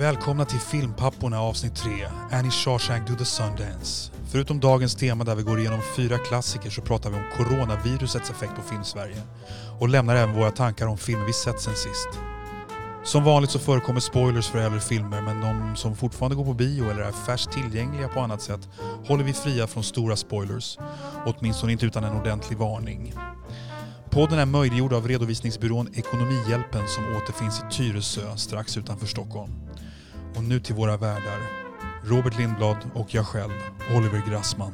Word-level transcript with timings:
Välkomna 0.00 0.44
till 0.44 0.58
Filmpapporna 0.58 1.40
avsnitt 1.40 1.76
3, 1.76 1.90
Annie 2.30 2.50
Shawshank 2.50 3.08
Do 3.08 3.14
the 3.14 3.24
Sundance. 3.24 4.12
Förutom 4.30 4.60
dagens 4.60 4.94
tema 4.94 5.24
där 5.24 5.34
vi 5.34 5.42
går 5.42 5.60
igenom 5.60 5.80
fyra 5.96 6.18
klassiker 6.18 6.70
så 6.70 6.82
pratar 6.82 7.10
vi 7.10 7.16
om 7.16 7.24
coronavirusets 7.36 8.30
effekt 8.30 8.56
på 8.56 8.62
filmsverige 8.62 9.22
och 9.80 9.88
lämnar 9.88 10.16
även 10.16 10.34
våra 10.34 10.50
tankar 10.50 10.86
om 10.86 10.98
filmer 10.98 11.24
vi 11.24 11.32
sett 11.32 11.60
sen 11.60 11.74
sist. 11.74 12.08
Som 13.04 13.24
vanligt 13.24 13.50
så 13.50 13.58
förekommer 13.58 14.00
spoilers 14.00 14.48
för 14.48 14.58
äldre 14.58 14.80
filmer 14.80 15.22
men 15.22 15.40
de 15.40 15.76
som 15.76 15.96
fortfarande 15.96 16.36
går 16.36 16.44
på 16.44 16.54
bio 16.54 16.90
eller 16.90 17.02
är 17.02 17.12
färskt 17.12 17.52
tillgängliga 17.52 18.08
på 18.08 18.20
annat 18.20 18.42
sätt 18.42 18.68
håller 19.06 19.24
vi 19.24 19.32
fria 19.32 19.66
från 19.66 19.84
stora 19.84 20.16
spoilers. 20.16 20.78
Åtminstone 21.26 21.72
inte 21.72 21.86
utan 21.86 22.04
en 22.04 22.20
ordentlig 22.20 22.58
varning. 22.58 23.14
Podden 24.10 24.38
är 24.38 24.46
möjliggjord 24.46 24.92
av 24.92 25.08
redovisningsbyrån 25.08 25.88
Ekonomihjälpen 25.94 26.88
som 26.88 27.16
återfinns 27.16 27.60
i 27.60 27.74
Tyresö 27.76 28.36
strax 28.36 28.76
utanför 28.76 29.06
Stockholm. 29.06 29.52
Och 30.36 30.44
nu 30.44 30.60
till 30.60 30.74
våra 30.74 30.96
värdar. 30.96 31.40
Robert 32.04 32.38
Lindblad 32.38 32.76
och 32.94 33.14
jag 33.14 33.26
själv, 33.26 33.50
Oliver 33.96 34.22
Grassman. 34.30 34.72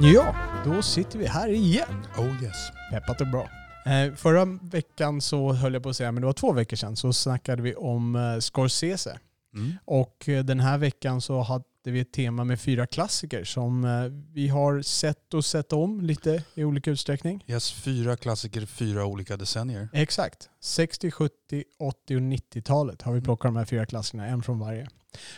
Ja, 0.00 0.34
då 0.64 0.82
sitter 0.82 1.18
vi 1.18 1.26
här 1.26 1.48
igen. 1.48 2.06
Oh 2.18 2.42
yes. 2.42 2.56
Peppat 2.90 3.20
och 3.20 3.26
bra. 3.26 3.48
Eh, 3.86 4.14
förra 4.14 4.44
veckan 4.62 5.20
så 5.20 5.52
höll 5.52 5.74
jag 5.74 5.82
på 5.82 5.88
att 5.88 5.96
säga, 5.96 6.12
men 6.12 6.20
det 6.20 6.26
var 6.26 6.32
två 6.32 6.52
veckor 6.52 6.76
sedan, 6.76 6.96
så 6.96 7.12
snackade 7.12 7.62
vi 7.62 7.74
om 7.74 8.16
eh, 8.16 8.38
Scorsese. 8.38 9.18
Mm. 9.54 9.72
Och 9.84 10.28
eh, 10.28 10.44
den 10.44 10.60
här 10.60 10.78
veckan 10.78 11.20
så 11.20 11.42
hade 11.84 11.92
vi 11.92 12.00
ett 12.00 12.12
tema 12.12 12.44
med 12.44 12.60
fyra 12.60 12.86
klassiker 12.86 13.44
som 13.44 13.84
eh, 13.84 13.90
vi 14.32 14.48
har 14.48 14.82
sett 14.82 15.34
och 15.34 15.44
sett 15.44 15.72
om 15.72 16.00
lite 16.00 16.44
i 16.54 16.64
olika 16.64 16.90
utsträckning. 16.90 17.44
Yes, 17.46 17.72
fyra 17.72 18.16
klassiker, 18.16 18.66
fyra 18.66 19.06
olika 19.06 19.36
decennier. 19.36 19.88
Exakt. 19.92 20.48
60, 20.60 21.10
70, 21.10 21.64
80 21.78 22.16
och 22.16 22.22
90-talet 22.22 23.02
har 23.02 23.12
vi 23.12 23.16
Mm. 23.18 23.24
plockat 23.24 23.48
de 23.48 23.56
här 23.56 23.64
fyra 23.64 23.86
klasserna, 23.86 24.26
en 24.26 24.42
från 24.42 24.58
varje. 24.58 24.88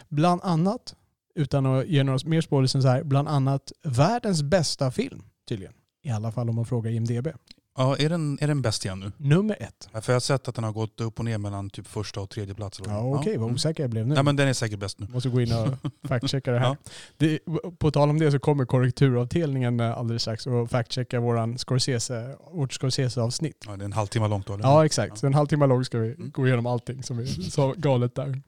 Bland 0.09 0.41
annat, 0.45 0.95
utan 1.35 1.67
att 1.67 1.87
ge 1.87 2.03
några 2.05 2.19
mer 2.25 2.55
än 2.77 2.83
så 2.83 2.89
här, 2.89 3.03
bland 3.05 3.29
annat 3.29 3.73
världens 3.83 4.43
bästa 4.43 4.91
film 4.91 5.23
tydligen. 5.49 5.75
I 6.03 6.11
alla 6.11 6.33
fall 6.33 6.49
om 6.49 6.55
man 6.55 6.67
frågar 6.67 6.91
IMDB. 6.91 7.29
Ja, 7.77 7.97
är 7.97 8.09
den, 8.09 8.39
är 8.41 8.47
den 8.47 8.63
bäst 8.63 8.85
igen 8.85 9.01
nu? 9.01 9.13
Nummer 9.17 9.57
ett. 9.61 9.89
Ja, 9.93 10.01
För 10.01 10.13
jag 10.13 10.15
har 10.15 10.21
sett 10.21 10.49
att 10.49 10.55
den 10.55 10.65
har 10.65 10.73
gått 10.73 11.01
upp 11.01 11.19
och 11.19 11.25
ner 11.25 11.39
mellan 11.39 11.71
typ 11.71 11.87
första 11.87 12.21
och 12.21 12.31
tredje 12.31 12.55
plats. 12.55 12.81
Ja, 12.87 13.01
okej, 13.01 13.37
vad 13.37 13.45
mm. 13.45 13.55
osäker 13.55 13.83
jag 13.83 13.91
blev 13.91 14.07
nu. 14.07 14.15
Nej 14.15 14.23
men 14.23 14.37
den 14.37 14.49
är 14.49 14.53
säkert 14.53 14.79
bäst 14.79 15.01
nu. 15.01 15.07
Måste 15.11 15.29
gå 15.29 15.41
in 15.41 15.53
och 15.53 15.69
fact-checka 16.09 16.51
det 16.53 16.59
här. 16.59 16.67
Ja. 16.67 16.77
Det, 17.17 17.39
på 17.79 17.91
tal 17.91 18.11
om 18.11 18.19
det 18.19 18.33
så 18.33 18.39
kommer 18.39 18.65
korrekturavdelningen 18.65 19.81
alldeles 19.81 20.23
strax 20.23 20.47
och 20.47 20.71
fact-checka 20.71 21.21
våran 21.21 21.59
Scorsese, 21.59 22.37
vårt 22.53 22.73
Scorsese-avsnitt. 22.73 23.65
Ja, 23.67 23.77
det 23.77 23.83
är 23.83 23.85
en 23.85 23.93
halvtimme 23.93 24.29
långt 24.29 24.47
då 24.47 24.55
eller? 24.55 24.65
Ja, 24.65 24.85
exakt. 24.85 25.19
Så 25.19 25.27
en 25.27 25.35
halvtimme 25.35 25.67
lång 25.67 25.85
ska 25.85 25.99
vi 25.99 26.07
Mm. 26.07 26.31
gå 26.31 26.47
igenom 26.47 26.67
allting 26.67 27.03
som 27.03 27.19
är 27.19 27.25
så 27.27 27.75
galet 27.77 28.15
där. 28.15 28.43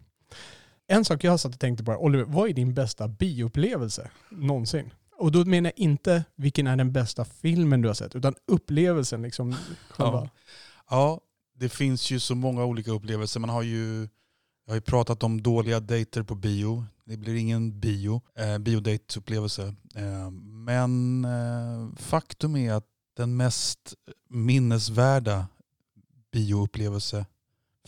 En 0.86 1.04
sak 1.04 1.24
jag 1.24 1.40
satt 1.40 1.54
och 1.54 1.60
tänkte 1.60 1.84
på, 1.84 1.92
Oliver, 1.92 2.24
vad 2.24 2.48
är 2.48 2.52
din 2.52 2.74
bästa 2.74 3.08
bioupplevelse 3.08 4.10
någonsin? 4.28 4.90
Och 5.18 5.32
då 5.32 5.44
menar 5.44 5.72
jag 5.76 5.78
inte 5.78 6.24
vilken 6.36 6.66
är 6.66 6.76
den 6.76 6.92
bästa 6.92 7.24
filmen 7.24 7.82
du 7.82 7.88
har 7.88 7.94
sett, 7.94 8.16
utan 8.16 8.34
upplevelsen 8.46 9.22
liksom. 9.22 9.56
Själva. 9.90 10.30
Ja, 10.90 11.20
det 11.54 11.68
finns 11.68 12.10
ju 12.10 12.20
så 12.20 12.34
många 12.34 12.64
olika 12.64 12.90
upplevelser. 12.90 13.40
Man 13.40 13.50
har 13.50 13.62
ju, 13.62 14.00
jag 14.64 14.70
har 14.70 14.74
ju 14.74 14.80
pratat 14.80 15.22
om 15.22 15.42
dåliga 15.42 15.80
dejter 15.80 16.22
på 16.22 16.34
bio. 16.34 16.84
Det 17.04 17.16
blir 17.16 17.34
ingen 17.34 17.80
bio, 17.80 18.20
eh, 18.34 18.58
biodateupplevelse. 18.58 19.74
Eh, 19.94 20.30
men 20.66 21.24
eh, 21.24 21.96
faktum 21.96 22.56
är 22.56 22.72
att 22.72 22.86
den 23.16 23.36
mest 23.36 23.94
minnesvärda 24.28 25.46
bioupplevelse 26.32 27.26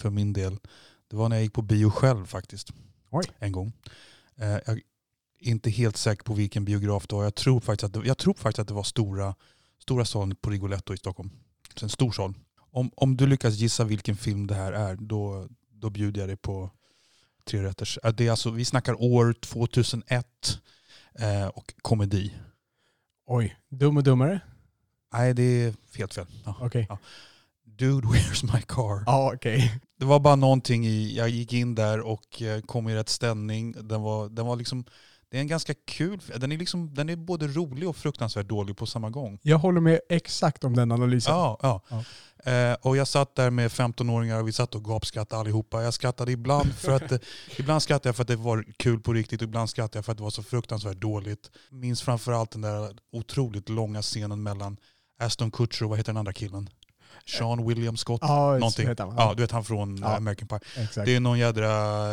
för 0.00 0.10
min 0.10 0.32
del, 0.32 0.58
det 1.10 1.16
var 1.16 1.28
när 1.28 1.36
jag 1.36 1.42
gick 1.42 1.52
på 1.52 1.62
bio 1.62 1.90
själv 1.90 2.26
faktiskt. 2.26 2.72
Oj. 3.10 3.24
En 3.38 3.52
gång. 3.52 3.72
Eh, 4.36 4.58
jag 4.66 4.80
inte 5.40 5.70
helt 5.70 5.96
säker 5.96 6.22
på 6.24 6.34
vilken 6.34 6.64
biograf 6.64 7.06
det 7.06 7.14
var. 7.14 7.24
Jag 7.24 7.34
tror 7.34 7.60
faktiskt 7.60 7.84
att 7.84 7.92
det, 7.92 8.08
jag 8.08 8.18
tror 8.18 8.34
faktiskt 8.34 8.58
att 8.58 8.68
det 8.68 8.74
var 8.74 8.82
stora, 8.82 9.34
stora 9.78 10.04
salen 10.04 10.36
på 10.36 10.50
Rigoletto 10.50 10.94
i 10.94 10.96
Stockholm. 10.96 11.30
Så 11.76 11.86
en 11.86 11.90
stor 11.90 12.12
sal. 12.12 12.34
Om, 12.72 12.90
om 12.96 13.16
du 13.16 13.26
lyckas 13.26 13.54
gissa 13.54 13.84
vilken 13.84 14.16
film 14.16 14.46
det 14.46 14.54
här 14.54 14.72
är, 14.72 14.96
då, 14.96 15.48
då 15.72 15.90
bjuder 15.90 16.20
jag 16.20 16.28
dig 16.28 16.36
på 16.36 16.70
tre 17.44 17.62
rätters. 17.62 17.98
Eh, 18.04 18.12
Det 18.12 18.26
är 18.26 18.30
alltså, 18.30 18.50
vi 18.50 18.64
snackar 18.64 19.02
år 19.02 19.32
2001 19.32 20.26
eh, 21.18 21.46
och 21.46 21.74
komedi. 21.82 22.34
Oj, 23.26 23.56
Dum 23.68 23.96
och 23.96 24.02
Dummare? 24.02 24.40
Nej, 25.12 25.34
det 25.34 25.42
är 25.42 25.74
helt 25.98 26.14
fel. 26.14 26.26
Ja. 26.44 26.56
Okej. 26.60 26.88
Dude, 27.64 28.06
where's 28.08 28.54
my 28.54 28.62
car? 28.62 29.02
Ja, 29.06 29.32
okej. 29.34 29.80
Det 29.98 30.04
var 30.04 30.20
bara 30.20 30.36
någonting 30.36 30.86
i, 30.86 31.16
jag 31.16 31.28
gick 31.28 31.52
in 31.52 31.74
där 31.74 32.00
och 32.00 32.42
eh, 32.42 32.60
kom 32.60 32.88
i 32.88 32.94
rätt 32.94 33.08
ställning. 33.08 33.72
Den 33.72 34.02
var, 34.02 34.28
den 34.28 34.46
var 34.46 34.56
liksom, 34.56 34.84
det 35.30 35.36
är 35.36 35.40
en 35.40 35.46
ganska 35.46 35.74
kul, 35.74 36.20
den 36.36 36.52
är, 36.52 36.58
liksom, 36.58 36.94
den 36.94 37.08
är 37.08 37.16
både 37.16 37.46
rolig 37.46 37.88
och 37.88 37.96
fruktansvärt 37.96 38.48
dålig 38.48 38.76
på 38.76 38.86
samma 38.86 39.10
gång. 39.10 39.38
Jag 39.42 39.58
håller 39.58 39.80
med 39.80 40.00
exakt 40.08 40.64
om 40.64 40.76
den 40.76 40.92
analysen. 40.92 41.34
Ja, 41.34 41.58
ja. 41.62 41.80
Ja. 41.88 42.04
Eh, 42.52 42.76
och 42.80 42.96
jag 42.96 43.08
satt 43.08 43.34
där 43.34 43.50
med 43.50 43.70
15-åringar 43.70 44.40
och 44.40 44.48
vi 44.48 44.52
satt 44.52 44.74
och 44.74 44.84
gapskrattade 44.84 45.40
allihopa. 45.40 45.82
Jag 45.82 45.94
skrattade 45.94 46.32
ibland 46.32 46.74
för 46.74 46.92
att, 46.92 47.12
ibland 47.58 47.82
skrattade 47.82 48.08
jag 48.08 48.16
för 48.16 48.22
att 48.22 48.28
det 48.28 48.36
var 48.36 48.64
kul 48.76 49.00
på 49.00 49.12
riktigt 49.12 49.42
och 49.42 49.48
ibland 49.48 49.70
skrattade 49.70 49.98
jag 49.98 50.04
för 50.04 50.12
att 50.12 50.18
det 50.18 50.24
var 50.24 50.30
så 50.30 50.42
fruktansvärt 50.42 51.00
dåligt. 51.00 51.50
Minns 51.70 52.02
framförallt 52.02 52.50
den 52.50 52.60
där 52.60 52.96
otroligt 53.12 53.68
långa 53.68 54.02
scenen 54.02 54.42
mellan 54.42 54.76
Aston 55.20 55.50
Kutcher 55.50 55.82
och 55.82 55.90
vad 55.90 55.98
heter 55.98 56.12
den 56.12 56.16
andra 56.16 56.32
killen? 56.32 56.70
Sean 57.26 57.66
William 57.66 57.96
Scott? 57.96 58.20
Ja, 58.22 58.52
Någonting. 58.58 58.88
heter 58.88 59.04
han. 59.04 59.14
Ja, 59.18 59.34
du 59.36 59.42
vet 59.42 59.50
han 59.50 59.64
från 59.64 59.96
Ja. 59.96 60.16
American 60.16 60.48
Pie. 60.48 60.58
exakt. 60.84 61.06
Det 61.06 61.16
är 61.16 61.20
någon 61.20 61.38
jädra 61.38 61.68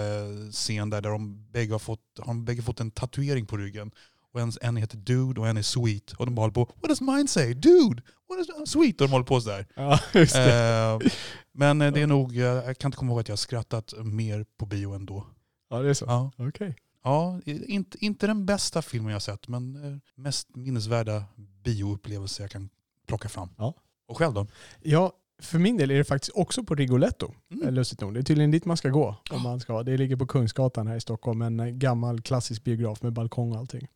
eh, 0.06 0.50
scen 0.52 0.90
där, 0.90 1.02
där 1.02 1.10
de 1.10 1.52
bägge 1.52 1.74
har 1.74 1.80
fått, 1.80 2.00
har 2.20 2.26
de 2.28 2.46
bägge 2.46 2.62
fått 2.62 2.80
en 2.80 2.92
tatuering 2.92 3.46
på 3.46 3.58
ryggen. 3.58 3.92
Och 4.34 4.42
en, 4.42 4.52
en 4.62 4.78
heter 4.78 4.98
Dude 4.98 5.42
och 5.42 5.48
en 5.48 5.58
är 5.58 5.62
Sweet. 5.62 6.12
Och 6.12 6.26
de 6.26 6.36
bara 6.36 6.42
håller 6.42 6.54
på 6.54 6.66
What 6.66 6.90
does 6.90 7.02
mine 7.02 7.28
say? 7.28 7.54
Dude! 7.54 8.02
What 8.30 8.40
is 8.40 8.72
sweet? 8.72 9.02
Och 9.02 9.08
de 9.08 9.12
håller 9.12 9.26
på 9.26 9.42
sådär. 9.42 9.68
Ja. 9.76 9.94
Eh, 10.14 11.00
men 11.52 11.82
eh, 11.82 11.94
det 11.94 12.02
är 12.02 12.08
nog, 12.08 12.38
eh, 12.38 12.44
jag 12.44 12.78
kan 12.78 12.90
inte 12.90 12.98
komma 12.98 13.12
ihåg 13.12 13.20
att 13.20 13.28
jag 13.28 13.34
har 13.34 13.38
skrattat 13.38 13.94
mer 13.98 14.46
på 14.60 14.66
bio 14.66 14.94
än 14.94 15.06
då. 15.06 15.28
Ja, 15.70 15.80
det 15.82 15.90
är 15.90 15.94
så. 15.94 16.06
Ja, 16.06 16.32
Okej. 16.38 16.76
ja 17.04 17.40
inte, 17.46 18.06
inte 18.06 18.28
den 18.28 18.46
bästa 18.46 18.82
filmen 18.82 19.10
jag 19.10 19.16
har 19.16 19.20
sett, 19.20 19.48
men 19.48 19.76
eh, 19.94 19.98
mest 20.16 20.56
minnesvärda 20.56 21.24
bioupplevelse 21.64 22.44
jag 22.44 22.52
kan 22.52 22.70
plocka 23.08 23.30
fram. 23.30 23.50
Ja. 23.58 23.74
Och 24.08 24.18
själv 24.18 24.34
då? 24.34 24.48
Ja, 24.82 25.12
för 25.42 25.60
min 25.60 25.78
del 25.78 25.92
är 25.92 25.98
det 25.98 26.04
faktiskt 26.04 26.32
också 26.36 26.64
på 26.64 26.76
Rigoletto. 26.76 27.32
Mm. 27.52 27.62
Mm. 27.62 27.74
Lustigt 27.74 28.02
nog. 28.02 28.14
Det 28.14 28.20
är 28.20 28.24
tydligen 28.24 28.52
dit 28.52 28.66
man 28.66 28.78
ska 28.78 28.90
gå. 28.90 29.16
Om 29.32 29.44
man 29.44 29.60
ska. 29.60 29.84
Det 29.84 29.98
ligger 29.98 30.16
på 30.16 30.28
Kungsgatan 30.28 30.88
här 30.88 30.96
i 30.96 31.02
Stockholm. 31.02 31.42
En 31.42 31.60
eh, 31.60 31.66
gammal 31.68 32.22
klassisk 32.22 32.64
biograf 32.64 33.02
med 33.02 33.14
balkong 33.14 33.52
och 33.52 33.58
allting. 33.58 33.88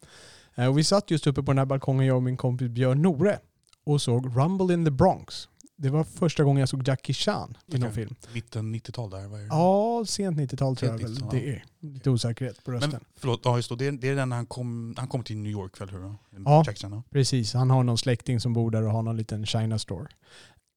Eh, 0.55 0.67
Och 0.67 0.77
vi 0.77 0.83
satt 0.83 1.11
just 1.11 1.27
uppe 1.27 1.44
på 1.44 1.51
den 1.51 1.57
här 1.57 1.66
balkongen, 1.66 2.05
jag 2.05 2.16
och 2.17 2.23
min 2.23 2.38
kompis 2.38 2.69
Björn 2.69 3.01
Nore, 3.01 3.39
och 3.85 4.01
såg 4.01 4.38
Rumble 4.38 4.73
in 4.73 4.85
the 4.85 4.91
Bronx. 4.91 5.47
Det 5.81 5.90
var 5.90 6.03
första 6.03 6.44
gången 6.44 6.59
jag 6.59 6.69
såg 6.69 6.88
Jackie 6.88 7.14
Chan 7.14 7.58
i 7.68 7.78
någon 7.78 7.92
film. 7.94 8.16
Mitten 8.34 8.75
90-tal 8.75 9.09
där? 9.09 9.28
Vad 9.28 9.40
är 9.40 9.44
det? 9.44 9.47
Ja, 9.50 10.03
sent 10.08 10.38
90-tal 10.38 10.75
tror 10.75 10.92
jag 10.92 10.97
väl 11.00 11.14
90-tal, 11.14 11.30
det 11.31 11.50
är. 11.50 11.64
Lite 11.80 12.09
osäkerhet 12.09 12.64
på 12.64 12.72
rösten. 12.72 12.90
Men 12.92 13.00
förlåt, 13.18 13.42
ja 13.44 13.56
just 13.56 13.69
då, 13.69 13.75
det, 13.75 13.88
är, 13.88 13.91
det 13.91 14.09
är 14.09 14.16
den 14.16 14.31
han 14.31 14.46
kom, 14.46 14.94
han 14.97 15.08
kom 15.08 15.24
till 15.24 15.38
New 15.38 15.52
York 15.52 15.81
väl? 15.81 15.90
Hur? 15.90 16.14
Ja. 16.46 16.64
Jack 16.68 16.78
Chan, 16.78 16.91
ja. 16.91 17.03
Precis, 17.12 17.53
han 17.53 17.70
har 17.70 17.84
någon 17.84 17.97
släkting 17.97 18.40
som 18.40 18.53
bor 18.53 18.72
där 18.72 18.84
och 18.84 18.91
har 18.91 19.02
någon 19.02 19.18
liten 19.18 19.46
China 19.46 19.80
store. 19.80 20.08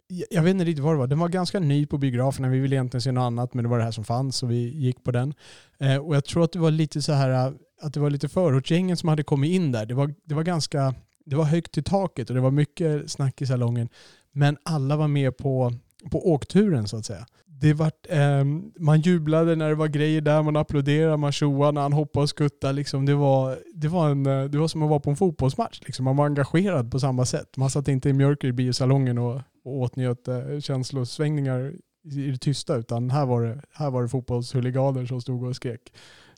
Jag- 0.06 0.26
Jag 0.31 0.43
vet 0.43 0.50
inte 0.50 0.64
riktigt 0.64 0.84
vad 0.84 0.94
det 0.94 0.98
var. 0.98 1.06
Den 1.06 1.19
var 1.19 1.28
ganska 1.28 1.60
ny 1.60 1.87
på 1.87 1.98
biograferna. 1.98 2.48
Vi 2.48 2.59
ville 2.59 2.76
egentligen 2.76 3.03
se 3.03 3.12
något 3.12 3.22
annat 3.22 3.54
men 3.54 3.62
det 3.64 3.70
var 3.70 3.78
det 3.78 3.84
här 3.84 3.91
som 3.91 4.04
fanns 4.04 4.37
så 4.37 4.47
vi 4.47 4.69
gick 4.78 5.04
på 5.04 5.10
den. 5.10 5.34
Eh, 5.78 5.97
och 5.97 6.16
jag 6.16 6.25
tror 6.25 6.44
att 6.44 6.53
det 6.53 6.59
var 6.59 6.70
lite 6.70 7.03
så 7.03 7.12
här 7.12 7.54
att 7.82 7.94
det 7.94 8.00
var 8.00 8.11
lite 8.11 8.28
förortsgängen 8.28 8.96
som 8.96 9.08
hade 9.08 9.23
kommit 9.23 9.50
in 9.50 9.73
där. 9.73 9.87
Det 9.87 9.94
var, 9.94 10.14
det 10.25 10.34
var 10.34 10.43
ganska 10.43 10.94
det 11.26 11.37
var 11.37 11.44
högt 11.44 11.78
i 11.78 11.82
taket 11.82 12.28
och 12.31 12.34
det 12.34 12.40
var 12.43 12.50
mycket 12.50 13.11
snack 13.11 13.43
i 13.43 13.46
salongen. 13.46 13.88
Men 14.34 14.56
alla 14.62 14.96
var 14.96 15.08
med 15.08 15.36
på, 15.36 15.72
på 16.10 16.32
åkturen 16.32 16.88
så 16.88 16.96
att 16.96 17.06
säga. 17.06 17.26
Det 17.46 17.75
var, 17.75 17.92
eh, 18.08 18.44
man 18.78 19.00
jublade 19.00 19.56
när 19.56 19.69
det 19.69 19.75
var 19.75 19.88
grejer 19.88 20.20
där, 20.20 20.42
man 20.42 20.56
applåderade, 20.56 21.16
man 21.16 21.32
tjoade 21.32 21.72
när 21.72 21.81
han 21.81 21.92
hoppade 21.92 22.22
och 22.22 22.28
skuttade. 22.28 22.72
Liksom. 22.72 23.06
Det, 23.06 23.14
var, 23.14 23.58
det, 23.75 23.88
var 23.88 24.10
en, 24.10 24.26
eh, 24.26 24.44
det 24.44 24.58
var 24.58 24.69
som 24.69 24.82
att 24.82 24.88
vara 24.90 25.00
på 25.00 25.10
en 25.10 25.16
fotbollsmatch. 25.16 25.81
Liksom. 25.84 26.04
Man 26.04 26.16
var 26.16 26.26
engagerad 26.26 26.90
på 26.90 27.00
samma 27.00 27.25
sätt. 27.25 27.56
Man 27.56 27.70
satt 27.70 27.88
inte 27.88 28.08
i 28.08 28.12
mjölker 28.12 28.48
i 28.48 28.52
biosalongen 28.52 29.19
och, 29.19 29.40
och 29.64 29.81
åtnjöt 29.81 30.28
eh, 30.28 30.60
känslosvängningar 30.60 31.72
i 32.12 32.30
det 32.30 32.38
tysta, 32.38 32.76
utan 32.76 33.10
här 33.10 33.26
var 33.26 33.42
det, 33.42 33.60
här 33.72 33.90
var 33.90 34.02
det 34.02 34.08
fotbollshuliganer 34.08 35.06
som 35.06 35.20
stod 35.20 35.44
och 35.44 35.56
skrek. 35.56 35.92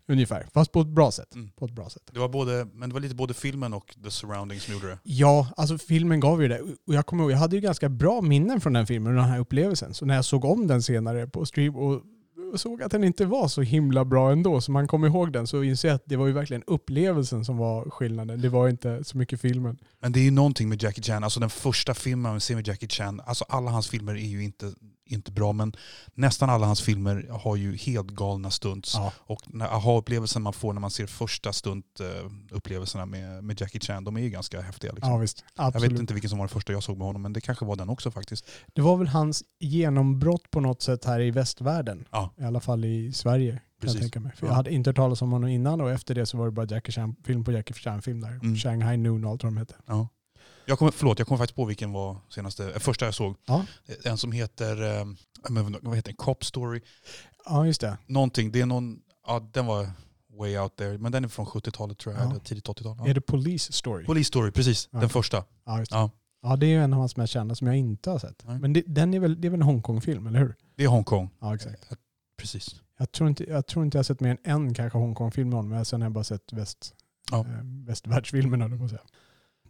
Ungefär, 0.08 0.46
fast 0.54 0.72
på 0.72 0.80
ett 0.80 0.86
bra 0.86 1.10
sätt. 1.10 1.34
Mm. 1.34 1.50
På 1.50 1.64
ett 1.64 1.72
bra 1.72 1.90
sätt. 1.90 2.02
Det 2.12 2.18
var 2.18 2.28
både, 2.28 2.68
men 2.72 2.88
det 2.88 2.92
var 2.92 3.00
lite 3.00 3.14
både 3.14 3.34
filmen 3.34 3.72
och 3.72 3.96
the 4.04 4.10
surroundings 4.10 4.62
som 4.62 4.74
gjorde 4.74 4.88
det. 4.88 4.98
Ja, 5.02 5.48
alltså 5.56 5.78
filmen 5.78 6.20
gav 6.20 6.42
ju 6.42 6.48
det. 6.48 6.60
Och 6.60 6.94
jag 6.94 7.06
kommer 7.06 7.22
ihåg, 7.22 7.32
jag 7.32 7.38
hade 7.38 7.56
ju 7.56 7.62
ganska 7.62 7.88
bra 7.88 8.20
minnen 8.20 8.60
från 8.60 8.72
den 8.72 8.86
filmen 8.86 9.12
och 9.12 9.22
den 9.22 9.30
här 9.30 9.38
upplevelsen. 9.38 9.94
Så 9.94 10.06
när 10.06 10.14
jag 10.14 10.24
såg 10.24 10.44
om 10.44 10.66
den 10.66 10.82
senare 10.82 11.26
på 11.26 11.46
stream 11.46 11.76
och 11.76 12.02
och 12.52 12.60
såg 12.60 12.82
att 12.82 12.92
den 12.92 13.04
inte 13.04 13.24
var 13.24 13.48
så 13.48 13.62
himla 13.62 14.04
bra 14.04 14.32
ändå, 14.32 14.60
så 14.60 14.72
man 14.72 14.88
kom 14.88 15.04
ihåg 15.04 15.32
den, 15.32 15.46
så 15.46 15.62
inser 15.62 15.88
jag 15.88 15.94
att 15.94 16.02
det 16.04 16.16
var 16.16 16.26
ju 16.26 16.32
verkligen 16.32 16.62
upplevelsen 16.66 17.44
som 17.44 17.56
var 17.56 17.90
skillnaden. 17.90 18.40
Det 18.40 18.48
var 18.48 18.68
inte 18.68 19.04
så 19.04 19.18
mycket 19.18 19.40
filmen. 19.40 19.78
Men 20.00 20.12
det 20.12 20.20
är 20.20 20.24
ju 20.24 20.30
någonting 20.30 20.68
med 20.68 20.82
Jackie 20.82 21.04
Chan, 21.04 21.24
alltså 21.24 21.40
den 21.40 21.50
första 21.50 21.94
filmen 21.94 22.32
man 22.32 22.40
ser 22.40 22.54
med 22.54 22.68
Jackie 22.68 22.88
Chan, 22.88 23.20
alltså 23.26 23.44
alla 23.48 23.70
hans 23.70 23.88
filmer 23.88 24.14
är 24.14 24.26
ju 24.26 24.44
inte, 24.44 24.72
inte 25.06 25.32
bra 25.32 25.52
men 25.52 25.72
nästan 26.14 26.50
alla 26.50 26.66
hans 26.66 26.82
filmer 26.82 27.28
har 27.30 27.56
ju 27.56 27.76
helt 27.76 28.10
galna 28.10 28.50
stunts. 28.50 28.94
Ja. 28.94 29.12
Och 29.18 29.42
aha-upplevelsen 29.62 30.42
man 30.42 30.52
får 30.52 30.72
när 30.72 30.80
man 30.80 30.90
ser 30.90 31.06
första 31.06 31.52
stunt-upplevelserna 31.52 33.06
med, 33.06 33.44
med 33.44 33.60
Jackie 33.60 33.80
Chan, 33.80 34.04
de 34.04 34.16
är 34.16 34.20
ju 34.20 34.30
ganska 34.30 34.60
häftiga. 34.60 34.92
Liksom. 34.92 35.12
Ja 35.12 35.18
visst, 35.18 35.44
jag 35.56 35.80
vet 35.80 35.92
inte 35.92 36.14
vilken 36.14 36.30
som 36.30 36.38
var 36.38 36.46
den 36.46 36.54
första 36.54 36.72
jag 36.72 36.82
såg 36.82 36.98
med 36.98 37.06
honom, 37.06 37.22
men 37.22 37.32
det 37.32 37.40
kanske 37.40 37.64
var 37.64 37.76
den 37.76 37.88
också 37.88 38.10
faktiskt. 38.10 38.46
Det 38.74 38.82
var 38.82 38.96
väl 38.96 39.08
hans 39.08 39.42
genombrott 39.60 40.50
på 40.50 40.60
något 40.60 40.82
sätt 40.82 41.04
här 41.04 41.20
i 41.20 41.30
västvärlden. 41.30 42.04
Ja. 42.10 42.34
I 42.38 42.42
alla 42.44 42.60
fall 42.60 42.84
i 42.84 43.12
Sverige. 43.12 43.60
Precis. 43.80 43.94
jag 43.94 44.02
tänka 44.02 44.20
mig. 44.20 44.32
För 44.36 44.46
Ja. 44.46 44.50
jag 44.50 44.56
hade 44.56 44.70
inte 44.70 44.90
hört 44.90 44.96
talas 44.96 45.22
om 45.22 45.32
honom 45.32 45.50
innan 45.50 45.80
och 45.80 45.90
efter 45.90 46.14
det 46.14 46.26
så 46.26 46.36
var 46.38 46.44
det 46.46 46.52
bara 46.52 46.66
Jackie 46.66 46.92
Chan, 46.92 47.16
film 47.24 47.44
på 47.44 47.52
Jackie 47.52 47.74
Chan-film 47.76 48.20
där. 48.20 48.30
Mm. 48.30 48.56
Shanghai 48.56 48.96
Noon 48.96 49.24
och 49.24 49.30
allt 49.30 49.42
vad 49.42 49.52
de 49.52 49.56
hette. 49.56 49.74
Ja. 49.86 50.08
Jag 50.66 50.78
kommer, 50.78 50.92
förlåt, 50.92 51.18
jag 51.18 51.28
kommer 51.28 51.38
faktiskt 51.38 51.56
på 51.56 51.64
vilken 51.64 51.92
var 51.92 52.16
senaste, 52.28 52.64
eh, 52.72 52.78
första 52.78 53.04
jag 53.04 53.14
såg. 53.14 53.36
Ja. 53.46 53.64
En 54.04 54.18
som 54.18 54.32
heter, 54.32 54.98
eh, 55.00 55.04
vad 55.82 55.96
heter 55.96 56.08
den? 56.08 56.16
Cop 56.16 56.44
Story. 56.44 56.80
Ja, 57.44 57.66
just 57.66 57.80
det. 57.80 57.98
Någonting, 58.06 58.52
det 58.52 58.60
är 58.60 58.66
någon, 58.66 58.98
ja 59.26 59.48
den 59.52 59.66
var 59.66 59.90
way 60.38 60.58
out 60.58 60.76
there, 60.76 60.98
men 60.98 61.12
den 61.12 61.24
är 61.24 61.28
från 61.28 61.46
70-talet 61.46 61.98
tror 61.98 62.14
jag, 62.14 62.24
Ja. 62.24 62.30
eller 62.30 62.40
tidigt 62.40 62.68
80-tal. 62.68 63.00
Är 63.00 63.06
Ja. 63.08 63.14
det 63.14 63.20
Police 63.20 63.72
Story? 63.72 64.04
Police 64.04 64.28
Story, 64.28 64.50
precis. 64.50 64.88
Den 64.92 65.08
första. 65.08 65.44
ja, 65.66 65.78
just 65.78 65.90
det. 65.92 65.96
Ja. 65.98 66.10
ja, 66.42 66.56
det 66.56 66.66
är 66.66 66.70
ju 66.70 66.82
en 66.84 66.92
av 66.92 66.98
hans 66.98 67.16
mest 67.16 67.32
kända 67.32 67.54
som 67.54 67.66
jag 67.66 67.76
inte 67.76 68.10
har 68.10 68.18
sett. 68.18 68.42
Nej. 68.46 68.58
Men 68.58 68.72
det, 68.72 68.82
den 68.86 69.14
är 69.14 69.20
väl, 69.20 69.40
det 69.40 69.48
är 69.48 69.50
väl 69.50 69.60
en 69.60 69.66
Hongkong-film, 69.66 70.26
eller 70.26 70.38
hur? 70.38 70.54
Det 70.76 70.84
är 70.84 70.88
Hongkong. 70.88 71.30
Ja, 71.40 71.54
exakt. 71.54 71.88
Precis. 72.38 72.80
Jag 72.98 73.12
tror 73.12 73.28
inte 73.28 73.44
jag, 73.44 73.66
tror 73.66 73.84
inte 73.84 73.96
jag 73.96 73.98
har 73.98 74.04
sett 74.04 74.20
mer 74.20 74.30
än 74.30 74.38
en 74.66 74.74
kanske 74.74 74.98
Hongkong-film 74.98 75.48
med 75.48 75.56
honom, 75.56 75.70
men 75.70 75.84
sen 75.84 76.00
har 76.00 76.06
jag 76.06 76.12
bara 76.12 76.24
sett 76.24 76.52
väst, 76.52 76.94
Ja. 77.30 77.38
eh, 77.40 77.46
västvärldsfilmerna, 77.86 78.68
jag 78.68 78.78
på 78.78 78.84
att 78.84 78.90
säga. 78.90 79.02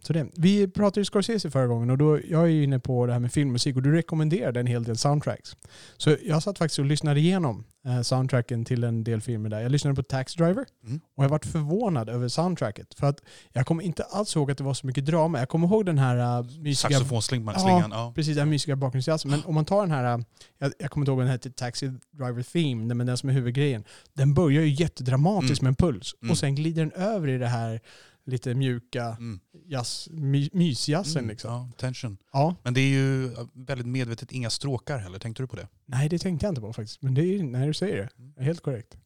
Så 0.01 0.13
det. 0.13 0.27
Vi 0.35 0.67
pratade 0.67 0.99
ju 1.01 1.05
Scorsese 1.05 1.51
förra 1.51 1.67
gången 1.67 1.89
och 1.89 1.97
då, 1.97 2.19
jag 2.29 2.41
är 2.43 2.47
ju 2.47 2.63
inne 2.63 2.79
på 2.79 3.05
det 3.05 3.13
här 3.13 3.19
med 3.19 3.31
filmmusik 3.33 3.75
och 3.75 3.81
du 3.81 3.91
rekommenderade 3.91 4.59
en 4.59 4.67
hel 4.67 4.83
del 4.83 4.97
soundtracks. 4.97 5.57
Så 5.97 6.15
jag 6.25 6.43
satt 6.43 6.57
faktiskt 6.57 6.79
och 6.79 6.85
lyssnade 6.85 7.19
igenom 7.19 7.63
eh, 7.85 8.01
soundtracken 8.01 8.65
till 8.65 8.83
en 8.83 9.03
del 9.03 9.21
filmer 9.21 9.49
där. 9.49 9.59
Jag 9.61 9.71
lyssnade 9.71 9.95
på 9.95 10.03
Tax 10.03 10.35
Driver 10.35 10.65
Mm. 10.85 10.99
och 11.17 11.23
jag 11.23 11.29
varit 11.29 11.45
förvånad 11.45 12.09
över 12.09 12.27
soundtracket. 12.27 12.93
För 12.93 13.07
att 13.07 13.19
jag 13.53 13.65
kommer 13.65 13.83
inte 13.83 14.03
alls 14.03 14.35
ihåg 14.35 14.51
att 14.51 14.57
det 14.57 14.63
var 14.63 14.73
så 14.73 14.87
mycket 14.87 15.05
drama. 15.05 15.39
Jag 15.39 15.49
kommer 15.49 15.67
ihåg 15.67 15.85
den 15.85 15.97
här 15.97 16.39
uh, 16.39 16.45
mysiga... 16.59 16.89
Saxofonslingan. 16.89 17.53
Ja. 17.57 17.87
Ja. 17.91 18.11
Precis, 18.15 18.35
den 18.37 18.49
mysiga 18.49 18.75
bakgrundsjazzen. 18.75 19.31
Men 19.31 19.41
om 19.45 19.55
man 19.55 19.65
tar 19.65 19.81
den 19.81 19.91
här, 19.91 20.17
äh, 20.17 20.23
jag, 20.57 20.71
jag 20.79 20.91
kommer 20.91 21.03
inte 21.03 21.11
ihåg 21.11 21.17
vad 21.17 21.25
den 21.25 21.31
hette, 21.31 21.51
Taxi 21.51 21.87
Driver 22.11 22.43
Theme, 22.43 22.93
men 22.93 23.07
den 23.07 23.17
som 23.17 23.29
är 23.29 23.33
huvudgrejen. 23.33 23.83
Den 24.13 24.33
börjar 24.33 24.61
ju 24.61 24.69
jättedramatiskt 24.69 25.61
Mm. 25.61 25.73
med 25.79 25.81
en 25.87 25.93
puls. 25.93 26.15
Mm. 26.21 26.31
Och 26.31 26.37
sen 26.37 26.55
glider 26.55 26.81
den 26.81 26.91
över 26.91 27.27
i 27.27 27.37
det 27.37 27.47
här 27.47 27.81
lite 28.27 28.55
mjuka 28.55 29.03
Mm. 29.19 29.39
jazz, 29.65 30.07
my, 30.11 30.49
mysjazzen 30.53 31.17
Mm. 31.19 31.29
liksom. 31.29 31.51
Ja, 31.51 31.69
tension. 31.77 32.17
Ja. 32.33 32.55
Men 32.63 32.73
det 32.73 32.81
är 32.81 32.89
ju 32.89 33.31
väldigt 33.53 33.87
medvetet 33.87 34.31
inga 34.31 34.49
stråkar 34.49 34.97
heller. 34.97 35.19
Tänkte 35.19 35.43
du 35.43 35.47
på 35.47 35.55
det? 35.55 35.67
Nej, 35.85 36.09
det 36.09 36.19
tänkte 36.19 36.45
jag 36.45 36.51
inte 36.51 36.61
på 36.61 36.73
faktiskt. 36.73 37.01
Men 37.01 37.13
det 37.13 37.21
är 37.21 37.43
när 37.43 37.67
du 37.67 37.73
säger 37.73 37.95
det, 38.17 38.41
är 38.41 38.45
helt 38.45 38.61
korrekt. 38.61 38.97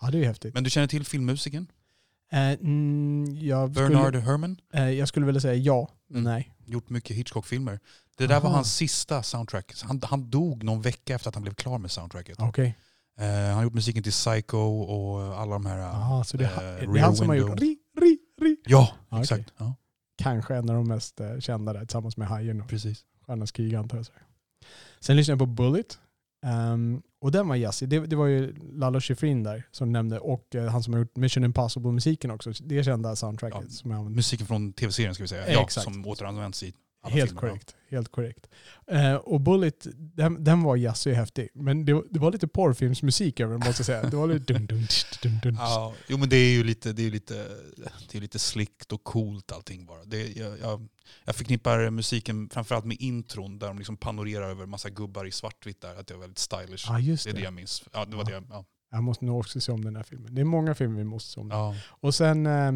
Ja, 0.00 0.10
det 0.10 0.18
är 0.18 0.24
häftigt. 0.24 0.54
Men 0.54 0.64
du 0.64 0.70
känner 0.70 0.86
till 0.86 1.04
filmmusiken? 1.04 1.66
Eh, 2.32 2.38
mm, 2.50 3.36
jag, 3.40 3.70
Bernard 3.70 4.06
skulle, 4.06 4.20
Herrmann? 4.20 4.56
eh, 4.74 4.90
jag 4.90 5.08
skulle 5.08 5.26
vilja 5.26 5.40
säga 5.40 5.54
ja, 5.54 5.88
Mm. 6.10 6.22
nej. 6.24 6.54
Gjort 6.66 6.90
mycket 6.90 7.16
Hitchcock-filmer. 7.16 7.80
Det 8.18 8.26
där 8.26 8.40
var 8.40 8.48
Aha. 8.48 8.56
hans 8.56 8.74
sista 8.76 9.22
soundtrack. 9.22 9.72
Han, 9.82 10.00
han 10.04 10.30
dog 10.30 10.64
någon 10.64 10.82
vecka 10.82 11.14
efter 11.14 11.28
att 11.28 11.34
han 11.34 11.42
blev 11.42 11.54
klar 11.54 11.78
med 11.78 11.90
soundtracket. 11.90 12.36
Okej. 12.40 12.76
Eh, 13.18 13.26
han 13.26 13.54
har 13.54 13.62
gjort 13.62 13.74
musiken 13.74 14.02
till 14.02 14.12
Psycho 14.12 14.56
och 14.82 15.40
alla 15.40 15.52
de 15.52 15.66
här... 15.66 15.78
Jaha, 15.78 16.24
så 16.24 16.36
det 16.36 16.44
är, 16.44 16.82
eh, 16.82 16.92
det 16.92 16.98
är 16.98 17.02
han 17.02 17.16
som 17.16 17.28
har 17.28 17.34
gjort. 17.36 17.60
Ja, 18.70 18.92
Ja, 19.08 19.20
exakt. 19.20 19.52
Ja, 19.58 19.74
Kanske 20.22 20.54
en 20.56 20.70
av 20.70 20.76
de 20.76 20.88
mest 20.88 21.20
eh, 21.20 21.38
kända 21.38 21.72
där 21.72 21.80
tillsammans 21.80 22.16
med 22.16 22.28
Hajen 22.28 22.60
och 22.60 22.68
precis. 22.68 23.04
Stjärnornas 23.26 23.52
krig 23.52 23.74
antar 23.74 23.96
jag. 23.96 24.06
Sen 25.00 25.16
lyssnade 25.16 25.32
jag 25.42 25.48
på 25.56 25.62
Bullet. 25.62 25.98
Ehm, 26.46 27.02
och 27.20 27.32
den 27.32 27.48
var 27.48 27.56
jazzig. 27.56 27.88
Det, 27.88 28.06
det 28.06 28.16
var 28.16 28.26
ju 28.26 28.54
Lalo 28.72 29.00
Schifrin 29.00 29.42
där 29.42 29.62
som 29.70 29.92
nämnde 29.92 30.18
och 30.18 30.54
eh, 30.54 30.66
han 30.70 30.82
som 30.82 30.92
har 30.92 31.00
gjort 31.00 31.16
Mission 31.16 31.44
Impossible-musiken 31.44 32.30
också. 32.30 32.52
Det 32.60 32.84
kända 32.84 33.16
soundtracket 33.16 33.60
Ja, 33.62 33.70
som 33.70 33.90
jag 33.90 33.98
använde. 33.98 34.16
Musiken 34.16 34.46
från 34.46 34.72
tv-serien 34.72 35.14
ska 35.14 35.24
vi 35.24 35.28
säga. 35.28 35.46
Eh, 35.46 35.52
Ja, 35.52 35.62
exakt. 35.62 35.84
som 35.84 36.06
återanvänds 36.06 36.62
i 36.62 36.74
Helt 37.02 37.36
korrekt. 37.36 37.76
Helt 37.90 38.08
korrekt. 38.08 38.46
Eh, 38.86 39.14
och 39.14 39.40
Bullet, 39.40 39.86
den, 39.94 40.44
den 40.44 40.62
var 40.62 40.76
jazzig 40.76 41.10
och 41.12 41.16
häftig. 41.16 41.48
Men 41.54 41.84
det, 41.84 41.92
var- 41.92 42.04
det 42.10 42.20
var 42.20 42.32
lite 42.32 42.48
porrfilmsmusik 42.48 43.40
över 43.40 43.52
den 43.52 43.66
måste 43.66 43.80
jag 43.80 43.86
säga. 43.86 44.02
Det 44.02 44.16
var 44.16 44.26
lite 44.26 44.52
dun, 44.58 44.86
tsch, 44.86 45.22
dun, 45.22 45.38
dun. 45.42 45.54
Ja, 45.54 45.94
jo 46.08 46.18
men 46.18 46.28
det 46.28 46.36
är 46.36 46.50
ju 46.52 46.64
lite, 46.64 46.92
det 46.92 47.06
är 47.06 47.10
lite, 47.10 47.34
det 48.10 48.18
är 48.18 48.20
lite 48.20 48.38
slickt 48.38 48.92
och 48.92 49.04
coolt 49.04 49.52
allting 49.52 49.86
bara. 49.86 50.04
Det, 50.04 50.36
jag, 50.36 50.58
jag, 50.58 50.88
jag 51.24 51.36
förknippar 51.36 51.90
musiken 51.90 52.48
framförallt 52.48 52.84
med 52.84 52.96
intron 53.00 53.58
där 53.58 53.66
de 53.66 53.78
liksom 53.78 53.96
panorerar 53.96 54.50
över 54.50 54.66
massa 54.66 54.90
gubbar 54.90 55.24
i 55.26 55.30
svartvitt 55.30 55.80
där. 55.80 55.96
Att 55.96 56.06
det 56.06 56.14
är 56.14 56.18
väldigt 56.18 56.38
stylish. 56.38 56.84
Ja, 56.88 56.98
just 56.98 57.24
det 57.24 57.30
är 57.30 57.34
det 57.34 57.40
det. 57.40 57.44
jag 57.44 57.52
minns. 57.54 57.82
Ja, 57.92 58.04
det 58.04 58.16
var 58.16 58.30
Ja. 58.30 58.40
det. 58.40 58.46
Ja. 58.50 58.64
Jag 58.92 59.02
måste 59.02 59.24
nog 59.24 59.38
också 59.38 59.60
se 59.60 59.72
om 59.72 59.84
den 59.84 59.96
här 59.96 60.02
filmen. 60.02 60.34
Det 60.34 60.40
är 60.40 60.44
många 60.44 60.74
filmer 60.74 60.98
vi 60.98 61.04
måste 61.04 61.30
se 61.30 61.40
om. 61.40 61.50
Ja. 61.50 61.74
Och 61.88 62.14
sen 62.14 62.46
eh, 62.46 62.72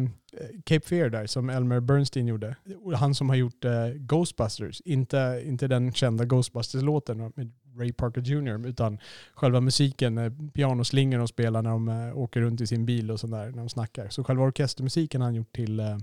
Cape 0.63 0.87
Fear 0.87 1.09
där 1.09 1.27
som 1.27 1.49
Elmer 1.49 1.79
Bernstein 1.79 2.27
gjorde. 2.27 2.55
Han 2.95 3.15
som 3.15 3.29
har 3.29 3.35
gjort 3.35 3.65
eh, 3.65 3.87
Ghostbusters. 3.95 4.81
Inte, 4.85 5.43
inte 5.45 5.67
den 5.67 5.93
kända 5.93 6.25
Ghostbusters-låten 6.25 7.17
med 7.17 7.51
Ray 7.77 7.93
Parker 7.93 8.21
Jr. 8.21 8.67
Utan 8.67 8.99
själva 9.33 9.61
musiken, 9.61 10.49
pianoslingan 10.53 11.19
de 11.19 11.27
spelar 11.27 11.61
när 11.61 11.69
de 11.69 11.89
eh, 11.89 12.17
åker 12.17 12.41
runt 12.41 12.61
i 12.61 12.67
sin 12.67 12.85
bil 12.85 13.11
och 13.11 13.19
sådär 13.19 13.45
när 13.45 13.57
de 13.57 13.69
snackar. 13.69 14.09
Så 14.09 14.23
själva 14.23 14.43
orkestermusiken 14.43 15.21
har 15.21 15.27
han 15.27 15.35
gjort 15.35 15.55
till 15.55 15.79
eh, 15.79 15.97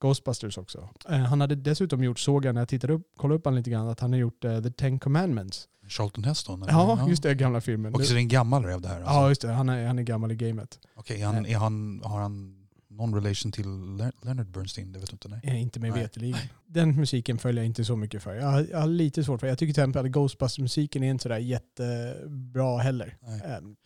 Ghostbusters 0.00 0.58
också. 0.58 0.88
Han 1.04 1.40
hade 1.40 1.54
dessutom 1.54 2.04
gjort, 2.04 2.18
såg 2.18 2.44
jag 2.44 2.54
när 2.54 2.60
jag 2.60 2.68
tittade 2.68 2.92
upp, 2.92 3.02
kollade 3.16 3.38
upp 3.38 3.44
han 3.44 3.54
lite 3.54 3.70
grann, 3.70 3.88
att 3.88 4.00
han 4.00 4.12
har 4.12 4.20
gjort 4.20 4.40
The 4.40 4.70
Ten 4.70 4.98
Commandments. 4.98 5.68
Charlton 5.88 6.24
Heston? 6.24 6.62
eller? 6.62 6.72
Ja, 6.72 7.08
just 7.08 7.22
det, 7.22 7.34
gamla 7.34 7.60
filmen. 7.60 7.94
Och 7.94 8.04
så 8.04 8.12
är 8.12 8.14
det 8.14 8.20
en 8.20 8.28
gammal 8.28 8.64
räv 8.64 8.80
det 8.80 8.88
här? 8.88 8.96
Alltså. 8.96 9.14
Ja, 9.14 9.28
just 9.28 9.40
det. 9.40 9.52
Han 9.52 9.68
är, 9.68 9.86
han 9.86 9.98
är 9.98 10.02
gammal 10.02 10.32
i 10.32 10.36
gamet. 10.36 10.78
Okej, 10.94 11.22
är 11.22 11.26
han, 11.26 11.46
är 11.46 11.56
han, 11.56 12.02
har 12.04 12.20
han 12.20 12.65
någon 12.96 13.14
relation 13.14 13.52
till 13.52 13.96
Le- 13.96 14.12
Leonard 14.22 14.50
Bernstein? 14.50 14.92
Det 14.92 14.98
vet 14.98 15.10
du 15.10 15.14
inte? 15.14 15.28
Nej. 15.28 15.40
Eh, 15.42 15.62
inte 15.62 15.80
mig 15.80 15.90
veterligen. 15.90 16.38
Den 16.66 16.96
musiken 16.96 17.38
följer 17.38 17.62
jag 17.62 17.66
inte 17.66 17.84
så 17.84 17.96
mycket 17.96 18.22
för. 18.22 18.34
Jag 18.34 18.46
har, 18.46 18.66
jag 18.70 18.78
har 18.78 18.86
lite 18.86 19.24
svårt 19.24 19.40
för 19.40 19.46
Jag 19.46 19.58
tycker 19.58 19.74
till 19.74 19.82
exempel 19.82 20.04
att 20.06 20.12
Ghostbusters-musiken 20.12 21.02
är 21.02 21.10
inte 21.10 21.22
sådär 21.22 21.38
jättebra 21.38 22.78
heller. 22.78 23.16
Eh, 23.22 23.40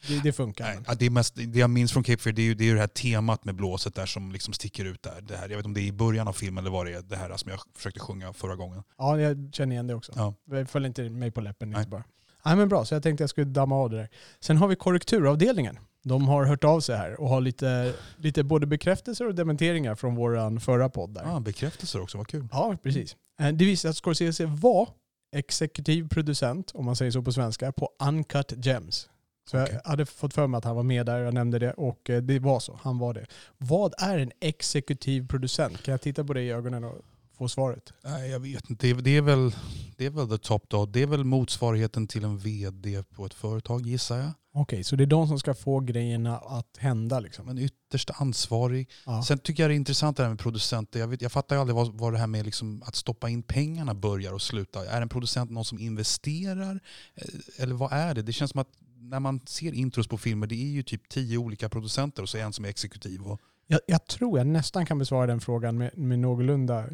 Det, 0.08 0.20
det 0.22 0.32
funkar. 0.32 0.64
Nej, 0.64 0.78
ja, 0.86 0.94
det, 0.94 1.06
är 1.06 1.10
mest, 1.10 1.34
det 1.34 1.58
jag 1.58 1.70
minns 1.70 1.92
från 1.92 2.02
Cape 2.02 2.22
Fear 2.22 2.32
det 2.34 2.42
är 2.42 2.46
ju 2.46 2.54
det, 2.54 2.70
är 2.70 2.74
det 2.74 2.80
här 2.80 2.86
temat 2.86 3.44
med 3.44 3.54
blåset 3.54 3.94
där 3.94 4.06
som 4.06 4.32
liksom 4.32 4.54
sticker 4.54 4.84
ut 4.84 5.02
där. 5.02 5.20
Det 5.20 5.36
här, 5.36 5.42
jag 5.42 5.48
vet 5.48 5.56
inte 5.58 5.66
om 5.66 5.74
det 5.74 5.80
är 5.80 5.86
i 5.86 5.92
början 5.92 6.28
av 6.28 6.32
filmen 6.32 6.64
eller 6.64 6.70
vad 6.72 6.86
det 6.86 6.92
är, 6.94 7.02
det 7.02 7.16
här 7.16 7.36
som 7.36 7.50
jag 7.50 7.60
försökte 7.76 8.00
sjunga 8.00 8.32
förra 8.32 8.56
gången. 8.56 8.82
Ja, 8.98 9.20
jag 9.20 9.50
känner 9.52 9.72
igen 9.74 9.86
det 9.86 9.94
också. 9.94 10.12
Ja. 10.16 10.34
Det 10.44 10.66
följer 10.66 10.86
inte 10.88 11.08
mig 11.10 11.30
på 11.30 11.40
läppen. 11.40 11.70
Nej. 11.70 11.78
Inte 11.78 11.90
bara. 11.90 12.04
Nej, 12.44 12.56
men 12.56 12.68
bra, 12.68 12.84
så 12.84 12.94
jag 12.94 13.02
tänkte 13.02 13.22
jag 13.22 13.30
skulle 13.30 13.46
damma 13.46 13.74
av 13.76 13.90
det 13.90 13.96
där. 13.96 14.08
Sen 14.40 14.56
har 14.56 14.68
vi 14.68 14.76
korrekturavdelningen. 14.76 15.78
De 16.02 16.28
har 16.28 16.44
hört 16.44 16.64
av 16.64 16.80
sig 16.80 16.96
här 16.96 17.20
och 17.20 17.28
har 17.28 17.40
lite, 17.40 17.94
lite 18.16 18.44
både 18.44 18.66
bekräftelser 18.66 19.26
och 19.26 19.34
dementeringar 19.34 19.94
från 19.94 20.14
vår 20.14 20.58
förra 20.60 20.88
podd. 20.88 21.14
Där. 21.14 21.36
Ah, 21.36 21.40
bekräftelser 21.40 22.00
också, 22.02 22.18
vad 22.18 22.26
kul. 22.28 22.48
Ja, 22.52 22.76
precis. 22.82 23.16
Eh, 23.40 23.48
Det 23.48 23.64
visar 23.64 23.88
att 23.88 23.96
Scorsese 23.96 24.46
var 24.46 24.88
exekutiv 25.36 26.08
producent, 26.08 26.70
om 26.74 26.84
man 26.84 26.96
säger 26.96 27.10
så 27.10 27.22
på 27.22 27.32
svenska, 27.32 27.72
på 27.72 27.88
Uncut 28.08 28.52
Gems. 28.66 29.08
Så 29.50 29.62
Okej. 29.62 29.80
jag 29.84 29.90
hade 29.90 30.06
fått 30.06 30.34
för 30.34 30.46
mig 30.46 30.58
att 30.58 30.64
han 30.64 30.76
var 30.76 30.82
med 30.82 31.06
där, 31.06 31.18
jag 31.18 31.34
nämnde 31.34 31.58
det, 31.58 31.72
och 31.72 32.10
eh, 32.10 32.22
det 32.22 32.38
var 32.38 32.60
så. 32.60 32.78
Han 32.82 32.98
var 32.98 33.14
det. 33.14 33.26
Vad 33.58 33.94
är 33.98 34.18
en 34.18 34.32
exekutiv 34.40 35.28
producent? 35.28 35.82
Kan 35.82 35.92
jag 35.92 36.00
titta 36.00 36.24
på 36.24 36.32
det 36.34 36.42
i 36.42 36.50
ögonen 36.50 36.84
och 36.84 36.98
få 37.40 37.48
svaret? 37.48 37.92
Nej, 38.04 38.30
jag 38.30 38.40
vet 38.40 38.70
inte. 38.70 38.86
Det 38.86 38.90
är, 38.90 39.02
det, 39.02 39.16
är 39.16 39.22
väl, 39.22 39.54
det 39.96 40.06
är 40.06 40.10
väl 40.10 40.28
the 40.28 40.38
top 40.38 40.68
dog. 40.68 40.88
Det 40.92 41.02
är 41.02 41.06
väl 41.06 41.24
motsvarigheten 41.24 42.06
till 42.06 42.24
en 42.24 42.38
vd 42.38 43.02
på 43.02 43.26
ett 43.26 43.34
företag 43.34 43.86
gissar 43.86 44.18
jag. 44.18 44.30
Okej, 44.52 44.84
så 44.84 44.96
det 44.96 45.04
är 45.04 45.06
de 45.06 45.28
som 45.28 45.38
ska 45.38 45.54
få 45.54 45.80
grejerna 45.80 46.38
att 46.38 46.76
hända 46.76 47.20
liksom? 47.20 47.46
Men 47.46 47.58
ytterst 47.58 48.10
ansvarig. 48.14 48.90
Ja. 49.06 49.22
Sen 49.22 49.38
tycker 49.38 49.62
jag 49.62 49.70
det 49.70 49.74
är 49.74 49.76
intressant 49.76 50.16
det 50.16 50.22
här 50.22 50.30
med 50.30 50.38
producenter. 50.38 51.00
Jag, 51.00 51.08
vet, 51.08 51.22
jag 51.22 51.32
fattar 51.32 51.56
ju 51.56 51.60
aldrig 51.60 51.76
vad, 51.76 51.94
vad 51.94 52.12
det 52.12 52.18
här 52.18 52.26
med 52.26 52.44
liksom 52.44 52.82
att 52.86 52.96
stoppa 52.96 53.28
in 53.28 53.42
pengarna 53.42 53.94
börjar 53.94 54.32
och 54.32 54.42
slutar. 54.42 54.84
Är 54.84 55.02
en 55.02 55.08
producent 55.08 55.50
någon 55.50 55.64
som 55.64 55.78
investerar? 55.78 56.80
Eh, 57.14 57.62
Eller 57.62 57.74
vad 57.74 57.92
är 57.92 58.14
det? 58.14 58.22
Det 58.22 58.32
känns 58.32 58.50
som 58.50 58.60
att 58.60 58.68
när 58.98 59.20
man 59.20 59.40
ser 59.46 59.72
intros 59.72 60.08
på 60.08 60.18
filmer, 60.18 60.46
det 60.46 60.54
är 60.54 60.70
ju 60.70 60.82
typ 60.82 61.08
tio 61.08 61.38
olika 61.38 61.68
producenter 61.68 62.22
och 62.22 62.28
så 62.28 62.38
är 62.38 62.42
en 62.42 62.52
som 62.52 62.64
är 62.64 62.68
exekutiv. 62.68 63.22
Och, 63.22 63.40
Jag, 63.66 63.80
jag 63.86 64.06
tror 64.06 64.38
jag 64.38 64.46
nästan 64.46 64.86
kan 64.86 64.98
besvara 64.98 65.26
den 65.26 65.40
frågan 65.40 65.78
med, 65.78 65.98
med 65.98 66.18
någorlunda 66.18 66.86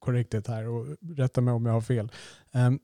korrekthet 0.00 0.46
här 0.46 0.68
och 0.68 0.86
rätta 1.16 1.40
mig 1.40 1.54
om 1.54 1.66
jag 1.66 1.72
har 1.72 1.80
fel. 1.80 2.12
Ehm, 2.52 2.78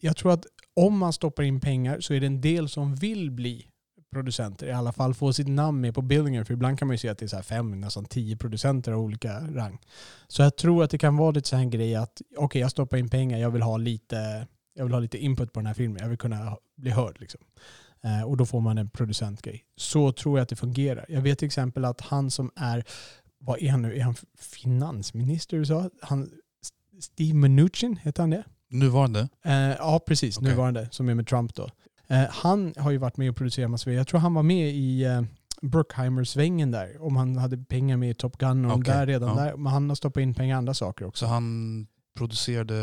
jag 0.00 0.16
tror 0.16 0.32
att 0.32 0.46
om 0.74 0.98
man 0.98 1.12
stoppar 1.12 1.42
in 1.42 1.60
pengar 1.60 2.00
så 2.00 2.14
är 2.14 2.20
det 2.20 2.26
en 2.26 2.40
del 2.40 2.68
som 2.68 2.94
vill 2.94 3.30
bli 3.30 3.66
producenter, 4.12 4.66
i 4.66 4.72
alla 4.72 4.92
fall 4.92 5.14
få 5.14 5.32
sitt 5.32 5.48
namn 5.48 5.80
med 5.80 5.94
på 5.94 6.02
bildningen. 6.02 6.44
För 6.44 6.54
ibland 6.54 6.78
kan 6.78 6.88
man 6.88 6.94
ju 6.94 6.98
se 6.98 7.08
att 7.08 7.18
det 7.18 7.26
är 7.26 7.28
så 7.28 7.36
här 7.36 7.42
fem, 7.42 7.80
nästan 7.80 8.04
tio 8.04 8.36
producenter 8.36 8.92
av 8.92 9.00
olika 9.00 9.40
rang. 9.40 9.78
Så 10.28 10.42
jag 10.42 10.56
tror 10.56 10.84
att 10.84 10.90
det 10.90 10.98
kan 10.98 11.16
vara 11.16 11.30
lite 11.30 11.48
så 11.48 11.56
här 11.56 11.62
en 11.62 11.70
grej 11.70 11.94
att 11.94 12.22
okej, 12.36 12.60
jag 12.60 12.70
stoppar 12.70 12.96
in 12.96 13.08
pengar, 13.08 13.38
jag 13.38 13.50
vill 13.50 13.62
ha 13.62 13.76
lite 13.76 14.46
jag 14.74 14.84
vill 14.84 14.92
ha 14.92 15.00
lite 15.00 15.18
input 15.18 15.52
på 15.52 15.60
den 15.60 15.66
här 15.66 15.74
filmen, 15.74 15.98
jag 16.02 16.08
vill 16.08 16.18
kunna 16.18 16.56
bli 16.76 16.90
hörd. 16.90 17.20
Liksom. 17.20 17.40
Eh, 18.04 18.22
och 18.22 18.36
då 18.36 18.46
får 18.46 18.60
man 18.60 18.78
en 18.78 18.90
producentgrej. 18.90 19.64
Så 19.76 20.12
tror 20.12 20.38
jag 20.38 20.42
att 20.42 20.48
det 20.48 20.56
fungerar. 20.56 21.06
Jag 21.08 21.20
vet 21.20 21.38
till 21.38 21.46
exempel 21.46 21.84
att 21.84 22.00
han 22.00 22.30
som 22.30 22.50
är, 22.56 22.84
vad 23.38 23.62
är 23.62 23.70
han 23.70 23.82
nu, 23.82 23.96
är 23.96 24.02
han 24.02 24.14
finansminister 24.38 25.56
i 25.56 25.58
USA? 25.58 25.90
Han, 26.02 26.30
Steve 27.00 27.34
Mnuchin, 27.34 27.96
heter 27.96 28.22
han 28.22 28.30
det? 28.30 28.44
Nuvarande? 28.70 29.28
Eh, 29.44 29.52
ja, 29.54 30.00
precis. 30.06 30.38
Okej. 30.38 30.50
Nuvarande, 30.50 30.88
som 30.90 31.08
är 31.08 31.14
med 31.14 31.26
Trump 31.26 31.54
då. 31.54 31.70
Eh, 32.06 32.24
han 32.30 32.74
har 32.76 32.90
ju 32.90 32.98
varit 32.98 33.16
med 33.16 33.30
och 33.30 33.36
producerat 33.36 33.70
massor. 33.70 33.92
Jag 33.92 34.06
tror 34.06 34.20
han 34.20 34.34
var 34.34 34.42
med 34.42 34.70
i 34.74 35.04
eh, 35.04 35.22
Bruckheimer-svängen 35.62 36.70
där. 36.70 37.02
Om 37.02 37.16
han 37.16 37.36
hade 37.36 37.58
pengar 37.58 37.96
med 37.96 38.10
i 38.10 38.14
Top 38.14 38.38
Gun 38.38 38.64
och 38.64 38.78
Okej, 38.78 38.94
där 38.94 39.06
redan 39.06 39.28
ja. 39.28 39.44
där. 39.44 39.56
Men 39.56 39.72
han 39.72 39.88
har 39.88 39.96
stoppat 39.96 40.20
in 40.20 40.34
pengar 40.34 40.54
i 40.54 40.58
andra 40.58 40.74
saker 40.74 41.04
också. 41.04 41.26
Så 41.26 41.30
han 41.30 41.86
producerade 42.18 42.74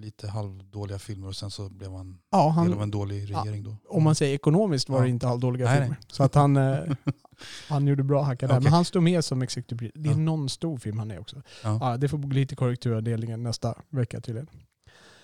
lite 0.00 0.28
halvdåliga 0.28 0.98
filmer 0.98 1.28
och 1.28 1.36
sen 1.36 1.50
så 1.50 1.68
blev 1.68 1.92
han 1.92 2.18
ja, 2.30 2.38
del 2.38 2.72
av 2.72 2.78
han, 2.78 2.82
en 2.82 2.90
dålig 2.90 3.30
regering 3.30 3.62
då? 3.62 3.76
om 3.88 4.02
man 4.02 4.14
säger 4.14 4.34
ekonomiskt 4.34 4.88
var 4.88 5.02
det 5.02 5.08
inte 5.08 5.26
halvdåliga 5.26 5.66
Nej, 5.66 5.80
filmer. 5.80 5.96
Så 6.08 6.22
att 6.22 6.34
han, 6.34 6.56
eh, 6.56 6.78
han 7.68 7.86
gjorde 7.86 8.02
bra 8.02 8.22
hackar 8.22 8.48
där. 8.48 8.54
Okej. 8.54 8.64
Men 8.64 8.72
han 8.72 8.84
står 8.84 9.00
med 9.00 9.24
som 9.24 9.38
producer. 9.42 9.90
Det 9.94 10.08
är 10.08 10.12
Ja. 10.12 10.16
någon 10.18 10.48
stor 10.48 10.78
film 10.78 10.98
han 10.98 11.10
är 11.10 11.20
också. 11.20 11.42
Ja. 11.64 11.78
Ja, 11.80 11.96
det 11.96 12.08
får 12.08 12.18
bli 12.18 12.40
lite 12.40 12.56
korrekturavdelningen 12.56 13.42
nästa 13.42 13.74
vecka 13.90 14.20
tydligen. 14.20 14.48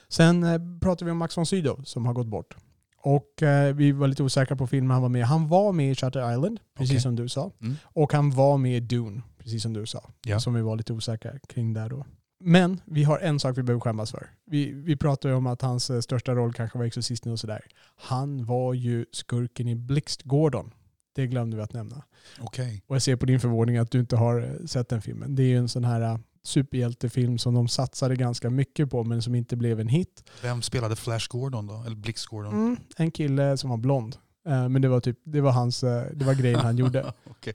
Sen 0.08 0.44
eh, 0.44 0.60
pratar 0.80 1.06
vi 1.06 1.12
om 1.12 1.18
Max 1.18 1.36
von 1.36 1.46
Sydow 1.46 1.82
som 1.84 2.06
har 2.06 2.12
gått 2.14 2.26
bort. 2.26 2.56
Och 3.04 3.42
eh, 3.42 3.74
vi 3.74 3.92
var 3.92 4.08
lite 4.08 4.22
osäkra 4.22 4.56
på 4.56 4.66
filmen 4.66 4.90
han 4.90 5.02
var 5.02 5.08
med. 5.08 5.26
Han 5.26 5.48
var 5.48 5.72
med 5.72 5.90
i 5.90 5.94
Shutter 5.94 6.32
Island, 6.32 6.60
precis 6.76 6.90
Okej. 6.90 7.00
som 7.00 7.16
du 7.16 7.28
sa. 7.28 7.50
Mm. 7.60 7.76
Och 7.84 8.12
han 8.12 8.30
var 8.30 8.58
med 8.58 8.76
i 8.76 8.80
Dune, 8.80 9.22
precis 9.38 9.62
som 9.62 9.72
du 9.72 9.86
sa. 9.86 10.10
Ja. 10.26 10.40
Som 10.40 10.54
vi 10.54 10.60
var 10.62 10.76
lite 10.76 10.92
osäkra 10.92 11.30
kring 11.48 11.72
där 11.72 11.88
då. 11.88 12.04
Men 12.44 12.80
vi 12.84 13.04
har 13.04 13.18
en 13.18 13.40
sak 13.40 13.58
vi 13.58 13.62
behöver 13.62 13.80
skämmas 13.80 14.10
för. 14.10 14.30
Vi, 14.46 14.72
vi 14.72 14.96
pratar 14.96 15.28
ju 15.28 15.34
om 15.34 15.46
att 15.46 15.62
hans 15.62 15.90
eh, 15.90 16.00
största 16.00 16.34
roll 16.34 16.52
kanske 16.52 16.78
var 16.78 16.84
Exorcisten 16.84 17.32
och 17.32 17.40
sådär. 17.40 17.66
Han 17.96 18.44
var 18.44 18.74
ju 18.74 19.06
skurken 19.12 19.68
i 19.68 19.74
Blixt 19.74 20.22
Gordon. 20.22 20.70
Det 21.14 21.26
glömde 21.26 21.56
vi 21.56 21.62
att 21.62 21.72
nämna. 21.72 22.02
Okej. 22.40 22.82
Och 22.86 22.94
jag 22.94 23.02
ser 23.02 23.16
på 23.16 23.26
din 23.26 23.40
förvåning 23.40 23.76
att 23.76 23.90
du 23.90 24.00
inte 24.00 24.16
har 24.16 24.40
eh, 24.40 24.66
sett 24.66 24.88
den 24.88 25.02
filmen. 25.02 25.34
Det 25.34 25.42
är 25.42 25.46
ju 25.46 25.58
en 25.58 25.68
sån 25.68 25.84
här 25.84 26.00
eh, 26.00 26.18
superhjältefilm 26.42 27.38
som 27.38 27.54
de 27.54 27.68
satsade 27.68 28.16
ganska 28.16 28.50
mycket 28.50 28.90
på 28.90 29.04
men 29.04 29.22
som 29.22 29.34
inte 29.34 29.56
blev 29.56 29.80
en 29.80 29.88
hit. 29.88 30.24
Vem 30.42 30.62
spelade 30.62 30.96
Flash 30.96 31.28
Gordon 31.28 31.66
då? 31.66 31.82
Eller 31.86 31.96
Blix 31.96 32.26
Gordon? 32.26 32.52
Mm, 32.52 32.76
en 32.96 33.10
kille 33.10 33.56
som 33.56 33.70
var 33.70 33.76
blond. 33.76 34.16
Men 34.44 34.82
det 34.82 34.88
var 34.88 35.00
typ, 35.00 35.18
det 35.24 35.40
var 35.40 35.52
hans, 35.52 35.80
det 35.80 36.24
var 36.24 36.34
grejen 36.34 36.60
han 36.60 36.76
gjorde. 36.76 37.12
Okej. 37.30 37.54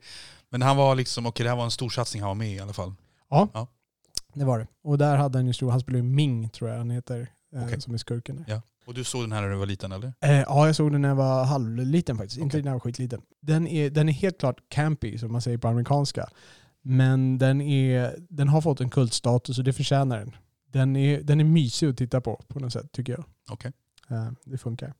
Men 0.49 0.61
han 0.61 0.77
var 0.77 0.95
liksom, 0.95 1.25
okej 1.25 1.43
det 1.43 1.49
här 1.49 1.57
var 1.57 1.63
en 1.63 1.71
stor 1.71 1.89
satsning 1.89 2.21
han 2.23 2.27
var 2.27 2.35
med 2.35 2.51
i 2.51 2.55
i 2.55 2.59
alla 2.59 2.73
fall. 2.73 2.93
Ja, 3.29 3.49
Ja. 3.53 3.67
Det 4.37 4.45
var 4.45 4.59
det. 4.59 4.67
Och 4.83 4.97
där 4.97 5.15
hade 5.15 5.37
han 5.37 5.47
ju 5.47 5.53
stor, 5.53 5.71
han 5.71 5.79
spelade 5.79 6.03
ju 6.03 6.09
Ming 6.09 6.49
tror 6.49 6.69
jag 6.69 6.77
han 6.77 6.89
heter, 6.89 7.27
eh, 7.55 7.63
Okej. 7.65 7.81
som 7.81 7.93
är 7.93 7.97
skurken. 7.97 8.45
Ja. 8.47 8.61
Och 8.85 8.93
du 8.93 9.03
såg 9.03 9.23
den 9.23 9.31
här 9.31 9.41
när 9.41 9.49
du 9.49 9.55
var 9.55 9.65
liten 9.65 9.91
eller? 9.91 10.13
Eh, 10.21 10.31
ja, 10.31 10.65
jag 10.65 10.75
såg 10.75 10.91
den 10.91 11.01
när 11.01 11.09
jag 11.09 11.15
var 11.15 11.45
halvliten 11.45 12.17
faktiskt. 12.17 12.37
Inte 12.37 12.57
Okej. 12.57 12.63
när 12.63 12.69
jag 12.69 12.75
var 12.75 12.79
skitliten. 12.79 13.21
Den 13.41 13.67
är, 13.67 13.89
den 13.89 14.09
är 14.09 14.13
helt 14.13 14.39
klart 14.39 14.57
campy, 14.69 15.17
som 15.17 15.31
man 15.31 15.41
säger 15.41 15.57
på 15.57 15.67
amerikanska. 15.67 16.29
Men 16.81 17.37
den, 17.37 17.61
är, 17.61 18.15
den 18.29 18.47
har 18.47 18.61
fått 18.61 18.81
en 18.81 18.89
kultstatus 18.89 19.57
och 19.57 19.63
det 19.63 19.73
förtjänar 19.73 20.19
den. 20.19 20.35
Den 20.71 20.95
är, 20.95 21.21
den 21.21 21.39
är 21.39 21.43
mysig 21.43 21.87
att 21.87 21.97
titta 21.97 22.21
på, 22.21 22.41
på 22.47 22.59
något 22.59 22.73
sätt, 22.73 22.91
tycker 22.91 23.13
jag. 23.13 23.23
Okej. 23.49 23.71
Eh, 24.09 24.29
det 24.45 24.57
funkar. 24.57 24.93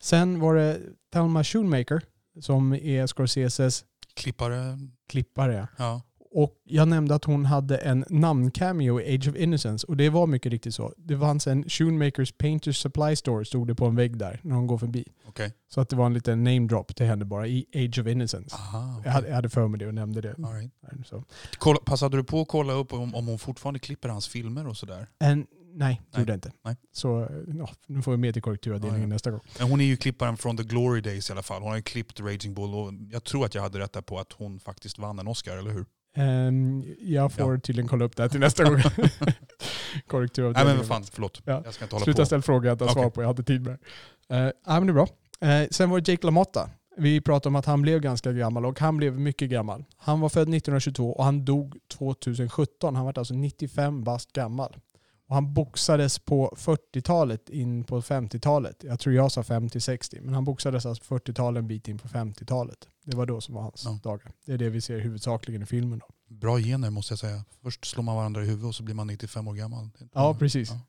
Sen 0.00 0.40
var 0.40 0.54
det 0.54 0.80
Thelma 1.12 1.44
Schoonmaker, 1.44 2.02
som 2.40 2.72
är 2.72 3.06
Scorseses 3.06 3.84
Klippare? 4.14 4.78
klippare. 5.08 5.68
Ja. 5.76 6.02
Och 6.34 6.54
jag 6.64 6.88
nämnde 6.88 7.14
att 7.14 7.24
hon 7.24 7.44
hade 7.44 7.76
en 7.76 8.04
namncameo 8.08 9.00
i 9.00 9.14
Age 9.16 9.28
of 9.28 9.36
Innocence 9.36 9.86
och 9.86 9.96
det 9.96 10.08
var 10.10 10.26
mycket 10.26 10.52
riktigt 10.52 10.74
så. 10.74 10.92
Det 10.96 11.18
fanns 11.18 11.46
en 11.46 11.64
Schoonmakers 11.68 12.32
Painters 12.32 12.76
Supply 12.76 13.16
Store 13.16 13.44
stod 13.44 13.66
det 13.68 13.74
på 13.74 13.86
en 13.86 13.96
vägg 13.96 14.16
där 14.18 14.40
när 14.42 14.56
hon 14.56 14.66
går 14.66 14.78
förbi. 14.78 15.04
Okej. 15.26 15.52
Så 15.68 15.80
att 15.80 15.88
det 15.88 15.96
var 15.96 16.06
en 16.06 16.14
liten 16.14 16.44
name 16.44 16.60
drop 16.60 16.96
till 16.96 17.06
henne 17.06 17.24
bara 17.24 17.46
i 17.46 17.66
Age 17.74 17.98
of 18.00 18.06
Innocence. 18.06 18.56
Aha, 18.56 18.94
okej. 18.98 19.02
Jag 19.04 19.12
hade, 19.12 19.28
jag 19.28 19.34
hade 19.34 19.48
för 19.48 19.68
mig 19.68 19.78
det 19.78 19.86
och 19.86 19.94
nämnde 19.94 20.20
det. 20.20 20.34
All 20.44 20.54
right. 20.54 20.72
Så. 21.06 21.24
Kolla, 21.58 21.78
passade 21.84 22.16
du 22.16 22.24
på 22.24 22.40
att 22.40 22.48
kolla 22.48 22.72
upp 22.72 22.92
om, 22.92 23.14
om 23.14 23.26
hon 23.26 23.38
fortfarande 23.38 23.78
klipper 23.80 24.08
hans 24.08 24.28
filmer 24.28 24.66
och 24.68 24.76
sådär? 24.76 25.06
En, 25.18 25.46
nej, 25.74 26.00
det 26.12 26.18
gjorde 26.18 26.32
jag 26.32 26.36
inte. 26.36 26.52
Nej. 26.64 26.76
Så 26.92 27.28
ja, 27.58 27.68
nu 27.86 28.02
får 28.02 28.10
vi 28.10 28.16
med 28.18 28.32
till 28.34 28.42
korrekturavdelningen 28.42 29.00
Ja, 29.00 29.06
ja. 29.08 29.14
nästa 29.14 29.30
gång. 29.30 29.40
Men 29.58 29.70
hon 29.70 29.80
är 29.80 29.84
ju 29.84 29.96
klipparen 29.96 30.36
från 30.36 30.56
The 30.56 30.62
Glory 30.62 31.00
Days 31.00 31.30
i 31.30 31.32
alla 31.32 31.42
fall. 31.42 31.62
Hon 31.62 31.70
har 31.70 31.76
ju 31.76 31.82
klippt 31.82 32.20
Raging 32.20 32.54
Bull 32.54 32.74
och 32.74 32.92
jag 33.10 33.24
tror 33.24 33.44
att 33.44 33.54
jag 33.54 33.62
hade 33.62 33.78
rätt 33.78 33.92
där 33.92 34.00
på 34.02 34.18
att 34.18 34.32
hon 34.32 34.60
faktiskt 34.60 34.98
vann 34.98 35.18
en 35.18 35.28
Oscar, 35.28 35.56
eller 35.56 35.70
hur? 35.70 35.86
Ehm, 36.14 36.84
jag 37.00 37.32
får 37.32 37.58
tydligen 37.58 37.88
kolla 37.88 38.04
upp 38.04 38.16
det 38.16 38.22
här 38.22 38.30
till 38.30 38.40
nästa 38.40 38.64
gång. 38.64 38.74
Nej 39.20 39.38
korrekturavdelningen. 40.06 40.76
men 40.78 40.88
vad 40.88 40.96
fan, 40.96 41.04
förlåt. 41.12 41.42
Ja. 41.44 41.62
Jag 41.64 41.74
ska 41.74 41.84
inte 41.84 41.94
hålla 41.94 42.04
Sluta 42.04 42.22
på. 42.22 42.26
ställa 42.26 42.42
frågor 42.42 42.66
jag 42.66 42.74
inte 42.74 42.84
har 42.84 42.90
Okej. 42.90 43.02
svar 43.02 43.10
på. 43.10 43.22
Jag 43.22 43.26
hade 43.26 43.42
tid 43.42 43.62
med 43.62 43.78
det. 44.28 44.34
Uh, 44.34 44.50
ja, 44.66 44.80
men 44.80 44.86
det 44.86 44.90
är 44.90 44.94
bra. 44.94 45.06
Eh, 45.40 45.68
sen 45.70 45.90
var 45.90 46.00
det 46.00 46.12
Jake 46.12 46.26
LaMotta. 46.26 46.70
Vi 46.96 47.20
pratade 47.20 47.48
om 47.48 47.56
att 47.56 47.66
han 47.66 47.82
blev 47.82 48.00
ganska 48.00 48.32
gammal 48.32 48.66
och 48.66 48.80
han 48.80 48.96
blev 48.96 49.20
mycket 49.20 49.50
gammal. 49.50 49.84
Han 49.96 50.20
var 50.20 50.28
född 50.28 50.42
1922 50.42 51.12
och 51.12 51.24
han 51.24 51.44
dog 51.44 51.76
2017. 51.92 52.96
Han 52.96 53.04
var 53.04 53.18
alltså 53.18 53.34
95 53.34 54.04
bast 54.04 54.32
gammal. 54.32 54.76
Och 55.32 55.36
han 55.36 55.54
boxades 55.54 56.18
på 56.18 56.54
40-talet 56.58 57.50
in 57.50 57.84
på 57.84 58.00
50-talet. 58.00 58.84
Jag 58.84 59.00
tror 59.00 59.14
jag 59.14 59.32
sa 59.32 59.42
50-60, 59.42 60.20
men 60.20 60.34
han 60.34 60.44
boxades 60.44 60.86
alltså 60.86 61.14
40-talet 61.14 61.58
en 61.60 61.68
bit 61.68 61.88
in 61.88 61.98
på 61.98 62.08
50-talet. 62.08 62.88
Det 63.04 63.16
var 63.16 63.26
då 63.26 63.40
som 63.40 63.54
var 63.54 63.62
hans 63.62 63.84
Ja. 63.84 63.98
dagar. 64.02 64.32
Det 64.46 64.52
är 64.52 64.58
det 64.58 64.68
vi 64.68 64.80
ser 64.80 64.98
huvudsakligen 64.98 65.62
i 65.62 65.66
filmen. 65.66 65.98
Då. 65.98 66.34
Bra 66.34 66.58
gener 66.58 66.90
måste 66.90 67.12
jag 67.12 67.18
säga. 67.18 67.44
Först 67.62 67.84
slår 67.84 68.02
man 68.02 68.16
varandra 68.16 68.42
i 68.42 68.46
huvudet 68.46 68.66
och 68.66 68.74
så 68.74 68.82
blir 68.82 68.94
man 68.94 69.06
95 69.06 69.48
år 69.48 69.54
gammal. 69.54 69.88
Ja, 70.12 70.34
precis. 70.38 70.70
Ja. 70.70 70.80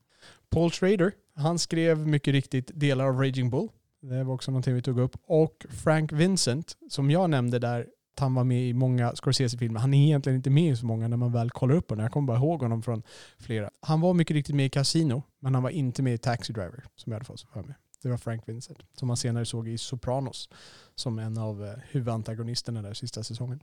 Paul 0.50 0.70
Schrader, 0.70 1.12
han 1.34 1.58
skrev 1.58 2.06
mycket 2.06 2.32
riktigt 2.32 2.70
delar 2.74 3.04
av 3.06 3.18
Raging 3.20 3.50
Bull. 3.50 3.68
Det 4.02 4.24
var 4.24 4.34
också 4.34 4.50
någonting 4.50 4.74
vi 4.74 4.82
tog 4.82 4.98
upp. 5.00 5.16
Och 5.26 5.66
Frank 5.70 6.12
Vincent, 6.12 6.76
som 6.90 7.10
jag 7.10 7.30
nämnde 7.30 7.58
där, 7.58 7.86
att 8.14 8.20
han 8.20 8.34
var 8.34 8.44
med 8.44 8.68
i 8.68 8.72
många 8.72 9.12
Scorsese-filmer. 9.14 9.80
Han 9.80 9.94
är 9.94 10.06
egentligen 10.06 10.36
inte 10.36 10.50
med 10.50 10.72
i 10.72 10.76
så 10.76 10.86
många 10.86 11.08
när 11.08 11.16
man 11.16 11.32
väl 11.32 11.50
kollar 11.50 11.74
upp 11.74 11.90
honom. 11.90 12.02
Jag 12.02 12.12
kommer 12.12 12.26
bara 12.26 12.36
ihåg 12.36 12.62
honom 12.62 12.82
från 12.82 13.02
flera. 13.38 13.70
Han 13.80 14.00
var 14.00 14.14
mycket 14.14 14.34
riktigt 14.34 14.54
med 14.54 14.66
i 14.66 14.70
Casino, 14.70 15.22
men 15.40 15.54
han 15.54 15.62
var 15.62 15.70
inte 15.70 16.02
med 16.02 16.14
i 16.14 16.18
Taxi 16.18 16.52
Driver, 16.52 16.84
som 16.96 17.12
jag 17.12 17.16
hade 17.16 17.24
fått 17.24 17.40
för 17.40 17.62
mig. 17.62 17.74
Det 18.02 18.08
var 18.08 18.16
Frank 18.16 18.48
Vincent, 18.48 18.78
som 18.98 19.08
man 19.08 19.16
senare 19.16 19.44
såg 19.44 19.68
i 19.68 19.78
Sopranos, 19.78 20.48
som 20.94 21.18
en 21.18 21.38
av 21.38 21.64
eh, 21.64 21.74
huvudantagonisterna 21.90 22.82
där 22.82 22.94
sista 22.94 23.22
säsongen. 23.22 23.60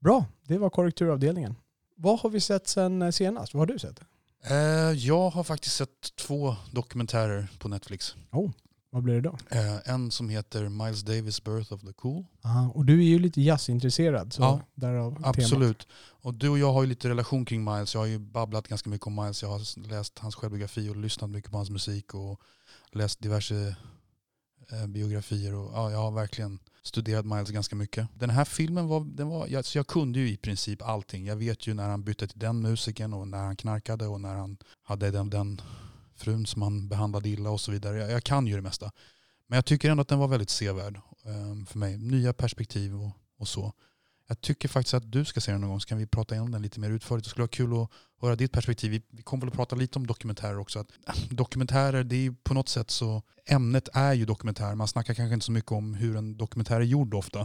Bra, 0.00 0.24
det 0.46 0.58
var 0.58 0.70
korrekturavdelningen. 0.70 1.54
Vad 1.96 2.20
har 2.20 2.30
vi 2.30 2.40
sett 2.40 2.68
sen 2.68 3.02
eh, 3.02 3.10
senast? 3.10 3.54
Vad 3.54 3.60
har 3.60 3.66
du 3.66 3.78
sett? 3.78 4.00
Eh, 4.44 4.56
jag 4.92 5.30
har 5.30 5.44
faktiskt 5.44 5.76
sett 5.76 6.16
två 6.16 6.56
dokumentärer 6.72 7.48
på 7.58 7.68
Netflix. 7.68 8.14
Vad 8.92 9.02
blir 9.02 9.14
det 9.14 9.20
då? 9.20 9.38
Eh, 9.50 9.90
en 9.90 10.10
som 10.10 10.28
heter 10.28 10.68
Miles 10.68 11.02
Davis 11.02 11.44
Birth 11.44 11.72
of 11.72 11.80
the 11.80 11.92
Cool. 11.92 12.24
Aha, 12.44 12.72
och 12.74 12.84
du 12.84 12.98
är 12.98 13.08
ju 13.08 13.18
lite 13.18 13.40
jazzintresserad, 13.40 14.32
så 14.32 14.42
Ja, 14.42 14.60
därav 14.74 15.14
temat. 15.14 15.36
Absolut. 15.38 15.88
Och 16.22 16.34
du 16.34 16.48
och 16.48 16.58
jag 16.58 16.72
har 16.72 16.82
ju 16.82 16.88
lite 16.88 17.08
relation 17.08 17.44
kring 17.44 17.64
Miles. 17.64 17.94
Jag 17.94 18.00
har 18.00 18.06
ju 18.06 18.18
babblat 18.18 18.68
ganska 18.68 18.90
mycket 18.90 19.06
om 19.06 19.14
Miles. 19.14 19.42
Jag 19.42 19.48
har 19.48 19.88
läst 19.88 20.18
hans 20.18 20.34
självbiografi 20.34 20.88
och 20.88 20.96
lyssnat 20.96 21.30
mycket 21.30 21.50
på 21.50 21.56
hans 21.56 21.70
musik 21.70 22.14
och 22.14 22.40
läst 22.92 23.20
diverse 23.20 23.76
eh, 24.72 24.86
biografier. 24.86 25.54
Och, 25.54 25.72
ja, 25.74 25.90
jag 25.90 25.98
har 25.98 26.10
verkligen 26.10 26.58
studerat 26.82 27.26
Miles 27.26 27.50
ganska 27.50 27.76
mycket. 27.76 28.08
Den 28.14 28.30
här 28.30 28.44
filmen 28.44 28.88
var, 28.88 29.00
den 29.04 29.28
var 29.28 29.46
jag, 29.46 29.64
så 29.64 29.78
jag 29.78 29.86
kunde 29.86 30.18
ju 30.18 30.30
i 30.30 30.36
princip 30.36 30.82
allting. 30.82 31.26
Jag 31.26 31.36
vet 31.36 31.66
ju 31.66 31.74
när 31.74 31.88
han 31.88 32.02
bytte 32.02 32.28
till 32.28 32.38
den 32.38 32.62
musiken 32.62 33.12
och 33.12 33.28
när 33.28 33.44
han 33.44 33.56
knarkade 33.56 34.06
och 34.06 34.20
när 34.20 34.34
han 34.34 34.56
hade 34.82 35.10
den, 35.10 35.30
den 35.30 35.60
frun 36.20 36.46
som 36.46 36.62
han 36.62 36.88
behandlade 36.88 37.28
illa 37.28 37.50
och 37.50 37.60
så 37.60 37.72
vidare. 37.72 37.98
Jag, 37.98 38.10
jag 38.10 38.24
kan 38.24 38.46
ju 38.46 38.56
det 38.56 38.62
mesta. 38.62 38.92
Men 39.46 39.56
jag 39.56 39.64
tycker 39.64 39.90
ändå 39.90 40.00
att 40.00 40.08
den 40.08 40.18
var 40.18 40.28
väldigt 40.28 40.50
sevärd 40.50 40.96
eh, 41.24 41.66
för 41.66 41.78
mig. 41.78 41.98
Nya 41.98 42.32
perspektiv 42.32 42.94
och, 42.94 43.10
och 43.38 43.48
så. 43.48 43.72
Jag 44.30 44.40
tycker 44.40 44.68
faktiskt 44.68 44.94
att 44.94 45.12
du 45.12 45.24
ska 45.24 45.40
se 45.40 45.52
den 45.52 45.60
någon 45.60 45.70
gång 45.70 45.80
så 45.80 45.88
kan 45.88 45.98
vi 45.98 46.06
prata 46.06 46.34
igenom 46.34 46.50
den 46.50 46.62
lite 46.62 46.80
mer 46.80 46.90
utförligt. 46.90 47.24
Det 47.24 47.30
skulle 47.30 47.42
vara 47.42 47.48
kul 47.48 47.82
att 47.82 47.90
höra 48.20 48.36
ditt 48.36 48.52
perspektiv. 48.52 48.90
Vi, 48.90 49.02
vi 49.10 49.22
kommer 49.22 49.40
väl 49.40 49.48
att 49.48 49.56
prata 49.56 49.76
lite 49.76 49.98
om 49.98 50.06
dokumentärer 50.06 50.58
också. 50.58 50.78
Att, 50.78 50.90
äh, 51.08 51.14
dokumentärer, 51.30 52.04
det 52.04 52.16
är 52.16 52.20
ju 52.20 52.34
på 52.34 52.54
något 52.54 52.68
sätt 52.68 52.90
så, 52.90 53.22
ämnet 53.46 53.88
är 53.92 54.12
ju 54.12 54.24
dokumentär. 54.24 54.74
Man 54.74 54.88
snackar 54.88 55.14
kanske 55.14 55.34
inte 55.34 55.46
så 55.46 55.52
mycket 55.52 55.72
om 55.72 55.94
hur 55.94 56.16
en 56.16 56.36
dokumentär 56.36 56.76
är 56.76 56.84
gjord 56.84 57.14
ofta. 57.14 57.38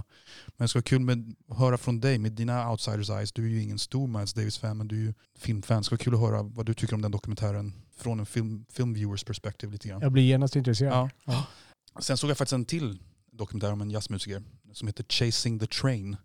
Men 0.47 0.65
det 0.65 0.67
skulle 0.67 0.79
vara 0.81 0.89
kul 0.89 0.99
med, 0.99 1.35
att 1.49 1.57
höra 1.57 1.77
från 1.77 1.99
dig 1.99 2.17
med 2.17 2.31
dina 2.31 2.71
outsiders 2.71 3.09
eyes. 3.09 3.31
Du 3.31 3.45
är 3.45 3.49
ju 3.49 3.63
ingen 3.63 3.79
stor 3.79 4.07
Miles 4.07 4.33
Davis-fan 4.33 4.77
men 4.77 4.87
du 4.87 4.95
är 4.95 5.01
ju 5.01 5.13
filmfan. 5.37 5.77
Det 5.77 5.83
skulle 5.83 5.97
vara 5.97 6.03
kul 6.03 6.15
att 6.15 6.19
höra 6.19 6.43
vad 6.43 6.65
du 6.65 6.73
tycker 6.73 6.95
om 6.95 7.01
den 7.01 7.11
dokumentären 7.11 7.73
från 7.97 8.19
en 8.19 8.25
film, 8.25 8.65
filmviewers 8.69 9.23
perspektiv 9.23 9.71
lite 9.71 9.87
grann. 9.87 10.01
Jag 10.01 10.11
blir 10.11 10.23
genast 10.23 10.55
intresserad. 10.55 10.93
Ja. 10.93 11.09
Ja. 11.25 11.45
Sen 12.01 12.17
såg 12.17 12.29
jag 12.29 12.37
faktiskt 12.37 12.53
en 12.53 12.65
till 12.65 12.99
dokumentär 13.31 13.71
om 13.71 13.81
en 13.81 13.91
jazzmusiker 13.91 14.43
som 14.73 14.87
heter 14.87 15.05
Chasing 15.09 15.59
the 15.59 15.67
Train. 15.67 16.17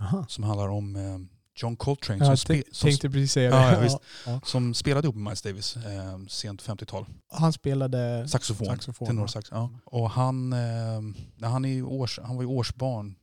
Aha. 0.00 0.26
Som 0.28 0.44
handlar 0.44 0.68
om 0.68 0.96
eh, 0.96 1.18
John 1.58 1.76
Coltrane 1.76 2.24
som, 2.24 2.36
spe, 2.36 2.54
t- 2.54 2.62
som, 2.72 2.88
tänkte 2.90 3.10
precis 3.10 3.32
säga 3.32 3.50
det. 3.50 3.56
Ja, 3.56 3.72
ja, 3.72 3.80
visst. 3.80 3.98
Ja. 4.26 4.40
som 4.44 4.74
spelade 4.74 5.06
ihop 5.06 5.14
med 5.16 5.24
Miles 5.24 5.42
Davis 5.42 5.76
eh, 5.76 6.18
sent 6.28 6.62
50-tal. 6.62 7.06
Han 7.30 7.52
spelade 7.52 8.28
Saxofon. 8.28 8.66
saxofon. 8.66 9.08
Tenorsax, 9.08 9.48
ja. 9.50 9.70
Och 9.84 10.10
han, 10.10 10.52
eh, 10.52 11.48
han, 11.48 11.64
är 11.64 11.82
års, 11.82 12.18
han 12.22 12.36
var 12.36 12.42
ju 12.42 12.48
årsbarn 12.48 13.14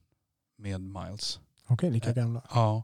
med 0.58 0.82
Miles. 0.82 1.40
Okej, 1.68 1.92
lika 1.92 2.10
Eh, 2.10 2.16
gamla. 2.16 2.42
Ja. 2.54 2.84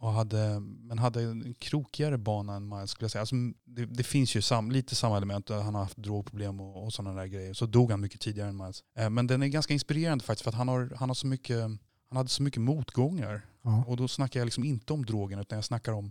Och 0.00 0.12
hade, 0.12 0.60
men 0.60 0.98
hade 0.98 1.22
en 1.22 1.54
krokigare 1.54 2.18
bana 2.18 2.54
än 2.54 2.68
Miles 2.68 2.90
skulle 2.90 3.04
jag 3.04 3.10
säga. 3.10 3.20
Alltså, 3.20 3.36
det, 3.64 3.86
det 3.86 4.02
finns 4.02 4.34
ju 4.34 4.42
sam, 4.42 4.70
lite 4.70 4.94
samma 4.94 5.16
element, 5.16 5.48
han 5.48 5.74
har 5.74 5.82
haft 5.82 5.96
drogproblem 5.96 6.60
och, 6.60 6.84
och 6.84 6.92
sådana 6.92 7.20
där 7.20 7.26
grejer. 7.26 7.54
Så 7.54 7.66
dog 7.66 7.90
han 7.90 8.00
mycket 8.00 8.20
tidigare 8.20 8.48
än 8.48 8.56
Miles. 8.56 8.84
Eh, 8.98 9.10
men 9.10 9.26
den 9.26 9.42
är 9.42 9.46
ganska 9.46 9.72
inspirerande 9.72 10.24
faktiskt 10.24 10.44
för 10.44 10.50
att 10.50 10.54
han, 10.54 10.68
har, 10.68 10.92
han, 10.96 11.10
har 11.10 11.14
så 11.14 11.26
mycket, 11.26 11.62
han 12.08 12.16
hade 12.16 12.28
så 12.28 12.42
mycket 12.42 12.60
motgångar. 12.60 13.46
Ja. 13.62 13.84
Och 13.86 13.96
då 13.96 14.08
snackar 14.08 14.40
jag 14.40 14.44
liksom 14.44 14.64
inte 14.64 14.92
om 14.92 15.04
drogen 15.04 15.38
utan 15.38 15.56
jag 15.56 15.64
snackar 15.64 15.92
om 15.92 16.10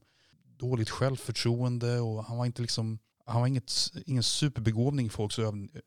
dåligt 0.58 0.90
självförtroende 0.90 2.00
och 2.00 2.24
han 2.24 2.38
var 2.38 2.46
inte 2.46 2.62
liksom 2.62 3.00
han 3.28 3.42
var 3.42 3.48
inget, 3.48 3.72
ingen 4.06 4.24
superbegåvning 4.24 5.06
i 5.06 5.10
folks 5.10 5.40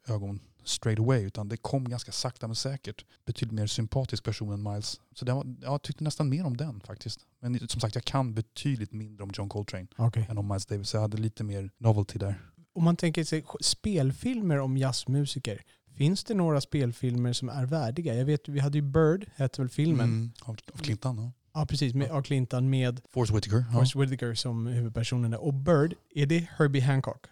ögon 0.08 0.40
straight 0.64 0.98
away 0.98 1.22
utan 1.22 1.48
det 1.48 1.56
kom 1.56 1.88
ganska 1.88 2.12
sakta 2.12 2.46
men 2.46 2.56
säkert. 2.56 3.04
Betydligt 3.26 3.52
mer 3.54 3.66
sympatisk 3.66 4.24
person 4.24 4.52
än 4.52 4.62
Miles. 4.62 5.00
Så 5.14 5.34
var, 5.34 5.56
jag 5.62 5.82
tyckte 5.82 6.04
nästan 6.04 6.28
mer 6.28 6.46
om 6.46 6.56
den 6.56 6.80
faktiskt. 6.80 7.20
Men 7.40 7.68
som 7.68 7.80
sagt 7.80 7.94
jag 7.94 8.04
kan 8.04 8.34
betydligt 8.34 8.92
mindre 8.92 9.22
om 9.24 9.30
John 9.34 9.48
Coltrane 9.48 9.86
Okay. 9.98 10.24
än 10.28 10.38
om 10.38 10.48
Miles 10.48 10.66
Davis. 10.66 10.88
Så 10.88 10.96
jag 10.96 11.02
hade 11.02 11.16
lite 11.16 11.44
mer 11.44 11.70
novelty 11.78 12.18
där. 12.18 12.40
Om 12.74 12.84
man 12.84 12.96
tänker 12.96 13.24
sig 13.24 13.44
spelfilmer 13.60 14.58
om 14.58 14.76
jazzmusiker. 14.76 15.62
Finns 15.96 16.24
det 16.24 16.34
några 16.34 16.60
spelfilmer 16.60 17.32
som 17.32 17.48
är 17.48 17.66
värdiga? 17.66 18.14
Jag 18.14 18.24
vet, 18.24 18.48
vi 18.48 18.60
hade 18.60 18.78
ju 18.78 18.82
Bird, 18.82 19.26
hette 19.34 19.60
väl 19.60 19.68
filmen? 19.68 20.04
Mm, 20.08 20.32
av, 20.42 20.56
av 20.72 20.78
Clinton. 20.78 21.18
Ja. 21.18 21.32
Ja, 21.54 21.66
precis. 21.66 21.94
Med, 21.94 22.10
av 22.10 22.22
Clinton 22.22 22.70
med 22.70 23.00
Force 23.10 23.34
Whitaker. 23.34 23.64
Ja. 23.68 23.72
Forrest 23.72 23.96
Whitaker 23.96 24.34
som 24.34 24.66
huvudpersonen. 24.66 25.30
där. 25.30 25.40
Och 25.40 25.54
Bird, 25.54 25.94
är 26.14 26.26
det 26.26 26.46
Herbie 26.56 26.80
Hancock? 26.80 27.26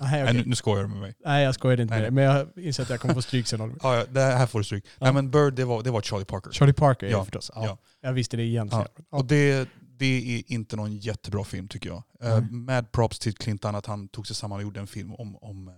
Nej, 0.00 0.10
Nej, 0.12 0.22
okej. 0.24 0.34
nu, 0.34 0.44
nu 0.46 0.54
skojar 0.56 0.82
du 0.82 0.88
med 0.88 1.00
mig. 1.00 1.14
Nej 1.24 1.44
jag 1.44 1.54
skojade 1.54 1.82
inte 1.82 1.94
Nej, 1.94 2.10
med 2.10 2.12
det. 2.12 2.14
Men 2.14 2.24
jag 2.56 2.64
inser 2.66 2.82
att 2.82 2.90
jag 2.90 3.00
kommer 3.00 3.14
få 3.14 3.22
stryk 3.22 3.46
sen. 3.46 3.60
Oliver. 3.60 3.80
Ja, 3.82 3.96
ja, 3.96 4.04
det 4.10 4.20
här 4.20 4.46
får 4.46 4.58
du 4.58 4.64
stryk. 4.64 4.84
Ja. 4.86 4.90
Nej 5.04 5.12
men 5.12 5.30
Bird 5.30 5.54
det 5.54 5.64
var, 5.64 5.82
det 5.82 5.90
var 5.90 6.00
Charlie 6.00 6.24
Parker. 6.24 6.50
Charlie 6.52 6.72
Parker 6.72 7.06
Ja, 7.06 7.18
det 7.18 7.24
förstås. 7.24 7.50
Ja, 7.54 7.64
ja. 7.66 7.78
Jag 8.00 8.12
visste 8.12 8.36
det 8.36 8.42
egentligen. 8.42 8.86
Ja. 9.10 9.18
Och 9.18 9.24
det, 9.24 9.68
det 9.98 10.36
är 10.38 10.42
inte 10.52 10.76
någon 10.76 10.96
jättebra 10.96 11.44
film 11.44 11.68
tycker 11.68 11.88
jag. 11.88 12.02
Eh, 12.22 12.40
Nej. 12.40 12.50
mad 12.50 12.92
props 12.92 13.18
till 13.18 13.34
Clinton 13.34 13.74
att 13.74 13.86
han 13.86 14.08
tog 14.08 14.26
sig 14.26 14.36
samman 14.36 14.56
och 14.56 14.62
gjorde 14.62 14.80
en 14.80 14.86
film 14.86 15.14
om, 15.14 15.36
om, 15.36 15.68
eh, 15.68 15.74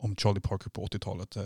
om 0.00 0.16
Charlie 0.16 0.40
Parker 0.40 0.70
på 0.70 0.86
80-talet. 0.86 1.36
Eh, 1.36 1.42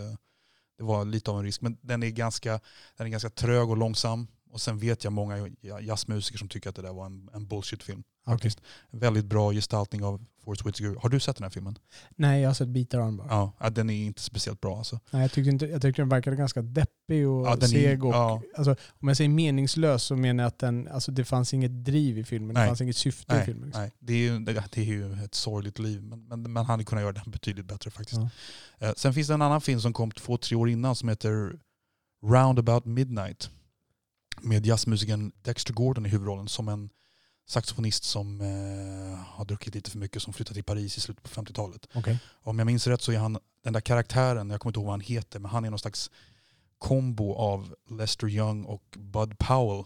Det 0.77 0.83
var 0.83 1.05
lite 1.05 1.31
av 1.31 1.37
en 1.39 1.43
risk, 1.45 1.61
men 1.61 1.77
den 1.81 2.03
är 2.03 2.09
ganska, 2.09 2.59
den 2.97 3.07
är 3.07 3.11
ganska 3.11 3.29
trög 3.29 3.69
och 3.69 3.77
långsam. 3.77 4.27
Och 4.49 4.61
sen 4.61 4.77
vet 4.79 5.03
jag 5.03 5.13
många 5.13 5.49
jazzmusiker 5.81 6.37
som 6.37 6.47
tycker 6.49 6.69
att 6.69 6.75
det 6.75 6.81
där 6.81 6.93
var 6.93 7.05
en, 7.05 7.29
en 7.33 7.47
bullshit-film. 7.47 8.03
Faktiskt. 8.25 8.61
Väldigt 8.91 9.25
bra 9.25 9.51
gestaltning 9.53 10.03
av 10.03 10.25
Forrest 10.43 10.65
Whitaker. 10.65 10.95
Har 11.01 11.09
du 11.09 11.19
sett 11.19 11.35
den 11.35 11.43
här 11.43 11.49
filmen? 11.49 11.77
Nej, 12.15 12.41
jag 12.41 12.49
har 12.49 12.53
sett 12.53 12.67
bitar 12.67 12.99
av 12.99 13.05
den 13.05 13.17
bara. 13.17 13.53
Ja, 13.59 13.69
den 13.69 13.89
är 13.89 14.05
inte 14.05 14.21
speciellt 14.21 14.61
bra 14.61 14.77
alltså. 14.77 14.99
Nej, 15.11 15.21
jag, 15.21 15.31
tyckte 15.31 15.49
inte, 15.49 15.65
jag 15.65 15.81
tyckte 15.81 16.01
den 16.01 16.09
verkade 16.09 16.35
ganska 16.35 16.61
deppig 16.61 17.27
och 17.29 17.47
Ja, 17.47 17.55
den 17.55 17.63
är- 17.63 17.67
seg. 17.67 18.05
Och, 18.05 18.13
ja. 18.13 18.41
alltså, 18.55 18.75
om 18.87 19.07
jag 19.07 19.17
säger 19.17 19.29
meningslös 19.29 20.03
så 20.03 20.15
menar 20.15 20.43
jag 20.43 20.47
att 20.47 20.59
den, 20.59 20.87
alltså, 20.87 21.11
det 21.11 21.25
fanns 21.25 21.53
inget 21.53 21.85
driv 21.85 22.17
i 22.17 22.23
filmen. 22.23 22.53
Det 22.55 22.59
Nej. 22.61 22.67
fanns 22.67 22.81
inget 22.81 22.97
syfte 22.97 23.33
i 23.33 23.35
Nej, 23.37 23.45
filmen. 23.45 23.65
Liksom. 23.65 23.81
nej. 23.81 23.91
Det, 23.99 24.13
är 24.13 24.17
ju, 24.17 24.39
det, 24.39 24.63
det 24.71 24.81
är 24.81 24.85
ju 24.85 25.13
ett 25.23 25.35
sorgligt 25.35 25.79
liv, 25.79 26.03
men, 26.03 26.27
men 26.27 26.51
man 26.51 26.65
hade 26.65 26.83
kunnat 26.83 27.01
göra 27.01 27.11
den 27.13 27.31
betydligt 27.31 27.65
bättre 27.65 27.91
faktiskt. 27.91 28.21
Ja. 28.79 28.87
Eh, 28.87 28.93
sen 28.97 29.13
finns 29.13 29.27
det 29.27 29.33
en 29.33 29.41
annan 29.41 29.61
film 29.61 29.79
som 29.79 29.93
kom 29.93 30.11
två, 30.11 30.37
tre 30.37 30.55
år 30.57 30.69
innan 30.69 30.95
som 30.95 31.09
heter 31.09 31.59
Roundabout 32.25 32.85
Midnight. 32.85 33.49
Med 34.41 34.65
jazzmusikern 34.65 35.31
Dexter 35.41 35.73
Gordon 35.73 36.05
i 36.05 36.09
huvudrollen 36.09 36.47
som 36.47 36.67
en 36.67 36.89
saxofonist 37.45 38.03
som 38.03 38.41
eh, 38.41 39.17
har 39.35 39.45
druckit 39.45 39.75
lite 39.75 39.91
för 39.91 39.97
mycket 39.97 40.21
som 40.21 40.33
flyttade 40.33 40.53
till 40.53 40.63
Paris 40.63 40.97
i 40.97 41.01
slutet 41.01 41.23
på 41.23 41.41
50-talet. 41.41 41.87
Okej. 41.93 42.19
Om 42.43 42.59
jag 42.59 42.65
minns 42.65 42.87
rätt 42.87 43.01
så 43.01 43.11
är 43.11 43.17
han 43.17 43.37
den 43.63 43.73
där 43.73 43.81
karaktären, 43.81 44.49
jag 44.49 44.59
kommer 44.59 44.69
inte 44.69 44.79
ihåg 44.79 44.85
vad 44.85 44.93
han 44.93 45.01
heter, 45.01 45.39
men 45.39 45.51
han 45.51 45.65
är 45.65 45.69
någon 45.69 45.79
slags 45.79 46.11
kombo 46.77 47.33
av 47.33 47.75
Lester 47.89 48.29
Young 48.29 48.63
och 48.63 48.83
Bud 48.97 49.37
Powell. 49.37 49.83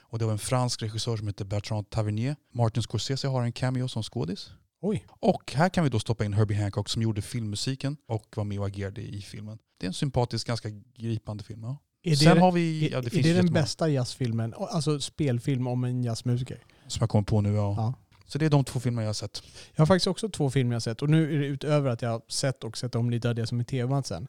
Och 0.00 0.18
det 0.18 0.24
var 0.24 0.32
en 0.32 0.38
fransk 0.38 0.82
regissör 0.82 1.16
som 1.16 1.26
heter 1.26 1.44
Bertrand 1.44 1.90
Tavernier. 1.90 2.36
Martin 2.52 2.82
Scorsese 2.82 3.28
har 3.28 3.42
en 3.42 3.52
cameo 3.52 3.88
som 3.88 4.02
skådis. 4.02 4.50
Oj. 4.80 5.06
Och 5.08 5.52
här 5.52 5.68
kan 5.68 5.84
vi 5.84 5.90
då 5.90 6.00
stoppa 6.00 6.24
in 6.24 6.32
Herbie 6.32 6.54
Hancock 6.62 6.88
som 6.88 7.02
gjorde 7.02 7.22
filmmusiken 7.22 7.96
och 8.06 8.36
var 8.36 8.44
med 8.44 8.60
och 8.60 8.66
agerade 8.66 9.00
i 9.00 9.22
filmen. 9.22 9.58
Det 9.78 9.86
är 9.86 9.88
en 9.88 9.94
sympatisk, 9.94 10.46
ganska 10.46 10.68
gripande 10.96 11.44
film. 11.44 11.62
Ja. 11.62 11.76
Är 12.02 12.10
det, 12.10 12.16
Sen 12.16 12.38
har 12.38 12.52
vi, 12.52 12.86
är, 12.86 12.90
ja, 12.92 13.00
det 13.00 13.14
är 13.16 13.22
det 13.22 13.32
den 13.32 13.52
bästa 13.52 13.88
jazzfilmen? 13.88 14.54
Alltså 14.58 15.00
spelfilm 15.00 15.66
om 15.66 15.84
en 15.84 16.04
jazzmusiker? 16.04 16.58
som 16.86 17.00
jag 17.00 17.10
kommer 17.10 17.24
på 17.24 17.40
nu. 17.40 17.52
Ja. 17.54 17.74
Ja. 17.76 17.94
Så 18.26 18.38
det 18.38 18.46
är 18.46 18.50
de 18.50 18.64
två 18.64 18.80
filmer 18.80 19.02
jag 19.02 19.08
har 19.08 19.14
sett. 19.14 19.42
Jag 19.74 19.80
har 19.80 19.86
faktiskt 19.86 20.06
också 20.06 20.28
två 20.28 20.50
filmer 20.50 20.72
jag 20.74 20.82
sett 20.82 21.02
och 21.02 21.10
nu 21.10 21.34
är 21.36 21.40
det 21.40 21.46
utöver 21.46 21.90
att 21.90 22.02
jag 22.02 22.10
har 22.10 22.22
sett 22.28 22.64
och 22.64 22.78
sett 22.78 22.94
om 22.94 23.10
lite 23.10 23.28
av 23.28 23.34
det 23.34 23.46
som 23.46 23.60
är 23.60 23.64
temat 23.64 24.06
sen. 24.06 24.26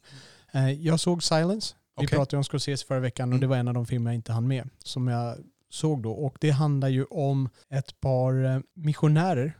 Eh, 0.51 0.71
Jag 0.71 0.99
såg 0.99 1.23
Silence. 1.23 1.75
Vi 1.99 2.05
Okej. 2.05 2.17
pratade 2.17 2.37
om 2.37 2.43
Scorsese 2.43 2.85
förra 2.85 2.99
veckan 2.99 3.29
och 3.29 3.33
Mm. 3.33 3.41
det 3.41 3.47
var 3.47 3.57
en 3.57 3.67
av 3.67 3.73
de 3.73 3.85
filmer 3.85 4.11
jag 4.11 4.15
inte 4.15 4.31
hann 4.31 4.47
med. 4.47 4.69
Som 4.83 5.07
jag 5.07 5.37
såg 5.69 6.03
då. 6.03 6.11
Och 6.11 6.37
det 6.41 6.49
handlar 6.49 6.87
ju 6.89 7.03
om 7.03 7.49
ett 7.69 7.99
par 8.01 8.45
eh, 8.45 8.59
missionärer. 8.73 9.57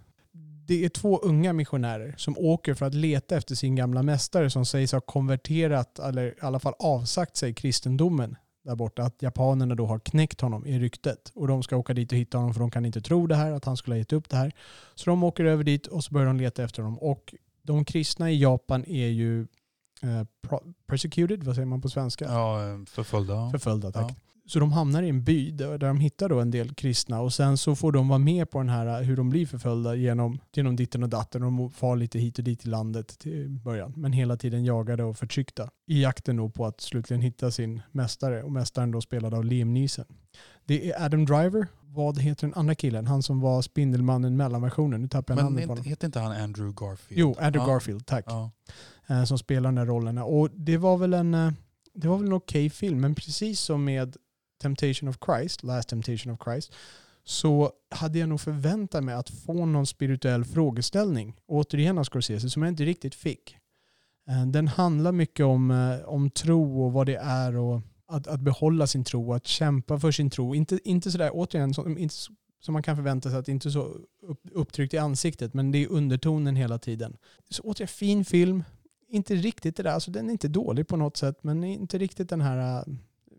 Det 0.65 0.85
är 0.85 0.89
två 0.89 1.19
unga 1.19 1.53
missionärer 1.53 2.15
som 2.17 2.37
åker 2.37 2.73
för 2.73 2.85
att 2.85 2.93
leta 2.93 3.37
efter 3.37 3.55
sin 3.55 3.75
gamla 3.75 4.03
mästare 4.03 4.49
som 4.49 4.65
sägs 4.65 4.91
ha 4.91 5.01
konverterat, 5.01 5.99
eller 5.99 6.25
i 6.25 6.33
alla 6.41 6.59
fall 6.59 6.73
avsagt 6.79 7.37
sig 7.37 7.53
kristendomen 7.53 8.35
där 8.63 8.75
borta. 8.75 9.03
Att 9.03 9.21
japanerna 9.21 9.75
då 9.75 9.85
har 9.85 9.99
knäckt 9.99 10.41
honom 10.41 10.65
i 10.65 10.79
ryktet. 10.79 11.31
Och 11.35 11.47
de 11.47 11.63
ska 11.63 11.77
åka 11.77 11.93
dit 11.93 12.11
och 12.11 12.17
hitta 12.17 12.37
honom 12.37 12.53
för 12.53 12.59
de 12.59 12.71
kan 12.71 12.85
inte 12.85 13.01
tro 13.01 13.27
det 13.27 13.35
här, 13.35 13.51
att 13.51 13.65
han 13.65 13.77
skulle 13.77 13.93
ha 13.93 13.97
gett 13.97 14.13
upp 14.13 14.29
det 14.29 14.37
här. 14.37 14.51
Så 14.95 15.09
de 15.09 15.23
åker 15.23 15.45
över 15.45 15.63
dit 15.63 15.87
och 15.87 16.03
så 16.03 16.13
börjar 16.13 16.27
de 16.27 16.37
leta 16.37 16.63
efter 16.63 16.81
honom. 16.81 16.99
Och 16.99 17.35
de 17.61 17.85
kristna 17.85 18.31
i 18.31 18.41
Japan 18.41 18.85
är 18.85 19.07
ju 19.07 19.47
eh, 20.01 20.23
persecuted, 20.87 21.43
vad 21.43 21.55
säger 21.55 21.65
man 21.65 21.81
på 21.81 21.89
svenska? 21.89 22.25
Ja, 22.25 22.69
eh, 22.69 22.85
förföljda. 22.85 23.49
Förföljda, 23.51 23.91
tack. 23.91 24.11
Ja. 24.11 24.32
Så 24.45 24.59
de 24.59 24.71
hamnar 24.71 25.03
i 25.03 25.09
en 25.09 25.23
by 25.23 25.51
där 25.51 25.77
de 25.77 25.99
hittar 25.99 26.29
då 26.29 26.39
en 26.39 26.51
del 26.51 26.73
kristna 26.73 27.21
och 27.21 27.33
sen 27.33 27.57
så 27.57 27.75
får 27.75 27.91
de 27.91 28.07
vara 28.07 28.19
med 28.19 28.49
på 28.49 28.57
den 28.57 28.69
här 28.69 29.03
hur 29.03 29.17
de 29.17 29.29
blir 29.29 29.45
förföljda 29.45 29.95
genom, 29.95 30.39
genom 30.53 30.75
ditten 30.75 31.03
och 31.03 31.09
datten. 31.09 31.43
Och 31.43 31.51
de 31.51 31.69
far 31.71 31.95
lite 31.95 32.19
hit 32.19 32.37
och 32.37 32.43
dit 32.43 32.65
i 32.65 32.69
landet 32.69 33.19
till 33.19 33.49
början. 33.49 33.93
Men 33.95 34.13
hela 34.13 34.37
tiden 34.37 34.65
jagade 34.65 35.03
och 35.03 35.17
förtryckta. 35.17 35.69
I 35.87 36.01
jakten 36.03 36.35
då 36.37 36.49
på 36.49 36.65
att 36.65 36.81
slutligen 36.81 37.21
hitta 37.21 37.51
sin 37.51 37.81
mästare. 37.91 38.43
Och 38.43 38.51
mästaren 38.51 38.91
då 38.91 39.01
spelad 39.01 39.33
av 39.33 39.45
Liam 39.45 39.73
Neeson. 39.73 40.05
Det 40.65 40.91
är 40.91 41.05
Adam 41.05 41.25
Driver. 41.25 41.67
Vad 41.81 42.19
heter 42.21 42.47
den 42.47 42.53
andra 42.53 42.75
killen? 42.75 43.07
Han 43.07 43.23
som 43.23 43.39
var 43.39 43.61
Spindelmannen 43.61 44.37
mellanversionen. 44.37 45.01
Nu 45.01 45.07
tappar 45.07 45.33
jag 45.33 45.35
Men 45.35 45.45
namnet 45.45 45.63
på 45.65 45.71
honom. 45.71 45.83
heter 45.83 46.05
inte 46.05 46.19
han 46.19 46.31
Andrew 46.31 46.73
Garfield? 46.85 47.19
Jo, 47.19 47.35
Andrew 47.39 47.69
ja. 47.69 47.73
Garfield. 47.73 48.05
Tack. 48.05 48.25
Ja. 48.27 48.51
eh, 49.07 49.23
som 49.23 49.37
spelar 49.37 49.71
de 49.71 49.77
här 49.77 49.85
rollerna. 49.85 50.25
Och 50.25 50.49
det 50.53 50.77
var 50.77 50.97
väl 50.97 51.13
en, 51.13 51.33
eh, 51.33 51.51
det 51.93 52.07
var 52.07 52.17
väl 52.17 52.27
en 52.27 52.33
okej 52.33 52.69
film, 52.69 53.01
men 53.01 53.15
precis 53.15 53.59
som 53.59 53.83
med 53.83 54.15
Temptation 54.63 55.09
of 55.09 55.17
Christ, 55.25 55.63
Last 55.63 55.89
Temptation 55.89 56.33
of 56.33 56.39
Christ, 56.43 56.73
så 57.23 57.71
hade 57.89 58.19
jag 58.19 58.29
nog 58.29 58.41
förväntat 58.41 59.03
mig 59.03 59.15
att 59.15 59.29
få 59.29 59.65
någon 59.65 59.87
spirituell 59.87 60.45
frågeställning, 60.45 61.35
återigen 61.45 61.97
av 61.97 62.03
Scorsese, 62.03 62.49
som 62.49 62.63
jag 62.63 62.71
inte 62.71 62.85
riktigt 62.85 63.15
fick. 63.15 63.57
Eh, 64.29 64.45
den 64.45 64.67
handlar 64.67 65.11
mycket 65.11 65.45
om, 65.45 65.71
eh, 65.71 66.05
om 66.05 66.29
tro 66.29 66.83
och 66.83 66.93
vad 66.93 67.05
det 67.05 67.15
är 67.15 67.55
och 67.55 67.81
att, 68.07 68.27
att 68.27 68.41
behålla 68.41 68.87
sin 68.87 69.03
tro, 69.03 69.33
att 69.33 69.47
kämpa 69.47 69.99
för 69.99 70.11
sin 70.11 70.29
tro. 70.29 70.55
Inte, 70.55 70.79
inte 70.83 71.11
sådär, 71.11 71.29
återigen, 71.33 71.73
som, 71.73 71.97
inte, 71.97 72.15
som 72.61 72.73
man 72.73 72.83
kan 72.83 72.95
förvänta 72.95 73.29
sig, 73.29 73.39
att 73.39 73.47
inte 73.47 73.71
så 73.71 73.81
upp, 74.21 74.41
upptryckt 74.51 74.93
i 74.93 74.97
ansiktet, 74.97 75.53
men 75.53 75.71
det 75.71 75.83
är 75.83 75.87
undertonen 75.87 76.55
hela 76.55 76.79
tiden. 76.79 77.17
Så 77.49 77.63
återigen, 77.63 77.87
fin 77.87 78.25
film, 78.25 78.63
inte 79.07 79.35
riktigt 79.35 79.75
det 79.75 79.83
där, 79.83 79.91
alltså 79.91 80.11
den 80.11 80.27
är 80.27 80.31
inte 80.31 80.47
dålig 80.47 80.87
på 80.87 80.97
något 80.97 81.17
sätt, 81.17 81.43
men 81.43 81.63
inte 81.63 81.97
riktigt 81.97 82.29
den 82.29 82.41
här 82.41 82.79
eh, 82.79 82.93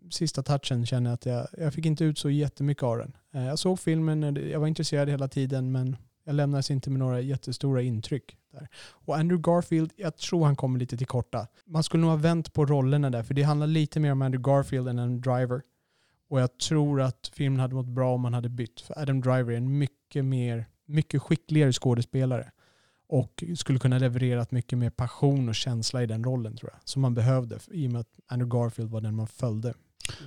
sista 0.09 0.43
touchen 0.43 0.85
känner 0.85 1.09
jag 1.09 1.13
att 1.13 1.25
jag, 1.25 1.47
jag 1.57 1.73
fick 1.73 1.85
inte 1.85 2.03
ut 2.03 2.17
så 2.17 2.29
jättemycket 2.29 2.83
av 2.83 2.97
den. 2.97 3.17
Eh, 3.33 3.45
jag 3.45 3.59
såg 3.59 3.79
filmen, 3.79 4.23
eh, 4.23 4.47
jag 4.47 4.59
var 4.59 4.67
intresserad 4.67 5.09
hela 5.09 5.27
tiden, 5.27 5.71
men 5.71 5.97
jag 6.23 6.35
lämnades 6.35 6.71
inte 6.71 6.89
med 6.89 6.99
några 6.99 7.21
jättestora 7.21 7.81
intryck. 7.81 8.37
Där. 8.51 8.67
Och 8.89 9.17
Andrew 9.17 9.51
Garfield, 9.51 9.91
jag 9.95 10.17
tror 10.17 10.45
han 10.45 10.55
kommer 10.55 10.79
lite 10.79 10.97
till 10.97 11.07
korta. 11.07 11.47
Man 11.65 11.83
skulle 11.83 12.01
nog 12.01 12.09
ha 12.09 12.17
vänt 12.17 12.53
på 12.53 12.65
rollerna 12.65 13.09
där, 13.09 13.23
för 13.23 13.33
det 13.33 13.43
handlar 13.43 13.67
lite 13.67 13.99
mer 13.99 14.11
om 14.11 14.21
Andrew 14.21 14.51
Garfield 14.51 14.87
än 14.87 14.99
en 14.99 15.21
driver. 15.21 15.61
Och 16.29 16.41
jag 16.41 16.57
tror 16.57 17.01
att 17.01 17.31
filmen 17.33 17.59
hade 17.59 17.75
mått 17.75 17.85
bra 17.85 18.13
om 18.13 18.21
man 18.21 18.33
hade 18.33 18.49
bytt. 18.49 18.81
För 18.81 18.99
Adam 18.99 19.21
Driver 19.21 19.53
är 19.53 19.57
en 19.57 19.77
mycket 19.77 20.25
mer, 20.25 20.65
mycket 20.85 21.21
skickligare 21.21 21.73
skådespelare. 21.73 22.51
Och 23.07 23.43
skulle 23.55 23.79
kunna 23.79 23.97
leverera 23.97 24.45
mycket 24.49 24.77
mer 24.77 24.89
passion 24.89 25.49
och 25.49 25.55
känsla 25.55 26.03
i 26.03 26.05
den 26.05 26.23
rollen 26.23 26.57
tror 26.57 26.71
jag. 26.73 26.81
Som 26.83 27.01
man 27.01 27.13
behövde 27.13 27.59
i 27.71 27.87
och 27.87 27.91
med 27.91 28.01
att 28.01 28.19
Andrew 28.27 28.57
Garfield 28.57 28.91
var 28.91 29.01
den 29.01 29.15
man 29.15 29.27
följde. 29.27 29.73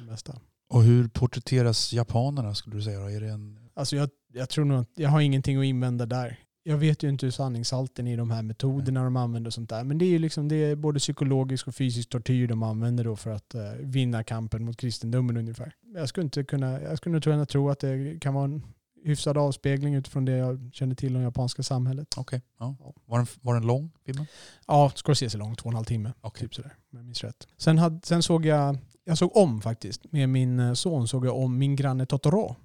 Mesta. 0.08 0.38
Och 0.68 0.82
hur 0.82 1.08
porträtteras 1.08 1.92
japanerna 1.92 2.54
skulle 2.54 2.76
du 2.76 2.82
säga? 2.82 3.00
Då? 3.00 3.10
Är 3.10 3.20
det 3.20 3.28
en... 3.28 3.58
Alltså 3.74 3.96
jag, 3.96 4.08
jag 4.32 4.48
tror 4.48 4.64
nog 4.64 4.80
att 4.80 4.90
jag 4.94 5.08
har 5.08 5.20
ingenting 5.20 5.58
att 5.58 5.64
invända 5.64 6.06
där. 6.06 6.38
Jag 6.62 6.78
vet 6.78 7.02
ju 7.02 7.08
inte 7.08 7.26
hur 7.26 7.30
sanningshalten 7.30 8.06
i 8.06 8.16
de 8.16 8.30
här 8.30 8.42
metoderna 8.42 9.04
de 9.04 9.16
använder 9.16 9.48
och 9.48 9.54
sånt 9.54 9.70
där. 9.70 9.84
Men 9.84 9.98
det 9.98 10.04
är 10.04 10.10
ju 10.10 10.18
liksom, 10.18 10.48
det 10.48 10.56
är 10.56 10.76
både 10.76 10.98
psykologisk 10.98 11.68
och 11.68 11.74
fysisk 11.74 12.08
tortyr 12.08 12.46
de 12.46 12.62
använder 12.62 13.04
då 13.04 13.16
för 13.16 13.30
att 13.30 13.54
eh, 13.54 13.72
vinna 13.80 14.24
kampen 14.24 14.64
mot 14.64 14.76
kristendomen 14.76 15.36
ungefär. 15.36 15.74
Jag 15.94 16.08
skulle 16.08 16.24
inte 16.24 16.44
kunna, 16.44 16.80
jag 16.82 16.98
skulle 16.98 17.20
kunna 17.20 17.46
tro 17.46 17.70
att 17.70 17.78
det 17.78 18.20
kan 18.20 18.34
vara 18.34 18.44
en 18.44 18.62
hyfsad 19.04 19.38
avspegling 19.38 19.94
utifrån 19.94 20.24
det 20.24 20.36
jag 20.36 20.70
känner 20.72 20.94
till 20.94 21.16
om 21.16 21.22
japanska 21.22 21.62
samhället. 21.62 22.14
Okej. 22.16 22.42
Ja. 22.58 22.76
Ja. 22.80 22.94
Var, 23.06 23.18
den, 23.18 23.26
var 23.40 23.54
den 23.54 23.66
lång, 23.66 23.90
filmen? 24.06 24.26
Ja, 24.66 24.92
Scorsese 24.94 25.38
lång, 25.38 25.56
två 25.56 25.66
och 25.66 25.72
en 25.72 25.76
halv 25.76 25.84
timme. 25.84 26.12
Okej. 26.20 26.40
Typ 26.40 26.54
sådär, 26.54 26.74
om 26.92 26.98
jag 26.98 27.04
minns 27.04 27.24
rätt. 27.24 27.48
Sen, 27.56 27.78
hade, 27.78 28.00
sen 28.06 28.22
såg 28.22 28.46
jag, 28.46 28.78
jag 29.08 29.18
såg 29.18 29.36
om 29.36 29.60
faktiskt, 29.60 30.12
med 30.12 30.28
min 30.28 30.60
eh, 30.60 30.72
son 30.72 31.08
såg 31.08 31.26
jag 31.26 31.36
om 31.36 31.58
Min 31.58 31.76
granne 31.76 32.06
Totoro. 32.06 32.56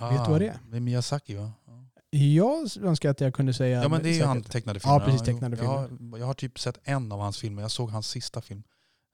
Vet 0.00 0.24
du 0.24 0.30
vad 0.30 0.40
det 0.40 0.48
är? 0.48 0.58
Med 0.68 0.82
Miyazaki 0.82 1.34
va? 1.34 1.52
Ja. 1.66 2.18
Jag 2.18 2.76
önskar 2.82 3.10
att 3.10 3.20
jag 3.20 3.34
kunde 3.34 3.54
säga... 3.54 3.82
Ja 3.82 3.88
men 3.88 4.02
det 4.02 4.08
är 4.08 4.14
ju 4.14 4.24
han 4.24 4.42
tecknade 4.42 4.80
filmer. 4.80 4.94
Ja, 4.94 5.04
precis, 5.04 5.22
tecknade 5.22 5.56
jag, 5.56 5.64
har, 5.64 5.90
jag 6.18 6.26
har 6.26 6.34
typ 6.34 6.58
sett 6.58 6.78
en 6.84 7.12
av 7.12 7.20
hans 7.20 7.38
filmer. 7.38 7.62
Jag 7.62 7.70
såg 7.70 7.90
hans 7.90 8.08
sista 8.08 8.42
film. 8.42 8.62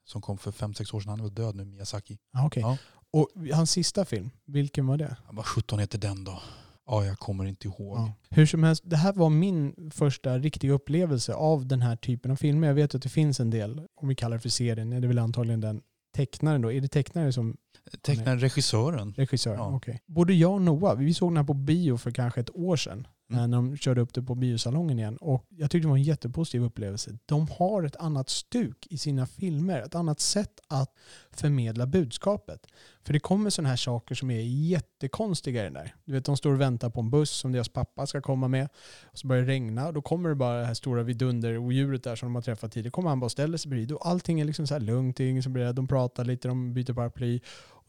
Som 0.05 0.21
kom 0.21 0.37
för 0.37 0.51
fem 0.51 0.73
sex 0.73 0.93
år 0.93 0.99
sedan. 0.99 1.09
Han 1.09 1.19
är 1.19 1.23
väl 1.23 1.33
död 1.33 1.55
nu, 1.55 1.65
Miyazaki. 1.65 2.17
Ja, 2.33 2.45
okej. 2.45 2.61
Ja. 2.61 2.77
Och 3.11 3.29
hans 3.53 3.71
sista 3.71 4.05
film, 4.05 4.29
vilken 4.45 4.87
var 4.87 4.97
det? 4.97 5.15
Vad 5.31 5.45
17 5.45 5.79
heter 5.79 5.97
den 5.97 6.23
då? 6.23 6.41
Ja, 6.85 7.05
jag 7.05 7.19
kommer 7.19 7.45
inte 7.45 7.67
ihåg. 7.67 7.97
Ja. 7.97 8.13
Hur 8.29 8.45
som 8.45 8.63
helst, 8.63 8.83
det 8.85 8.97
här 8.97 9.13
var 9.13 9.29
min 9.29 9.91
första 9.93 10.37
riktiga 10.39 10.71
upplevelse 10.73 11.33
av 11.33 11.67
den 11.67 11.81
här 11.81 11.95
typen 11.95 12.31
av 12.31 12.35
filmer. 12.35 12.67
Jag 12.67 12.75
vet 12.75 12.95
att 12.95 13.01
det 13.01 13.09
finns 13.09 13.39
en 13.39 13.49
del, 13.49 13.81
om 13.95 14.07
vi 14.07 14.15
kallar 14.15 14.37
det 14.37 14.41
för 14.41 14.49
serien, 14.49 14.89
det 14.89 14.95
är 14.95 15.01
väl 15.01 15.19
antagligen 15.19 15.61
den 15.61 15.81
tecknaren 16.13 16.61
då. 16.61 16.71
Är 16.71 16.81
det 16.81 16.87
tecknare 16.87 17.31
som 17.33 17.57
Tecknaren, 18.01 18.39
regissören. 18.39 19.13
regissör? 19.17 19.55
Ja. 19.55 19.75
Okej. 19.75 20.01
Både 20.05 20.33
jag 20.33 20.51
och 20.53 20.61
Noah, 20.61 20.97
vi 20.97 21.13
såg 21.13 21.31
den 21.31 21.37
här 21.37 21.43
på 21.43 21.53
bio 21.53 21.97
för 21.97 22.11
kanske 22.11 22.39
ett 22.39 22.55
år 22.55 22.75
sedan. 22.75 23.07
Mm. 23.29 23.43
Eh, 23.43 23.47
när 23.47 23.57
de 23.57 23.77
körde 23.77 24.01
upp 24.01 24.13
det 24.13 24.21
på 24.21 24.35
biosalongen 24.35 24.99
igen. 24.99 25.17
Och 25.17 25.45
jag 25.49 25.71
tyckte 25.71 25.87
det 25.87 25.89
var 25.89 25.97
en 25.97 26.03
jättepositiv 26.03 26.63
upplevelse. 26.63 27.17
De 27.25 27.47
har 27.47 27.83
ett 27.83 27.95
annat 27.95 28.29
stuk 28.29 28.87
i 28.89 28.97
sina 28.97 29.25
filmer. 29.25 29.81
Ett 29.81 29.95
annat 29.95 30.19
sätt 30.19 30.59
att 30.67 30.95
förmedla 31.31 31.85
budskapet. 31.85 32.67
För 33.05 33.13
det 33.13 33.19
kommer 33.19 33.49
sådana 33.49 33.69
här 33.69 33.75
saker 33.75 34.15
som 34.15 34.31
är 34.31 34.41
jättekonstiga 34.41 35.61
i 35.61 35.63
den 35.63 35.73
där. 35.73 35.95
Du 36.05 36.13
vet, 36.13 36.25
de 36.25 36.37
står 36.37 36.53
och 36.53 36.61
väntar 36.61 36.89
på 36.89 36.99
en 36.99 37.09
buss 37.09 37.31
som 37.31 37.51
deras 37.51 37.69
pappa 37.69 38.07
ska 38.07 38.21
komma 38.21 38.47
med. 38.47 38.69
Och 39.03 39.17
så 39.17 39.27
börjar 39.27 39.43
det 39.43 39.49
regna 39.49 39.87
och 39.87 39.93
då 39.93 40.01
kommer 40.01 40.29
det 40.29 40.35
bara 40.35 40.59
det 40.59 40.65
här 40.65 40.73
stora 40.73 41.03
vidunderodjuret 41.03 42.03
där 42.03 42.15
som 42.15 42.27
de 42.27 42.35
har 42.35 42.41
träffat 42.41 42.71
tidigare. 42.71 42.91
kommer 42.91 43.09
han 43.09 43.19
bara 43.19 43.25
och 43.25 43.31
ställer 43.31 43.57
sig 43.57 43.69
bredvid 43.69 43.91
och 43.91 44.07
allting 44.07 44.39
är 44.39 44.45
liksom 44.45 44.67
så 44.67 44.73
här 44.73 44.81
lugnt. 44.81 45.17
Det 45.17 45.23
är 45.23 45.29
ingen 45.29 45.43
som 45.43 45.53
blir 45.53 45.63
rädd. 45.63 45.75
De 45.75 45.87
pratar 45.87 46.25
lite, 46.25 46.47
de 46.47 46.73
byter 46.73 46.93
paraply. 46.93 47.39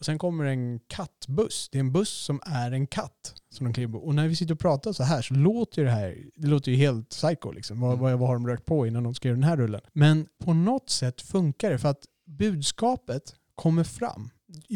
Sen 0.05 0.19
kommer 0.19 0.45
en 0.45 0.81
kattbuss. 0.81 1.69
Det 1.73 1.79
är 1.79 1.81
en 1.81 1.93
buss 1.93 2.11
som 2.11 2.41
är 2.47 2.73
en 2.73 2.87
katt. 2.87 3.35
Som 3.51 3.65
de 3.67 3.73
kliver. 3.75 4.05
Och 4.05 4.15
när 4.15 4.29
vi 4.29 4.37
sitter 4.37 4.55
och 4.55 4.61
pratar 4.61 4.93
så 4.93 5.03
här 5.03 5.23
så 5.23 5.35
låter 5.35 5.85
det 5.85 5.91
här, 5.91 6.17
det 6.37 6.47
låter 6.47 6.71
ju 6.73 6.77
helt 6.77 7.09
psycho 7.09 7.53
liksom. 7.53 7.81
Vad, 7.81 7.91
Mm. 7.93 8.03
vad, 8.03 8.19
vad 8.19 8.29
har 8.29 8.35
de 8.35 8.47
rökt 8.47 8.65
på 8.67 8.87
innan 8.87 9.03
de 9.03 9.15
skrev 9.15 9.35
den 9.35 9.45
här 9.45 9.57
rullen? 9.57 9.81
Men 9.93 10.27
på 10.45 10.55
något 10.55 10.91
sätt 10.91 11.21
funkar 11.21 11.71
det 11.71 11.79
för 11.79 11.89
att 11.89 12.05
budskapet 12.27 13.35
kommer 13.55 13.85
fram. 13.85 14.31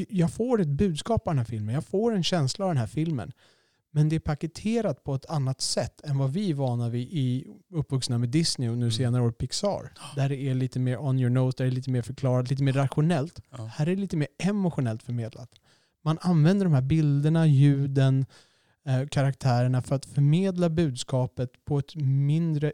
Jag 0.08 0.32
får 0.32 0.60
ett 0.60 0.68
budskap 0.68 1.28
av 1.28 1.34
den 1.34 1.38
här 1.38 1.44
filmen. 1.44 1.74
Jag 1.74 1.84
får 1.84 2.14
en 2.14 2.24
känsla 2.24 2.64
av 2.64 2.70
den 2.70 2.76
här 2.78 2.86
filmen. 2.86 3.32
Men 3.90 4.08
det 4.08 4.16
är 4.16 4.20
paketerat 4.20 5.04
på 5.04 5.14
ett 5.14 5.26
annat 5.26 5.60
sätt 5.60 6.00
än 6.04 6.18
vad 6.18 6.32
vi 6.32 6.50
är 6.50 6.54
vana 6.54 6.88
vid 6.88 7.08
i 7.10 7.46
uppvuxna 7.72 8.18
med 8.18 8.28
Disney 8.28 8.68
och 8.68 8.78
nu 8.78 8.84
Mm. 8.84 8.92
senare 8.92 9.22
år 9.22 9.30
Pixar. 9.30 9.92
Där 10.16 10.28
det 10.28 10.36
är 10.36 10.54
lite 10.54 10.78
mer 10.78 10.98
on 10.98 11.18
your 11.18 11.30
nose, 11.30 11.56
där 11.56 11.64
det 11.64 11.70
är 11.70 11.74
lite 11.74 11.90
mer 11.90 12.02
förklarat, 12.02 12.50
lite 12.50 12.62
mer 12.62 12.72
rationellt. 12.72 13.40
Ja. 13.50 13.64
Här 13.64 13.86
är 13.86 13.94
det 13.94 14.00
lite 14.00 14.16
mer 14.16 14.28
emotionellt 14.38 15.02
förmedlat. 15.02 15.50
Man 16.04 16.18
använder 16.20 16.64
de 16.64 16.74
här 16.74 16.82
bilderna, 16.82 17.46
ljuden, 17.46 18.26
eh, 18.86 19.08
karaktärerna 19.08 19.82
för 19.82 19.94
att 19.96 20.06
förmedla 20.06 20.68
budskapet 20.68 21.64
på 21.64 21.78
ett 21.78 21.94
mindre 21.96 22.72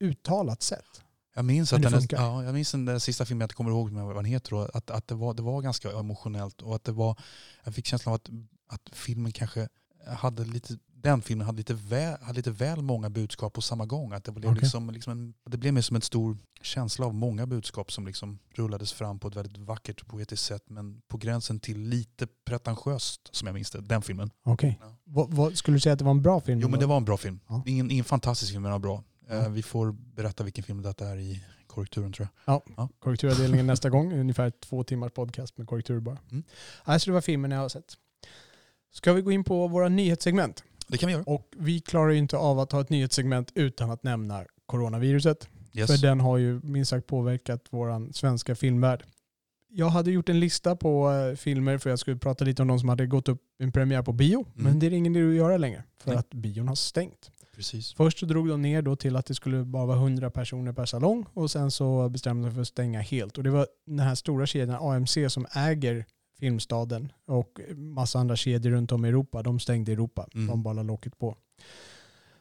uttalat 0.00 0.62
sätt. 0.62 1.02
Jag 1.34 1.44
minns, 1.44 1.72
att 1.72 1.82
den, 1.82 2.02
ja, 2.10 2.44
jag 2.44 2.54
minns 2.54 2.72
den 2.72 3.00
sista 3.00 3.24
filmen, 3.24 3.40
jag 3.40 3.44
inte 3.46 3.54
kommer 3.54 3.70
ihåg 3.70 3.90
vad 3.90 4.16
den 4.16 4.24
heter, 4.24 4.76
att, 4.76 4.90
att 4.90 5.08
det, 5.08 5.14
var, 5.14 5.34
det 5.34 5.42
var 5.42 5.62
ganska 5.62 5.90
emotionellt 5.90 6.62
och 6.62 6.74
att 6.74 6.84
det 6.84 6.92
var, 6.92 7.18
jag 7.64 7.74
fick 7.74 7.86
känslan 7.86 8.12
av 8.12 8.20
att, 8.20 8.30
att 8.74 8.96
filmen 8.96 9.32
kanske 9.32 9.68
hade 10.06 10.44
lite, 10.44 10.78
den 10.94 11.22
filmen 11.22 11.46
hade 11.46 11.56
lite, 11.58 11.74
väl, 11.74 12.16
hade 12.22 12.36
lite 12.36 12.50
väl 12.50 12.82
många 12.82 13.10
budskap 13.10 13.52
på 13.52 13.60
samma 13.60 13.86
gång. 13.86 14.12
Att 14.12 14.24
det, 14.24 14.32
blev 14.32 14.50
Okej. 14.50 14.62
liksom, 14.62 14.90
liksom 14.90 15.10
en, 15.12 15.34
det 15.50 15.56
blev 15.56 15.74
mer 15.74 15.80
som 15.80 15.96
en 15.96 16.02
stor 16.02 16.38
känsla 16.62 17.06
av 17.06 17.14
många 17.14 17.46
budskap 17.46 17.92
som 17.92 18.06
liksom 18.06 18.38
rullades 18.54 18.92
fram 18.92 19.18
på 19.18 19.28
ett 19.28 19.36
väldigt 19.36 19.58
vackert 19.58 20.00
och 20.00 20.08
poetiskt 20.08 20.44
sätt 20.46 20.62
men 20.66 21.00
på 21.08 21.16
gränsen 21.16 21.60
till 21.60 21.80
lite 21.80 22.26
pretentiöst 22.44 23.20
som 23.32 23.46
jag 23.46 23.54
minns 23.54 23.70
det, 23.70 23.80
den 23.80 24.02
filmen. 24.02 24.30
Okej. 24.44 24.78
Ja. 24.80 24.96
Vad, 25.28 25.56
skulle 25.56 25.76
du 25.76 25.80
säga 25.80 25.92
att 25.92 25.98
det 25.98 26.04
var 26.04 26.12
en 26.12 26.22
bra 26.22 26.40
film? 26.40 26.60
Jo 26.60 26.68
men 26.68 26.80
det 26.80 26.86
var 26.86 26.96
en 26.96 27.04
bra 27.04 27.16
film. 27.16 27.40
Ja. 27.48 27.62
Ingen, 27.66 27.90
ingen 27.90 28.04
fantastisk 28.04 28.52
film 28.52 28.62
men 28.62 28.72
den 28.72 28.80
var 28.82 28.88
bra. 28.88 29.04
Eh, 29.28 29.36
Ja. 29.42 29.48
Vi 29.48 29.62
får 29.62 29.92
berätta 29.92 30.44
vilken 30.44 30.64
film 30.64 30.82
detta 30.82 31.08
är 31.08 31.16
i 31.16 31.44
korrekturen 31.66 32.12
tror 32.12 32.28
jag. 32.44 32.62
Korrekturavdelningen 32.98 33.66
nästa 33.66 33.90
gång. 33.90 34.12
Ungefär 34.12 34.50
två 34.50 34.84
timmars 34.84 35.12
podcast 35.12 35.58
med 35.58 35.66
korrektur 35.66 36.00
bara. 36.00 36.18
Mm. 36.30 36.44
Alltså 36.84 37.10
det 37.10 37.14
var 37.14 37.20
filmen 37.20 37.50
jag 37.50 37.58
har 37.58 37.68
sett. 37.68 37.94
Ska 38.94 39.12
vi 39.12 39.22
gå 39.22 39.32
in 39.32 39.44
på 39.44 39.68
våra 39.68 39.88
nyhetssegment? 39.88 40.64
Det 40.86 40.98
kan 40.98 41.06
vi 41.06 41.12
göra. 41.12 41.24
Och 41.26 41.48
vi 41.56 41.80
klarar 41.80 42.10
ju 42.10 42.18
inte 42.18 42.36
av 42.36 42.58
att 42.58 42.72
ha 42.72 42.80
ett 42.80 42.90
nyhetssegment 42.90 43.52
utan 43.54 43.90
att 43.90 44.02
nämna 44.02 44.44
coronaviruset. 44.66 45.48
Yes. 45.72 45.90
För 45.90 46.06
den 46.06 46.20
har 46.20 46.38
ju 46.38 46.60
minst 46.62 46.90
sagt 46.90 47.06
påverkat 47.06 47.64
vår 47.70 48.12
svenska 48.12 48.54
filmvärld. 48.54 49.04
Jag 49.68 49.88
hade 49.88 50.10
gjort 50.10 50.28
en 50.28 50.40
lista 50.40 50.76
på 50.76 51.12
eh, 51.12 51.36
filmer 51.36 51.78
för 51.78 51.90
jag 51.90 51.98
skulle 51.98 52.16
prata 52.16 52.44
lite 52.44 52.62
om 52.62 52.68
de 52.68 52.80
som 52.80 52.88
hade 52.88 53.06
gått 53.06 53.28
upp 53.28 53.40
en 53.58 53.72
premiär 53.72 54.02
på 54.02 54.12
bio. 54.12 54.46
Men 54.54 54.78
det 54.78 54.86
är 54.86 54.90
ingen 54.90 55.16
idé 55.16 55.28
att 55.28 55.34
göra 55.34 55.56
längre 55.56 55.84
för 55.98 56.10
Nej. 56.10 56.18
att 56.18 56.30
bion 56.30 56.68
har 56.68 56.74
stängt. 56.74 57.30
Precis. 57.56 57.92
Först 57.92 58.18
så 58.18 58.26
drog 58.26 58.48
de 58.48 58.62
ner 58.62 58.82
då 58.82 58.96
till 58.96 59.16
att 59.16 59.26
det 59.26 59.34
skulle 59.34 59.64
bara 59.64 59.86
vara 59.86 59.96
100 59.96 60.30
personer 60.30 60.72
per 60.72 60.84
salong 60.84 61.26
och 61.34 61.50
sen 61.50 61.70
så 61.70 62.08
bestämde 62.08 62.48
de 62.48 62.54
för 62.54 62.60
att 62.60 62.68
stänga 62.68 63.00
helt. 63.00 63.38
Och 63.38 63.44
det 63.44 63.50
var 63.50 63.66
den 63.86 63.98
här 63.98 64.14
stora 64.14 64.46
kedjan 64.46 64.78
AMC 64.80 65.18
som 65.28 65.46
äger 65.54 66.06
Filmstaden 66.38 67.12
och 67.26 67.60
massa 67.74 68.18
andra 68.18 68.36
kedjor 68.36 68.72
runt 68.72 68.92
om 68.92 69.04
i 69.04 69.08
Europa. 69.08 69.42
De 69.42 69.60
stängde 69.60 69.92
Europa. 69.92 70.28
Mm. 70.34 70.46
De 70.46 70.62
bara 70.62 70.82
locket 70.82 71.18
på. 71.18 71.36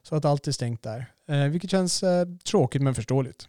Så 0.03 0.15
att 0.15 0.25
allt 0.25 0.47
är 0.47 0.51
stängt 0.51 0.83
där. 0.83 1.05
Eh, 1.27 1.47
vilket 1.47 1.71
känns 1.71 2.03
eh, 2.03 2.27
tråkigt 2.45 2.81
men 2.81 2.95
förståeligt. 2.95 3.47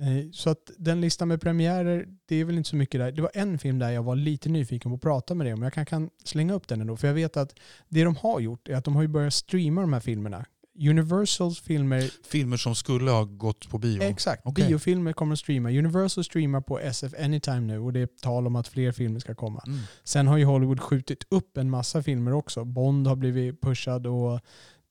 Eh, 0.00 0.30
så 0.32 0.50
att 0.50 0.70
den 0.78 1.00
listan 1.00 1.28
med 1.28 1.40
premiärer, 1.40 2.08
det 2.26 2.36
är 2.36 2.44
väl 2.44 2.56
inte 2.56 2.70
så 2.70 2.76
mycket 2.76 3.00
där. 3.00 3.12
Det 3.12 3.22
var 3.22 3.30
en 3.34 3.58
film 3.58 3.78
där 3.78 3.90
jag 3.90 4.02
var 4.02 4.16
lite 4.16 4.48
nyfiken 4.48 4.90
på 4.90 4.94
att 4.94 5.02
prata 5.02 5.34
med 5.34 5.46
dig 5.46 5.54
om. 5.54 5.62
Jag 5.62 5.72
kan, 5.72 5.86
kan 5.86 6.10
slänga 6.24 6.54
upp 6.54 6.68
den 6.68 6.80
ändå. 6.80 6.96
För 6.96 7.06
jag 7.06 7.14
vet 7.14 7.36
att 7.36 7.54
det 7.88 8.04
de 8.04 8.16
har 8.16 8.40
gjort 8.40 8.68
är 8.68 8.74
att 8.76 8.84
de 8.84 8.94
har 8.96 9.02
ju 9.02 9.08
börjat 9.08 9.34
streama 9.34 9.80
de 9.80 9.92
här 9.92 10.00
filmerna. 10.00 10.46
Universals 10.80 11.60
filmer, 11.60 12.10
Filmer 12.28 12.56
som 12.56 12.74
skulle 12.74 13.10
ha 13.10 13.24
gått 13.24 13.68
på 13.70 13.78
bio. 13.78 14.02
exakt, 14.02 14.42
Okej. 14.44 14.66
biofilmer 14.68 15.12
kommer 15.12 15.32
att 15.32 15.38
streama. 15.38 15.68
Universal 15.70 16.24
streamar 16.24 16.60
på 16.60 16.78
SF 16.78 17.14
Anytime 17.20 17.60
nu 17.60 17.78
och 17.78 17.92
det 17.92 18.00
är 18.00 18.06
tal 18.22 18.46
om 18.46 18.56
att 18.56 18.68
fler 18.68 18.92
filmer 18.92 19.20
ska 19.20 19.34
komma. 19.34 19.62
Mm. 19.66 19.78
Sen 20.04 20.26
har 20.26 20.36
ju 20.36 20.44
Hollywood 20.44 20.80
skjutit 20.80 21.24
upp 21.30 21.56
en 21.56 21.70
massa 21.70 22.02
filmer 22.02 22.32
också. 22.32 22.64
Bond 22.64 23.06
har 23.06 23.16
blivit 23.16 23.60
pushad 23.60 24.06
och 24.06 24.40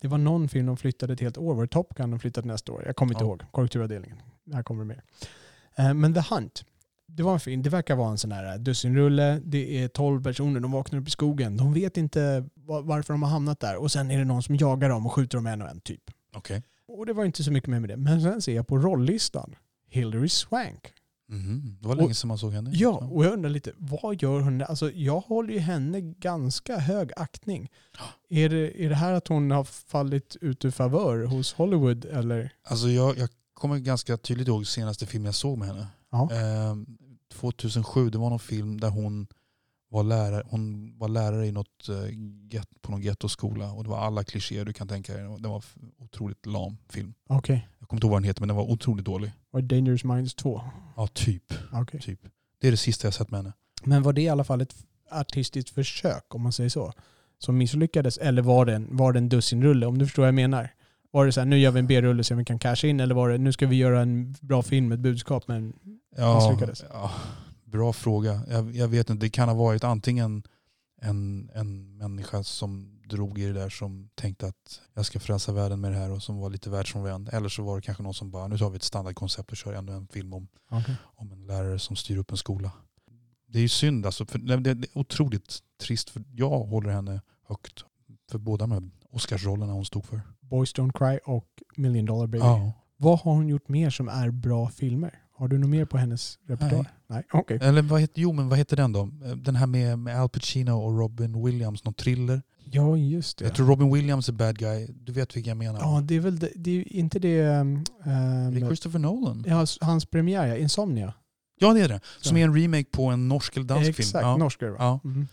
det 0.01 0.07
var 0.07 0.17
någon 0.17 0.49
film 0.49 0.65
de 0.65 0.77
flyttade 0.77 1.13
ett 1.13 1.19
helt 1.19 1.37
år. 1.37 1.55
Var 1.55 1.61
det 1.63 1.67
Top 1.69 1.95
Gun 1.95 2.11
de 2.11 2.19
flyttade 2.19 2.47
nästa 2.47 2.71
år? 2.71 2.83
Jag 2.85 2.95
kommer 2.95 3.13
inte 3.13 3.23
Ja. 3.23 3.27
ihåg. 3.27 3.43
Korrekturavdelningen. 3.51 4.17
Här 4.53 4.63
kommer 4.63 4.83
det 4.83 4.87
mer. 4.87 5.03
Eh, 5.75 5.93
Men 5.93 6.13
The 6.13 6.21
Hunt. 6.35 6.65
Det 7.07 7.23
var 7.23 7.33
en 7.33 7.39
film. 7.39 7.61
Det 7.63 7.69
verkar 7.69 7.95
vara 7.95 8.11
en 8.11 8.17
sån 8.17 8.31
här 8.31 8.57
dussinrulle. 8.57 9.41
Det 9.45 9.83
är 9.83 9.87
12 9.87 10.23
personer. 10.23 10.59
De 10.59 10.71
vaknar 10.71 10.99
upp 10.99 11.07
i 11.07 11.11
skogen. 11.11 11.57
De 11.57 11.73
vet 11.73 11.97
inte 11.97 12.45
varför 12.65 13.13
de 13.13 13.23
har 13.23 13.29
hamnat 13.29 13.59
där. 13.59 13.75
Och 13.77 13.91
sen 13.91 14.11
är 14.11 14.17
det 14.17 14.25
någon 14.25 14.43
som 14.43 14.55
jagar 14.55 14.89
dem 14.89 15.05
och 15.05 15.13
skjuter 15.13 15.37
dem 15.37 15.47
en 15.47 15.61
och 15.61 15.69
en 15.69 15.81
typ. 15.81 16.01
Okej. 16.35 16.63
Och 16.87 17.05
det 17.05 17.13
var 17.13 17.25
inte 17.25 17.43
så 17.43 17.51
mycket 17.51 17.69
mer 17.69 17.79
med 17.79 17.89
det. 17.89 17.97
Men 17.97 18.21
sen 18.21 18.41
ser 18.41 18.55
jag 18.55 18.67
på 18.67 18.77
rolllistan. 18.77 19.55
Hilary 19.89 20.29
Swank. 20.29 20.93
Mhm. 21.27 21.77
Det 21.81 21.87
var 21.87 21.95
Och- 21.95 22.01
länge 22.01 22.13
sedan 22.13 22.27
man 22.27 22.37
såg 22.37 22.53
henne. 22.53 22.69
Ja, 22.73 22.89
och 23.11 23.25
jag 23.25 23.33
undrar 23.33 23.49
lite, 23.49 23.71
vad 23.77 24.21
gör 24.21 24.39
hon? 24.39 24.61
Alltså, 24.61 24.91
jag 24.91 25.19
håller 25.19 25.53
ju 25.53 25.59
henne 25.59 26.01
ganska 26.01 26.77
hög 26.77 27.11
aktning. 27.15 27.69
Är 28.29 28.49
det, 28.49 28.83
är 28.85 28.89
det 28.89 28.95
här 28.95 29.13
att 29.13 29.27
hon 29.27 29.51
har 29.51 29.63
fallit 29.63 30.35
ut 30.41 30.65
ur 30.65 30.71
favör 30.71 31.25
hos 31.25 31.53
Hollywood 31.53 32.05
eller? 32.05 32.53
Alltså 32.63 32.87
jag, 32.87 33.17
jag 33.17 33.29
kommer 33.53 33.77
ganska 33.79 34.17
tydligt 34.17 34.47
ihåg 34.47 34.67
senaste 34.67 35.05
filmen 35.05 35.25
jag 35.25 35.35
såg 35.35 35.57
med 35.57 35.67
henne. 35.67 35.87
Ja. 36.11 36.29
Ehm, 36.31 36.85
2007, 37.33 38.09
det 38.09 38.17
var 38.17 38.29
någon 38.29 38.39
film 38.39 38.79
där 38.79 38.89
hon 38.89 39.27
var 39.93 40.03
lärare, 40.03 40.43
hon 40.49 40.93
var 40.97 41.07
lärare 41.07 41.47
i 41.47 41.51
något, 41.51 41.89
eh, 41.89 42.09
get, 42.51 42.67
på 42.81 42.91
någon 42.91 43.01
gettoskola 43.01 43.71
och 43.71 43.83
det 43.83 43.89
var 43.89 43.97
alla 43.97 44.23
klichéer 44.23 44.65
du 44.65 44.73
kan 44.73 44.87
tänka 44.87 45.13
dig. 45.13 45.23
Det 45.39 45.47
var 45.47 45.63
otroligt 45.99 46.45
lam 46.45 46.77
film. 46.89 47.13
Okej. 47.29 47.67
Jag 47.79 47.89
kommer 47.89 47.97
inte 47.97 48.05
ihåg 48.07 48.11
vad 48.11 48.21
den 48.21 48.27
heter 48.27 48.41
men 48.41 48.47
den 48.47 48.57
var 48.57 48.71
otroligt 48.71 49.05
dålig. 49.05 49.31
Var 49.51 49.61
det 49.61 49.75
Dangerous 49.75 50.03
Minds 50.03 50.35
2? 50.35 50.61
Ja, 50.95 51.07
typ. 51.07 51.53
Okej. 51.73 52.01
typ. 52.01 52.19
Det 52.61 52.67
är 52.67 52.71
det 52.71 52.77
sista 52.77 53.07
jag 53.07 53.13
sett 53.13 53.31
med 53.31 53.37
henne. 53.39 53.53
Men 53.83 54.03
var 54.03 54.13
det 54.13 54.21
i 54.21 54.29
alla 54.29 54.43
fall 54.43 54.61
ett 54.61 54.75
artistiskt 55.11 55.69
försök, 55.69 56.35
om 56.35 56.41
man 56.41 56.51
säger 56.51 56.69
så, 56.69 56.93
som 57.39 57.57
misslyckades? 57.57 58.17
Eller 58.17 58.41
var 58.41 58.65
det 58.65 58.75
en, 58.75 58.87
var 58.97 59.13
det 59.13 59.19
en 59.19 59.29
dussinrulle, 59.29 59.85
om 59.85 59.97
du 59.97 60.05
förstår 60.05 60.21
vad 60.23 60.27
jag 60.27 60.35
menar? 60.35 60.69
Var 61.11 61.25
det 61.25 61.31
så 61.31 61.39
här, 61.41 61.45
nu 61.45 61.59
gör 61.59 61.71
vi 61.71 61.79
en 61.79 61.87
B-rulle 61.87 62.23
så 62.23 62.35
vi 62.35 62.45
kan 62.45 62.59
casha 62.59 62.87
in, 62.87 62.99
eller 62.99 63.15
var 63.15 63.29
det, 63.29 63.37
nu 63.37 63.51
ska 63.51 63.67
vi 63.67 63.75
göra 63.75 64.01
en 64.01 64.35
bra 64.41 64.61
film 64.63 64.87
med 64.87 64.95
ett 64.95 65.01
budskap, 65.01 65.47
men 65.47 65.73
Ja, 66.17 66.35
Misslyckades. 66.35 66.83
ja, 66.93 67.11
bra 67.73 67.93
fråga. 67.93 68.41
Jag, 68.49 68.75
jag 68.75 68.87
vet 68.87 69.09
inte, 69.09 69.25
det 69.25 69.29
kan 69.29 69.49
ha 69.49 69.55
varit 69.55 69.83
antingen 69.83 70.43
en, 71.01 71.49
en 71.53 71.97
människa 71.97 72.43
som 72.43 72.99
drog 73.09 73.39
i 73.39 73.45
det 73.45 73.53
där 73.53 73.69
som 73.69 74.09
tänkte 74.15 74.47
att 74.47 74.81
jag 74.93 75.05
ska 75.05 75.19
frälsa 75.19 75.51
världen 75.51 75.81
med 75.81 75.91
det 75.91 75.97
här 75.97 76.11
och 76.11 76.23
som 76.23 76.37
var 76.37 76.49
lite 76.49 76.69
världsfrånvänd. 76.69 77.29
Eller 77.31 77.49
så 77.49 77.63
var 77.63 77.75
det 77.75 77.81
kanske 77.81 78.03
någon 78.03 78.13
som 78.13 78.31
bara, 78.31 78.47
nu 78.47 78.57
tar 78.57 78.69
vi 78.69 78.75
ett 78.75 78.83
standardkoncept 78.83 79.51
och 79.51 79.57
kör 79.57 79.73
ännu 79.73 79.91
en 79.91 80.07
film 80.07 80.33
om, 80.33 80.47
om 81.01 81.31
en 81.31 81.47
lärare 81.47 81.79
som 81.79 81.95
styr 81.95 82.17
upp 82.17 82.31
en 82.31 82.37
skola. 82.37 82.71
Det 83.47 83.59
är 83.59 83.61
ju 83.61 83.69
synd 83.69 84.05
alltså, 84.05 84.25
för 84.25 84.39
det 84.39 84.57
det 84.57 84.69
är 84.71 84.97
otroligt 84.97 85.59
trist 85.81 86.09
för 86.09 86.23
jag 86.31 86.59
håller 86.59 86.89
henne 86.89 87.21
högt 87.47 87.85
för 88.31 88.37
båda 88.39 88.67
de 88.67 88.71
här 88.71 88.91
Oscarsrollerna 89.09 89.73
hon 89.73 89.85
stod 89.85 90.05
för. 90.05 90.21
Boys 90.39 90.75
Don't 90.75 90.91
Cry 90.91 91.19
och 91.25 91.47
Million 91.75 92.05
Dollar 92.05 92.27
Baby. 92.27 92.45
Ja. 92.45 92.71
Vad 92.97 93.19
har 93.19 93.33
hon 93.33 93.47
gjort 93.47 93.67
mer 93.67 93.89
som 93.89 94.07
är 94.07 94.31
bra 94.31 94.69
filmer? 94.69 95.22
Har 95.43 95.47
du 95.47 95.57
något 95.57 95.69
mer 95.69 95.85
på 95.85 95.97
hennes 95.97 96.39
repertoar? 96.47 96.81
Nej. 96.81 96.91
Nej. 97.07 97.23
Okej. 97.31 97.59
Eller 97.61 97.81
vad 97.81 98.01
heter, 98.01 98.21
jo 98.21 98.31
men 98.31 98.49
vad 98.49 98.57
heter 98.57 98.77
den 98.77 98.91
då? 98.91 99.09
Den 99.35 99.55
här 99.55 99.67
med, 99.67 99.99
med 99.99 100.21
Al 100.21 100.29
Pacino 100.29 100.71
och 100.71 100.99
Robin 100.99 101.45
Williams, 101.45 101.83
någon 101.83 101.93
thriller. 101.93 102.41
Ja, 102.63 102.97
just 102.97 103.37
det. 103.37 103.45
Jag 103.45 103.55
tror 103.55 103.67
Robin 103.67 103.93
Williams 103.93 104.29
är 104.29 104.33
bad 104.33 104.57
guy. 104.57 104.87
Du 104.93 105.11
vet 105.11 105.35
vilka 105.35 105.49
jag 105.49 105.57
menar. 105.57 105.79
Ja, 105.79 106.01
det 106.03 106.15
är 106.15 106.19
väl 106.19 106.39
det, 106.39 106.49
det 106.55 106.71
är 106.71 106.93
inte 106.93 107.19
det... 107.19 107.41
Um, 107.41 107.83
det 108.03 108.09
är 108.59 108.65
Christopher 108.65 108.99
Nolan. 108.99 109.45
ja, 109.47 109.65
hans 109.81 110.05
premiär, 110.05 110.47
ja. 110.47 110.57
Insomnia. 110.57 111.13
Ja 111.59 111.73
det 111.73 111.81
är 111.81 111.87
det. 111.87 111.99
Som 112.21 112.37
är 112.37 112.43
en 112.43 112.61
remake 112.61 112.89
på 112.91 113.05
en 113.05 113.27
norsk 113.27 113.57
eller 113.57 113.67
dansk 113.67 113.89
Exakt, 113.89 114.11
film. 114.11 114.21
Ja. 114.21 114.37
norsk 114.37 114.61
är 114.61 114.65
det 114.65 114.71
va? 114.71 114.77
Ja. 114.79 114.99
Mhm. 115.03 115.27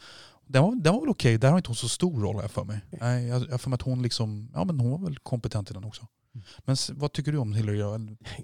Den, 0.47 0.63
var, 0.63 0.75
den 0.75 0.93
var 0.95 1.01
väl 1.01 1.11
okej. 1.11 1.39
Där 1.39 1.51
har 1.51 1.57
inte 1.57 1.69
hon 1.69 1.77
så 1.77 1.89
stor 1.89 2.21
roll 2.21 2.37
här 2.41 2.49
för 2.49 2.65
mig. 2.65 2.81
Jag 3.01 3.23
jag 3.23 3.51
har 3.51 3.59
för 3.59 3.71
mig 3.71 3.75
att 3.75 3.83
hon 3.83 4.03
liksom, 4.03 4.51
ja 4.55 4.65
men 4.65 4.81
hon 4.81 4.91
var 4.91 4.99
väl 4.99 5.19
kompetent 5.19 5.71
i 5.71 5.75
den 5.75 5.85
också. 5.85 6.07
Men 6.59 6.77
vad 6.93 7.13
tycker 7.13 7.33
du 7.33 7.39
om 7.39 7.53
Hillary? 7.53 7.79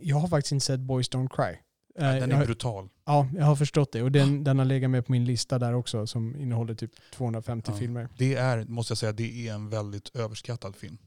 Jag 0.01 0.17
har 0.17 0.29
faktiskt 0.29 0.53
inte 0.53 0.67
sett 0.67 0.81
Boys 0.81 1.11
Don't 1.11 1.29
Cry. 1.37 1.57
Eh, 1.99 2.15
Den 2.15 2.31
jag, 2.31 2.41
är 2.43 2.47
brutal. 2.47 2.89
ja, 3.07 3.29
jag 3.35 3.45
har 3.45 3.57
förstått 3.57 3.93
det. 3.93 4.03
Och 4.03 4.13
den, 4.13 4.45
den 4.45 4.59
har 4.59 4.65
legat 4.67 4.91
med 4.91 5.07
på 5.07 5.13
min 5.13 5.25
lista 5.25 5.59
där 5.59 5.75
också 5.75 6.07
som 6.07 6.37
innehåller 6.37 6.75
typ 6.75 6.91
250 7.15 7.71
Ja. 7.73 7.79
filmer. 7.79 8.09
Det 8.19 8.35
är, 8.35 8.65
måste 8.65 8.91
jag 8.91 8.99
säga, 8.99 9.13
det 9.13 9.49
är 9.49 9.55
en 9.55 9.69
väldigt 9.69 10.17
överskattad 10.17 10.77
film. 10.77 10.99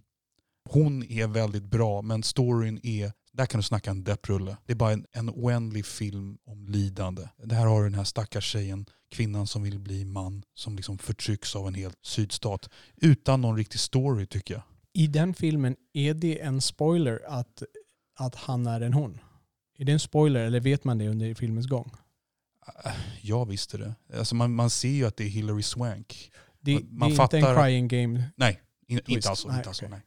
Hon 0.70 1.04
är 1.04 1.28
väldigt 1.28 1.64
bra, 1.64 2.02
men 2.02 2.24
storyn 2.24 2.80
är, 2.84 3.12
där 3.34 3.46
kan 3.46 3.60
du 3.60 3.64
snacka 3.64 3.92
en 3.92 4.04
depprulle. 4.04 4.58
Det 4.66 4.72
är 4.74 4.76
bara 4.76 4.92
en, 4.92 5.06
en 5.12 5.30
oändlig 5.30 5.86
film 5.86 6.38
om 6.46 6.68
lidande. 6.68 7.28
Det 7.44 7.56
här 7.56 7.66
har 7.66 7.80
du 7.84 7.90
den 7.90 7.98
här 7.98 8.04
stackars 8.04 8.46
tjejen, 8.46 8.86
kvinnan 9.12 9.48
som 9.48 9.64
vill 9.64 9.80
bli 9.80 10.06
man, 10.06 10.44
som 10.54 10.76
liksom 10.76 10.98
förtrycks 10.98 11.56
av 11.56 11.68
en 11.68 11.74
hel 11.74 11.92
sydstat. 12.02 12.70
Utan 12.96 13.42
någon 13.42 13.58
riktig 13.58 13.80
story 13.80 14.26
tycker 14.26 14.54
jag. 14.54 14.64
I 15.00 15.08
den 15.08 15.34
filmen, 15.34 15.76
är 15.94 16.14
det 16.14 16.40
en 16.42 16.62
spoiler 16.62 17.22
att, 17.28 17.64
att 18.16 18.36
han 18.36 18.68
är 18.68 18.82
en 18.82 18.94
hon? 18.94 19.20
Är 19.78 19.86
det 19.86 19.92
en 19.92 20.00
spoiler 20.00 20.40
eller 20.46 20.60
vet 20.60 20.84
man 20.84 20.98
det 20.98 21.08
under 21.08 21.34
filmens 21.34 21.68
gång? 21.68 21.92
Jag 23.22 23.46
visste 23.46 23.78
det. 23.78 23.96
Alltså 24.18 24.36
man, 24.36 24.54
man 24.56 24.70
ser 24.70 24.90
ju 24.90 25.06
att 25.06 25.18
det 25.18 25.24
är 25.24 25.28
Hillary 25.30 25.64
Swank. 25.64 26.32
Det, 26.62 26.74
Man- 26.74 26.84
man 26.92 27.10
det 27.10 27.16
är 27.16 27.24
inte 27.24 27.38
en 27.38 27.44
fattar- 27.44 27.64
crying 27.64 27.88
game. 27.88 28.24
Nej, 28.36 28.62
in, 28.88 29.00
inte 29.08 29.30
alls 29.30 29.46
Inte 29.46 29.70
alls 29.70 29.78
så 29.78 29.86
okej. 29.86 29.90
nej. 29.90 30.02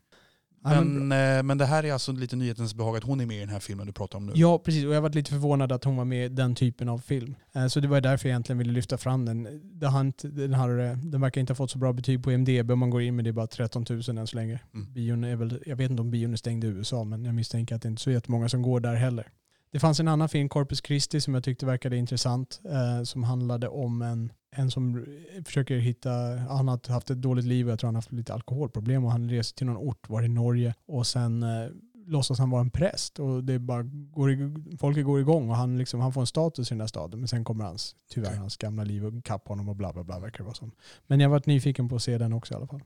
Ja, 0.64 0.80
Men, 0.84 1.12
eh, 1.38 1.42
men 1.42 1.58
det 1.58 1.66
här 1.66 1.84
är 1.84 1.92
alltså 1.92 2.12
lite 2.12 2.36
nyhetens 2.36 2.74
behag 2.74 2.96
att 2.96 3.04
hon 3.04 3.20
är 3.20 3.26
med 3.26 3.36
i 3.36 3.40
den 3.40 3.48
här 3.48 3.60
filmen 3.60 3.86
du 3.86 3.92
pratar 3.92 4.18
om 4.18 4.26
nu. 4.26 4.32
Ja, 4.36 4.58
precis. 4.58 4.84
Och 4.84 4.94
jag 4.94 5.02
var 5.02 5.10
lite 5.10 5.30
förvånad 5.30 5.72
att 5.72 5.84
hon 5.84 5.96
var 5.96 6.04
med 6.04 6.26
i 6.26 6.28
den 6.28 6.54
typen 6.54 6.88
av 6.88 6.98
film. 6.98 7.34
Eh, 7.54 7.66
Så 7.66 7.80
det 7.80 7.88
var 7.88 8.00
därför 8.00 8.28
jag 8.28 8.32
egentligen 8.32 8.58
ville 8.58 8.72
lyfta 8.72 8.98
fram 8.98 9.24
den. 9.24 9.60
Den, 9.80 10.54
har, 10.54 10.78
eh, 10.78 10.96
den 10.96 11.20
verkar 11.20 11.40
inte 11.40 11.50
ha 11.50 11.56
fått 11.56 11.70
så 11.70 11.78
bra 11.78 11.92
betyg 11.92 12.22
på 12.24 12.32
IMDB 12.32 12.70
om 12.70 12.78
man 12.78 12.90
går 12.90 13.02
in, 13.02 13.16
men 13.16 13.24
det 13.24 13.30
är 13.30 13.32
bara 13.32 13.46
13 13.46 13.84
000 13.90 14.18
än 14.18 14.26
så 14.26 14.36
länge. 14.36 14.60
Mm. 14.74 14.92
Bion 14.92 15.24
är 15.24 15.36
väl, 15.36 15.62
jag 15.66 15.76
vet 15.76 15.90
inte 15.90 16.02
om 16.02 16.10
bion 16.10 16.32
är 16.32 16.36
stängd 16.36 16.64
i 16.64 16.66
USA, 16.66 17.04
men 17.04 17.24
jag 17.24 17.34
misstänker 17.34 17.74
att 17.74 17.82
det 17.82 17.88
inte 17.88 18.00
är 18.00 18.02
så 18.02 18.10
jättemånga 18.10 18.48
som 18.48 18.62
går 18.62 18.80
där 18.80 18.94
heller. 18.94 19.28
Det 19.72 19.78
fanns 19.78 20.00
en 20.00 20.08
annan 20.08 20.28
film, 20.28 20.48
Corpus 20.48 20.82
Christi, 20.86 21.20
som 21.20 21.34
jag 21.34 21.44
tyckte 21.44 21.66
verkade 21.66 21.96
intressant. 21.96 22.60
Eh, 22.64 23.04
som 23.04 23.22
handlade 23.24 23.68
om 23.68 24.02
en, 24.02 24.32
en 24.52 24.70
som 24.70 25.06
försöker 25.44 25.76
hitta, 25.76 26.10
han 26.48 26.68
har 26.68 26.92
haft 26.92 27.10
ett 27.10 27.22
dåligt 27.22 27.44
liv 27.44 27.66
och 27.66 27.72
jag 27.72 27.78
tror 27.78 27.88
han 27.88 27.94
har 27.94 27.98
haft 27.98 28.12
lite 28.12 28.34
alkoholproblem 28.34 29.04
och 29.04 29.12
han 29.12 29.30
reser 29.30 29.56
till 29.56 29.66
någon 29.66 29.76
ort, 29.76 30.08
var 30.08 30.22
i 30.22 30.28
Norge 30.28 30.74
och 30.86 31.06
sen 31.06 31.42
eh, 31.42 31.70
låtsas 32.06 32.38
han 32.38 32.50
vara 32.50 32.60
en 32.60 32.70
präst 32.70 33.18
och 33.18 33.44
det 33.44 33.58
bara 33.58 33.82
går, 33.82 34.76
folket 34.76 35.04
går 35.04 35.20
igång 35.20 35.50
och 35.50 35.56
han, 35.56 35.78
liksom, 35.78 36.00
han 36.00 36.12
får 36.12 36.20
en 36.20 36.26
status 36.26 36.70
i 36.70 36.74
den 36.74 36.80
här 36.80 36.88
staden 36.88 37.20
men 37.20 37.28
sen 37.28 37.44
kommer 37.44 37.64
hans, 37.64 37.96
tyvärr 38.10 38.36
hans 38.36 38.56
gamla 38.56 38.84
liv 38.84 39.06
och 39.06 39.24
kapp 39.24 39.48
honom 39.48 39.68
och 39.68 39.76
bla 39.76 39.92
bla 39.92 40.04
bla 40.04 40.18
verkar 40.18 40.38
det 40.38 40.44
vara 40.44 40.54
som. 40.54 40.72
Men 41.06 41.20
jag 41.20 41.28
har 41.28 41.30
varit 41.30 41.46
nyfiken 41.46 41.88
på 41.88 41.96
att 41.96 42.02
se 42.02 42.18
den 42.18 42.32
också 42.32 42.54
i 42.54 42.56
alla 42.56 42.66
fall. 42.66 42.82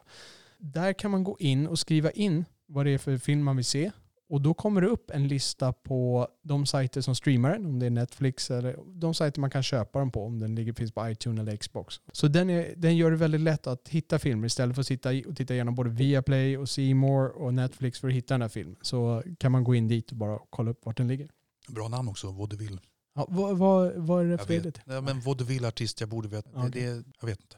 Där 0.58 0.94
kan 0.94 1.12
man 1.12 1.24
gå 1.24 1.38
in 1.40 1.68
och 1.68 1.80
skriva 1.80 2.12
in 2.12 2.46
vad 2.66 2.86
det 2.86 2.92
är 2.92 2.98
för 2.98 3.18
film 3.18 3.44
man 3.44 3.56
vill 3.56 3.66
se. 3.66 3.92
Och 4.30 4.42
då 4.42 4.54
kommer 4.54 4.82
det 4.82 4.88
upp 4.88 5.12
en 5.12 5.28
lista 5.28 5.74
på 5.74 6.28
de 6.42 6.66
sajter 6.66 7.02
som 7.02 7.16
streamar 7.16 7.52
den, 7.52 7.66
om 7.66 7.80
det 7.80 7.86
är 7.86 7.90
Netflix 7.90 8.52
eller 8.52 8.78
de 8.94 9.14
sajter 9.14 9.42
man 9.42 9.50
kan 9.50 9.64
köpa 9.64 10.00
den 10.00 10.12
på, 10.12 10.26
om 10.26 10.40
den 10.40 10.56
ligger, 10.56 10.74
finns 10.74 10.92
på 10.92 11.10
iTunes 11.10 11.40
eller 11.40 11.58
Xbox. 11.58 12.02
Så 12.12 12.28
den, 12.28 12.50
är, 12.50 12.74
den 12.78 12.98
gör 12.98 13.12
det 13.12 13.18
väldigt 13.18 13.42
lätt 13.42 13.68
att 13.68 13.90
hitta 13.90 14.20
filmer 14.20 14.48
istället 14.48 14.76
för 14.76 14.82
att 14.82 14.88
sitta 14.88 15.10
och 15.28 15.36
titta 15.36 15.54
igenom 15.54 15.76
både 15.76 15.90
Viaplay 15.90 16.58
och 16.58 16.70
C 16.70 16.94
More 16.94 17.30
och 17.30 17.54
Netflix 17.54 18.00
för 18.00 18.08
att 18.08 18.14
hitta 18.14 18.34
den 18.34 18.42
här 18.42 18.50
filmen. 18.50 18.76
Så 18.82 19.24
kan 19.40 19.52
man 19.52 19.64
gå 19.64 19.76
in 19.76 19.88
dit 19.88 20.12
och 20.12 20.18
bara 20.18 20.40
kolla 20.50 20.72
upp 20.72 20.86
vart 20.86 20.98
den 20.98 21.08
ligger. 21.08 21.30
Bra 21.68 21.88
namn 21.88 22.10
också, 22.10 22.32
Vaudeville. 22.32 22.80
Ja, 23.16 23.28
vad, 23.30 23.58
vad, 23.58 23.94
vad 23.96 24.26
är 24.26 24.30
det 24.30 24.38
för 24.38 24.60
det? 24.60 24.82
Ja, 24.86 25.02
men 25.02 25.20
Vaudeville-artist, 25.22 26.00
jag 26.00 26.10
borde 26.10 26.28
veta. 26.28 26.50
Okej. 26.54 26.70
Det, 26.72 26.94
det, 26.94 27.04
jag 27.22 27.28
vet 27.28 27.42
inte. 27.42 27.58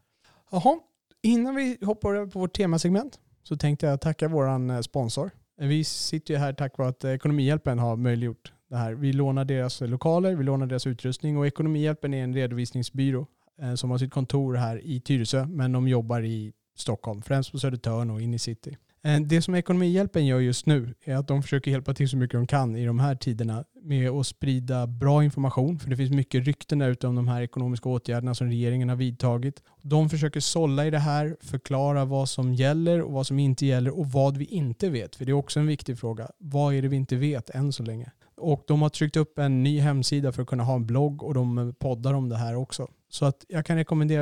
Jaha, 0.54 0.80
innan 1.22 1.56
vi 1.56 1.78
hoppar 1.82 2.16
över 2.16 2.32
på 2.32 2.39
vårt 2.39 2.54
temasegment 2.54 3.20
så 3.44 3.58
tänkte 3.58 3.86
jag 3.86 4.02
tacka 4.02 4.28
vår 4.28 4.72
eh, 4.72 4.82
sponsor. 4.82 5.32
Vi 5.58 5.84
sitter 5.84 6.34
ju 6.34 6.39
här 6.39 6.54
tack 6.54 6.78
vare 6.78 6.89
att 6.89 7.04
eh, 7.04 7.12
Ekonomihjälpen 7.12 7.80
har 7.80 7.96
möjliggjort 7.96 8.54
det 8.70 8.76
här. 8.76 8.94
Vi 8.94 9.13
lånar 9.13 9.46
deras 9.46 9.82
lokaler, 9.82 10.36
vi 10.36 10.44
lånar 10.44 10.66
deras 10.66 10.88
utrustning 10.88 11.38
och 11.38 11.48
Ekonomihjälpen 11.48 12.13
är 12.13 12.24
en 12.24 12.34
redovisningsbyrå 12.34 13.28
eh, 13.62 13.74
som 13.76 13.92
har 13.92 13.98
sitt 13.98 14.12
kontor 14.12 14.56
här 14.56 14.86
i 14.86 15.00
Tyresö 15.00 15.46
men 15.46 15.72
de 15.72 15.88
jobbar 15.88 16.22
i 16.22 16.54
Stockholm, 16.76 17.22
främst 17.22 17.52
på 17.52 17.60
Södertörn 17.60 18.10
och 18.10 18.22
in 18.22 18.34
i 18.34 18.39
city. 18.39 18.78
Eh, 19.06 19.20
det 19.22 19.42
som 19.42 19.56
Ekonomihjälpen 19.56 20.26
gör 20.26 20.39
just 20.39 20.66
nu 20.66 20.94
är 21.04 21.16
att 21.16 21.28
de 21.28 21.44
försöker 21.44 21.72
hjälpa 21.72 21.94
till 21.94 22.10
så 22.10 22.18
mycket 22.18 22.39
de 22.39 22.48
kan 22.48 22.76
i 22.76 22.86
de 22.86 23.00
här 23.00 23.16
tiderna 23.16 23.63
med 23.82 24.10
att 24.10 24.28
sprida 24.28 24.88
bra 24.88 25.24
information. 25.24 25.80
För 25.80 25.89
det 25.89 25.98
finns 25.98 26.12
mycket 26.12 26.46
rykten 26.46 26.80
där 26.80 26.89
ute 26.89 27.08
om 27.08 27.16
de 27.16 27.28
här 27.28 27.42
ekonomiska 27.42 27.89
åtgärderna 27.89 28.36
som 28.36 28.48
regeringen 28.48 28.89
har 28.89 28.96
vidtagit. 28.96 29.63
De 29.82 30.10
försöker 30.10 30.39
sålla 30.39 30.86
i 30.86 30.89
det 30.89 31.00
här, 31.00 31.38
förklara 31.42 32.06
vad 32.06 32.30
som 32.30 32.54
gäller 32.54 33.02
och 33.02 33.12
vad 33.12 33.28
som 33.28 33.39
inte 33.39 33.66
gäller 33.66 34.00
och 34.00 34.12
vad 34.12 34.38
vi 34.38 34.46
inte 34.46 34.89
vet. 34.89 35.16
För 35.16 35.26
det 35.26 35.32
är 35.32 35.34
också 35.34 35.60
en 35.60 35.68
viktig 35.68 36.00
fråga. 36.00 36.32
Vad 36.38 36.74
är 36.74 36.82
det 36.82 36.88
vi 36.88 36.96
inte 36.96 37.16
vet 37.16 37.50
än 37.50 37.74
så 37.74 37.84
länge? 37.84 38.12
Och 38.38 38.63
de 38.68 38.82
har 38.82 38.89
tryckt 38.89 39.18
upp 39.18 39.39
en 39.39 39.63
ny 39.63 39.80
hemsida 39.80 40.32
för 40.32 40.42
att 40.42 40.48
kunna 40.48 40.63
ha 40.63 40.76
en 40.76 40.86
blogg 40.86 41.24
och 41.24 41.34
de 41.34 41.58
eh, 41.58 41.72
poddar 41.72 42.13
om 42.13 42.30
det 42.30 42.38
här 42.38 42.56
också. 42.56 42.88
Så 43.10 43.26
att 43.26 43.46
jag 43.48 43.66
kan 43.66 43.78
rekommendera, 43.78 44.22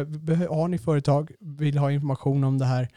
har 0.49 0.67
ni 0.67 0.77
företag, 0.77 1.31
vill 1.39 1.77
ha 1.77 1.91
information 1.91 2.43
om 2.43 2.57
det 2.57 2.65
här, 2.65 2.89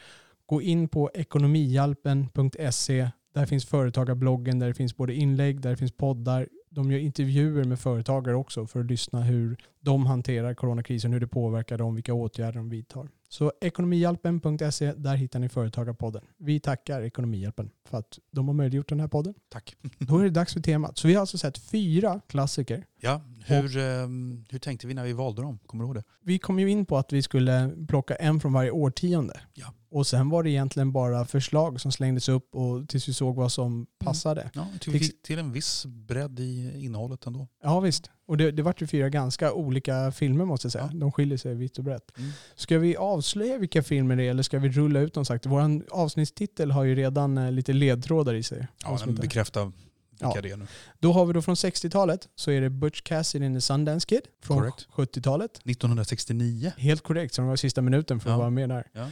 gå 0.46 0.62
in 0.62 0.88
på 0.88 1.10
ekonomihjälpen.se. 1.14 3.10
Där 3.34 3.46
finns 3.46 3.64
företagarbloggen, 3.66 4.58
där 4.58 4.68
det 4.68 4.74
finns 4.74 4.96
både 4.96 5.14
inlägg, 5.14 5.60
där 5.60 5.70
det 5.70 5.76
finns 5.76 5.92
poddar. 5.92 6.48
De 6.70 6.90
gör 6.92 6.98
intervjuer 6.98 7.64
med 7.64 7.80
företagare 7.80 8.36
också 8.36 8.66
för 8.66 8.80
att 8.80 8.86
lyssna 8.86 9.22
hur 9.22 9.56
de 9.80 10.06
hanterar 10.06 10.54
coronakrisen, 10.54 11.12
hur 11.12 11.20
det 11.20 11.26
påverkar 11.26 11.78
dem, 11.78 11.94
vilka 11.94 12.14
åtgärder 12.14 12.58
de 12.58 12.68
vidtar. 12.68 13.08
Så 13.28 13.52
ekonomihjälpen.se, 13.60 14.92
där 14.92 15.16
hittar 15.16 15.38
ni 15.38 15.48
Företagarpodden. 15.48 16.22
Vi 16.38 16.60
tackar 16.60 17.02
Ekonomihjälpen 17.02 17.70
för 17.88 17.98
att 17.98 18.18
de 18.30 18.48
har 18.48 18.54
möjliggjort 18.54 18.88
den 18.88 19.00
här 19.00 19.08
podden. 19.08 19.34
Tack. 19.48 19.76
Då 19.98 20.18
är 20.18 20.24
det 20.24 20.30
dags 20.30 20.52
för 20.52 20.60
temat. 20.60 20.98
Så 20.98 21.08
vi 21.08 21.14
har 21.14 21.20
alltså 21.20 21.38
sett 21.38 21.58
fyra 21.58 22.20
klassiker. 22.26 22.84
Ja, 23.00 23.22
hur, 23.46 23.78
ehm, 23.78 24.44
hur 24.50 24.58
tänkte 24.58 24.86
vi 24.86 24.94
när 24.94 25.04
vi 25.04 25.12
valde 25.12 25.42
dem? 25.42 25.58
Kommer 25.66 25.84
du 25.84 25.88
ihåg 25.88 25.94
det? 25.94 26.04
Vi 26.22 26.38
kom 26.38 26.58
ju 26.58 26.70
in 26.70 26.86
på 26.86 26.98
att 26.98 27.12
vi 27.12 27.22
skulle 27.22 27.70
plocka 27.88 28.14
en 28.14 28.40
från 28.40 28.52
varje 28.52 28.70
årtionde. 28.70 29.40
Ja. 29.54 29.66
Och 29.94 30.06
sen 30.06 30.28
var 30.28 30.42
det 30.42 30.50
egentligen 30.50 30.92
bara 30.92 31.24
förslag 31.24 31.80
som 31.80 31.92
slängdes 31.92 32.28
upp 32.28 32.54
och 32.54 32.88
tills 32.88 33.08
vi 33.08 33.12
såg 33.14 33.36
vad 33.36 33.52
som 33.52 33.86
passade. 33.98 34.50
Ja, 34.54 34.66
jag 34.72 34.80
tycker 34.80 34.98
vi 34.98 35.04
fick 35.04 35.22
till 35.22 35.38
en 35.38 35.52
viss 35.52 35.86
bredd 35.86 36.40
i 36.40 36.84
innehållet 36.84 37.26
ändå. 37.26 37.48
Ja 37.62 37.80
visst. 37.80 38.10
Och 38.26 38.36
det, 38.36 38.50
det 38.50 38.62
vart 38.62 38.82
ju 38.82 38.86
fyra 38.86 39.08
ganska 39.08 39.52
olika 39.52 40.12
filmer 40.12 40.44
måste 40.44 40.66
jag 40.66 40.72
säga. 40.72 40.88
Ja. 40.92 40.98
De 40.98 41.12
skiljer 41.12 41.38
sig 41.38 41.54
vitt 41.54 41.78
och 41.78 41.84
brett. 41.84 42.18
Mm. 42.18 42.30
Ska 42.54 42.78
vi 42.78 42.96
avslöja 42.96 43.58
vilka 43.58 43.82
filmer 43.82 44.16
det 44.16 44.22
är 44.22 44.30
eller 44.30 44.42
ska 44.42 44.58
vi 44.58 44.68
rulla 44.68 45.00
ut 45.00 45.14
dem 45.14 45.24
sagt? 45.24 45.46
Vår 45.46 45.82
avsnittstitel 45.90 46.70
har 46.70 46.84
ju 46.84 46.94
redan 46.94 47.38
eh, 47.38 47.52
lite 47.52 47.72
ledtrådar 47.72 48.34
i 48.34 48.42
sig. 48.42 48.66
Ja, 48.84 48.98
den 49.04 49.14
bekräftar 49.14 49.64
vilka 49.64 50.32
Ja. 50.34 50.40
det 50.42 50.50
är 50.50 50.56
nu. 50.56 50.66
Då 50.98 51.12
har 51.12 51.26
vi 51.26 51.32
då 51.32 51.42
från 51.42 51.54
60-talet 51.54 52.28
så 52.34 52.50
är 52.50 52.60
det 52.60 52.70
Butch 52.70 53.00
Cassidy 53.02 53.46
and 53.46 53.56
the 53.56 53.60
Sundance 53.60 54.06
Kid. 54.06 54.20
Från 54.42 54.58
Correct. 54.58 54.86
70-talet. 54.92 55.50
1969, 55.64 56.72
Helt 56.76 57.02
korrekt, 57.02 57.34
så 57.34 57.42
de 57.42 57.48
var 57.48 57.56
sista 57.56 57.82
minuten 57.82 58.20
för 58.20 58.30
att 58.30 58.34
Ja. 58.34 58.38
vara 58.38 58.50
med 58.50 58.68
där. 58.68 58.86
Ja. 58.92 59.08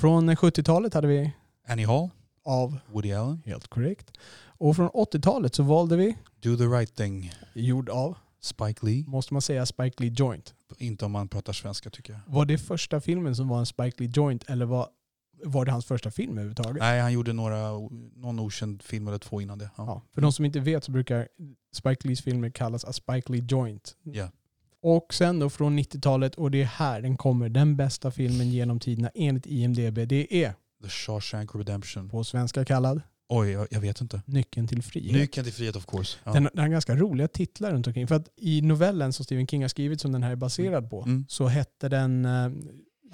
Från 0.00 0.30
70-talet 0.30 0.94
hade 0.94 1.08
vi 1.08 1.32
Annie 1.68 1.86
Hall, 1.86 2.10
av 2.44 2.78
Woody 2.92 3.12
Allen, 3.12 3.42
Helt 3.46 3.68
korrekt. 3.68 4.10
Och 4.46 4.76
från 4.76 4.88
80-talet 4.88 5.54
så 5.54 5.62
valde 5.62 5.96
vi 5.96 6.16
Do 6.42 6.56
the 6.56 6.64
right 6.64 6.96
thing, 6.96 7.32
gjord 7.54 7.88
av, 7.88 8.16
Spike 8.40 8.86
Lee. 8.86 9.04
måste 9.06 9.34
man 9.34 9.42
säga, 9.42 9.66
Spike 9.66 10.02
Lee 10.02 10.14
Joint. 10.16 10.54
Inte 10.78 11.04
om 11.04 11.12
man 11.12 11.28
pratar 11.28 11.52
svenska 11.52 11.90
tycker 11.90 12.12
jag. 12.12 12.20
Var 12.26 12.44
det 12.44 12.58
första 12.58 13.00
filmen 13.00 13.36
som 13.36 13.48
var 13.48 13.58
en 13.58 13.66
Spike 13.66 14.02
Lee 14.02 14.12
Joint 14.14 14.44
eller 14.50 14.66
var, 14.66 14.88
var 15.44 15.64
det 15.64 15.72
hans 15.72 15.86
första 15.86 16.10
film 16.10 16.32
överhuvudtaget? 16.32 16.80
Nej, 16.80 17.00
han 17.00 17.12
gjorde 17.12 17.32
några, 17.32 17.70
någon 18.16 18.40
okänd 18.40 18.82
film 18.82 19.08
eller 19.08 19.18
två 19.18 19.40
innan 19.40 19.58
det. 19.58 19.70
Ja. 19.76 19.84
Ja. 19.86 20.02
För 20.14 20.20
de 20.20 20.32
som 20.32 20.44
inte 20.44 20.60
vet 20.60 20.84
så 20.84 20.92
brukar 20.92 21.28
Spike 21.72 22.08
Lees 22.08 22.22
filmer 22.22 22.50
kallas 22.50 22.84
a 22.84 22.92
Spike 22.92 23.32
Lee 23.32 23.46
Joint. 23.48 23.96
Ja. 24.02 24.28
Och 24.82 25.14
sen 25.14 25.38
då 25.38 25.50
från 25.50 25.78
90-talet, 25.78 26.34
och 26.34 26.50
det 26.50 26.60
är 26.62 26.64
här 26.64 27.00
den 27.02 27.16
kommer, 27.16 27.48
den 27.48 27.76
bästa 27.76 28.10
filmen 28.10 28.50
genom 28.50 28.80
tiderna 28.80 29.10
enligt 29.14 29.46
IMDB. 29.46 29.94
Det 30.08 30.44
är 30.44 30.54
The 30.82 30.88
Shawshank 30.88 31.54
Redemption. 31.54 32.08
på 32.08 32.24
svenska 32.24 32.64
kallad 32.64 33.02
Oj, 33.32 33.50
jag, 33.50 33.66
jag 33.70 33.80
vet 33.80 34.00
inte. 34.00 34.22
Nyckeln 34.26 34.68
till 34.68 34.82
frihet. 34.82 35.12
Nyckeln 35.12 35.44
till 35.44 35.52
frihet 35.54 35.76
of 35.76 35.86
course. 35.86 36.18
Ja. 36.24 36.32
Den, 36.32 36.48
den 36.52 36.58
har 36.62 36.68
ganska 36.68 36.96
roliga 36.96 37.28
titlar 37.28 37.72
runt 37.72 37.86
omkring. 37.86 38.06
För 38.08 38.14
att 38.14 38.28
i 38.36 38.62
novellen 38.62 39.12
som 39.12 39.24
Stephen 39.24 39.46
King 39.46 39.62
har 39.62 39.68
skrivit 39.68 40.00
som 40.00 40.12
den 40.12 40.22
här 40.22 40.30
är 40.30 40.36
baserad 40.36 40.90
på 40.90 41.02
Mm. 41.02 41.24
så 41.28 41.46
hette 41.46 41.88
den, 41.88 42.24
eh, 42.24 42.48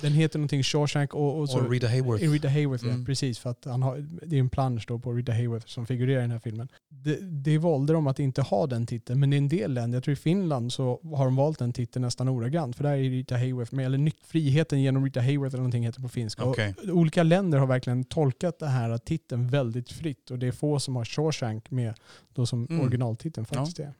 den 0.00 0.12
heter 0.12 0.38
någonting 0.38 0.62
Shawshank 0.62 1.14
och, 1.14 1.38
och 1.40 1.48
så 1.48 1.58
Och 1.64 1.70
Rita 1.70 1.88
Hayworth. 1.88 2.30
Rita 2.30 2.48
Hayworth, 2.48 2.84
ja, 2.86 2.90
Mm. 2.92 3.04
precis. 3.04 3.38
För 3.38 3.50
att 3.50 3.64
han 3.64 3.82
har, 3.82 4.06
det 4.26 4.36
är 4.36 4.40
en 4.40 4.48
plansch 4.48 4.86
på 5.02 5.12
Rita 5.12 5.32
Hayworth 5.32 5.66
som 5.66 5.86
figurerar 5.86 6.18
i 6.18 6.22
den 6.22 6.30
här 6.30 6.38
filmen. 6.38 6.68
Det, 6.88 7.18
det 7.20 7.58
valde 7.58 7.92
de 7.92 8.06
att 8.06 8.18
inte 8.18 8.42
ha 8.42 8.66
den 8.66 8.86
titeln, 8.86 9.20
men 9.20 9.32
i 9.32 9.36
en 9.36 9.48
del 9.48 9.74
länder, 9.74 9.96
jag 9.96 10.04
tror 10.04 10.12
i 10.12 10.16
Finland 10.16 10.72
så 10.72 11.00
har 11.16 11.24
de 11.24 11.36
valt 11.36 11.58
den 11.58 11.72
titeln 11.72 12.02
nästan 12.04 12.28
ordagrant. 12.28 12.76
För 12.76 12.84
där 12.84 12.90
är 12.92 12.96
Rita 13.10 13.34
Hayworth 13.36 13.74
med, 13.74 13.86
eller 13.86 14.12
Friheten 14.26 14.80
genom 14.82 15.04
Rita 15.04 15.20
Hayworth 15.20 15.54
eller 15.54 15.62
någonting 15.62 15.82
heter 15.84 16.00
på 16.00 16.08
finska. 16.08 16.44
Okej. 16.44 16.74
olika 16.92 17.22
länder 17.22 17.58
har 17.58 17.66
verkligen 17.66 18.04
tolkat 18.04 18.58
den 18.58 18.68
här 18.68 18.98
titeln 18.98 19.48
väldigt 19.48 19.92
fritt 19.92 20.30
och 20.30 20.38
det 20.38 20.46
är 20.46 20.52
få 20.52 20.80
som 20.80 20.96
har 20.96 21.04
Shawshank 21.04 21.70
med 21.70 21.94
då 22.34 22.46
som 22.46 22.66
Mm. 22.70 22.80
originaltiteln 22.80 23.46
faktiskt 23.46 23.78
är. 23.78 23.92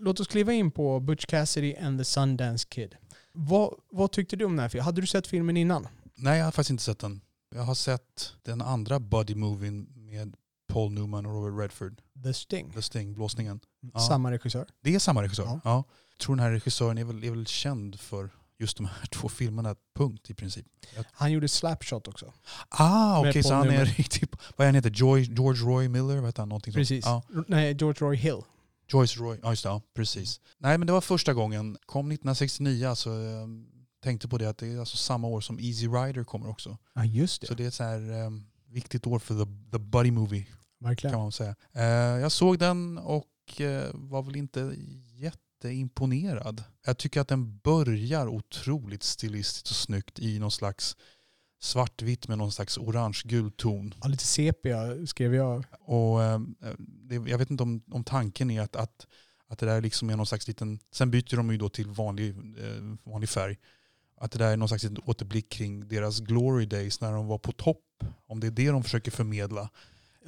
Låt 0.00 0.20
oss 0.20 0.26
kliva 0.28 0.52
in 0.52 0.70
på 0.70 1.00
Butch 1.00 1.24
Cassidy 1.26 1.74
and 1.76 1.98
the 2.00 2.04
Sundance 2.04 2.66
Kid. 2.70 2.94
Vad, 3.40 3.74
vad 3.90 4.12
tyckte 4.12 4.36
du 4.36 4.44
om 4.44 4.52
den 4.52 4.58
här 4.60 4.68
filmen? 4.68 4.84
Hade 4.84 5.00
du 5.00 5.06
sett 5.06 5.26
filmen 5.26 5.56
innan? 5.56 5.88
Nej, 6.14 6.38
jag 6.38 6.44
har 6.44 6.52
faktiskt 6.52 6.70
inte 6.70 6.82
sett 6.82 6.98
den. 6.98 7.20
Jag 7.54 7.62
har 7.62 7.74
sett 7.74 8.32
den 8.42 8.62
andra 8.62 9.00
buddy 9.00 9.34
movien 9.34 9.86
med 9.94 10.34
Paul 10.72 10.92
Newman 10.92 11.26
och 11.26 11.32
Robert 11.32 11.60
Redford. 11.60 12.00
The 12.24 12.34
Sting. 12.34 12.72
The 12.72 12.82
Sting, 12.82 13.14
blåsningen. 13.14 13.60
Ja. 13.94 14.00
Samma 14.00 14.30
regissör. 14.30 14.66
Det 14.82 14.94
är 14.94 14.98
samma 14.98 15.22
regissör? 15.22 15.44
Ja. 15.44 15.60
Ja. 15.64 15.84
Jag 16.10 16.18
tror 16.18 16.36
den 16.36 16.44
här 16.44 16.50
regissören 16.52 16.98
är 16.98 17.04
väl, 17.04 17.24
är 17.24 17.30
väl 17.30 17.46
känd 17.46 18.00
för 18.00 18.30
just 18.58 18.76
de 18.76 18.86
här 18.86 19.06
två 19.10 19.28
filmerna, 19.28 19.76
punkt 19.96 20.30
i 20.30 20.34
princip. 20.34 20.66
Han 21.12 21.32
gjorde 21.32 21.48
Slapshot 21.48 22.08
också. 22.08 22.32
Ah, 22.68 23.18
okej, 23.20 23.32
Med 23.34 23.44
så 23.44 23.54
han 23.54 23.66
är 23.66 23.70
Newman. 23.70 23.86
riktigt... 23.86 24.30
Vad 24.56 24.64
är 24.64 24.68
han 24.68 24.74
heter? 24.74 24.90
George 24.90 25.64
Roy 25.64 25.88
Miller? 25.88 26.16
Vad 26.16 26.26
heter 26.26 26.42
han? 26.42 26.48
Någonting. 26.48 26.74
Precis. 26.74 27.04
Ja, 27.04 27.22
Nej, 27.46 27.76
George 27.80 28.06
Roy 28.06 28.16
Hill. 28.16 28.40
Joyce 28.92 29.20
Roy, 29.20 29.38
ja 29.42 29.50
just 29.50 29.62
det, 29.62 29.68
ja, 29.68 29.82
precis. 29.94 30.40
Nej 30.58 30.78
men 30.78 30.86
det 30.86 30.92
var 30.92 31.00
första 31.00 31.34
gången, 31.34 31.78
kom 31.86 32.06
1969 32.10 32.86
alltså, 32.88 33.10
jag 33.10 33.48
tänkte 34.02 34.28
på 34.28 34.38
det 34.38 34.48
att 34.48 34.58
det 34.58 34.66
är 34.66 34.78
alltså 34.78 34.96
samma 34.96 35.28
år 35.28 35.40
som 35.40 35.60
Easy 35.60 35.86
Rider 35.86 36.24
kommer 36.24 36.48
också. 36.48 36.78
Ja, 36.94 37.04
just 37.04 37.40
det. 37.40 37.46
Så 37.46 37.54
det 37.54 37.64
är 37.64 37.68
ett 37.68 37.74
så 37.74 37.84
här 37.84 38.10
um, 38.26 38.46
viktigt 38.68 39.06
år 39.06 39.18
för 39.18 39.44
the, 39.44 39.50
the 39.72 39.78
buddy 39.78 40.10
movie 40.10 40.46
Verkligen. 40.80 41.12
kan 41.12 41.20
man 41.20 41.32
säga. 41.32 41.54
Eh, 41.72 41.84
jag 42.20 42.32
såg 42.32 42.58
den 42.58 42.98
och 42.98 43.60
eh, 43.60 43.90
var 43.94 44.22
väl 44.22 44.36
inte 44.36 44.76
jätteimponerad. 45.62 46.64
Jag 46.86 46.98
tycker 46.98 47.20
att 47.20 47.28
den 47.28 47.58
börjar 47.58 48.28
otroligt 48.28 49.02
stilistiskt 49.02 49.70
och 49.70 49.76
snyggt 49.76 50.18
i 50.18 50.38
någon 50.38 50.50
slags 50.50 50.96
svartvitt 51.60 52.28
med 52.28 52.38
någon 52.38 52.52
slags 52.52 52.78
orange-gul 52.78 53.50
ton. 53.50 53.94
Ja, 54.02 54.08
lite 54.08 54.24
sepia 54.24 55.06
skrev 55.06 55.34
jag. 55.34 55.64
Och 55.80 56.22
eh, 56.22 56.40
det, 56.78 57.14
jag 57.14 57.38
vet 57.38 57.50
inte 57.50 57.62
om, 57.62 57.82
om 57.90 58.04
tanken 58.04 58.50
är 58.50 58.62
att, 58.62 58.76
att, 58.76 59.06
att 59.48 59.58
det 59.58 59.66
där 59.66 59.80
liksom 59.80 60.10
är 60.10 60.16
någon 60.16 60.26
slags 60.26 60.48
liten, 60.48 60.78
sen 60.92 61.10
byter 61.10 61.36
de 61.36 61.50
ju 61.50 61.56
då 61.56 61.68
till 61.68 61.86
vanlig, 61.86 62.28
eh, 62.36 63.10
vanlig 63.12 63.28
färg. 63.28 63.56
Att 64.20 64.32
det 64.32 64.38
där 64.38 64.52
är 64.52 64.56
någon 64.56 64.68
slags 64.68 64.82
liten 64.84 65.02
återblick 65.04 65.48
kring 65.48 65.88
deras 65.88 66.20
glory 66.20 66.66
days 66.66 67.00
när 67.00 67.12
de 67.12 67.26
var 67.26 67.38
på 67.38 67.52
topp. 67.52 67.84
Om 68.26 68.40
det 68.40 68.46
är 68.46 68.50
det 68.50 68.70
de 68.70 68.82
försöker 68.82 69.10
förmedla, 69.10 69.70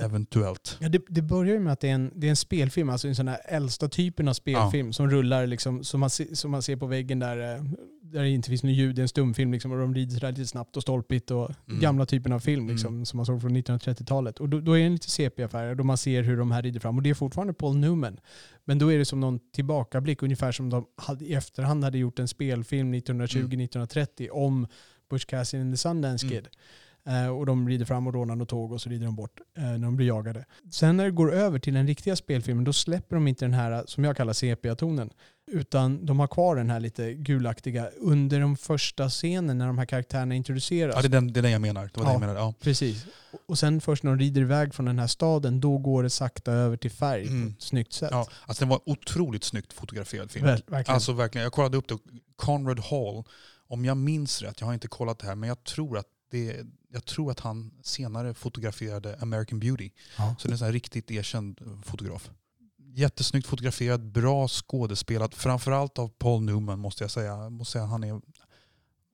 eventuellt. 0.00 0.76
Ja, 0.80 0.88
det, 0.88 1.02
det 1.08 1.22
börjar 1.22 1.54
ju 1.54 1.60
med 1.60 1.72
att 1.72 1.80
det 1.80 1.88
är 1.88 1.94
en, 1.94 2.10
det 2.14 2.26
är 2.26 2.30
en 2.30 2.36
spelfilm, 2.36 2.88
alltså 2.90 3.08
en 3.08 3.14
sån 3.14 3.28
här 3.28 3.40
äldsta 3.44 3.88
typen 3.88 4.28
av 4.28 4.32
spelfilm 4.34 4.92
som 4.92 5.10
rullar 5.10 5.46
liksom, 5.46 5.84
som 5.84 6.00
man, 6.00 6.10
se, 6.10 6.36
som 6.36 6.50
man 6.50 6.62
ser 6.62 6.76
på 6.76 6.86
väggen 6.86 7.18
där, 7.18 7.54
eh, 7.56 7.62
där 8.02 8.22
det 8.22 8.28
inte 8.30 8.48
finns 8.48 8.62
något 8.62 8.72
ljud, 8.72 8.96
det 8.96 9.00
är 9.00 9.02
en 9.02 9.08
stumfilm 9.08 9.52
liksom, 9.52 9.72
och 9.72 9.78
de 9.78 9.94
rider 9.94 10.14
sådär 10.14 10.30
lite 10.32 10.46
snabbt 10.46 10.76
och 10.76 10.82
stolpigt 10.82 11.30
och 11.30 11.50
Mm. 11.68 11.80
gamla 11.80 12.06
typen 12.06 12.32
av 12.32 12.40
film 12.40 12.68
liksom, 12.68 13.06
som 13.06 13.16
man 13.16 13.26
såg 13.26 13.40
från 13.40 13.56
1930-talet. 13.56 14.40
Och 14.40 14.48
då, 14.48 14.60
då 14.60 14.78
är 14.78 14.82
den 14.82 14.92
lite 14.92 15.10
sepia-färgad 15.10 15.80
och 15.80 15.86
man 15.86 15.96
ser 15.96 16.22
hur 16.22 16.36
de 16.36 16.50
här 16.50 16.62
rider 16.62 16.80
fram 16.80 16.96
och 16.96 17.02
det 17.02 17.10
är 17.10 17.14
fortfarande 17.14 17.52
Paul 17.54 17.76
Newman. 17.76 18.20
Men 18.64 18.78
då 18.78 18.92
är 18.92 18.98
det 18.98 19.04
som 19.04 19.20
någon 19.20 19.38
tillbakablick, 19.54 20.22
ungefär 20.22 20.52
som 20.52 20.70
de 20.70 20.86
hade, 20.96 21.24
i 21.24 21.34
efterhand 21.34 21.84
hade 21.84 21.98
gjort 21.98 22.18
en 22.18 22.28
spelfilm 22.28 22.94
1920-1930 22.94 24.28
om 24.30 24.66
Bush 25.10 25.26
Cassidy 25.26 25.60
and 25.62 25.72
the 25.72 25.76
Sundance 25.76 26.26
Mm. 26.26 26.36
Kid. 26.38 26.48
Eh, 27.06 27.26
och 27.28 27.46
de 27.46 27.68
rider 27.68 27.84
fram 27.84 28.06
och 28.06 28.14
rånar 28.14 28.36
något 28.36 28.48
tåg 28.48 28.72
och 28.72 28.80
så 28.80 28.90
rider 28.90 29.04
de 29.06 29.16
bort 29.16 29.40
eh, 29.56 29.62
när 29.62 29.78
de 29.78 29.96
blir 29.96 30.06
jagade. 30.06 30.44
Sen 30.72 30.96
när 30.96 31.04
det 31.04 31.10
går 31.10 31.32
över 31.34 31.58
till 31.58 31.74
den 31.74 31.86
riktiga 31.86 32.16
spelfilmen 32.16 32.64
då 32.64 32.72
släpper 32.72 33.16
de 33.16 33.28
inte 33.28 33.44
den 33.44 33.54
här 33.54 33.84
som 33.86 34.04
jag 34.04 34.16
kallar 34.16 34.32
sepia-tonen. 34.32 35.10
Utan 35.52 36.06
de 36.06 36.20
har 36.20 36.26
kvar 36.26 36.56
den 36.56 36.70
här 36.70 36.80
lite 36.80 37.12
gulaktiga 37.14 37.88
under 37.96 38.40
de 38.40 38.56
första 38.56 39.08
scenen 39.08 39.58
när 39.58 39.66
de 39.66 39.78
här 39.78 39.84
karaktärerna 39.86 40.34
introduceras. 40.34 40.94
Ja, 40.96 41.00
det 41.02 41.06
är 41.08 41.10
den, 41.10 41.32
det 41.32 41.40
är 41.40 41.42
den 41.42 41.50
jag 41.52 41.60
menar. 41.60 41.90
Det 41.94 42.00
var 42.00 42.06
Ja. 42.06 42.12
jag 42.12 42.20
menade. 42.20 42.38
Ja. 42.38 42.54
Precis. 42.60 43.04
Och 43.46 43.58
sen 43.58 43.80
först 43.80 44.02
när 44.02 44.10
de 44.10 44.18
rider 44.18 44.40
iväg 44.40 44.74
från 44.74 44.86
den 44.86 44.98
här 44.98 45.06
staden 45.06 45.60
då 45.60 45.78
går 45.78 46.02
det 46.02 46.10
sakta 46.10 46.52
över 46.52 46.76
till 46.76 46.90
färg 46.90 47.26
på 47.26 47.32
Mm. 47.32 47.48
ett 47.48 47.62
snyggt 47.62 47.92
sätt. 47.92 48.08
Ja, 48.12 48.26
alltså 48.46 48.60
den 48.64 48.68
var 48.68 48.80
otroligt 48.86 49.44
snyggt 49.44 49.72
fotograferad 49.72 50.30
film. 50.30 50.46
Väl, 50.46 50.62
verkligen. 50.66 50.94
Alltså 50.94 51.12
verkligen, 51.12 51.42
jag 51.42 51.52
kollade 51.52 51.76
upp 51.76 51.88
det. 51.88 51.98
Conrad 52.36 52.80
Hall, 52.80 53.24
om 53.68 53.84
jag 53.84 53.96
minns 53.96 54.42
rätt, 54.42 54.60
jag 54.60 54.66
har 54.66 54.74
inte 54.74 54.88
kollat 54.88 55.18
det 55.18 55.26
här, 55.26 55.34
men 55.34 55.48
jag 55.48 55.64
tror 55.64 55.98
att, 55.98 56.06
det, 56.30 56.66
jag 56.92 57.04
tror 57.04 57.30
att 57.30 57.40
han 57.40 57.72
senare 57.82 58.34
fotograferade 58.34 59.16
American 59.20 59.60
Beauty. 59.60 59.90
Ja. 60.18 60.34
Så 60.38 60.48
det 60.48 60.50
är 60.50 60.52
en 60.52 60.58
sån 60.58 60.72
riktigt 60.72 61.10
erkänd 61.10 61.60
fotograf. 61.84 62.30
Jättesnyggt 62.94 63.46
fotograferad, 63.46 64.12
bra 64.12 64.48
skådespelat, 64.48 65.34
framförallt 65.34 65.98
av 65.98 66.08
Paul 66.08 66.42
Newman 66.42 66.78
måste 66.78 67.04
jag 67.04 67.10
säga. 67.10 67.26
Jag 67.36 67.52
måste 67.52 67.72
säga 67.72 67.84
han, 67.84 68.04
är, 68.04 68.20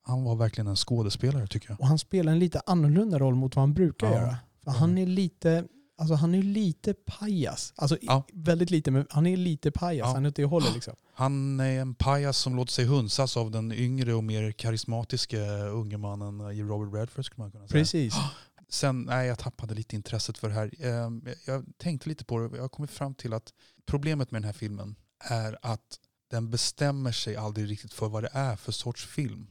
han 0.03 0.25
var 0.25 0.37
verkligen 0.37 0.67
en 0.69 0.77
skådespelare 0.77 1.47
tycker 1.47 1.71
jag. 1.71 1.81
Och 1.81 1.87
han 1.87 1.99
spelar 1.99 2.33
en 2.33 2.39
lite 2.39 2.61
annorlunda 2.67 3.19
roll 3.19 3.35
mot 3.35 3.57
vad 3.57 3.63
han 3.63 3.75
brukar 3.75 4.07
Ja. 4.07 4.13
göra. 4.15 4.37
För 4.65 4.71
han 4.71 4.99
är 4.99 5.07
lite, 5.07 5.65
alltså 5.99 6.15
han 6.15 6.35
är 6.35 6.43
lite 6.43 6.95
pajas. 6.95 7.73
Alltså 7.77 7.99
Ja. 8.03 8.27
väldigt 8.33 8.71
lite, 8.71 8.91
men 8.91 9.07
han 9.11 9.27
är 9.27 9.37
lite 9.37 9.71
pajas. 9.71 10.07
Ja. 10.09 10.15
Han 10.15 10.25
är 10.25 10.29
åt 10.29 10.37
det 10.37 10.45
hållet 10.45 10.75
liksom. 10.75 10.95
Han 11.15 11.61
är 11.61 11.81
en 11.81 11.95
pajas 11.95 12.39
som 12.39 12.57
låter 12.57 12.73
sig 12.73 12.85
hunsas 12.85 13.37
av 13.37 13.51
den 13.51 13.73
yngre 13.73 14.15
och 14.15 14.25
mer 14.25 14.53
karismatiska 14.53 15.41
unge 15.67 15.97
mannen 15.99 16.41
i 16.53 16.63
Robert 16.63 16.95
Redford 17.01 17.25
skulle 17.25 17.43
man 17.45 17.51
kunna 17.51 17.69
säga. 17.69 17.81
Precis. 17.81 18.15
Sen, 18.69 19.03
nej 19.03 19.29
jag 19.29 19.39
tappade 19.39 19.75
lite 19.75 19.97
intresset 19.97 20.39
för 20.39 20.49
det 20.49 20.55
här. 20.55 20.71
Ehm, 20.87 21.27
jag- 21.47 21.65
tänkte 21.79 22.09
lite 22.09 22.25
på 22.25 22.39
det, 22.39 22.57
jag 22.57 22.63
har 22.63 22.69
kommit 22.69 22.91
fram 22.91 23.15
till 23.15 23.33
att 23.33 23.53
problemet 23.87 24.31
med 24.31 24.43
den 24.43 24.47
här 24.47 24.53
filmen 24.53 24.97
är 25.21 25.59
att 25.63 25.99
den 26.31 26.51
bestämmer 26.51 27.13
sig 27.13 27.37
aldrig 27.37 27.71
riktigt 27.71 27.93
för 27.93 28.09
vad 28.09 28.23
det 28.23 28.31
är 28.33 28.57
för 28.57 28.73
sorts 28.73 29.07
film. 29.07 29.47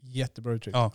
Jättebra 0.00 0.52
uttryck. 0.52 0.74
Ja. 0.74 0.92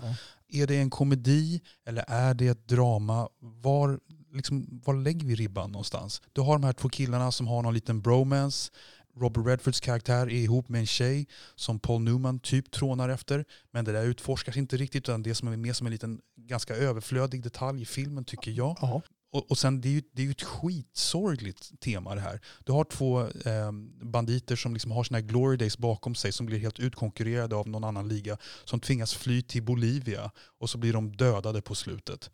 Är 0.47 0.67
det 0.67 0.77
en 0.77 0.89
komedi 0.89 1.61
eller 1.85 2.05
är 2.07 2.33
det 2.33 2.47
ett 2.47 2.67
drama? 2.67 3.29
Var, 3.39 3.99
liksom, 4.33 4.81
var 4.85 4.93
lägger 4.93 5.27
vi 5.27 5.35
ribban 5.35 5.71
någonstans? 5.71 6.21
Du 6.33 6.41
har 6.41 6.53
de 6.53 6.63
här 6.63 6.73
två 6.73 6.89
killarna 6.89 7.31
som 7.31 7.47
har 7.47 7.61
någon 7.61 7.73
liten 7.73 8.01
bromance. 8.01 8.71
Robert 9.15 9.47
Redfords 9.47 9.79
karaktär 9.79 10.27
är 10.27 10.43
ihop 10.43 10.69
med 10.69 10.79
en 10.79 10.85
tjej 10.85 11.27
som 11.55 11.79
Paul 11.79 12.01
Newman 12.01 12.39
typ 12.39 12.71
trånar 12.71 13.09
efter. 13.09 13.45
Men 13.71 13.85
det 13.85 13.91
där 13.91 14.03
utforskas 14.03 14.57
inte 14.57 14.77
riktigt 14.77 15.09
utan 15.09 15.23
det 15.23 15.35
som 15.35 15.47
är 15.47 15.57
mer 15.57 15.73
som 15.73 15.87
en 15.87 15.93
liten 15.93 16.21
ganska 16.37 16.75
överflödig 16.75 17.43
detalj 17.43 17.81
i 17.81 17.85
filmen 17.85 18.25
tycker 18.25 18.51
jag. 18.51 18.77
Ja. 18.81 19.01
Och, 19.33 19.51
och 19.51 19.57
sen 19.57 19.81
det 19.81 19.87
är, 19.87 19.91
ju, 19.91 20.01
det 20.11 20.21
är 20.21 20.25
ju 20.25 20.31
ett 20.31 20.41
skitsorgligt 20.41 21.79
tema 21.79 22.15
det 22.15 22.21
här. 22.21 22.39
Du 22.63 22.71
har 22.71 22.83
två 22.83 23.21
eh, 23.21 23.71
banditer 24.01 24.55
som 24.55 24.73
liksom 24.73 24.91
har 24.91 25.03
sina 25.03 25.21
glory 25.21 25.57
days 25.57 25.77
bakom 25.77 26.15
sig 26.15 26.31
som 26.31 26.45
blir 26.45 26.59
helt 26.59 26.79
utkonkurrerade 26.79 27.55
av 27.55 27.67
någon 27.67 27.83
annan 27.83 28.07
liga. 28.07 28.37
Som 28.65 28.79
tvingas 28.79 29.13
fly 29.13 29.41
till 29.41 29.63
Bolivia 29.63 30.31
och 30.59 30.69
så 30.69 30.77
blir 30.77 30.93
de 30.93 31.15
dödade 31.15 31.61
på 31.61 31.75
slutet. 31.75 32.31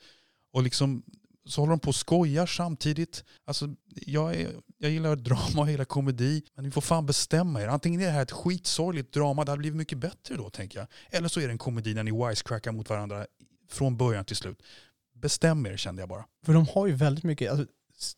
Och 0.54 0.64
liksom 0.64 1.04
så 1.50 1.62
håller 1.62 1.72
de 1.72 1.80
på 1.80 1.88
och 1.88 1.96
skojar 1.96 2.46
samtidigt. 2.46 3.24
Alltså, 3.46 3.70
jag, 3.96 4.36
är, 4.36 4.52
jag 4.78 4.92
gillar 4.92 5.16
drama 5.16 5.62
och 5.62 5.72
gillar 5.72 5.86
komedi. 5.86 6.44
Men 6.56 6.66
ni 6.66 6.72
får 6.72 6.82
fan 6.82 7.06
bestämma 7.06 7.62
er. 7.62 7.68
Antingen 7.68 8.02
är 8.02 8.06
det 8.06 8.12
här 8.12 8.22
ett 8.22 8.32
skitsorgligt 8.32 9.14
drama, 9.14 9.46
det 9.46 9.52
hade 9.52 9.60
blivit 9.60 9.78
mycket 9.78 9.98
bättre 9.98 10.36
då 10.36 10.50
tänker 10.50 10.80
jag. 10.80 10.88
Eller 11.10 11.28
så 11.28 11.40
är 11.40 11.48
det 11.48 11.54
en 11.54 11.58
komedi 11.58 11.94
när 11.94 12.04
ni 12.04 12.28
wisecrackar 12.28 12.72
mot 12.72 12.90
varandra 12.90 13.26
från 13.70 13.98
början 13.98 14.26
till 14.26 14.36
slut. 14.36 14.64
Bestäm 15.16 15.66
er 15.66 15.78
kände 15.78 16.02
jag 16.02 16.10
bara. 16.10 16.26
För 16.46 16.54
de 16.54 16.68
har 16.68 16.88
ju 16.88 16.94
väldigt 16.94 17.24
mycket, 17.24 17.52
alltså, 17.52 17.66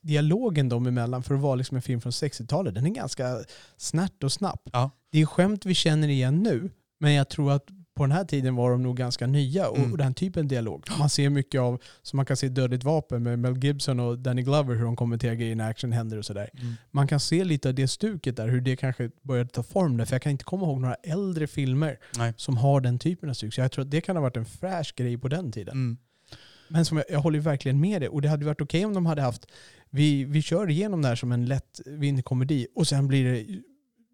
dialogen 0.01 0.69
dem 0.69 0.87
emellan 0.87 1.23
för 1.23 1.35
att 1.35 1.41
vara 1.41 1.55
liksom 1.55 1.75
en 1.75 1.81
film 1.81 2.01
från 2.01 2.11
60-talet, 2.11 2.75
den 2.75 2.85
är 2.85 2.89
ganska 2.89 3.39
snärt 3.77 4.23
och 4.23 4.31
snabb. 4.31 4.59
Ja. 4.71 4.91
Det 5.11 5.21
är 5.21 5.25
skämt 5.25 5.65
vi 5.65 5.73
känner 5.73 6.07
igen 6.07 6.43
nu, 6.43 6.69
men 6.99 7.13
jag 7.13 7.29
tror 7.29 7.51
att 7.51 7.65
på 7.95 8.03
den 8.03 8.11
här 8.11 8.23
tiden 8.25 8.55
var 8.55 8.71
de 8.71 8.83
nog 8.83 8.97
ganska 8.97 9.27
nya 9.27 9.69
och, 9.69 9.77
Mm. 9.77 9.91
och 9.91 9.97
den 9.97 10.13
typen 10.13 10.43
av 10.43 10.47
dialog. 10.47 10.85
Man 10.99 11.09
ser 11.09 11.29
mycket 11.29 11.61
av, 11.61 11.81
som 12.01 12.17
man 12.17 12.25
kan 12.25 12.37
se 12.37 12.49
Dödligt 12.49 12.83
vapen 12.83 13.23
med 13.23 13.39
Mel 13.39 13.63
Gibson 13.63 13.99
och 13.99 14.19
Danny 14.19 14.41
Glover, 14.41 14.75
hur 14.75 14.83
de 14.85 14.95
kommenterar 14.95 15.33
grejer 15.33 15.55
när 15.55 15.69
action 15.69 15.91
händer 15.91 16.17
och 16.17 16.25
sådär. 16.25 16.49
Man 16.91 17.07
kan 17.07 17.19
se 17.19 17.43
lite 17.43 17.69
av 17.69 17.75
det 17.75 17.87
stuket 17.87 18.37
där, 18.37 18.47
hur 18.47 18.61
det 18.61 18.75
kanske 18.75 19.09
började 19.21 19.49
ta 19.49 19.63
form 19.63 19.97
där. 19.97 20.05
För 20.05 20.13
jag 20.15 20.21
kan 20.21 20.31
inte 20.31 20.43
komma 20.43 20.65
ihåg 20.65 20.81
några 20.81 20.95
äldre 20.95 21.47
filmer 21.47 21.97
Nej. 22.17 22.33
som 22.37 22.57
har 22.57 22.81
den 22.81 22.99
typen 22.99 23.29
av 23.29 23.33
stuk. 23.33 23.53
Så 23.53 23.61
jag 23.61 23.71
tror 23.71 23.85
att 23.85 23.91
det 23.91 24.01
kan 24.01 24.15
ha 24.15 24.21
varit 24.23 24.37
en 24.37 24.45
fräsch 24.45 24.93
grej 24.95 25.17
på 25.17 25.27
den 25.27 25.51
tiden. 25.51 25.73
Mm. 25.73 25.97
Men 26.67 26.85
som 26.85 26.97
jag, 26.97 27.05
jag 27.09 27.19
håller 27.19 27.39
verkligen 27.39 27.79
med 27.79 28.01
dig. 28.01 28.09
Och 28.09 28.21
det 28.21 28.29
hade 28.29 28.45
varit 28.45 28.61
okej 28.61 28.85
om 28.85 28.93
de 28.93 29.05
hade 29.05 29.21
haft, 29.21 29.45
vi, 29.89 30.23
vi 30.25 30.41
kör 30.41 30.69
igenom 30.69 31.01
det 31.01 31.07
här 31.07 31.15
som 31.15 31.31
en 31.31 31.45
lätt 31.45 31.79
komedi 32.23 32.67
och 32.75 32.87
sen 32.87 33.07
blir 33.07 33.31
det 33.31 33.61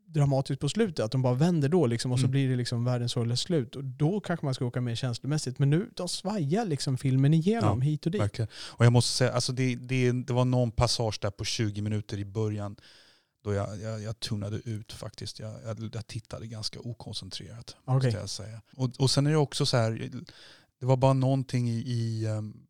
dramatiskt 0.08 0.62
på 0.62 0.70
slutet, 0.70 1.06
att 1.06 1.12
de 1.12 1.22
bara 1.22 1.34
vänder 1.34 1.70
då 1.70 1.88
liksom, 1.88 2.12
och 2.12 2.20
så 2.20 2.24
Mm. 2.26 2.32
blir 2.32 2.50
det 2.50 2.56
liksom 2.56 2.86
världens 2.86 3.12
sorgliga 3.12 3.36
slut. 3.38 3.76
Och 3.76 3.84
då 3.84 4.20
kanske 4.20 4.46
man 4.46 4.54
ska 4.54 4.66
åka 4.66 4.82
mer 4.82 4.96
känslomässigt. 4.96 5.60
Men 5.60 5.70
nu, 5.70 5.90
de 5.96 6.08
svajar 6.10 6.66
liksom 6.66 6.98
filmen 6.98 7.34
igenom 7.34 7.82
hit 7.82 8.06
och 8.06 8.12
dit. 8.12 8.22
Verkligen. 8.22 8.50
Och 8.56 8.86
jag 8.86 8.94
måste 8.94 9.12
säga, 9.14 9.32
alltså 9.32 9.52
det, 9.54 9.76
det, 9.76 10.12
det 10.12 10.34
var 10.34 10.46
någon 10.46 10.72
passage 10.72 11.20
där 11.22 11.32
på 11.32 11.44
20 11.46 11.82
minuter 11.82 12.18
i 12.18 12.26
början 12.26 12.76
då 13.44 13.54
jag, 13.54 13.82
jag, 13.82 14.02
jag 14.02 14.20
tunnade 14.20 14.58
ut 14.66 14.94
faktiskt. 14.94 15.40
Jag, 15.40 15.54
jag, 15.66 15.90
jag 15.94 16.08
tittade 16.08 16.48
ganska 16.48 16.80
okoncentrerat. 16.80 17.76
Okej. 17.86 17.94
Måste 17.96 18.20
jag 18.20 18.30
säga. 18.30 18.62
Och, 18.76 18.90
och 19.00 19.12
sen 19.12 19.28
är 19.28 19.32
det 19.32 19.38
också 19.38 19.66
så 19.66 19.78
här, 19.78 20.10
det 20.80 20.86
var 20.86 20.98
bara 20.98 21.14
någonting 21.14 21.70
i, 21.70 21.78
i 21.78 22.28
um, 22.28 22.67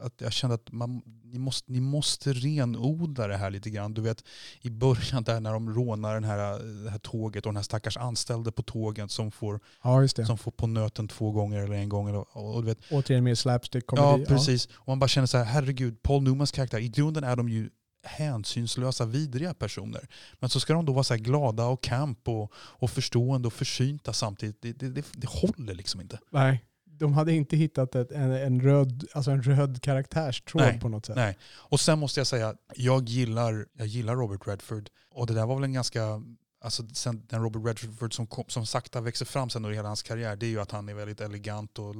att, 0.00 0.20
jag 0.20 0.32
kände 0.32 0.54
att 0.54 0.72
man, 0.72 1.02
ni, 1.24 1.38
måste, 1.38 1.72
ni 1.72 1.80
måste 1.80 2.32
renodla 2.32 3.26
det 3.26 3.36
här 3.36 3.50
lite 3.50 3.70
grann. 3.70 3.94
Du 3.94 4.00
vet 4.00 4.24
i 4.60 4.70
början 4.70 5.22
där 5.22 5.40
när 5.40 5.52
de 5.52 5.74
rånar 5.74 6.14
den 6.14 6.24
här, 6.24 6.58
det 6.84 6.90
här 6.90 6.98
tåget 6.98 7.46
och 7.46 7.52
den 7.52 7.56
här 7.56 7.62
stackars 7.62 7.96
anställde 7.96 8.52
på 8.52 8.62
tåget 8.62 9.10
som 9.10 9.30
får, 9.30 9.60
Ja, 9.82 10.08
som 10.08 10.38
får 10.38 10.50
på 10.50 10.66
nöten 10.66 11.08
två 11.08 11.32
gånger 11.32 11.58
eller 11.58 11.74
en 11.74 11.88
gång. 11.88 12.14
Och, 12.14 12.36
och, 12.36 12.54
och 12.54 12.62
du 12.62 12.68
vet, 12.68 12.78
Återigen 12.90 13.24
mer 13.24 13.34
slapstick-komedi. 13.34 14.20
Ja, 14.20 14.26
precis. 14.28 14.66
Och 14.66 14.88
man 14.88 14.98
bara 14.98 15.08
känner 15.08 15.26
så 15.26 15.38
här, 15.38 15.44
herregud, 15.44 16.02
Paul 16.02 16.22
Newmans 16.22 16.52
karaktär, 16.52 16.78
i 16.78 16.88
grunden 16.88 17.24
är 17.24 17.36
de 17.36 17.48
ju 17.48 17.70
hänsynslösa, 18.02 19.04
vidriga 19.04 19.54
personer. 19.54 20.08
Men 20.38 20.50
så 20.50 20.60
ska 20.60 20.72
de 20.72 20.84
då 20.84 20.92
vara 20.92 21.04
så 21.04 21.14
här 21.14 21.20
glada 21.20 21.66
och 21.66 21.82
camp 21.82 22.28
och, 22.28 22.52
och 22.54 22.90
förstående 22.90 23.46
och 23.46 23.52
försynta 23.52 24.12
samtidigt. 24.12 24.62
Det, 24.62 24.72
det, 24.72 24.88
det, 24.88 25.04
det 25.12 25.28
håller 25.28 25.74
liksom 25.74 26.00
inte. 26.00 26.18
Nej, 26.30 26.64
de 26.98 27.12
hade 27.12 27.32
inte 27.32 27.56
hittat 27.56 27.94
ett, 27.94 28.12
en, 28.12 28.32
en, 28.32 28.60
röd, 28.60 29.04
alltså 29.12 29.30
en 29.30 29.42
röd 29.42 29.82
karaktärstråd 29.82 30.62
Nej, 30.62 30.80
på 30.80 30.88
något 30.88 31.06
sätt. 31.06 31.16
Nej. 31.16 31.38
Och 31.44 31.80
sen 31.80 31.98
måste 31.98 32.20
jag 32.20 32.26
säga, 32.26 32.54
jag 32.76 33.08
gillar, 33.08 33.66
jag 33.72 33.86
gillar 33.86 34.16
Robert 34.16 34.46
Redford. 34.46 34.90
Och 35.10 35.26
det 35.26 35.34
där 35.34 35.46
var 35.46 35.54
väl 35.54 35.64
en 35.64 35.72
ganska, 35.72 36.22
alltså 36.60 36.82
sen 36.92 37.26
den 37.28 37.42
Robert 37.42 37.66
Redford 37.66 38.14
som, 38.14 38.26
kom, 38.26 38.44
som 38.48 38.66
sakta 38.66 39.00
växer 39.00 39.26
fram 39.26 39.50
sen 39.50 39.64
under 39.64 39.76
hela 39.76 39.88
hans 39.88 40.02
karriär, 40.02 40.36
det 40.36 40.46
är 40.46 40.50
ju 40.50 40.60
att 40.60 40.70
han 40.70 40.88
är 40.88 40.94
väldigt 40.94 41.20
elegant 41.20 41.78
och 41.78 41.94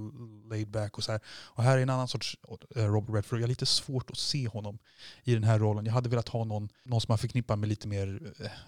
laid 0.50 0.70
back 0.70 0.98
och 0.98 1.04
så 1.04 1.12
här. 1.12 1.20
Och 1.28 1.62
här 1.62 1.78
är 1.78 1.82
en 1.82 1.90
annan 1.90 2.08
sorts 2.08 2.36
eh, 2.76 2.84
Robert 2.84 3.14
Redford. 3.14 3.38
Jag 3.38 3.44
har 3.44 3.48
lite 3.48 3.66
svårt 3.66 4.10
att 4.10 4.18
se 4.18 4.48
honom 4.48 4.78
i 5.24 5.34
den 5.34 5.44
här 5.44 5.58
rollen. 5.58 5.86
Jag 5.86 5.92
hade 5.92 6.08
velat 6.08 6.28
ha 6.28 6.44
någon, 6.44 6.68
någon 6.84 7.00
som 7.00 7.12
man 7.12 7.18
förknippar 7.18 7.56
med 7.56 7.68
lite 7.68 7.88
mer 7.88 8.20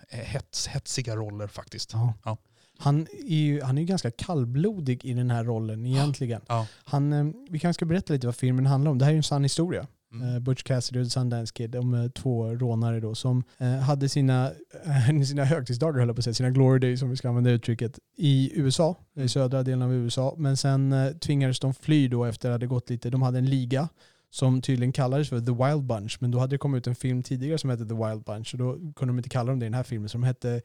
eh, 0.08 0.18
hets, 0.18 0.66
hetsiga 0.66 1.16
roller 1.16 1.46
faktiskt. 1.46 1.92
Ja. 1.92 2.14
Ja. 2.24 2.36
Han 2.80 3.06
är 3.26 3.36
ju 3.36 3.62
han 3.62 3.78
är 3.78 3.82
ju 3.82 3.86
ganska 3.86 4.10
kallblodig 4.10 5.04
i 5.04 5.14
den 5.14 5.30
här 5.30 5.44
rollen 5.44 5.86
egentligen. 5.86 6.40
Ja. 6.48 6.66
Han, 6.84 7.12
eh, 7.12 7.24
vi 7.50 7.58
kanske 7.58 7.78
ska 7.78 7.84
berätta 7.84 8.12
lite 8.12 8.26
vad 8.26 8.36
filmen 8.36 8.66
handlar 8.66 8.90
om. 8.90 8.98
Det 8.98 9.04
här 9.04 9.10
är 9.10 9.14
ju 9.14 9.16
en 9.16 9.22
sann 9.22 9.42
historia. 9.42 9.86
Mm. 10.12 10.34
Eh, 10.34 10.40
Butch 10.40 10.62
Cassidy 10.62 11.00
och 11.00 11.06
The 11.06 11.10
Sundance 11.10 11.52
Kid, 11.52 11.70
de 11.70 11.94
eh, 11.94 12.08
två 12.08 12.54
rånare 12.54 13.00
då 13.00 13.14
som 13.14 13.44
hade 13.86 14.08
sina, 14.08 14.50
sina 15.26 15.44
högtidsdagar, 15.44 15.98
höll 15.98 16.08
jag 16.08 16.16
på 16.16 16.20
att 16.20 16.24
säga, 16.24 16.34
sina 16.34 16.50
glory 16.50 16.78
days 16.78 17.02
om 17.02 17.10
vi 17.10 17.16
ska 17.16 17.28
använda 17.28 17.50
uttrycket, 17.50 17.98
i 18.16 18.52
USA, 18.54 18.96
i 19.16 19.28
södra 19.28 19.62
delen 19.62 19.82
av 19.82 19.94
USA. 19.94 20.34
Men 20.38 20.56
sen 20.56 20.94
tvingades 21.20 21.60
de 21.60 21.74
fly 21.74 22.08
då 22.08 22.24
efter 22.24 22.48
att 22.48 22.50
det 22.50 22.54
hade 22.54 22.66
gått 22.66 22.90
lite, 22.90 23.10
de 23.10 23.22
hade 23.22 23.38
en 23.38 23.50
liga 23.50 23.88
som 24.30 24.62
tydligen 24.62 24.92
kallades 24.92 25.28
för 25.28 25.40
The 25.40 25.52
Wild 25.52 25.84
Bunch, 25.84 26.16
men 26.20 26.30
då 26.30 26.38
hade 26.38 26.54
det 26.54 26.58
kommit 26.58 26.78
ut 26.78 26.86
en 26.86 26.94
film 26.94 27.22
tidigare 27.22 27.58
som 27.58 27.70
hette 27.70 27.86
The 27.86 27.94
Wild 27.94 28.24
Bunch 28.24 28.54
och 28.54 28.58
då 28.58 28.72
kunde 28.72 29.06
de 29.06 29.16
inte 29.18 29.28
kalla 29.28 29.50
dem 29.50 29.58
det 29.58 29.64
i 29.64 29.68
den 29.68 29.74
här 29.74 29.82
filmen, 29.82 30.08
så 30.08 30.18
de 30.18 30.22
hette 30.22 30.60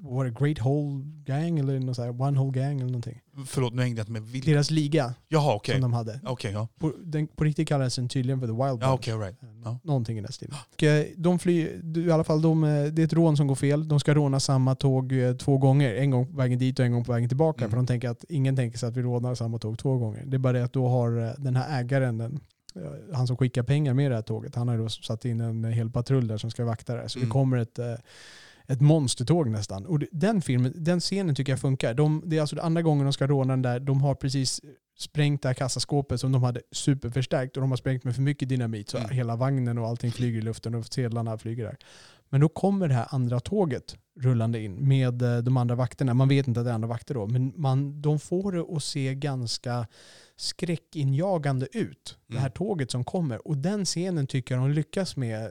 var 0.00 0.24
det 0.24 0.30
Great 0.30 0.60
Whole 0.66 1.04
Gang 1.24 1.58
eller 1.58 1.80
något 1.80 1.96
så 1.96 2.02
här, 2.02 2.20
One 2.22 2.38
Whole 2.38 2.60
Gang 2.60 2.76
eller 2.76 2.86
någonting. 2.90 3.20
Förlåt, 3.46 3.74
nu 3.74 3.82
hängde 3.82 3.98
jag 4.00 4.02
inte 4.02 4.12
med. 4.12 4.22
Vilka? 4.22 4.50
Deras 4.50 4.70
liga 4.70 5.14
Jaha, 5.28 5.54
okej. 5.54 5.74
som 5.74 5.82
de 5.82 5.92
hade. 5.92 6.20
Okej, 6.24 6.52
ja. 6.52 6.68
På, 6.78 6.92
den, 7.04 7.26
på 7.26 7.44
riktigt 7.44 7.68
kallades 7.68 7.96
den 7.96 8.08
tydligen 8.08 8.40
för 8.40 8.46
The 8.46 8.52
Wild 8.52 8.78
Bunch. 8.80 9.08
Ja, 9.08 9.14
all 9.14 9.20
right. 9.20 9.42
Eh, 9.42 9.48
Ja. 9.64 9.78
Någonting 9.82 10.18
i 10.18 10.20
den 10.20 10.32
stilen. 10.32 10.54
Eh, 10.82 11.06
de 11.16 11.38
flyr, 11.38 11.96
i 11.96 12.10
alla 12.10 12.24
fall, 12.24 12.42
de, 12.42 12.64
eh, 12.64 12.84
det 12.84 13.02
är 13.02 13.04
ett 13.06 13.12
rån 13.12 13.36
som 13.36 13.46
går 13.46 13.54
fel. 13.54 13.88
De 13.88 14.00
ska 14.00 14.14
råna 14.14 14.40
samma 14.40 14.74
tåg 14.74 15.12
två 15.38 15.58
gånger. 15.58 15.94
En 15.94 16.10
gång 16.10 16.26
på 16.26 16.36
vägen 16.36 16.58
dit 16.58 16.78
och 16.78 16.84
en 16.84 16.92
gång 16.92 17.04
på 17.04 17.12
vägen 17.12 17.28
tillbaka. 17.28 17.58
Mm. 17.64 17.70
För 17.70 17.76
de 17.76 17.86
tänker 17.86 18.08
att 18.08 18.24
ingen 18.28 18.56
tänker 18.56 18.78
sig 18.78 18.88
att 18.88 18.96
vi 18.96 19.02
rånar 19.02 19.34
samma 19.34 19.58
tåg 19.58 19.78
två 19.78 19.96
gånger. 19.98 20.24
Det 20.26 20.36
är 20.36 20.38
bara 20.38 20.52
det 20.52 20.64
att 20.64 20.72
då 20.72 20.88
har 20.88 21.34
den 21.42 21.56
här 21.56 21.80
ägaren, 21.80 22.18
den, 22.18 22.40
han 23.12 23.26
som 23.26 23.36
skickar 23.36 23.62
pengar 23.62 23.94
med 23.94 24.10
det 24.10 24.14
här 24.14 24.22
tåget, 24.22 24.54
han 24.54 24.68
har 24.68 24.78
då 24.78 24.88
satt 24.88 25.24
in 25.24 25.40
en 25.40 25.64
hel 25.64 25.90
patrull 25.90 26.26
där 26.26 26.36
som 26.36 26.50
ska 26.50 26.64
vakta 26.64 26.94
det. 26.96 27.08
Så 27.08 27.18
Mm. 27.18 27.28
det 27.28 27.32
kommer 27.32 27.56
ett 27.56 27.78
ett 28.70 28.80
monstertåg 28.80 29.50
nästan. 29.50 29.86
Och 29.86 30.00
den 30.12 30.42
filmen, 30.42 30.72
den 30.76 31.00
scenen 31.00 31.34
tycker 31.34 31.52
jag 31.52 31.60
funkar. 31.60 31.94
De, 31.94 32.22
det 32.26 32.36
är 32.36 32.40
alltså 32.40 32.60
andra 32.60 32.82
gången 32.82 33.04
de 33.04 33.12
ska 33.12 33.26
råna 33.26 33.52
den 33.52 33.62
där. 33.62 33.80
De 33.80 34.00
har 34.02 34.14
precis 34.14 34.60
sprängt 34.98 35.42
det 35.42 35.48
här 35.48 35.54
kassaskåpet 35.54 36.20
som 36.20 36.32
de 36.32 36.42
hade 36.42 36.60
superförstärkt 36.72 37.56
och 37.56 37.60
de 37.60 37.70
har 37.70 37.76
sprängt 37.76 38.04
med 38.04 38.14
för 38.14 38.22
mycket 38.22 38.48
dynamit 38.48 38.88
så 38.90 38.98
Mm. 38.98 39.10
hela 39.10 39.36
vagnen 39.36 39.78
och 39.78 39.86
allting 39.88 40.12
flyger 40.12 40.38
i 40.38 40.42
luften 40.42 40.74
och 40.74 40.86
sedlarna 40.86 41.38
flyger 41.38 41.64
där. 41.64 41.76
Men 42.28 42.40
då 42.40 42.48
kommer 42.48 42.88
det 42.88 42.94
här 42.94 43.06
andra 43.10 43.40
tåget 43.40 43.96
rullande 44.20 44.60
in 44.60 44.88
med 44.88 45.22
eh, 45.22 45.38
de 45.38 45.56
andra 45.56 45.74
vakterna. 45.74 46.14
Man 46.14 46.28
vet 46.28 46.48
inte 46.48 46.60
att 46.60 46.66
det 46.66 46.70
är 46.70 46.74
andra 46.74 46.88
vakter 46.88 47.14
då, 47.14 47.26
men 47.26 47.52
man, 47.56 48.02
de 48.02 48.18
får 48.20 48.52
det 48.52 48.76
att 48.76 48.82
se 48.84 49.14
ganska 49.14 49.86
skräckinjagande 50.36 51.66
ut. 51.72 52.18
Det 52.26 52.34
här 52.38 52.40
Mm. 52.46 52.52
tåget 52.52 52.90
som 52.90 53.04
kommer. 53.04 53.48
Och 53.48 53.56
den 53.58 53.84
scenen 53.84 54.26
tycker 54.26 54.54
jag 54.54 54.64
de 54.64 54.70
lyckas 54.70 55.16
med, 55.16 55.50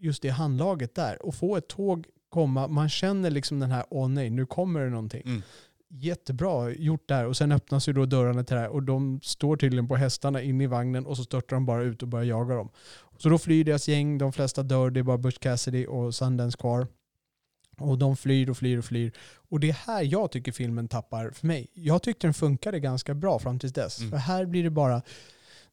just 0.00 0.22
det 0.22 0.28
handlaget 0.28 0.94
där. 0.94 1.26
Och 1.26 1.34
få 1.34 1.56
ett 1.56 1.68
tåg 1.68 2.06
komma, 2.28 2.68
man 2.68 2.88
känner 2.88 3.30
liksom 3.30 3.60
den 3.60 3.70
här, 3.70 3.84
åh 3.90 4.08
nej, 4.08 4.30
nu 4.30 4.46
kommer 4.46 4.80
det 4.80 4.90
någonting. 4.90 5.22
Mm. 5.24 5.42
Jättebra 5.90 6.70
gjort 6.70 7.08
där. 7.08 7.26
Och 7.26 7.36
sen 7.36 7.52
öppnas 7.52 7.88
ju 7.88 7.92
då 7.92 8.06
dörrarna 8.06 8.44
till 8.44 8.54
det 8.54 8.60
här 8.60 8.68
och 8.68 8.82
de 8.82 9.20
står 9.22 9.56
tydligen 9.56 9.88
på 9.88 9.96
hästarna 9.96 10.42
inne 10.42 10.64
i 10.64 10.66
vagnen 10.66 11.06
och 11.06 11.16
så 11.16 11.24
störtar 11.24 11.56
de 11.56 11.66
bara 11.66 11.82
ut 11.82 12.02
och 12.02 12.08
börjar 12.08 12.24
jaga 12.24 12.54
dem. 12.54 12.68
Så 13.18 13.28
då 13.28 13.38
flyr 13.38 13.64
deras 13.64 13.88
gäng, 13.88 14.18
de 14.18 14.32
flesta 14.32 14.62
dör, 14.62 14.90
det 14.90 15.00
är 15.00 15.04
bara 15.04 15.18
Butch 15.18 15.38
Cassidy 15.38 15.86
och 15.86 16.14
Sundance 16.14 16.58
kvar. 16.58 16.86
Och 17.78 17.98
de 17.98 18.16
flyr 18.16 18.50
och 18.50 18.56
flyr 18.56 18.78
och 18.78 18.84
flyr. 18.84 19.12
Och 19.48 19.60
det 19.60 19.68
är 19.68 19.72
här 19.86 20.02
jag 20.02 20.30
tycker 20.30 20.52
filmen 20.52 20.88
tappar 20.88 21.30
för 21.30 21.46
mig. 21.46 21.70
Jag 21.74 22.02
tyckte 22.02 22.26
den 22.26 22.34
funkade 22.34 22.80
ganska 22.80 23.14
bra 23.14 23.38
fram 23.38 23.58
tills 23.58 23.72
dess. 23.72 23.98
Mm. 23.98 24.10
För 24.10 24.16
här 24.16 24.46
blir 24.46 24.64
det 24.64 24.70
bara, 24.70 25.02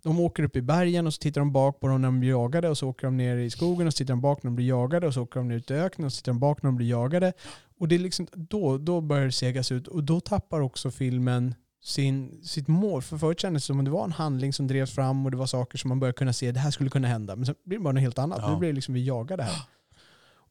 de 0.05 0.19
åker 0.19 0.43
upp 0.43 0.55
i 0.55 0.61
bergen 0.61 1.07
och 1.07 1.13
så 1.13 1.19
tittar 1.19 1.41
de 1.41 1.51
bak 1.51 1.79
på 1.79 1.87
dem 1.87 2.01
när 2.01 2.07
de 2.07 2.19
blir 2.19 2.29
jagade 2.29 2.69
och 2.69 2.77
så 2.77 2.89
åker 2.89 3.07
de 3.07 3.17
ner 3.17 3.37
i 3.37 3.49
skogen 3.49 3.87
och 3.87 3.93
så 3.93 3.97
tittar 3.97 4.13
de 4.13 4.21
bak 4.21 4.43
när 4.43 4.49
de 4.51 4.55
blir 4.55 4.67
jagade 4.67 5.07
och 5.07 5.13
så 5.13 5.21
åker 5.23 5.39
de 5.39 5.47
ner 5.47 5.55
ut 5.55 5.71
i 5.71 5.73
öknen 5.73 6.05
och 6.05 6.13
så 6.13 6.17
tittar 6.17 6.31
de 6.31 6.39
bak 6.39 6.63
när 6.63 6.67
de 6.67 6.75
blir 6.75 6.89
jagade. 6.89 7.33
Och 7.79 7.87
det 7.87 7.95
är 7.95 7.99
liksom, 7.99 8.27
då, 8.33 8.77
då 8.77 9.01
börjar 9.01 9.25
det 9.25 9.31
segas 9.31 9.71
ut 9.71 9.87
och 9.87 10.03
då 10.03 10.19
tappar 10.19 10.61
också 10.61 10.91
filmen 10.91 11.55
sin, 11.83 12.43
sitt 12.43 12.67
mål. 12.67 13.01
För 13.01 13.17
förut 13.17 13.39
kändes 13.39 13.63
det 13.63 13.67
som 13.67 13.79
att 13.79 13.85
det 13.85 13.91
var 13.91 14.03
en 14.03 14.11
handling 14.11 14.53
som 14.53 14.67
drevs 14.67 14.91
fram 14.91 15.25
och 15.25 15.31
det 15.31 15.37
var 15.37 15.45
saker 15.45 15.77
som 15.77 15.89
man 15.89 15.99
började 15.99 16.17
kunna 16.17 16.33
se, 16.33 16.51
det 16.51 16.59
här 16.59 16.71
skulle 16.71 16.89
kunna 16.89 17.07
hända. 17.07 17.35
Men 17.35 17.45
sen 17.45 17.55
blir 17.65 17.77
det 17.77 17.83
bara 17.83 17.93
något 17.93 18.01
helt 18.01 18.19
annat. 18.19 18.39
Ja. 18.41 18.51
Nu 18.53 18.59
blir 18.59 18.69
det 18.69 18.75
liksom 18.75 18.93
vi 18.93 19.05
jagar 19.05 19.37
det 19.37 19.43
här. 19.43 19.61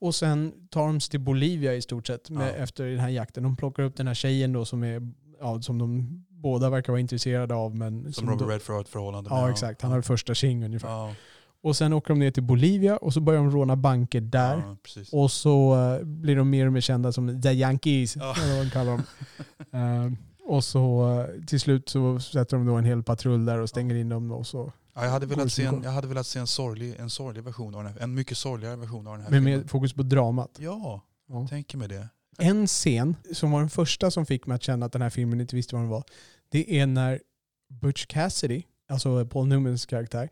Och 0.00 0.14
sen 0.14 0.52
tar 0.70 0.86
de 0.86 1.00
sig 1.00 1.10
till 1.10 1.20
Bolivia 1.20 1.74
i 1.74 1.82
stort 1.82 2.06
sett 2.06 2.30
med, 2.30 2.48
Ja. 2.48 2.52
efter 2.52 2.84
den 2.84 2.98
här 2.98 3.08
jakten. 3.08 3.42
De 3.42 3.56
plockar 3.56 3.82
upp 3.82 3.96
den 3.96 4.06
här 4.06 4.14
tjejen 4.14 4.52
då 4.52 4.64
som, 4.64 4.82
är, 4.84 5.12
ja, 5.40 5.62
som 5.62 5.78
de 5.78 6.24
båda 6.44 6.70
verkar 6.70 6.92
vara 6.92 7.00
intresserade 7.00 7.54
av. 7.54 7.76
Men 7.76 8.12
Som 8.12 8.26
Robert 8.30 8.46
då, 8.46 8.52
Redford 8.52 8.74
har 8.74 8.80
ett 8.82 8.88
förhållande 8.88 9.30
med. 9.30 9.38
Ja, 9.38 9.50
exakt. 9.50 9.82
Han 9.82 9.92
har 9.92 10.02
första 10.02 10.34
tjing 10.34 10.64
ungefär. 10.64 10.88
Ja, 10.88 11.14
Och 11.62 11.76
sen 11.76 11.92
åker 11.92 12.08
de 12.08 12.18
ner 12.18 12.30
till 12.30 12.42
Bolivia 12.42 12.96
och 12.96 13.12
så 13.12 13.20
börjar 13.20 13.40
de 13.40 13.50
råna 13.50 13.76
banker 13.76 14.20
där. 14.20 14.56
ja. 14.56 15.02
Och 15.12 15.30
så 15.30 15.74
eh, 15.98 16.04
blir 16.04 16.36
de 16.36 16.50
mer 16.50 16.66
och 16.66 16.72
mer 16.72 16.80
kända 16.80 17.12
som 17.12 17.42
The 17.42 17.48
Yankees, 17.52 18.16
Ja. 18.16 18.34
eller 18.42 18.56
vad 18.56 18.64
de 18.66 18.70
kallar 18.70 18.90
dem. 18.92 19.02
Eh, 19.72 20.12
och 20.46 20.64
så 20.64 21.10
eh, 21.20 21.44
till 21.46 21.60
slut 21.60 21.88
så 21.88 22.20
sätter 22.20 22.56
de 22.56 22.66
då 22.66 22.74
en 22.74 22.84
hel 22.84 23.02
patrull 23.02 23.44
där 23.44 23.58
och 23.60 23.68
stänger 23.68 23.94
in 23.94 24.08
dem. 24.08 24.32
Och 24.32 24.46
så, 24.46 24.72
Ja, 24.94 25.04
jag, 25.04 25.10
hade 25.10 25.26
velat 25.26 25.52
se 25.52 25.64
en, 25.64 25.82
jag 25.82 25.90
hade 25.90 26.06
velat 26.06 26.26
se 26.26 26.38
en 26.38 26.46
sorglig, 26.46 26.94
en 26.98 27.10
sorglig 27.10 27.44
version 27.44 27.74
av 27.74 27.84
den 27.84 27.92
här, 27.92 28.00
en 28.02 28.14
mycket 28.14 28.38
sorgligare 28.38 28.76
version 28.76 29.06
av 29.06 29.12
den 29.12 29.22
här 29.22 29.30
med 29.30 29.38
filmen. 29.42 29.60
mer 29.60 29.68
fokus 29.68 29.92
på 29.92 30.02
dramat. 30.02 30.50
Ja, 30.58 31.00
Ja. 31.28 31.46
tänker 31.50 31.78
mig 31.78 31.88
det. 31.88 32.08
En 32.38 32.66
scen 32.66 33.16
som 33.32 33.50
var 33.50 33.60
den 33.60 33.70
första 33.70 34.10
som 34.10 34.26
fick 34.26 34.46
mig 34.46 34.54
att 34.54 34.62
känna 34.62 34.86
att 34.86 34.92
den 34.92 35.02
här 35.02 35.10
filmen 35.10 35.40
inte 35.40 35.56
visste 35.56 35.74
vad 35.74 35.82
den 35.82 35.88
var. 35.90 36.04
Det 36.54 36.78
är 36.78 36.86
när 36.86 37.20
Butch 37.68 38.06
Cassidy, 38.06 38.62
alltså 38.88 39.26
Paul 39.26 39.46
Newmans 39.46 39.86
karaktär, 39.86 40.28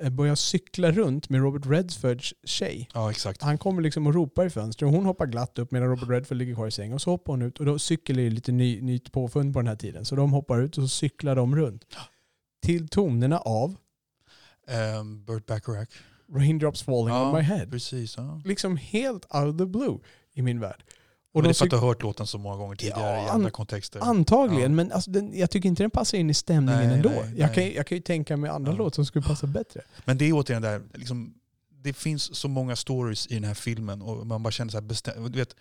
eh, 0.00 0.10
börjar 0.10 0.34
cykla 0.34 0.92
runt 0.92 1.28
med 1.28 1.40
Robert 1.40 1.66
Redfords 1.66 2.34
tjej. 2.44 2.88
Ja, 2.94 3.10
exakt. 3.10 3.42
Han 3.42 3.58
kommer 3.58 3.82
liksom 3.82 4.06
och 4.06 4.14
ropar 4.14 4.46
i 4.46 4.50
fönstret 4.50 4.86
och 4.86 4.94
hon 4.94 5.04
hoppar 5.04 5.26
glatt 5.26 5.58
upp 5.58 5.70
medan 5.70 5.88
Robert 5.88 6.08
Redford 6.08 6.36
ligger 6.36 6.54
kvar 6.54 6.66
i 6.66 6.70
sängen. 6.70 6.94
Och 6.94 7.02
så 7.02 7.10
hoppar 7.10 7.32
hon 7.32 7.42
ut 7.42 7.58
och 7.60 7.66
då 7.66 7.78
cykel 7.78 8.18
är 8.18 8.22
ju 8.22 8.30
lite 8.30 8.52
ny, 8.52 8.80
nytt 8.80 9.12
påfund 9.12 9.52
på 9.52 9.58
den 9.58 9.66
här 9.66 9.76
tiden. 9.76 10.04
Så 10.04 10.16
de 10.16 10.32
hoppar 10.32 10.60
ut 10.60 10.78
och 10.78 10.84
så 10.84 10.88
cyklar 10.88 11.36
de 11.36 11.56
runt. 11.56 11.84
Till 12.62 12.88
tonerna 12.88 13.38
av 13.38 13.76
Um, 15.00 15.24
Burt 15.24 15.46
Bacharach. 15.46 15.88
Raindrops 16.34 16.82
falling 16.82 17.14
Ja, 17.14 17.28
on 17.28 17.36
my 17.36 17.42
head. 17.42 17.70
Precis. 17.70 18.16
Ja. 18.16 18.42
Liksom 18.44 18.76
helt 18.76 19.34
out 19.34 19.54
of 19.54 19.58
the 19.58 19.66
blue 19.66 19.98
i 20.32 20.42
min 20.42 20.60
värld. 20.60 20.84
Och 21.32 21.42
det 21.42 21.48
är 21.48 21.52
för 21.52 21.64
att 21.64 21.68
cyk- 21.68 21.70
du 21.70 21.76
har 21.76 21.86
hört 21.88 22.02
låten 22.02 22.26
så 22.26 22.38
många 22.38 22.56
gånger 22.56 22.76
tidigare 22.76 23.16
Ja, 23.16 23.24
i 23.24 23.28
an- 23.28 23.34
andra 23.34 23.50
kontexter. 23.50 24.00
Antagligen, 24.02 24.62
Ja. 24.70 24.76
men 24.76 24.92
alltså 24.92 25.10
den, 25.10 25.38
jag 25.38 25.50
tycker 25.50 25.68
inte 25.68 25.82
den 25.82 25.90
passar 25.90 26.18
in 26.18 26.30
i 26.30 26.34
stämningen 26.34 26.86
Nej, 26.88 26.96
ändå. 26.96 27.08
nej, 27.08 27.18
jag, 27.36 27.46
nej. 27.46 27.54
kan, 27.54 27.70
jag 27.76 27.86
kan 27.86 27.96
ju 27.98 28.02
tänka 28.02 28.36
mig 28.36 28.50
andra 28.50 28.72
Ja. 28.72 28.78
låtar 28.78 28.94
som 28.94 29.06
skulle 29.06 29.24
passa 29.24 29.46
bättre. 29.46 29.80
Men 30.04 30.18
det 30.18 30.24
är 30.24 30.32
återigen 30.32 30.62
där, 30.62 30.82
liksom, 30.94 31.34
det 31.82 31.92
finns 31.92 32.34
så 32.36 32.48
många 32.48 32.76
stories 32.76 33.26
i 33.26 33.34
den 33.34 33.44
här 33.44 33.54
filmen 33.54 34.02
och 34.02 34.26
man 34.26 34.42
bara 34.42 34.50
känner 34.50 34.70
så 34.70 34.76
här, 34.76 34.82
bestäm, 34.82 35.32
du 35.32 35.38
vet, 35.38 35.56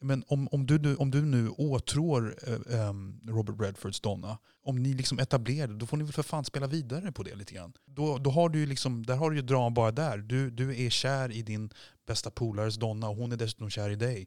men 0.00 0.24
om, 0.28 0.48
om, 0.52 0.66
du, 0.66 0.78
nu- 0.78 0.96
om 0.96 1.10
du 1.10 1.22
nu 1.22 1.48
åtrår 1.48 2.36
eh, 2.46 2.80
ehm, 2.80 3.20
Robert 3.28 3.54
Redfords 3.60 4.00
Donna, 4.00 4.38
om 4.64 4.82
ni 4.82 4.92
liksom 4.94 5.18
etablerar 5.18 5.66
det, 5.68 5.74
då 5.78 5.86
får 5.86 5.96
ni 5.96 6.04
väl 6.04 6.12
för 6.12 6.22
fan 6.22 6.44
spela 6.44 6.66
vidare 6.66 7.12
på 7.12 7.22
det 7.22 7.34
lite 7.34 7.54
grann. 7.54 7.72
Då, 7.86 8.18
då 8.18 8.30
har 8.30 8.48
du 8.48 8.66
liksom, 8.66 9.06
där 9.06 9.16
har 9.16 9.30
du 9.30 9.36
ju 9.36 9.42
drama 9.42 9.70
bara 9.70 9.92
där. 9.92 10.18
Du, 10.18 10.50
du 10.50 10.86
är 10.86 10.90
kär 10.90 11.32
i 11.32 11.42
din 11.42 11.70
bästa 12.06 12.30
polares 12.30 12.76
Donna 12.76 13.08
och 13.08 13.16
hon 13.16 13.32
är 13.32 13.36
dessutom 13.36 13.70
kär 13.70 13.90
i 13.90 13.96
dig. 13.96 14.26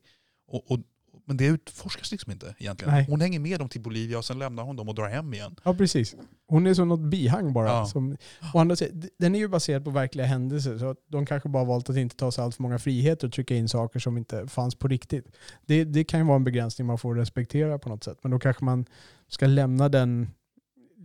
Och, 0.51 0.71
och, 0.71 0.79
men 1.25 1.37
det 1.37 1.45
utforskas 1.45 2.11
liksom 2.11 2.31
inte 2.31 2.55
egentligen. 2.59 2.93
Nej. 2.93 3.05
Hon 3.09 3.21
hänger 3.21 3.39
med 3.39 3.59
dem 3.59 3.69
till 3.69 3.81
Bolivia 3.81 4.17
och 4.17 4.25
sen 4.25 4.39
lämnar 4.39 4.63
hon 4.63 4.75
dem 4.75 4.89
och 4.89 4.95
drar 4.95 5.07
hem 5.07 5.33
igen. 5.33 5.55
Ja, 5.63 5.73
precis. 5.73 6.15
Hon 6.47 6.67
är 6.67 6.73
som 6.73 6.87
något 6.87 6.99
bihang 6.99 7.53
bara. 7.53 7.67
Ja. 7.67 7.85
Som, 7.85 8.17
å 8.53 8.59
andra 8.59 8.75
den 9.19 9.35
är 9.35 9.39
ju 9.39 9.47
baserad 9.47 9.83
på 9.83 9.89
verkliga 9.89 10.25
händelser, 10.25 10.77
så 10.77 10.95
de 11.07 11.25
kanske 11.25 11.49
bara 11.49 11.63
valt 11.63 11.89
att 11.89 11.97
inte 11.97 12.15
ta 12.15 12.31
sig 12.31 12.43
allt 12.43 12.55
för 12.55 12.63
många 12.63 12.79
friheter 12.79 13.27
och 13.27 13.33
trycka 13.33 13.55
in 13.55 13.69
saker 13.69 13.99
som 13.99 14.17
inte 14.17 14.47
fanns 14.47 14.75
på 14.75 14.87
riktigt. 14.87 15.25
Det, 15.65 15.83
det 15.83 16.03
kan 16.03 16.19
ju 16.19 16.25
vara 16.25 16.35
en 16.35 16.43
begränsning 16.43 16.87
man 16.87 16.97
får 16.97 17.15
respektera 17.15 17.79
på 17.79 17.89
något 17.89 18.03
sätt, 18.03 18.17
men 18.21 18.31
då 18.31 18.39
kanske 18.39 18.65
man 18.65 18.85
ska 19.27 19.47
lämna 19.47 19.89
den 19.89 20.31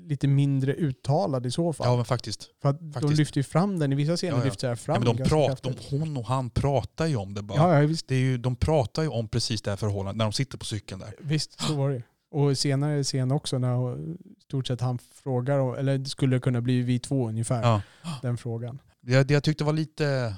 lite 0.07 0.29
mindre 0.29 0.73
uttalad 0.75 1.47
i 1.47 1.51
så 1.51 1.73
fall. 1.73 1.87
Ja 1.87 1.97
men 1.97 2.05
faktiskt. 2.05 2.51
För 2.63 2.69
att 2.69 2.81
de 2.81 2.93
faktiskt. 2.93 3.19
lyfter 3.19 3.39
ju 3.39 3.43
fram 3.45 3.79
den, 3.79 3.93
i 3.93 3.97
vissa 3.97 4.17
scener 4.17 4.33
Ja, 4.33 4.39
ja. 4.39 4.45
lyfter 4.45 4.75
fram 4.75 4.95
Ja, 5.05 5.13
men 5.13 5.17
de 5.23 5.29
prat, 5.29 5.63
de, 5.63 5.75
hon 5.91 6.17
och 6.17 6.27
han 6.27 6.51
pratar 6.51 7.07
ju 7.07 7.17
om 7.17 7.35
det 7.35 7.43
bara. 7.43 7.59
Ja, 7.59 7.81
ja, 7.81 7.87
visst. 7.87 8.09
Det 8.09 8.15
är 8.15 8.21
ju, 8.21 8.39
de 8.39 8.57
pratar 8.57 9.03
ju 9.03 9.09
om 9.09 9.29
precis 9.29 9.63
det 9.63 9.71
här 9.71 9.77
förhållandet 9.77 10.17
när 10.17 10.25
de 10.25 10.33
sitter 10.33 10.59
på 10.59 10.65
cykeln 10.65 11.01
där. 11.01 11.15
Visst, 11.21 11.61
så 11.61 11.75
var 11.75 11.91
det. 11.91 12.03
Och 12.31 12.59
senare 12.59 13.05
scen 13.05 13.33
också 13.33 13.59
när 13.59 13.99
i 13.99 14.17
stort 14.43 14.67
sett 14.67 14.81
han 14.81 14.99
frågar, 14.99 15.77
eller 15.77 16.05
skulle 16.05 16.37
det 16.37 16.41
kunna 16.41 16.61
bli 16.61 16.83
vi 16.83 16.99
två 16.99 17.29
ungefär, 17.29 17.63
Ja. 17.63 17.83
den 18.23 18.37
frågan. 18.37 18.79
Det, 19.01 19.23
det 19.29 19.35
jag 19.35 19.45
tyckte 19.45 19.65
var 19.65 19.73
lite, 19.73 20.35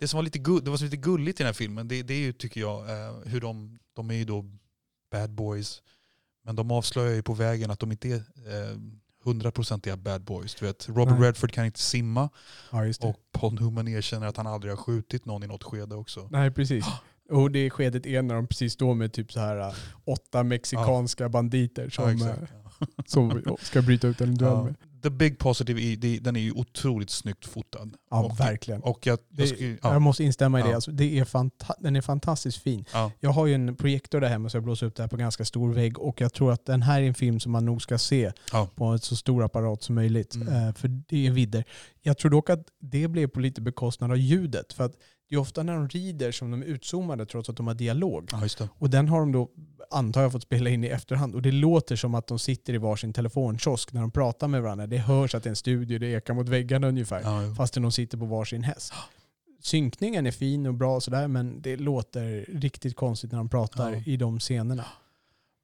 det 0.00 0.08
som 0.08 0.16
var 0.18 0.22
lite, 0.22 0.38
gull, 0.38 0.64
det 0.64 0.70
var 0.70 0.84
lite 0.84 0.96
gulligt 0.96 1.40
i 1.40 1.42
den 1.42 1.46
här 1.48 1.52
filmen, 1.54 1.88
det, 1.88 2.02
det 2.02 2.14
är 2.14 2.18
ju 2.18 2.32
tycker 2.32 2.60
jag 2.60 2.78
eh, 2.90 3.14
hur 3.24 3.40
de, 3.40 3.78
de 3.96 4.10
är 4.10 4.14
ju 4.14 4.24
då 4.24 4.44
bad 5.12 5.30
boys, 5.30 5.82
men 6.44 6.56
de 6.56 6.70
avslöjar 6.70 7.14
ju 7.14 7.22
på 7.22 7.34
vägen 7.34 7.70
att 7.70 7.78
de 7.80 7.92
inte 7.92 8.08
är 8.08 8.14
eh, 8.14 8.78
hundraprocentiga 9.24 9.96
bad 9.96 10.22
boys. 10.24 10.54
Du 10.54 10.66
vet, 10.66 10.88
Robert 10.88 11.18
Nej. 11.18 11.28
Redford 11.28 11.52
kan 11.52 11.64
inte 11.66 11.80
simma 11.80 12.28
Ja, 12.72 12.78
och 13.00 13.16
Paul 13.32 13.54
Newman 13.54 13.88
erkänner 13.88 14.26
att 14.26 14.36
han 14.36 14.46
aldrig 14.46 14.72
har 14.72 14.76
skjutit 14.76 15.24
någon 15.24 15.42
i 15.42 15.46
något 15.46 15.64
skede 15.64 15.94
också. 15.94 16.28
Nej, 16.30 16.50
precis. 16.50 16.84
Och 17.30 17.50
det 17.50 17.70
skedet 17.70 18.06
är 18.06 18.22
när 18.22 18.34
de 18.34 18.46
precis 18.46 18.72
står 18.72 18.94
med 18.94 19.12
typ 19.12 19.32
så 19.32 19.40
här 19.40 19.58
äh, 19.68 19.74
åtta 20.04 20.42
mexikanska 20.42 21.28
banditer 21.28 21.88
som, 21.88 22.04
Ja, 22.04 22.10
äh, 22.10 22.16
exakt. 22.16 22.52
Ja. 22.78 22.86
som 23.06 23.56
ska 23.60 23.82
bryta 23.82 24.08
ut 24.08 24.20
en 24.20 24.34
duell 24.34 24.52
Ja. 24.52 24.64
med. 24.64 24.74
The 25.02 25.10
Big 25.10 25.38
Positive, 25.38 25.80
i, 25.80 25.96
det, 25.96 26.18
den 26.18 26.36
är 26.36 26.40
ju 26.40 26.52
otroligt 26.52 27.10
snyggt 27.10 27.46
fotad. 27.46 27.90
Ja, 28.10 28.24
och, 28.24 28.40
verkligen. 28.40 28.82
Och 28.82 29.06
jag, 29.06 29.18
jag 29.36 29.48
skulle, 29.48 29.78
ja, 29.82 29.92
Jag 29.92 30.02
måste 30.02 30.24
instämma 30.24 30.60
i 30.60 30.62
det. 30.62 30.68
Ja. 30.68 30.74
Alltså, 30.74 30.90
det 30.90 31.18
är 31.18 31.24
fanta- 31.24 31.74
den 31.78 31.96
är 31.96 32.00
fantastiskt 32.00 32.62
fin. 32.62 32.84
ja, 32.92 33.12
Jag 33.20 33.30
har 33.30 33.46
ju 33.46 33.54
en 33.54 33.76
projektor 33.76 34.20
där 34.20 34.28
hemma 34.28 34.48
så 34.48 34.56
jag 34.56 34.64
blåser 34.64 34.86
upp 34.86 34.94
det 34.96 35.02
här 35.02 35.08
på 35.08 35.16
ganska 35.16 35.44
stor 35.44 35.72
vägg 35.72 35.98
och 35.98 36.20
jag 36.20 36.32
tror 36.32 36.52
att 36.52 36.66
den 36.66 36.82
här 36.82 37.02
är 37.02 37.06
en 37.06 37.14
film 37.14 37.40
som 37.40 37.52
man 37.52 37.64
nog 37.64 37.82
ska 37.82 37.98
se 37.98 38.32
på 38.74 38.84
en 38.84 38.98
så 38.98 39.16
stor 39.16 39.44
apparat 39.44 39.82
som 39.82 39.94
möjligt. 39.94 40.34
Mm. 40.34 40.48
Eh, 40.68 40.74
för 40.74 40.88
det 40.88 41.26
är 41.26 41.30
vidder. 41.30 41.64
Jag 42.02 42.18
tror 42.18 42.30
dock 42.30 42.50
att 42.50 42.64
det 42.80 43.08
blev 43.08 43.26
på 43.26 43.40
lite 43.40 43.60
bekostnad 43.60 44.10
av 44.10 44.16
ljudet. 44.18 44.72
För 44.72 44.84
att 44.84 44.94
det 45.30 45.36
är 45.36 45.40
ofta 45.40 45.62
när 45.62 45.74
de 45.74 45.88
rider 45.88 46.32
som 46.32 46.50
de 46.50 46.62
är 46.62 46.66
utzoomade 46.66 47.26
trots 47.26 47.48
att 47.48 47.56
de 47.56 47.66
har 47.66 47.74
dialog. 47.74 48.30
ja. 48.32 48.68
Och 48.78 48.90
den 48.90 49.08
har 49.08 49.20
de 49.20 49.32
då, 49.32 49.50
antar 49.90 50.22
jag, 50.22 50.32
fått 50.32 50.42
spela 50.42 50.70
in 50.70 50.84
i 50.84 50.86
efterhand. 50.86 51.34
Och 51.34 51.42
det 51.42 51.52
låter 51.52 51.96
som 51.96 52.14
att 52.14 52.26
de 52.26 52.38
sitter 52.38 52.74
i 52.74 52.78
varsin 52.78 53.12
telefonkiosk 53.12 53.92
när 53.92 54.00
de 54.00 54.10
pratar 54.10 54.48
med 54.48 54.62
varandra. 54.62 54.86
Det 54.86 54.98
hörs 54.98 55.34
att 55.34 55.42
det 55.42 55.46
är 55.48 55.50
en 55.50 55.56
studio, 55.56 55.98
det 55.98 56.06
ekar 56.06 56.34
mot 56.34 56.48
väggarna 56.48 56.88
ungefär. 56.88 57.20
Ja. 57.20 57.54
Fastän 57.54 57.82
de 57.82 57.92
sitter 57.92 58.18
på 58.18 58.24
varsin 58.24 58.62
häst. 58.62 58.92
Synkningen 59.62 60.26
är 60.26 60.30
fin 60.30 60.66
och 60.66 60.74
bra 60.74 60.96
och 60.96 61.02
sådär, 61.02 61.28
men 61.28 61.62
det 61.62 61.76
låter 61.76 62.46
riktigt 62.48 62.96
konstigt 62.96 63.30
när 63.32 63.38
de 63.38 63.48
pratar 63.48 63.92
Ja. 63.92 64.02
i 64.06 64.16
de 64.16 64.40
scenerna. 64.40 64.84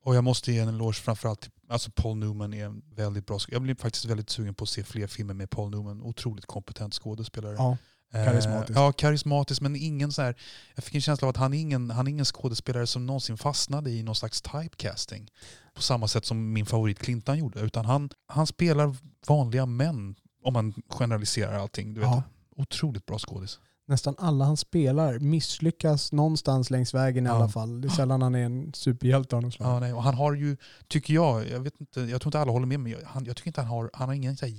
Och 0.04 0.16
jag 0.16 0.24
måste 0.24 0.52
ge 0.52 0.58
en 0.58 0.68
eloge 0.68 0.94
framförallt 1.02 1.40
till 1.40 1.50
alltså 1.68 1.90
Paul 1.94 2.16
Newman 2.16 2.54
är 2.54 2.64
en 2.64 2.82
väldigt 2.94 3.26
bra 3.26 3.38
Jag 3.48 3.62
blir 3.62 3.74
faktiskt 3.74 4.04
väldigt 4.04 4.30
sugen 4.30 4.54
på 4.54 4.62
att 4.64 4.68
se 4.68 4.84
fler 4.84 5.06
filmer 5.06 5.34
med 5.34 5.50
Paul 5.50 5.70
Newman. 5.70 6.02
Otroligt 6.02 6.46
kompetent 6.46 6.94
skådespelare. 6.94 7.54
Ja, 7.58 7.76
karismatisk. 8.12 8.78
ja, 8.78 8.92
karismatisk 8.92 9.60
men 9.60 9.76
ingen 9.76 10.12
så 10.12 10.22
här, 10.22 10.36
jag 10.74 10.84
fick 10.84 10.94
en 10.94 11.00
känsla 11.00 11.26
av 11.26 11.30
att 11.30 11.36
han 11.36 11.54
är 11.54 11.58
ingen, 11.58 11.90
han 11.90 12.06
är 12.06 12.10
ingen 12.10 12.24
skådespelare 12.24 12.86
som 12.86 13.06
någonsin 13.06 13.36
fastnade 13.36 13.90
i 13.90 14.02
någon 14.02 14.14
slags 14.14 14.42
typecasting. 14.42 15.28
På 15.74 15.82
samma 15.82 16.08
sätt 16.08 16.24
som 16.24 16.52
min 16.52 16.66
favorit 16.66 16.98
Clintan 16.98 17.38
gjorde. 17.38 17.60
Utan 17.60 17.84
han, 17.84 18.10
han 18.26 18.46
spelar 18.46 18.96
vanliga 19.28 19.66
män, 19.66 20.14
om 20.42 20.52
man 20.52 20.74
generaliserar 20.88 21.58
allting. 21.58 21.94
Du 21.94 22.00
vet. 22.00 22.10
Ja. 22.10 22.22
Otroligt 22.56 23.06
bra 23.06 23.18
skådis. 23.18 23.58
nästan 23.88 24.14
alla 24.18 24.44
han 24.44 24.56
spelar 24.56 25.18
misslyckas 25.18 26.12
någonstans 26.12 26.70
längs 26.70 26.94
vägen 26.94 27.26
i 27.26 27.28
Ja. 27.28 27.34
alla 27.34 27.48
fall. 27.48 27.80
Det 27.80 27.88
är 27.88 27.90
sällan 27.90 28.22
han 28.22 28.34
är 28.34 28.44
en 28.44 28.72
superhjälte 28.74 29.36
av 29.36 29.42
något 29.42 29.54
slag. 29.54 29.68
Ja, 29.68 29.80
nej, 29.80 29.92
och 29.92 30.02
han 30.02 30.14
har 30.14 30.32
ju, 30.32 30.56
tycker 30.88 31.14
jag, 31.14 31.48
jag, 31.48 31.60
vet 31.60 31.80
inte, 31.80 32.00
jag 32.00 32.20
tror 32.20 32.28
inte 32.28 32.40
alla 32.40 32.52
håller 32.52 32.66
med 32.66 32.80
mig, 32.80 32.96
han, 33.06 33.24
jag 33.24 33.36
tycker 33.36 33.48
inte 33.48 33.60
han 33.60 33.70
har, 33.70 33.90
han 33.94 34.08
har 34.08 34.14
ingen 34.14 34.36
så 34.36 34.46
här 34.46 34.52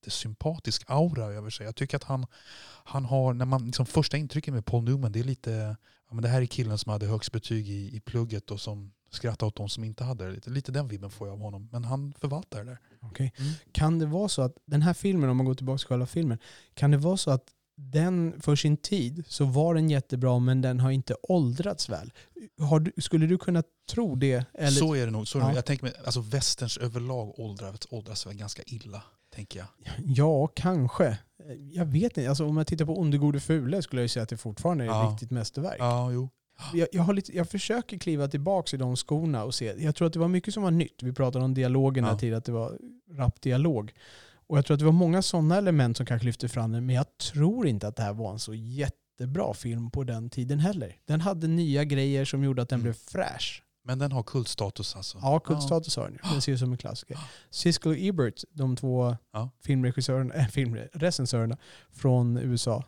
jättesympatisk 0.00 0.82
aura 0.86 1.24
över 1.24 1.50
sig. 1.50 1.66
Jag 1.66 1.76
tycker 1.76 1.96
att 1.96 2.04
han, 2.04 2.26
han 2.84 3.04
har, 3.04 3.34
när 3.34 3.44
man, 3.44 3.66
liksom 3.66 3.86
första 3.86 4.16
intrycket 4.16 4.54
med 4.54 4.66
Paul 4.66 4.84
Newman, 4.84 5.12
det 5.12 5.20
är 5.20 5.24
lite, 5.24 5.76
ja, 6.08 6.14
men 6.14 6.22
det 6.22 6.28
här 6.28 6.42
är 6.42 6.46
killen 6.46 6.78
som 6.78 6.92
hade 6.92 7.06
högst 7.06 7.32
betyg 7.32 7.68
i, 7.68 7.96
i 7.96 8.00
plugget 8.00 8.50
och 8.50 8.60
som 8.60 8.92
skrattade 9.10 9.48
åt 9.48 9.56
de 9.56 9.68
som 9.68 9.84
inte 9.84 10.04
hade 10.04 10.26
det. 10.26 10.32
Lite, 10.32 10.50
lite 10.50 10.72
den 10.72 10.88
vibben 10.88 11.10
får 11.10 11.28
jag 11.28 11.34
av 11.34 11.40
honom. 11.40 11.68
Men 11.72 11.84
han 11.84 12.14
förvaltar 12.20 12.58
det 12.58 12.70
där. 12.70 12.78
Okej. 13.00 13.32
Mm. 13.38 13.52
Kan 13.72 13.98
det 13.98 14.06
vara 14.06 14.28
så 14.28 14.42
att 14.42 14.56
den 14.66 14.82
här 14.82 14.94
filmen, 14.94 15.30
om 15.30 15.36
man 15.36 15.46
går 15.46 15.54
tillbaka 15.54 15.78
till 15.78 15.86
själva 15.86 16.06
filmen, 16.06 16.38
kan 16.74 16.90
det 16.90 16.96
vara 16.96 17.16
så 17.16 17.30
att 17.30 17.44
den 17.76 18.40
för 18.40 18.56
sin 18.56 18.76
tid 18.76 19.24
så 19.28 19.44
var 19.44 19.74
den 19.74 19.90
jättebra 19.90 20.38
men 20.38 20.60
den 20.60 20.80
har 20.80 20.90
inte 20.90 21.16
åldrats 21.22 21.88
väl? 21.88 22.12
Du, 22.80 23.02
skulle 23.02 23.26
du 23.26 23.38
kunna 23.38 23.62
tro 23.90 24.14
det? 24.14 24.44
Eller, 24.54 24.70
Så 24.70 24.94
är 24.94 25.06
det 25.06 25.12
nog. 25.12 25.28
Så 25.28 25.38
är 25.38 25.42
det 25.42 25.48
Ja. 25.48 25.54
Jag 25.54 25.64
tänker 25.64 25.84
mig, 25.84 25.94
alltså 26.04 26.20
västerns 26.20 26.76
överlag 26.76 27.38
åldras, 27.38 27.78
åldras 27.90 28.26
väl 28.26 28.34
ganska 28.34 28.62
illa, 28.66 29.02
tänker 29.34 29.58
jag. 29.58 29.68
Ja, 30.04 30.46
kanske. 30.46 31.18
Jag 31.72 31.84
vet 31.84 32.16
inte. 32.18 32.28
Alltså, 32.28 32.46
om 32.46 32.56
jag 32.56 32.66
tittar 32.66 32.84
på 32.84 32.98
Onde 33.00 33.18
gode 33.18 33.40
fule 33.40 33.82
skulle 33.82 34.00
jag 34.02 34.10
säga 34.10 34.22
att 34.22 34.28
det 34.28 34.36
fortfarande 34.36 34.84
är 34.84 34.88
ett 34.88 34.94
Ja. 34.94 35.10
riktigt 35.12 35.30
mästerverk. 35.30 35.76
Ja, 35.78 36.12
jo. 36.12 36.28
Jag, 36.74 36.88
jag, 36.92 37.02
har 37.02 37.14
lite, 37.14 37.36
jag 37.36 37.48
försöker 37.48 37.98
kliva 37.98 38.28
tillbaka 38.28 38.76
i 38.76 38.78
de 38.78 38.96
skorna 38.96 39.44
och 39.44 39.54
se. 39.54 39.74
Jag 39.78 39.94
tror 39.96 40.06
att 40.06 40.12
det 40.12 40.18
var 40.18 40.28
mycket 40.28 40.54
som 40.54 40.62
var 40.62 40.70
nytt. 40.70 41.02
Vi 41.02 41.12
pratade 41.12 41.44
om 41.44 41.54
dialogen 41.54 42.04
Ja. 42.04 42.10
här 42.10 42.18
tidigare, 42.18 42.38
att 42.38 42.44
det 42.44 42.52
var 42.52 42.78
rapp 43.12 43.40
dialog. 43.40 43.92
Och 44.46 44.58
jag 44.58 44.66
tror 44.66 44.74
att 44.74 44.78
det 44.78 44.84
var 44.84 44.92
många 44.92 45.22
sådana 45.22 45.56
element 45.56 45.96
som 45.96 46.06
kanske 46.06 46.26
lyfte 46.26 46.48
fram 46.48 46.72
den, 46.72 46.86
men 46.86 46.94
jag 46.96 47.18
tror 47.18 47.66
inte 47.66 47.88
att 47.88 47.96
det 47.96 48.02
här 48.02 48.12
var 48.12 48.32
en 48.32 48.38
så 48.38 48.54
jättebra 48.54 49.54
film 49.54 49.90
på 49.90 50.04
den 50.04 50.30
tiden 50.30 50.58
heller. 50.60 50.96
Den 51.04 51.20
hade 51.20 51.46
nya 51.48 51.84
grejer 51.84 52.24
som 52.24 52.44
gjorde 52.44 52.62
att 52.62 52.68
den 52.68 52.76
Mm. 52.80 52.82
blev 52.84 52.92
fräsch. 52.94 53.62
Men 53.84 53.98
den 53.98 54.12
har 54.12 54.22
kultstatus 54.22 54.96
alltså. 54.96 55.18
Ja, 55.22 55.38
kultstatus 55.40 55.96
har 55.96 56.04
den. 56.04 56.18
Den 56.32 56.42
ser 56.42 56.52
ut 56.52 56.58
som 56.58 56.72
en 56.72 56.78
klassiker. 56.78 57.18
Siskel 57.50 57.92
och 57.92 57.98
Ebert, 57.98 58.44
de 58.52 58.76
två 58.76 59.16
Ja. 59.32 59.50
filmregissörerna, 59.64 60.34
äh, 60.34 60.46
filmrecensörerna 60.48 61.56
från 61.92 62.36
USA, 62.38 62.76
eh, 62.76 62.82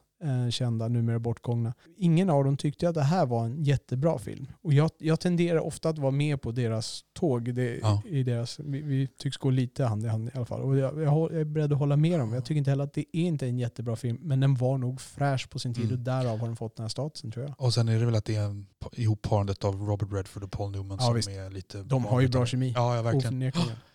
kända, 0.51 0.89
numera 0.89 1.19
bortgångna. 1.19 1.75
Ingen 1.97 2.31
av 2.31 2.45
dem 2.45 2.57
tyckte 2.57 2.89
att 2.89 2.95
det 2.95 3.03
här 3.03 3.27
var 3.27 3.45
en 3.45 3.63
jättebra 3.63 4.19
film. 4.19 4.47
Och 4.63 4.73
jag, 4.73 4.91
jag 4.99 5.21
tenderar 5.21 5.59
ofta 5.59 5.89
att 5.89 5.99
vara 5.99 6.11
med 6.11 6.43
på 6.43 6.53
deras 6.53 7.05
tåg. 7.13 7.55
Det, 7.55 7.79
Ja. 7.83 8.03
i 8.07 8.23
deras, 8.23 8.59
vi, 8.59 8.81
vi 8.83 9.07
tycks 9.19 9.37
gå 9.37 9.51
lite 9.51 9.85
hand 9.85 10.05
i 10.05 10.09
hand 10.09 10.29
i 10.29 10.31
alla 10.35 10.47
fall. 10.47 10.61
Och 10.61 10.77
jag, 10.79 11.03
jag, 11.03 11.33
är 11.35 11.45
beredd 11.45 11.73
att 11.73 11.79
hålla 11.79 11.97
med 11.97 12.21
dem. 12.21 12.33
Jag 12.33 12.45
tycker 12.45 12.59
inte 12.59 12.71
heller 12.71 12.85
att 12.85 12.95
det 12.95 13.05
är 13.13 13.21
inte 13.23 13.47
en 13.47 13.59
jättebra 13.59 13.97
film, 13.97 14.19
men 14.23 14.41
den 14.41 14.55
var 14.55 14.79
nog 14.79 15.01
fräsch 15.01 15.51
på 15.51 15.59
sin 15.59 15.75
tid 15.75 15.83
Mm. 15.85 15.95
och 15.95 16.01
därav 16.01 16.39
har 16.39 16.47
den 16.47 16.57
fått 16.57 16.77
den 16.77 16.85
här 16.85 16.89
statusen 16.89 17.31
tror 17.31 17.45
jag. 17.47 17.55
Och 17.59 17.75
sen 17.75 17.89
är 17.89 17.99
det 17.99 18.05
väl 18.07 18.15
att 18.15 18.25
det 18.25 18.37
är 18.37 18.65
ihopparandet 18.93 19.65
av 19.65 19.75
Robert 19.83 20.13
Redford 20.13 20.45
och 20.45 20.51
Paul 20.53 20.71
Newman 20.71 20.99
Ja, 21.01 21.07
som 21.07 21.15
visst. 21.15 21.29
är 21.29 21.51
lite... 21.51 21.83
De 21.83 22.05
har 22.05 22.21
ju 22.21 22.29
bra 22.29 22.47
kemi. 22.47 22.73
Ja, 22.77 22.97
ja 22.97 23.03
verkligen. 23.03 23.53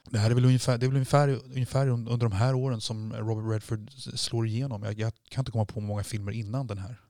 Det 0.10 0.18
här 0.20 0.30
är 0.32 0.36
väl 0.36 0.46
ungefär, 0.46 0.78
det 0.78 0.86
är 0.86 0.88
väl 0.88 0.96
ungefär, 0.96 1.30
ungefär 1.30 1.88
under 1.88 2.18
de 2.18 2.32
här 2.32 2.56
åren 2.56 2.82
som 2.82 3.14
Robert 3.14 3.54
Redford 3.54 3.92
slår 4.20 4.48
igenom. 4.48 4.84
Jag, 4.84 5.00
jag 5.00 5.12
kan 5.30 5.42
inte 5.42 5.52
komma 5.52 5.66
på 5.66 5.80
många 5.82 6.04
filmer 6.04 6.32
innan 6.32 6.68
den 6.68 6.78
här. 6.78 7.02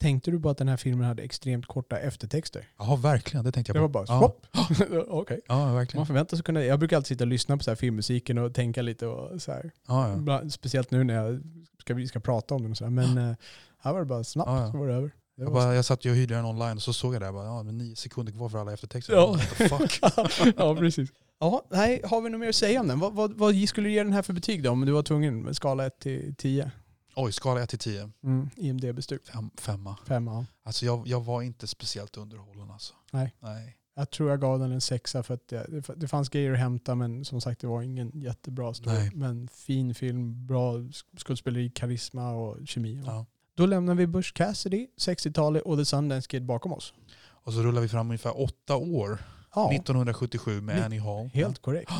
Tänkte 0.00 0.30
du 0.30 0.40
på 0.40 0.50
att 0.50 0.58
den 0.58 0.68
här 0.68 0.76
filmen 0.76 1.06
hade 1.06 1.22
extremt 1.22 1.66
korta 1.66 1.98
eftertexter? 1.98 2.68
Ja, 2.78 2.96
verkligen. 2.96 3.44
Det 3.44 3.52
tänkte 3.52 3.70
jag 3.70 3.76
Det 3.76 3.88
på. 3.92 3.98
var 3.98 4.06
bara 4.06 4.06
ja. 4.08 4.18
stopp. 4.18 4.46
Okej. 5.08 5.40
Ja, 5.48 5.54
Man 5.58 5.74
verkligen. 5.74 6.06
förväntar 6.06 6.36
sig 6.36 6.44
kunna, 6.44 6.64
jag 6.64 6.78
brukar 6.78 6.96
alltid 6.96 7.06
sitta 7.08 7.24
och 7.24 7.28
lyssna 7.28 7.56
på 7.56 7.64
så 7.64 7.70
här 7.70 7.76
filmmusiken 7.76 8.38
och 8.38 8.54
tänka 8.54 8.82
lite 8.82 9.06
och 9.06 9.42
så 9.42 9.52
här. 9.52 9.70
Ja, 9.88 10.20
ja. 10.26 10.50
Speciellt 10.50 10.90
nu 10.90 11.04
när 11.04 11.14
jag 11.14 11.42
ska, 11.80 11.94
vi 11.94 12.08
ska 12.08 12.20
prata 12.20 12.54
om 12.54 12.62
den 12.62 12.70
och 12.70 12.76
så 12.76 12.84
här. 12.84 12.90
Men 12.90 13.18
eh, 13.18 13.36
här 13.78 13.92
var 13.92 14.00
det 14.00 14.06
bara 14.06 14.24
snabbt 14.24 14.48
Ja, 14.50 14.60
ja. 14.60 14.72
så 14.72 14.78
var 14.78 14.86
det 14.88 14.94
över. 14.94 15.10
Jag, 15.36 15.52
bara, 15.52 15.74
jag 15.74 15.84
satt 15.84 16.04
ju 16.04 16.10
och 16.10 16.16
hyrde 16.16 16.34
den 16.34 16.44
online 16.44 16.76
och 16.76 16.82
så 16.82 16.92
såg 16.92 17.14
jag 17.14 17.22
det. 17.22 17.26
Jag 17.26 17.34
bara, 17.34 17.44
ja, 17.44 17.62
men 17.62 17.78
nio 17.78 17.96
sekunder 17.96 18.32
kvar 18.32 18.48
för 18.48 18.58
alla 18.58 18.72
eftertexter. 18.72 19.14
Ja. 19.14 19.38
Fuck? 19.38 20.00
ja, 20.56 20.76
precis. 20.76 21.10
Ja, 21.38 21.66
nej, 21.70 22.00
har 22.04 22.20
vi 22.20 22.30
något 22.30 22.40
mer 22.40 22.48
att 22.48 22.54
säga 22.54 22.80
om 22.80 22.88
den? 22.88 22.98
Vad, 22.98 23.14
vad, 23.14 23.38
vad 23.38 23.68
skulle 23.68 23.88
du 23.88 23.92
ge 23.92 24.02
den 24.02 24.12
här 24.12 24.22
för 24.22 24.32
betyg 24.32 24.62
då? 24.62 24.70
Om 24.70 24.86
du 24.86 24.92
var 24.92 25.02
tvungen 25.02 25.42
med 25.42 25.56
skala 25.56 25.86
1 25.86 25.98
till 25.98 26.34
10? 26.38 26.70
Oj, 27.16 27.32
skala 27.32 27.62
1 27.62 27.70
till 27.70 27.78
10. 27.78 28.10
Mm, 28.24 28.50
IMDB-stuk. 28.56 29.26
Fem, 29.26 29.50
femma. 29.58 29.96
Fem, 30.06 30.26
ja. 30.26 30.44
Alltså 30.62 30.86
jag, 30.86 31.06
jag 31.06 31.24
var 31.24 31.42
inte 31.42 31.66
speciellt 31.66 32.16
underhållen 32.16 32.70
alltså. 32.70 32.94
Nej. 33.10 33.34
Nej. 33.40 33.76
Jag 33.96 34.10
tror 34.10 34.30
jag 34.30 34.40
gav 34.40 34.58
den 34.58 34.72
en 34.72 34.80
sexa 34.80 35.22
för 35.22 35.34
att 35.34 35.48
det, 35.48 35.82
det, 35.96 36.08
fanns 36.08 36.28
grejer 36.28 36.52
att 36.52 36.58
hämta 36.58 36.94
men 36.94 37.24
som 37.24 37.40
sagt 37.40 37.60
det 37.60 37.66
var 37.66 37.82
ingen 37.82 38.10
jättebra 38.14 38.74
story. 38.74 38.96
Nej. 38.96 39.10
Men 39.14 39.48
fin 39.48 39.94
film, 39.94 40.46
bra 40.46 40.74
skådespeleri, 41.18 41.70
karisma 41.70 42.30
och 42.30 42.68
kemi. 42.68 43.02
Ja. 43.06 43.26
Då 43.54 43.66
lämnar 43.66 43.94
vi 43.94 44.06
Bush 44.06 44.32
Cassidy, 44.32 44.86
60-talet 44.96 45.62
och 45.62 45.76
The 45.78 45.84
Sundance 45.84 46.28
Kid 46.28 46.44
bakom 46.44 46.72
oss. 46.72 46.92
Och 47.26 47.52
så 47.52 47.62
rullar 47.62 47.82
vi 47.82 47.88
fram 47.88 48.06
ungefär 48.10 48.40
åtta 48.42 48.76
år. 48.76 49.18
Ja, 49.54 49.70
1977 49.72 50.60
med 50.60 50.76
Ni- 50.76 50.82
Annie 50.82 50.98
Hall. 51.00 51.26
helt 51.34 51.62
korrekt. 51.62 51.90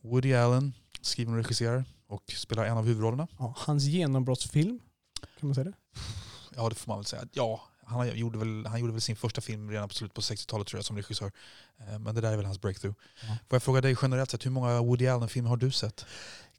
Woody 0.00 0.34
Allen 0.34 0.72
skriver 1.00 1.32
och 1.32 1.38
regisserar 1.38 1.84
och 2.06 2.22
spelar 2.36 2.64
en 2.64 2.76
av 2.78 2.84
huvudrollerna. 2.86 3.28
Ja, 3.38 3.54
hans 3.56 3.84
genombrottsfilm, 3.84 4.80
kan 5.40 5.48
man 5.48 5.54
säga 5.54 5.64
det? 5.64 5.72
Ja, 6.56 6.68
det 6.68 6.74
får 6.74 6.90
man 6.90 6.98
väl 6.98 7.04
säga. 7.06 7.22
Ja, 7.32 7.60
Han 7.86 8.16
gjorde, 8.18 8.38
väl, 8.38 8.66
han 8.66 8.80
gjorde 8.80 8.92
väl 8.92 9.00
sin 9.00 9.16
första 9.16 9.40
film 9.40 9.70
redan 9.70 9.88
på 9.88 9.94
slutet 9.94 10.14
på 10.14 10.20
60-talet 10.20 10.66
tror 10.66 10.78
jag 10.78 10.84
som 10.84 10.96
regissör. 10.96 11.32
Eh, 11.78 11.98
men 11.98 12.14
det 12.14 12.20
där 12.20 12.32
är 12.32 12.36
väl 12.36 12.46
hans 12.46 12.60
breakthrough. 12.60 12.96
Ja. 13.22 13.26
Får 13.28 13.56
jag 13.56 13.62
fråga 13.62 13.80
dig 13.80 13.96
generellt 14.02 14.30
sett, 14.30 14.46
hur 14.46 14.50
många 14.50 14.82
Woody 14.82 15.06
Allen-filmer 15.06 15.48
har 15.50 15.56
du 15.56 15.70
sett? 15.70 16.06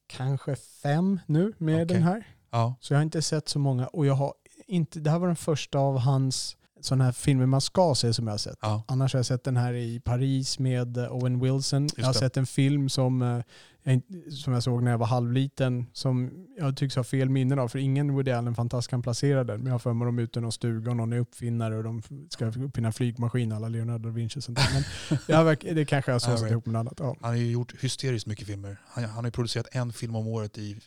Kanske 0.07 0.55
fem 0.55 1.19
nu 1.25 1.53
med 1.57 1.75
Okej. 1.75 1.85
den 1.85 2.03
här. 2.03 2.34
Ja. 2.55 2.75
Så 2.79 2.93
jag 2.93 2.97
har 2.97 3.03
inte 3.03 3.21
sett 3.21 3.49
så 3.49 3.59
många. 3.59 3.87
Och 3.87 4.05
jag 4.05 4.13
har 4.13 4.33
inte, 4.67 4.99
det 4.99 5.09
här 5.09 5.19
var 5.19 5.27
den 5.27 5.35
första 5.35 5.79
av 5.79 5.97
hans 5.97 6.57
sådana 6.85 7.03
här 7.03 7.11
filmer 7.11 7.45
man 7.45 7.61
ska 7.61 7.95
se 7.95 8.13
som 8.13 8.27
jag 8.27 8.33
har 8.33 8.37
sett. 8.37 8.57
ja. 8.61 8.83
Annars 8.87 9.13
har 9.13 9.17
jag 9.19 9.25
sett 9.25 9.43
den 9.43 9.57
här 9.57 9.73
i 9.73 9.99
Paris 9.99 10.59
med 10.59 10.97
eh, 10.97 11.15
Owen 11.15 11.39
Wilson. 11.39 11.89
jag 11.97 12.05
har 12.05 12.13
det. 12.13 12.19
sett 12.19 12.37
en 12.37 12.45
film 12.45 12.89
som, 12.89 13.21
eh, 13.21 13.41
jag, 13.83 14.01
som 14.33 14.53
jag 14.53 14.63
såg 14.63 14.83
när 14.83 14.91
jag 14.91 14.97
var 14.97 15.07
halvliten 15.07 15.85
som 15.93 16.31
jag 16.57 16.77
tycks 16.77 16.95
ha 16.95 17.03
fel 17.03 17.29
minnen 17.29 17.59
av. 17.59 17.67
För 17.67 17.79
ingen 17.79 18.13
Woody 18.13 18.31
Allen-fantast 18.31 18.87
kan 18.87 19.01
placera 19.01 19.43
den. 19.43 19.57
Men 19.57 19.65
jag 19.65 19.73
har 19.73 19.79
för 19.79 19.93
mig 19.93 20.05
dem 20.05 20.19
ute 20.19 20.39
i 20.39 20.41
någon 20.41 20.51
stuga 20.51 20.91
och 20.91 20.97
någon 20.97 21.13
är 21.13 21.17
uppfinnare 21.19 21.77
och 21.77 21.83
de 21.83 22.01
ska 22.29 22.45
uppfinna 22.45 22.91
flygmaskin 22.91 23.51
alla 23.51 23.67
Leonardo 23.69 24.09
da 24.09 24.15
Vinci 24.15 24.39
och 24.39 24.43
sånt 24.43 24.57
där. 24.57 24.67
Men 24.73 25.19
jag 25.27 25.75
det 25.75 25.85
kanske 25.85 26.11
jag 26.11 26.19
har 26.19 26.37
right. 26.37 26.51
ihop 26.51 26.65
med 26.65 26.73
något 26.73 26.79
annat. 26.79 26.99
Ja. 26.99 27.15
Han 27.21 27.29
har 27.29 27.37
ju 27.37 27.51
gjort 27.51 27.73
hysteriskt 27.83 28.27
mycket 28.27 28.47
filmer. 28.47 28.77
Han, 28.87 29.03
han 29.03 29.15
har 29.15 29.25
ju 29.25 29.31
producerat 29.31 29.67
en 29.71 29.93
film 29.93 30.15
om 30.15 30.27
året 30.27 30.57
i 30.57 30.77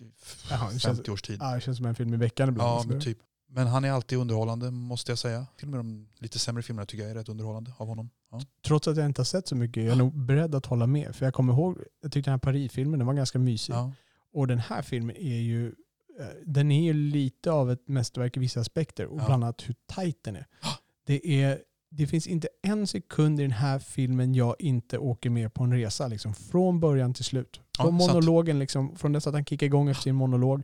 Jaha, 0.51 0.65
det 0.65 0.71
50 0.71 0.79
känns- 0.81 1.09
års 1.09 1.23
tid. 1.23 1.39
Ja, 1.41 1.55
det 1.55 1.61
känns 1.61 1.77
som 1.77 1.87
en 1.87 1.95
film 1.95 2.15
i 2.15 2.17
veckan 2.17 2.49
ibland. 2.49 2.93
Ja, 2.93 3.01
typ. 3.01 3.19
Men 3.51 3.67
han 3.67 3.85
är 3.85 3.91
alltid 3.91 4.19
underhållande 4.19 4.71
måste 4.71 5.11
jag 5.13 5.19
säga. 5.19 5.47
Till 5.57 5.67
och 5.67 5.71
med 5.71 5.81
de 5.81 6.09
lite 6.19 6.39
sämre 6.39 6.63
filmerna 6.63 6.87
tycker 6.87 7.03
jag 7.03 7.11
är 7.11 7.15
rätt 7.15 7.29
underhållande 7.29 7.73
av 7.77 7.87
honom. 7.89 8.11
Ja. 8.31 8.41
Trots 8.67 8.89
att 8.89 8.97
jag 8.97 9.07
inte 9.07 9.21
har 9.21 9.25
sett 9.25 9.49
så 9.49 9.57
mycket, 9.57 9.83
jag 9.85 9.93
är 9.93 9.97
nog 9.97 10.15
beredd 10.27 10.55
att 10.55 10.67
hålla 10.67 10.87
med. 10.87 11.17
För 11.17 11.27
jag 11.27 11.35
kommer 11.35 11.53
ihåg, 11.53 11.79
jag 12.03 12.13
tyckte 12.13 12.31
den 12.31 12.33
här 12.33 12.39
Paris-filmen 12.39 12.99
den 12.99 13.07
var 13.07 13.15
ganska 13.15 13.39
mysig. 13.39 13.75
Ja. 13.75 13.93
Och 14.33 14.47
den 14.47 14.59
här 14.59 14.83
filmen 14.83 15.17
är 15.17 15.39
ju, 15.41 15.67
eh, 16.21 16.27
den 16.47 16.71
är 16.73 16.83
ju 16.85 16.93
lite 16.93 17.51
av 17.53 17.71
ett 17.71 17.89
mästerverk 17.89 18.37
i 18.37 18.41
vissa 18.41 18.61
aspekter. 18.61 19.07
Och 19.07 19.19
Ja. 19.21 19.27
bland 19.27 19.45
annat 19.45 19.69
hur 19.69 19.75
tajt 19.87 20.25
den 20.25 20.37
är. 20.37 20.47
Det, 21.07 21.43
är. 21.43 21.59
det 21.91 22.07
finns 22.07 22.27
inte 22.27 22.49
en 22.63 22.87
sekund 22.87 23.41
i 23.41 23.43
den 23.43 23.51
här 23.53 23.79
filmen 23.79 24.35
jag 24.35 24.57
inte 24.59 24.99
åker 24.99 25.31
med 25.31 25.55
på 25.55 25.65
en 25.65 25.73
resa. 25.73 26.09
Liksom, 26.09 26.35
från 26.35 26.81
början 26.81 27.15
till 27.15 27.25
slut. 27.25 27.61
Ja, 27.79 27.85
Från 27.85 28.01
sant. 28.01 28.13
monologen, 28.13 28.59
liksom, 28.59 28.97
från 28.97 29.13
dess 29.13 29.27
att 29.27 29.35
han 29.35 29.45
kickar 29.45 29.67
igång 29.67 29.89
efter 29.89 30.03
sin 30.03 30.15
monolog, 30.15 30.63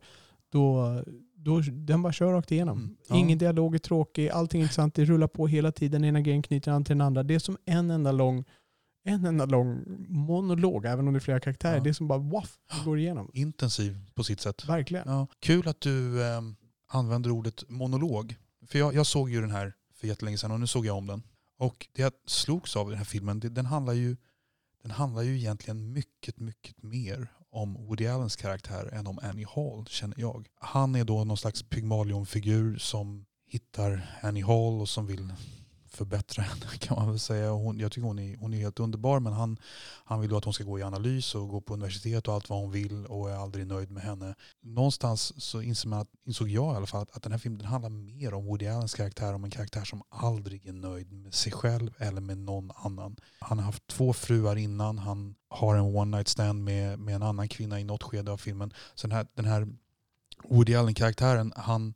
då, 0.51 1.03
då 1.45 1.61
den 1.61 2.03
bara 2.03 2.13
kör 2.13 2.33
rakt 2.33 2.53
igenom. 2.53 2.79
Mm, 2.79 2.97
ja. 3.09 3.17
Ingen 3.17 3.39
dialog 3.39 3.75
är 3.75 3.79
tråkig, 3.79 4.29
allting 4.29 4.61
är 4.61 4.65
intressant, 4.65 4.95
det 4.95 5.05
rullar 5.05 5.27
på 5.27 5.47
hela 5.47 5.73
tiden, 5.73 6.05
ena 6.05 6.21
grejen 6.21 6.43
knyter 6.43 6.73
an 6.73 6.85
till 6.85 6.95
den 6.95 7.01
andra. 7.01 7.23
Det 7.23 7.35
är 7.35 7.39
som 7.39 7.57
en 7.65 7.91
enda 7.91 8.13
lång 8.13 8.45
en 9.07 9.25
enda 9.25 9.47
lång 9.47 9.85
monolog, 10.09 10.85
även 10.85 11.09
om 11.09 11.15
det 11.15 11.19
är 11.19 11.21
flera 11.21 11.41
karaktärer. 11.41 11.77
Ja. 11.77 11.83
Det 11.83 11.89
är 11.89 11.93
som 11.93 12.09
bara 12.09 12.19
waff, 12.19 12.59
det 12.71 12.85
går 12.85 12.99
igenom. 12.99 13.31
Intensiv 13.33 13.99
på 14.15 14.25
sitt 14.25 14.41
sätt. 14.41 14.69
Verkligen. 14.69 15.09
Ja. 15.09 15.27
Kul 15.41 15.69
att 15.69 15.81
du 15.81 16.23
eh, 16.23 16.41
använder 16.89 17.31
ordet 17.31 17.71
monolog. 17.71 18.37
För 18.67 18.79
jag, 18.79 18.95
jag 18.95 19.07
såg 19.07 19.31
ju 19.31 19.41
den 19.41 19.51
här 19.51 19.75
för 19.95 20.07
jättelänge 20.07 20.39
sedan 20.39 20.51
och 20.51 20.61
nu 20.61 20.67
såg 20.67 20.87
jag 20.87 20.97
om 20.97 21.07
den. 21.07 21.23
Och 21.59 21.89
det 21.93 22.03
jag 22.03 22.13
slogs 22.27 22.77
av 22.77 22.89
i 22.89 22.91
den 22.91 22.99
här 22.99 23.05
filmen, 23.05 23.41
det, 23.41 23.49
den, 23.49 23.67
handlar 23.67 23.93
ju, 23.93 24.17
den 24.83 24.91
handlar 24.91 25.23
ju 25.23 25.37
egentligen 25.37 25.93
mycket, 25.93 26.41
mycket 26.41 26.83
mer 26.83 27.29
om 27.55 27.75
Woody 27.75 28.07
Allens 28.07 28.37
karaktär 28.37 28.91
än 28.93 29.07
om 29.07 29.19
Annie 29.23 29.47
Hall, 29.55 29.87
känner 29.89 30.21
jag. 30.21 30.47
Han 30.61 30.95
är 30.95 31.05
då 31.05 31.25
någon 31.25 31.37
slags 31.37 31.63
Pygmalion-figur 31.63 32.79
som 32.79 33.25
hittar 33.47 34.19
Annie 34.23 34.43
Hall 34.43 34.81
och 34.81 34.89
som 34.89 35.07
vill 35.07 35.33
förbättra 35.95 36.43
henne 36.43 36.67
kan 36.79 36.97
man 36.97 37.11
väl 37.11 37.19
säga. 37.19 37.51
Hon, 37.51 37.79
jag 37.79 37.93
tycker 37.93 38.07
hon 38.07 38.19
är, 38.19 38.37
hon 38.37 38.55
är 38.55 38.59
helt 38.59 38.81
underbar 38.81 39.21
men 39.21 39.33
han, 39.33 39.59
han 40.05 40.21
vill 40.21 40.31
då 40.31 40.37
att 40.37 40.45
hon 40.45 40.55
ska 40.55 40.65
gå 40.65 40.79
i 40.79 40.83
analys 40.83 41.35
och 41.35 41.49
gå 41.49 41.61
på 41.61 41.75
universitet 41.75 42.29
och 42.29 42.35
allt 42.35 42.49
vad 42.49 42.59
hon 42.59 42.71
vill 42.71 43.07
och 43.07 43.31
är 43.31 43.37
aldrig 43.37 43.67
nöjd 43.67 43.91
med 43.91 44.03
henne. 44.03 44.35
Någonstans 44.63 45.45
så 45.45 45.63
insåg, 45.63 45.91
man, 45.91 46.01
att- 46.01 46.15
insåg 46.25 46.49
jag 46.49 46.75
i 46.75 46.77
alla 46.77 46.87
fall 46.87 47.03
att, 47.03 47.17
att 47.17 47.23
den 47.23 47.33
här 47.33 47.39
filmen 47.39 47.59
den 47.59 47.69
handlar 47.69 47.91
mer 47.91 48.35
om 48.35 48.47
Woody 48.47 48.67
Allens 48.67 48.95
karaktär, 48.95 49.35
om 49.35 49.45
en 49.45 49.51
karaktär 49.51 49.85
som 49.85 50.03
aldrig 50.09 50.67
är 50.67 50.73
nöjd 50.73 51.13
med 51.13 51.35
sig 51.35 51.53
själv 51.53 51.95
eller 51.99 52.21
med 52.21 52.39
någon 52.39 52.71
annan. 52.77 53.17
Han 53.39 53.59
har 53.59 53.65
haft 53.67 53.87
två 53.87 54.13
fruar 54.13 54.57
innan, 54.57 54.99
han 54.99 55.35
har 55.49 55.75
en 55.77 55.97
one 55.97 56.17
night 56.17 56.29
stand 56.29 56.65
med, 56.65 56.99
med 56.99 57.15
en 57.15 57.23
annan 57.23 57.49
kvinna 57.49 57.81
i 57.81 57.85
något 57.85 58.03
skede 58.03 58.33
av 58.33 58.37
filmen. 58.37 58.73
Så 58.95 59.07
den 59.07 59.17
här, 59.17 59.27
den 59.35 59.45
här 59.45 59.67
Woody 60.49 60.75
Allen-karaktären, 60.75 61.53
han, 61.57 61.95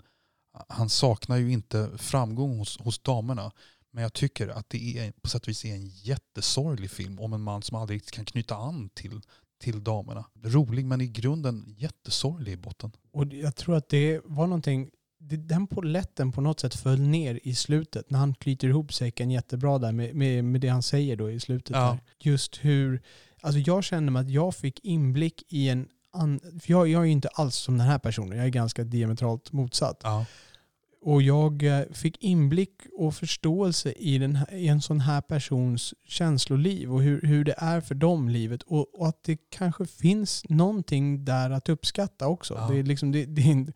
han 0.69 0.89
saknar 0.89 1.37
ju 1.37 1.53
inte 1.53 1.91
framgång 1.99 2.59
hos, 2.59 2.79
hos 2.81 2.99
damerna. 2.99 3.53
Men 3.91 4.03
jag 4.03 4.13
tycker 4.13 4.49
att 4.49 4.71
det 4.71 4.99
är, 4.99 5.13
på 5.13 5.29
sätt 5.29 5.43
och 5.43 5.49
vis 5.49 5.65
är 5.65 5.75
en 5.75 5.89
jättesorglig 5.89 6.91
film 6.91 7.19
om 7.19 7.33
en 7.33 7.41
man 7.41 7.63
som 7.63 7.77
aldrig 7.77 7.97
riktigt 7.97 8.15
kan 8.15 8.25
knyta 8.25 8.57
an 8.57 8.89
till, 8.95 9.21
till 9.61 9.85
damerna. 9.85 10.25
Rolig 10.43 10.87
men 10.87 11.01
i 11.01 11.07
grunden 11.07 11.75
jättesorglig 11.79 12.53
i 12.53 12.57
botten. 12.57 12.93
Och 13.13 13.27
jag 13.27 13.57
tror 13.57 13.77
att 13.77 13.89
det 13.89 14.21
var 14.25 14.47
någonting, 14.47 14.91
den 15.19 15.67
poletten 15.67 16.33
på 16.33 16.41
något 16.41 16.61
sätt 16.61 16.75
föll 16.75 17.01
ner 17.01 17.41
i 17.43 17.55
slutet 17.55 18.11
när 18.11 18.19
han 18.19 18.35
knyter 18.35 18.69
ihop 18.69 18.93
säcken 18.95 19.31
jättebra 19.31 19.79
där 19.79 19.93
med, 19.93 20.15
med, 20.15 20.45
med 20.45 20.61
det 20.61 20.69
han 20.69 20.83
säger 20.83 21.17
då 21.17 21.31
i 21.31 21.41
slutet. 21.41 21.77
Ja. 21.77 21.91
Där. 21.91 22.31
Just 22.31 22.65
hur, 22.65 23.03
alltså 23.41 23.59
jag 23.59 23.85
kände 23.85 24.13
mig 24.13 24.21
att 24.21 24.31
jag 24.31 24.55
fick 24.55 24.85
inblick 24.85 25.45
i 25.49 25.69
en 25.69 25.89
an, 26.13 26.41
för 26.41 26.71
jag, 26.73 26.89
jag 26.89 27.03
är 27.03 27.07
ju 27.07 27.13
inte 27.13 27.29
alls 27.29 27.55
som 27.55 27.79
den 27.79 27.87
här 27.87 27.99
personen, 27.99 28.39
jag 28.39 28.47
är 28.47 28.51
ganska 28.51 28.85
diametralt 28.85 29.53
motsatt. 29.53 30.01
Ja. 30.03 30.27
Och 31.01 31.23
jag 31.23 31.63
eh, 31.63 31.85
fick 31.93 32.23
inblick 32.25 32.73
och 32.99 33.15
förståelse 33.15 33.93
i, 33.93 34.19
den 34.19 34.37
här, 34.37 34.55
i 34.55 34.69
en 34.69 34.83
sån 34.83 35.01
här 35.01 35.21
persons 35.21 35.95
känsloliv 36.05 36.93
och 36.95 37.03
hur, 37.03 37.21
hur 37.23 37.45
det 37.45 37.55
är 37.59 37.81
för 37.81 37.95
dem 37.95 38.29
livet. 38.29 38.63
Och, 38.63 39.01
och 39.01 39.09
att 39.09 39.23
det 39.23 39.37
kanske 39.51 39.87
finns 39.87 40.45
någonting 40.49 41.25
där 41.25 41.51
att 41.51 41.69
uppskatta 41.69 42.29
också. 42.29 42.55
Ja. 42.55 42.69
Det 42.69 42.79
är 42.79 42.83
liksom, 42.83 43.13
det, 43.13 43.25
det 43.25 43.43
är 43.43 43.47
inte, 43.47 43.73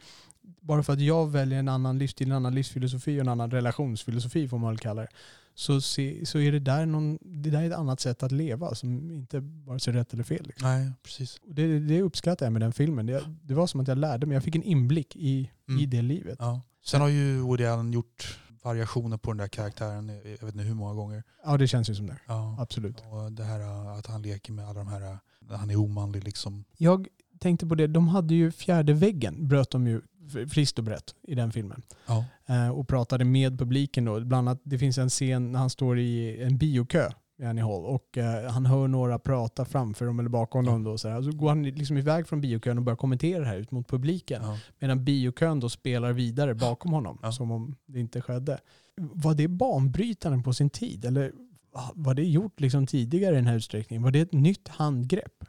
bara 0.61 0.83
för 0.83 0.93
att 0.93 1.01
jag 1.01 1.31
väljer 1.31 1.59
en 1.59 1.69
annan 1.69 1.99
livsstil, 1.99 2.27
en 2.31 2.37
annan 2.37 2.55
livsfilosofi 2.55 3.17
och 3.17 3.21
en 3.21 3.29
annan 3.29 3.51
relationsfilosofi 3.51 4.49
får 4.49 4.59
man 4.59 4.71
väl 4.71 4.79
kalla 4.79 5.03
det. 5.03 5.09
Så, 5.55 5.81
se, 5.81 6.27
så 6.27 6.39
är 6.39 6.53
det 6.53 6.59
där, 6.59 6.87
någon, 6.87 7.19
det 7.21 7.51
där 7.51 7.63
är 7.63 7.67
ett 7.67 7.77
annat 7.77 8.01
sätt 8.01 8.23
att 8.23 8.33
leva 8.33 8.75
som 8.75 9.11
inte 9.11 9.41
vare 9.41 9.81
sig 9.81 9.93
rätt 9.95 10.13
eller 10.13 10.25
fel. 10.25 10.47
Liksom. 10.47 10.69
Nej, 10.69 10.93
precis. 11.03 11.41
Det, 11.47 11.79
det 11.79 12.03
uppskattar 12.03 12.47
jag 12.47 12.53
med 12.53 12.63
den 12.63 12.73
filmen. 12.73 13.07
Det, 13.07 13.25
det 13.43 13.55
var 13.55 13.67
som 13.67 13.81
att 13.81 13.89
jag 13.89 13.99
lärde 13.99 14.27
mig, 14.27 14.35
jag 14.35 14.45
fick 14.45 14.57
en 14.57 14.63
inblick 14.63 15.17
i, 15.17 15.51
Mm. 15.69 15.83
i 15.83 15.87
det 15.87 16.03
livet. 16.03 16.37
Ja. 16.39 16.61
Sen 16.85 17.01
har 17.01 17.09
ju 17.09 17.41
Woody 17.41 17.65
Allen 17.65 17.93
gjort 17.93 18.39
variationer 18.63 19.17
på 19.17 19.31
den 19.31 19.39
där 19.39 19.49
karaktären, 19.49 20.09
jag 20.09 20.47
vet 20.47 20.55
inte 20.55 20.65
hur 20.65 20.75
många 20.75 20.95
gånger. 20.95 21.23
Ja, 21.45 21.57
det 21.57 21.69
känns 21.69 21.91
ju 21.91 21.95
som 21.95 22.07
det. 22.07 22.19
Ja. 22.27 22.57
Absolut. 22.61 23.03
Och 23.11 23.33
det 23.33 23.45
här 23.45 23.61
äh, 23.61 23.99
att 23.99 24.07
han 24.07 24.23
leker 24.23 24.53
med 24.53 24.69
alla 24.69 24.79
de 24.79 24.89
här, 24.89 25.03
äh, 25.03 25.57
han 25.57 25.71
är 25.71 25.77
omanlig 25.77 26.25
liksom. 26.25 26.65
Jag 26.77 27.09
tänkte 27.39 27.67
på 27.67 27.75
det, 27.75 27.87
de 27.87 28.09
hade 28.09 28.35
ju 28.35 28.51
fjärde 28.51 28.93
väggen, 28.93 29.49
bröt 29.49 29.71
de 29.71 29.87
ju 29.87 30.01
friskt 30.49 30.79
och 30.79 30.85
brett 30.85 31.15
i 31.23 31.35
den 31.35 31.53
filmen. 31.53 31.83
Ja. 32.07 32.25
Eh, 32.47 32.69
och 32.69 32.89
pratade 32.89 33.25
med 33.25 33.59
publiken 33.59 34.05
då. 34.05 34.21
Bland 34.21 34.49
annat, 34.49 34.61
det 34.65 34.79
finns 34.79 34.99
en 34.99 35.09
scen 35.09 35.53
när 35.53 35.59
han 35.59 35.71
står 35.71 35.99
i 35.99 36.43
en 36.43 36.59
biokö 36.59 37.11
i 37.39 37.45
Annie 37.45 37.63
Hall 37.63 37.85
och 37.85 38.19
eh, 38.19 38.51
han 38.51 38.67
hör 38.67 38.89
några 38.89 39.19
prata 39.19 39.65
framför 39.65 40.07
dem 40.07 40.19
eller 40.19 40.29
bakom 40.29 40.65
Ja. 40.65 40.71
dem. 40.73 40.85
Då, 40.85 40.99
så, 40.99 41.09
här. 41.09 41.23
så 41.23 41.31
går 41.33 41.49
han 41.49 41.63
liksom 41.63 41.97
iväg 41.97 42.29
från 42.29 42.41
biokön 42.41 42.79
och 42.79 42.85
börjar 42.85 42.97
kommentera 42.97 43.41
det 43.41 43.47
här 43.47 43.57
ut 43.57 43.71
mot 43.71 43.89
publiken. 43.89 44.43
Ja. 44.43 44.59
Medan 44.79 45.05
biokön 45.05 45.61
då 45.61 45.69
spelar 45.69 46.13
vidare 46.13 46.55
bakom 46.55 46.93
honom 46.93 47.19
Ja. 47.23 47.33
som 47.33 47.51
om 47.51 47.77
det 47.87 48.01
inte 48.01 48.21
skedde. 48.21 48.59
Var 48.97 49.35
det 49.35 49.49
banbrytaren 49.49 50.43
på 50.43 50.53
sin 50.53 50.71
tid? 50.71 51.05
Eller 51.05 51.33
var 51.95 52.15
det 52.15 52.25
gjort 52.25 52.61
liksom 52.61 52.87
tidigare 52.87 53.33
i 53.35 53.37
den 53.37 53.47
här 53.47 53.57
utsträckningen? 53.57 54.03
Var 54.03 54.11
det 54.11 54.21
ett 54.21 54.33
nytt 54.33 54.69
handgrepp? 54.69 55.45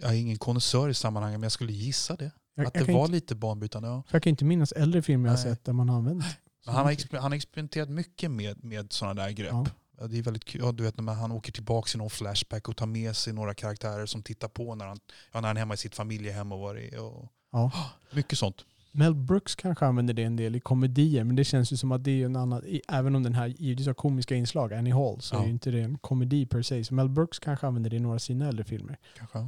Jag 0.00 0.10
är 0.10 0.16
ingen 0.16 0.38
konnässör 0.38 0.88
i 0.88 0.94
sammanhanget 0.94 1.40
men 1.40 1.44
jag 1.44 1.52
skulle 1.52 1.72
gissa 1.72 2.16
det. 2.16 2.32
Jag, 2.54 2.66
att 2.66 2.74
jag, 2.74 2.86
det 2.86 2.92
var 2.92 3.00
inte, 3.00 3.12
lite 3.12 3.34
banbrytande. 3.34 3.88
Ja. 3.88 4.02
jag 4.10 4.22
kan 4.22 4.30
inte 4.30 4.44
minnas 4.44 4.72
äldre 4.72 5.02
filmer 5.02 5.28
jag 5.28 5.34
Nej. 5.34 5.42
sett 5.42 5.64
där 5.64 5.72
man 5.72 5.90
använt 5.90 6.16
Men 6.16 6.74
han, 6.74 6.86
har 6.86 7.18
han 7.20 7.30
har 7.30 7.36
experimenterat 7.36 7.88
mycket 7.88 8.30
med, 8.30 8.64
med 8.64 8.92
sådana 8.92 9.22
där 9.22 9.30
grepp. 9.30 9.68
Det 10.08 10.18
är 10.18 10.22
väldigt 10.22 10.44
kul. 10.44 10.60
Ja, 10.64 10.72
du 10.72 10.82
vet 10.82 11.00
när 11.00 11.12
han 11.14 11.32
åker 11.32 11.52
tillbaka 11.52 11.90
i 11.94 11.98
någon 11.98 12.10
flashback 12.10 12.68
och 12.68 12.76
tar 12.76 12.86
med 12.86 13.16
sig 13.16 13.32
några 13.32 13.54
karaktärer 13.54 14.06
som 14.06 14.22
tittar 14.22 14.48
på 14.48 14.74
när 14.74 14.86
han, 14.86 15.00
ja, 15.32 15.40
när 15.40 15.48
han 15.48 15.56
är 15.56 15.60
hemma 15.60 15.74
i 15.74 15.76
sitt 15.76 15.94
familjehem 15.94 16.52
och 16.52 16.58
vad 16.58 16.74
det 16.76 16.94
är. 16.94 17.00
Och, 17.00 17.28
Ja. 17.52 17.72
mycket 18.12 18.38
sånt. 18.38 18.64
Mel 18.94 19.14
Brooks 19.14 19.54
kanske 19.54 19.86
använder 19.86 20.14
det 20.14 20.22
en 20.22 20.36
del 20.36 20.56
i 20.56 20.60
komedier, 20.60 21.24
men 21.24 21.36
det 21.36 21.44
känns 21.44 21.72
ju 21.72 21.76
som 21.76 21.92
att 21.92 22.04
det 22.04 22.10
är 22.22 22.26
en 22.26 22.36
annan, 22.36 22.62
även 22.88 23.14
om 23.16 23.22
den 23.22 23.34
här 23.34 23.46
givetvis 23.46 23.86
har 23.86 23.94
komiska 23.94 24.34
inslag, 24.34 24.72
Annie 24.74 24.92
Hall, 24.92 25.20
så 25.20 25.34
Ja. 25.34 25.40
är 25.40 25.44
ju 25.44 25.50
inte 25.50 25.70
det 25.70 25.80
en 25.80 25.98
komedi 25.98 26.46
per 26.46 26.62
se. 26.62 26.84
Så 26.84 26.94
Mel 26.94 27.08
Brooks 27.08 27.38
kanske 27.38 27.66
använder 27.66 27.90
det 27.90 27.96
i 27.96 28.00
några 28.00 28.14
av 28.14 28.18
sina 28.18 28.48
äldre 28.48 28.64
filmer. 28.64 28.98
Kanske. 29.18 29.38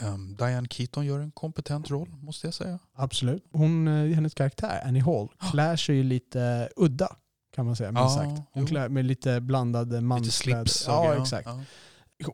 Ehm, 0.00 0.36
Diane 0.36 0.68
Keaton 0.70 1.06
gör 1.06 1.18
en 1.20 1.30
kompetent 1.30 1.90
roll 1.90 2.08
måste 2.10 2.46
jag 2.46 2.54
säga. 2.54 2.78
Absolut. 2.94 3.44
Hon, 3.52 3.88
eh, 3.88 4.14
hennes 4.14 4.34
karaktär, 4.34 4.80
Annie 4.84 5.00
Hall, 5.00 5.28
klär 5.52 5.76
sig 5.76 5.96
ju 5.96 6.02
lite 6.02 6.68
udda, 6.76 7.16
kan 7.58 7.66
man 7.66 7.76
säga, 7.76 7.92
Ja, 7.94 8.08
sagt. 8.08 8.42
Hon 8.52 8.66
klär 8.66 8.88
med 8.88 9.04
lite 9.04 9.40
blandade 9.40 9.90
Lite 9.90 10.00
manskläder. 10.04 10.64
slips. 10.64 10.88
och 10.88 10.94
Ja, 10.94 11.22
exakt. 11.22 11.48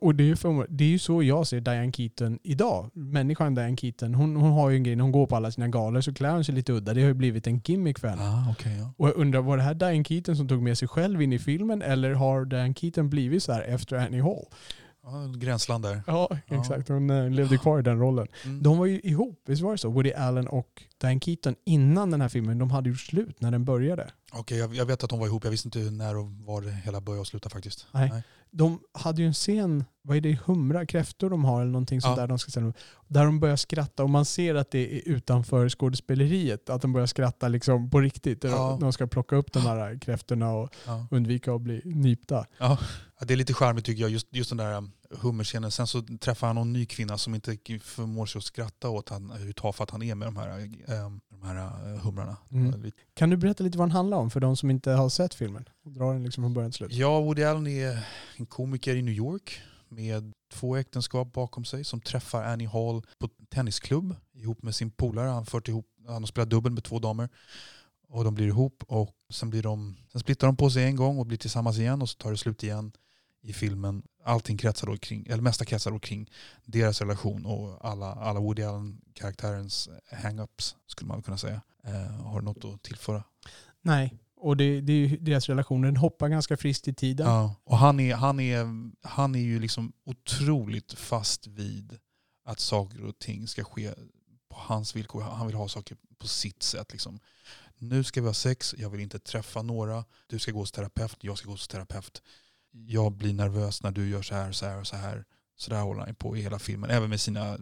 Och 0.01 0.15
det 0.15 0.23
är, 0.23 0.25
ju 0.25 0.35
för, 0.35 0.67
det 0.69 0.83
är 0.83 0.87
ju 0.87 0.99
så 0.99 1.23
jag 1.23 1.47
ser 1.47 1.61
Diane 1.61 1.91
Keaton 1.91 2.39
idag. 2.43 2.89
Människan 2.93 3.55
Diane 3.55 3.77
Keaton, 3.77 4.15
hon, 4.15 4.35
hon 4.35 4.51
har 4.51 4.69
ju 4.69 4.75
en 4.75 4.83
grej, 4.83 4.95
när 4.95 5.01
hon 5.03 5.11
går 5.11 5.27
på 5.27 5.35
alla 5.35 5.51
sina 5.51 5.67
galor 5.67 6.01
så 6.01 6.13
klär 6.13 6.31
hon 6.31 6.43
sig 6.43 6.55
lite 6.55 6.73
udda. 6.73 6.93
Det 6.93 7.01
har 7.01 7.07
ju 7.07 7.13
blivit 7.13 7.47
en 7.47 7.61
gimmick 7.65 7.99
för 7.99 8.07
henne. 8.07 8.21
Ah, 8.23 8.51
okay, 8.51 8.77
ja. 8.77 8.93
Och 8.97 9.07
jag 9.07 9.15
undrar, 9.15 9.41
var 9.41 9.57
det 9.57 9.63
här 9.63 9.73
Diane 9.73 10.03
Keaton 10.03 10.35
som 10.35 10.47
tog 10.47 10.61
med 10.61 10.77
sig 10.77 10.87
själv 10.87 11.21
in 11.21 11.33
i 11.33 11.39
filmen 11.39 11.81
eller 11.81 12.13
har 12.13 12.45
Diane 12.45 12.73
Keaton 12.73 13.09
blivit 13.09 13.43
så 13.43 13.51
här 13.53 13.61
efter 13.61 13.95
Annie 13.97 14.21
Hall? 14.21 14.45
ja, 15.05 15.33
gränsland 15.37 15.83
där. 15.83 16.01
Ja, 16.07 16.29
exakt. 16.47 16.89
Hon 16.89 17.09
eh, 17.09 17.29
levde 17.29 17.57
kvar 17.57 17.79
i 17.79 17.81
den 17.81 17.99
rollen. 17.99 18.27
Mm. 18.45 18.63
De 18.63 18.77
var 18.77 18.85
ju 18.85 18.99
ihop, 18.99 19.43
visst 19.45 19.61
var 19.61 19.71
det 19.71 19.77
så? 19.77 19.89
Woody 19.89 20.11
Allen 20.13 20.47
och 20.47 20.83
Diane 21.01 21.19
Keaton 21.19 21.55
innan 21.65 22.11
den 22.11 22.21
här 22.21 22.29
filmen, 22.29 22.57
de 22.57 22.71
hade 22.71 22.89
gjort 22.89 22.99
slut 22.99 23.41
när 23.41 23.51
den 23.51 23.65
började. 23.65 24.07
Okej, 24.35 24.57
jag, 24.57 24.75
jag 24.75 24.85
vet 24.85 25.03
att 25.03 25.09
de 25.09 25.19
var 25.19 25.27
ihop. 25.27 25.43
Jag 25.43 25.51
visste 25.51 25.67
inte 25.67 25.79
när 25.79 26.17
och 26.17 26.31
var 26.31 26.61
det 26.61 26.71
hela 26.71 27.01
började 27.01 27.21
och 27.21 27.27
slutade 27.27 27.53
faktiskt. 27.53 27.87
Nej. 27.91 28.23
De 28.51 28.79
hade 28.93 29.21
ju 29.21 29.27
en 29.27 29.33
scen, 29.33 29.83
vad 30.01 30.17
är 30.17 30.21
det, 30.21 30.39
humra, 30.45 30.85
kräftor 30.85 31.29
de 31.29 31.45
har 31.45 31.61
eller 31.61 31.71
någonting 31.71 32.01
sånt 32.01 32.17
Ja. 32.17 32.21
där 32.21 32.27
de 32.27 32.39
ska 32.39 32.51
ställa. 32.51 32.73
Där 33.07 33.25
de 33.25 33.39
börjar 33.39 33.55
skratta 33.55 34.03
och 34.03 34.09
man 34.09 34.25
ser 34.25 34.55
att 34.55 34.71
det 34.71 34.95
är 34.97 35.01
utanför 35.09 35.69
skådespeleriet. 35.69 36.69
Att 36.69 36.81
de 36.81 36.93
börjar 36.93 37.07
skratta 37.07 37.47
liksom 37.47 37.89
på 37.89 38.01
riktigt. 38.01 38.43
Ja. 38.43 38.77
de, 38.81 38.93
ska 38.93 39.07
plocka 39.07 39.35
upp 39.35 39.53
de 39.53 39.59
här 39.59 39.99
kräftorna 39.99 40.51
och 40.51 40.69
Ja. 40.85 41.07
undvika 41.11 41.53
att 41.53 41.61
bli 41.61 41.81
nypta. 41.85 42.45
Ja, 42.57 42.77
det 43.21 43.33
är 43.33 43.37
lite 43.37 43.53
charmigt 43.53 43.85
tycker 43.85 44.01
jag, 44.01 44.11
just, 44.11 44.27
just 44.31 44.49
den 44.49 44.57
där 44.57 44.77
um, 44.77 44.91
hummerscenen. 45.21 45.71
Sen 45.71 45.87
så 45.87 46.01
träffar 46.01 46.47
han 46.47 46.55
någon 46.55 46.73
ny 46.73 46.85
kvinna 46.85 47.17
som 47.17 47.35
inte 47.35 47.57
förmår 47.83 48.25
sig 48.25 48.39
att 48.39 48.45
skratta 48.45 48.89
åt 48.89 49.09
han, 49.09 49.31
hur 49.31 49.53
tafatt 49.53 49.89
han 49.89 50.03
är 50.03 50.15
med 50.15 50.27
de 50.27 50.37
här, 50.37 50.59
um, 51.05 51.21
de 51.45 51.59
här 51.59 51.93
uh, 51.93 51.99
humrarna. 51.99 52.37
Mm. 52.51 52.91
Kan 53.13 53.29
du 53.29 53.37
berätta 53.37 53.63
lite 53.63 53.77
vad 53.77 53.87
den 53.87 53.95
handlar 53.95 54.17
om 54.17 54.29
för 54.29 54.39
de 54.39 54.57
som 54.57 54.69
inte 54.69 54.91
har 54.91 55.09
sett 55.09 55.33
filmen? 55.33 55.69
Och 55.85 55.91
dra 55.91 56.13
den 56.13 56.23
liksom 56.23 56.43
från 56.43 56.53
början 56.53 56.71
till 56.71 56.77
slut. 56.77 56.93
Ja, 56.93 57.21
Woody 57.21 57.43
Allen 57.43 57.67
är 57.67 58.07
en 58.35 58.45
komiker 58.45 58.95
i 58.95 59.01
New 59.01 59.13
York 59.13 59.61
med 59.89 60.33
två 60.53 60.75
äktenskap 60.75 61.33
bakom 61.33 61.65
sig 61.65 61.83
som 61.83 62.01
träffar 62.01 62.43
Annie 62.43 62.67
Hall 62.67 63.01
på 63.19 63.29
tennisklubb 63.49 64.15
ihop 64.33 64.63
med 64.63 64.75
sin 64.75 64.91
polare. 64.91 65.29
Han, 65.29 65.45
fört 65.45 65.67
ihop, 65.67 65.87
han 66.07 66.21
har 66.21 66.27
spelat 66.27 66.49
dubbel 66.49 66.71
med 66.71 66.83
två 66.83 66.99
damer. 66.99 67.29
Och 68.07 68.23
de 68.23 68.35
blir 68.35 68.47
ihop 68.47 68.83
och 68.87 69.15
sen, 69.33 69.49
blir 69.49 69.63
de, 69.63 69.95
sen 70.11 70.21
splittar 70.21 70.47
de 70.47 70.57
på 70.57 70.69
sig 70.69 70.83
en 70.83 70.95
gång 70.95 71.17
och 71.19 71.25
blir 71.25 71.37
tillsammans 71.37 71.77
igen 71.77 72.01
och 72.01 72.09
så 72.09 72.17
tar 72.17 72.31
det 72.31 72.37
slut 72.37 72.63
igen 72.63 72.91
i 73.45 73.53
filmen. 73.53 74.03
Allting 74.23 74.57
kretsar 74.57 74.87
då 74.87 74.97
kring, 74.97 75.27
eller 75.27 75.41
mesta 75.41 75.65
kretsar 75.65 75.91
då 75.91 75.99
kring 75.99 76.31
deras 76.65 77.01
relation 77.01 77.45
och 77.45 77.85
alla, 77.85 78.13
alla 78.13 78.39
Woody 78.39 78.63
Allen-karaktärens 78.63 79.89
hang-ups 80.11 80.75
skulle 80.87 81.07
man 81.07 81.21
kunna 81.21 81.37
säga. 81.37 81.61
Eh, 81.83 82.23
har 82.25 82.39
du 82.39 82.45
något 82.45 82.65
att 82.65 82.83
tillföra? 82.83 83.23
Nej, 83.81 84.13
och 84.37 84.57
det, 84.57 84.81
det 84.81 84.93
är 84.93 85.07
ju 85.07 85.17
deras 85.17 85.49
relation. 85.49 85.81
Den 85.81 85.97
hoppar 85.97 86.29
ganska 86.29 86.57
friskt 86.57 86.87
i 86.87 86.93
tiden. 86.93 87.27
Ja, 87.27 87.55
och 87.63 87.77
han 87.77 87.99
är, 87.99 88.15
han, 88.15 88.39
är, 88.39 88.91
han 89.07 89.35
är 89.35 89.39
ju 89.39 89.59
liksom 89.59 89.93
otroligt 90.05 90.93
fast 90.93 91.47
vid 91.47 91.99
att 92.45 92.59
saker 92.59 93.03
och 93.03 93.19
ting 93.19 93.47
ska 93.47 93.63
ske 93.63 93.93
på 94.49 94.55
hans 94.57 94.95
villkor. 94.95 95.21
Han 95.21 95.47
vill 95.47 95.55
ha 95.55 95.67
saker 95.67 95.97
på 96.17 96.27
sitt 96.27 96.63
sätt. 96.63 96.91
Liksom. 96.91 97.19
Nu 97.77 98.03
ska 98.03 98.21
vi 98.21 98.27
ha 98.27 98.33
sex, 98.33 98.75
jag 98.77 98.89
vill 98.89 99.01
inte 99.01 99.19
träffa 99.19 99.61
några. 99.61 100.05
Du 100.27 100.39
ska 100.39 100.51
gå 100.51 100.59
hos 100.59 100.71
terapeut, 100.71 101.17
jag 101.21 101.37
ska 101.37 101.45
gå 101.45 101.53
hos 101.53 101.67
terapeut. 101.67 102.21
Jag 102.87 103.11
blir 103.11 103.33
nervös 103.33 103.83
när 103.83 103.91
du 103.91 104.09
gör 104.09 104.21
så 104.21 104.35
här, 104.35 104.51
så 104.51 104.65
här 104.65 104.79
och 104.79 104.87
så 104.87 104.95
här. 104.95 105.25
Så 105.57 105.69
där 105.71 105.81
håller 105.81 106.01
han 106.05 106.15
på 106.15 106.37
i 106.37 106.41
hela 106.41 106.59
filmen. 106.59 106.89
Även 106.89 107.09
med 107.09 107.21
sina 107.21 107.53
eh, 107.53 107.57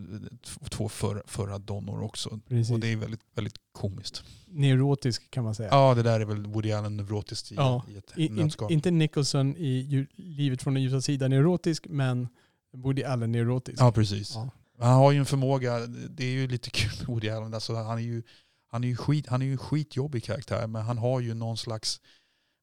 två 0.69 0.89
förra, 0.89 1.21
förra 1.25 1.57
donnor 1.57 2.01
också. 2.03 2.39
Precis. 2.47 2.71
Och 2.73 2.79
det 2.79 2.87
är 2.91 2.95
väldigt, 2.97 3.21
väldigt 3.35 3.55
komiskt. 3.71 4.23
Neurotisk 4.47 5.31
kan 5.31 5.43
man 5.43 5.55
säga. 5.55 5.69
Ja, 5.71 5.93
det 5.95 6.03
där 6.03 6.19
är 6.19 6.25
väl 6.25 6.45
Woody 6.45 6.71
Allen 6.71 6.97
neurotiskt 6.97 7.51
i, 7.51 7.55
Ja, 7.55 7.85
i 7.89 7.97
ett 7.97 8.17
in, 8.17 8.35
nötskal. 8.35 8.71
inte 8.71 8.91
Nicholson 8.91 9.55
i 9.57 10.07
Livet 10.15 10.61
från 10.61 10.73
den 10.73 10.83
ljusa 10.83 11.01
sidan 11.01 11.29
neurotisk, 11.31 11.85
men 11.89 12.27
Woody 12.73 13.03
Allen 13.03 13.31
neurotisk. 13.31 13.81
Ja, 13.81 13.91
precis. 13.91 14.31
Ja. 14.35 14.49
Han 14.79 14.93
har 14.93 15.11
ju 15.11 15.19
en 15.19 15.25
förmåga, 15.25 15.79
det 16.09 16.23
är 16.25 16.31
ju 16.31 16.47
lite 16.47 16.69
kul 16.69 16.91
med 16.99 17.07
Woody 17.07 17.29
Allen, 17.29 17.53
alltså 17.53 17.75
han 17.75 17.97
är 17.97 18.01
ju, 18.01 18.23
han 18.71 18.83
är 18.83 18.87
ju, 18.87 18.95
skit, 18.95 19.27
han 19.27 19.41
är 19.41 19.45
ju 19.45 19.51
en 19.51 19.57
skitjobbig 19.57 20.23
karaktär 20.23 20.67
men 20.67 20.81
han 20.81 20.97
har 20.97 21.19
ju 21.19 21.33
någon 21.33 21.57
slags, 21.57 22.01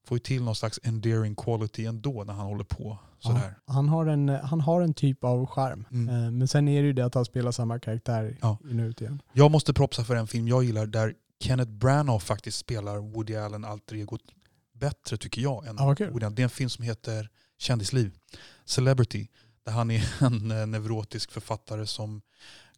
får 0.07 0.15
ju 0.15 0.19
till 0.19 0.43
någon 0.43 0.55
slags 0.55 0.79
endearing 0.83 1.35
quality 1.35 1.85
ändå 1.85 2.23
när 2.23 2.33
han 2.33 2.45
håller 2.45 2.63
på 2.63 2.97
sådär. 3.19 3.55
Ja, 3.67 3.73
han, 3.73 3.89
har 3.89 4.05
en, 4.05 4.29
han 4.29 4.61
har 4.61 4.81
en 4.81 4.93
typ 4.93 5.23
av 5.23 5.45
charm. 5.45 5.85
Mm. 5.91 6.09
Eh, 6.25 6.31
Men 6.31 6.47
sen 6.47 6.67
är 6.67 6.81
det 6.81 6.87
ju 6.87 6.93
det 6.93 7.05
att 7.05 7.13
han 7.15 7.25
spelar 7.25 7.51
samma 7.51 7.79
karaktär 7.79 8.37
Ja. 8.41 8.57
in 8.69 8.79
och 8.79 8.85
ut 8.85 9.01
igen. 9.01 9.21
Jag 9.33 9.51
måste 9.51 9.73
propsa 9.73 10.03
för 10.03 10.15
en 10.15 10.27
film 10.27 10.47
jag 10.47 10.63
gillar 10.63 10.85
där 10.85 11.13
Kenneth 11.39 11.71
Branagh 11.71 12.19
faktiskt 12.19 12.57
spelar 12.57 12.97
Woody 12.97 13.35
Allen 13.35 13.65
alter 13.65 13.95
egot 13.95 14.21
bättre 14.73 15.17
tycker 15.17 15.41
jag. 15.41 15.65
Än 15.67 15.95
kul. 15.95 16.09
Woody 16.11 16.25
Allen. 16.25 16.35
Det 16.35 16.41
är 16.41 16.43
en 16.43 16.49
film 16.49 16.69
som 16.69 16.83
heter 16.85 17.29
Kändisliv, 17.57 18.11
Celebrity, 18.65 19.27
där 19.65 19.71
han 19.71 19.91
är 19.91 20.13
en 20.25 20.51
eh, 20.51 20.67
neurotisk 20.67 21.31
författare 21.31 21.85
som 21.87 22.21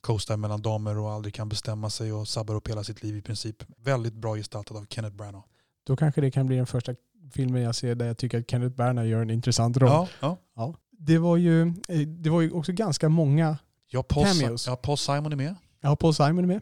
coastar 0.01 0.37
mellan 0.37 0.61
damer 0.61 0.97
och 0.97 1.11
aldrig 1.11 1.33
kan 1.33 1.49
bestämma 1.49 1.89
sig 1.89 2.13
och 2.13 2.27
sabbar 2.27 2.55
upp 2.55 2.67
hela 2.69 2.83
sitt 2.83 3.03
liv 3.03 3.17
i 3.17 3.21
princip. 3.21 3.63
Väldigt 3.77 4.13
bra 4.13 4.35
gestaltad 4.35 4.75
av 4.77 4.85
Kenneth 4.89 5.15
Branagh. 5.15 5.45
Då 5.83 5.95
kanske 5.95 6.21
det 6.21 6.31
kan 6.31 6.45
bli 6.47 6.55
den 6.55 6.65
första 6.65 6.95
filmen 7.31 7.61
jag 7.61 7.75
ser 7.75 7.95
där 7.95 8.05
jag 8.07 8.17
tycker 8.17 8.39
att 8.39 8.51
Kenneth 8.51 8.75
Branagh 8.75 9.07
gör 9.07 9.21
en 9.21 9.29
intressant 9.29 9.77
roll. 9.77 9.89
Ja, 9.89 10.07
ja. 10.21 10.37
Ja. 10.55 10.75
Det, 10.99 11.17
var 11.17 11.37
ju, 11.37 11.61
eh, 11.67 11.99
det 12.07 12.29
var 12.29 12.41
ju 12.41 12.51
också 12.51 12.71
ganska 12.71 13.09
många, 13.09 13.57
Ja, 13.91 14.03
Paul, 14.03 14.25
Cameos. 14.25 14.67
ja, 14.67 14.75
Paul 14.75 14.97
Simon 14.97 15.31
är 15.31 15.35
med. 15.35 15.55
ja 15.81 15.95
Paul 15.95 16.13
Simon 16.13 16.37
är 16.43 16.47
med. 16.47 16.61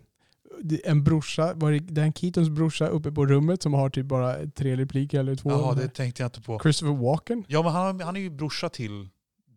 En 0.83 1.03
brorsa, 1.03 1.53
var 1.55 1.71
det 1.71 1.79
Dan 1.79 2.13
Keatons 2.13 2.49
brorsa 2.49 2.87
uppe 2.87 3.11
på 3.11 3.25
rummet 3.25 3.63
som 3.63 3.73
har 3.73 3.89
typ 3.89 4.05
bara 4.05 4.35
tre 4.55 4.75
repliker 4.75 5.19
eller 5.19 5.35
två. 5.35 5.49
Jaha, 5.51 5.75
det 5.75 5.87
tänkte 5.87 6.23
jag 6.23 6.27
inte 6.27 6.41
på. 6.41 6.59
Christopher 6.59 6.93
Walken. 6.95 7.43
Ja, 7.47 7.63
men 7.63 7.71
han, 7.71 7.99
han 8.01 8.15
är 8.15 8.19
ju 8.19 8.29
brorsa 8.29 8.69
till 8.69 9.09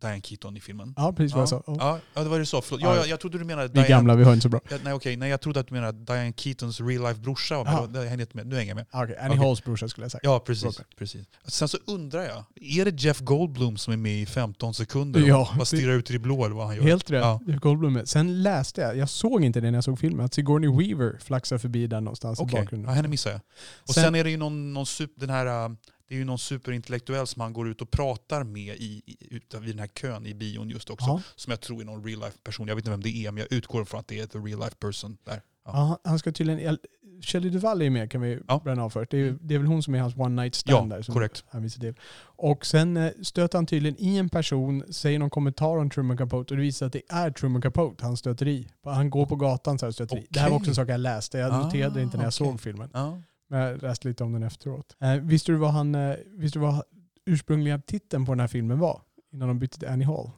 Diane 0.05 0.21
Keaton 0.23 0.57
i 0.57 0.61
filmen. 0.61 0.95
Ja, 0.97 1.13
precis 1.13 1.33
vad 1.35 1.43
jag 1.43 1.49
sa. 1.49 1.63
ja. 1.67 1.75
Ja. 1.79 1.87
Ja, 1.95 1.99
ja, 2.15 2.23
det 2.23 2.29
var 2.29 2.39
det 2.39 2.47
så. 2.47 2.63
Förlåt. 2.63 2.83
Ja. 2.83 2.89
Ja, 2.95 2.97
jag, 2.97 3.09
jag 3.09 3.21
trodde 3.21 3.39
du 3.39 3.45
menade 3.45 3.69
Vi 3.69 3.73
Diane... 3.75 3.89
gamla, 3.89 4.15
vi 4.15 4.25
hör 4.25 4.33
inte 4.33 4.43
så 4.43 4.49
bra. 4.49 4.61
Ja, 4.71 4.77
nej, 4.85 4.93
okej. 4.93 5.17
Nej, 5.17 5.31
jag 5.31 5.41
trodde 5.41 5.61
att 5.61 5.69
du 5.69 5.75
menade 5.75 5.99
Diane 6.05 6.33
Keatons 6.37 6.81
real 6.81 7.03
life 7.03 7.21
brorsa. 7.21 7.57
var 7.57 7.65
med. 7.65 7.75
Ja. 7.75 7.87
Det 7.87 8.09
hänger 8.09 8.21
inte 8.21 8.37
med. 8.37 8.47
Nu 8.47 8.57
hänger 8.57 8.71
jag 8.71 8.77
med. 8.77 8.87
Okej, 8.93 9.17
Annie 9.19 9.29
Okej. 9.31 9.39
Halls 9.47 9.65
brorsa 9.65 9.89
skulle 9.89 10.05
jag 10.05 10.11
säga. 10.13 10.21
Ja, 10.23 10.41
precis, 10.47 10.81
precis. 10.99 11.27
Sen 11.47 11.69
så 11.69 11.79
undrar 11.87 12.23
jag, 12.23 12.45
är 12.61 12.85
det 12.85 13.01
Jeff 13.03 13.21
Goldblum 13.21 13.77
som 13.77 13.93
är 13.93 13.97
med 13.97 14.23
i 14.23 14.27
15 14.27 14.75
sekunder 14.75 15.21
Ja, 15.21 15.49
och 15.53 15.57
bara 15.59 15.65
stirrar 15.65 15.93
ut 15.93 16.11
i 16.11 16.13
det 16.13 16.19
blå 16.19 16.45
eller 16.45 16.55
vad 16.57 16.67
han 16.67 16.77
gör? 16.77 16.83
Helt 16.83 17.11
rätt. 17.11 17.23
Ja. 17.23 17.41
Jeff 17.47 17.61
Goldblum 17.61 17.97
är. 17.97 18.05
Sen 18.05 18.43
läste 18.43 18.81
jag, 18.81 18.97
jag 18.97 19.09
såg 19.09 19.45
inte 19.45 19.61
det 19.61 19.71
när 19.71 19.77
jag 19.77 19.85
såg 19.85 19.99
filmen, 19.99 20.27
att 20.27 20.35
Sigourney 20.35 20.71
Weaver 20.71 21.19
flaxar 21.19 21.59
förbi 21.59 21.87
där 21.87 22.01
någonstans 22.01 22.41
Okej, 22.41 22.55
i 22.55 22.57
ja, 22.57 22.63
bakgrunden. 22.63 22.95
henne 22.95 23.09
missar 23.09 23.31
jag. 23.31 23.41
Och 23.89 23.95
Sen- 23.95 24.05
sen, 24.05 24.15
är 24.15 24.25
det 24.25 24.31
ju 24.31 24.37
någon, 24.37 24.73
någon 24.73 24.87
super, 24.87 25.21
den 25.21 25.31
här, 25.31 25.65
äh, 25.67 25.71
det 26.09 26.15
är 26.15 26.19
ju 26.19 26.25
någon 26.25 26.39
superintellektuell 26.39 27.27
som 27.27 27.41
han 27.43 27.53
går 27.53 27.69
ut 27.69 27.83
och 27.83 27.91
pratar 27.91 28.45
med 28.45 28.77
i, 28.77 29.03
i, 29.07 29.41
vid 29.61 29.71
den 29.71 29.79
här 29.79 29.87
kön 29.87 30.27
i 30.27 30.35
bion 30.35 30.69
just 30.71 30.91
också. 30.91 31.07
Ja. 31.07 31.23
Som 31.37 31.51
jag 31.51 31.61
tror 31.61 31.81
är 31.81 31.85
någon 31.85 32.05
real 32.05 32.21
life 32.21 32.39
person. 32.45 32.69
Jag 32.69 32.75
vet 32.77 32.83
inte 32.83 32.91
vem 32.91 33.03
det 33.03 33.27
är 33.27 33.31
men 33.33 33.41
jag 33.51 33.53
utgår 33.53 33.85
från 33.85 34.01
att 34.01 34.09
det 34.09 34.19
är 34.21 34.25
ett 34.25 34.35
real 34.35 34.59
life 34.61 34.75
person 34.79 35.17
där. 35.25 35.43
Ja. 35.67 35.73
Ja, 36.03 36.11
han 36.11 36.19
ska 36.19 36.33
tydligen... 36.33 36.79
Shelley 37.23 37.51
Duvall 37.51 37.83
är 37.83 37.91
med 37.91 38.11
kan 38.11 38.21
vi 38.21 38.39
Ja. 38.49 38.61
bränna 38.65 38.85
av 38.85 38.91
först. 38.91 39.11
Det 39.11 39.19
är, 39.19 39.37
det 39.41 39.55
är 39.55 39.59
väl 39.59 39.67
hon 39.67 39.83
som 39.83 39.95
är 39.95 39.99
hans 40.01 40.17
one 40.17 40.43
night 40.43 40.55
stand 40.55 40.93
Ja, 40.93 40.97
där. 40.97 41.03
Som 41.03 41.15
korrekt. 41.15 41.45
Han 41.49 41.63
visar 41.63 41.81
till. 41.81 41.95
Och 42.23 42.67
sen 42.67 42.97
eh, 42.97 43.11
stöter 43.23 43.59
han 43.59 43.67
tydligen 43.67 43.97
i 44.01 44.17
en 44.17 44.29
person, 44.29 44.85
säger 44.91 45.19
någon 45.19 45.31
kommentar 45.31 45.77
om 45.79 45.91
Truman 45.91 46.17
Capote 46.17 46.55
och 46.55 46.57
det 46.59 46.63
visar 46.63 46.87
att 46.87 46.93
det 46.93 47.03
är 47.09 47.31
Truman 47.31 47.63
Capote 47.63 48.05
han 48.05 48.17
stöter 48.17 48.49
i. 48.49 48.69
Han 48.85 49.11
går 49.11 49.27
på 49.27 49.37
gatan 49.37 49.79
så 49.79 49.87
här 49.87 49.89
och 49.89 49.95
stöter 49.95 50.19
i. 50.19 50.27
Det 50.31 50.41
här 50.41 50.51
var 50.51 50.57
också 50.57 50.71
en 50.71 50.75
sak 50.75 50.89
jag 50.89 51.01
läste. 51.01 51.39
Jag 51.39 51.53
Ah, 51.53 51.63
noterade 51.65 51.95
det 51.95 52.03
inte 52.03 52.17
när 52.17 52.25
jag 52.25 52.29
okej. 52.29 52.33
såg 52.47 52.61
filmen. 52.61 52.91
Ja. 52.93 53.23
Men 53.49 53.61
jag 53.61 53.83
läste 53.83 54.09
lite 54.09 54.25
om 54.25 54.33
den 54.33 54.43
efteråt. 54.43 54.97
Eh, 55.01 55.15
visste, 55.15 55.53
du 55.53 55.59
vad 55.59 55.71
han, 55.71 55.95
eh, 55.95 56.17
visste 56.27 56.59
du 56.59 56.63
vad 56.63 56.83
ursprungliga 57.25 57.79
titeln 57.79 58.27
på 58.27 58.33
den 58.33 58.41
här 58.41 58.49
filmen 58.49 58.79
var? 58.79 59.03
Innan 59.33 59.49
de 59.49 59.59
bytte 59.59 59.79
till 59.79 59.89
Annie 59.89 60.05
Hall. 60.05 60.31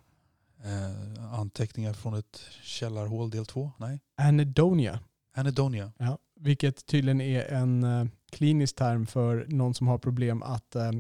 Eh, 0.65 1.35
anteckningar 1.35 1.93
från 1.93 2.15
ett 2.15 2.41
källarhål 2.63 3.31
del 3.31 3.47
två? 3.47 3.73
Nej. 3.79 4.01
Anedonia. 4.17 5.01
Anedonia. 5.35 5.93
Ja, 5.99 6.19
vilket 6.41 6.87
tydligen 6.87 7.21
är 7.21 7.53
en 7.53 7.85
eh, 7.85 8.07
klinisk 8.31 8.77
term 8.77 9.07
för 9.07 9.47
någon 9.49 9.75
som 9.75 9.87
har 9.87 9.99
problem 9.99 10.43
att 10.43 10.77
eh, 10.77 10.93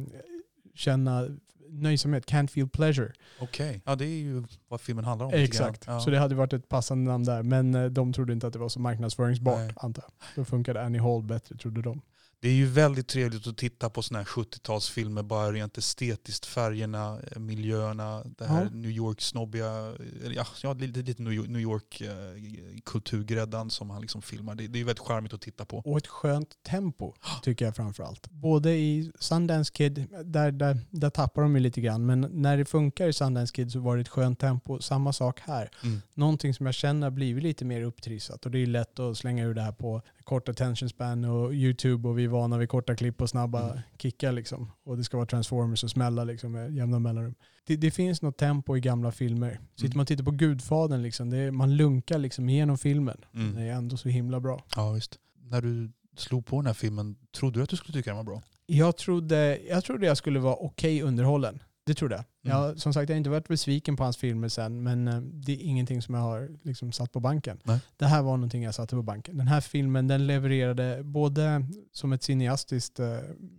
känna 0.74 1.28
nöjsamhet, 1.71 2.27
can't 2.31 2.47
feel 2.47 2.69
pleasure. 2.69 3.12
Okej. 3.41 3.83
Ja 3.85 3.97
det 3.97 4.05
är 4.05 4.19
ju 4.19 4.45
vad 4.69 4.81
filmen 4.81 5.05
handlar 5.05 5.27
om. 5.27 5.33
Exakt. 5.35 5.85
Ja. 5.87 6.01
Så 6.01 6.11
det 6.11 6.19
hade 6.19 6.35
varit 6.35 6.53
ett 6.53 6.69
passande 6.69 7.11
namn 7.11 7.25
där. 7.25 7.43
Men 7.43 7.75
eh, 7.75 7.85
de 7.85 8.12
trodde 8.12 8.33
inte 8.33 8.47
att 8.47 8.53
det 8.53 8.59
var 8.59 8.69
så 8.69 8.81
marknadsföringsbart, 8.81 9.59
Nej. 9.59 9.73
antar 9.77 10.03
jag. 10.03 10.12
Då 10.37 10.45
funkade 10.45 10.83
Annie 10.83 10.99
Hall 10.99 11.23
bättre, 11.23 11.57
trodde 11.57 11.83
de. 11.83 12.01
Det 12.41 12.49
är 12.49 12.53
ju 12.53 12.66
väldigt 12.66 13.09
trevligt 13.09 13.47
att 13.47 13.57
titta 13.57 13.91
på 13.91 14.03
sådana 14.03 14.18
här 14.24 14.43
70-talsfilmer, 14.43 15.22
bara 15.22 15.53
rent 15.53 15.78
estetiskt, 15.78 16.47
färgerna, 16.47 17.18
eh, 17.32 17.39
miljöerna, 17.39 18.22
det 18.39 18.45
här 18.45 18.62
Ja. 18.64 18.70
New 18.70 18.91
York-snobbiga, 18.91 19.95
eller 20.24 20.34
ja, 20.37 20.47
ja 20.62 20.72
lite, 20.72 21.03
lite 21.03 21.22
New 21.22 21.32
York- 21.32 21.49
New 21.49 21.61
York-kulturgräddan 21.61 23.70
som 23.70 23.91
han 23.91 24.01
liksom 24.01 24.22
filmar. 24.22 24.55
Det, 24.55 24.66
det 24.66 24.76
är 24.76 24.80
ju 24.80 24.84
väldigt 24.84 25.05
charmigt 25.07 25.32
att 25.32 25.41
titta 25.41 25.64
på. 25.64 25.78
Och 25.78 25.99
ett 25.99 26.07
skönt 26.07 26.62
tempo, 26.62 27.14
tycker 27.43 27.64
jag 27.64 27.76
framförallt. 27.76 28.30
Både 28.30 28.70
i 28.76 29.12
Sundance 29.18 29.72
Kid, 29.72 30.07
där, 30.24 30.53
där, 30.53 30.78
där 30.91 31.11
tappar 31.11 31.43
de 31.43 31.55
ju 31.57 31.61
lite 31.61 31.80
grann, 31.80 32.07
men 32.07 32.20
när 32.32 32.57
det 32.57 32.64
funkar 32.64 33.09
i 33.09 33.12
Sundance 33.12 33.53
Kid 33.55 33.72
så 33.72 33.80
var 33.80 33.97
det 33.97 34.03
ett 34.03 34.09
skönt 34.09 34.39
tempo. 34.41 34.80
Samma 34.80 35.12
sak 35.12 35.41
här. 35.41 35.70
Mm. 35.84 36.03
Någonting 36.14 36.55
som 36.55 36.66
jag 36.66 36.74
känner 36.74 37.07
har 37.07 37.11
blivit 37.11 37.43
lite 37.43 37.64
mer 37.64 37.82
upptrissat 37.82 38.45
och 38.47 38.51
det 38.53 38.59
är 38.59 38.66
lätt 38.66 38.99
att 38.99 39.18
slänga 39.18 39.45
ur 39.45 39.55
det 39.55 39.62
här 39.62 39.72
på 39.72 40.03
kort 40.27 40.49
attention 40.49 40.89
span 40.89 41.24
och 41.24 41.55
YouTube 41.55 42.09
och 42.09 42.18
vi 42.18 42.24
är 42.24 42.29
vana 42.29 42.59
vid 42.59 42.68
korta 42.68 42.97
klipp 42.97 43.20
och 43.22 43.31
snabba 43.31 43.70
Mm. 43.70 43.79
kickar 43.99 44.33
liksom. 44.33 44.72
Och 44.85 44.97
det 44.97 45.05
ska 45.05 45.16
vara 45.16 45.27
transformers 45.27 45.85
och 45.85 45.91
smälla 45.91 46.24
liksom 46.24 46.53
med 46.53 46.74
jämna 46.74 46.99
mellanrum. 46.99 47.35
Det, 47.66 47.77
det 47.77 47.91
finns 47.91 48.22
något 48.22 48.39
tempo 48.39 48.77
i 48.77 48.81
gamla 48.81 49.12
filmer. 49.12 49.61
Sitter 49.74 49.85
Mm. 49.87 49.97
man 49.97 50.03
och 50.03 50.09
tittar 50.09 50.24
på 50.24 50.31
Gudfadern 50.31 51.03
liksom, 51.03 51.33
är, 51.33 51.51
man 51.51 51.77
lunkar 51.77 52.18
liksom 52.18 52.49
igenom 52.49 52.79
filmen. 52.79 53.16
Mm. 53.35 53.55
Det 53.55 53.62
är 53.62 53.72
ändå 53.72 53.97
så 53.97 54.09
himla 54.09 54.41
bra. 54.41 54.64
Ja 54.77 54.93
visst. 54.93 55.18
När 55.43 55.62
du 55.62 55.93
slog 56.16 56.47
på 56.47 56.57
den 56.57 56.66
här 56.66 56.74
filmen, 56.74 57.16
trodde 57.37 57.59
du 57.59 57.62
att 57.62 57.68
du 57.70 57.77
skulle 57.77 57.99
tycka 57.99 58.11
den 58.11 58.16
var 58.16 58.24
bra? 58.24 58.43
Jag 58.66 58.97
trodde 58.97 59.59
jag, 59.68 59.85
trodde 59.85 60.07
jag 60.07 60.16
skulle 60.16 60.39
vara 60.39 60.55
okej 60.55 61.03
underhållen. 61.03 61.62
Det 61.87 61.95
trodde 61.95 62.14
jag. 62.14 62.24
jag. 62.68 62.80
Som 62.80 62.93
sagt, 62.93 63.09
jag 63.09 63.14
har 63.14 63.18
inte 63.18 63.30
varit 63.30 63.49
besviken 63.49 63.97
på 63.97 64.05
hans 64.05 64.16
filmer 64.16 64.49
sen, 64.49 64.82
men 64.82 65.09
eh, 65.09 65.20
det 65.20 65.53
är 65.53 65.61
ingenting 65.61 66.03
som 66.03 66.14
jag 66.14 66.22
har 66.22 66.49
liksom 66.62 66.93
satt 66.93 67.12
på 67.12 67.20
banken. 67.20 67.61
Nej. 67.64 67.80
Det 67.97 68.05
här 68.07 68.22
var 68.22 68.37
någonting 68.37 68.62
jag 68.62 68.74
satte 68.74 68.97
på 68.97 69.03
banken. 69.03 69.37
Den 69.37 69.49
här 69.49 69.61
filmen 69.61 70.09
den 70.09 70.26
levererade 70.26 71.03
både 71.05 71.66
som 71.93 72.12
ett 72.12 72.22
cineastiskt 72.22 73.01
äh, 73.01 73.07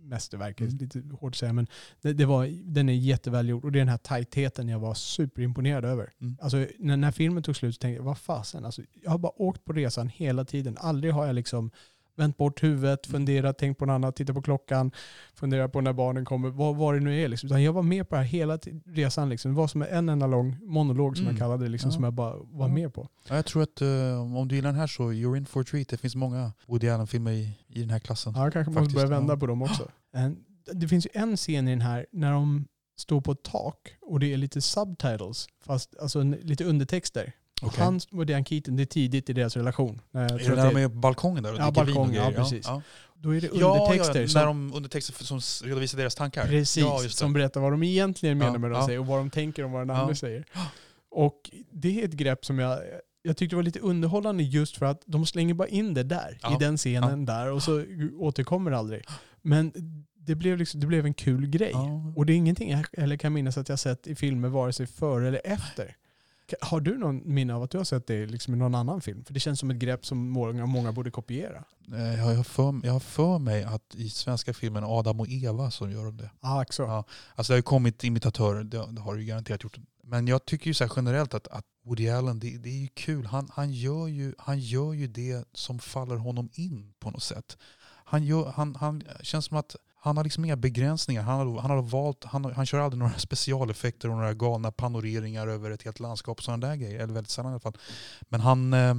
mästerverk, 0.02 0.60
Mm. 0.60 0.76
lite 0.76 1.02
hårt 1.20 1.32
att 1.32 1.36
säga, 1.36 1.52
men 1.52 1.66
det, 2.00 2.12
det 2.12 2.24
var, 2.26 2.46
den 2.64 2.88
är 2.88 2.92
jättevälgjord 2.92 3.64
och 3.64 3.72
det 3.72 3.78
är 3.78 3.80
den 3.80 3.88
här 3.88 3.98
tajtheten 3.98 4.68
jag 4.68 4.78
var 4.78 4.94
superimponerad 4.94 5.84
över. 5.84 6.12
Mm. 6.20 6.36
Alltså, 6.40 6.66
när, 6.78 6.96
när 6.96 7.10
filmen 7.12 7.42
tog 7.42 7.56
slut 7.56 7.74
så 7.74 7.78
tänkte 7.78 7.96
jag, 7.96 8.04
vad 8.04 8.18
fasen, 8.18 8.64
alltså, 8.64 8.82
jag 9.02 9.10
har 9.10 9.18
bara 9.18 9.42
åkt 9.42 9.64
på 9.64 9.72
resan 9.72 10.08
hela 10.08 10.44
tiden. 10.44 10.76
Aldrig 10.80 11.12
har 11.14 11.26
jag 11.26 11.34
liksom 11.34 11.70
vänt 12.18 12.36
bort 12.36 12.62
huvudet, 12.62 13.06
funderat, 13.06 13.58
tänkt 13.58 13.78
på 13.78 13.86
något 13.86 13.94
annat, 13.94 14.16
tittat 14.16 14.34
på 14.36 14.42
klockan, 14.42 14.90
funderat 15.34 15.72
på 15.72 15.80
när 15.80 15.92
barnen 15.92 16.24
kommer, 16.24 16.48
vad, 16.50 16.76
vad 16.76 16.94
det 16.94 17.00
nu 17.00 17.20
är. 17.24 17.28
Liksom. 17.28 17.46
Utan 17.46 17.62
jag 17.62 17.72
var 17.72 17.82
med 17.82 18.08
på 18.08 18.14
det 18.14 18.20
här 18.20 18.28
hela 18.28 18.58
resan. 18.86 19.28
Liksom. 19.28 19.50
Det 19.50 19.56
var 19.56 19.68
som 19.68 19.82
en 19.82 20.08
enda 20.08 20.26
lång 20.26 20.56
monolog 20.62 21.16
som 21.16 21.26
Mm. 21.26 21.34
jag 21.34 21.38
kallade 21.40 21.64
det, 21.64 21.70
liksom, 21.70 21.88
Ja. 21.90 21.94
som 21.94 22.04
jag 22.04 22.12
bara 22.12 22.34
var 22.36 22.68
Ja. 22.68 22.74
med 22.74 22.94
på. 22.94 23.08
Ja, 23.28 23.36
jag 23.36 23.46
tror 23.46 23.62
att 23.62 23.80
eh, 23.80 24.36
om 24.36 24.48
du 24.48 24.54
gillar 24.54 24.70
den 24.70 24.80
här 24.80 24.86
så 24.86 25.02
you're 25.02 25.36
in 25.36 25.46
for 25.46 25.60
a 25.60 25.64
treat. 25.70 25.88
Det 25.88 25.96
finns 25.96 26.14
många 26.16 26.52
Woody 26.66 26.88
Allen-filmer 26.88 27.32
i, 27.32 27.58
i 27.68 27.80
den 27.80 27.90
här 27.90 27.98
klassen. 27.98 28.32
Ja, 28.36 28.44
jag 28.44 28.52
kanske 28.52 28.70
måste 28.70 28.80
Faktiskt, 28.80 28.96
börja 28.96 29.08
vända 29.20 29.36
på 29.36 29.46
dem 29.46 29.62
också. 29.62 29.88
En- 30.12 30.36
Det 30.72 30.88
finns 30.88 31.06
ju 31.06 31.10
en 31.14 31.36
scen 31.36 31.68
i 31.68 31.70
den 31.70 31.80
här 31.80 32.06
när 32.12 32.32
de 32.32 32.64
står 32.96 33.20
på 33.20 33.32
ett 33.32 33.42
tak 33.42 33.76
och 34.00 34.20
det 34.20 34.32
är 34.32 34.36
lite 34.36 34.60
subtitles, 34.60 35.46
fast 35.64 35.98
alltså 35.98 36.22
lite 36.22 36.64
undertexter. 36.64 37.32
Okej. 37.62 37.84
Han 37.84 38.00
och 38.12 38.26
Diane 38.26 38.44
Keaton, 38.44 38.76
det 38.76 38.82
är 38.82 38.86
tidigt 38.86 39.30
i 39.30 39.32
deras 39.32 39.56
relation. 39.56 40.00
Jag 40.10 40.22
Är 40.22 40.28
det 40.38 40.56
när 40.56 40.72
de 40.72 40.76
är 40.80 40.88
på 40.88 40.94
balkongen 40.94 41.42
där 41.42 41.52
och 41.52 41.58
Ja, 41.60 41.70
dricker 41.70 41.84
vin 41.92 41.96
och 42.10 42.14
ja, 42.14 42.32
precis. 42.36 42.66
Ja, 42.66 42.82
Då 43.14 43.34
är 43.36 43.40
det 43.40 43.50
ja. 43.54 43.72
undertexter. 43.86 44.20
ja, 44.20 44.28
som- 44.28 44.40
när 44.40 44.46
de 44.46 44.72
undertexter 44.74 45.24
som 45.24 45.40
redovisar 45.68 45.98
deras 45.98 46.14
tankar. 46.14 46.46
Precis, 46.46 46.82
Ja, 46.84 46.98
som 47.08 47.32
berättar 47.32 47.60
vad 47.60 47.72
de 47.72 47.82
egentligen 47.82 48.38
menar 48.38 48.52
Ja, 48.52 48.58
med 48.58 48.70
det 48.70 48.74
de 48.74 48.80
ja. 48.80 48.86
säger 48.86 48.98
och 48.98 49.06
vad 49.06 49.18
de 49.18 49.30
tänker 49.30 49.64
om 49.64 49.72
vad 49.72 49.80
den 49.86 49.96
Ja. 49.96 50.02
andra 50.02 50.14
säger. 50.14 50.44
Och 51.10 51.50
det 51.72 52.00
är 52.00 52.04
ett 52.04 52.12
grepp 52.12 52.44
som 52.44 52.58
jag, 52.58 52.78
jag 53.22 53.36
tyckte 53.36 53.56
var 53.56 53.62
lite 53.62 53.80
underhållande 53.80 54.42
just 54.42 54.76
för 54.76 54.86
att 54.86 55.02
de 55.06 55.26
slänger 55.26 55.54
bara 55.54 55.68
in 55.68 55.94
det 55.94 56.02
där, 56.02 56.38
Ja, 56.42 56.54
i 56.54 56.58
den 56.58 56.76
scenen 56.76 57.24
där 57.26 57.52
och 57.52 57.62
så 57.62 57.84
återkommer 58.18 58.70
det 58.70 58.78
aldrig. 58.78 59.04
Men 59.42 59.72
det 60.20 60.34
blev, 60.34 60.58
liksom, 60.58 60.80
det 60.80 60.86
blev 60.86 61.06
en 61.06 61.14
kul 61.14 61.46
grej. 61.46 61.70
Ja. 61.72 62.12
Och 62.16 62.26
det 62.26 62.32
är 62.32 62.36
ingenting 62.36 62.70
jag 62.70 62.84
heller 62.98 63.16
kan 63.16 63.32
minnas 63.32 63.58
att 63.58 63.68
jag 63.68 63.78
sett 63.78 64.06
i 64.06 64.14
filmer 64.14 64.48
vare 64.48 64.72
sig 64.72 64.86
före 64.86 65.28
eller 65.28 65.40
efter. 65.44 65.96
Har 66.60 66.80
du 66.80 66.98
någon 66.98 67.34
minne 67.34 67.54
av 67.54 67.62
att 67.62 67.70
du 67.70 67.78
har 67.78 67.84
sett 67.84 68.06
det 68.06 68.26
liksom 68.26 68.54
i 68.54 68.56
någon 68.56 68.74
annan 68.74 69.00
film? 69.00 69.24
För 69.24 69.34
det 69.34 69.40
känns 69.40 69.60
som 69.60 69.70
ett 69.70 69.76
grepp 69.76 70.06
som 70.06 70.30
många, 70.30 70.66
många 70.66 70.92
borde 70.92 71.10
kopiera. 71.10 71.64
Eh, 71.92 72.14
Jag 72.14 72.24
har, 72.36 72.42
för, 72.44 72.80
jag 72.82 72.92
har 72.92 73.00
för 73.00 73.38
mig 73.38 73.64
att 73.64 73.94
i 73.94 74.10
svenska 74.10 74.54
filmen 74.54 74.84
Adam 74.84 75.20
och 75.20 75.26
Eva 75.28 75.70
så 75.70 75.88
gör 75.88 76.04
de 76.04 76.16
det. 76.16 76.30
Ah, 76.40 76.64
så. 76.70 76.82
Ja. 76.82 77.04
Alltså 77.34 77.50
det 77.52 77.54
har 77.54 77.58
ju 77.58 77.62
kommit 77.62 78.04
imitatörer, 78.04 78.64
det, 78.64 79.00
har 79.00 79.14
det 79.14 79.20
ju 79.20 79.26
garanterat 79.26 79.64
gjort. 79.64 79.78
Men 80.04 80.26
jag 80.26 80.44
tycker 80.44 80.66
ju 80.66 80.74
så 80.74 80.88
generellt 80.96 81.34
att, 81.34 81.48
att 81.48 81.64
Woody 81.84 82.08
Allen, 82.08 82.38
det, 82.38 82.58
det 82.58 82.68
är 82.68 82.80
ju 82.80 82.88
kul. 82.88 83.26
Han, 83.26 83.48
han, 83.52 83.72
gör 83.72 84.06
ju, 84.06 84.34
han 84.38 84.58
gör 84.60 84.92
ju 84.92 85.06
det 85.06 85.44
som 85.52 85.78
faller 85.78 86.16
honom 86.16 86.50
in 86.52 86.92
på 86.98 87.10
något 87.10 87.22
sätt. 87.22 87.58
Han, 88.04 88.24
gör, 88.24 88.52
han, 88.56 88.74
han 88.74 89.02
känns 89.22 89.44
som 89.44 89.56
att 89.56 89.76
han 90.00 90.16
har 90.16 90.24
liksom 90.24 90.44
inga 90.44 90.56
begränsningar. 90.56 91.22
Han 91.22 91.38
har, 91.48 91.60
han 91.60 91.70
har 91.70 91.82
valt, 91.82 92.24
han, 92.24 92.44
han 92.44 92.66
kör 92.66 92.78
aldrig 92.78 92.98
några 92.98 93.12
specialeffekter 93.18 94.08
och 94.10 94.16
några 94.16 94.34
galna 94.34 94.72
panoreringar 94.72 95.46
över 95.48 95.70
ett 95.70 95.82
helt 95.82 96.00
landskap 96.00 96.38
och 96.38 96.44
sådana 96.44 96.66
där 96.66 96.76
grejer. 96.76 97.00
Eller 97.00 97.14
väldigt 97.14 97.30
sällan 97.30 97.50
i 97.50 97.54
alla 97.54 97.60
fall. 97.60 97.76
Men 98.20 98.40
han, 98.40 98.72
eh, 98.72 98.94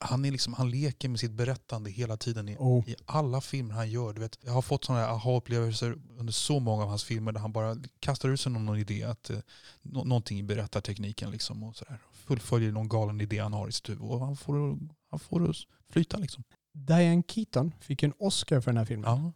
han, 0.00 0.24
är 0.24 0.30
liksom, 0.30 0.52
han 0.54 0.70
leker 0.70 1.08
med 1.08 1.20
sitt 1.20 1.32
berättande 1.32 1.90
hela 1.90 2.16
tiden 2.16 2.48
i, 2.48 2.56
Oh. 2.58 2.88
i 2.88 2.96
alla 3.06 3.40
filmer 3.40 3.74
han 3.74 3.90
gör. 3.90 4.12
Du 4.12 4.20
vet, 4.20 4.38
jag 4.44 4.52
har 4.52 4.62
fått 4.62 4.84
sådana 4.84 5.06
aha-upplevelser 5.06 5.96
under 6.18 6.32
så 6.32 6.60
många 6.60 6.82
av 6.82 6.88
hans 6.88 7.04
filmer 7.04 7.32
där 7.32 7.40
han 7.40 7.52
bara 7.52 7.76
kastar 8.00 8.28
ut 8.28 8.40
sig 8.40 8.52
någon 8.52 8.78
idé, 8.78 9.02
att, 9.04 9.30
eh, 9.30 9.38
nå- 9.82 10.04
någonting 10.04 10.38
i 10.38 10.42
berättartekniken 10.42 11.30
liksom 11.30 11.62
och 11.62 11.76
sådär. 11.76 11.98
Fullföljer 12.12 12.72
någon 12.72 12.88
galen 12.88 13.20
idé 13.20 13.38
han 13.38 13.52
har 13.52 13.68
i 13.68 13.72
sitt 13.72 13.88
huvud 13.88 14.02
och 14.02 14.20
han 14.20 14.36
får, 14.36 14.78
han 15.10 15.18
får 15.18 15.52
flyta 15.92 16.16
liksom. 16.18 16.44
Diane 16.72 17.22
Keaton 17.28 17.72
fick 17.80 18.02
en 18.02 18.12
Oscar 18.18 18.60
för 18.60 18.70
den 18.70 18.78
här 18.78 18.84
filmen. 18.84 19.10
Ja. 19.10 19.32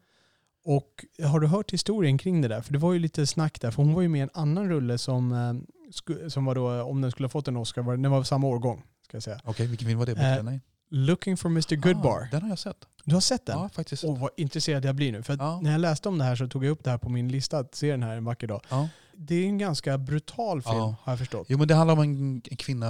Och 0.64 1.04
har 1.22 1.40
du 1.40 1.46
hört 1.46 1.70
historien 1.72 2.18
kring 2.18 2.40
det 2.40 2.48
där? 2.48 2.60
För 2.60 2.72
det 2.72 2.78
var 2.78 2.92
ju 2.92 2.98
lite 2.98 3.26
snack 3.26 3.60
där, 3.60 3.70
för 3.70 3.82
hon 3.82 3.94
var 3.94 4.02
ju 4.02 4.08
med 4.08 4.18
i 4.18 4.22
en 4.22 4.30
annan 4.34 4.68
rulle 4.68 4.98
som, 4.98 5.32
eh, 5.32 6.28
som 6.28 6.44
var 6.44 6.54
då, 6.54 6.82
om 6.82 7.00
den 7.00 7.10
skulle 7.10 7.24
ha 7.24 7.30
fått 7.30 7.48
en 7.48 7.56
Oscar, 7.56 7.82
var, 7.82 7.96
den 7.96 8.10
var 8.10 8.22
samma 8.22 8.46
årgång. 8.46 8.82
Ska 9.04 9.16
jag 9.16 9.22
säga. 9.22 9.40
Okej, 9.44 9.66
vilken 9.66 9.88
film 9.88 9.98
var 9.98 10.06
det? 10.06 10.12
Eh. 10.12 10.58
Looking 10.90 11.36
for 11.36 11.48
Mr 11.48 11.76
Goodbar. 11.76 12.20
Ah, 12.22 12.28
den 12.30 12.42
har 12.42 12.48
jag 12.48 12.58
sett. 12.58 12.76
Du 13.04 13.14
har 13.14 13.20
sett 13.20 13.46
den? 13.46 13.58
Ja, 13.58 13.68
faktiskt. 13.68 14.04
Åh, 14.04 14.18
vad 14.20 14.30
intresserad 14.36 14.84
jag 14.84 14.94
blir 14.94 15.12
nu. 15.12 15.22
För 15.22 15.36
Ja. 15.38 15.60
när 15.62 15.72
jag 15.72 15.80
läste 15.80 16.08
om 16.08 16.18
det 16.18 16.24
här 16.24 16.36
så 16.36 16.48
tog 16.48 16.64
jag 16.64 16.70
upp 16.70 16.84
det 16.84 16.90
här 16.90 16.98
på 16.98 17.08
min 17.08 17.28
lista 17.28 17.58
att 17.58 17.74
se 17.74 17.90
den 17.90 18.02
här 18.02 18.16
en 18.16 18.24
vacker 18.24 18.46
dag. 18.46 18.60
Ja. 18.68 18.88
Det 19.16 19.34
är 19.34 19.46
en 19.46 19.58
ganska 19.58 19.98
brutal 19.98 20.62
film, 20.62 20.76
Ja. 20.76 20.96
har 21.02 21.12
jag 21.12 21.18
förstått. 21.18 21.46
Jo 21.50 21.58
men 21.58 21.68
det 21.68 21.74
handlar 21.74 21.94
om 21.94 22.00
en, 22.00 22.42
en 22.50 22.56
kvinna, 22.56 22.86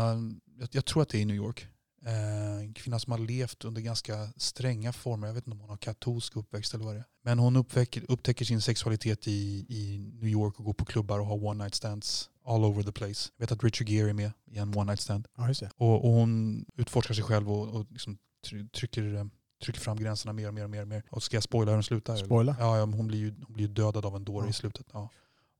jag, 0.58 0.68
jag 0.70 0.84
tror 0.84 1.02
att 1.02 1.08
det 1.08 1.18
är 1.18 1.22
i 1.22 1.24
New 1.24 1.36
York. 1.36 1.66
Eh, 2.06 2.56
en 2.58 2.74
kvinna 2.74 2.98
som 2.98 3.10
har 3.12 3.18
levt 3.18 3.64
under 3.64 3.80
ganska 3.82 4.28
stränga 4.36 4.92
former. 4.92 5.26
Jag 5.26 5.34
vet 5.34 5.46
inte 5.46 5.54
om 5.54 5.60
hon 5.60 5.70
har 5.70 5.76
katolsk 5.76 6.36
uppväxt 6.36 6.74
eller 6.74 6.84
vad 6.84 6.94
det 6.94 6.98
är. 6.98 7.04
Men 7.24 7.38
hon 7.38 7.56
uppväcker, 7.56 8.04
upptäcker 8.08 8.44
sin 8.44 8.60
sexualitet 8.60 9.28
i, 9.28 9.66
i 9.68 9.98
New 9.98 10.28
York 10.28 10.58
och 10.58 10.64
går 10.64 10.72
på 10.72 10.84
klubbar 10.84 11.18
och 11.20 11.26
har 11.26 11.44
one 11.44 11.64
night 11.64 11.74
stands 11.74 12.30
all 12.46 12.64
over 12.64 12.82
the 12.82 12.92
place. 12.92 13.30
Jag 13.36 13.42
vet 13.46 13.52
att 13.52 13.64
Richard 13.64 13.88
Gere 13.88 14.08
är 14.08 14.12
med 14.14 14.30
i 14.50 14.58
en 14.58 14.76
one 14.78 14.92
night 14.92 15.00
stand. 15.00 15.28
Ja. 15.36 15.52
Och, 15.76 16.04
och 16.04 16.10
hon 16.12 16.64
utforskar 16.76 17.14
sig 17.14 17.24
själv 17.24 17.52
och, 17.52 17.68
och 17.68 17.86
liksom 17.90 18.18
try- 18.46 18.68
trycker, 18.68 19.14
eh, 19.14 19.24
trycker 19.64 19.80
fram 19.80 19.96
gränserna 19.96 20.32
mer 20.32 20.48
och 20.48 20.54
mer 20.54 20.64
och 20.64 20.70
mer. 20.70 20.82
Och, 20.82 20.88
mer. 20.88 21.02
och 21.10 21.22
ska 21.22 21.36
jag 21.36 21.42
spoila 21.42 21.70
hur 21.70 21.76
den 21.76 21.82
slutar? 21.82 22.16
Spoila. 22.16 22.56
Ja, 22.58 22.80
hon 22.84 23.06
blir 23.06 23.18
ju 23.18 23.34
hon 23.46 23.54
blir 23.54 23.66
ju 23.66 23.72
dödad 23.74 24.06
av 24.06 24.16
en 24.16 24.24
dåre 24.24 24.46
Ja. 24.46 24.50
i 24.50 24.52
slutet. 24.52 24.86
Ja. 24.92 25.08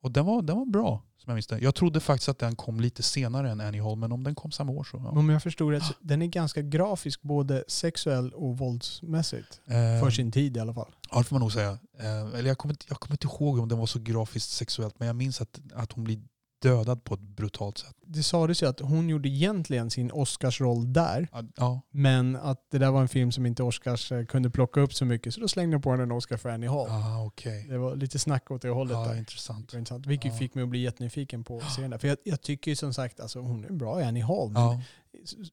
Och 0.04 0.10
den 0.10 0.26
var, 0.26 0.42
den 0.42 0.56
var 0.56 0.66
bra, 0.66 1.02
som 1.18 1.30
jag 1.30 1.34
minns 1.34 1.46
det. 1.46 1.58
Jag 1.58 1.74
trodde 1.74 2.00
faktiskt 2.00 2.28
att 2.28 2.38
den 2.38 2.56
kom 2.56 2.80
lite 2.80 3.02
senare 3.02 3.50
än 3.50 3.60
Annie 3.60 3.80
Hall, 3.80 3.96
men 3.96 4.12
om 4.12 4.24
den 4.24 4.34
kom 4.34 4.50
samma 4.50 4.72
år 4.72 4.84
så... 4.84 4.96
Ja. 4.96 5.10
Om 5.10 5.28
jag 5.30 5.42
förstod 5.42 5.72
rätt, 5.72 5.82
den 6.00 6.22
är 6.22 6.26
ganska 6.26 6.62
grafisk, 6.62 7.22
både 7.22 7.64
sexuell 7.68 8.32
och 8.32 8.58
våldsmässigt. 8.58 9.60
Eh, 9.66 9.74
För 9.74 10.10
sin 10.10 10.32
tid 10.32 10.56
i 10.56 10.60
alla 10.60 10.74
fall. 10.74 10.94
Ja, 11.10 11.18
det 11.18 11.24
får 11.24 11.34
man 11.34 11.40
nog 11.40 11.52
säga. 11.52 11.78
Eh, 11.98 12.38
eller 12.38 12.48
jag, 12.48 12.58
kommer 12.58 12.76
jag 12.88 13.00
kommer 13.00 13.14
inte 13.14 13.26
ihåg 13.26 13.58
om 13.58 13.68
den 13.68 13.78
var 13.78 13.86
så 13.86 13.98
grafiskt 13.98 14.50
sexuellt, 14.50 14.98
men 14.98 15.06
jag 15.06 15.16
minns 15.16 15.40
att, 15.40 15.60
att 15.74 15.92
hon 15.92 16.04
blir 16.04 16.20
dödad 16.68 17.04
på 17.04 17.14
ett 17.14 17.20
brutalt 17.20 17.78
sätt. 17.78 17.96
Det 18.06 18.22
sades 18.22 18.62
ju 18.62 18.66
att 18.66 18.80
hon 18.80 19.08
gjorde 19.08 19.28
egentligen 19.28 19.90
sin 19.90 20.10
Oscarsroll 20.12 20.92
där, 20.92 21.28
Ja, 21.56 21.80
men 21.90 22.36
att 22.36 22.66
det 22.70 22.78
där 22.78 22.90
var 22.90 23.00
en 23.00 23.08
film 23.08 23.32
som 23.32 23.46
inte 23.46 23.62
Oscars 23.62 24.12
eh, 24.12 24.24
kunde 24.24 24.50
plocka 24.50 24.80
upp 24.80 24.94
så 24.94 25.04
mycket, 25.04 25.34
så 25.34 25.40
då 25.40 25.48
slängde 25.48 25.74
de 25.76 25.82
på 25.82 25.90
henne 25.90 26.02
en 26.02 26.12
Oscar 26.12 26.36
för 26.36 26.48
Annie 26.48 26.66
Hall. 26.68 26.86
ah, 26.90 27.24
okej. 27.26 27.66
Det 27.68 27.78
var 27.78 27.96
lite 27.96 28.18
snack 28.18 28.50
åt 28.50 28.62
det 28.62 28.68
hållet 28.68 28.92
Ja, 28.96 29.04
där. 29.08 29.18
intressant. 29.18 29.68
Det 29.72 29.78
intressant. 29.78 30.06
Vilket 30.06 30.32
Ja. 30.32 30.38
fick 30.38 30.54
mig 30.54 30.62
att 30.64 30.70
bli 30.70 30.82
jättenyfiken 30.82 31.44
på 31.44 31.60
serien. 31.60 31.90
där. 31.90 31.98
För 31.98 32.08
jag, 32.08 32.16
jag 32.24 32.40
tycker 32.42 32.70
ju 32.70 32.76
som 32.76 32.94
sagt, 32.94 33.20
alltså, 33.20 33.40
hon 33.40 33.64
är 33.64 33.72
bra 33.72 34.00
i 34.00 34.04
Annie 34.04 34.20
Hall, 34.22 34.50
men 34.50 34.62
Ja. 34.62 34.80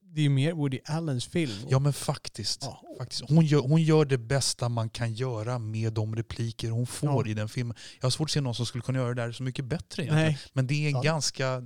Det 0.02 0.20
är 0.20 0.22
ju 0.22 0.28
mer 0.28 0.52
Woody 0.52 0.78
Allens 0.84 1.26
film. 1.26 1.52
ja, 1.68 1.78
men 1.78 1.92
faktiskt. 1.92 2.62
Ja. 2.62 2.82
faktiskt. 2.98 3.22
Hon, 3.28 3.44
gör, 3.44 3.60
hon 3.60 3.82
gör 3.82 4.04
det 4.04 4.18
bästa 4.18 4.68
man 4.68 4.88
kan 4.90 5.12
göra 5.12 5.58
med 5.58 5.92
de 5.92 6.16
repliker 6.16 6.70
hon 6.70 6.86
får 6.86 7.26
Ja. 7.26 7.30
i 7.30 7.34
den 7.34 7.48
filmen. 7.48 7.76
Jag 8.00 8.04
har 8.06 8.10
svårt 8.10 8.26
att 8.28 8.30
se 8.32 8.40
någon 8.40 8.54
som 8.54 8.66
skulle 8.66 8.82
kunna 8.82 8.98
göra 8.98 9.14
det 9.14 9.22
där 9.22 9.32
så 9.32 9.42
mycket 9.42 9.64
bättre 9.64 10.02
egentligen. 10.02 10.26
Nej, 10.28 10.38
Men 10.52 10.66
det 10.66 10.86
är 10.88 10.92
Sant. 10.92 11.04
ganska... 11.04 11.62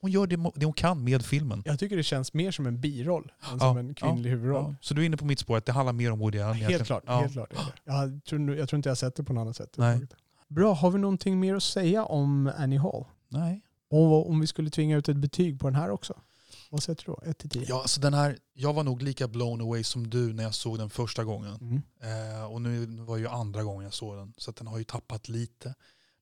Hon 0.00 0.10
gör 0.10 0.26
det, 0.26 0.36
det 0.54 0.64
hon 0.66 0.72
kan 0.74 1.04
med 1.04 1.24
filmen. 1.24 1.62
jag 1.66 1.78
tycker 1.78 1.96
det 1.96 2.02
känns 2.02 2.32
mer 2.34 2.50
som 2.50 2.66
en 2.66 2.80
biroll 2.80 3.22
än 3.42 3.48
Ja, 3.52 3.58
som 3.58 3.76
en 3.76 3.94
kvinnlig 3.94 4.30
huvudroll. 4.30 4.64
Ja. 4.68 4.74
Så 4.80 4.94
du 4.94 5.02
är 5.02 5.06
inne 5.06 5.16
på 5.16 5.24
mitt 5.24 5.38
spår, 5.38 5.56
att 5.56 5.66
det 5.66 5.72
handlar 5.72 5.92
mer 5.92 6.10
om 6.12 6.18
Woody 6.18 6.38
Allen 6.38 6.54
Helt 6.56 6.70
egentligen. 6.70 6.86
klart. 6.86 7.02
Ja. 7.06 7.20
Helt 7.20 7.32
klart 7.32 7.52
jag, 7.84 8.24
tror, 8.24 8.56
jag 8.56 8.68
tror 8.68 8.76
inte 8.78 8.88
jag 8.88 8.90
har 8.90 8.96
sett 8.96 9.16
det 9.16 9.24
på 9.24 9.32
något 9.32 9.40
annat 9.42 9.56
sätt. 9.56 9.74
Nej. 9.76 10.00
Bra, 10.48 10.72
har 10.74 10.90
vi 10.90 10.98
någonting 10.98 11.40
mer 11.40 11.54
att 11.54 11.62
säga 11.62 12.04
om 12.04 12.50
Annie 12.56 12.78
Hall? 12.78 13.04
Nej. 13.28 13.60
Och 13.90 14.30
om 14.30 14.40
vi 14.40 14.46
skulle 14.46 14.70
tvinga 14.70 14.96
ut 14.96 15.08
ett 15.08 15.16
betyg 15.16 15.60
på 15.60 15.66
den 15.66 15.74
här 15.76 15.90
också? 15.90 16.14
Vad 16.74 16.82
sätter 16.82 17.04
du 17.04 17.12
då? 17.12 17.30
1 17.30 17.38
till 17.38 17.50
10? 17.50 17.64
Ja, 17.68 17.80
alltså 17.82 18.00
den 18.00 18.14
här, 18.14 18.38
jag 18.52 18.72
var 18.72 18.84
nog 18.84 19.02
lika 19.02 19.28
blown 19.28 19.60
away 19.60 19.84
som 19.84 20.10
du 20.10 20.32
när 20.32 20.42
jag 20.44 20.54
såg 20.54 20.78
den 20.78 20.90
första 20.90 21.24
gången. 21.24 21.54
Mm. 21.60 21.82
Eh, 22.02 22.44
och 22.44 22.62
nu 22.62 22.86
var 22.86 23.16
ju 23.16 23.28
andra 23.28 23.62
gången 23.62 23.84
jag 23.84 23.94
såg 23.94 24.16
den, 24.16 24.34
så 24.36 24.50
den 24.50 24.66
har 24.66 24.78
ju 24.78 24.84
tappat 24.84 25.28
lite. 25.28 25.74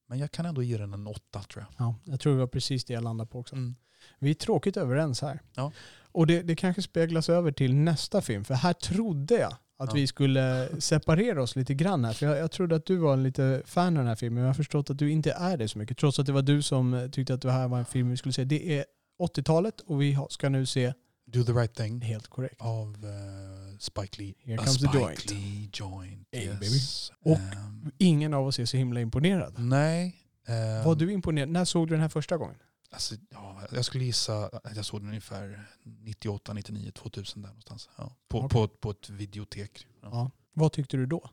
Men 0.08 0.18
jag 0.18 0.30
kan 0.30 0.46
ändå 0.46 0.62
ge 0.62 0.78
den 0.78 0.94
en 0.94 1.06
åtta 1.06 1.42
tror 1.42 1.66
jag. 1.68 1.86
Ja, 1.86 1.94
jag 2.04 2.20
tror 2.20 2.32
det 2.32 2.38
var 2.38 2.46
precis 2.46 2.84
det 2.84 2.94
jag 2.94 3.04
landade 3.04 3.30
på 3.30 3.38
också. 3.38 3.54
Mm. 3.54 3.74
Vi 4.18 4.30
är 4.30 4.34
tråkigt 4.34 4.76
överens 4.76 5.22
här. 5.22 5.40
Ja. 5.54 5.72
Och 6.12 6.26
det, 6.26 6.42
det 6.42 6.56
kanske 6.56 6.82
speglas 6.82 7.28
över 7.28 7.52
till 7.52 7.74
nästa 7.74 8.22
film. 8.22 8.44
För 8.44 8.54
här 8.54 8.72
trodde 8.72 9.34
jag 9.34 9.52
att 9.52 9.88
Ja. 9.88 9.94
vi 9.94 10.06
skulle 10.06 10.68
separera 10.80 11.42
oss 11.42 11.56
lite 11.56 11.74
grann 11.74 12.04
här. 12.04 12.12
För 12.12 12.26
jag, 12.26 12.38
jag 12.38 12.50
trodde 12.50 12.76
att 12.76 12.86
du 12.86 12.96
var 12.96 13.12
en 13.12 13.22
lite 13.22 13.62
fan 13.64 13.86
av 13.86 13.94
den 13.94 14.06
här 14.06 14.16
filmen. 14.16 14.34
Men 14.34 14.42
jag 14.42 14.48
har 14.48 14.54
förstått 14.54 14.90
att 14.90 14.98
du 14.98 15.10
inte 15.10 15.32
är 15.32 15.56
det 15.56 15.68
så 15.68 15.78
mycket. 15.78 15.98
Trots 15.98 16.18
att 16.18 16.26
det 16.26 16.32
var 16.32 16.42
du 16.42 16.62
som 16.62 17.08
tyckte 17.12 17.34
att 17.34 17.42
det 17.42 17.52
här 17.52 17.68
var 17.68 17.78
en 17.78 17.84
film 17.84 18.10
vi 18.10 18.16
skulle 18.16 18.32
se. 18.32 18.44
Det 18.44 18.78
är 18.78 18.84
80-talet 19.22 19.80
och 19.80 20.02
vi 20.02 20.18
ska 20.30 20.48
nu 20.48 20.66
se 20.66 20.92
Do 21.24 21.44
the 21.44 21.52
right 21.52 21.74
thing 21.74 22.00
helt 22.00 22.26
korrekt. 22.28 22.60
av 22.60 23.04
eh, 23.04 23.78
Spike 23.78 24.22
Lee. 24.22 24.34
Here 24.44 24.54
A 24.54 24.64
comes 24.64 24.78
the 24.78 24.88
Spike 24.88 24.98
joint. 24.98 25.30
Lee 25.30 25.70
joint. 25.72 26.28
Hey, 26.32 26.46
yes. 26.46 27.12
Och- 27.20 27.38
Ehm, 27.38 27.90
Ingen 27.98 28.34
av 28.34 28.46
oss 28.46 28.58
är 28.58 28.64
så 28.64 28.76
himla 28.76 29.00
imponerad. 29.00 29.54
nej. 29.58 30.16
ehm, 30.46 30.84
Var 30.84 30.94
du 30.94 31.12
imponerad? 31.12 31.48
När 31.48 31.64
såg 31.64 31.86
du 31.88 31.90
den 31.94 32.00
här 32.00 32.08
första 32.08 32.36
gången? 32.36 32.56
Alltså, 32.90 33.14
ja, 33.30 33.60
jag 33.72 33.84
skulle 33.84 34.04
gissa 34.04 34.44
att 34.46 34.76
jag 34.76 34.84
såg 34.84 35.00
den 35.00 35.08
ungefär 35.08 35.66
98, 35.84 36.52
99, 36.52 36.90
2000 36.94 37.42
där 37.42 37.48
någonstans. 37.48 37.88
Ja, 37.96 38.16
på, 38.28 38.38
Okej. 38.38 38.48
på, 38.48 38.68
på 38.68 38.90
ett 38.90 39.10
videotek. 39.10 39.86
Ja. 40.02 40.08
Ja. 40.12 40.30
Vad 40.54 40.72
tyckte 40.72 40.96
du 40.96 41.06
då? 41.06 41.30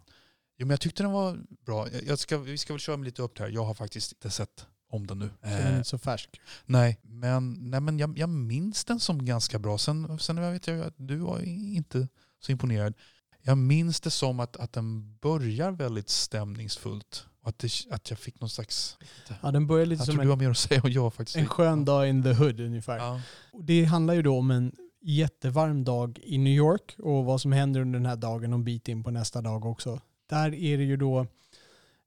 Jo, 0.57 0.65
men 0.67 0.69
jag 0.69 0.81
tyckte 0.81 1.03
den 1.03 1.11
var 1.11 1.39
bra. 1.65 1.87
Jag 2.07 2.19
ska, 2.19 2.37
vi 2.37 2.57
ska 2.57 2.73
väl 2.73 2.79
köra 2.79 2.97
med 2.97 3.05
lite 3.05 3.21
upp 3.21 3.39
här. 3.39 3.49
Jag 3.49 3.63
har 3.65 3.73
faktiskt 3.73 4.11
inte 4.11 4.29
sett 4.29 4.65
om 4.89 5.07
den 5.07 5.19
nu. 5.19 5.29
Så 5.41 5.47
den 5.47 5.53
är 5.53 5.69
Eh, 5.71 5.77
inte 5.77 5.89
så 5.89 5.97
färsk. 5.97 6.41
nej, 6.65 6.99
men, 7.01 7.53
nej, 7.69 7.79
men 7.79 7.99
jag, 7.99 8.17
jag 8.17 8.29
minns 8.29 8.85
den 8.85 8.99
som 8.99 9.25
ganska 9.25 9.59
bra. 9.59 9.77
Sen, 9.77 10.19
sen 10.19 10.51
vet 10.53 10.67
jag 10.67 10.79
att 10.81 10.93
du 10.97 11.15
var 11.17 11.39
inte 11.75 12.07
så 12.39 12.51
imponerad. 12.51 12.93
Jag 13.41 13.57
minns 13.57 14.01
det 14.01 14.11
som 14.11 14.39
att, 14.39 14.57
att 14.57 14.73
den 14.73 15.17
börjar 15.17 15.71
väldigt 15.71 16.09
stämningsfullt. 16.09 17.25
Och 17.41 17.49
att, 17.49 17.59
det, 17.59 17.69
att 17.91 18.09
jag 18.09 18.19
fick 18.19 18.39
någon 18.41 18.49
slags... 18.49 18.97
Ja, 19.41 19.51
den 19.51 19.67
börjar 19.67 19.85
lite 19.85 19.99
Jag 19.99 20.05
som 20.05 20.13
tror 20.15 20.21
du 20.23 20.23
en, 20.23 20.29
har 20.29 20.37
mer 20.37 20.49
att 20.49 20.57
säga 20.57 20.81
och 20.81 20.89
jag 20.89 21.13
faktiskt. 21.13 21.37
en 21.37 21.47
skön 21.47 21.85
dag 21.85 22.09
in 22.09 22.23
the 22.23 22.33
hood 22.33 22.59
ungefär. 22.59 22.97
Ja. 22.97 23.21
Det 23.63 23.83
handlar 23.85 24.13
ju 24.13 24.21
då 24.21 24.37
om 24.37 24.51
en 24.51 24.71
jättevarm 25.01 25.83
dag 25.83 26.19
i 26.23 26.37
New 26.37 26.53
York 26.53 26.95
och 26.97 27.25
vad 27.25 27.41
som 27.41 27.51
händer 27.51 27.81
under 27.81 27.99
den 27.99 28.05
här 28.05 28.15
dagen 28.15 28.53
och 28.53 28.59
en 28.59 28.63
bit 28.63 28.87
in 28.87 29.03
på 29.03 29.11
nästa 29.11 29.41
dag 29.41 29.65
också. 29.65 30.01
Där 30.29 30.53
är 30.55 30.77
det 30.77 30.83
ju 30.83 30.97
då, 30.97 31.27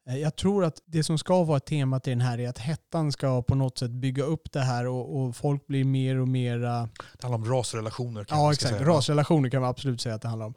jag 0.05 0.37
tror 0.37 0.65
att 0.65 0.83
det 0.87 1.03
som 1.05 1.19
ska 1.19 1.45
vara 1.45 1.61
temat 1.61 2.07
i 2.07 2.11
den 2.11 2.21
här 2.21 2.41
är 2.41 2.49
att 2.49 2.59
hettan 2.59 3.13
ska 3.13 3.43
på 3.43 3.55
något 3.55 3.79
sätt 3.79 3.91
bygga 3.91 4.25
upp 4.25 4.53
det 4.53 4.61
här 4.61 4.87
och, 4.87 5.17
och 5.23 5.37
folk 5.37 5.67
blir 5.67 5.85
mer 5.85 6.17
och 6.19 6.29
mer 6.29 6.59
Det 6.59 6.89
handlar 7.23 7.39
om 7.39 7.45
rasrelationer. 7.45 8.25
kan 8.25 8.39
Ja, 8.39 8.53
exakt. 8.53 8.75
säga. 8.77 8.89
Rasrelationer 8.89 9.51
kan 9.51 9.61
man 9.61 9.71
absolut 9.71 10.01
säga 10.01 10.15
att 10.15 10.23
det 10.23 10.29
handlar 10.29 10.47
om. 10.47 10.55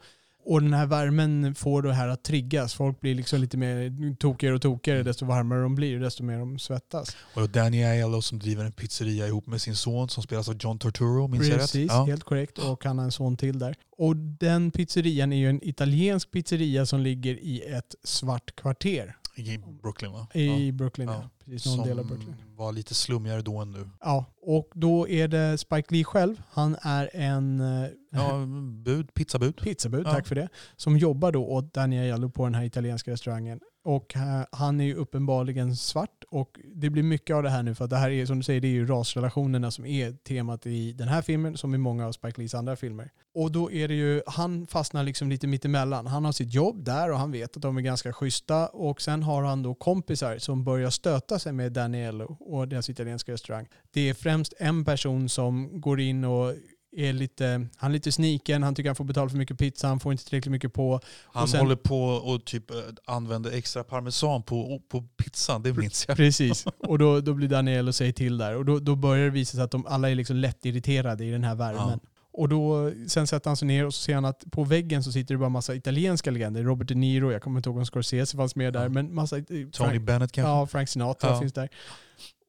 Och 0.48 0.62
den 0.62 0.72
här 0.74 0.86
värmen 0.86 1.54
får 1.54 1.82
det 1.82 1.92
här 1.94 2.08
att 2.08 2.22
triggas. 2.24 2.74
Folk 2.74 3.00
blir 3.00 3.14
liksom 3.14 3.40
lite 3.40 3.56
mer 3.56 4.14
tokigare 4.16 4.54
och 4.54 4.62
tokigare 4.62 5.02
desto 5.02 5.24
varmare 5.26 5.62
de 5.62 5.74
blir, 5.74 6.00
desto 6.00 6.22
mer 6.22 6.38
de 6.38 6.58
svettas. 6.58 7.16
Och 7.34 7.50
Danny 7.50 7.84
Aiello 7.84 8.22
som 8.22 8.38
driver 8.38 8.64
en 8.64 8.72
pizzeria 8.72 9.26
ihop 9.26 9.46
med 9.46 9.60
sin 9.62 9.76
son 9.76 10.08
som 10.08 10.22
spelas 10.22 10.48
av 10.48 10.56
John 10.60 10.78
Torturo, 10.78 11.28
minns 11.28 11.44
jag 11.48 11.52
rätt? 11.54 11.60
Precis, 11.60 11.90
Ja. 11.90 12.04
helt 12.04 12.24
korrekt. 12.24 12.58
Och 12.58 12.84
han 12.84 12.98
har 12.98 13.04
en 13.04 13.12
son 13.12 13.36
till 13.36 13.58
där. 13.58 13.74
Och 13.98 14.16
den 14.16 14.70
pizzerian 14.70 15.32
är 15.32 15.36
ju 15.36 15.48
en 15.50 15.68
italiensk 15.68 16.30
pizzeria 16.30 16.86
som 16.86 17.00
ligger 17.00 17.34
i 17.34 17.60
ett 17.62 17.94
svart 18.04 18.56
kvarter 18.56 19.16
I 19.36 19.58
Brooklyn 19.82 20.12
va? 20.12 20.26
i 20.34 20.72
Brooklyn. 20.72 21.08
Ja. 21.08 21.14
Ja. 21.14 21.30
Precis, 21.44 21.66
någon 21.66 21.76
som 21.76 21.86
del 21.88 21.98
av 21.98 22.06
Brooklyn. 22.06 22.34
var 22.56 22.72
lite 22.72 22.94
slummigare 22.94 23.42
då 23.42 23.56
än 23.58 23.70
nu. 23.70 23.88
Ja, 24.00 24.24
och 24.42 24.68
då 24.74 25.08
är 25.08 25.28
det 25.28 25.58
Spike 25.58 25.94
Lee 25.94 26.04
själv. 26.04 26.42
Han 26.50 26.76
är 26.82 27.10
en 27.12 27.60
eh, 27.60 27.88
Ja, 28.10 28.46
bud, 28.84 29.14
pizzabud. 29.14 29.56
pizzabud, 29.56 30.06
Ja. 30.06 30.12
tack 30.12 30.26
för 30.26 30.34
det, 30.34 30.48
som 30.76 30.98
jobbar 30.98 31.32
då 31.32 31.46
åt 31.46 31.74
Daniello 31.74 32.30
på 32.30 32.44
den 32.44 32.54
här 32.54 32.64
italienska 32.64 33.10
restaurangen. 33.10 33.60
Och 33.86 34.16
eh, 34.16 34.42
han 34.52 34.80
är 34.80 34.84
ju 34.84 34.94
uppenbarligen 34.94 35.76
svart 35.76 36.24
och 36.30 36.60
det 36.74 36.90
blir 36.90 37.02
mycket 37.02 37.36
av 37.36 37.42
det 37.42 37.50
här 37.50 37.62
nu 37.62 37.74
för 37.74 37.84
att 37.84 37.90
det 37.90 37.96
här 37.96 38.10
är 38.10 38.26
som 38.26 38.38
du 38.38 38.42
säger, 38.42 38.60
det 38.60 38.68
är 38.68 38.72
ju 38.72 38.86
rasrelationerna 38.86 39.70
som 39.70 39.86
är 39.86 40.12
temat 40.12 40.66
i 40.66 40.92
den 40.92 41.08
här 41.08 41.22
filmen 41.22 41.56
som 41.56 41.74
i 41.74 41.78
många 41.78 42.06
av 42.06 42.12
Spike 42.12 42.40
Lees 42.40 42.54
andra 42.54 42.76
filmer. 42.76 43.10
Och 43.34 43.52
då 43.52 43.72
är 43.72 43.88
det 43.88 43.94
ju, 43.94 44.22
han 44.26 44.66
fastnar 44.66 45.02
liksom 45.02 45.28
lite 45.28 45.46
mittemellan. 45.46 46.06
Han 46.06 46.24
har 46.24 46.32
sitt 46.32 46.54
jobb 46.54 46.84
där 46.84 47.12
och 47.12 47.18
han 47.18 47.32
vet 47.32 47.56
att 47.56 47.62
de 47.62 47.76
är 47.76 47.80
ganska 47.80 48.12
schyssta 48.12 48.66
och 48.66 49.02
sen 49.02 49.22
har 49.22 49.42
han 49.42 49.62
då 49.62 49.74
kompisar 49.74 50.38
som 50.38 50.64
börjar 50.64 50.90
stöta 50.90 51.38
sig 51.38 51.52
med 51.52 51.72
Daniello 51.72 52.36
och 52.40 52.68
deras 52.68 52.90
italienska 52.90 53.32
restaurang. 53.32 53.68
Det 53.90 54.08
är 54.08 54.14
främst 54.14 54.54
en 54.58 54.84
person 54.84 55.28
som 55.28 55.80
går 55.80 56.00
in 56.00 56.24
och 56.24 56.54
är 56.96 57.12
lite, 57.12 57.66
han 57.76 57.90
är 57.90 57.92
lite 57.92 58.12
sniken, 58.12 58.62
han 58.62 58.74
tycker 58.74 58.88
han 58.88 58.96
får 58.96 59.04
betala 59.04 59.30
för 59.30 59.36
mycket 59.36 59.58
pizza, 59.58 59.88
han 59.88 60.00
får 60.00 60.12
inte 60.12 60.24
tillräckligt 60.24 60.52
mycket 60.52 60.72
på. 60.74 61.00
Han 61.32 61.48
sen- 61.48 61.60
håller 61.60 61.76
på 61.76 62.04
och 62.04 62.44
typ 62.44 62.70
eh, 62.70 62.76
använder 63.06 63.50
extra 63.52 63.84
parmesan 63.84 64.42
på, 64.42 64.80
på 64.88 65.02
pizzan, 65.02 65.62
det 65.62 65.72
minns 65.72 66.04
jag. 66.08 66.16
Precis, 66.16 66.64
och 66.78 66.98
då, 66.98 67.20
då 67.20 67.34
blir 67.34 67.48
Daniel 67.48 67.88
och 67.88 67.94
säger 67.94 68.12
till 68.12 68.38
där. 68.38 68.56
Och 68.56 68.64
då, 68.64 68.78
då 68.78 68.96
börjar 68.96 69.24
det 69.24 69.30
visa 69.30 69.52
sig 69.56 69.64
att 69.64 69.70
de 69.70 69.86
alla 69.86 70.10
är 70.10 70.14
liksom 70.14 70.36
lätt 70.36 70.64
irriterade 70.66 71.24
i 71.24 71.30
den 71.30 71.44
här 71.44 71.54
värmen. 71.54 72.00
Och 72.38 72.48
då, 72.48 72.92
sen 73.08 73.26
sätter 73.26 73.50
han 73.50 73.56
sig 73.56 73.68
ner 73.68 73.86
och 73.86 73.94
så 73.94 74.02
ser 74.02 74.14
han 74.14 74.24
att 74.24 74.44
på 74.50 74.64
väggen 74.64 75.04
så 75.04 75.12
sitter 75.12 75.34
det 75.34 75.38
bara 75.38 75.48
massa 75.48 75.74
italienska 75.74 76.30
legender. 76.30 76.62
Robert 76.62 76.88
De 76.88 76.94
Niro, 76.94 77.32
jag 77.32 77.42
kommer 77.42 77.58
inte 77.58 77.68
ihåg 77.68 77.78
om 77.78 77.86
Scorsese 77.86 78.36
fanns 78.36 78.56
med 78.56 78.72
där, 78.72 78.82
Ja. 78.82 78.88
men 78.88 79.14
massa... 79.14 79.36
Tony 79.36 79.70
Frank, 79.72 80.02
Bennett 80.02 80.32
kanske? 80.32 80.50
ja, 80.50 80.66
Frank 80.66 80.88
Sinatra 80.88 81.30
Ja. 81.30 81.40
finns 81.40 81.52
där. 81.52 81.68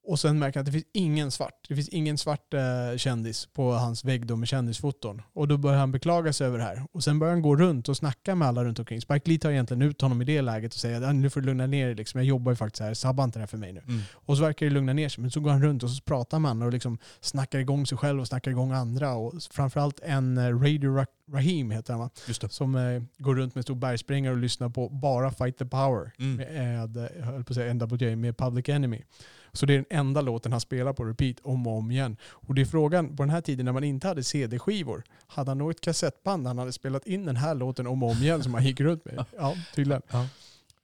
Och 0.07 0.19
sen 0.19 0.39
märker 0.39 0.59
han 0.59 0.61
att 0.61 0.65
det 0.65 0.71
finns 0.71 0.85
ingen 0.93 1.31
svart. 1.31 1.65
Det 1.67 1.75
finns 1.75 1.89
ingen 1.89 2.17
svart 2.17 2.53
eh, 2.53 2.97
kändis 2.97 3.47
på 3.53 3.71
hans 3.71 4.05
vägg 4.05 4.27
då 4.27 4.35
med 4.35 4.47
kändisfoton. 4.47 5.21
Och 5.33 5.47
då 5.47 5.57
börjar 5.57 5.79
han 5.79 5.91
beklaga 5.91 6.33
sig 6.33 6.47
över 6.47 6.57
det 6.57 6.63
här. 6.63 6.83
Och 6.91 7.03
sen 7.03 7.19
börjar 7.19 7.33
han 7.33 7.41
gå 7.41 7.55
runt 7.55 7.89
och 7.89 7.97
snacka 7.97 8.35
med 8.35 8.47
alla 8.47 8.63
runt 8.63 8.79
omkring. 8.79 9.01
Spike 9.01 9.29
Lee 9.29 9.39
tar 9.39 9.51
egentligen 9.51 9.81
ut 9.81 10.01
honom 10.01 10.21
i 10.21 10.25
det 10.25 10.41
läget 10.41 10.73
och 10.73 10.79
säger 10.79 11.01
att 11.01 11.15
nu 11.15 11.29
får 11.29 11.41
du 11.41 11.47
lugna 11.47 11.67
ner 11.67 11.85
dig. 11.85 11.95
Liksom. 11.95 12.19
Jag 12.19 12.27
jobbar 12.27 12.51
ju 12.51 12.55
faktiskt 12.55 12.81
här, 12.81 12.93
sabba 12.93 13.23
inte 13.23 13.39
det 13.39 13.41
här 13.41 13.47
för 13.47 13.57
mig 13.57 13.73
nu. 13.73 13.81
Mm. 13.87 14.01
Och 14.13 14.37
så 14.37 14.43
verkar 14.43 14.65
det 14.65 14.71
lugna 14.71 14.93
ner 14.93 15.09
sig. 15.09 15.21
Men 15.21 15.31
så 15.31 15.39
går 15.39 15.51
han 15.51 15.63
runt 15.63 15.83
och 15.83 15.89
så 15.89 16.03
pratar 16.03 16.39
man 16.39 16.61
och 16.61 16.71
liksom 16.71 16.97
snackar 17.21 17.59
igång 17.59 17.85
sig 17.85 17.97
själv 17.97 18.19
och 18.19 18.27
snackar 18.27 18.51
igång 18.51 18.71
andra. 18.71 19.13
Och 19.13 19.33
framförallt 19.51 19.99
en 19.99 20.37
eh, 20.37 20.59
Radio 20.59 20.97
Ra- 20.97 21.05
Rahim 21.31 21.71
heter 21.71 21.93
han 21.93 21.99
va? 21.99 22.09
Som 22.49 22.75
eh, 22.75 23.01
går 23.17 23.35
runt 23.35 23.55
med 23.55 23.63
stor 23.63 23.75
bergsprängare 23.75 24.33
och 24.33 24.39
lyssnar 24.39 24.69
på 24.69 24.89
bara 24.89 25.31
Fight 25.31 25.57
the 25.57 25.65
Power. 25.65 26.11
Mm. 26.19 26.35
Med, 26.35 26.97
eh, 26.97 27.25
höll 27.25 27.43
på 27.43 27.53
att 27.53 27.55
säga 27.55 27.73
NWA, 27.73 28.15
med 28.15 28.37
Public 28.37 28.69
Enemy. 28.69 29.01
Så 29.57 29.65
det 29.65 29.73
är 29.73 29.77
den 29.77 29.99
enda 29.99 30.21
låten 30.21 30.51
han 30.51 30.61
spelar 30.61 30.93
på 30.93 31.03
repeat 31.05 31.37
om 31.43 31.67
och 31.67 31.77
om 31.77 31.91
igen. 31.91 32.17
Och 32.23 32.55
det 32.55 32.61
är 32.61 32.65
frågan, 32.65 33.15
på 33.15 33.23
den 33.23 33.29
här 33.29 33.41
tiden 33.41 33.65
när 33.65 33.73
man 33.73 33.83
inte 33.83 34.07
hade 34.07 34.23
CD-skivor, 34.23 35.03
hade 35.27 35.51
han 35.51 35.57
något 35.57 35.81
kassettband 35.81 36.47
han 36.47 36.57
hade 36.57 36.71
spelat 36.71 37.07
in 37.07 37.25
den 37.25 37.35
här 37.35 37.55
låten 37.55 37.87
om 37.87 38.03
och 38.03 38.11
om 38.11 38.17
igen 38.17 38.43
som 38.43 38.53
han 38.53 38.63
gick 38.65 38.79
runt 38.79 39.05
med? 39.05 39.25
Ja, 39.37 39.55
tydligen. 39.75 40.01
Ja. 40.11 40.25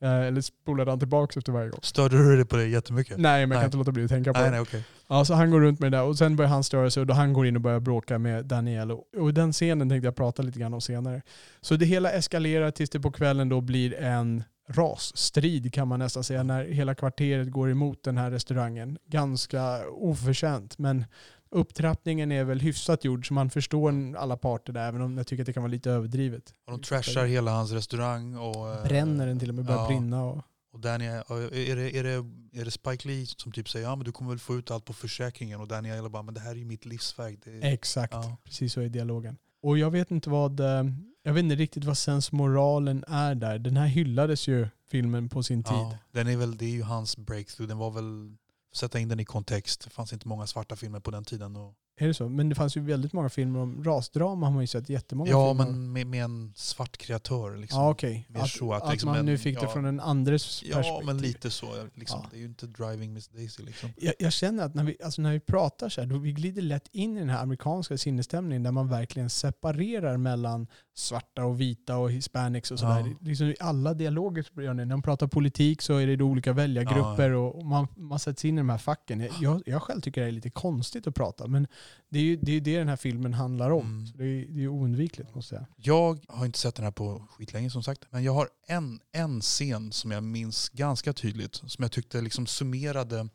Eh, 0.01 0.27
Eller 0.27 0.41
spolade 0.41 0.91
han 0.91 0.99
tillbaka 0.99 1.39
efter 1.39 1.51
varje 1.51 1.69
gång? 1.69 1.79
Störde 1.83 2.17
du 2.17 2.35
dig 2.35 2.45
på 2.45 2.55
det 2.55 2.67
jättemycket? 2.67 3.17
Nej, 3.17 3.31
men 3.31 3.39
jag 3.39 3.49
Nej. 3.49 3.57
kan 3.57 3.65
inte 3.65 3.77
låta 3.77 3.91
bli 3.91 4.03
att 4.03 4.09
tänka 4.09 4.33
på 4.33 4.39
nej, 4.39 4.45
det. 4.45 4.51
nej 4.51 4.61
okej. 4.61 4.83
Ja, 5.07 5.25
så 5.25 5.33
han 5.33 5.51
går 5.51 5.61
runt 5.61 5.79
med 5.79 5.91
det 5.91 5.97
där 5.97 6.03
och 6.03 6.17
sen 6.17 6.35
börjar 6.35 6.49
han 6.49 6.63
störa 6.63 6.89
sig 6.89 7.01
och 7.01 7.07
då 7.07 7.13
han 7.13 7.33
går 7.33 7.47
in 7.47 7.55
och 7.55 7.61
börjar 7.61 7.79
bråka 7.79 8.17
med 8.17 8.45
Daniel. 8.45 8.91
Och 8.91 9.33
den 9.33 9.53
scenen 9.53 9.89
tänkte 9.89 10.07
jag 10.07 10.15
prata 10.15 10.41
lite 10.41 10.59
grann 10.59 10.73
om 10.73 10.81
senare. 10.81 11.21
Så 11.61 11.75
det 11.75 11.85
hela 11.85 12.11
eskalerar 12.11 12.71
tills 12.71 12.89
det 12.89 12.99
på 12.99 13.11
kvällen 13.11 13.49
då 13.49 13.61
blir 13.61 13.93
en 13.93 14.43
rasstrid 14.67 15.73
kan 15.73 15.87
man 15.87 15.99
nästan 15.99 16.23
säga 16.23 16.43
när 16.43 16.65
hela 16.65 16.95
kvarteret 16.95 17.51
går 17.51 17.69
emot 17.71 18.03
den 18.03 18.17
här 18.17 18.31
restaurangen. 18.31 18.97
Ganska 19.05 19.87
oförtjänt 19.89 20.77
men 20.77 21.05
upptrappningen 21.49 22.31
är 22.31 22.43
väl 22.43 22.59
hyfsat 22.59 23.03
gjord 23.05 23.27
så 23.27 23.33
man 23.33 23.49
förstår 23.49 24.15
alla 24.17 24.37
parter 24.37 24.73
där 24.73 24.87
även 24.87 25.01
om 25.01 25.17
jag 25.17 25.27
tycker 25.27 25.43
att 25.43 25.45
det 25.45 25.53
kan 25.53 25.63
vara 25.63 25.71
lite 25.71 25.91
överdrivet. 25.91 26.53
Och 26.65 26.71
de 26.71 26.81
trashar 26.81 27.25
hela 27.25 27.51
hans 27.51 27.71
restaurang 27.71 28.35
och... 28.37 28.69
eh, 28.69 28.83
Bränner 28.83 29.27
den 29.27 29.39
till 29.39 29.49
och 29.49 29.55
med, 29.55 29.65
börjar 29.65 29.81
ja. 29.81 29.87
brinna. 29.87 30.23
Och, 30.23 30.41
Och 30.73 30.79
Danny, 30.79 31.05
är, 31.05 31.75
det, 31.75 31.97
är, 31.97 32.03
det, 32.03 32.59
är 32.61 32.65
det 32.65 32.71
Spike 32.71 33.07
Lee 33.07 33.25
som 33.25 33.51
typ 33.51 33.69
säger 33.69 33.85
ja 33.85 33.95
men 33.95 34.05
du 34.05 34.11
kommer 34.11 34.29
väl 34.29 34.39
få 34.39 34.55
ut 34.55 34.71
allt 34.71 34.85
på 34.85 34.93
försäkringen 34.93 35.61
och 35.61 35.67
Danny 35.67 35.91
Aiello 35.91 36.09
bara 36.09 36.23
men 36.23 36.33
det 36.33 36.39
här 36.39 36.51
är 36.51 36.55
ju 36.55 36.65
mitt 36.65 36.85
livsverk. 36.85 37.47
Är, 37.47 37.73
Exakt, 37.73 38.13
ja. 38.13 38.37
precis 38.43 38.73
så 38.73 38.81
är 38.81 38.89
dialogen. 38.89 39.37
Och 39.63 39.77
jag 39.77 39.91
vet 39.91 40.11
inte 40.11 40.29
vad, 40.29 40.59
eh, 40.59 40.83
jag 41.23 41.33
vet 41.33 41.43
inte 41.43 41.55
riktigt 41.55 41.83
vad 41.83 41.97
sensmoralen 41.97 43.03
är 43.07 43.35
där. 43.35 43.59
Den 43.59 43.77
här 43.77 43.87
hyllades 43.87 44.47
ju 44.47 44.67
filmen 44.91 45.29
på 45.29 45.43
sin 45.43 45.63
tid. 45.63 45.73
Ja, 45.73 45.97
den 46.11 46.27
är 46.27 46.37
väl, 46.37 46.57
det 46.57 46.65
är 46.65 46.69
ju 46.69 46.83
hans 46.83 47.17
breakthrough. 47.17 47.67
Den 47.67 47.77
var 47.77 47.91
väl, 47.91 48.35
sätta 48.75 48.99
in 48.99 49.09
den 49.09 49.19
i 49.19 49.25
kontext. 49.25 49.83
Det 49.83 49.89
fanns 49.89 50.13
inte 50.13 50.27
många 50.27 50.47
svarta 50.47 50.75
filmer 50.75 50.99
på 50.99 51.11
den 51.11 51.25
tiden. 51.25 51.55
Och, 51.55 51.73
Är 51.95 52.07
det 52.07 52.13
så? 52.13 52.29
Men 52.29 52.49
det 52.49 52.55
fanns 52.55 52.77
ju 52.77 52.81
väldigt 52.81 53.13
många 53.13 53.29
filmer 53.29 53.59
om 53.59 53.83
rasdrama 53.83 54.45
har 54.45 54.53
man 54.53 54.63
ju 54.63 54.67
sett 54.67 54.89
jättemånga 54.89 55.31
ja 55.31 55.49
filmer 55.49 55.65
om. 55.65 55.71
men 55.71 55.93
med, 55.93 56.07
med 56.07 56.23
en 56.23 56.53
svart 56.55 56.97
kreatör. 56.97 57.57
Liksom. 57.57 57.81
Ja 57.81 57.89
okej. 57.89 58.25
mer 58.29 58.39
Att, 58.41 58.49
så 58.49 58.73
att 58.73 58.83
att, 58.83 58.91
liksom 58.91 59.09
man 59.09 59.19
en- 59.19 59.25
nu 59.25 59.37
fick 59.37 59.59
det 59.59 59.65
ja. 59.65 59.69
från 59.73 59.85
en 59.85 59.99
andres 59.99 60.43
perspektiv. 60.61 60.83
Ja 60.85 61.01
men 61.05 61.17
lite 61.17 61.49
så. 61.51 61.67
Liksom. 61.95 62.19
Ja. 62.23 62.29
Det 62.31 62.37
är 62.37 62.39
ju 62.39 62.45
inte 62.45 62.67
Driving 62.67 63.13
Miss 63.13 63.27
Daisy. 63.27 63.63
Liksom. 63.63 63.89
Jag, 63.97 64.13
jag 64.19 64.33
känner 64.33 64.63
att 64.65 64.73
när 64.75 64.83
vi, 64.83 64.97
alltså 65.03 65.21
när 65.21 65.31
vi 65.31 65.39
pratar 65.39 65.89
så 65.89 66.01
här, 66.01 66.07
då 66.07 66.17
vi 66.17 66.31
glider 66.31 66.61
lätt 66.61 66.87
in 66.91 67.17
i 67.17 67.19
den 67.19 67.29
här 67.29 67.41
amerikanska 67.43 67.97
sinnesstämningen 67.97 68.63
där 68.63 68.71
man 68.71 68.89
verkligen 68.89 69.29
separerar 69.29 70.17
mellan 70.17 70.67
svarta 70.95 71.45
och 71.45 71.61
vita 71.61 71.97
och 71.97 72.11
hispanics 72.11 72.71
och 72.71 72.79
sådär. 72.79 72.99
Ja. 72.99 73.15
Liksom 73.21 73.47
I 73.47 73.55
alla 73.59 73.93
dialoger 73.93 74.43
så 74.43 74.61
gör 74.61 74.73
det. 74.73 74.85
När 74.85 74.95
man 74.95 75.01
pratar 75.01 75.27
politik 75.27 75.81
så 75.81 75.97
är 75.97 76.07
det 76.07 76.23
olika 76.23 76.53
väljargrupper 76.53 77.31
och 77.31 77.43
och 77.53 77.65
man, 77.65 77.87
man 77.95 78.19
sätts 78.19 78.45
in 78.45 78.57
i 78.57 78.57
de 78.57 78.69
här 78.69 78.77
facken. 78.77 79.29
Jag, 79.41 79.61
jag, 79.65 79.81
själv 79.81 80.01
tycker 80.01 80.21
det 80.21 80.27
är 80.27 80.31
lite 80.31 80.49
konstigt 80.49 81.07
att 81.07 81.15
prata 81.15 81.47
men 81.47 81.67
det 82.09 82.19
är 82.19 82.23
ju 82.23 82.35
det, 82.35 82.51
är 82.51 82.61
det 82.61 82.77
den 82.77 82.89
här 82.89 82.95
filmen 82.95 83.33
handlar 83.33 83.71
om. 83.71 83.85
Mm. 83.85 84.05
Det, 84.15 84.23
är, 84.23 84.45
det 84.49 84.63
är 84.63 84.67
oundvikligt 84.67 85.35
måste 85.35 85.55
jag 85.55 85.61
säga. 85.61 85.75
Jag 85.75 86.25
har 86.27 86.45
inte 86.45 86.59
sett 86.59 86.75
den 86.75 86.83
här 86.83 86.91
på 86.91 87.27
skitlänge 87.29 87.69
som 87.69 87.83
sagt. 87.83 88.05
Men 88.09 88.23
jag 88.23 88.33
har 88.33 88.49
en, 88.67 88.99
en 89.11 89.41
scen 89.41 89.91
som 89.91 90.11
jag 90.11 90.23
minns 90.23 90.69
ganska 90.69 91.13
tydligt. 91.13 91.55
Som 91.55 91.81
jag 91.83 91.91
tyckte 91.91 92.21
liksom 92.21 92.47
summerade, 92.47 93.29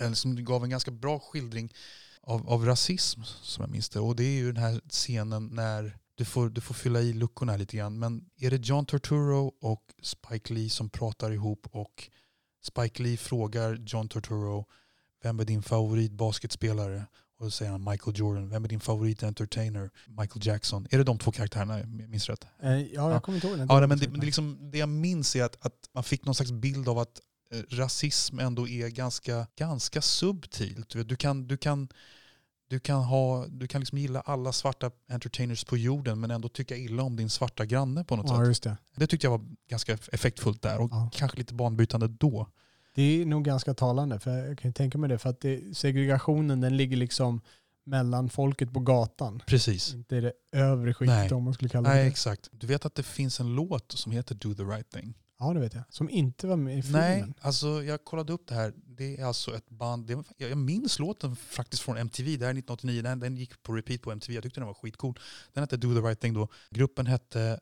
eller 0.00 0.14
som 0.14 0.44
gav 0.44 0.64
en 0.64 0.70
ganska 0.70 0.90
bra 0.90 1.18
skildring 1.18 1.72
av, 2.22 2.48
av 2.48 2.64
rasism 2.64 3.22
som 3.22 3.62
jag 3.62 3.70
minns 3.70 3.88
det. 3.88 4.00
Och 4.00 4.16
det 4.16 4.24
är 4.24 4.38
ju 4.38 4.52
den 4.52 4.62
här 4.62 4.80
scenen 4.88 5.46
när 5.46 5.98
du 6.20 6.24
får, 6.24 6.48
du 6.50 6.60
får 6.60 6.74
fylla 6.74 7.00
i 7.00 7.12
luckorna 7.12 7.56
lite 7.56 7.76
grann. 7.76 7.98
Men 7.98 8.24
är 8.40 8.50
det 8.50 8.66
John 8.66 8.86
Turturro 8.86 9.52
och 9.60 9.82
Spike 10.02 10.54
Lee 10.54 10.70
som 10.70 10.90
pratar 10.90 11.30
ihop 11.32 11.66
och 11.70 12.08
Spike 12.62 13.02
Lee 13.02 13.16
frågar 13.16 13.74
John 13.86 14.08
Turturro 14.08 14.66
vem 15.22 15.40
är 15.40 15.44
din 15.44 15.62
favorit 15.62 16.12
basketspelare? 16.12 17.06
Och 17.38 17.44
då 17.44 17.50
säger 17.50 17.70
han 17.72 17.84
Michael 17.84 18.18
Jordan. 18.18 18.48
Vem 18.48 18.64
är 18.64 18.68
din 18.68 18.80
favorit 18.80 19.22
entertainer? 19.22 19.90
Michael 20.06 20.46
Jackson. 20.46 20.86
Är 20.90 20.98
det 20.98 21.04
de 21.04 21.18
två 21.18 21.32
karaktärerna? 21.32 21.86
Minns 21.86 22.28
rätt. 22.28 22.46
Eh, 22.62 22.70
ja, 22.70 22.86
jag 22.92 23.12
Ja. 23.12 23.20
kommer 23.20 23.36
inte 23.36 23.48
ihåg 23.48 23.58
den. 23.58 23.66
Ja, 23.70 23.86
men 23.86 23.98
det, 23.98 24.08
men 24.08 24.20
det, 24.20 24.26
liksom, 24.26 24.70
det 24.72 24.78
jag 24.78 24.88
minns 24.88 25.36
är 25.36 25.44
att, 25.44 25.66
att 25.66 25.90
man 25.94 26.04
fick 26.04 26.24
någon 26.24 26.34
slags 26.34 26.52
bild 26.52 26.88
av 26.88 26.98
att 26.98 27.20
eh, 27.50 27.60
rasism 27.68 28.38
ändå 28.38 28.68
är 28.68 28.88
ganska, 28.88 29.46
ganska 29.56 30.02
subtilt. 30.02 30.88
Du 31.08 31.16
kan, 31.16 31.46
du 31.46 31.56
kan, 31.56 31.88
du 32.70 32.80
kan, 32.80 33.02
ha, 33.02 33.46
du 33.46 33.66
kan 33.66 33.80
liksom 33.80 33.98
gilla 33.98 34.20
alla 34.20 34.52
svarta 34.52 34.90
entertainers 35.08 35.64
på 35.64 35.76
jorden 35.76 36.20
men 36.20 36.30
ändå 36.30 36.48
tycka 36.48 36.76
illa 36.76 37.02
om 37.02 37.16
din 37.16 37.30
svarta 37.30 37.64
granne 37.66 38.04
på 38.04 38.16
något 38.16 38.26
Ja, 38.28 38.38
sätt. 38.38 38.46
just 38.46 38.62
det. 38.62 38.76
Det 38.96 39.06
tyckte 39.06 39.26
jag 39.26 39.30
var 39.30 39.46
ganska 39.70 39.92
effektfullt 40.12 40.62
där 40.62 40.80
och 40.80 40.90
Ja. 40.92 41.10
kanske 41.12 41.38
lite 41.38 41.54
banbrytande 41.54 42.08
då. 42.08 42.46
Det 42.94 43.02
är 43.02 43.26
nog 43.26 43.44
ganska 43.44 43.74
talande, 43.74 44.18
för 44.20 44.30
jag 44.46 44.58
kan 44.58 44.72
tänka 44.72 44.98
mig 44.98 45.08
det, 45.08 45.18
för 45.18 45.30
att 45.30 45.40
det, 45.40 45.76
segregationen 45.76 46.60
den 46.60 46.76
ligger 46.76 46.96
liksom 46.96 47.40
mellan 47.84 48.28
folket 48.30 48.72
på 48.72 48.80
gatan. 48.80 49.42
Precis. 49.46 49.94
Inte 49.94 50.20
det 50.20 50.32
övre 50.52 50.94
skiktet 50.94 51.16
Nej. 51.16 51.32
om 51.32 51.42
man 51.44 51.54
skulle 51.54 51.68
kalla 51.68 51.88
Nej, 51.88 52.02
det 52.02 52.08
exakt. 52.10 52.48
Du 52.52 52.66
vet 52.66 52.84
att 52.86 52.94
det 52.94 53.02
finns 53.02 53.40
en 53.40 53.54
låt 53.54 53.92
som 53.92 54.12
heter 54.12 54.34
Do 54.34 54.54
the 54.54 54.62
right 54.62 54.90
thing? 54.90 55.14
Ja, 55.38 55.52
det 55.54 55.60
vet 55.60 55.74
jag. 55.74 55.82
Som 55.88 56.10
inte 56.10 56.46
var 56.46 56.56
med 56.56 56.78
i 56.78 56.82
filmen. 56.82 57.00
Nej, 57.00 57.24
alltså 57.40 57.82
jag 57.82 58.04
kollade 58.04 58.32
upp 58.32 58.46
det 58.46 58.54
här. 58.54 58.72
Det 59.00 59.16
är 59.16 59.24
alltså 59.24 59.56
ett 59.56 59.70
band, 59.70 60.06
det, 60.06 60.24
jag 60.36 60.58
minns 60.58 60.98
låten 60.98 61.36
faktiskt 61.36 61.82
från 61.82 61.96
MTV, 61.96 62.36
det 62.36 62.44
här 62.44 62.54
är 62.54 62.58
1989, 62.58 63.02
den, 63.02 63.20
den 63.20 63.36
gick 63.36 63.62
på 63.62 63.72
repeat 63.72 64.02
på 64.02 64.12
MTV, 64.12 64.34
jag 64.34 64.42
tyckte 64.42 64.60
den 64.60 64.66
var 64.66 64.74
skitcool. 64.74 65.18
Den 65.52 65.62
hette 65.62 65.76
Do 65.76 65.94
the 65.94 66.00
right 66.00 66.20
thing 66.20 66.34
då. 66.34 66.48
Gruppen 66.70 67.06
hette 67.06 67.60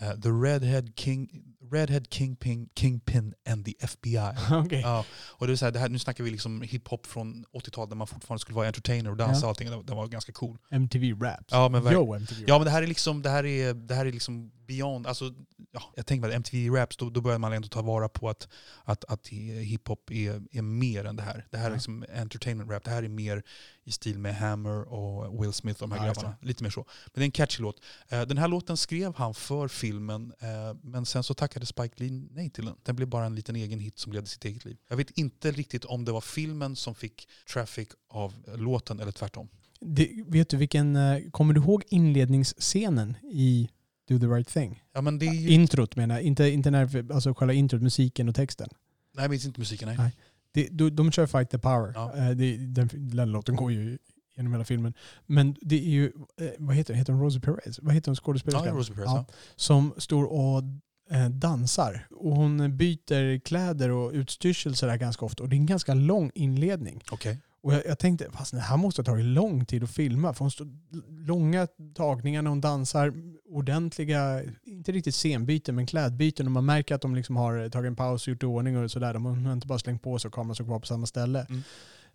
eh, 0.00 0.20
The 0.20 0.28
Redhead, 0.28 0.82
King, 0.96 1.42
Redhead 1.72 2.00
Kingpin, 2.10 2.68
Kingpin 2.74 3.34
and 3.48 3.64
the 3.64 3.74
FBI. 3.80 4.18
Okej. 4.52 4.80
Ja, 4.80 5.04
och 5.28 5.46
det 5.46 5.52
är 5.52 5.56
så 5.56 5.64
här, 5.64 5.72
det 5.72 5.78
här, 5.78 5.88
nu 5.88 5.98
snackar 5.98 6.24
vi 6.24 6.30
liksom 6.30 6.62
hiphop 6.62 7.06
från 7.06 7.44
80-talet 7.52 7.90
där 7.90 7.96
man 7.96 8.06
fortfarande 8.06 8.40
skulle 8.40 8.56
vara 8.56 8.66
entertainer 8.66 9.10
och 9.10 9.16
dansa 9.16 9.40
Ja. 9.40 9.44
och 9.46 9.48
allting. 9.48 9.70
Det, 9.70 9.82
det 9.82 9.94
var 9.94 10.06
ganska 10.06 10.32
cool. 10.32 10.58
MTV 10.70 11.24
Raps. 11.24 11.44
Ja, 11.50 11.68
men 11.68 11.92
Yo, 11.92 12.14
MTV 12.14 12.44
Ja 12.46 12.58
men 12.58 12.64
det 12.64 12.70
här 12.70 12.82
är 12.82 12.86
liksom, 12.86 13.22
det 13.22 13.30
här 13.30 13.46
är, 13.46 13.74
det 13.74 13.94
här 13.94 14.06
är 14.06 14.12
liksom 14.12 14.50
beyond, 14.66 15.06
alltså, 15.06 15.34
ja, 15.72 15.82
jag 15.96 16.06
tänker 16.06 16.28
att 16.28 16.34
MTV 16.34 16.76
Raps, 16.76 16.96
då, 16.96 17.10
då 17.10 17.20
börjar 17.20 17.38
man 17.38 17.52
ändå 17.52 17.68
ta 17.68 17.82
vara 17.82 18.08
på 18.08 18.28
att, 18.28 18.48
att, 18.84 19.04
att 19.04 19.28
hiphop 19.28 20.10
är, 20.10 20.42
är 20.52 20.62
mer 20.62 21.04
än 21.04 21.16
det 21.16 21.22
här. 21.22 21.46
Det 21.50 21.56
här 21.56 21.64
är 21.66 21.70
Ja. 21.70 21.74
liksom 21.74 22.04
entertainment 22.16 22.70
rap, 22.70 22.84
det 22.84 22.90
här 22.90 23.02
är 23.02 23.08
mer 23.08 23.42
i 23.86 23.92
stil 23.92 24.18
med 24.18 24.36
Hammer 24.36 24.82
och 24.92 25.44
Will 25.44 25.52
Smith 25.52 25.82
och 25.82 25.88
de 25.88 25.94
här 25.98 26.06
Ja, 26.06 26.12
grabbarna. 26.12 26.36
Lite 26.42 26.62
mer 26.62 26.70
så. 26.70 26.80
Men 26.80 27.10
det 27.14 27.20
är 27.20 27.24
en 27.24 27.30
catchy 27.30 27.62
låt. 27.62 27.80
Eh, 28.08 28.22
Den 28.22 28.38
här 28.38 28.48
låten 28.48 28.76
skrev 28.76 29.14
han 29.16 29.34
för 29.34 29.68
filmen, 29.68 30.32
eh, 30.40 30.48
men 30.82 31.06
sen 31.06 31.22
så 31.22 31.34
tackade 31.34 31.66
Spike 31.66 31.94
Lee 32.04 32.10
nej 32.30 32.50
till 32.50 32.64
den. 32.64 32.74
Den 32.82 32.96
blev 32.96 33.08
bara 33.08 33.26
en 33.26 33.34
liten 33.34 33.56
egen 33.56 33.78
hit 33.78 33.98
som 33.98 34.12
levde 34.12 34.28
sitt 34.28 34.44
eget 34.44 34.64
liv. 34.64 34.76
Jag 34.88 34.96
vet 34.96 35.10
inte 35.10 35.50
riktigt 35.50 35.84
om 35.84 36.04
det 36.04 36.12
var 36.12 36.20
filmen 36.20 36.76
som 36.76 36.94
fick 36.94 37.28
traffic 37.52 37.88
av 38.10 38.34
låten 38.56 39.00
eller 39.00 39.12
tvärtom. 39.12 39.48
Det, 39.80 40.10
vet 40.26 40.48
du 40.48 40.56
vilken, 40.56 40.96
eh, 40.96 41.30
kommer 41.30 41.54
du 41.54 41.60
ihåg 41.60 41.82
inledningsscenen 41.88 43.16
i 43.22 43.68
Do 44.08 44.18
the 44.18 44.26
right 44.26 44.48
thing? 44.48 44.82
Ja 44.92 45.00
men 45.00 45.18
det 45.18 45.26
är 45.26 45.32
ju... 45.34 45.48
Introt 45.50 45.96
menar 45.96 46.14
jag, 46.14 46.24
inte, 46.24 46.48
inte 46.48 46.70
när, 46.70 47.12
alltså 47.12 47.34
själva 47.34 47.52
introt, 47.54 47.82
musiken 47.82 48.28
och 48.28 48.34
texten. 48.34 48.68
Nej 49.14 49.22
jag 49.24 49.30
minns 49.30 49.44
inte 49.46 49.60
musiken, 49.60 49.88
nej. 49.88 49.96
Nej. 49.98 50.12
Det, 50.56 50.68
de, 50.72 50.90
de 50.90 51.12
kör 51.12 51.26
Fight 51.26 51.50
the 51.50 51.58
Power. 51.58 51.92
Ja. 51.94 52.16
Eh, 52.16 52.30
Det, 52.30 52.56
den, 52.56 52.88
den 52.92 53.32
låten 53.32 53.56
går 53.56 53.72
ju 53.72 53.98
genom 54.36 54.52
hela 54.52 54.64
filmen. 54.64 54.94
Men 55.26 55.56
det 55.60 55.76
är 55.76 55.90
ju, 55.90 56.12
eh, 56.40 56.46
vad 56.58 56.76
heter? 56.76 56.94
Heter 56.94 57.12
hon 57.12 57.22
Rosie 57.22 57.40
Perez? 57.40 57.78
Vad 57.82 57.94
heter 57.94 58.08
hon 58.10 58.14
Ja, 58.18 58.22
skådespelerskan? 58.24 58.76
Rosie 58.76 58.94
Perez, 58.94 59.06
Ja. 59.10 59.24
ja. 59.28 59.34
Som 59.56 59.94
står 59.98 60.24
och 60.24 60.62
eh, 61.10 61.28
dansar. 61.28 62.06
Och 62.10 62.36
hon 62.36 62.76
byter 62.76 63.38
kläder 63.38 63.90
och 63.90 64.12
utstyrsel 64.12 64.76
sådär 64.76 64.96
ganska 64.96 65.24
ofta. 65.24 65.42
Och 65.42 65.48
det 65.48 65.56
är 65.56 65.58
en 65.58 65.66
ganska 65.66 65.94
lång 65.94 66.30
inledning. 66.34 67.02
Okej. 67.10 67.38
Och 67.66 67.74
jag, 67.74 67.86
jag 67.86 67.98
tänkte, 67.98 68.30
fast 68.32 68.52
det 68.52 68.60
här 68.60 68.76
måste 68.76 69.00
ha 69.00 69.04
tagit 69.04 69.24
lång 69.24 69.64
tid 69.64 69.82
att 69.82 69.90
filma. 69.90 70.34
För 70.34 70.44
hon 70.44 70.50
stod 70.50 70.78
långa 71.26 71.66
tagningar 71.94 72.42
när 72.42 72.50
hon 72.50 72.60
dansar, 72.60 73.12
ordentliga, 73.48 74.42
inte 74.64 74.92
riktigt 74.92 75.14
scenbyten, 75.14 75.74
men 75.74 75.86
klädbyten. 75.86 76.46
Och 76.46 76.52
man 76.52 76.64
märker 76.64 76.94
att 76.94 77.00
de 77.00 77.14
liksom 77.14 77.36
har 77.36 77.68
tagit 77.68 77.88
en 77.88 77.96
paus 77.96 78.22
och 78.22 78.28
gjort 78.28 78.42
i 78.42 78.46
ordning 78.46 78.78
och 78.78 78.90
sådär. 78.90 79.14
De 79.14 79.44
har 79.46 79.52
inte 79.52 79.66
bara 79.66 79.78
slängt 79.78 80.02
på 80.02 80.18
sig 80.18 80.28
och 80.28 80.34
kameran 80.34 80.54
står 80.54 80.64
kvar 80.64 80.80
på 80.80 80.86
samma 80.86 81.06
ställe. 81.06 81.46
Mm. 81.48 81.62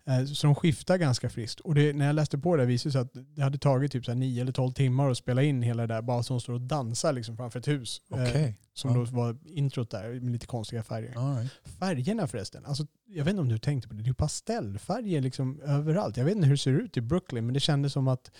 Eh, 0.06 0.24
Så 0.24 0.46
de 0.46 0.54
skiftar 0.54 0.96
ganska 0.96 1.30
friskt. 1.30 1.60
Och 1.60 1.74
det, 1.74 1.92
när 1.92 2.06
jag 2.06 2.14
läste 2.14 2.38
på 2.38 2.56
det 2.56 2.64
visade 2.66 2.88
det 2.88 2.92
sig 2.92 3.00
att 3.00 3.36
det 3.36 3.42
hade 3.42 3.58
tagit 3.58 3.92
typ 3.92 4.04
så 4.04 4.10
här 4.10 4.18
9 4.18 4.42
eller 4.42 4.52
12 4.52 4.72
timmar 4.72 5.10
att 5.10 5.18
spela 5.18 5.42
in 5.42 5.62
hela 5.62 5.86
det 5.86 5.94
där. 5.94 6.02
Bara 6.02 6.22
så 6.22 6.32
hon 6.34 6.40
står 6.40 6.52
och 6.52 6.60
dansar 6.60 7.12
liksom 7.12 7.36
framför 7.36 7.58
ett 7.58 7.68
hus. 7.68 8.02
Eh, 8.14 8.22
Okej. 8.22 8.58
Som 8.74 8.90
Ja. 8.90 8.96
då 8.96 9.04
var 9.04 9.36
introt 9.46 9.90
där 9.90 10.20
med 10.20 10.32
lite 10.32 10.46
konstiga 10.46 10.82
färger. 10.82 11.36
Right. 11.38 11.52
Färgerna 11.78 12.26
förresten. 12.26 12.64
Alltså, 12.66 12.86
jag 13.06 13.24
vet 13.24 13.30
inte 13.30 13.40
om 13.42 13.48
du 13.48 13.58
tänkte 13.58 13.88
på 13.88 13.94
det. 13.94 14.02
Det 14.02 14.10
är 14.10 14.14
pastellfärger 14.14 15.20
liksom 15.20 15.60
överallt. 15.60 16.16
Jag 16.16 16.24
vet 16.24 16.34
inte 16.36 16.46
hur 16.46 16.54
det 16.54 16.58
ser 16.58 16.70
ut 16.80 16.96
i 16.96 17.00
Brooklyn 17.00 17.46
men 17.46 17.54
det 17.54 17.60
kändes 17.60 17.92
som 17.92 18.08
att... 18.08 18.30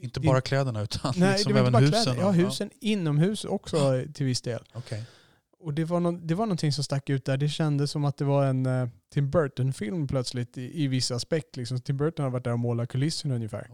Inte 0.00 0.20
bara 0.20 0.40
kläderna 0.40 0.82
utan 0.82 1.14
Nej, 1.16 1.32
liksom 1.32 1.56
även 1.56 1.74
husen. 1.74 2.02
kläder. 2.02 2.20
Ja, 2.20 2.30
husen 2.30 2.70
inomhus 2.80 3.44
också 3.44 4.04
till 4.14 4.26
viss 4.26 4.40
del. 4.42 4.62
Okej. 4.72 5.04
Och 5.64 5.74
det 5.74 5.84
var, 5.84 6.00
nå- 6.00 6.12
det 6.22 6.34
var 6.34 6.46
någonting 6.46 6.72
som 6.72 6.84
stack 6.84 7.10
ut 7.10 7.24
där. 7.24 7.36
Det 7.36 7.48
kändes 7.48 7.90
som 7.90 8.04
att 8.04 8.16
det 8.16 8.24
var 8.24 8.46
en 8.46 8.66
uh, 8.66 8.88
Tim 9.12 9.30
Burton-film 9.30 10.06
plötsligt 10.06 10.58
i, 10.58 10.82
i 10.84 10.86
viss 10.88 11.10
aspekt. 11.10 11.56
Liksom. 11.56 11.80
Tim 11.80 11.96
Burton 11.96 12.24
har 12.24 12.30
varit 12.30 12.44
där 12.44 12.52
och 12.52 12.58
målat 12.58 12.88
kulisserna 12.88 13.34
ungefär. 13.34 13.70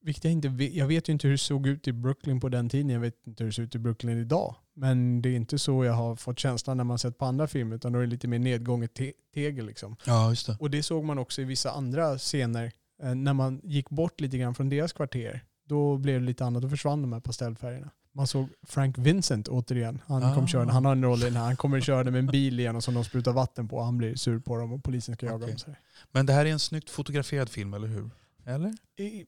Vilket 0.00 0.24
jag, 0.24 0.32
inte 0.32 0.48
vet, 0.48 0.74
jag 0.74 0.86
vet 0.86 1.08
ju 1.08 1.12
inte 1.12 1.26
hur 1.26 1.32
det 1.32 1.38
såg 1.38 1.66
ut 1.66 1.88
i 1.88 1.92
Brooklyn 1.92 2.40
på 2.40 2.48
den 2.48 2.68
tiden. 2.68 2.90
Jag 2.90 3.00
vet 3.00 3.26
inte 3.26 3.44
hur 3.44 3.50
det 3.50 3.54
ser 3.54 3.62
ut 3.62 3.74
i 3.74 3.78
Brooklyn 3.78 4.18
idag. 4.18 4.54
Men 4.74 5.22
det 5.22 5.28
är 5.28 5.36
inte 5.36 5.58
så 5.58 5.84
jag 5.84 5.92
har 5.92 6.16
fått 6.16 6.38
känslan 6.38 6.76
när 6.76 6.84
man 6.84 6.98
sett 6.98 7.18
på 7.18 7.24
andra 7.24 7.46
filmer. 7.46 7.76
Utan 7.76 7.92
då 7.92 7.98
är 7.98 8.02
det 8.02 8.08
lite 8.10 8.28
mer 8.28 8.38
nedgånget 8.38 8.94
te- 8.94 9.12
tegel. 9.34 9.66
Liksom. 9.66 9.96
Ja, 10.06 10.30
just 10.30 10.46
det. 10.46 10.56
Och 10.60 10.70
det 10.70 10.82
såg 10.82 11.04
man 11.04 11.18
också 11.18 11.42
i 11.42 11.44
vissa 11.44 11.70
andra 11.70 12.18
scener. 12.18 12.72
Eh, 13.02 13.14
när 13.14 13.32
man 13.32 13.60
gick 13.64 13.90
bort 13.90 14.20
lite 14.20 14.38
grann 14.38 14.54
från 14.54 14.68
deras 14.68 14.92
kvarter. 14.92 15.44
Då 15.68 15.96
blev 15.96 16.20
det 16.20 16.26
lite 16.26 16.44
annat. 16.44 16.62
Då 16.62 16.68
försvann 16.68 17.02
de 17.02 17.12
här 17.12 17.20
pastellfärgerna. 17.20 17.90
Man 18.12 18.26
såg 18.26 18.48
Frank 18.62 18.98
Vincent 18.98 19.48
återigen. 19.48 20.02
Han, 20.06 20.22
Ah. 20.22 20.34
kom 20.34 20.46
körande. 20.46 20.72
han 20.72 20.84
har 20.84 20.92
en 20.92 21.04
roll 21.04 21.18
i 21.22 21.24
den 21.24 21.36
här. 21.36 21.44
Han 21.44 21.56
kommer 21.56 21.80
körande 21.80 22.10
med 22.10 22.18
en 22.18 22.26
bil 22.26 22.60
igenom 22.60 22.82
som 22.82 22.94
de 22.94 23.04
sprutar 23.04 23.32
vatten 23.32 23.68
på. 23.68 23.82
Han 23.82 23.98
blir 23.98 24.14
sur 24.16 24.38
på 24.40 24.56
dem 24.56 24.72
och 24.72 24.84
polisen 24.84 25.14
ska 25.14 25.26
jaga 25.26 25.44
Okej. 25.44 25.56
dem. 25.66 25.74
Men 26.12 26.26
det 26.26 26.32
här 26.32 26.46
är 26.46 26.50
en 26.52 26.58
snyggt 26.58 26.90
fotograferad 26.90 27.48
film, 27.48 27.74
eller 27.74 27.88
hur? 27.88 28.10
Eller? 28.46 28.72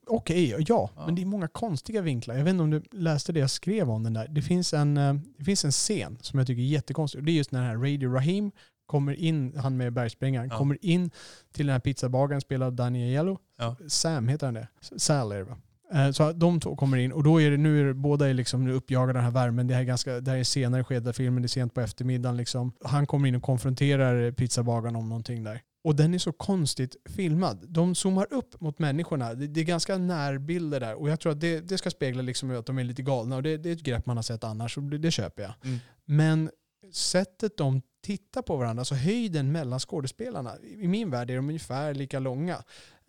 Okej, 0.07 0.51
ja. 0.51 0.59
Ja. 0.69 0.91
Men 1.07 1.15
det 1.15 1.23
är 1.23 1.27
många 1.27 1.49
konstiga 1.49 2.03
vinklar. 2.03 2.35
Jag 2.37 2.45
vet 2.45 2.51
inte 2.51 2.63
om 2.63 2.71
du 2.71 2.83
läste 2.93 3.33
det 3.33 3.41
jag 3.41 3.51
skrev 3.51 3.91
om 3.91 4.03
den 4.03 4.13
där. 4.15 4.29
Det 4.29 4.43
finns 4.43 4.75
en, 4.75 4.97
eh, 4.97 5.15
det 5.39 5.45
finns 5.45 5.65
en 5.65 5.71
scen 5.73 6.19
som 6.21 6.39
jag 6.39 6.47
tycker 6.47 6.63
är 6.63 6.67
jättekonstig. 6.67 7.19
Och 7.19 7.25
Det 7.25 7.33
är 7.33 7.35
just 7.35 7.53
när 7.53 7.61
den 7.61 7.69
här 7.69 7.77
Radio 7.77 8.13
Rahim 8.13 8.51
kommer 8.87 9.13
in, 9.13 9.57
han 9.59 9.77
med 9.77 9.93
bergsprängaren, 9.93 10.49
Ja. 10.51 10.59
kommer 10.59 10.79
in 10.85 11.11
till 11.53 11.67
den 11.67 11.73
här 11.73 11.81
pizzabagaren 11.81 12.41
spelad 12.41 12.67
av 12.67 12.73
Danny 12.73 13.03
Aiello. 13.03 13.39
Ja. 13.59 13.77
Sam 13.89 14.29
heter 14.29 14.47
han 14.47 14.55
det? 14.55 14.69
Sal 14.97 15.33
är 15.33 15.37
det 15.37 15.45
va? 15.45 15.57
Eh, 15.95 16.11
Så 16.11 16.33
de 16.33 16.61
två 16.61 16.77
kommer 16.77 16.97
in 16.97 17.13
och 17.13 17.23
då 17.23 17.41
är 17.41 17.51
det, 17.51 17.57
nu 17.57 17.81
är 17.81 17.85
det, 17.85 17.95
båda 17.95 18.29
är 18.29 18.35
liksom 18.35 18.65
nu 18.65 18.73
uppjagade 18.73 19.13
den 19.13 19.25
här 19.25 19.31
värmen. 19.31 19.67
Det 19.67 19.75
här 19.75 19.81
är 19.81 19.85
ganska, 19.87 20.21
det 20.21 20.31
här 20.31 20.39
är 20.39 20.45
senare 20.45 20.85
skede 20.85 21.13
filmen, 21.13 21.43
det 21.43 21.47
är 21.47 21.49
sent 21.49 21.75
på 21.75 21.81
eftermiddagen 21.81 22.37
liksom. 22.37 22.73
Han 22.85 23.07
kommer 23.07 23.29
in 23.29 23.35
och 23.35 23.43
konfronterar 23.43 24.33
pizzabagaren 24.33 24.97
om 24.97 25.09
någonting 25.09 25.45
där. 25.45 25.61
Och 25.85 25.97
den 25.97 26.15
är 26.15 26.19
så 26.19 26.33
konstigt 26.33 26.97
filmad. 27.17 27.65
De 27.69 27.95
zoomar 27.95 28.27
upp 28.31 28.61
mot 28.61 28.79
människorna. 28.79 29.35
Det, 29.35 29.47
det 29.47 29.61
är 29.61 29.65
ganska 29.65 29.99
närbilder 29.99 30.81
där. 30.81 30.95
Och 30.95 31.11
jag 31.11 31.21
tror 31.21 31.33
att 31.33 31.41
det, 31.41 31.61
det 31.61 31.79
ska 31.79 31.91
spegla 31.91 32.23
liksom 32.23 32.59
att 32.59 32.67
de 32.67 32.79
är 32.79 32.85
lite 32.85 33.03
galna. 33.03 33.37
Och 33.37 33.43
det, 33.43 33.57
det 33.57 33.69
är 33.69 33.73
ett 33.73 33.83
grepp 33.83 34.07
man 34.07 34.17
har 34.17 34.23
sett 34.23 34.45
annars, 34.45 34.77
och 34.77 34.83
det, 34.83 34.99
det 34.99 35.11
köper 35.11 35.43
jag. 35.43 35.53
Mm. 35.65 35.79
Men 36.05 36.51
sättet 36.93 37.57
de 37.57 37.83
tittar 38.03 38.43
på 38.43 38.57
varandra, 38.57 38.81
alltså 38.81 38.95
höjden 38.95 39.53
mellan 39.53 39.79
skådespelarna, 39.81 40.57
i 40.63 40.89
min 40.89 41.11
värld 41.11 41.31
är 41.31 41.37
de 41.37 41.49
ungefär 41.49 41.95
lika 41.95 42.19
långa. 42.19 42.55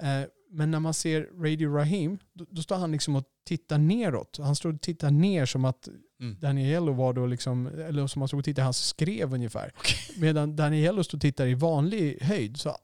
Eh, 0.04 0.24
men 0.52 0.72
när 0.72 0.80
man 0.80 0.94
ser 0.94 1.44
Radio 1.44 1.74
Rahim, 1.74 2.18
då, 2.34 2.46
då 2.50 2.62
står 2.62 2.76
han 2.76 2.92
liksom 2.92 3.16
och 3.16 3.24
tittar 3.46 3.78
neråt. 3.78 4.40
Han 4.42 4.56
står 4.56 4.74
och 4.74 4.82
tittar 4.82 5.12
ner 5.12 5.46
som 5.46 5.66
att 5.66 5.90
Mm. 6.22 6.38
Daniello 6.40 6.94
var 6.94 7.14
då 7.14 7.26
liksom, 7.26 7.68
eller 7.68 8.08
som 8.08 8.20
man 8.20 8.28
stod 8.28 8.40
och 8.40 8.46
tittade 8.46 8.62
i 8.62 8.66
hans 8.66 8.88
skrev 8.88 9.34
ungefär. 9.34 9.72
Okej. 9.78 9.98
Medan 10.18 10.56
Daniello 10.56 11.04
stod 11.04 11.18
och 11.18 11.22
tittar 11.22 11.48
i 11.48 11.54
vanlig 11.54 12.18
höjd. 12.22 12.58
Så 12.58 12.76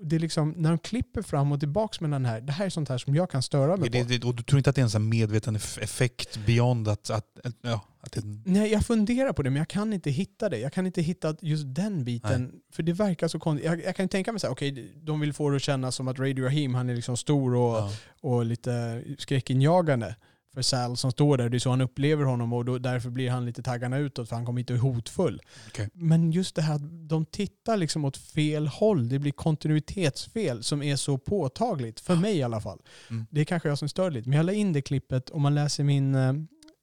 det 0.00 0.16
är 0.16 0.20
liksom, 0.20 0.50
när 0.56 0.68
de 0.70 0.78
klipper 0.78 1.22
fram 1.22 1.52
och 1.52 1.60
tillbaka 1.60 1.96
med 2.00 2.10
den 2.10 2.24
här, 2.24 2.40
det 2.40 2.52
här 2.52 2.66
är 2.66 2.70
sånt 2.70 2.88
här 2.88 2.98
som 2.98 3.14
jag 3.14 3.30
kan 3.30 3.42
störa 3.42 3.76
mig 3.76 3.90
Det, 3.90 4.02
på. 4.04 4.08
det, 4.08 4.24
och 4.24 4.34
du 4.34 4.42
tror 4.42 4.58
inte 4.58 4.70
att 4.70 4.76
det 4.76 4.80
är 4.80 4.84
en 4.84 4.90
sån 4.90 5.08
medveten 5.08 5.56
eff- 5.56 5.82
effekt 5.82 6.38
beyond 6.46 6.88
att... 6.88 7.10
att, 7.10 7.26
ja, 7.62 7.84
att 8.00 8.12
det, 8.12 8.20
Nej, 8.44 8.72
jag 8.72 8.86
funderar 8.86 9.32
på 9.32 9.42
det, 9.42 9.50
men 9.50 9.56
jag 9.58 9.68
kan 9.68 9.92
inte 9.92 10.10
hitta 10.10 10.48
det. 10.48 10.58
Jag 10.58 10.72
kan 10.72 10.86
inte 10.86 11.02
hitta 11.02 11.36
just 11.40 11.64
den 11.66 12.04
biten. 12.04 12.52
För 12.72 12.82
det 12.82 12.92
verkar 12.92 13.28
så 13.28 13.38
konstigt. 13.38 13.66
Jag, 13.66 13.84
jag 13.84 13.96
kan 13.96 14.08
tänka 14.08 14.32
mig 14.32 14.40
så 14.40 14.46
här, 14.46 14.54
okej, 14.54 14.92
de 15.02 15.20
vill 15.20 15.32
få 15.32 15.50
det 15.50 15.56
att 15.56 15.62
kännas 15.62 15.94
som 15.94 16.08
att 16.08 16.18
Radio 16.18 16.44
Rahim, 16.44 16.74
han 16.74 16.90
är 16.90 16.94
liksom 16.94 17.16
stor 17.16 17.54
och, 17.54 17.76
ja. 17.76 17.90
och 18.20 18.44
lite 18.44 19.02
skräckinjagande 19.18 20.16
för 20.54 20.62
Sal 20.62 20.96
som 20.96 21.10
står 21.12 21.36
där. 21.36 21.48
Det 21.48 21.56
är 21.56 21.58
så 21.58 21.70
han 21.70 21.80
upplever 21.80 22.24
honom 22.24 22.52
och 22.52 22.64
då, 22.64 22.78
därför 22.78 23.10
blir 23.10 23.30
han 23.30 23.46
lite 23.46 23.62
taggarna 23.62 23.98
utåt 23.98 24.28
för 24.28 24.36
han 24.36 24.46
kommer 24.46 24.60
inte 24.60 24.74
hotfull. 24.74 25.40
Okej. 25.68 25.88
Men 25.92 26.32
just 26.32 26.54
det 26.54 26.62
här 26.62 26.74
att 26.74 27.08
de 27.08 27.24
tittar 27.26 27.76
liksom 27.76 28.04
åt 28.04 28.16
fel 28.16 28.66
håll. 28.66 29.08
Det 29.08 29.18
blir 29.18 29.32
kontinuitetsfel 29.32 30.62
som 30.62 30.82
är 30.82 30.96
så 30.96 31.18
påtagligt. 31.18 32.00
För 32.00 32.16
mig 32.16 32.36
i 32.36 32.42
alla 32.42 32.60
fall. 32.60 32.78
Mm. 33.10 33.26
Det 33.30 33.40
är 33.40 33.44
kanske 33.44 33.68
jag 33.68 33.78
som 33.78 33.88
stör 33.88 34.10
lite. 34.10 34.28
Men 34.28 34.36
jag 34.36 34.46
la 34.46 34.52
in 34.52 34.72
det 34.72 34.82
klippet. 34.82 35.30
Om 35.30 35.42
man 35.42 35.54
läser 35.54 35.84
min 35.84 36.14
eh, 36.14 36.32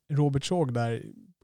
Robert 0.10 0.46
Såg 0.46 0.74
där 0.74 0.92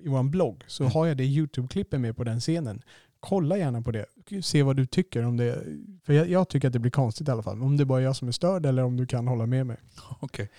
i 0.03 0.07
vår 0.07 0.23
blogg 0.23 0.64
så 0.68 0.84
Mm. 0.84 0.93
har 0.93 1.06
jag 1.07 1.18
det 1.18 1.23
YouTube-klippet 1.23 1.99
med 1.99 2.18
på 2.18 2.23
den 2.23 2.39
scenen. 2.39 2.81
Kolla 3.19 3.57
gärna 3.57 3.81
på 3.81 3.91
det. 3.91 4.06
Se 4.43 4.64
vad 4.64 4.76
du 4.76 4.85
tycker 4.85 5.26
om 5.26 5.38
det. 5.38 5.64
För 6.06 6.14
jag, 6.14 6.30
jag 6.30 6.49
tycker 6.49 6.68
att 6.68 6.73
det 6.73 6.80
blir 6.80 6.91
konstigt 6.91 7.27
i 7.27 7.31
alla 7.31 7.43
fall. 7.43 7.61
Om 7.61 7.77
det 7.77 7.84
är 7.84 7.85
bara 7.85 8.02
jag 8.02 8.15
som 8.15 8.27
är 8.27 8.31
störd 8.31 8.65
eller 8.65 8.84
om 8.84 8.98
du 8.98 9.06
kan 9.07 9.27
hålla 9.27 9.45
med 9.45 9.65
mig. 9.68 9.77
Okej. 10.19 10.49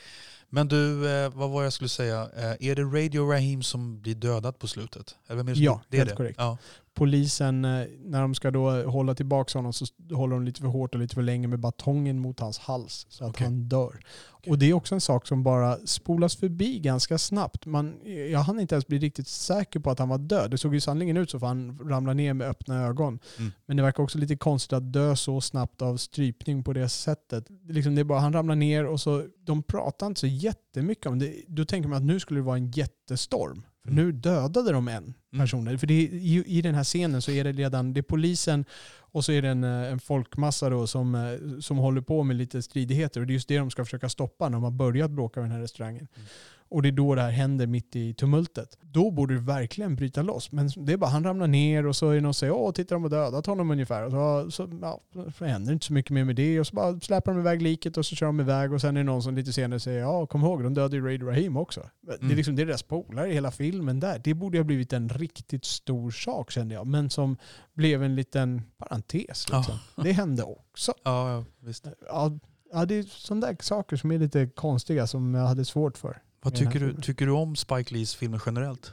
Men 0.54 0.68
du, 0.68 1.08
eh, 1.10 1.30
vad 1.34 1.50
var 1.50 1.62
jag 1.62 1.72
skulle 1.72 1.88
säga? 1.88 2.28
Eh, 2.36 2.68
är 2.70 2.74
det 2.74 2.82
Radio 2.82 3.30
Rahim 3.30 3.62
som 3.62 4.00
blir 4.00 4.14
dödad 4.14 4.58
på 4.58 4.66
slutet? 4.66 5.14
Eller 5.26 5.36
vem 5.36 5.48
är 5.48 5.50
det 5.52 5.56
som 5.56 5.64
Ja, 5.64 5.80
det 5.88 5.96
är 5.96 5.98
helt 5.98 6.10
det? 6.10 6.16
korrekt. 6.16 6.38
Ja. 6.38 6.58
Polisen, 6.94 7.64
eh, 7.64 7.86
när 8.04 8.20
de 8.20 8.34
ska 8.34 8.50
då 8.50 8.70
hålla 8.82 9.14
tillbaka 9.14 9.58
honom 9.58 9.72
så 9.72 9.86
håller 10.14 10.34
de 10.34 10.44
lite 10.44 10.60
för 10.60 10.68
hårt 10.68 10.94
och 10.94 11.00
lite 11.00 11.14
för 11.14 11.22
länge 11.22 11.48
med 11.48 11.58
batongen 11.58 12.18
mot 12.18 12.40
hans 12.40 12.58
hals 12.58 13.06
så 13.08 13.24
att 13.24 13.30
Okej. 13.30 13.44
han 13.44 13.68
dör. 13.68 14.00
Och 14.46 14.58
det 14.58 14.70
är 14.70 14.72
också 14.72 14.94
en 14.94 15.00
sak 15.00 15.26
som 15.26 15.42
bara 15.42 15.76
spolas 15.76 16.36
förbi 16.36 16.78
ganska 16.78 17.18
snabbt. 17.18 17.66
Man, 17.66 18.00
jag 18.30 18.40
hann 18.40 18.60
inte 18.60 18.74
ens 18.74 18.86
bli 18.86 18.98
riktigt 18.98 19.28
säker 19.28 19.80
på 19.80 19.90
att 19.90 19.98
han 19.98 20.08
var 20.08 20.18
död. 20.18 20.50
Det 20.50 20.58
såg 20.58 20.74
ju 20.74 20.80
sannoliken 20.80 21.16
ut 21.16 21.30
så 21.30 21.40
för 21.40 21.46
han 21.46 21.78
ramlade 21.78 22.14
ner 22.14 22.34
med 22.34 22.48
öppna 22.48 22.86
ögon. 22.86 23.18
Mm. 23.38 23.52
Men 23.66 23.76
det 23.76 23.82
verkar 23.82 24.02
också 24.02 24.18
lite 24.18 24.36
konstigt 24.36 24.72
att 24.72 24.92
dö 24.92 25.16
så 25.16 25.40
snabbt 25.40 25.82
av 25.82 25.96
strypning 25.96 26.64
på 26.64 26.72
det 26.72 26.88
sättet. 26.88 27.46
Liksom 27.68 27.94
det 27.94 28.00
är 28.00 28.04
bara, 28.04 28.20
han 28.20 28.32
ramlar 28.32 28.54
ner 28.54 28.86
och 28.86 29.00
så, 29.00 29.24
de 29.44 29.62
pratar 29.62 30.06
inte 30.06 30.20
så 30.20 30.26
jättemycket 30.26 31.06
om 31.06 31.18
det. 31.18 31.34
Då 31.48 31.64
tänker 31.64 31.88
man 31.88 31.98
att 31.98 32.04
nu 32.04 32.20
skulle 32.20 32.40
det 32.40 32.44
vara 32.44 32.56
en 32.56 32.70
jättestorm. 32.70 33.62
För 33.84 33.90
Mm. 33.90 34.04
nu 34.06 34.12
dödade 34.12 34.72
de 34.72 34.88
en 34.88 35.14
person. 35.38 35.78
För 35.78 35.86
det 35.86 35.94
i, 35.94 36.44
i 36.46 36.62
den 36.62 36.74
här 36.74 36.84
scenen 36.84 37.22
så 37.22 37.30
är 37.30 37.44
det 37.44 37.52
redan, 37.52 37.92
det 37.92 38.00
är 38.00 38.02
polisen 38.02 38.64
och 38.98 39.24
så 39.24 39.32
är 39.32 39.42
det 39.42 39.48
en, 39.48 39.64
eh, 39.64 39.92
en 39.92 40.00
folkmassa 40.00 40.70
då 40.70 40.86
som, 40.86 41.14
eh, 41.14 41.60
som 41.60 41.78
håller 41.78 42.00
på 42.00 42.22
med 42.22 42.36
lite 42.36 42.62
stridigheter. 42.62 43.20
Och 43.20 43.26
det 43.26 43.30
är 43.30 43.34
just 43.34 43.48
det 43.48 43.58
de 43.58 43.70
ska 43.70 43.84
försöka 43.84 44.08
stoppa 44.08 44.48
när 44.48 44.52
de 44.52 44.62
har 44.62 44.70
börjat 44.70 45.10
bråka 45.10 45.40
med 45.40 45.48
den 45.50 45.56
här 45.56 45.62
restaurangen. 45.62 46.08
Mm. 46.16 46.28
Och 46.72 46.82
det 46.82 46.88
är 46.88 46.92
då 46.92 47.14
det 47.14 47.22
här 47.22 47.30
händer 47.30 47.66
mitt 47.66 47.96
i 47.96 48.14
tumultet. 48.14 48.78
Då 48.80 49.10
borde 49.10 49.34
det 49.34 49.40
verkligen 49.40 49.96
bryta 49.96 50.22
loss. 50.22 50.52
Men 50.52 50.70
det 50.76 50.92
är 50.92 50.96
bara, 50.96 51.10
han 51.10 51.24
ramlar 51.24 51.46
ner 51.46 51.86
och 51.86 51.96
så 51.96 52.10
är 52.10 52.14
det 52.14 52.20
någon 52.20 52.34
som 52.34 52.38
säger 52.38 52.52
åh, 52.52 52.72
titta 52.72 52.94
de 52.94 53.02
har 53.02 53.10
dödat 53.10 53.46
honom 53.46 53.70
ungefär. 53.70 54.04
Och 54.14 54.52
så, 54.52 54.68
ja, 54.82 55.00
så 55.38 55.44
händer 55.44 55.72
inte 55.72 55.86
så 55.86 55.92
mycket 55.92 56.10
mer 56.10 56.24
med 56.24 56.36
det. 56.36 56.60
Och 56.60 56.66
så 56.66 56.74
bara 56.76 57.00
släpar 57.00 57.32
de 57.32 57.40
iväg 57.40 57.62
liket 57.62 57.96
och 57.96 58.06
så 58.06 58.16
kör 58.16 58.26
de 58.26 58.40
iväg. 58.40 58.72
Och 58.72 58.80
sen 58.80 58.96
är 58.96 59.00
det 59.00 59.04
någon 59.04 59.22
som 59.22 59.34
lite 59.34 59.52
senare 59.52 59.80
säger 59.80 60.00
ja, 60.00 60.26
kom 60.26 60.40
ihåg, 60.44 60.62
de 60.62 60.74
dödade 60.74 60.96
ju 60.96 61.04
Raid 61.06 61.22
Rahim 61.26 61.56
också. 61.56 61.88
Det 62.00 62.12
är 62.12 62.18
Mm. 62.22 62.36
liksom 62.36 62.56
det 62.56 62.62
är 62.62 62.66
deras 62.66 62.82
polare 62.82 63.30
i 63.30 63.34
hela 63.34 63.50
filmen 63.50 64.00
där. 64.00 64.20
Det 64.24 64.34
borde 64.34 64.58
ha 64.58 64.64
blivit 64.64 64.92
en 64.92 65.08
riktigt 65.08 65.64
stor 65.64 66.10
sak 66.10 66.50
kände 66.50 66.74
jag. 66.74 66.86
Men 66.86 67.10
som 67.10 67.36
blev 67.74 68.02
en 68.02 68.14
liten 68.14 68.62
parentes. 68.78 69.46
Liksom. 69.52 69.74
Det 69.96 70.12
hände 70.12 70.42
också. 70.42 70.92
Ja, 71.04 71.44
visst. 71.60 71.86
Ja, 72.08 72.84
det 72.86 72.94
är 72.94 73.02
sådana 73.02 73.46
där 73.46 73.56
saker 73.60 73.96
som 73.96 74.10
är 74.12 74.18
lite 74.18 74.46
konstiga 74.46 75.06
som 75.06 75.34
jag 75.34 75.46
hade 75.46 75.64
svårt 75.64 75.98
för. 75.98 76.22
Vad 76.42 76.54
tycker 76.54 76.80
du, 76.80 76.94
tycker 77.00 77.26
du 77.26 77.32
om 77.32 77.56
Spike 77.56 77.94
Lees 77.94 78.14
filmer 78.14 78.42
generellt? 78.46 78.92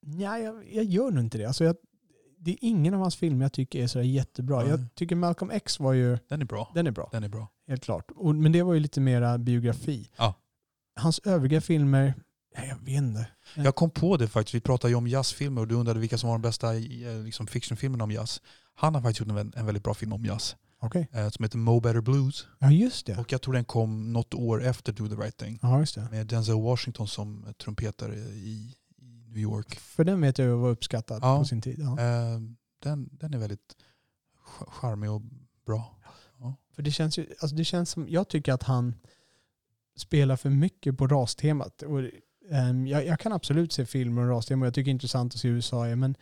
Ja, 0.00 0.38
jag, 0.38 0.72
jag 0.72 0.84
gör 0.84 1.10
nog 1.10 1.24
inte 1.24 1.38
det. 1.38 1.44
Alltså 1.44 1.64
jag, 1.64 1.76
det 2.38 2.50
är 2.50 2.58
ingen 2.60 2.94
av 2.94 3.00
hans 3.00 3.16
filmer 3.16 3.44
jag 3.44 3.52
tycker 3.52 3.82
är 3.82 3.86
så 3.86 4.02
jättebra. 4.02 4.60
Nej. 4.60 4.68
Jag 4.68 4.94
tycker 4.94 5.16
Malcolm 5.16 5.50
X 5.50 5.80
var 5.80 5.92
ju, 5.92 6.18
Den 6.28 6.40
är 6.40 6.44
bra. 6.44 6.70
den 6.74 6.86
är 6.86 6.90
bra, 6.90 7.08
Den 7.12 7.24
är 7.24 7.28
bra. 7.28 7.48
helt 7.68 7.84
klart. 7.84 8.10
Och, 8.16 8.34
men 8.34 8.52
det 8.52 8.62
var 8.62 8.74
ju 8.74 8.80
lite 8.80 9.00
mera 9.00 9.38
biografi. 9.38 10.10
Ja. 10.16 10.34
Hans 10.96 11.18
övriga 11.24 11.60
filmer, 11.60 12.14
ja, 12.56 12.64
jag 12.64 12.76
vet 12.76 12.96
inte. 13.02 13.26
Jag 13.56 13.74
kom 13.74 13.90
på 13.90 14.16
det 14.16 14.28
faktiskt. 14.28 14.54
Vi 14.54 14.60
pratade 14.60 14.90
ju 14.90 14.96
om 14.96 15.06
jazzfilmer 15.08 15.60
och 15.60 15.68
du 15.68 15.74
undrade 15.74 16.00
vilka 16.00 16.18
som 16.18 16.28
var 16.28 16.34
de 16.34 16.42
bästa 16.42 16.74
eh, 16.76 17.22
liksom, 17.24 17.46
fictionfilmerna 17.46 18.04
om 18.04 18.10
jazz. 18.10 18.42
Han 18.74 18.94
har 18.94 19.02
faktiskt 19.02 19.20
gjort 19.28 19.38
en, 19.38 19.52
en 19.56 19.66
väldigt 19.66 19.84
bra 19.84 19.94
film 19.94 20.12
om 20.12 20.24
jazz. 20.24 20.56
Okej. 20.82 21.08
Eh, 21.12 21.28
som 21.28 21.42
heter 21.42 21.58
Mo 21.58 21.80
Better 21.80 22.00
Blues. 22.00 22.46
Ja, 22.58 22.70
just 22.70 23.06
det. 23.06 23.16
Och 23.18 23.32
jag 23.32 23.42
tror 23.42 23.54
den 23.54 23.64
kom 23.64 24.12
något 24.12 24.34
år 24.34 24.64
efter 24.64 24.92
Do 24.92 25.08
the 25.08 25.14
Right 25.14 25.36
Thing. 25.36 25.58
Ja, 25.62 25.80
just 25.80 25.94
det. 25.94 26.08
Med 26.10 26.26
Denzel 26.26 26.54
Washington 26.62 27.08
som 27.08 27.54
trumpetare 27.62 28.14
i, 28.16 28.76
New 29.26 29.38
York. 29.38 29.74
För 29.78 30.04
den 30.04 30.20
vet 30.20 30.38
jag 30.38 30.56
var 30.56 30.68
uppskattad 30.70 31.18
Ja. 31.22 31.38
på 31.38 31.44
sin 31.44 31.62
tid. 31.62 31.76
Ja. 31.78 32.00
Eh, 32.00 32.40
den, 32.82 33.08
den 33.12 33.34
är 33.34 33.38
väldigt 33.38 33.76
ch- 34.44 34.70
charmig 34.70 35.10
och 35.10 35.22
bra. 35.66 35.98
För 36.74 36.82
det 36.82 36.90
känns 36.90 37.18
ju, 37.18 37.26
alltså 37.40 37.56
det 37.56 37.64
känns 37.64 37.90
som, 37.90 38.08
jag 38.08 38.28
tycker 38.28 38.52
att 38.52 38.62
han 38.62 38.94
spelar 39.96 40.36
för 40.36 40.50
mycket 40.50 40.98
på 40.98 41.06
rastemat. 41.06 41.82
Och, 41.82 42.00
ehm, 42.50 42.86
jag, 42.86 43.06
jag 43.06 43.20
kan 43.20 43.32
absolut 43.32 43.72
se 43.72 43.86
filmer 43.86 44.22
och 44.22 44.28
rastema 44.28 44.62
och 44.62 44.66
jag 44.66 44.74
tycker 44.74 44.84
det 44.84 44.90
är 44.90 44.92
intressant 44.92 45.34
att 45.34 45.40
se 45.40 45.48
hur 45.48 45.54
USA 45.54 45.86
är, 45.86 45.96
men 45.96 46.14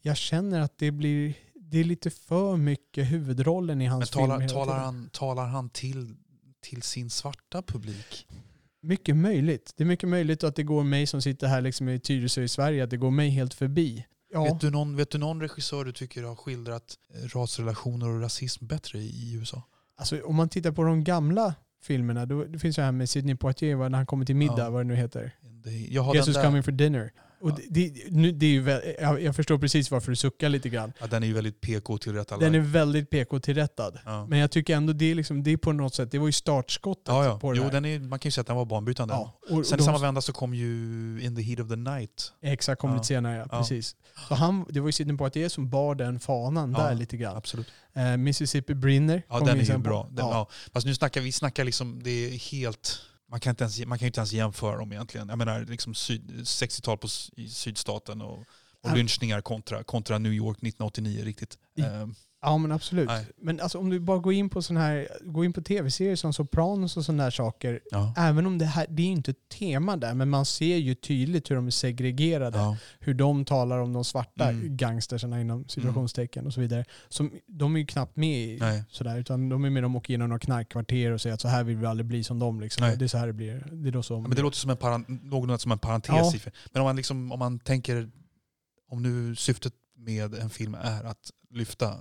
jag 0.00 0.16
känner 0.16 0.60
att 0.60 0.78
det 0.78 0.90
blir, 0.90 1.34
det 1.70 1.78
är 1.78 1.84
lite 1.84 2.10
för 2.10 2.56
mycket 2.56 3.12
huvudrollen 3.12 3.80
i 3.80 3.84
Men 3.84 3.92
hans 3.92 4.10
film 4.10 4.26
talar, 4.26 4.40
hela 4.40 4.52
talar, 4.54 4.78
han, 4.78 5.08
talar 5.12 5.46
han 5.46 5.68
till, 5.70 6.14
till 6.60 6.82
sin 6.82 7.10
svarta 7.10 7.62
publik? 7.62 8.26
Mycket 8.82 9.16
möjligt. 9.16 9.72
Det 9.76 9.82
är 9.84 9.86
mycket 9.86 10.08
möjligt 10.08 10.44
att 10.44 10.56
det 10.56 10.62
går 10.62 10.84
mig 10.84 11.06
som 11.06 11.22
sitter 11.22 11.46
här 11.46 11.60
liksom 11.60 11.88
i 11.88 12.00
Tyresö 12.00 12.42
i 12.42 12.48
Sverige, 12.48 12.84
att 12.84 12.90
det 12.90 12.96
går 12.96 13.10
mig 13.10 13.28
helt 13.30 13.54
förbi. 13.54 14.06
Ja, 14.32 14.44
Vet, 14.44 14.60
du 14.60 14.70
någon, 14.70 14.96
vet 14.96 15.10
du 15.10 15.18
någon 15.18 15.40
regissör 15.40 15.84
du 15.84 15.92
tycker 15.92 16.22
har 16.22 16.36
skildrat 16.36 16.94
eh, 17.14 17.28
rasrelationer 17.28 18.08
och 18.08 18.20
rasism 18.20 18.66
bättre 18.66 18.98
i, 18.98 19.34
USA? 19.34 19.62
alltså, 19.96 20.20
om 20.20 20.34
man 20.36 20.48
tittar 20.48 20.72
på 20.72 20.82
de 20.82 21.04
gamla 21.04 21.54
filmerna, 21.82 22.26
då, 22.26 22.44
det 22.44 22.58
finns 22.58 22.78
ju 22.78 22.82
här 22.82 22.92
med 22.92 23.10
Sidney 23.10 23.34
Poitier, 23.36 23.76
när 23.76 23.96
han 23.96 24.06
kommer 24.06 24.24
till 24.26 24.36
middag, 24.36 24.58
Ja. 24.58 24.70
vad 24.70 24.80
det 24.80 24.88
nu 24.88 24.96
heter. 24.96 25.32
Det, 25.64 25.70
jag 25.70 26.02
har 26.02 26.14
den 26.14 26.32
där. 26.32 26.44
coming 26.44 26.62
for 26.62 26.72
dinner. 26.72 27.12
Och 27.40 27.50
Ja. 27.50 27.56
det, 27.70 27.92
nu, 28.10 28.32
det 28.32 28.46
är 28.46 28.50
ju 28.50 29.20
jag, 29.20 29.36
förstår 29.36 29.58
precis 29.58 29.90
varför 29.90 30.10
du 30.12 30.16
suckar 30.16 30.48
lite 30.48 30.68
grann. 30.68 30.92
Ja, 31.00 31.06
den 31.06 31.22
är 31.22 31.26
ju 31.26 31.32
väldigt 31.32 31.60
PK 31.60 31.98
tillrättalagd. 31.98 32.44
Den 32.44 32.54
är 32.54 32.58
väldigt 32.64 33.10
PK-tillrättad. 33.10 33.98
ja. 34.04 34.26
Men 34.26 34.38
jag 34.38 34.50
tycker 34.50 34.76
ändå 34.76 34.92
det 34.92 35.10
är, 35.10 35.14
liksom, 35.14 35.42
det 35.42 35.50
är 35.52 35.56
på 35.56 35.72
något 35.72 35.94
sätt, 35.94 36.10
det 36.10 36.18
var 36.18 36.26
ju 36.26 36.32
startskottet 36.32 37.04
ja, 37.06 37.38
på 37.40 37.52
det 37.52 37.58
Jo, 37.58 37.68
den 37.72 37.84
är, 37.84 37.98
man 38.00 38.18
kan 38.18 38.28
ju 38.28 38.30
säga 38.32 38.40
att 38.40 38.46
den 38.46 38.56
var 38.56 38.64
banbrytande. 38.64 39.14
ja. 39.14 39.38
och, 39.50 39.58
och 39.58 39.66
Sen 39.66 39.74
i 39.76 39.78
de- 39.78 39.84
samma 39.84 39.98
vända 39.98 40.20
så 40.20 40.32
kom 40.32 40.54
ju 40.54 40.66
In 41.22 41.36
the 41.36 41.42
heat 41.42 41.60
of 41.60 41.68
the 41.68 41.76
night. 41.76 42.32
Exakt, 42.42 42.80
kom 42.80 42.92
lite 42.94 43.06
senare, 43.06 43.46
ja, 43.50 43.58
precis. 43.58 43.96
Så 44.28 44.34
han, 44.34 44.64
det 44.70 44.80
var 44.80 44.88
ju 44.88 44.92
Sidney 44.92 45.16
Poitier 45.16 45.48
som 45.48 45.70
bar 45.70 45.94
den 45.94 46.20
fanan 46.20 46.72
där 46.72 46.94
lite 46.94 47.16
grann. 47.16 47.36
Absolut. 47.36 47.66
Eh, 47.94 48.16
Mississippi 48.16 48.74
Brinner 48.74 49.22
Ja, 49.28 49.40
den 49.40 49.60
är 49.60 49.64
ju 49.64 49.78
bra. 49.78 50.06
Den, 50.10 50.26
ja. 50.26 50.32
ja. 50.32 50.48
Fast 50.72 50.86
nu 50.86 50.94
snackar 50.94 51.20
vi 51.20 51.32
snackar 51.32 51.64
liksom, 51.64 52.02
det 52.02 52.10
är 52.10 52.30
helt... 52.38 52.98
Man 53.30 53.40
kan, 53.40 53.50
inte 53.50 53.64
ens, 53.64 53.86
man 53.86 53.98
kan 53.98 54.06
inte 54.06 54.20
ens 54.20 54.32
jämföra 54.32 54.76
dem 54.76 54.92
egentligen. 54.92 55.28
Jag 55.28 55.38
menar 55.38 55.64
liksom 55.64 55.94
syd, 55.94 56.30
60-tal 56.30 56.98
på, 56.98 57.06
s- 57.06 57.30
i 57.36 57.48
sydstaten 57.48 58.20
och, 58.22 58.44
och 58.82 58.96
lynchningar 58.96 59.40
kontra, 59.40 59.84
kontra 59.84 60.18
New 60.18 60.32
York 60.32 60.56
1989 60.56 61.24
riktigt. 61.24 61.58
I- 61.74 61.82
Ehm, 61.82 62.14
Ja 62.46 62.58
men 62.58 62.72
absolut. 62.72 63.06
Nej. 63.08 63.26
Men 63.36 63.60
alltså, 63.60 63.78
om 63.78 63.90
du 63.90 64.00
bara 64.00 64.18
går 64.18 64.32
in 64.32 64.48
på 64.50 64.62
sån 64.62 64.76
här, 64.76 65.08
går 65.24 65.44
in 65.44 65.52
på 65.52 65.60
tv-serier 65.62 66.16
som 66.16 66.32
Sopranos 66.32 66.96
och 66.96 67.04
sådana 67.04 67.22
där 67.24 67.30
saker. 67.30 67.80
ja. 67.90 68.14
Även 68.16 68.46
om 68.46 68.58
det 68.58 68.64
här, 68.64 68.86
det 68.90 69.02
är 69.02 69.06
inte 69.06 69.30
ett 69.30 69.48
tema 69.48 69.96
där, 69.96 70.14
men 70.14 70.30
man 70.30 70.44
ser 70.44 70.76
ju 70.76 70.94
tydligt 70.94 71.50
hur 71.50 71.56
de 71.56 71.66
är 71.66 71.70
segregerade. 71.70 72.58
Ja. 72.58 72.76
Hur 73.00 73.14
de 73.14 73.44
talar 73.44 73.78
om 73.78 73.92
de 73.92 74.04
svarta 74.04 74.48
Mm. 74.48 74.76
gangstersarna 74.76 75.40
inom 75.40 75.68
situationstecken 75.68 76.46
och 76.46 76.52
så 76.54 76.60
vidare. 76.60 76.84
Som, 77.08 77.32
de 77.46 77.74
är 77.76 77.80
ju 77.80 77.86
knappt 77.86 78.16
med 78.16 78.38
i 78.48 78.58
Nej. 78.60 78.84
sådär, 78.90 79.18
utan 79.18 79.48
de 79.48 79.64
är 79.64 79.70
med 79.70 79.82
de 79.82 79.96
åker 79.96 80.10
igenom 80.10 80.28
några 80.28 80.40
knarkkvarter 80.40 81.10
och 81.12 81.20
säger 81.20 81.34
att 81.34 81.40
så 81.40 81.48
här 81.48 81.64
vill 81.64 81.76
vi 81.76 81.86
aldrig 81.86 82.06
bli 82.06 82.24
som 82.24 82.38
dem. 82.38 82.60
Liksom. 82.60 82.92
Det 82.98 83.04
är 83.04 83.08
så 83.08 83.18
här 83.18 83.26
det 83.26 83.32
blir. 83.32 83.66
Det 83.72 83.88
är 83.88 83.92
då 83.92 84.02
så. 84.02 84.14
Ja, 84.14 84.20
men 84.20 84.30
det 84.30 84.42
låter 84.42 84.56
som 84.58 84.70
en, 84.70 84.76
paran, 84.76 85.58
som 85.58 85.72
en 85.72 85.78
parentes. 85.78 86.10
Ja. 86.44 86.50
Men 86.72 86.80
om 86.82 86.86
man, 86.86 86.96
liksom, 86.96 87.32
om 87.32 87.38
man 87.38 87.58
tänker, 87.58 88.10
om 88.90 89.02
nu 89.02 89.36
syftet 89.36 89.72
med 89.96 90.34
en 90.34 90.50
film 90.50 90.74
är 90.74 91.04
att 91.04 91.30
lyfta 91.50 91.94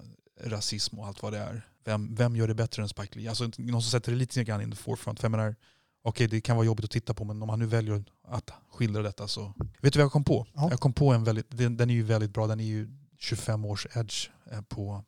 rasism 0.43 0.99
och 0.99 1.07
allt 1.07 1.21
vad 1.21 1.33
det 1.33 1.39
är. 1.39 1.69
Vem, 1.83 2.15
vem 2.15 2.35
gör 2.35 2.47
det 2.47 2.55
bättre 2.55 2.81
än 2.81 2.89
Spike 2.89 3.19
Lee? 3.19 3.29
Alltså 3.29 3.51
någon 3.57 3.81
som 3.81 3.91
sätter 3.91 4.11
det 4.11 4.17
lite 4.17 4.43
grann 4.43 4.61
in 4.61 4.71
the 4.71 4.77
forefront. 4.77 5.19
För 5.19 5.25
jag 5.25 5.31
menar, 5.31 5.55
okej 6.01 6.27
det 6.27 6.41
kan 6.41 6.55
vara 6.55 6.65
jobbigt 6.65 6.85
att 6.85 6.91
titta 6.91 7.13
på 7.13 7.23
men 7.23 7.41
om 7.41 7.49
han 7.49 7.59
nu 7.59 7.65
väljer 7.65 8.03
att 8.27 8.51
skildra 8.71 9.01
detta 9.01 9.27
så... 9.27 9.53
Vet 9.81 9.93
du 9.93 9.99
vad 9.99 10.03
jag 10.03 10.11
kom 10.11 10.23
på? 10.23 10.47
Ja. 10.53 10.67
Jag 10.69 10.79
kom 10.79 10.93
på 10.93 11.13
en 11.13 11.23
väldigt, 11.23 11.57
den, 11.57 11.77
den 11.77 11.89
är 11.89 11.93
ju 11.93 12.03
väldigt 12.03 12.33
bra, 12.33 12.47
den 12.47 12.59
är 12.59 12.65
ju 12.65 12.89
25 13.17 13.65
års 13.65 13.87
edge 13.95 14.29
eh, 14.51 14.61
på, 14.61 15.03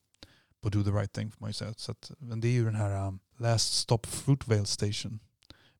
på 0.61 0.69
Do 0.69 0.83
the 0.83 0.89
right 0.89 1.11
thing 1.11 1.31
får 1.31 1.41
man 1.41 1.49
ju 1.49 1.53
säga. 1.53 1.73
Så 1.77 1.91
att, 1.91 2.11
men 2.17 2.41
det 2.41 2.47
är 2.47 2.51
ju 2.51 2.65
den 2.65 2.75
här 2.75 3.07
um, 3.07 3.19
Last 3.37 3.73
Stop 3.73 3.99
Fruitvale 4.03 4.65
Station 4.65 5.19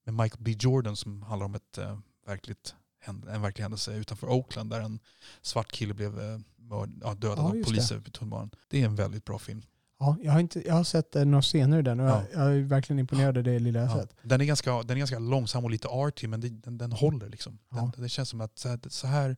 med 0.03 0.13
Michael 0.13 0.43
B 0.43 0.55
Jordan 0.59 0.95
som 0.95 1.21
handlar 1.21 1.45
om 1.45 1.55
ett 1.55 1.77
uh, 1.77 1.99
verkligt 2.25 2.75
en 3.05 3.41
verklig 3.41 3.63
händelse 3.63 3.93
utanför 3.93 4.27
Oakland 4.27 4.69
där 4.69 4.81
en 4.81 4.99
svart 5.41 5.71
kille 5.71 5.93
blev 5.93 6.19
uh, 6.19 6.39
mörd, 6.69 6.89
ja, 7.01 7.13
dödad 7.13 7.37
Ja, 7.37 7.43
av 7.43 7.63
poliser 7.63 7.99
på 7.99 8.09
tunnelbanan. 8.11 8.49
Det 8.69 8.81
är 8.81 8.85
en 8.85 8.95
väldigt 8.95 9.25
bra 9.25 9.39
film. 9.39 9.61
Ja, 9.99 10.17
jag, 10.21 10.31
har 10.31 10.39
inte, 10.39 10.67
jag 10.67 10.73
har 10.73 10.83
sett 10.83 11.15
eh, 11.15 11.25
några 11.25 11.41
scener 11.41 11.79
i 11.79 11.81
den 11.81 11.99
och 11.99 12.09
Ja. 12.09 12.23
jag, 12.33 12.41
jag 12.47 12.55
är 12.55 12.61
verkligen 12.61 12.99
imponerad 12.99 13.37
av 13.37 13.43
det 13.43 13.59
lilla 13.59 13.79
jag 13.79 13.89
Ja. 13.89 13.95
sett. 14.01 14.15
Den, 14.23 14.41
är 14.41 14.45
ganska, 14.45 14.71
den 14.83 14.91
är 14.91 14.99
ganska 14.99 15.19
långsam 15.19 15.63
och 15.65 15.71
lite 15.71 15.87
arty 15.87 16.27
men 16.27 16.41
det, 16.41 16.49
den, 16.49 16.77
den 16.77 16.91
håller 16.91 17.29
liksom. 17.29 17.59
Den, 17.71 17.79
Ja. 17.79 17.91
Det 18.01 18.09
känns 18.09 18.29
som 18.29 18.41
att 18.41 18.59
så 18.59 18.69
här, 18.69 18.79
så, 18.89 19.07
här, 19.07 19.37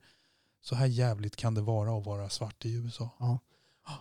så 0.61 0.75
här 0.75 0.85
jävligt 0.85 1.35
kan 1.35 1.53
det 1.53 1.61
vara 1.61 1.97
att 1.99 2.05
vara 2.05 2.29
svart 2.29 2.65
i 2.65 2.73
USA. 2.73 3.39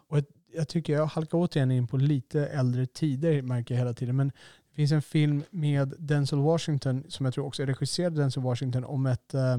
Och 0.09 0.19
ett- 0.19 0.29
jag 0.55 0.69
tycker 0.69 0.93
jag 0.93 1.07
halkar 1.07 1.39
återigen 1.39 1.71
in 1.71 1.87
på 1.87 1.97
lite 1.97 2.47
äldre 2.47 2.87
tider 2.87 3.43
märker 3.43 3.75
jag 3.75 3.79
hela 3.79 3.95
tiden. 3.95 4.17
Men 4.17 4.33
finns 4.79 4.93
en 4.93 5.03
film 5.03 5.45
med 5.51 5.95
Denzel 5.99 6.39
Washington 6.39 7.05
som 7.09 7.25
jag 7.25 7.35
tror 7.35 7.47
också 7.47 7.63
är 7.63 7.67
regisserad 7.67 8.13
av 8.13 8.19
Denzel 8.19 8.43
Washington 8.43 8.85
om 8.85 9.07
ett, 9.07 9.35
eh, 9.35 9.55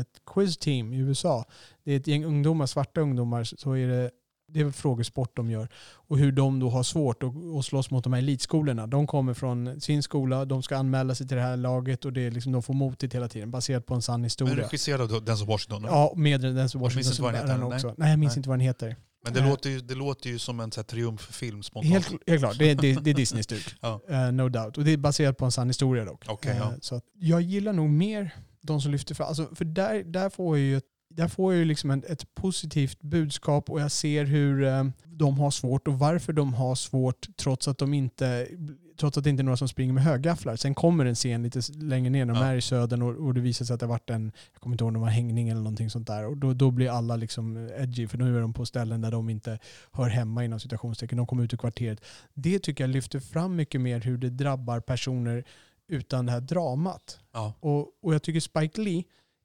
ett 0.00 0.20
quiz-team 0.26 0.92
i 0.92 0.96
USA. 0.96 1.44
Det 1.84 1.92
är 1.92 1.96
ett 1.96 2.06
gäng 2.06 2.24
ungdomar, 2.24 2.66
svarta 2.66 3.00
ungdomar, 3.00 3.44
så 3.44 3.72
är 3.72 3.88
det 3.88 4.10
det 4.48 4.60
är 4.60 4.70
frågesport 4.70 5.36
de 5.36 5.50
gör. 5.50 5.68
Och 5.92 6.18
hur 6.18 6.32
de 6.32 6.60
då 6.60 6.70
har 6.70 6.82
svårt 6.82 7.22
att, 7.22 7.32
att 7.58 7.64
slåss 7.64 7.90
mot 7.90 8.04
de 8.04 8.12
här 8.12 8.20
elitskolorna. 8.20 8.86
De 8.86 9.06
kommer 9.06 9.34
från 9.34 9.80
sin 9.80 10.02
skola, 10.02 10.44
de 10.44 10.62
ska 10.62 10.76
anmäla 10.76 11.14
sig 11.14 11.28
till 11.28 11.36
det 11.36 11.42
här 11.42 11.56
laget 11.56 12.04
och 12.04 12.12
det 12.12 12.20
är 12.20 12.30
liksom, 12.30 12.52
de 12.52 12.62
får 12.62 12.74
motigt 12.74 13.14
hela 13.14 13.28
tiden 13.28 13.50
baserat 13.50 13.86
på 13.86 13.94
en 13.94 14.02
sann 14.02 14.20
Men 14.20 14.24
historia. 14.24 14.64
regisserad 14.64 15.12
av 15.14 15.24
Denzel 15.24 15.46
Washington. 15.46 15.82
då? 15.82 15.88
Ja, 15.88 16.12
med 16.16 16.40
Denzel 16.40 16.56
minns 16.56 16.74
Washington 16.74 16.98
inte 16.98 17.16
som 17.16 17.24
vad 17.24 17.34
den 17.34 17.72
heter, 17.72 17.94
nej. 17.96 18.10
jag 18.10 18.18
minns 18.18 18.32
Nej. 18.32 18.38
inte 18.38 18.48
vad 18.48 18.58
den 18.58 18.66
heter. 18.66 18.96
Men 19.24 19.32
det, 19.32 19.40
låter 19.40 19.70
ju, 19.70 19.80
det 19.80 19.94
låter 19.94 20.30
ju 20.30 20.38
som 20.38 20.60
en 20.60 20.72
så 20.72 20.80
här, 20.80 20.84
triumffilm 20.84 21.62
spontant. 21.62 21.92
Helt, 21.94 22.22
helt 22.26 22.40
klart, 22.40 22.58
det 22.58 22.70
är, 22.70 22.74
det, 22.74 23.04
det 23.04 23.10
är 23.10 23.14
Disney-styrt. 23.14 23.76
Ja. 23.80 24.00
Eh, 24.08 24.32
no 24.32 24.48
doubt. 24.48 24.78
Och 24.78 24.84
det 24.84 24.92
är 24.92 24.96
baserat 24.96 25.36
på 25.36 25.44
en 25.44 25.52
sann 25.52 25.68
historia 25.68 26.04
dock. 26.04 26.24
Okej, 26.28 26.56
ja. 26.58 26.72
Eh, 26.72 26.78
så 26.80 27.00
jag 27.14 27.40
gillar 27.40 27.72
nog 27.72 27.90
mer 27.90 28.30
de 28.60 28.80
som 28.80 28.92
lyfter 28.92 29.14
fram, 29.14 29.28
alltså, 29.28 29.54
för 29.54 29.64
där, 29.64 30.02
där 30.04 30.30
får 30.30 30.58
jag 30.58 30.66
ju 30.66 30.76
ett 30.76 30.84
där 31.16 31.28
får 31.28 31.52
jag 31.52 31.58
ju 31.58 31.64
liksom 31.64 31.90
en, 31.90 32.02
ett 32.08 32.34
positivt 32.34 33.00
budskap 33.02 33.70
och 33.70 33.80
jag 33.80 33.90
ser 33.92 34.24
hur 34.24 34.62
eh, 34.64 34.84
de 35.04 35.38
har 35.38 35.50
svårt 35.50 35.88
och 35.88 35.98
varför 35.98 36.32
de 36.32 36.54
har 36.54 36.74
svårt 36.74 37.36
trots 37.36 37.68
att 37.68 37.78
de 37.78 37.94
inte 37.94 38.48
trots 38.96 39.18
att 39.18 39.24
det 39.24 39.30
inte 39.30 39.40
är 39.40 39.44
några 39.44 39.56
som 39.56 39.68
springer 39.68 39.92
med 39.92 40.02
högafflar. 40.02 40.56
Sen 40.56 40.74
kommer 40.74 41.04
en 41.04 41.14
scen 41.14 41.42
lite 41.42 41.60
längre 41.74 42.10
ner 42.10 42.24
när 42.24 42.34
de 42.34 42.40
Ja. 42.42 42.48
är 42.48 42.56
i 42.56 42.60
södern 42.60 43.02
och, 43.02 43.26
och 43.26 43.34
det 43.34 43.40
visar 43.40 43.64
sig 43.64 43.74
att 43.74 43.80
det 43.80 43.86
har 43.86 43.90
varit 43.90 44.10
en, 44.10 44.32
jag 44.52 44.60
kommer 44.60 44.74
inte 44.74 44.84
ihåg 44.84 44.88
om 44.88 44.94
det 44.94 45.00
var 45.00 45.08
hängning 45.08 45.48
eller 45.48 45.60
någonting 45.60 45.90
sånt 45.90 46.06
där. 46.06 46.26
Och 46.26 46.36
då, 46.36 46.52
då 46.54 46.70
blir 46.70 46.90
alla 46.90 47.16
liksom 47.16 47.68
edgy 47.78 48.06
för 48.06 48.18
nu 48.18 48.36
är 48.36 48.40
de 48.40 48.52
på 48.52 48.66
ställen 48.66 49.00
där 49.00 49.10
de 49.10 49.30
inte 49.30 49.58
hör 49.92 50.08
hemma 50.08 50.44
inom 50.44 50.60
citationstecken. 50.60 51.18
De 51.18 51.26
kommer 51.26 51.42
ut 51.44 51.52
ur 51.52 51.56
kvarteret. 51.58 52.00
Det 52.34 52.58
tycker 52.58 52.84
jag 52.84 52.90
lyfter 52.90 53.20
fram 53.20 53.56
mycket 53.56 53.80
mer 53.80 54.00
hur 54.00 54.18
det 54.18 54.30
drabbar 54.30 54.80
personer 54.80 55.44
utan 55.88 56.26
det 56.26 56.32
här 56.32 56.40
dramat. 56.40 57.18
Ja. 57.32 57.54
Och, 57.60 57.88
och 58.02 58.14
jag 58.14 58.22
tycker 58.22 58.40
Spike 58.40 58.80
Lee, 58.80 59.02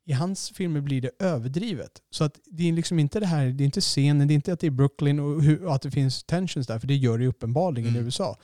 i 0.10 0.14
hans 0.14 0.49
filmer 0.49 0.81
blir 0.81 1.02
det 1.02 1.11
överdrivet. 1.19 1.91
Så 2.11 2.23
att 2.23 2.40
det 2.45 2.69
är 2.69 2.73
liksom 2.73 2.99
inte 2.99 3.19
det 3.19 3.26
här, 3.26 3.45
det 3.48 3.64
är 3.64 3.65
inte 3.65 3.81
scenen, 3.81 4.27
det 4.27 4.34
är 4.34 4.36
inte 4.36 4.53
att 4.53 4.60
det 4.60 4.68
är 4.68 4.72
Brooklyn 4.72 5.19
och, 5.19 5.44
hur, 5.44 5.65
och 5.65 5.76
att 5.76 5.81
det 5.81 5.91
finns 5.91 6.23
tensions 6.23 6.68
där, 6.68 6.80
för 6.80 6.88
det 6.88 6.95
gör 6.95 7.18
det 7.18 7.27
uppenbarligen 7.27 7.88
i 7.90 7.98
Mm. 7.98 8.06
USA. 8.06 8.38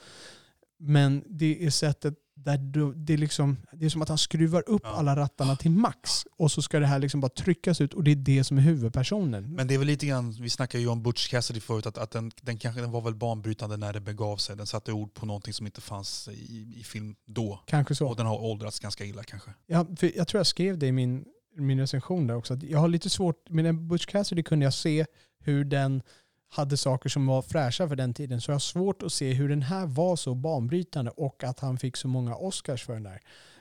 Men 0.78 1.24
det 1.28 1.66
är 1.66 1.70
sättet 1.70 2.14
där 2.34 2.58
du, 2.58 2.92
det, 2.94 3.12
är 3.12 3.18
liksom, 3.18 3.56
det 3.72 3.86
är 3.86 3.90
som 3.90 4.02
att 4.02 4.08
han 4.08 4.18
skruvar 4.18 4.64
upp 4.66 4.82
Ja. 4.84 4.90
alla 4.90 5.16
rattarna 5.16 5.56
till 5.56 5.70
max. 5.70 6.10
Och 6.38 6.52
så 6.52 6.62
ska 6.62 6.78
det 6.80 6.86
här 6.86 6.98
liksom 6.98 7.20
bara 7.20 7.28
tryckas 7.28 7.80
ut 7.80 7.94
och 7.94 8.04
det 8.04 8.10
är 8.10 8.16
det 8.16 8.44
som 8.44 8.58
är 8.58 8.62
huvudpersonen. 8.62 9.54
Men 9.54 9.66
det 9.66 9.74
är 9.74 9.78
väl 9.78 9.86
lite 9.86 10.06
grann, 10.06 10.30
vi 10.32 10.50
snackade 10.50 10.82
ju 10.82 10.88
om 10.88 11.02
Butch 11.02 11.28
Cassidy 11.30 11.60
förut, 11.60 11.86
att, 11.86 11.98
att 11.98 12.10
den, 12.10 12.30
den, 12.42 12.58
kanske, 12.58 12.80
den 12.80 12.90
var 12.90 13.00
väl 13.00 13.14
banbrytande 13.14 13.76
när 13.76 13.92
det 13.92 14.00
begav 14.00 14.36
sig. 14.36 14.56
Den 14.56 14.66
satte 14.66 14.92
ord 14.92 15.14
på 15.14 15.26
någonting 15.26 15.52
som 15.54 15.66
inte 15.66 15.80
fanns 15.80 16.28
i, 16.28 16.74
i 16.80 16.82
film 16.84 17.14
då. 17.26 17.60
Kanske 17.66 17.94
så. 17.94 18.08
Och 18.08 18.16
den 18.16 18.26
har 18.26 18.38
åldrats 18.42 18.80
ganska 18.80 19.04
illa 19.04 19.22
kanske. 19.22 19.50
Ja, 19.66 19.86
för 19.96 20.12
jag 20.16 20.28
tror 20.28 20.38
jag 20.38 20.46
skrev 20.46 20.78
det 20.78 20.86
i 20.86 20.92
min, 20.92 21.24
min 21.56 21.80
recension 21.80 22.26
där 22.26 22.36
också. 22.36 22.54
Att 22.54 22.62
jag 22.62 22.78
har 22.78 22.88
lite 22.88 23.10
svårt, 23.10 23.50
med 23.50 23.64
den 23.64 23.88
Butch 23.88 24.06
Cassidy 24.06 24.42
kunde 24.42 24.64
jag 24.64 24.74
se 24.74 25.06
hur 25.38 25.64
den 25.64 26.02
hade 26.48 26.76
saker 26.76 27.08
som 27.08 27.26
var 27.26 27.42
fräscha 27.42 27.88
för 27.88 27.96
den 27.96 28.14
tiden. 28.14 28.40
Så 28.40 28.50
jag 28.50 28.54
har 28.54 28.60
svårt 28.60 29.02
att 29.02 29.12
se 29.12 29.32
hur 29.32 29.48
den 29.48 29.62
här 29.62 29.86
var 29.86 30.16
så 30.16 30.34
banbrytande 30.34 31.10
och 31.10 31.44
att 31.44 31.60
han 31.60 31.78
fick 31.78 31.96
så 31.96 32.08
många 32.08 32.34
Oscars 32.36 32.84
för 32.84 32.92
den 32.92 33.02
där. 33.02 33.20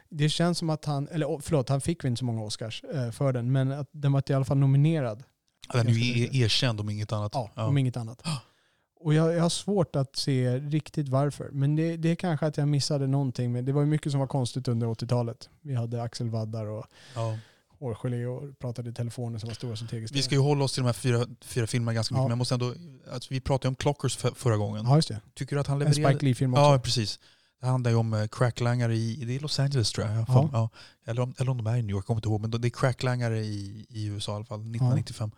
Det 0.09 0.29
känns 0.29 0.57
som 0.57 0.69
att 0.69 0.85
han, 0.85 1.07
eller 1.07 1.25
oh, 1.25 1.39
förlåt, 1.41 1.69
han 1.69 1.81
fick 1.81 2.03
väl 2.03 2.09
inte 2.09 2.19
så 2.19 2.25
många 2.25 2.43
Oscars 2.43 2.83
eh, 2.83 3.11
för 3.11 3.33
den, 3.33 3.51
men 3.51 3.71
att 3.71 3.89
den 3.91 4.11
var 4.11 4.23
i 4.27 4.33
alla 4.33 4.45
fall 4.45 4.57
nominerad. 4.57 5.23
Den 5.73 5.87
är 5.87 5.91
ju 5.91 6.41
erkänd 6.41 6.79
om 6.79 6.89
inget 6.89 7.11
annat. 7.11 7.31
Ja, 7.33 7.51
om 7.55 7.77
inget 7.77 7.97
annat. 7.97 8.23
Och 8.99 9.13
jag, 9.13 9.33
jag 9.33 9.41
har 9.41 9.49
svårt 9.49 9.95
att 9.95 10.15
se 10.15 10.57
riktigt 10.57 11.09
varför. 11.09 11.49
Men 11.51 11.75
det, 11.75 11.97
det 11.97 12.09
är 12.09 12.15
kanske 12.15 12.45
att 12.45 12.57
jag 12.57 12.67
missade 12.67 13.07
någonting. 13.07 13.51
Men 13.51 13.65
det 13.65 13.71
var 13.71 13.81
ju 13.81 13.87
mycket 13.87 14.11
som 14.11 14.19
var 14.19 14.27
konstigt 14.27 14.67
under 14.67 14.87
80-talet. 14.87 15.49
Vi 15.61 15.75
hade 15.75 16.01
Axel 16.01 16.29
Waddar 16.29 16.65
och 16.65 16.85
Ja. 17.15 17.37
Hårgelé 17.79 18.25
och 18.25 18.59
pratade 18.59 18.89
i 18.89 18.93
telefoner 18.93 19.39
som 19.39 19.47
var 19.47 19.53
stora 19.53 19.75
som 19.75 19.87
tegelstenar. 19.87 20.17
Vi 20.19 20.23
ska 20.23 20.35
ju 20.35 20.41
hålla 20.41 20.63
oss 20.63 20.73
till 20.73 20.81
de 20.83 20.85
här 20.85 20.93
fyra, 20.93 21.25
fyra 21.45 21.67
filmerna 21.67 21.93
ganska 21.93 22.13
mycket, 22.13 22.19
Ja. 22.21 22.23
men 22.23 22.29
jag 22.31 22.37
måste 22.37 22.53
ändå, 22.55 22.73
alltså, 23.13 23.33
vi 23.33 23.39
pratade 23.41 23.67
om 23.67 23.75
Clockers 23.75 24.17
för, 24.17 24.31
förra 24.31 24.57
gången. 24.57 24.85
Ja, 24.85 24.95
just 24.95 25.07
det. 25.07 25.21
Tycker 25.33 25.55
du 25.55 25.59
att 25.59 25.67
han 25.67 25.81
En 25.81 25.87
levererade? 25.87 26.13
Spike 26.15 26.25
Lee-film 26.25 26.53
också. 26.53 26.61
Ja, 26.63 26.79
precis. 26.79 27.19
Det 27.61 27.67
handlar 27.67 27.91
ju 27.91 27.97
om 27.97 28.13
eh, 28.13 28.27
cracklangare 28.27 28.95
i, 28.95 29.25
det 29.25 29.35
är 29.35 29.39
Los 29.39 29.59
Angeles 29.59 29.91
tror 29.91 30.07
jag. 30.07 30.25
Ja. 30.27 30.49
ja. 30.53 30.69
Eller, 31.05 31.21
om, 31.21 31.33
eller 31.37 31.51
om 31.51 31.57
de 31.57 31.67
är 31.67 31.75
i 31.77 31.81
New 31.81 31.89
York, 31.91 31.99
jag 32.01 32.05
kommer 32.05 32.17
inte 32.17 32.29
ihåg. 32.29 32.41
Men 32.41 32.51
det 32.51 32.67
är 32.67 32.69
cracklangare 32.69 33.39
i, 33.39 33.85
i 33.89 34.05
USA 34.05 34.31
i 34.31 34.35
alla 34.35 34.45
fall, 34.45 34.59
1995. 34.59 35.31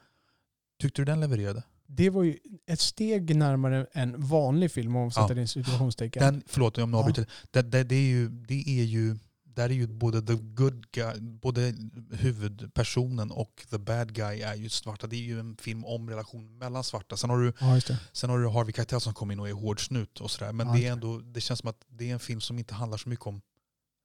Tyckte 0.81 1.01
du 1.01 1.05
den 1.05 1.19
levererade? 1.19 1.63
Det 1.89 2.09
var 2.09 2.23
ju 2.23 2.37
ett 2.67 2.79
steg 2.79 3.35
närmare 3.35 3.87
en 3.93 4.27
vanlig 4.27 4.71
film 4.71 4.95
om 4.95 5.01
man 5.01 5.11
Ja. 5.15 5.21
sätter 5.21 5.35
det 5.35 5.41
i 5.41 5.47
situationstecken. 5.47 6.23
Den, 6.23 6.43
förlåt 6.47 6.77
om 6.77 6.89
jag 6.93 6.97
Ja. 6.97 6.99
avbryter. 6.99 7.25
Det, 7.51 7.61
det, 7.61 7.83
det, 7.83 7.95
är 7.95 8.07
ju, 8.07 8.29
det 8.29 8.79
är 8.79 8.83
ju 8.83 9.15
där 9.57 9.69
är 9.69 9.73
ju 9.73 9.87
både 9.87 10.21
the 10.21 10.35
good 10.35 10.91
guy, 10.91 11.19
både 11.19 11.73
huvudpersonen 12.11 13.31
och 13.31 13.65
the 13.69 13.77
bad 13.77 14.13
guy 14.13 14.41
är 14.41 14.55
ju 14.55 14.69
svarta. 14.69 15.07
Det 15.07 15.15
är 15.15 15.21
ju 15.21 15.39
en 15.39 15.57
film 15.57 15.85
om 15.85 16.09
relation 16.09 16.57
mellan 16.57 16.83
svarta. 16.83 17.17
Sen 17.17 17.29
har 17.29 17.37
du, 17.37 17.53
ja, 17.59 17.97
sen 18.11 18.29
har 18.29 18.39
du 18.39 18.49
Harvey 18.49 18.73
Keitel 18.73 19.01
som 19.01 19.13
kommer 19.13 19.33
in 19.33 19.39
och 19.39 19.49
är 19.49 19.53
hård 19.53 19.87
snut 19.87 20.21
och 20.21 20.31
sådär. 20.31 20.53
Men 20.53 20.67
Ja, 20.67 20.73
det, 20.73 20.87
är 20.87 20.91
ändå, 20.91 21.17
det 21.19 21.41
känns 21.41 21.59
som 21.59 21.69
att 21.69 21.85
det 21.87 22.09
är 22.09 22.13
en 22.13 22.19
film 22.19 22.41
som 22.41 22.59
inte 22.59 22.73
handlar 22.73 22.97
så 22.97 23.09
mycket 23.09 23.27
om 23.27 23.41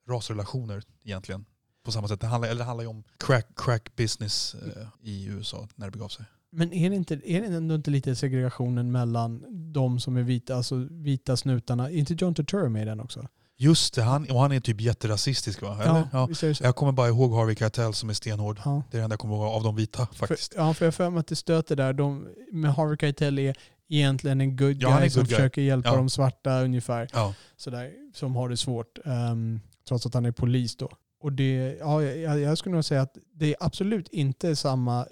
rasrelationer 0.09 0.83
egentligen. 1.05 1.45
På 1.85 1.93
samma 1.93 2.09
sätt. 2.09 2.20
Det 2.20 2.27
handlar, 2.27 2.49
eller 2.49 2.59
det 2.59 2.65
handlar 2.65 2.85
ju 2.85 2.89
om 2.89 3.05
crack, 3.19 3.47
crack 3.57 3.97
business 3.97 4.55
eh, 4.55 4.87
i 5.03 5.27
USA 5.27 5.69
när 5.74 5.87
det 5.87 5.91
begav 5.91 6.09
sig. 6.09 6.24
Men 6.51 6.73
är 6.73 6.91
det, 6.91 6.97
inte, 6.97 7.15
är 7.24 7.41
det 7.41 7.57
ändå 7.57 7.74
inte 7.74 7.91
lite 7.91 8.16
segregationen 8.16 8.93
mellan 8.93 9.45
de 9.73 10.01
som 10.01 10.16
är 10.16 10.23
vita, 10.23 10.57
alltså 10.57 10.89
vita 10.91 11.37
snutarna? 11.37 11.91
Är 11.91 11.97
inte 11.97 12.15
John 12.15 12.35
Turturro 12.35 12.69
med 12.69 12.83
i 12.83 12.85
den 12.85 13.01
också? 13.01 13.29
Just 13.62 13.94
det, 13.94 14.02
han, 14.02 14.30
och 14.30 14.40
han 14.40 14.52
är 14.52 14.60
typ 14.60 14.80
jätterasistisk 14.80 15.62
va? 15.62 15.78
Eller? 15.82 16.09
Ja. 16.12 16.28
så? 16.34 16.47
Jag 16.64 16.76
kommer 16.76 16.93
bara 16.93 17.09
ihåg 17.09 17.34
Harvey 17.34 17.56
Keitel 17.56 17.94
som 17.94 18.10
är 18.10 18.14
stenhård. 18.14 18.60
Ja. 18.64 18.82
Det 18.90 18.97
är 18.97 18.98
det 18.98 19.05
enda 19.05 19.12
jag 19.14 19.20
kommer 19.20 19.34
ihåg 19.34 19.44
av 19.44 19.62
de 19.62 19.76
vita 19.76 20.06
faktiskt. 20.14 20.55
För, 20.55 20.60
ja, 20.60 20.74
för 20.74 20.84
jag 20.84 20.94
för 20.94 21.10
mig 21.10 21.20
att 21.20 21.26
det 21.26 21.36
stöter 21.36 21.76
där. 21.76 21.93
De, 21.93 22.28
med 22.52 22.74
Harvey 22.74 22.97
Keitel 23.01 23.39
är 23.39 23.56
egentligen 23.89 24.40
en 24.40 24.56
good 24.56 24.72
Ja, 24.82 24.89
guy 24.89 24.90
han 24.90 25.02
är 25.02 25.09
som 25.09 25.20
good 25.20 25.28
guy. 25.28 25.36
försöker 25.36 25.62
hjälpa 25.62 25.89
Ja. 25.89 25.97
de 25.97 26.09
svarta 26.10 26.60
ungefär. 26.62 27.09
Ja. 27.12 27.34
Sådär, 27.56 27.90
som 28.14 28.36
har 28.36 28.48
det 28.48 28.56
svårt. 28.56 28.98
ehm, 29.05 29.60
trots 29.89 30.06
att 30.06 30.14
han 30.14 30.24
är 30.26 30.32
polis 30.32 30.76
då. 30.76 30.89
Och 31.20 31.32
det, 31.32 31.76
ja, 31.80 32.02
jag, 32.02 32.40
jag 32.40 32.59
skulle 32.59 32.74
nog 32.74 32.84
säga 32.84 33.02
att 33.02 33.16
det 33.34 33.47
är 33.47 33.56
absolut 33.60 34.09
inte 34.09 34.56
samma 34.56 35.06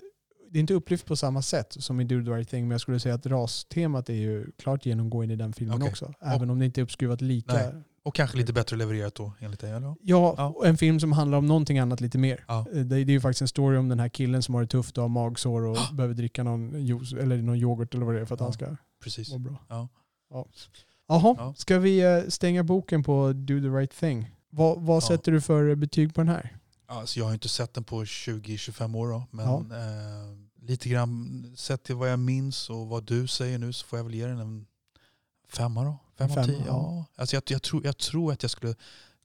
det 0.53 0.59
är 0.59 0.61
inte 0.61 0.75
upplyft 0.75 1.07
på 1.07 1.17
samma 1.17 1.43
sätt 1.43 1.77
som 1.79 2.01
i 2.01 2.05
Do 2.05 2.25
the 2.25 2.31
right 2.31 2.49
thing, 2.49 2.65
men 2.65 2.71
jag 2.71 2.81
skulle 2.81 3.01
säga 3.01 3.15
att 3.15 3.27
rastemat 3.27 4.09
är 4.09 4.15
ju 4.15 4.47
klart 4.59 4.87
genomgående 4.87 5.35
i 5.35 5.37
den 5.37 5.53
filmen 5.53 5.77
Okej. 5.77 5.89
också. 5.91 6.13
Även 6.21 6.51
om 6.51 6.59
det 6.59 6.65
inte 6.65 6.81
är 6.81 6.83
uppskruvat 6.83 7.21
lika. 7.21 7.53
Nej. 7.55 7.73
Och 8.03 8.15
kanske 8.15 8.37
lite 8.37 8.53
bättre 8.53 8.77
levererat 8.77 9.15
då 9.15 9.33
enligt 9.41 9.61
dig? 9.61 9.71
Eller? 9.71 9.87
Ja, 10.01 10.35
Ja. 10.39 10.47
och 10.57 10.67
en 10.67 10.77
film 10.77 11.01
som 11.01 11.13
handlar 11.13 11.39
om 11.39 11.47
någonting 11.47 11.79
annat 11.79 12.01
lite 12.01 12.19
mer. 12.19 12.45
Ja. 12.49 12.59
Eh, 12.73 12.79
Det, 12.79 12.85
det 12.85 12.97
är 12.97 13.15
ju 13.15 13.21
faktiskt 13.21 13.43
en 13.43 13.49
story 13.49 13.77
om 13.77 13.89
den 13.89 14.01
här 14.01 14.09
killen 14.09 14.43
som 14.43 14.55
har 14.55 14.63
det 14.63 14.69
tufft 14.69 14.99
och 14.99 15.05
har 15.05 15.09
magsår 15.09 15.63
och 15.63 15.77
behöver 15.93 16.15
dricka 16.15 16.43
någon 16.43 16.87
juice 16.87 17.13
eller 17.13 17.37
någon 17.37 17.57
yoghurt 17.57 17.95
eller 17.95 18.05
vad 18.07 18.15
det 18.15 18.21
är 18.21 18.25
för 18.25 18.35
att 18.35 18.41
Ja. 18.41 18.45
han 18.47 18.53
ska 18.53 18.77
Precis. 19.05 19.31
må 19.33 19.39
bra. 19.39 19.57
Ja. 19.69 19.89
Ja. 20.31 20.47
Jaha, 21.09 21.35
Ja. 21.39 21.55
ska 21.57 21.79
vi 21.79 22.01
eh, 22.01 22.29
stänga 22.29 22.63
boken 22.65 23.03
på 23.03 23.33
Do 23.33 23.61
the 23.61 23.69
right 23.69 23.93
thing? 23.97 24.31
Vad, 24.51 24.81
vad 24.81 25.03
sätter 25.03 25.33
du 25.33 25.41
för 25.41 25.75
betyg 25.75 26.15
på 26.15 26.21
den 26.21 26.29
här? 26.29 26.57
Alltså, 26.87 27.19
jag 27.19 27.27
har 27.27 27.33
inte 27.33 27.49
sett 27.49 27.75
den 27.75 27.85
på 27.85 28.05
20-25 28.05 28.97
år 28.97 29.09
då, 29.09 29.23
men 29.31 29.47
eh, 29.71 30.67
lite 30.67 30.89
grann 30.89 31.45
sett 31.57 31.83
till 31.83 31.95
vad 31.95 32.11
jag 32.13 32.19
minns 32.19 32.71
och 32.71 32.87
vad 32.89 33.05
du 33.05 33.27
säger 33.27 33.59
nu 33.59 33.73
så 33.73 33.87
får 33.87 33.99
jag 33.99 34.05
väl 34.05 34.15
ge 34.15 34.27
den 34.27 34.39
en 34.39 34.67
femma 35.53 35.85
då. 35.85 35.99
Fem 36.29 36.39
av 36.39 36.45
tio. 36.45 36.57
ja. 36.57 36.65
Ja. 36.67 37.07
Alltså, 37.17 37.37
jag, 37.37 37.43
jag, 37.47 37.63
tror, 37.63 37.85
jag 37.85 37.99
tror 37.99 38.33
att 38.33 38.43
jag 38.43 38.51
skulle 38.51 38.75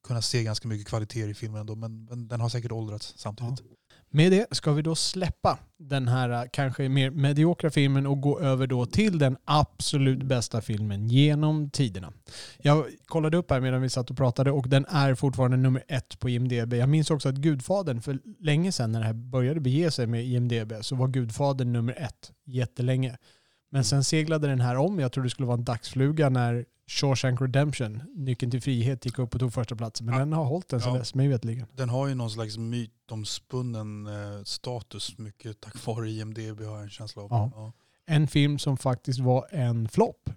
kunna 0.03 0.21
se 0.21 0.43
ganska 0.43 0.67
mycket 0.67 0.87
kvaliteter 0.87 1.29
i 1.29 1.33
filmen 1.33 1.61
ändå, 1.61 1.75
men, 1.75 2.05
men 2.05 2.27
den 2.27 2.41
har 2.41 2.49
säkert 2.49 2.71
åldrats 2.71 3.13
samtidigt. 3.17 3.61
Med 4.09 4.31
det 4.31 4.47
ska 4.51 4.71
vi 4.73 4.81
då 4.81 4.95
släppa 4.95 5.59
den 5.77 6.07
här 6.07 6.29
eh, 6.29 6.43
kanske 6.51 6.89
mer 6.89 7.11
mediokra 7.11 7.69
filmen 7.69 8.07
och 8.07 8.21
gå 8.21 8.39
över 8.39 8.67
då 8.67 8.85
till 8.85 9.19
den 9.19 9.37
absolut 9.45 10.23
bästa 10.23 10.61
filmen 10.61 11.09
genom 11.09 11.69
tiderna. 11.69 12.13
Jag 12.57 12.85
kollade 13.05 13.37
upp 13.37 13.51
här 13.51 13.59
medan 13.59 13.81
vi 13.81 13.89
satt 13.89 14.11
och 14.11 14.17
pratade 14.17 14.51
och 14.51 14.69
den 14.69 14.85
är 14.89 15.15
fortfarande 15.15 15.57
nummer 15.57 15.83
ett 15.87 16.19
på 16.19 16.29
IMDB. 16.29 16.73
Jag 16.73 16.89
minns 16.89 17.11
också 17.11 17.29
att 17.29 17.35
Gudfadern, 17.35 18.01
för 18.01 18.19
länge 18.39 18.71
sedan 18.71 18.91
när 18.91 18.99
det 18.99 19.05
här 19.05 19.13
började 19.13 19.59
bege 19.59 19.91
sig 19.91 20.07
med 20.07 20.25
IMDB, 20.25 20.73
så 20.81 20.95
var 20.95 21.07
Gudfadern 21.07 21.73
nummer 21.73 21.93
ett 22.01 22.31
jättelänge. 22.45 23.17
Men 23.69 23.83
sen 23.83 24.03
seglade 24.03 24.47
den 24.47 24.61
här 24.61 24.75
om. 24.75 24.99
Jag 24.99 25.11
tror 25.11 25.23
det 25.23 25.29
skulle 25.29 25.47
vara 25.47 25.57
en 25.57 25.65
dagsfluga 25.65 26.29
när 26.29 26.65
Shawshank 26.87 27.41
Redemption, 27.41 28.01
Nyckeln 28.15 28.51
till 28.51 28.61
frihet, 28.61 29.05
gick 29.05 29.19
upp 29.19 29.33
och 29.33 29.39
tog 29.39 29.53
första 29.53 29.75
platsen. 29.75 30.05
Men 30.05 30.13
Ja. 30.13 30.19
den 30.19 30.33
har 30.33 30.45
hållit 30.45 30.69
den 30.69 30.81
sedan 30.81 30.93
Ja. 30.93 30.99
dess, 30.99 31.13
mig 31.15 31.27
veterligen. 31.27 31.67
Den 31.73 31.89
har 31.89 32.07
ju 32.07 32.15
någon 32.15 32.31
slags 32.31 32.57
mytomspunnen 32.57 34.07
eh, 34.07 34.43
status 34.43 35.17
mycket 35.17 35.61
tack 35.61 35.85
vare 35.85 36.09
IMDB 36.09 36.59
har 36.61 36.73
jag 36.75 36.83
en 36.83 36.89
känsla 36.89 37.21
av. 37.21 37.27
Ja. 37.31 37.51
Ja. 37.55 37.71
En 38.07 38.27
film 38.27 38.59
som 38.59 38.77
faktiskt 38.77 39.19
var 39.19 39.47
en 39.51 39.87
flopp 39.89 40.29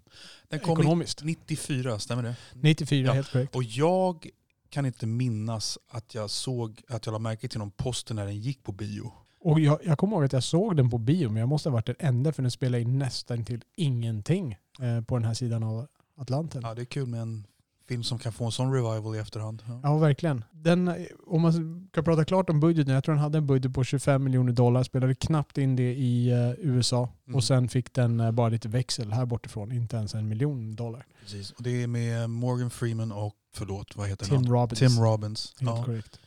Den 0.48 0.60
kom 0.60 0.78
ekonomiskt. 0.80 1.22
94, 1.24 1.98
stämmer 1.98 2.22
det? 2.22 2.34
94, 2.54 3.06
Ja. 3.06 3.12
helt 3.12 3.32
korrekt. 3.32 3.56
Och 3.56 3.62
jag 3.62 4.28
kan 4.70 4.86
inte 4.86 5.06
minnas 5.06 5.78
att 5.90 6.14
jag 6.14 6.30
såg 6.30 6.82
att 6.88 7.06
jag 7.06 7.12
la 7.12 7.18
märke 7.18 7.48
till 7.48 7.58
någon 7.58 7.70
poster 7.70 8.14
när 8.14 8.26
den 8.26 8.36
gick 8.40 8.62
på 8.62 8.72
bio. 8.72 9.12
Och 9.40 9.60
jag, 9.60 9.78
jag 9.84 9.98
kommer 9.98 10.16
ihåg 10.16 10.24
att 10.24 10.32
jag 10.32 10.44
såg 10.44 10.76
den 10.76 10.90
på 10.90 10.98
bio, 10.98 11.28
men 11.28 11.36
jag 11.40 11.48
måste 11.48 11.68
ha 11.68 11.72
varit 11.74 11.86
den 11.86 11.96
enda 11.98 12.32
för 12.32 12.42
den 12.42 12.50
spelar 12.50 12.78
in 12.78 12.98
nästan 12.98 13.44
till 13.44 13.62
ingenting 13.76 14.56
eh, 14.80 15.00
på 15.00 15.16
den 15.16 15.24
här 15.24 15.34
sidan 15.34 15.62
av 15.62 15.86
Atlanten. 16.18 16.62
Ja. 16.62 16.68
Ja, 16.68 16.74
det 16.74 16.82
är 16.82 16.86
kul 16.86 17.06
med 17.06 17.20
en 17.20 17.46
film 17.88 18.02
som 18.02 18.18
kan 18.18 18.32
få 18.32 18.44
en 18.44 18.52
sån 18.52 18.72
revival 18.72 19.16
i 19.16 19.18
efterhand. 19.18 19.62
Ja. 19.82 19.98
verkligen. 19.98 20.44
Den, 20.52 20.88
eh, 20.88 21.06
om 21.26 21.42
man 21.42 21.88
ska 21.92 22.02
prata 22.02 22.24
klart 22.24 22.50
om 22.50 22.60
budgeten, 22.60 22.94
jag 22.94 23.04
tror 23.04 23.14
den 23.14 23.22
hade 23.22 23.38
en 23.38 23.46
budget 23.46 23.74
på 23.74 23.84
25 23.84 24.24
miljoner 24.24 24.52
dollar, 24.52 24.82
spelade 24.82 25.14
knappt 25.14 25.58
in 25.58 25.76
det 25.76 25.94
i 25.94 26.30
eh, 26.30 26.50
USA 26.58 27.08
Mm. 27.26 27.36
och 27.36 27.44
sen 27.44 27.68
fick 27.68 27.92
den 27.94 28.20
eh, 28.20 28.30
bara 28.30 28.48
lite 28.48 28.68
växel 28.68 29.12
här 29.12 29.26
bortifrån, 29.26 29.72
inte 29.72 29.96
ens 29.96 30.14
en 30.14 30.28
miljon 30.28 30.76
dollar. 30.76 31.06
Precis. 31.20 31.50
Och 31.50 31.62
det 31.62 31.82
är 31.82 31.86
med 31.86 32.30
Morgan 32.30 32.70
Freeman 32.70 33.12
och, 33.12 33.34
förlåt, 33.54 33.96
vad 33.96 34.08
heter 34.08 34.26
Tim 34.26 34.36
han? 34.36 34.46
Robbins. 34.46 34.78
Tim 34.78 35.02
Robbins. 35.04 35.54
Helt 35.60 35.70
Ja. 35.78 35.84
korrekt. 35.84 36.20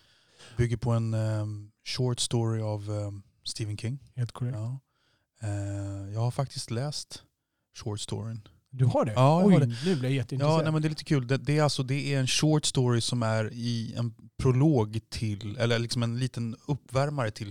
Bygger 0.58 0.78
på 0.78 0.92
en 0.92 1.14
ehm, 1.14 1.72
short 1.86 2.20
story 2.20 2.62
av 2.62 2.92
ehm, 2.92 3.22
Stephen 3.44 3.78
King. 3.78 4.00
Helt 4.16 4.32
korrekt. 4.32 4.58
Ja. 4.58 4.80
Eh, 5.44 6.14
jag 6.14 6.20
har 6.22 6.32
faktiskt 6.32 6.72
läst 6.72 7.24
short 7.78 8.00
storyn. 8.00 8.42
Du 8.74 8.86
har 8.86 9.06
det? 9.06 9.12
Ja, 9.14 9.44
Oj, 9.46 9.54
har 9.54 9.60
det. 9.60 9.66
nu 9.66 9.96
blir 9.96 10.04
jag 10.04 10.12
jätteintresserad. 10.12 10.60
Ja, 10.60 10.64
nej, 10.64 10.72
men 10.72 10.82
det 10.82 10.88
är 10.88 10.90
lite 10.90 11.04
kul. 11.04 11.28
Det, 11.28 11.38
det, 11.38 11.58
är 11.58 11.64
alltså, 11.64 11.84
det 11.84 12.14
är 12.14 12.20
en 12.20 12.28
short 12.28 12.66
story 12.66 13.02
som 13.02 13.24
är 13.24 13.54
i 13.54 13.94
en 13.98 14.14
prolog 14.42 15.00
till, 15.10 15.58
eller 15.58 15.80
liksom 15.80 16.04
en 16.04 16.20
liten 16.20 16.56
uppvärmare 16.68 17.32
till 17.32 17.50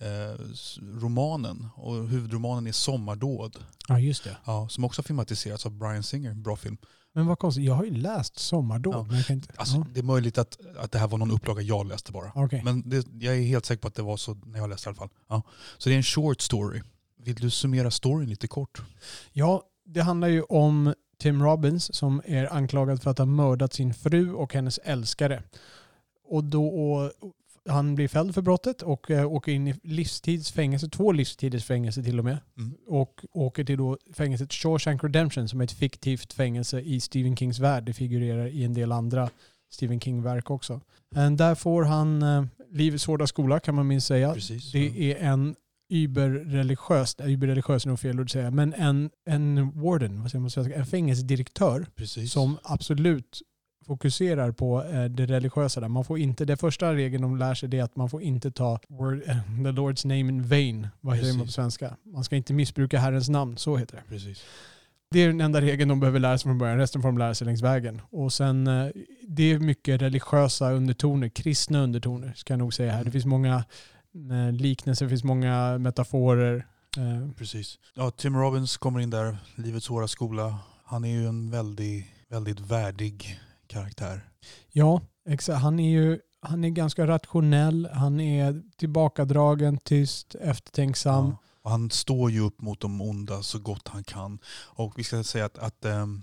eh, 0.00 0.50
s- 0.52 0.78
romanen. 0.80 1.68
Och 1.76 2.08
huvudromanen 2.08 2.66
är 2.66 2.72
Sommardåd. 2.72 3.56
Ja, 3.88 3.98
just 4.00 4.24
det. 4.24 4.36
Ja, 4.44 4.68
som 4.68 4.84
också 4.84 4.98
har 5.00 5.04
filmatiserats 5.04 5.66
av 5.66 5.72
Brian 5.72 6.02
Singer. 6.02 6.34
Bra 6.34 6.56
film. 6.56 6.76
Men 7.14 7.26
vad 7.26 7.38
konstigt, 7.38 7.64
jag 7.64 7.74
har 7.74 7.84
ju 7.84 7.90
läst 7.90 8.38
Sommardåd. 8.38 8.94
Ja. 8.94 9.02
Men 9.02 9.16
jag 9.16 9.26
kan 9.26 9.36
inte... 9.36 9.48
Alltså, 9.56 9.76
ja. 9.76 9.86
Det 9.94 10.00
är 10.00 10.04
möjligt 10.04 10.38
att, 10.38 10.58
att 10.78 10.92
det 10.92 10.98
här 10.98 11.08
var 11.08 11.18
någon 11.18 11.30
upplaga 11.30 11.62
jag 11.62 11.86
läste 11.88 12.12
bara. 12.12 12.32
Okej. 12.34 12.62
Men 12.64 12.88
det, 12.90 13.06
jag 13.20 13.36
är 13.36 13.42
helt 13.42 13.66
säker 13.66 13.80
på 13.80 13.88
att 13.88 13.94
det 13.94 14.02
var 14.02 14.16
så 14.16 14.34
när 14.34 14.58
jag 14.58 14.70
läste 14.70 14.88
i 14.88 14.90
alla 14.90 14.96
fall. 14.96 15.08
Ja. 15.28 15.42
Så 15.78 15.88
det 15.88 15.94
är 15.94 15.96
en 15.96 16.02
short 16.02 16.40
story. 16.40 16.82
Vill 17.24 17.34
du 17.34 17.50
summera 17.50 17.90
storyn 17.90 18.28
lite 18.28 18.48
kort? 18.48 18.82
Ja, 19.32 19.62
det 19.88 20.02
handlar 20.02 20.28
ju 20.28 20.42
om 20.42 20.94
Tim 21.18 21.42
Robbins 21.42 21.94
som 21.94 22.22
är 22.24 22.52
anklagad 22.52 23.02
för 23.02 23.10
att 23.10 23.18
ha 23.18 23.26
mördat 23.26 23.72
sin 23.72 23.94
fru 23.94 24.32
och 24.32 24.54
hennes 24.54 24.78
älskare. 24.78 25.42
Och 26.24 26.44
då, 26.44 27.10
han 27.68 27.94
blir 27.94 28.08
fälld 28.08 28.34
för 28.34 28.42
brottet 28.42 28.82
och 28.82 29.10
äh, 29.10 29.32
åker 29.32 29.52
in 29.52 29.68
i 29.68 29.74
livstidsfängelse, 29.82 30.88
två 30.88 31.12
livstiders 31.12 31.64
fängelse 31.64 32.02
till 32.02 32.18
och 32.18 32.24
med. 32.24 32.38
Mm. 32.58 32.74
Och 32.86 33.24
åker 33.32 33.64
till 33.64 33.78
då 33.78 33.98
fängelset 34.12 34.52
Shawshank 34.52 35.04
Redemption 35.04 35.48
som 35.48 35.60
är 35.60 35.64
ett 35.64 35.72
fiktivt 35.72 36.32
fängelse 36.32 36.80
i 36.80 37.00
Stephen 37.00 37.36
Kings 37.36 37.58
värld. 37.58 37.84
Det 37.84 37.92
figurerar 37.92 38.46
i 38.46 38.64
en 38.64 38.74
del 38.74 38.92
andra 38.92 39.30
Stephen 39.70 40.00
King-verk 40.00 40.50
också. 40.50 40.80
Men 41.10 41.36
där 41.36 41.54
får 41.54 41.82
han 41.82 42.22
äh, 42.22 42.44
livets 42.70 43.06
hårda 43.06 43.26
skola 43.26 43.60
kan 43.60 43.74
man 43.74 43.86
minst 43.86 44.06
säga. 44.06 44.34
Precis. 44.34 44.72
Det 44.72 45.12
är 45.12 45.16
en 45.16 45.56
überreligiös, 45.88 47.18
nej, 47.18 47.32
überreligiös 47.32 47.84
är 47.84 47.88
nog 47.88 48.00
fel 48.00 48.20
ord 48.20 48.26
att 48.26 48.30
säga, 48.30 48.50
men 48.50 48.74
en, 48.74 49.10
en 49.26 49.70
warden, 49.80 50.22
vad 50.22 50.30
säger 50.30 50.40
man, 50.40 50.50
svenska? 50.50 50.74
en 50.74 50.86
fängelsedirektör 50.86 51.86
Precis. 51.96 52.32
som 52.32 52.58
absolut 52.62 53.42
fokuserar 53.86 54.52
på 54.52 54.84
eh, 54.84 55.04
det 55.04 55.26
religiösa 55.26 55.80
där. 55.80 55.88
Man 55.88 56.04
får 56.04 56.18
inte, 56.18 56.44
det 56.44 56.56
första 56.56 56.94
regeln 56.94 57.22
de 57.22 57.36
lär 57.36 57.54
sig 57.54 57.78
är 57.78 57.82
att 57.82 57.96
man 57.96 58.10
får 58.10 58.22
inte 58.22 58.50
ta 58.50 58.80
word, 58.88 59.22
eh, 59.26 59.36
the 59.64 59.70
Lord's 59.70 60.06
name 60.06 60.20
in 60.20 60.42
vain. 60.42 60.88
Vad 61.00 61.18
säger 61.18 61.32
man 61.32 61.38
på 61.38 61.44
Precis. 61.44 61.54
svenska? 61.54 61.96
Man 62.02 62.24
ska 62.24 62.36
inte 62.36 62.52
missbruka 62.52 62.98
Herrens 62.98 63.28
namn, 63.28 63.56
så 63.56 63.76
heter 63.76 63.96
det. 63.96 64.02
Precis. 64.08 64.44
Det 65.10 65.20
är 65.20 65.26
den 65.26 65.40
enda 65.40 65.60
regeln 65.60 65.88
de 65.88 66.00
behöver 66.00 66.20
lära 66.20 66.38
sig 66.38 66.42
från 66.48 66.58
början. 66.58 66.78
Resten 66.78 67.02
får 67.02 67.08
de 67.08 67.18
lära 67.18 67.34
sig 67.34 67.44
längs 67.44 67.62
vägen. 67.62 68.00
Och 68.10 68.32
sen, 68.32 68.66
eh, 68.66 68.88
det 69.22 69.52
är 69.52 69.58
mycket 69.58 70.02
religiösa 70.02 70.72
undertoner, 70.72 71.28
kristna 71.28 71.82
undertoner 71.82 72.32
ska 72.36 72.52
jag 72.52 72.58
nog 72.58 72.74
säga 72.74 72.92
här. 72.92 73.04
Det 73.04 73.10
finns 73.10 73.26
många 73.26 73.54
eh, 73.56 73.62
liknelser, 74.52 75.04
det 75.04 75.08
finns 75.08 75.24
många 75.24 75.78
metaforer. 75.78 76.66
Eh, 76.96 77.32
Precis. 77.36 77.78
Ja, 77.94 78.10
Tim 78.10 78.36
Robbins 78.36 78.76
kommer 78.76 79.00
in 79.00 79.10
där, 79.10 79.38
livets 79.54 79.86
svåra 79.86 80.08
skola. 80.08 80.58
Han 80.84 81.04
är 81.04 81.08
ju 81.08 81.26
en 81.26 81.50
väldigt, 81.50 82.06
väldigt 82.28 82.60
värdig 82.60 83.40
karaktär. 83.66 84.28
Ja, 84.72 85.00
exakt. 85.28 85.62
Han 85.62 85.80
är 85.80 85.90
ju 85.90 86.20
han 86.40 86.64
är 86.64 86.68
ganska 86.68 87.06
rationell, 87.06 87.88
han 87.92 88.20
är 88.20 88.62
tillbakadragen, 88.76 89.78
tyst, 89.78 90.34
eftertänksam. 90.34 91.24
Ja. 91.24 91.70
Han 91.70 91.90
står 91.90 92.30
ju 92.30 92.40
upp 92.40 92.60
mot 92.60 92.80
de 92.80 93.00
onda 93.00 93.42
så 93.42 93.58
gott 93.58 93.88
han 93.88 94.04
kan. 94.04 94.38
Och 94.66 94.98
vi 94.98 95.04
ska 95.04 95.24
säga 95.24 95.44
att, 95.44 95.58
att 95.58 95.84
ehm, 95.84 96.22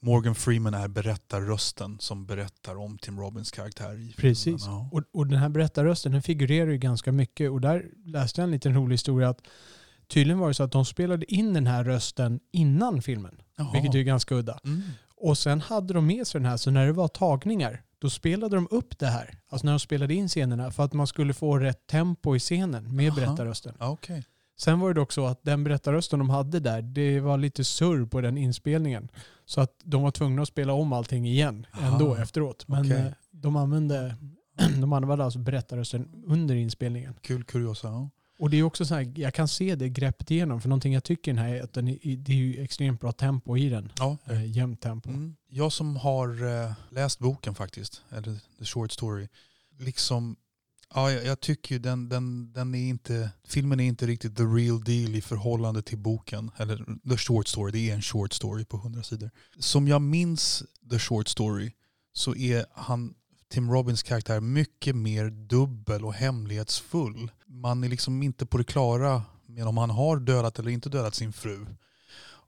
Morgan 0.00 0.34
Freeman 0.34 0.74
är 0.74 0.88
berättarrösten 0.88 1.98
som 2.00 2.26
berättar 2.26 2.76
om 2.76 2.98
Tim 2.98 3.20
Robbins 3.20 3.50
karaktär. 3.50 3.92
I 3.92 3.96
filmen. 3.96 4.12
Precis. 4.16 4.66
Ja. 4.66 4.88
Och, 4.92 5.02
och 5.12 5.26
den 5.26 5.38
här 5.38 5.48
berättarrösten 5.48 6.12
den 6.12 6.22
figurerar 6.22 6.70
ju 6.70 6.78
ganska 6.78 7.12
mycket 7.12 7.50
och 7.50 7.60
där 7.60 7.84
läste 8.04 8.40
jag 8.40 8.44
en 8.44 8.50
liten 8.50 8.74
rolig 8.74 8.94
historia 8.94 9.28
att 9.28 9.40
tydligen 10.08 10.38
var 10.38 10.48
det 10.48 10.54
så 10.54 10.62
att 10.62 10.72
de 10.72 10.84
spelade 10.84 11.34
in 11.34 11.54
den 11.54 11.66
här 11.66 11.84
rösten 11.84 12.40
innan 12.52 13.02
filmen, 13.02 13.40
Jaha. 13.56 13.72
vilket 13.72 13.94
är 13.94 14.02
ganska 14.02 14.34
udda. 14.34 14.58
Mm. 14.64 14.82
Och 15.20 15.38
sen 15.38 15.60
hade 15.60 15.94
de 15.94 16.06
med 16.06 16.26
sig 16.26 16.40
den 16.40 16.50
här, 16.50 16.56
så 16.56 16.70
när 16.70 16.86
det 16.86 16.92
var 16.92 17.08
tagningar, 17.08 17.82
då 17.98 18.10
spelade 18.10 18.56
de 18.56 18.68
upp 18.70 18.98
det 18.98 19.06
här. 19.06 19.38
Alltså 19.48 19.64
när 19.64 19.72
de 19.72 19.80
spelade 19.80 20.14
in 20.14 20.28
scenerna 20.28 20.70
för 20.70 20.84
att 20.84 20.92
man 20.92 21.06
skulle 21.06 21.34
få 21.34 21.58
rätt 21.58 21.86
tempo 21.86 22.36
i 22.36 22.38
scenen 22.38 22.96
med 22.96 23.06
Jaha. 23.06 23.14
berättarrösten. 23.14 23.74
Okej. 23.78 24.24
Sen 24.58 24.80
var 24.80 24.88
det 24.88 24.94
dock 25.00 25.12
så 25.12 25.26
att 25.26 25.42
den 25.42 25.64
berättarrösten 25.64 26.18
de 26.18 26.30
hade 26.30 26.60
där, 26.60 26.82
det 26.82 27.20
var 27.20 27.38
lite 27.38 27.64
surr 27.64 28.06
på 28.06 28.20
den 28.20 28.38
inspelningen. 28.38 29.08
Så 29.46 29.60
att 29.60 29.80
de 29.84 30.02
var 30.02 30.10
tvungna 30.10 30.42
att 30.42 30.48
spela 30.48 30.72
om 30.72 30.92
allting 30.92 31.26
igen 31.26 31.66
ändå 31.82 32.12
Aha. 32.14 32.22
efteråt. 32.22 32.68
Men 32.68 32.80
Okej. 32.80 33.00
eh, 33.00 33.12
de 33.30 33.56
använde 33.56 34.14
de 34.80 34.92
använde 34.92 35.24
alltså 35.24 35.38
berättarrösten 35.38 36.24
under 36.26 36.54
inspelningen. 36.54 37.14
Kul 37.20 37.44
kuriosa. 37.44 37.88
Ja. 37.88 38.10
Och 38.38 38.50
det 38.50 38.56
är 38.56 38.62
också 38.62 38.84
så 38.84 38.94
här, 38.94 39.12
jag 39.16 39.34
kan 39.34 39.48
se 39.48 39.74
det 39.74 39.88
greppet 39.88 40.30
igenom. 40.30 40.60
För 40.60 40.68
någonting 40.68 40.94
jag 40.94 41.04
tycker 41.04 41.32
den 41.34 41.44
här 41.44 41.54
är 41.54 41.62
att 41.62 41.72
den 41.72 41.88
är, 41.88 42.16
det 42.16 42.32
är 42.32 42.36
ju 42.36 42.62
extremt 42.62 43.00
bra 43.00 43.12
tempo 43.12 43.56
i 43.56 43.68
den. 43.68 43.92
Ja. 43.98 44.16
Eh, 44.24 44.50
jämnt 44.50 44.80
tempo. 44.80 45.08
Mm. 45.08 45.36
Jag 45.48 45.72
som 45.72 45.96
har 45.96 46.28
eh, 46.64 46.72
läst 46.90 47.18
boken 47.18 47.54
faktiskt, 47.54 48.02
eller 48.10 48.38
The 48.58 48.64
Short 48.64 48.92
Story, 48.92 49.28
liksom, 49.78 50.36
ja, 50.94 51.12
jag, 51.12 51.24
jag 51.24 51.40
tycker 51.40 51.74
ju 51.74 51.78
den, 51.78 52.08
den, 52.08 52.52
den 52.52 52.74
är 52.74 52.88
inte, 52.88 53.30
filmen 53.44 53.80
är 53.80 53.84
inte 53.84 54.06
riktigt 54.06 54.36
the 54.36 54.42
real 54.42 54.84
deal 54.84 55.14
i 55.14 55.20
förhållande 55.20 55.82
till 55.82 55.98
boken, 55.98 56.50
eller 56.56 56.84
The 57.10 57.16
Short 57.16 57.48
Story, 57.48 57.72
det 57.72 57.90
är 57.90 57.94
en 57.94 58.02
short 58.02 58.32
story 58.32 58.64
på 58.64 58.76
100 58.76 59.02
sidor. 59.02 59.30
Som 59.58 59.88
jag 59.88 60.02
minns 60.02 60.62
The 60.90 60.98
Short 60.98 61.28
Story 61.28 61.72
så 62.12 62.34
är 62.34 62.66
han, 62.72 63.14
Tim 63.48 63.70
Robbins 63.70 64.02
karaktär 64.02 64.40
mycket 64.40 64.96
mer 64.96 65.30
dubbel 65.30 66.04
och 66.04 66.14
hemlighetsfull. 66.14 67.30
Man 67.46 67.84
är 67.84 67.88
liksom 67.88 68.22
inte 68.22 68.46
på 68.46 68.58
det 68.58 68.64
klara 68.64 69.22
med 69.46 69.66
om 69.66 69.78
han 69.78 69.90
har 69.90 70.16
dödat 70.16 70.58
eller 70.58 70.70
inte 70.70 70.88
dödat 70.88 71.14
sin 71.14 71.32
fru. 71.32 71.66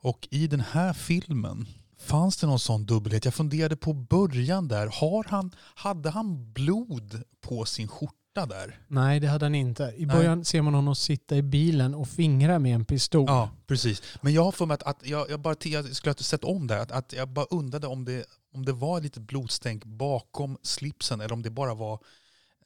Och 0.01 0.29
i 0.31 0.47
den 0.47 0.61
här 0.61 0.93
filmen 0.93 1.67
fanns 1.99 2.37
det 2.37 2.47
någon 2.47 2.59
sån 2.59 2.87
dubbelhet. 2.87 3.25
Jag 3.25 3.35
funderade 3.35 3.77
på 3.77 3.93
början 3.93 4.69
där. 4.69 4.87
Har 4.87 5.25
han, 5.29 5.55
hade 5.75 6.11
han 6.11 6.53
blod 6.53 7.23
på 7.41 7.65
sin 7.65 7.89
skjorta 7.89 8.18
där? 8.47 8.79
Nej, 8.89 9.21
det 9.21 9.29
hade 9.29 9.45
han 9.45 9.55
inte. 9.55 9.95
I 9.97 10.07
Nej. 10.07 10.17
början 10.17 10.45
ser 10.45 10.63
man 10.63 10.75
honom 10.75 10.95
sitta 10.95 11.37
i 11.37 11.43
bilen 11.43 11.95
och 11.95 12.09
fingra 12.09 12.59
med 12.59 12.75
en 12.75 12.85
pistol. 12.85 13.25
Ja, 13.27 13.51
precis. 13.67 14.03
Men 14.21 14.33
jag 14.33 14.45
har 14.45 14.53
för 14.53 14.67
mig 14.67 14.75
att, 14.75 14.83
att 14.83 15.07
jag, 15.07 15.31
jag, 15.31 15.41
bara, 15.41 15.55
jag 15.65 15.97
skulle 15.97 16.11
ha 16.11 16.17
sett 16.17 16.45
om 16.45 16.67
det. 16.67 16.83
Att, 16.83 16.93
att 16.93 17.13
jag 17.13 17.29
bara 17.29 17.47
undrade 17.51 17.87
om 17.87 18.05
det, 18.05 18.25
om 18.55 18.65
det 18.65 18.73
var 18.73 19.01
lite 19.01 19.21
blodstänk 19.21 19.85
bakom 19.85 20.59
slipsen 20.63 21.21
eller 21.21 21.33
om 21.33 21.43
det 21.43 21.51
bara 21.51 21.75
var 21.75 21.99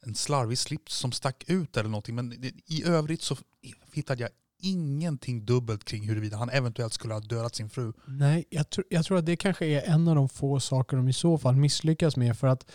en 0.05 0.15
slarvig 0.15 0.57
slips 0.57 0.95
som 0.95 1.11
stack 1.11 1.43
ut 1.47 1.77
eller 1.77 1.89
någonting. 1.89 2.15
Men 2.15 2.33
i 2.65 2.83
övrigt 2.85 3.21
så 3.21 3.37
hittade 3.93 4.21
jag 4.21 4.29
ingenting 4.59 5.45
dubbelt 5.45 5.83
kring 5.83 6.07
huruvida 6.07 6.37
han 6.37 6.49
eventuellt 6.49 6.93
skulle 6.93 7.13
ha 7.13 7.21
dödat 7.21 7.55
sin 7.55 7.69
fru. 7.69 7.93
Nej, 8.05 8.45
jag, 8.49 8.65
tr- 8.65 8.83
jag 8.89 9.05
tror 9.05 9.17
att 9.17 9.25
det 9.25 9.35
kanske 9.35 9.65
är 9.65 9.81
en 9.93 10.07
av 10.07 10.15
de 10.15 10.29
få 10.29 10.59
saker 10.59 10.97
de 10.97 11.07
i 11.07 11.13
så 11.13 11.37
fall 11.37 11.55
misslyckas 11.55 12.17
med. 12.17 12.37
För 12.37 12.47
att 12.47 12.71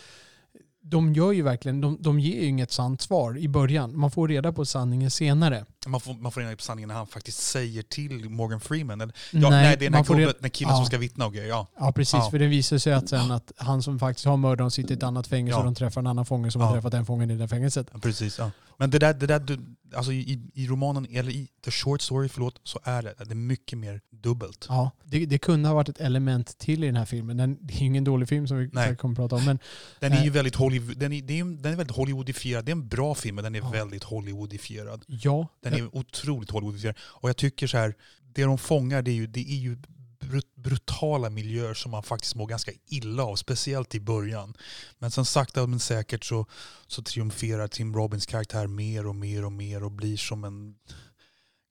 de 0.81 1.13
gör 1.13 1.31
ju 1.31 1.41
verkligen, 1.41 1.81
de, 1.81 1.97
de 2.01 2.19
ger 2.19 2.41
ju 2.41 2.45
inget 2.47 2.71
sant 2.71 3.01
svar 3.01 3.37
i 3.37 3.47
början. 3.47 3.99
Man 3.99 4.11
får 4.11 4.27
reda 4.27 4.51
på 4.53 4.65
sanningen 4.65 5.11
senare. 5.11 5.65
Man 5.87 5.99
får, 5.99 6.13
man 6.13 6.31
får 6.31 6.41
reda 6.41 6.55
på 6.55 6.61
sanningen 6.61 6.87
när 6.87 6.95
han 6.95 7.07
faktiskt 7.07 7.37
säger 7.39 7.81
till 7.81 8.29
Morgan 8.29 8.59
Freeman. 8.59 9.01
Eller, 9.01 9.15
ja, 9.31 9.49
nej, 9.49 9.77
det 9.79 9.85
är 9.85 10.03
får 10.03 10.15
gubben, 10.15 10.33
reda- 10.33 10.49
killen 10.49 10.71
ja. 10.71 10.77
som 10.77 10.85
ska 10.85 10.97
vittna 10.97 11.25
och 11.25 11.33
grejer. 11.33 11.49
Ja. 11.49 11.67
Ja, 11.79 11.91
precis. 11.91 12.13
Ja. 12.13 12.29
För 12.31 12.39
det 12.39 12.47
visar 12.47 12.77
sig 12.77 12.93
att 12.93 13.09
sen 13.09 13.31
att 13.31 13.51
han 13.57 13.83
som 13.83 13.99
faktiskt 13.99 14.25
har 14.25 14.37
mördat 14.37 14.59
honom 14.59 14.71
sitter 14.71 14.91
i 14.91 14.97
ett 14.97 15.03
annat 15.03 15.27
fängelse 15.27 15.59
och 15.59 15.65
de 15.65 15.75
träffar 15.75 16.01
en 16.01 16.07
annan 16.07 16.25
fånge 16.25 16.51
som 16.51 16.61
har 16.61 16.73
träffat 16.73 16.91
den 16.91 17.05
fången 17.05 17.31
i 17.31 17.35
det 17.35 17.47
fängelset. 17.47 18.01
Precis, 18.01 18.39
ja. 18.39 18.51
Men 18.79 18.89
det 18.89 18.99
där, 18.99 19.13
det 19.13 19.27
där 19.27 19.39
du, 19.39 19.59
alltså 19.95 20.11
i, 20.11 20.39
i 20.53 20.67
romanen, 20.67 21.07
eller 21.11 21.31
i 21.31 21.47
The 21.65 21.71
Short 21.71 22.01
Story, 22.01 22.29
förlåt, 22.29 22.59
så 22.63 22.79
är 22.83 23.01
det, 23.03 23.13
det 23.17 23.31
är 23.31 23.35
mycket 23.35 23.77
mer 23.79 24.01
dubbelt. 24.11 24.65
Ja, 24.69 24.91
det, 25.03 25.25
det 25.25 25.37
kunde 25.37 25.67
ha 25.69 25.75
varit 25.75 25.89
ett 25.89 25.99
element 25.99 26.57
till 26.57 26.83
i 26.83 26.87
den 26.87 26.95
här 26.95 27.05
filmen. 27.05 27.37
Den, 27.37 27.57
det 27.61 27.73
är 27.73 27.81
ingen 27.81 28.03
dålig 28.03 28.29
film 28.29 28.47
som 28.47 28.57
vi 28.57 28.69
Nej. 28.73 28.95
kommer 28.95 29.13
att 29.13 29.17
prata 29.17 29.35
om. 29.35 29.45
Men 29.45 29.59
Den 29.99 30.11
är 30.11 30.15
ju 30.17 30.21
Nej. 30.21 30.29
väldigt, 30.29 30.55
Hollywood, 30.55 30.97
den 30.97 31.13
är, 31.13 31.21
det 31.21 31.39
är, 31.39 31.43
den 31.43 31.73
är 31.73 31.77
väldigt 31.77 31.95
Hollywoodifierad. 31.95 32.65
Det 32.65 32.69
är 32.69 32.75
en 32.75 32.87
bra 32.87 33.15
film, 33.15 33.35
men 33.35 33.43
den 33.43 33.55
är 33.55 33.59
Ja. 33.59 33.69
väldigt 33.69 34.03
Hollywoodifierad. 34.03 35.03
ja, 35.07 35.47
Den 35.63 35.73
är 35.73 35.95
otroligt 35.95 36.49
Hollywoodifierad. 36.51 36.95
Och 37.01 37.29
jag 37.29 37.37
tycker 37.37 37.67
så 37.67 37.77
här, 37.77 37.93
det 38.33 38.43
de 38.43 38.57
fångar 38.57 39.01
det 39.01 39.11
är 39.11 39.15
ju, 39.15 39.27
det 39.27 39.39
är 39.51 39.55
ju 39.59 39.77
brut- 40.19 40.55
brutala 40.55 41.29
miljöer 41.29 41.73
som 41.73 41.91
man 41.91 42.03
faktiskt 42.03 42.35
mår 42.35 42.47
ganska 42.47 42.71
illa 42.85 43.23
av, 43.23 43.35
speciellt 43.35 43.95
i 43.95 43.99
början. 43.99 44.53
Men 44.99 45.11
sen 45.11 45.25
sakta 45.25 45.67
men 45.67 45.79
säkert 45.79 46.23
så, 46.23 46.45
så 46.87 47.03
triumferar 47.03 47.67
Tim 47.67 47.95
Robbins 47.95 48.25
karaktär 48.25 48.67
mer 48.67 49.07
och 49.07 49.15
mer 49.15 49.45
och 49.45 49.51
mer 49.51 49.83
och 49.83 49.91
blir 49.91 50.17
som 50.17 50.43
en 50.43 50.75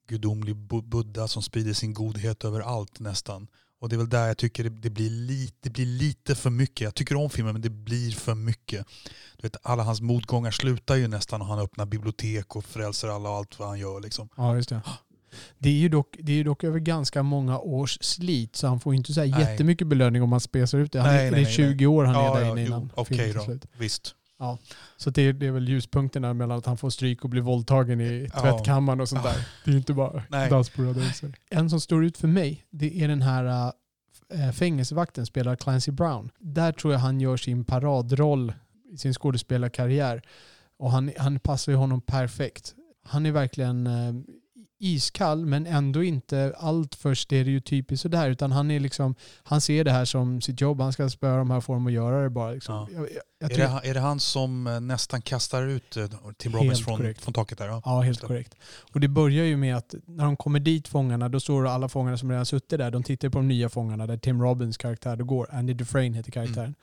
gudomlig 0.08 0.56
buddha 0.84 1.28
som 1.28 1.42
sprider 1.42 1.72
sin 1.72 1.94
godhet 1.94 2.44
över 2.44 2.60
allt 2.60 3.00
nästan. 3.00 3.48
Och 3.80 3.88
det 3.88 3.96
är 3.96 3.98
väl 3.98 4.08
där 4.08 4.26
jag 4.26 4.38
tycker 4.38 4.64
det, 4.64 4.70
det, 4.70 4.90
blir 4.90 5.10
lite, 5.10 5.56
det 5.60 5.70
blir 5.70 5.86
lite 5.86 6.34
för 6.34 6.50
mycket. 6.50 6.80
Jag 6.80 6.94
tycker 6.94 7.16
om 7.16 7.30
filmen 7.30 7.52
men 7.52 7.62
det 7.62 7.70
blir 7.70 8.10
för 8.10 8.34
mycket. 8.34 8.86
Du 9.36 9.42
vet, 9.42 9.56
alla 9.62 9.82
hans 9.82 10.00
motgångar 10.00 10.50
slutar 10.50 10.96
ju 10.96 11.08
nästan 11.08 11.40
och 11.40 11.46
han 11.46 11.58
öppnar 11.58 11.86
bibliotek 11.86 12.56
och 12.56 12.64
frälser 12.64 13.08
alla 13.08 13.30
och 13.30 13.36
allt 13.36 13.58
vad 13.58 13.68
han 13.68 13.78
gör. 13.78 14.00
Liksom. 14.00 14.28
ja, 14.36 14.56
just 14.56 14.68
det. 14.68 14.80
Det 15.58 15.68
är, 15.68 15.72
ju 15.74 15.88
dock, 15.88 16.16
det 16.20 16.32
är 16.40 16.44
dock 16.44 16.64
över 16.64 16.78
ganska 16.78 17.22
många 17.22 17.58
års 17.58 17.98
slit 18.00 18.56
så 18.56 18.66
han 18.66 18.80
får 18.80 18.94
inte 18.94 19.12
så 19.12 19.20
här 19.20 19.28
Nej. 19.28 19.40
jättemycket 19.40 19.86
belöning 19.86 20.22
om 20.22 20.28
man 20.30 20.40
spesar 20.40 20.78
ut 20.78 20.92
det. 20.92 21.00
Han, 21.00 21.10
Nej, 21.14 21.26
är- 21.26 21.30
nej, 21.30 21.40
det 21.40 21.44
är 21.50 21.66
nej, 21.66 21.76
20 21.78 21.86
år 21.86 22.04
han 22.04 22.14
Ja, 22.14 22.36
är 22.36 22.40
där 22.40 22.46
ja, 22.46 22.52
inne 22.52 22.60
jo, 22.60 22.66
innan 22.66 23.06
filmen 23.06 23.32
tar 23.32 23.38
då. 23.38 23.44
slut. 23.44 23.66
Visst. 23.78 24.14
Så 24.96 25.10
det 25.10 25.22
är, 25.22 25.32
det 25.32 25.46
är 25.46 25.50
väl 25.50 25.68
ljuspunkterna 25.68 26.34
mellan 26.34 26.58
att 26.58 26.66
han 26.66 26.76
får 26.76 26.90
stryk 26.90 27.24
och 27.24 27.30
blir 27.30 27.42
våldtagen 27.42 28.00
i 28.00 28.28
Ja. 28.34 28.40
tvättkammaren 28.40 29.00
och 29.00 29.08
sånt 29.08 29.22
Ja. 29.24 29.30
där. 29.32 29.48
Det 29.64 29.70
är 29.70 29.76
inte 29.76 29.92
bara 29.94 30.22
Nej. 30.28 30.50
dans 30.50 30.70
på 30.70 30.82
röda 30.82 31.00
rosor. 31.00 31.32
En 31.50 31.70
som 31.70 31.80
står 31.80 32.04
ut 32.04 32.18
för 32.18 32.28
mig, 32.28 32.64
det 32.70 33.02
är 33.04 33.08
den 33.08 33.22
här 33.22 33.72
äh, 34.34 34.52
fängelsevakten, 34.52 35.26
spelar 35.26 35.56
Clancy 35.56 35.90
Brown. 35.92 36.30
Där 36.38 36.72
tror 36.72 36.92
jag 36.92 37.00
han 37.00 37.20
gör 37.20 37.36
sin 37.36 37.64
paradroll 37.64 38.52
i 38.92 38.96
sin 38.96 39.12
skådespelarkarriär. 39.14 40.22
Och 40.78 40.90
han, 40.90 41.10
han 41.18 41.40
passar 41.40 41.72
ju 41.72 41.78
honom 41.78 42.00
perfekt. 42.00 42.74
Han 43.04 43.26
är 43.26 43.32
verkligen 43.32 43.86
eh, 43.86 44.14
iskall 44.78 45.46
men 45.46 45.66
ändå 45.66 46.02
inte 46.02 46.54
allt 46.58 46.94
för 46.94 47.14
stereotypiskt 47.14 48.02
sådär 48.02 48.30
utan 48.30 48.52
han 48.52 48.70
är 48.70 48.80
liksom, 48.80 49.14
han 49.42 49.60
ser 49.60 49.84
det 49.84 49.90
här 49.90 50.04
som 50.04 50.40
sitt 50.40 50.60
jobb, 50.60 50.80
han 50.80 50.92
ska 50.92 51.10
spöa 51.10 51.36
de 51.36 51.50
här 51.50 51.60
får 51.60 51.74
dem 51.74 51.86
att 51.86 51.92
göra 51.92 52.22
det 52.22 52.30
bara. 52.30 52.50
Liksom. 52.50 52.74
Ja. 52.74 52.88
Jag, 52.92 53.02
jag, 53.02 53.10
jag 53.38 53.50
Är 53.50 53.54
tror- 53.54 53.80
det, 53.82 53.88
är 53.90 53.94
det 53.94 54.00
han 54.00 54.20
som 54.20 54.66
eh, 54.66 54.80
nästan 54.80 55.22
kastar 55.22 55.66
ut 55.66 55.96
eh, 55.96 56.04
Tim 56.36 56.52
Robbins 56.52 56.84
från, 56.84 56.96
korrekt. 56.96 57.20
från 57.24 57.34
taket 57.34 57.58
där? 57.58 57.66
Ja, 57.66 57.82
Ja, 57.84 58.00
helt 58.00 58.20
korrekt. 58.20 58.54
Och 58.92 59.00
det 59.00 59.08
börjar 59.08 59.44
ju 59.44 59.56
med 59.56 59.76
att 59.76 59.94
när 60.06 60.24
de 60.24 60.36
kommer 60.36 60.60
dit, 60.60 60.88
fångarna, 60.88 61.28
då 61.28 61.40
står 61.40 61.66
alla 61.68 61.88
fångarna 61.88 62.18
som 62.18 62.30
redan 62.30 62.46
suttit 62.46 62.78
där, 62.78 62.90
de 62.90 63.02
tittar 63.02 63.28
på 63.28 63.38
de 63.38 63.48
nya 63.48 63.68
fångarna 63.68 64.06
där 64.06 64.16
Tim 64.16 64.42
Robbins 64.42 64.76
karaktär 64.76 65.16
då 65.16 65.24
går. 65.24 65.48
Andy 65.52 65.74
Dufresne 65.74 66.16
heter 66.16 66.32
karaktären. 66.32 66.64
Mm. 66.64 66.74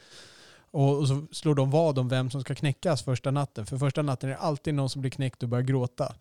Och, 0.71 0.99
och 0.99 1.07
så 1.07 1.25
slår 1.31 1.55
de 1.55 1.71
vad 1.71 1.99
om 1.99 2.09
vem 2.09 2.29
som 2.31 2.41
ska 2.41 2.55
knäckas 2.55 3.03
första 3.03 3.31
natten. 3.31 3.65
För 3.65 3.77
första 3.77 4.01
natten 4.01 4.29
är 4.29 4.33
det 4.33 4.39
alltid 4.39 4.73
någon 4.73 4.89
som 4.89 5.01
blir 5.01 5.11
knäckt 5.11 5.43
och 5.43 5.49
börjar 5.49 5.63
gråta. 5.63 6.15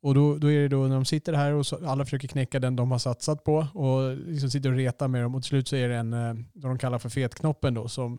Och 0.00 0.14
då, 0.14 0.38
då 0.38 0.50
är 0.52 0.60
det 0.60 0.68
då 0.68 0.86
när 0.86 0.94
de 0.94 1.04
sitter 1.04 1.32
här 1.32 1.52
och 1.52 1.66
så, 1.66 1.86
alla 1.86 2.04
försöker 2.04 2.28
knäcka 2.28 2.60
den 2.60 2.76
de 2.76 2.90
har 2.90 2.98
satsat 2.98 3.44
på 3.44 3.66
och 3.74 4.16
liksom 4.16 4.50
sitter 4.50 4.70
och 4.70 4.76
retar 4.76 5.08
med 5.08 5.22
dem. 5.22 5.34
Och 5.34 5.42
till 5.42 5.48
slut 5.48 5.68
så 5.68 5.76
är 5.76 5.88
det 5.88 5.96
en, 5.96 6.12
eh, 6.12 6.34
vad 6.52 6.70
de 6.70 6.78
kallar 6.78 6.98
för 6.98 7.08
fetknoppen 7.08 7.74
då, 7.74 7.88
som, 7.88 8.18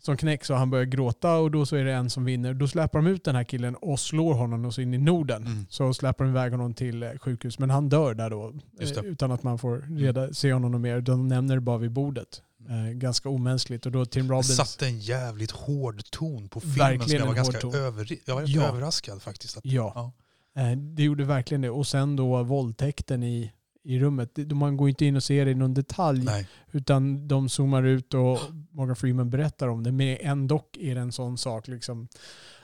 som 0.00 0.16
knäcks 0.16 0.50
och 0.50 0.56
han 0.56 0.70
börjar 0.70 0.84
gråta 0.84 1.34
och 1.36 1.50
då 1.50 1.66
så 1.66 1.76
är 1.76 1.84
det 1.84 1.92
en 1.92 2.10
som 2.10 2.24
vinner. 2.24 2.54
Då 2.54 2.68
släpar 2.68 2.98
de 2.98 3.06
ut 3.06 3.24
den 3.24 3.34
här 3.36 3.44
killen 3.44 3.74
och 3.74 4.00
slår 4.00 4.34
honom 4.34 4.64
och 4.64 4.74
så 4.74 4.80
in 4.80 4.94
i 4.94 4.98
Norden. 4.98 5.46
Mm. 5.46 5.66
Så 5.70 5.94
släpar 5.94 6.24
de 6.24 6.30
iväg 6.30 6.52
honom 6.52 6.74
till 6.74 7.02
eh, 7.02 7.10
sjukhus. 7.20 7.58
Men 7.58 7.70
han 7.70 7.88
dör 7.88 8.14
där 8.14 8.30
då. 8.30 8.54
Eh, 8.80 9.04
Utan 9.04 9.32
att 9.32 9.42
man 9.42 9.58
får 9.58 9.96
reda, 9.98 10.32
se 10.32 10.52
honom 10.52 10.82
mer. 10.82 11.00
De 11.00 11.28
nämner 11.28 11.54
det 11.54 11.60
bara 11.60 11.78
vid 11.78 11.92
bordet. 11.92 12.42
Eh, 12.68 12.92
ganska 12.92 13.28
omänskligt. 13.28 13.86
Och 13.86 13.92
då 13.92 14.06
Tim 14.06 14.26
Det 14.28 14.32
Robbins... 14.32 14.56
satte 14.56 14.86
en 14.86 14.98
jävligt 14.98 15.50
hård 15.50 16.02
ton 16.10 16.48
på 16.48 16.60
filmen 16.60 16.78
Verkligen 16.78 17.08
som 17.08 17.18
jag 17.18 17.26
var 17.26 17.34
ganska 17.34 17.78
över, 17.78 18.18
jag 18.26 18.34
var 18.34 18.42
Ja. 18.46 18.62
överraskad 18.68 19.22
faktiskt. 19.22 19.56
Att, 19.56 19.64
Ja. 19.64 19.92
Ja. 19.94 20.12
Eh, 20.58 20.76
Det 20.76 21.02
gjorde 21.02 21.24
verkligen 21.24 21.60
det. 21.60 21.70
Och 21.70 21.86
sen 21.86 22.16
då 22.16 22.42
våldtäkten 22.42 23.22
i, 23.22 23.52
i 23.84 23.98
rummet. 23.98 24.38
Man 24.52 24.76
går 24.76 24.88
inte 24.88 25.04
in 25.04 25.16
och 25.16 25.22
ser 25.22 25.44
det 25.44 25.50
i 25.50 25.54
någon 25.54 25.74
detalj. 25.74 26.24
Nej. 26.24 26.48
Utan 26.72 27.28
de 27.28 27.48
zoomar 27.48 27.82
ut 27.82 28.14
och 28.14 28.38
Morgan 28.70 28.96
Freeman 28.96 29.30
berättar 29.30 29.68
om 29.68 29.82
det. 29.82 29.92
Men 29.92 30.16
ändå 30.20 30.64
är 30.78 30.94
det 30.94 31.00
en 31.00 31.12
sån 31.12 31.38
sak. 31.38 31.68
Liksom. 31.68 32.08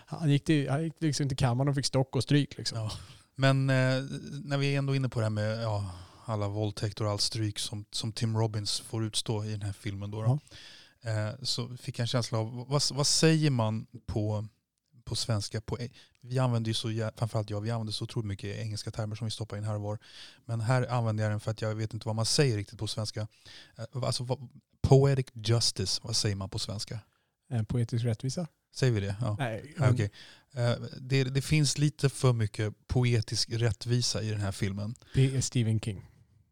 Han, 0.06 0.30
gick 0.30 0.44
till, 0.44 0.70
han 0.70 0.84
gick 0.84 0.94
liksom 0.98 1.28
till 1.28 1.36
kammaren 1.36 1.68
och 1.68 1.74
fick 1.74 1.86
stock 1.86 2.16
och 2.16 2.22
stryk. 2.22 2.58
Liksom. 2.58 2.78
Ja. 2.78 2.90
Men 3.36 3.70
eh, 3.70 4.04
när 4.44 4.58
vi 4.58 4.74
är 4.74 4.78
ändå 4.78 4.94
inne 4.94 5.08
på 5.08 5.20
det 5.20 5.24
här 5.24 5.30
med 5.30 5.62
ja, 5.62 5.90
alla 6.24 6.48
våldtäkter 6.48 7.04
och 7.04 7.10
allt 7.10 7.20
stryk 7.20 7.58
som, 7.58 7.84
som 7.90 8.12
Tim 8.12 8.36
Robbins 8.36 8.80
får 8.80 9.04
utstå 9.04 9.44
i 9.44 9.50
den 9.50 9.62
här 9.62 9.72
filmen. 9.72 10.10
Då, 10.10 10.22
då, 10.22 10.38
eh, 11.10 11.34
så 11.42 11.76
fick 11.76 11.98
jag 11.98 12.04
en 12.04 12.06
känsla 12.08 12.38
av, 12.38 12.66
vad, 12.68 12.82
vad 12.92 13.06
säger 13.06 13.50
man 13.50 13.86
på, 14.06 14.46
på 15.04 15.14
svenska? 15.14 15.60
På, 15.60 15.78
vi 16.20 16.38
använder 16.38 16.68
ju 16.68 16.74
så, 16.74 17.10
framförallt 17.16 17.50
jag, 17.50 17.60
vi 17.60 17.70
använder 17.70 17.92
så 17.92 18.04
otroligt 18.04 18.26
mycket 18.26 18.58
engelska 18.58 18.90
termer 18.90 19.16
som 19.16 19.24
vi 19.24 19.30
stoppar 19.30 19.56
in 19.56 19.64
här 19.64 19.74
och 19.74 19.80
var. 19.80 19.98
Men 20.44 20.60
här 20.60 20.86
använder 20.86 21.24
jag 21.24 21.32
den 21.32 21.40
för 21.40 21.50
att 21.50 21.62
jag 21.62 21.74
vet 21.74 21.94
inte 21.94 22.06
vad 22.06 22.16
man 22.16 22.26
säger 22.26 22.56
riktigt 22.56 22.78
på 22.78 22.86
svenska. 22.86 23.28
Eh, 23.78 23.84
alltså, 24.02 24.38
poetic 24.82 25.26
justice, 25.34 26.00
vad 26.04 26.16
säger 26.16 26.36
man 26.36 26.48
på 26.50 26.58
svenska? 26.58 27.00
Eh, 27.52 27.62
Poetisk 27.62 28.04
rättvisa. 28.04 28.46
Säger 28.74 28.92
vi 28.92 29.00
det? 29.00 29.16
Ja. 29.20 29.36
Nej, 29.38 29.74
okej. 29.78 30.10
Eh, 30.54 30.72
det, 31.00 31.24
det 31.24 31.42
finns 31.42 31.78
lite 31.78 32.08
för 32.08 32.32
mycket 32.32 32.74
poetisk 32.86 33.50
rättvisa 33.52 34.22
i 34.22 34.30
den 34.30 34.40
här 34.40 34.52
filmen. 34.52 34.94
det 35.14 35.36
är 35.36 35.40
Stephen 35.40 35.80
King. 35.80 36.10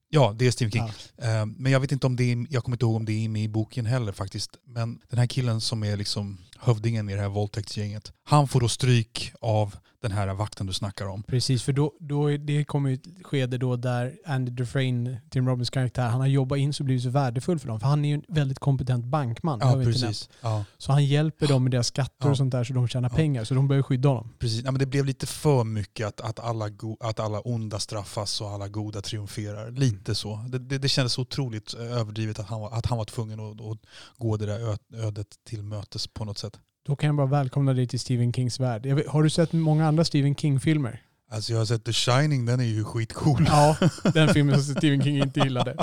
Ja, 0.09 0.35
det 0.39 0.47
är 0.47 0.51
Stephen 0.51 0.73
King. 0.73 0.93
Ja. 1.17 1.45
Men 1.45 1.73
jag 1.73 1.81
vet 1.81 1.93
inte 1.93 2.07
om 2.07 2.17
det 2.17 2.33
är, 2.33 2.47
jag 2.51 2.65
kommer 2.65 2.75
inte 2.77 2.85
ihåg 2.85 2.97
om 2.97 3.05
det 3.05 3.13
är 3.13 3.29
med 3.29 3.43
i 3.45 3.49
boken 3.49 3.87
heller 3.87 4.13
faktiskt. 4.13 4.57
Men 4.65 5.01
den 5.09 5.19
här 5.19 5.27
killen 5.27 5.61
som 5.61 5.85
är 5.85 5.97
liksom 5.97 6.39
hövdingen 6.63 7.09
i 7.09 7.15
det 7.15 7.21
här 7.21 7.29
våldtäktsgänget. 7.29 8.13
Han 8.25 8.49
får 8.49 8.61
då 8.61 8.69
stryk 8.69 9.33
av 9.41 9.77
den 10.03 10.13
här 10.13 10.35
vakten 10.35 10.67
du 10.67 10.73
snackar 10.73 11.07
om. 11.07 11.23
Precis, 11.23 11.63
för 11.63 11.73
då, 11.73 11.93
då 12.01 12.29
det 12.29 12.65
kommer 12.65 12.91
ju 12.91 12.95
ett 12.95 13.07
skede 13.23 13.59
då 13.59 13.77
där 13.77 14.13
Andy 14.27 14.51
Dufresne, 14.51 15.21
Tim 15.31 15.49
Robbins 15.49 15.71
karaktär, 15.71 16.09
han 16.09 16.21
har 16.21 16.27
jobbat 16.29 16.59
in 16.59 16.73
så 16.73 16.85
blivit 16.85 17.03
så 17.03 17.11
värdefull 17.11 17.59
för 17.59 17.69
dem. 17.69 17.81
För 17.81 17.87
han 17.87 18.05
är 18.05 18.09
ju 18.09 18.15
en 18.15 18.23
väldigt 18.29 18.59
kompetent 18.59 19.05
bankman. 19.05 19.59
Ja, 19.63 19.73
precis. 19.85 20.29
Ja, 20.41 20.65
Så 20.79 20.93
han 20.93 21.05
hjälper 21.05 21.47
dem 21.47 21.63
med 21.65 21.73
deras 21.73 21.87
skatter 21.87 22.27
Ja. 22.27 22.31
och 22.31 22.37
sånt 22.37 22.53
där 22.53 22.65
så 22.65 22.73
de 22.73 22.89
tjänar 22.89 23.09
Ja. 23.11 23.17
pengar. 23.17 23.45
Så 23.45 23.55
de 23.55 23.69
börjar 23.69 23.83
skydda 23.83 24.09
honom. 24.09 24.35
precis. 24.39 24.65
Ja, 24.65 24.71
men 24.71 24.79
det 24.79 24.87
blev 24.87 25.05
lite 25.05 25.27
för 25.27 25.65
mycket 25.65 26.07
att, 26.07 26.21
att, 26.21 26.39
alla 26.41 26.69
go, 26.69 26.97
att 27.01 27.21
alla 27.21 27.41
onda 27.41 27.79
straffas 27.79 28.41
och 28.41 28.51
alla 28.51 28.69
goda 28.69 29.01
triumferar. 29.03 29.71
Lite 29.71 30.15
så. 30.15 30.45
Det, 30.49 30.59
det, 30.59 30.79
det 30.79 30.89
kändes 30.89 31.19
otroligt 31.19 31.75
överdrivet 31.75 32.39
att 32.39 32.47
han 32.47 32.61
var, 32.61 32.71
att 32.73 32.87
han 32.87 32.99
var 32.99 33.05
tvungen 33.05 33.41
att, 33.41 33.61
att 33.61 33.79
gå 34.17 34.37
det 34.37 34.47
där 34.47 34.79
ödet 34.95 35.27
till 35.49 35.63
mötes 35.63 36.07
på 36.07 36.25
något 36.25 36.39
sätt. 36.39 36.52
Då 36.87 36.97
kan 36.97 37.07
jag 37.07 37.17
bara 37.17 37.27
välkomna 37.27 37.75
dig 37.75 37.87
till 37.87 38.01
Stephen 38.01 38.33
Kings 38.33 38.61
värld. 38.61 38.87
Vet, 38.87 39.07
har 39.07 39.23
du 39.23 39.31
sett 39.31 39.53
många 39.53 39.87
andra 39.89 40.05
Stephen 40.05 40.35
King-filmer? 40.35 41.03
Alltså 41.31 41.53
jag 41.53 41.59
har 41.59 41.67
sett 41.67 41.85
The 41.85 41.93
Shining, 41.93 42.47
den 42.47 42.61
är 42.61 42.65
ju 42.65 42.85
skitcool. 42.85 43.45
Ja, 43.49 43.77
den 44.15 44.35
filmen 44.35 44.63
som 44.65 44.75
Stephen 44.75 45.03
King 45.03 45.23
inte 45.23 45.41
gillade. 45.41 45.77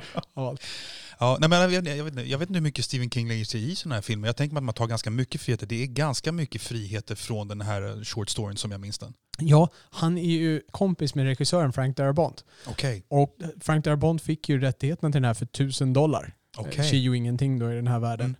Ja, 1.20 1.38
nej, 1.40 1.50
men 1.50 1.62
jag, 1.62 1.68
vet, 1.70 1.98
jag, 1.98 2.04
vet, 2.04 2.14
inte- 2.14 2.30
jag 2.30 2.38
vet 2.38 2.50
inte 2.50 2.58
hur 2.58 2.64
mycket 2.64 2.86
Stephen 2.86 3.10
King 3.10 3.28
lägger 3.28 3.46
sig 3.46 3.72
i 3.72 3.76
sådana 3.76 3.96
här 3.96 4.02
filmer. 4.02 4.28
Jag 4.28 4.36
tänker 4.36 4.54
mig 4.54 4.60
att 4.60 4.64
man 4.66 4.74
tar 4.76 4.88
ganska 4.88 5.10
mycket 5.10 5.42
friheter. 5.42 5.68
Det 5.68 5.84
är 5.84 5.88
ganska 5.88 6.32
mycket 6.32 6.62
friheter 6.62 7.16
från 7.16 7.48
den 7.48 7.62
här 7.62 7.82
eh, 7.98 8.04
short 8.04 8.30
storyn 8.30 8.58
som 8.58 8.72
jag 8.72 8.82
minns 8.82 8.98
den. 8.98 9.14
Ja, 9.40 9.70
han 9.90 10.18
är 10.18 10.38
ju 10.38 10.62
kompis 10.72 11.16
med 11.16 11.26
regissören 11.26 11.74
Frank 11.74 11.98
Darabont. 11.98 12.44
Okej. 12.68 13.06
Och 13.08 13.38
Frank 13.62 13.86
Darabont 13.86 14.22
fick 14.22 14.50
ju 14.50 14.60
rättigheterna 14.60 15.12
till 15.12 15.22
den 15.22 15.28
här 15.28 15.34
för 15.34 15.46
tusen 15.46 15.94
dollar. 15.94 16.34
Okay. 16.58 16.96
ju 16.98 17.18
ingenting 17.18 17.60
då 17.60 17.72
i 17.72 17.76
den 17.76 17.88
här 17.88 18.00
världen. 18.00 18.26
Mm. 18.26 18.36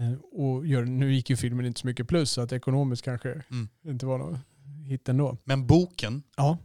Eh, 0.00 0.12
Och 0.40 0.66
gör, 0.66 0.84
nu 0.84 1.14
gick 1.14 1.30
ju 1.30 1.36
filmen 1.36 1.66
inte 1.66 1.80
så 1.80 1.86
mycket 1.86 2.08
plus 2.08 2.30
så 2.30 2.40
att 2.40 2.52
ekonomiskt 2.52 3.02
kanske 3.04 3.42
Mm. 3.50 3.68
inte 3.84 4.06
var 4.06 4.18
något 4.18 4.38
hit 4.86 5.08
ändå. 5.08 5.36
Men 5.44 5.66
boken, 5.66 6.22
Ja, 6.36 6.58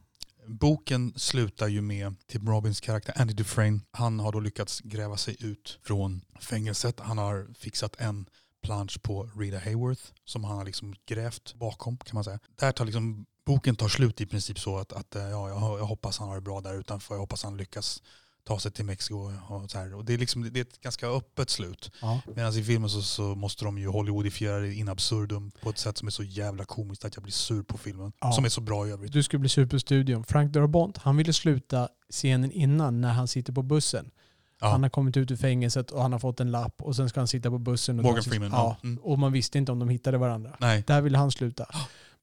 boken 0.47 1.13
slutar 1.15 1.67
ju 1.67 1.81
med 1.81 2.15
Tim 2.27 2.49
Robbins 2.49 2.81
karaktär 2.81 3.13
Andy 3.17 3.33
Dufresne. 3.33 3.79
Han 3.91 4.19
har 4.19 4.31
då 4.31 4.39
lyckats 4.39 4.81
gräva 4.81 5.17
sig 5.17 5.35
ut 5.39 5.79
från 5.83 6.21
fängelset. 6.39 6.99
Han 6.99 7.17
har 7.17 7.47
fixat 7.53 7.95
en 7.99 8.25
plansch 8.63 9.01
på 9.01 9.29
Rita 9.35 9.57
Hayworth 9.59 10.01
som 10.25 10.43
han 10.43 10.57
har 10.57 10.65
liksom 10.65 10.95
grävt 11.05 11.53
bakom 11.55 11.97
kan 11.97 12.15
man 12.15 12.23
säga. 12.23 12.39
Där 12.55 12.71
tar 12.71 12.85
liksom, 12.85 13.25
boken 13.45 13.75
tar 13.75 13.87
slut 13.87 14.21
i 14.21 14.25
princip 14.25 14.59
så 14.59 14.77
att, 14.77 14.93
att 14.93 15.15
eh, 15.15 15.21
ja, 15.23 15.49
jag, 15.49 15.79
jag 15.79 15.85
hoppas 15.85 16.19
han 16.19 16.27
har 16.27 16.35
det 16.35 16.41
bra 16.41 16.61
där 16.61 16.79
utanför. 16.79 17.15
Jag 17.15 17.19
hoppas 17.19 17.43
han 17.43 17.57
lyckas 17.57 18.03
ta 18.45 18.59
sig 18.59 18.71
till 18.71 18.85
Mexiko. 18.85 19.31
Och 19.47 19.71
så 19.71 19.77
här. 19.77 19.95
Och 19.95 20.05
det, 20.05 20.13
är 20.13 20.17
liksom, 20.17 20.49
det 20.53 20.59
är 20.59 20.61
ett 20.61 20.81
ganska 20.81 21.07
öppet 21.07 21.49
slut. 21.49 21.91
ja. 22.01 22.21
Medan 22.35 22.53
i 22.53 22.63
filmen 22.63 22.89
så, 22.89 23.01
så 23.01 23.21
måste 23.21 23.65
de 23.65 23.77
ju 23.77 23.87
Hollywoodifiera 23.87 24.59
det 24.59 24.73
in 24.73 24.89
absurdum 24.89 25.51
på 25.61 25.69
ett 25.69 25.77
sätt 25.77 25.97
som 25.97 26.07
är 26.07 26.11
så 26.11 26.23
jävla 26.23 26.65
komiskt 26.65 27.05
att 27.05 27.15
jag 27.15 27.23
blir 27.23 27.33
sur 27.33 27.63
på 27.63 27.77
filmen. 27.77 28.11
Ja. 28.19 28.31
Som 28.31 28.45
är 28.45 28.49
så 28.49 28.61
bra 28.61 28.87
i 28.87 28.91
övrigt. 28.91 29.13
Du 29.13 29.23
skulle 29.23 29.39
bli 29.39 29.49
superstudion. 29.49 30.23
Frank 30.23 30.51
Darabont, 30.51 30.97
han 30.97 31.17
ville 31.17 31.33
sluta 31.33 31.89
scenen 32.09 32.51
innan 32.51 33.01
när 33.01 33.13
han 33.13 33.27
sitter 33.27 33.53
på 33.53 33.61
bussen. 33.61 34.11
Ja. 34.61 34.67
Han 34.67 34.83
har 34.83 34.89
kommit 34.89 35.17
ut 35.17 35.31
ur 35.31 35.35
fängelset 35.35 35.91
och 35.91 36.01
han 36.01 36.11
har 36.11 36.19
fått 36.19 36.39
en 36.39 36.51
lapp 36.51 36.81
och 36.81 36.95
sen 36.95 37.09
ska 37.09 37.19
han 37.19 37.27
sitta 37.27 37.49
på 37.49 37.57
bussen. 37.57 37.99
Och 37.99 38.05
Morgan 38.05 38.23
Freeman, 38.23 38.49
ja. 38.51 38.77
Mm. 38.83 38.97
och 38.97 39.19
man 39.19 39.31
visste 39.31 39.57
inte 39.57 39.71
om 39.71 39.79
de 39.79 39.89
hittade 39.89 40.17
varandra. 40.17 40.57
Nej. 40.59 40.83
Där 40.87 41.01
ville 41.01 41.17
han 41.17 41.31
sluta. 41.31 41.65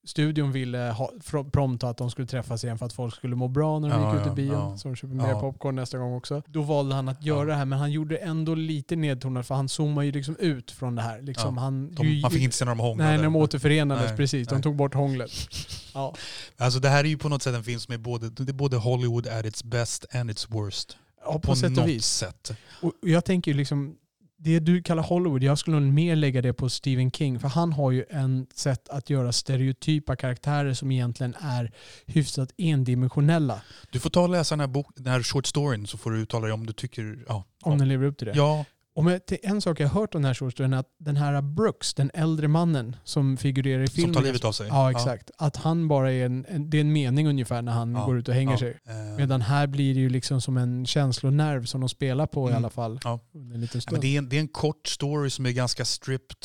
Studion 0.05 0.53
ville 0.53 0.79
ha, 0.79 1.11
prompta 1.53 1.89
att 1.89 1.97
de 1.97 2.11
skulle 2.11 2.27
träffas 2.27 2.65
igen 2.65 2.79
för 2.79 2.87
att 2.87 2.93
folk 2.93 3.15
skulle 3.15 3.37
må 3.37 3.49
bra 3.49 3.79
när 3.79 3.89
de 3.91 4.03
Ja, 4.03 4.13
gick 4.13 4.21
ut 4.21 4.27
ja, 4.27 4.33
i 4.33 4.35
bion. 4.37 4.55
ja. 4.55 4.77
Så 4.77 4.89
de 4.89 4.97
köper 4.97 5.15
mer 5.15 5.29
Ja. 5.29 5.41
popcorn 5.41 5.75
nästa 5.77 5.99
gång 5.99 6.15
också. 6.15 6.43
Då 6.47 6.63
valde 6.63 6.95
han 6.95 7.09
att 7.09 7.25
göra 7.25 7.39
Ja. 7.41 7.45
det 7.45 7.55
här 7.55 7.65
men 7.65 7.79
han 7.79 7.93
gjorde 7.93 8.17
ändå 8.17 8.55
lite 8.55 8.97
nedtonat 8.97 9.47
för 9.47 9.55
han 9.55 9.69
zoomar 9.69 10.03
ju 10.03 10.13
liksom 10.13 10.37
ut 10.37 10.71
från 10.71 10.95
det 10.95 11.03
här. 11.03 11.23
Liksom, 11.23 11.55
Ja. 11.57 11.61
han, 11.63 11.95
De, 11.95 12.21
man 12.21 12.31
fick 12.31 12.43
inte 12.43 12.57
se 12.57 12.65
när 12.65 12.73
de 12.73 12.79
hånglade. 12.81 13.09
Nej, 13.11 13.17
när 13.19 13.25
de 13.25 13.37
återförenades, 13.37 14.07
Nej, 14.09 14.17
precis. 14.17 14.49
De 14.49 14.55
nej. 14.55 14.63
tog 14.63 14.77
bort 14.77 14.95
hånglet. 14.95 15.31
Ja. 15.95 16.15
Alltså 16.57 16.81
det 16.81 16.89
här 16.89 17.05
är 17.05 17.09
ju 17.09 17.19
på 17.19 17.29
något 17.29 17.43
sätt 17.43 17.55
en 17.55 17.65
film 17.65 17.81
som 17.81 17.95
är 17.95 17.99
både, 17.99 18.31
det 18.31 18.51
är 18.51 18.55
både 18.55 18.77
Hollywood 18.77 19.27
at 19.27 19.45
its 19.47 19.65
best 19.65 20.15
and 20.15 20.31
its 20.31 20.51
worst. 20.51 20.97
ja, 21.25 21.33
på, 21.33 21.39
På, 21.41 21.57
sätt 21.57 21.71
något 21.71 21.79
och 21.83 21.89
vis. 21.89 22.07
sätt. 22.07 22.53
Och 22.83 22.93
jag 23.01 23.25
tänker 23.25 23.51
ju 23.51 23.57
liksom, 23.57 23.95
det 24.45 24.59
du 24.59 24.83
kallar 24.83 25.03
Hollywood, 25.03 25.43
jag 25.43 25.59
skulle 25.59 25.81
nog 25.81 25.93
mer 25.93 26.17
lägga 26.17 26.43
det 26.43 26.53
på 26.53 26.69
Stephen 26.69 27.11
King. 27.11 27.41
För 27.41 27.49
han 27.49 27.73
har 27.73 27.91
ju 27.91 28.05
en 28.11 28.47
sätt 28.55 28.89
att 28.89 29.11
göra 29.11 29.33
stereotypa 29.33 30.17
karaktärer 30.17 30.75
som 30.75 30.91
egentligen 30.91 31.35
är 31.41 31.73
hyfsat 32.07 32.51
endimensionella. 32.59 33.63
Du 33.91 33.99
får 34.01 34.11
ta 34.11 34.21
och 34.21 34.29
läsa 34.29 34.53
den 34.53 34.61
här, 34.61 34.67
bok, 34.67 34.87
den 34.97 35.13
här 35.13 35.23
short 35.23 35.47
storyn 35.47 35.87
så 35.87 35.99
får 35.99 36.11
du 36.11 36.19
uttala 36.19 36.47
dig 36.47 36.53
om 36.53 36.67
du 36.67 36.73
tycker... 36.73 37.25
Ja, 37.29 37.45
Om 37.63 37.73
ja. 37.73 37.79
den 37.79 37.89
lever 37.89 38.07
upp 38.07 38.19
till 38.19 38.27
det. 38.27 38.33
ja, 38.37 38.65
Och 38.95 39.05
med, 39.05 39.27
till 39.27 39.39
en 39.43 39.61
sak 39.61 39.81
jag 39.81 39.89
har 39.89 40.01
hört 40.01 40.15
om 40.15 40.23
den 40.23 40.27
här 40.27 40.35
shortstoryn 40.35 40.73
är 40.73 40.77
att 40.79 40.95
den 40.99 41.17
här 41.17 41.43
Brooks, 41.43 41.95
den 41.95 42.11
äldre 42.15 42.49
mannen 42.49 42.97
som 43.05 43.37
figurerar 43.37 43.83
i 43.83 43.87
som 43.87 43.95
filmen. 43.95 44.15
tar 44.15 44.23
livet 44.23 44.45
av 44.45 44.53
sig. 44.53 44.69
Ja, 44.69 44.91
exakt. 44.91 45.31
Att 45.39 45.57
han 45.57 45.89
bara 45.89 46.13
är 46.13 46.27
en, 46.27 46.47
en, 46.49 46.71
det 46.71 46.77
är 46.77 46.81
en 46.81 46.93
mening 46.93 47.29
ungefär 47.29 47.63
när 47.63 47.73
han 47.73 47.95
Ja, 47.95 48.05
går 48.07 48.19
ut 48.19 48.29
och 48.29 48.35
hänger 48.35 48.53
ja. 48.53 48.59
sig. 48.59 48.81
Eh, 48.87 48.95
Medan 49.17 49.41
här 49.43 49.67
blir 49.67 49.95
det 49.95 50.01
ju 50.01 50.09
liksom 50.11 50.41
som 50.41 50.57
en 50.57 50.87
känslonerv 50.87 51.65
som 51.65 51.81
de 51.81 51.89
spelar 51.89 52.27
på 52.27 52.49
i 52.49 52.53
Mm. 52.53 52.57
alla 52.65 52.71
fall. 52.71 53.01
Ja. 53.05 53.21
En 53.35 53.61
liten 53.61 53.79
Ja, 53.79 53.81
stund. 53.81 53.93
men 53.93 54.01
det, 54.01 54.15
är 54.15 54.19
en, 54.19 54.29
det 54.29 54.37
är 54.37 54.41
en 54.41 54.49
kort 54.49 54.87
story 54.89 55.31
som 55.31 55.47
är 55.47 55.51
ganska 55.51 55.85
stripped. 55.85 56.37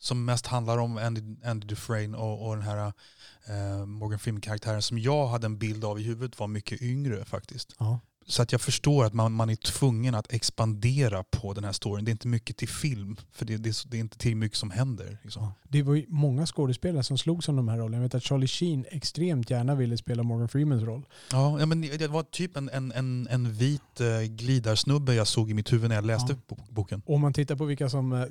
Som 0.00 0.24
mest 0.24 0.46
handlar 0.46 0.78
om 0.78 0.96
Andy, 0.98 1.20
Andy 1.44 1.66
Dufresne 1.66 2.16
och, 2.16 2.46
och 2.48 2.56
den 2.56 2.64
här 2.64 2.86
eh, 3.48 3.86
Morgan 3.86 4.18
Freeman-karaktären 4.18 4.82
som 4.82 4.98
jag 4.98 5.26
hade 5.26 5.46
en 5.46 5.58
bild 5.58 5.84
av 5.84 6.00
i 6.00 6.02
huvudet 6.02 6.38
var 6.40 6.46
mycket 6.46 6.82
yngre 6.82 7.24
faktiskt. 7.24 7.74
Så 8.26 8.42
att 8.42 8.52
jag 8.52 8.60
förstår 8.60 9.04
att 9.04 9.14
man, 9.14 9.32
man 9.32 9.50
är 9.50 9.56
tvungen 9.56 10.14
att 10.14 10.32
expandera 10.32 11.24
på 11.30 11.52
den 11.54 11.64
här 11.64 11.72
storyn. 11.72 12.04
Det 12.04 12.10
är 12.10 12.12
inte 12.12 12.28
mycket 12.28 12.56
till 12.56 12.68
film, 12.68 13.16
för 13.32 13.44
det, 13.44 13.56
det, 13.56 13.68
är, 13.68 13.90
det 13.90 13.96
är 13.96 14.00
inte 14.00 14.18
till 14.18 14.36
mycket 14.36 14.58
som 14.58 14.70
händer. 14.70 15.18
Liksom. 15.22 15.52
Det 15.68 15.82
var 15.82 15.94
ju 15.94 16.04
många 16.08 16.46
skådespelare 16.46 17.02
som 17.02 17.18
slog 17.18 17.44
som 17.44 17.56
de 17.56 17.68
här 17.68 17.78
rollerna. 17.78 17.96
Jag 17.96 18.02
vet 18.02 18.14
att 18.14 18.22
Charlie 18.22 18.46
Sheen 18.48 18.84
extremt 18.90 19.50
gärna 19.50 19.74
ville 19.74 19.96
spela 19.96 20.22
Morgan 20.22 20.48
Freemans 20.48 20.82
roll. 20.82 21.02
Ja, 21.32 21.60
ja 21.60 21.66
men 21.66 21.80
det 21.80 22.08
var 22.08 22.22
typ 22.22 22.56
en, 22.56 22.68
en, 22.68 22.92
en, 22.92 23.28
en 23.30 23.52
vit 23.52 24.00
eh, 24.00 24.20
glidarsnubbe 24.22 25.14
jag 25.14 25.26
såg 25.26 25.50
i 25.50 25.54
mitt 25.54 25.72
huvud 25.72 25.88
när 25.88 25.96
jag 25.96 26.06
läste 26.06 26.36
Ja. 26.48 26.56
boken. 26.70 27.02
Och 27.06 27.14
om 27.14 27.20
man 27.20 27.32
tittar 27.32 27.56
på 27.56 27.64
vilka 27.64 27.88
som 27.88 28.12
eh, 28.12 28.24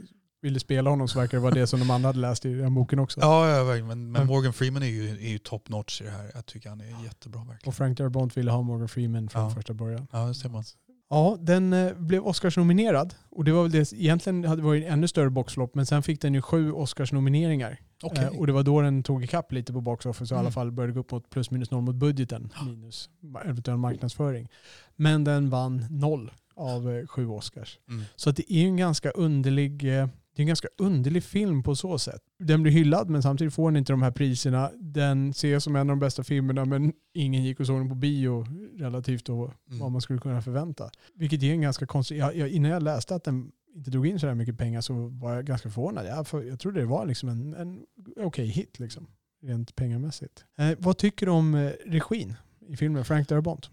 ville 0.43 0.59
spela 0.59 0.89
honom 0.89 1.07
så 1.07 1.19
verkar 1.19 1.37
det 1.37 1.41
vara 1.43 1.53
det 1.53 1.67
som 1.67 1.79
de 1.79 1.91
andra 1.91 2.09
hade 2.09 2.19
läst 2.19 2.45
i 2.45 2.53
den 2.53 2.73
boken 2.73 2.99
också. 2.99 3.19
Ja, 3.19 3.49
ja 3.57 3.63
men, 3.63 3.87
men 3.87 4.15
Mm. 4.15 4.27
Morgan 4.27 4.53
Freeman 4.53 4.83
är 4.83 4.87
ju, 4.87 5.09
är 5.09 5.29
ju 5.29 5.37
top 5.37 5.69
notch 5.69 6.01
i 6.01 6.03
det 6.03 6.09
här. 6.11 6.31
Jag 6.35 6.45
tycker 6.45 6.69
han 6.69 6.81
är 6.81 7.03
jättebra 7.05 7.39
verkligen. 7.43 7.67
Och 7.69 7.75
Frank 7.75 7.97
Darabont 7.97 8.37
ville 8.37 8.51
ha 8.51 8.61
Morgan 8.61 8.87
Freeman 8.87 9.29
från 9.29 9.43
Ja. 9.43 9.49
första 9.49 9.73
början. 9.73 10.07
Ja, 10.11 10.19
det 10.27 10.33
ser 10.33 10.49
man. 10.49 10.63
Ja, 11.09 11.37
den 11.41 11.73
eh, 11.73 11.93
blev 11.93 12.21
Oscars-nominerad. 12.27 13.15
Och 13.31 13.43
det 13.43 13.51
var 13.51 13.61
väl 13.63 13.71
det, 13.71 13.93
egentligen 13.93 14.43
hade 14.45 14.61
det 14.61 14.65
varit 14.65 14.83
en 14.85 14.93
ännu 14.93 15.07
större 15.07 15.29
boxflop, 15.29 15.75
men 15.75 15.85
sen 15.85 16.03
fick 16.03 16.21
den 16.21 16.33
ju 16.33 16.41
sju 16.41 16.71
Oscars-nomineringar. 16.71 17.77
Okej. 18.03 18.23
Eh, 18.23 18.39
och 18.39 18.47
det 18.47 18.53
var 18.53 18.63
då 18.63 18.81
den 18.81 19.03
tog 19.03 19.23
ikapp 19.23 19.51
lite 19.51 19.73
på 19.73 19.81
box 19.81 20.05
office 20.05 20.33
och 20.33 20.37
i 20.37 20.39
alla 20.39 20.41
Mm. 20.41 20.51
fall 20.53 20.71
började 20.71 20.93
gå 20.93 20.99
upp 20.99 21.11
mot 21.11 21.29
plus 21.29 21.51
minus 21.51 21.71
noll 21.71 21.81
mot 21.81 21.95
budgeten, 21.95 22.49
minus 22.65 23.09
eventuell 23.45 23.77
marknadsföring. 23.77 24.47
Men 24.95 25.23
den 25.23 25.49
vann 25.49 25.85
noll 25.89 26.31
av 26.55 26.89
eh, 26.91 27.07
sju 27.07 27.27
Oscars. 27.27 27.79
Mm. 27.89 28.03
Så 28.15 28.29
att 28.29 28.35
det 28.35 28.53
är 28.53 28.59
ju 28.61 28.67
en 28.67 28.77
ganska 28.77 29.09
underlig 29.11 29.99
eh, 29.99 30.07
det 30.35 30.39
är 30.39 30.43
en 30.43 30.47
ganska 30.47 30.67
underlig 30.77 31.23
film 31.23 31.63
på 31.63 31.75
så 31.75 31.97
sätt. 31.99 32.21
Den 32.39 32.63
blir 32.63 32.71
hyllad 32.73 33.09
men 33.09 33.23
samtidigt 33.23 33.53
får 33.53 33.71
den 33.71 33.77
inte 33.77 33.93
de 33.93 34.01
här 34.01 34.11
priserna. 34.11 34.71
Den 34.79 35.29
ses 35.29 35.63
som 35.63 35.75
en 35.75 35.81
av 35.81 35.87
de 35.87 35.99
bästa 35.99 36.23
filmerna 36.23 36.65
men 36.65 36.93
ingen 37.13 37.43
gick 37.43 37.59
och 37.59 37.67
såg 37.67 37.79
den 37.79 37.89
på 37.89 37.95
bio 37.95 38.45
relativt 38.77 39.25
då 39.25 39.35
vad 39.65 39.79
Mm. 39.79 39.91
man 39.91 40.01
skulle 40.01 40.19
kunna 40.19 40.41
förvänta. 40.41 40.89
Vilket 41.13 41.43
är 41.43 41.51
en 41.51 41.61
ganska 41.61 41.85
konstig... 41.85 42.17
Jag, 42.17 42.35
jag, 42.35 42.49
innan 42.49 42.71
jag 42.71 42.83
läste 42.83 43.15
att 43.15 43.23
den 43.23 43.51
inte 43.75 43.91
drog 43.91 44.07
in 44.07 44.19
så 44.19 44.27
här 44.27 44.35
mycket 44.35 44.57
pengar 44.57 44.81
så 44.81 44.93
var 45.07 45.33
jag 45.33 45.45
ganska 45.45 45.69
förvånad. 45.69 46.05
Jag, 46.05 46.27
för, 46.27 46.43
jag 46.43 46.59
trodde 46.59 46.79
det 46.79 46.85
var 46.85 47.05
liksom 47.05 47.29
en, 47.29 47.53
en 47.53 47.85
okej 48.17 48.47
hit 48.47 48.79
liksom, 48.79 49.07
rent 49.43 49.75
pengamässigt. 49.75 50.45
Eh, 50.57 50.71
vad 50.79 50.97
tycker 50.97 51.25
du 51.25 51.31
om 51.31 51.55
eh, 51.55 51.71
regin 51.85 52.33
i 52.67 52.77
filmen 52.77 53.05
Frank 53.05 53.29
Darabont? 53.29 53.69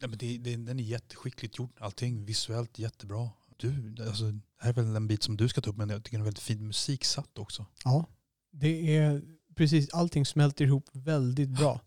Ja, 0.00 0.08
men 0.08 0.18
det, 0.18 0.38
det, 0.38 0.56
den 0.56 0.78
är 0.78 0.84
jätteskickligt 0.84 1.58
gjord. 1.58 1.70
Allting 1.78 2.24
visuellt 2.24 2.78
jättebra. 2.78 3.30
Du, 3.56 3.94
alltså, 4.08 4.24
det 4.24 4.40
här 4.60 4.70
är 4.70 4.74
väl 4.74 4.96
en 4.96 5.06
bit 5.08 5.22
som 5.22 5.36
du 5.36 5.48
ska 5.48 5.60
ta 5.60 5.70
upp 5.70 5.76
men 5.76 5.88
jag 5.90 6.04
tycker 6.04 6.16
den 6.18 6.22
är 6.22 6.24
väldigt 6.24 6.42
fin 6.42 6.66
musik 6.66 7.04
satt 7.04 7.38
också. 7.38 7.66
Ja, 7.84 8.06
det 8.52 8.96
är 8.96 9.22
precis, 9.54 9.90
allting 9.94 10.26
smälter 10.26 10.64
ihop 10.64 10.84
väldigt 10.92 11.48
bra. 11.48 11.80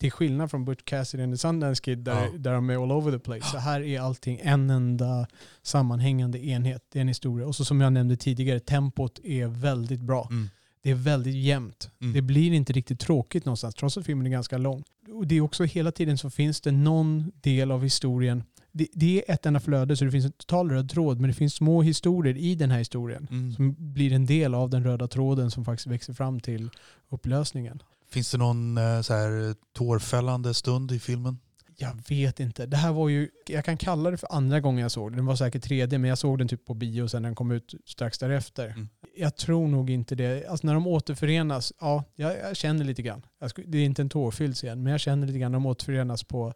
Till 0.00 0.12
skillnad 0.12 0.50
från 0.50 0.64
Butch 0.64 0.82
Cassidy 0.84 1.22
and 1.22 1.32
the 1.32 1.38
Sundance 1.38 1.82
Kid 1.82 1.98
där, 1.98 2.24
Ja. 2.24 2.38
där 2.38 2.52
de 2.52 2.70
är 2.70 2.82
all 2.82 2.92
over 2.92 3.12
the 3.12 3.18
place. 3.18 3.50
Så 3.50 3.58
här 3.58 3.80
är 3.80 4.00
allting 4.00 4.40
en 4.42 4.70
enda 4.70 5.26
sammanhängande 5.62 6.46
enhet. 6.46 6.84
Det 6.92 6.98
är 6.98 7.00
en 7.00 7.08
historia. 7.08 7.46
Och 7.46 7.56
så 7.56 7.64
som 7.64 7.80
jag 7.80 7.92
nämnde 7.92 8.16
tidigare, 8.16 8.60
tempot 8.60 9.20
är 9.24 9.46
väldigt 9.46 10.00
bra. 10.00 10.28
Mm. 10.30 10.50
Det 10.82 10.90
är 10.90 10.94
väldigt 10.94 11.34
jämnt. 11.34 11.90
Mm. 12.00 12.12
Det 12.14 12.22
blir 12.22 12.52
inte 12.52 12.72
riktigt 12.72 13.00
tråkigt 13.00 13.44
någonstans 13.44 13.74
trots 13.74 13.98
att 13.98 14.06
filmen 14.06 14.26
är 14.26 14.30
ganska 14.30 14.58
lång. 14.58 14.84
Och 15.12 15.26
det 15.26 15.34
är 15.34 15.40
också 15.40 15.64
hela 15.64 15.92
tiden 15.92 16.18
så 16.18 16.30
finns 16.30 16.60
det 16.60 16.72
någon 16.72 17.32
del 17.34 17.70
av 17.70 17.82
historien. 17.82 18.42
Det, 18.76 18.88
det 18.92 19.24
är 19.28 19.34
ett 19.34 19.46
enda 19.46 19.60
flöde 19.60 19.96
så 19.96 20.04
det 20.04 20.10
finns 20.10 20.24
en 20.24 20.32
total 20.32 20.70
röd 20.70 20.90
tråd 20.90 21.20
men 21.20 21.28
det 21.30 21.34
finns 21.34 21.54
små 21.54 21.82
historier 21.82 22.36
i 22.36 22.54
den 22.54 22.70
här 22.70 22.78
historien 22.78 23.28
Mm. 23.30 23.52
som 23.52 23.74
blir 23.78 24.12
en 24.12 24.26
del 24.26 24.54
av 24.54 24.70
den 24.70 24.84
röda 24.84 25.08
tråden 25.08 25.50
som 25.50 25.64
faktiskt 25.64 25.86
växer 25.86 26.12
fram 26.12 26.40
till 26.40 26.70
upplösningen. 27.08 27.82
Finns 28.10 28.30
det 28.30 28.38
någon 28.38 28.78
eh, 28.78 29.00
så 29.00 29.14
här 29.14 29.54
tårfällande 29.72 30.54
stund 30.54 30.92
i 30.92 30.98
filmen? 30.98 31.38
Jag 31.76 31.96
vet 32.08 32.40
inte. 32.40 32.66
Det 32.66 32.76
här 32.76 32.92
var 32.92 33.08
ju, 33.08 33.28
jag 33.46 33.64
kan 33.64 33.76
kalla 33.76 34.10
det 34.10 34.16
för 34.16 34.28
andra 34.32 34.60
gången 34.60 34.82
jag 34.82 34.90
såg 34.90 35.10
den. 35.10 35.16
Den 35.16 35.26
var 35.26 35.36
säkert 35.36 35.62
tredje 35.62 35.98
men 35.98 36.08
jag 36.08 36.18
såg 36.18 36.38
den 36.38 36.48
typ 36.48 36.64
på 36.66 36.74
bio 36.74 37.08
sen 37.08 37.22
den 37.22 37.34
kom 37.34 37.50
ut 37.50 37.74
strax 37.86 38.18
därefter. 38.18 38.66
Mm. 38.68 38.88
Jag 39.16 39.36
tror 39.36 39.68
nog 39.68 39.90
inte 39.90 40.14
det. 40.14 40.46
Alltså 40.46 40.66
när 40.66 40.74
de 40.74 40.86
återförenas, 40.86 41.72
ja, 41.80 42.04
jag, 42.14 42.38
jag 42.38 42.56
känner 42.56 42.84
lite 42.84 43.02
grann. 43.02 43.22
Det 43.66 43.78
är 43.78 43.84
inte 43.84 44.02
en 44.02 44.08
tårfylld 44.08 44.54
scen 44.56 44.82
men 44.82 44.90
jag 44.90 45.00
känner 45.00 45.26
lite 45.26 45.38
grann 45.38 45.52
när 45.52 45.56
de 45.56 45.66
återförenas 45.66 46.24
på, 46.24 46.52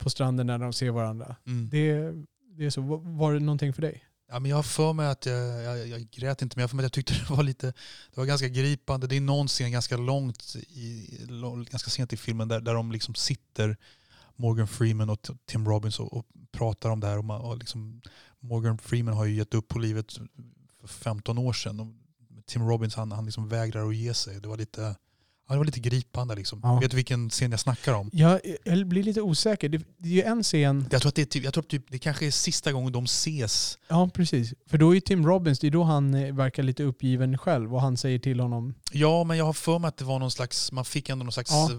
på 0.00 0.10
stranden 0.10 0.46
när 0.46 0.58
de 0.58 0.72
ser 0.72 0.90
varandra. 0.90 1.36
Mm. 1.46 1.68
Det, 1.70 2.12
det 2.56 2.66
är 2.66 2.70
så. 2.70 2.80
Var- 2.80 3.32
det 3.34 3.40
någonting 3.40 3.72
för 3.72 3.82
dig? 3.82 4.04
Ja, 4.28 4.38
men 4.38 4.50
jag 4.50 4.56
har 4.56 4.62
för 4.62 4.92
mig 4.92 5.06
att 5.08 5.26
jag, 5.26 5.62
jag, 5.62 5.88
jag 5.88 6.10
grät 6.10 6.42
inte 6.42 6.56
men 6.56 6.60
jag 6.60 6.70
för 6.70 6.76
mig 6.76 6.82
att 6.82 6.96
jag 6.96 7.04
tyckte 7.06 7.14
det 7.28 7.34
var 7.34 7.42
lite 7.42 7.66
det 7.66 8.16
var 8.16 8.24
ganska 8.24 8.48
gripande. 8.48 9.06
Det 9.06 9.16
är 9.16 9.20
någon 9.20 9.48
scen 9.48 9.72
ganska 9.72 9.96
långt 9.96 10.56
i, 10.56 11.18
ganska 11.70 11.90
sent 11.90 12.12
i 12.12 12.16
filmen 12.16 12.48
där, 12.48 12.60
där 12.60 12.74
de 12.74 12.92
liksom 12.92 13.14
sitter 13.14 13.76
Morgan 14.36 14.68
Freeman 14.68 15.10
och 15.10 15.28
Tim 15.46 15.68
Robbins 15.68 16.00
och, 16.00 16.12
och 16.12 16.26
pratar 16.52 16.90
om 16.90 17.00
det 17.00 17.06
här. 17.06 17.18
Och 17.18 17.24
man, 17.24 17.40
och 17.40 17.58
liksom, 17.58 18.02
Morgan 18.40 18.78
Freeman 18.78 19.14
har 19.14 19.24
ju 19.24 19.34
gett 19.34 19.54
upp 19.54 19.68
på 19.68 19.78
livet 19.78 20.12
för 20.80 20.88
15 20.88 21.38
år 21.38 21.52
sedan. 21.52 21.80
Och 21.80 21.86
Tim 22.46 22.68
Robbins 22.68 22.94
han, 22.94 23.12
han 23.12 23.24
liksom 23.24 23.48
vägrar 23.48 23.88
att 23.88 23.96
ge 23.96 24.14
sig. 24.14 24.40
Det 24.40 24.48
var 24.48 24.56
lite, 24.56 24.96
ja, 25.50 25.54
det 25.54 25.58
var 25.58 25.64
lite 25.64 25.80
gripande. 25.80 26.34
Liksom. 26.34 26.60
Ja. 26.62 26.78
Vet 26.80 26.90
du 26.90 26.96
vilken 26.96 27.30
scen 27.30 27.50
jag 27.50 27.60
snackar 27.60 27.94
om? 27.94 28.10
Jag, 28.12 28.40
jag 28.64 28.86
blir 28.86 29.02
lite 29.02 29.20
osäker. 29.20 29.68
Det, 29.68 29.82
det 29.98 30.08
är 30.08 30.12
ju 30.12 30.22
en 30.22 30.42
scen 30.42 30.86
Jag 30.90 31.02
tror 31.02 31.08
att 31.08 31.14
det, 31.14 31.22
är 31.22 31.26
typ, 31.26 31.44
jag 31.44 31.54
tror 31.54 31.62
typ, 31.64 31.84
det 31.88 31.98
kanske 31.98 32.26
är 32.26 32.30
sista 32.30 32.72
gången 32.72 32.92
de 32.92 33.04
ses. 33.04 33.78
Ja, 33.88 34.10
precis. 34.14 34.54
För 34.66 34.78
då 34.78 34.90
är 34.90 34.94
ju 34.94 35.00
Tim 35.00 35.26
Robbins, 35.26 35.58
det 35.58 35.66
är 35.66 35.70
då 35.70 35.82
han 35.82 36.14
eh, 36.14 36.34
verkar 36.34 36.62
lite 36.62 36.82
uppgiven 36.82 37.38
själv 37.38 37.74
och 37.74 37.80
han 37.80 37.96
säger 37.96 38.18
till 38.18 38.40
honom 38.40 38.74
Ja, 38.92 39.24
men 39.24 39.36
jag 39.38 39.44
har 39.44 39.52
för 39.52 39.78
mig 39.78 39.88
att 39.88 39.96
det 39.96 40.04
var 40.04 40.18
någon 40.18 40.30
slags, 40.30 40.72
man 40.72 40.84
fick 40.84 41.08
ändå 41.08 41.24
någon 41.24 41.32
slags 41.32 41.50
Ja. 41.50 41.70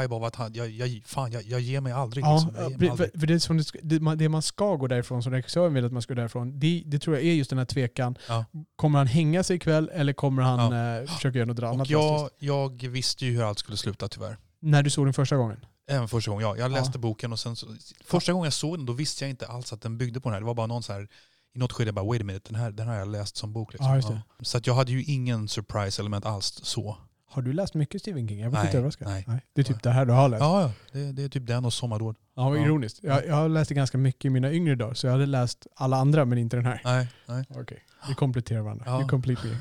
vibe 0.00 0.14
av 0.14 0.24
att 0.24 0.36
han, 0.36 0.54
jag, 0.54 0.70
jag, 0.70 1.02
fan, 1.06 1.32
jag, 1.32 1.42
jag 1.42 1.60
ger 1.60 1.80
mig 1.80 1.92
aldrig. 1.92 2.24
Ja, 2.24 2.34
liksom. 2.34 2.54
jag 2.54 2.70
ger 2.70 2.78
mig 2.78 2.86
för, 2.86 2.92
aldrig. 2.92 3.10
för, 3.12 3.18
för 3.20 3.26
det, 3.26 3.34
är 3.34 3.38
som 3.38 3.56
det, 3.56 3.64
ska- 3.64 3.78
det, 4.16 4.28
man, 4.28 4.42
ska 4.42 4.76
gå 4.76 4.86
därifrån, 4.86 5.22
som 5.22 5.32
regissören 5.32 5.74
vill 5.74 5.84
att 5.84 5.92
man 5.92 6.02
ska 6.02 6.14
gå 6.14 6.20
därifrån, 6.20 6.58
det, 6.58 6.82
det 6.86 6.98
tror 6.98 7.16
jag 7.16 7.24
är 7.24 7.32
just 7.32 7.50
den 7.50 7.58
här 7.58 7.66
tvekan. 7.66 8.18
Ja. 8.28 8.44
Kommer 8.76 8.98
han 8.98 9.06
hänga 9.06 9.42
sig 9.42 9.56
ikväll 9.56 9.90
eller 9.94 10.12
kommer 10.12 10.42
han 10.42 10.72
eh, 11.02 11.06
försöka 11.06 11.38
göra 11.38 11.48
något 11.48 11.58
annat? 11.62 11.80
Och 11.80 11.92
jag, 11.92 12.30
jag 12.38 12.88
visste 12.88 13.15
ju 13.22 13.32
hur 13.36 13.42
allt 13.48 13.58
skulle 13.58 13.76
sluta 13.76 14.08
tyvärr. 14.08 14.38
När 14.60 14.82
du 14.82 14.90
såg 14.90 15.06
den 15.06 15.14
första 15.14 15.36
gången? 15.36 15.60
Även 15.88 16.08
första 16.08 16.30
gången. 16.30 16.46
Ja, 16.48 16.56
jag 16.56 16.70
läste 16.70 16.90
Ja. 16.94 17.00
boken 17.00 17.32
och 17.32 17.40
sen 17.40 17.56
så, 17.56 17.66
första 18.04 18.32
gången 18.32 18.44
jag 18.44 18.52
såg 18.52 18.78
den 18.78 18.86
då 18.86 18.92
visste 18.92 19.24
jag 19.24 19.30
inte 19.30 19.46
alls 19.46 19.72
att 19.72 19.80
den 19.82 19.98
byggde 19.98 20.20
på 20.20 20.28
den 20.28 20.34
här. 20.34 20.40
Det 20.40 20.46
var 20.46 20.54
bara 20.54 20.66
någon 20.66 20.82
så 20.82 20.92
här, 20.92 21.08
i 21.54 21.58
något 21.58 21.72
skede 21.72 21.88
jag 21.88 21.94
bara 21.94 22.04
wait 22.06 22.20
a 22.22 22.24
minute, 22.24 22.52
den 22.52 22.60
här, 22.60 22.70
den 22.70 22.86
här 22.86 22.92
har 22.94 22.98
jag 23.00 23.08
läst 23.08 23.36
som 23.36 23.52
bok. 23.52 23.72
Liksom. 23.72 24.00
Ja. 24.02 24.20
Så 24.44 24.58
att 24.58 24.66
jag 24.66 24.74
hade 24.74 24.92
ju 24.92 25.02
ingen 25.04 25.48
surprise 25.48 26.02
element 26.02 26.26
alls 26.26 26.60
så. 26.62 26.96
Har 27.36 27.42
du 27.42 27.52
läst 27.52 27.74
mycket 27.74 28.00
Stephen 28.00 28.28
King? 28.28 28.40
Jag 28.40 28.52
Nej, 28.52 28.64
lite 28.66 28.78
överraskad. 28.78 29.08
nej. 29.08 29.24
Det 29.54 29.60
är 29.60 29.64
typ 29.64 29.82
det 29.82 29.90
här 29.90 30.06
du 30.06 30.12
har 30.12 30.28
läst? 30.28 30.40
Ja, 30.40 30.62
ja 30.62 30.72
det, 30.92 31.12
det 31.12 31.22
är 31.22 31.28
typ 31.28 31.46
den 31.46 31.64
och 31.64 31.72
Sommardåd. 31.72 32.16
Ja, 32.36 32.48
vad 32.48 32.58
Ja. 32.58 32.64
ironiskt. 32.64 32.98
Jag, 33.02 33.26
jag 33.26 33.34
har 33.34 33.48
läst 33.48 33.68
det 33.68 33.74
ganska 33.74 33.98
mycket 33.98 34.24
i 34.24 34.30
mina 34.30 34.52
yngre 34.52 34.74
dagar, 34.74 34.94
så 34.94 35.06
jag 35.06 35.12
hade 35.12 35.26
läst 35.26 35.66
alla 35.74 35.96
andra 35.96 36.24
men 36.24 36.38
inte 36.38 36.56
den 36.56 36.64
här. 36.66 36.80
Nej, 36.84 37.08
nej. 37.26 37.44
Okej, 37.50 37.78
vi 38.08 38.14
kompletterar 38.14 38.60
varandra. 38.60 38.84
Ja. 38.86 39.00
You 39.00 39.08
complete 39.08 39.42
me. 39.46 39.56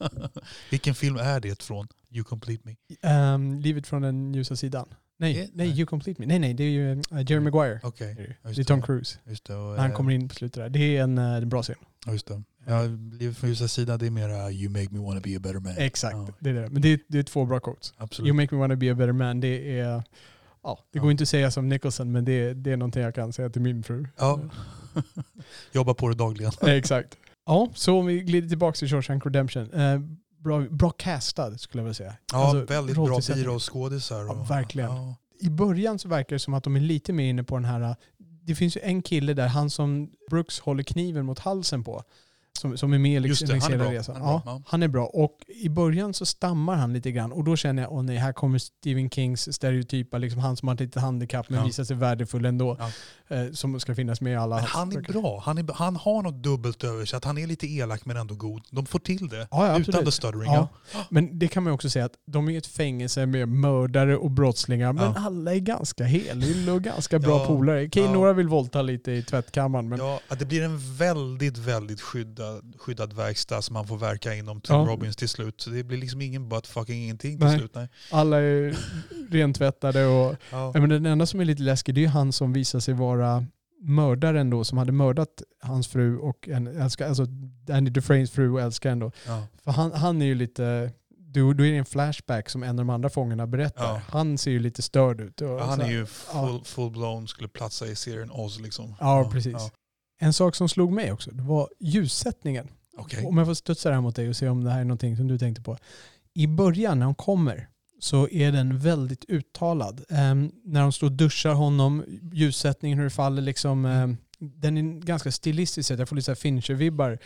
Vilken 0.70 0.94
film 0.94 1.16
är 1.16 1.40
det 1.40 1.62
från? 1.62 1.88
You 2.10 2.24
Complete 2.24 2.62
Me? 2.68 2.74
Ehm, 3.10 3.54
livet 3.60 3.86
från 3.86 4.02
den 4.02 4.34
ljusa 4.34 4.56
sidan. 4.56 4.88
Nej, 5.18 5.32
Eh, 5.32 5.36
nej, 5.38 5.50
nej. 5.54 5.78
You 5.78 5.86
Complete 5.86 6.20
Me. 6.20 6.26
Nej, 6.26 6.38
nej, 6.38 6.54
det 6.54 6.64
är 6.64 6.68
ju 6.70 6.92
uh, 6.94 7.00
Jerry 7.12 7.40
Maguire. 7.40 7.80
Okej, 7.82 8.36
Det 8.42 8.58
är 8.60 8.64
Tom. 8.64 8.82
Cruise. 8.82 9.18
just 9.24 9.44
det. 9.46 9.54
Och, 9.54 9.76
han 9.76 9.90
eh, 9.90 9.96
kommer 9.96 10.12
in 10.12 10.28
på 10.28 10.34
slutet 10.34 10.62
där. 10.62 10.68
Det 10.68 10.96
är 10.96 11.02
en, 11.02 11.18
eh, 11.18 11.24
en 11.24 11.48
bra 11.48 11.62
scen. 11.62 11.76
Just 12.06 12.26
det. 12.26 12.42
Ja, 12.68 12.82
Livet 13.18 13.36
från 13.36 13.50
ljusa 13.50 13.68
sidan 13.68 13.98
det 13.98 14.06
är 14.06 14.10
mera 14.10 14.50
You 14.50 14.70
make 14.70 14.88
me 14.90 14.98
wanna 15.06 15.20
be 15.20 15.36
a 15.36 15.40
better 15.40 15.60
man. 15.60 15.74
Exakt, 15.76 16.14
Ja, 16.16 16.28
det 16.40 16.50
är 16.50 16.54
det. 16.54 16.70
Men 16.70 16.82
det 16.82 16.88
är, 16.92 16.98
det 17.08 17.18
är 17.18 17.22
två 17.22 17.44
bra 17.44 17.60
quotes. 17.60 17.94
absolut. 17.96 18.28
You 18.28 18.36
make 18.36 18.54
me 18.54 18.60
wanna 18.60 18.76
be 18.76 18.92
a 18.92 18.94
better 18.94 19.12
man, 19.12 19.40
det 19.40 19.78
är... 19.80 20.02
Ja, 20.62 20.78
det 20.92 20.98
Ja. 20.98 21.02
går 21.02 21.10
inte 21.10 21.22
att 21.22 21.28
säga 21.28 21.50
som 21.50 21.68
Nicholson, 21.68 22.12
men 22.12 22.24
det, 22.24 22.54
det 22.54 22.72
är 22.72 22.76
någonting 22.76 23.02
jag 23.02 23.14
kan 23.14 23.32
säga 23.32 23.50
till 23.50 23.62
min 23.62 23.82
fru. 23.82 24.06
Ja. 24.16 24.40
Jobbar 25.72 25.94
på 25.94 26.08
det 26.08 26.14
dagligen. 26.14 26.52
Exakt. 26.62 27.16
Ja, 27.46 27.68
så 27.74 27.98
om 27.98 28.06
vi 28.06 28.20
glider 28.20 28.48
tillbaka 28.48 28.76
till 28.76 28.88
Shawshank 28.88 29.26
Redemption. 29.26 29.72
Eh, 29.72 30.00
bra, 30.38 30.60
bra 30.60 30.90
castad 30.90 31.58
skulle 31.58 31.80
jag 31.80 31.84
vilja 31.84 31.94
säga. 31.94 32.16
Ja, 32.32 32.38
Alltså, 32.50 32.64
väldigt 32.74 32.96
bra 32.96 33.20
biroskådisar. 33.34 34.24
Ja, 34.24 34.46
verkligen. 34.48 34.90
Ja. 34.90 35.16
I 35.40 35.48
början 35.50 35.98
så 35.98 36.08
verkar 36.08 36.36
det 36.36 36.40
som 36.40 36.54
att 36.54 36.64
de 36.64 36.76
är 36.76 36.80
lite 36.80 37.12
mer 37.12 37.24
inne 37.30 37.44
på 37.44 37.54
den 37.56 37.64
här... 37.64 37.96
Det 38.42 38.54
finns 38.54 38.76
ju 38.76 38.80
en 38.80 39.02
kille 39.02 39.34
där, 39.34 39.46
han 39.48 39.70
som 39.70 40.10
Brooks 40.30 40.60
håller 40.60 40.82
kniven 40.82 41.26
mot 41.26 41.38
halsen 41.38 41.84
på. 41.84 42.02
Som, 42.60 42.76
som 42.76 42.92
är 42.92 42.98
med 42.98 43.26
Just 43.26 43.26
liksom 43.40 43.46
det, 43.46 43.52
längs 43.52 43.64
han 43.64 43.72
är 43.72 43.76
hela 43.78 43.90
bra. 43.90 43.98
resan. 43.98 44.16
Han 44.16 44.24
är 44.24 44.28
bra, 44.38 44.42
Ja, 44.46 44.52
ja. 44.56 44.62
han 44.66 44.82
är 44.82 44.88
bra. 44.88 45.06
Och 45.06 45.38
i 45.48 45.68
början 45.68 46.14
så 46.14 46.26
stammar 46.26 46.74
han 46.76 46.92
lite 46.92 47.12
grann. 47.12 47.32
Och 47.32 47.44
då 47.44 47.56
känner 47.56 47.82
jag, 47.82 47.92
åh 47.92 48.02
nej, 48.02 48.16
här 48.16 48.32
kommer 48.32 48.58
Stephen 48.58 49.10
Kings 49.10 49.54
stereotypa, 49.54 50.18
liksom 50.18 50.40
han 50.40 50.56
som 50.56 50.68
har 50.68 50.74
ett 50.74 50.80
litet 50.80 51.02
handikapp 51.02 51.48
men 51.50 51.58
Ja. 51.58 51.66
visar 51.66 51.84
sig 51.84 51.96
värdefull 51.96 52.44
ändå. 52.44 52.76
Ja. 52.78 52.90
Eh, 53.28 53.52
som 53.52 53.80
ska 53.80 53.94
finnas 53.94 54.20
med 54.20 54.32
i 54.32 54.36
alla. 54.36 54.56
Men 54.56 54.64
han 54.64 54.92
är 54.96 55.00
bra. 55.00 55.42
Han, 55.44 55.58
är, 55.58 55.72
han 55.74 55.96
har 55.96 56.22
något 56.22 56.42
dubbelt 56.42 56.84
över 56.84 57.04
sig. 57.04 57.16
Att 57.16 57.24
han 57.24 57.38
är 57.38 57.46
lite 57.46 57.66
elak 57.66 58.04
men 58.04 58.16
ändå 58.16 58.34
god. 58.34 58.62
De 58.70 58.86
får 58.86 58.98
till 58.98 59.28
det. 59.28 59.48
Ja, 59.50 59.66
ja, 59.66 59.78
Utan 59.78 60.04
the 60.04 60.10
stuttering. 60.10 60.52
Ja. 60.52 60.68
Men 61.08 61.38
det 61.38 61.48
kan 61.48 61.62
man 61.62 61.72
också 61.72 61.90
säga 61.90 62.04
att 62.04 62.14
de 62.26 62.48
är 62.48 62.58
ett 62.58 62.66
fängelse 62.66 63.26
med 63.26 63.48
mördare 63.48 64.16
och 64.16 64.30
brottslingar. 64.30 64.92
Men 64.92 65.16
alla 65.16 65.54
är 65.54 65.58
ganska 65.58 66.04
heliga 66.04 66.72
och 66.72 66.82
ganska 66.82 67.18
bra 67.26 67.46
polare. 67.46 67.86
Okej, 67.86 68.08
några 68.08 68.32
vill 68.32 68.48
våldta 68.48 68.82
lite 68.82 69.12
i 69.12 69.22
tvättkammaren. 69.22 69.88
Men 69.88 69.98
Ja, 69.98 70.20
att 70.28 70.38
det 70.38 70.44
blir 70.44 70.62
en 70.62 70.96
väldigt, 70.96 71.58
väldigt 71.58 72.00
skyddad, 72.00 72.74
skyddad 72.78 73.12
verkstad 73.12 73.62
som 73.62 73.74
man 73.74 73.86
får 73.86 73.96
verka 73.96 74.34
inom 74.34 74.60
Tim. 74.60 74.76
Robbins 74.76 75.16
till 75.16 75.28
slut. 75.28 75.66
Det 75.72 75.84
blir 75.84 75.98
liksom 75.98 76.20
ingen 76.20 76.48
butt 76.48 76.66
fucking 76.66 77.02
ingenting 77.02 77.38
till 77.38 77.46
Nej. 77.46 77.58
slut. 77.58 77.74
Nej. 77.74 77.88
alla 78.10 78.36
är 78.36 78.76
rentvättade. 79.30 80.06
Och, 80.06 80.34
men 80.74 80.88
den 80.88 81.06
enda 81.06 81.26
som 81.26 81.40
är 81.40 81.44
lite 81.44 81.62
läskig 81.62 81.94
det 81.94 82.04
är 82.04 82.08
han 82.08 82.32
som 82.32 82.52
visar 82.52 82.80
sig 82.80 82.94
vara 82.94 83.15
vara 83.16 83.46
mördaren 83.80 84.50
då 84.50 84.64
som 84.64 84.78
hade 84.78 84.92
mördat 84.92 85.42
hans 85.60 85.88
fru 85.88 86.18
och 86.18 86.48
en 86.48 86.66
älskar, 86.66 87.08
alltså 87.08 87.24
Danny 87.66 87.90
Dufresnes 87.90 88.30
fru 88.30 88.50
och 88.50 88.60
älskaren 88.60 88.98
då. 88.98 89.12
Ja. 89.26 89.46
För 89.64 89.70
han, 89.70 89.92
han 89.92 90.22
är 90.22 90.26
ju 90.26 90.34
lite, 90.34 90.92
då, 91.18 91.52
då 91.52 91.66
är 91.66 91.70
det 91.70 91.76
en 91.76 91.84
flashback 91.84 92.50
som 92.50 92.62
en 92.62 92.70
av 92.70 92.76
de 92.76 92.90
andra 92.90 93.10
fångarna 93.10 93.46
berättar. 93.46 93.84
Ja. 93.84 94.00
Han 94.08 94.38
ser 94.38 94.50
ju 94.50 94.58
lite 94.58 94.82
störd 94.82 95.20
ut. 95.20 95.40
Ja, 95.40 95.64
han 95.64 95.80
är 95.80 95.90
ju 95.90 96.06
full, 96.06 96.64
full 96.64 96.90
blown, 96.90 97.28
skulle 97.28 97.48
platsa 97.48 97.86
i 97.86 97.96
serien 97.96 98.30
Oz 98.30 98.60
liksom. 98.60 98.94
Ja, 99.00 99.30
precis. 99.32 99.70
En 100.18 100.32
sak 100.32 100.54
som 100.54 100.68
slog 100.68 100.92
mig 100.92 101.12
också, 101.12 101.30
det 101.30 101.42
var 101.42 101.68
ljussättningen. 101.80 102.68
Okej. 102.98 103.26
Om 103.26 103.38
jag 103.38 103.46
får 103.46 103.54
studsa 103.54 103.88
det 103.88 103.94
här 103.94 104.02
mot 104.02 104.16
dig 104.16 104.28
och 104.28 104.36
se 104.36 104.48
om 104.48 104.64
det 104.64 104.70
här 104.70 104.80
är 104.80 104.84
någonting 104.84 105.16
som 105.16 105.28
du 105.28 105.38
tänkte 105.38 105.62
på. 105.62 105.78
I 106.34 106.46
början 106.46 106.98
när 106.98 107.06
de 107.06 107.14
kommer 107.14 107.68
så 108.06 108.28
är 108.28 108.52
den 108.52 108.78
väldigt 108.78 109.24
uttalad. 109.28 110.04
Ehm, 110.08 110.52
när 110.64 110.80
de 110.80 110.92
står 110.92 111.06
och 111.06 111.12
duschar 111.12 111.54
honom, 111.54 112.04
ljussättningen, 112.32 112.98
hur 112.98 113.04
det 113.04 113.10
faller 113.10 113.42
liksom. 113.42 113.84
ehm, 113.84 114.16
den 114.38 114.76
är 114.76 115.00
ganska 115.00 115.32
stilistisk. 115.32 115.90
Jag 115.90 116.08
får 116.08 116.16
lite 116.16 116.34
Fincher-vibbar 116.34 117.18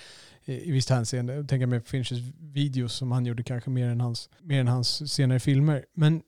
i, 0.45 0.69
i 0.69 0.71
visst 0.71 0.91
hänseende. 0.91 1.35
Jag 1.35 1.49
tänker 1.49 1.67
mig 1.67 1.81
på 1.81 1.87
Finchers 1.87 2.19
videos 2.41 2.95
som 2.95 3.13
han 3.13 3.27
gjorde 3.27 3.43
kanske 3.43 3.71
mer 3.71 3.89
än 3.89 4.01
hans, 4.01 4.29
mer 4.43 4.61
än 4.61 4.69
hans 4.69 5.13
senare 5.13 5.41
filmer. 5.41 5.85
Men 5.95 6.23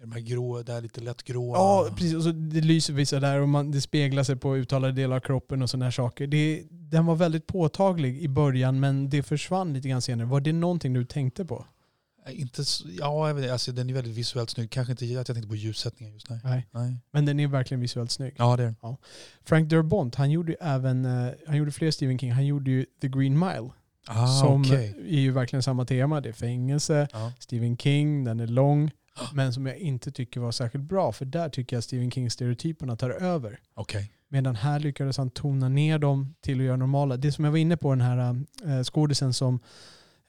De 0.00 0.12
här 0.12 0.20
grå, 0.20 0.62
det 0.62 0.72
här 0.72 0.80
lite 0.80 1.00
lätt 1.00 1.22
gråa. 1.22 1.58
Ja, 1.58 1.88
precis. 1.96 2.14
Och 2.14 2.22
så 2.22 2.32
det 2.32 2.60
lyser 2.60 2.92
vissa 2.92 3.20
där 3.20 3.40
och 3.40 3.48
man, 3.48 3.70
det 3.70 3.80
speglar 3.80 4.22
sig 4.22 4.36
på 4.36 4.56
uttalade 4.56 4.92
delar 4.92 5.16
av 5.16 5.20
kroppen 5.20 5.62
och 5.62 5.70
sådana 5.70 5.84
här 5.86 5.90
saker. 5.90 6.26
Det, 6.26 6.62
den 6.70 7.06
var 7.06 7.14
väldigt 7.16 7.46
påtaglig 7.46 8.22
i 8.22 8.28
början 8.28 8.80
men 8.80 9.10
det 9.10 9.22
försvann 9.22 9.72
lite 9.74 9.88
grann 9.88 10.02
senare. 10.02 10.28
Var 10.28 10.40
det 10.40 10.52
någonting 10.52 10.92
du 10.92 11.04
tänkte 11.04 11.44
på? 11.44 11.66
Nej, 12.26 12.34
Inte, 12.40 12.64
så- 12.64 12.84
ja, 12.98 13.28
jag 13.28 13.34
vet, 13.34 13.42
inte. 13.42 13.52
alltså, 13.52 13.72
den 13.72 13.90
är 13.90 13.94
väldigt 13.94 14.14
visuellt 14.16 14.50
snygg. 14.50 14.70
Kanske 14.70 14.90
inte 14.92 15.04
att 15.04 15.10
jag 15.10 15.26
tänkte 15.26 15.48
på 15.48 15.56
ljussättningen 15.56 16.14
just 16.14 16.28
nej. 16.30 16.40
Nej. 16.44 16.66
nej. 16.70 16.96
Men 17.10 17.24
den 17.24 17.40
är 17.40 17.46
verkligen 17.46 17.80
visuellt 17.80 18.10
snygg. 18.10 18.34
Ja, 18.38 18.56
det 18.56 18.62
är 18.62 18.74
den. 18.82 18.96
Frank 19.44 19.68
Durbont, 19.68 20.14
han 20.14 20.30
gjorde 20.30 20.54
även, 20.60 21.04
eh, 21.04 21.32
han 21.46 21.56
gjorde 21.56 21.72
fler 21.72 21.90
Stephen 21.90 22.18
King. 22.18 22.32
Han 22.32 22.46
gjorde 22.46 22.70
ju 22.70 22.86
The 23.00 23.08
Green 23.08 23.38
Mile. 23.38 23.70
Ah, 24.06 24.26
som 24.26 24.60
okej. 24.62 24.94
är 25.08 25.20
ju 25.20 25.30
verkligen 25.32 25.62
samma 25.62 25.84
tema. 25.84 26.20
Det 26.20 26.28
är 26.28 26.32
fängelse, 26.32 27.08
Ja. 27.12 27.32
Stephen 27.38 27.76
King, 27.76 28.24
den 28.24 28.40
är 28.40 28.46
lång. 28.46 28.90
Men 29.32 29.52
som 29.52 29.66
jag 29.66 29.76
inte 29.78 30.12
tycker 30.12 30.40
var 30.40 30.52
särskilt 30.52 30.84
bra. 30.84 31.12
För 31.12 31.24
där 31.24 31.48
tycker 31.48 31.76
jag 31.76 31.84
Stephen 31.84 32.10
King-stereotyperna 32.10 32.96
tar 32.96 33.10
över. 33.10 33.60
Okej. 33.74 34.12
Medan 34.28 34.56
här 34.56 34.80
lyckades 34.80 35.16
han 35.16 35.30
tona 35.30 35.68
ner 35.68 35.98
dem 35.98 36.34
till 36.40 36.58
att 36.60 36.64
göra 36.66 36.76
normala. 36.76 37.16
Det 37.16 37.32
som 37.32 37.44
jag 37.44 37.52
var 37.52 37.58
inne 37.58 37.76
på, 37.76 37.90
den 37.90 38.00
här 38.00 38.44
äh, 38.66 38.82
skådisen 38.82 39.32
som 39.32 39.60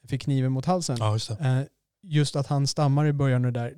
fick 0.08 0.22
kniven 0.22 0.52
mot 0.52 0.64
halsen. 0.66 0.96
Ja, 1.00 1.18
just 2.02 2.36
att 2.36 2.46
han 2.46 2.66
stammar 2.66 3.06
i 3.06 3.12
början 3.12 3.44
och 3.44 3.52
där. 3.52 3.74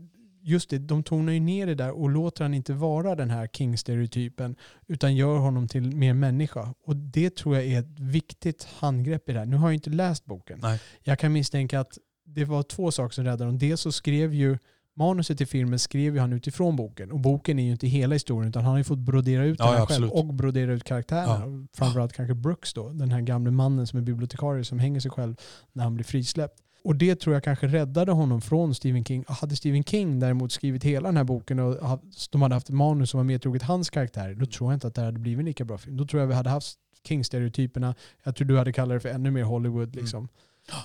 Just 0.47 0.71
det, 0.71 0.79
de 0.79 1.03
tonar 1.03 1.33
ju 1.33 1.41
ner 1.41 1.67
det 1.67 1.75
där 1.75 1.91
och 1.91 2.11
låter 2.11 2.45
han 2.45 2.55
inte 2.55 2.73
vara 2.73 3.15
den 3.15 3.31
här 3.31 3.47
King-stereotypen 3.47 4.57
utan 4.87 5.17
gör 5.17 5.39
honom 5.39 5.69
till 5.69 5.97
mer 5.97 6.15
människa. 6.15 6.75
Och 6.85 6.97
det 6.97 7.37
tror 7.37 7.55
jag 7.55 7.65
är 7.65 7.79
ett 7.79 8.01
viktigt 8.01 8.65
handgrepp 8.65 9.29
i 9.29 9.33
det 9.33 9.39
här. 9.39 9.47
Nu 9.47 9.57
har 9.57 9.69
jag 9.69 9.75
inte 9.75 9.91
läst 9.91 10.25
boken. 10.25 10.59
Nej. 10.63 10.81
Jag 11.03 11.19
kan 11.19 11.33
misstänka 11.33 11.81
att 11.81 11.99
det 12.27 12.45
var 12.45 12.63
två 12.63 12.91
saker 12.91 13.15
som 13.15 13.25
räddade 13.25 13.45
honom. 13.45 13.59
Dels 13.59 13.81
så 13.81 13.93
skrev 13.93 14.35
ju 14.35 14.59
manuset 14.97 15.39
till 15.39 15.47
filmen 15.47 15.79
skrev 15.79 16.15
ju 16.15 16.21
han 16.21 16.33
utifrån 16.33 16.77
boken. 16.77 17.13
Och 17.13 17.21
boken 17.21 17.59
är 17.59 17.65
ju 17.65 17.71
inte 17.71 17.87
hela 17.87 18.15
historien 18.15 18.49
utan 18.49 18.63
han 18.63 18.71
har 18.71 18.79
ju 18.79 18.85
fått 18.85 18.99
brodera 18.99 19.45
ut 19.45 19.59
Ja, 19.59 19.71
den 19.71 19.81
ja, 19.81 19.87
själv 19.87 20.11
och 20.11 20.35
brodera 20.35 20.73
ut 20.73 20.85
karaktärerna. 20.85 21.41
Ja. 21.47 21.67
Framförallt 21.73 22.13
kanske 22.13 22.35
Brooks 22.35 22.75
då, 22.75 22.89
den 22.89 23.11
här 23.11 23.21
gamle 23.21 23.51
mannen 23.51 23.87
som 23.87 23.99
är 23.99 24.03
bibliotekarie 24.03 24.65
som 24.65 24.79
hänger 24.79 25.01
sig 25.01 25.11
själv 25.11 25.37
när 25.73 25.85
han 25.85 25.95
blir 25.95 26.05
frisläppt. 26.05 26.61
Och 26.85 26.97
det 26.97 27.17
tror 27.17 27.35
jag 27.35 27.45
kanske 27.45 27.67
räddade 27.67 28.13
honom 28.13 28.41
från 28.41 28.75
Stephen 28.75 29.05
King. 29.05 29.25
Hade 29.29 29.57
Stephen 29.57 29.85
King 29.85 30.21
däremot 30.21 30.53
skrivit 30.53 30.85
hela 30.85 31.09
den 31.09 31.17
här 31.17 31.25
boken 31.25 31.59
och 31.59 32.01
de 32.31 32.43
hade 32.43 32.55
haft 32.55 32.69
ett 32.69 32.75
manus 32.75 33.11
som 33.11 33.19
var 33.19 33.25
mer 33.25 33.39
troget 33.39 33.63
hans 33.63 33.91
karaktär, 33.91 34.35
då 34.35 34.47
tror 34.47 34.71
jag 34.73 34.77
inte 34.77 34.87
att 34.87 34.95
det 34.95 35.03
hade 35.03 35.19
blivit 35.19 35.39
en 35.39 35.45
lika 35.47 35.65
bra 35.65 35.79
film. 35.79 35.97
Då 35.97 36.07
tror 36.07 36.21
jag 36.21 36.27
vi 36.27 36.35
hade 36.35 36.51
haft 36.51 36.79
King-stereotyperna. 37.09 37.95
Jag 38.23 38.37
tror 38.37 38.49
du 38.49 38.59
hade 38.59 38.73
kallat 38.73 38.97
det 38.97 39.01
för 39.01 39.09
ännu 39.09 39.31
mer 39.31 39.43
Hollywood 39.43 39.89
Mm. 39.89 40.01
liksom. 40.01 40.29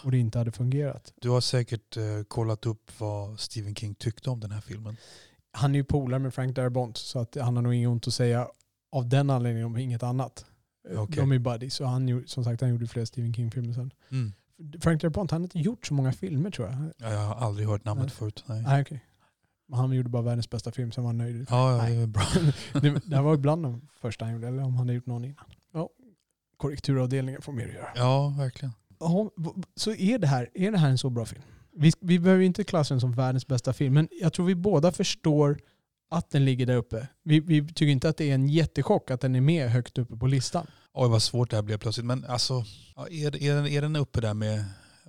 Och 0.04 0.12
det 0.12 0.18
inte 0.18 0.38
hade 0.38 0.52
fungerat. 0.52 1.14
Du 1.22 1.30
har 1.30 1.42
säkert 1.42 1.98
eh, 1.98 2.04
kollat 2.28 2.66
upp 2.66 2.92
vad 3.00 3.40
Stephen 3.40 3.76
King 3.76 3.96
tyckte 3.96 4.30
om 4.30 4.40
den 4.40 4.52
här 4.52 4.62
filmen. 4.62 4.98
Han 5.52 5.76
är 5.76 5.80
ju 5.80 5.84
polare 5.84 6.20
med 6.20 6.34
Frank 6.34 6.56
Darabont 6.56 6.98
så 6.98 7.20
att 7.20 7.36
han 7.36 7.56
har 7.56 7.64
nog 7.64 7.74
inget 7.74 7.90
ont 7.90 8.08
att 8.08 8.14
säga 8.14 8.48
av 8.92 9.10
den 9.10 9.30
anledningen 9.30 9.66
om 9.66 9.78
inget 9.78 10.04
annat. 10.04 10.46
Okej. 10.96 11.16
De 11.16 11.32
är 11.32 11.40
buddies 11.40 11.80
och 11.80 11.90
han, 11.90 12.24
som 12.28 12.44
sagt, 12.44 12.62
han 12.62 12.70
gjorde 12.70 12.88
flera 12.88 13.06
Stephen 13.06 13.34
King-filmer 13.34 13.74
sen. 13.74 13.92
Mm. 14.12 14.34
Frank 14.82 15.02
Darabont, 15.02 15.32
han 15.32 15.42
har 15.42 15.46
inte 15.46 15.60
gjort 15.60 15.88
så 15.88 15.94
många 15.94 16.12
filmer 16.14 16.52
tror 16.52 16.68
jag. 16.68 16.78
Ja, 16.98 17.12
Jag 17.14 17.20
har 17.20 17.36
aldrig 17.36 17.68
hört 17.68 17.86
namnet 17.86 18.06
Nej. 18.06 18.16
förut. 18.16 18.44
Nej. 18.48 18.64
Nej. 18.64 19.04
Men 19.68 19.80
Han 19.80 19.92
gjorde 19.92 20.10
bara 20.10 20.22
världens 20.22 20.50
bästa 20.50 20.72
film, 20.72 20.92
sen 20.92 21.04
var 21.04 21.10
han 21.10 21.18
nöjd. 21.18 21.46
Ja, 21.50 21.78
Nej. 21.78 21.98
det 21.98 22.08
bra. 22.08 22.24
det, 22.82 23.02
det 23.06 23.22
var 23.22 23.34
ibland 23.34 23.64
de 23.64 23.88
första 24.02 24.26
han 24.26 24.34
gjorde, 24.34 24.48
eller 24.48 24.64
om 24.64 24.76
han 24.76 24.78
hade 24.78 24.94
gjort 24.94 25.06
någon 25.06 25.26
innan. 25.26 25.46
Ja. 25.74 25.90
Korrekturavdelningen 26.58 27.42
får 27.42 27.54
mer 27.54 27.68
att 27.68 27.74
göra. 27.74 27.88
Ja, 27.96 28.36
verkligen. 28.38 28.74
Ja, 29.00 29.32
så 29.76 29.92
är 29.92 30.20
det, 30.20 30.28
här, 30.28 30.50
är 30.54 30.72
det 30.72 30.78
här 30.78 30.90
en 30.90 30.98
så 30.98 31.10
bra 31.10 31.26
film? 31.26 31.42
Vi, 31.76 31.92
vi 32.00 32.20
behöver 32.20 32.44
inte 32.44 32.64
klassa 32.64 32.94
den 32.94 33.02
som 33.02 33.12
världens 33.12 33.48
bästa 33.48 33.74
film, 33.74 33.94
men 33.94 34.08
jag 34.22 34.34
tror 34.34 34.46
vi 34.46 34.56
båda 34.56 34.92
förstår 34.92 35.60
att 36.10 36.30
den 36.30 36.46
ligger 36.46 36.66
där 36.66 36.76
uppe. 36.76 37.08
Vi, 37.24 37.40
vi 37.40 37.68
tycker 37.68 37.88
inte 37.88 38.10
att 38.10 38.18
det 38.18 38.30
är 38.30 38.36
en 38.36 38.50
jättechock 38.50 39.12
att 39.12 39.22
den 39.22 39.36
är 39.36 39.42
med 39.42 39.70
högt 39.70 39.98
uppe 39.98 40.16
på 40.16 40.28
listan. 40.28 40.68
Oj 40.94 41.10
vad 41.10 41.22
svårt 41.22 41.50
det 41.50 41.56
här 41.56 41.64
blev 41.64 41.78
plötsligt. 41.78 42.06
Men 42.06 42.26
alltså, 42.26 42.64
är, 43.10 43.44
är, 43.44 43.56
den, 43.56 43.68
är 43.68 43.82
den 43.82 43.96
uppe 43.96 44.22
där 44.22 44.34
med, 44.34 44.66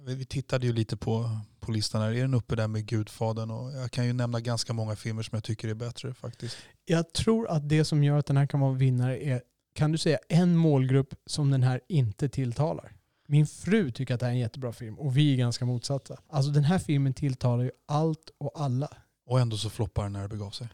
vi 0.07 0.15
vi 0.15 0.25
tittade 0.25 0.67
ju 0.67 0.73
lite 0.73 0.97
på, 0.97 1.41
på 1.61 1.73
listan 1.73 2.03
här, 2.03 2.11
är 2.11 2.21
den 2.21 2.35
uppe 2.35 2.57
där 2.57 2.69
med 2.69 2.87
Gudfadern? 2.87 3.51
Och 3.51 3.73
jag 3.73 3.91
kan 3.91 4.07
ju 4.07 4.13
nämna 4.13 4.41
ganska 4.41 4.73
många 4.73 4.97
filmer 4.97 5.23
som 5.23 5.37
jag 5.37 5.45
tycker 5.45 5.69
är 5.69 5.75
bättre 5.75 6.15
faktiskt. 6.15 6.57
Jag 6.85 7.13
tror 7.13 7.49
att 7.49 7.69
det 7.69 7.85
som 7.85 8.05
gör 8.05 8.19
att 8.19 8.27
den 8.27 8.37
här 8.37 8.47
kan 8.47 8.61
vara 8.61 8.73
vinnare 8.73 9.25
är, 9.25 9.43
kan 9.75 9.93
du 9.93 9.99
säga 9.99 10.19
en 10.29 10.57
målgrupp 10.57 11.15
som 11.27 11.51
den 11.51 11.63
här 11.63 11.81
inte 11.89 12.29
tilltalar? 12.29 12.93
Min 13.27 13.47
fru 13.47 13.91
tycker 13.91 14.15
att 14.15 14.21
det 14.21 14.27
här 14.27 14.31
är 14.31 14.35
en 14.35 14.41
jättebra 14.41 14.73
film 14.73 14.99
och 14.99 15.17
vi 15.17 15.33
är 15.33 15.37
ganska 15.37 15.65
motsatta. 15.65 16.17
Alltså 16.29 16.51
den 16.51 16.65
här 16.65 16.79
filmen 16.79 17.15
tilltalar 17.15 17.65
ju 17.65 17.71
allt 17.89 18.31
och 18.39 18.61
alla. 18.61 18.89
Och 19.31 19.41
ändå 19.41 19.57
så 19.57 19.71
floppar 19.71 20.03
den 20.03 20.13
när 20.13 20.23
det 20.23 20.29
begav 20.29 20.51
sig. 20.51 20.69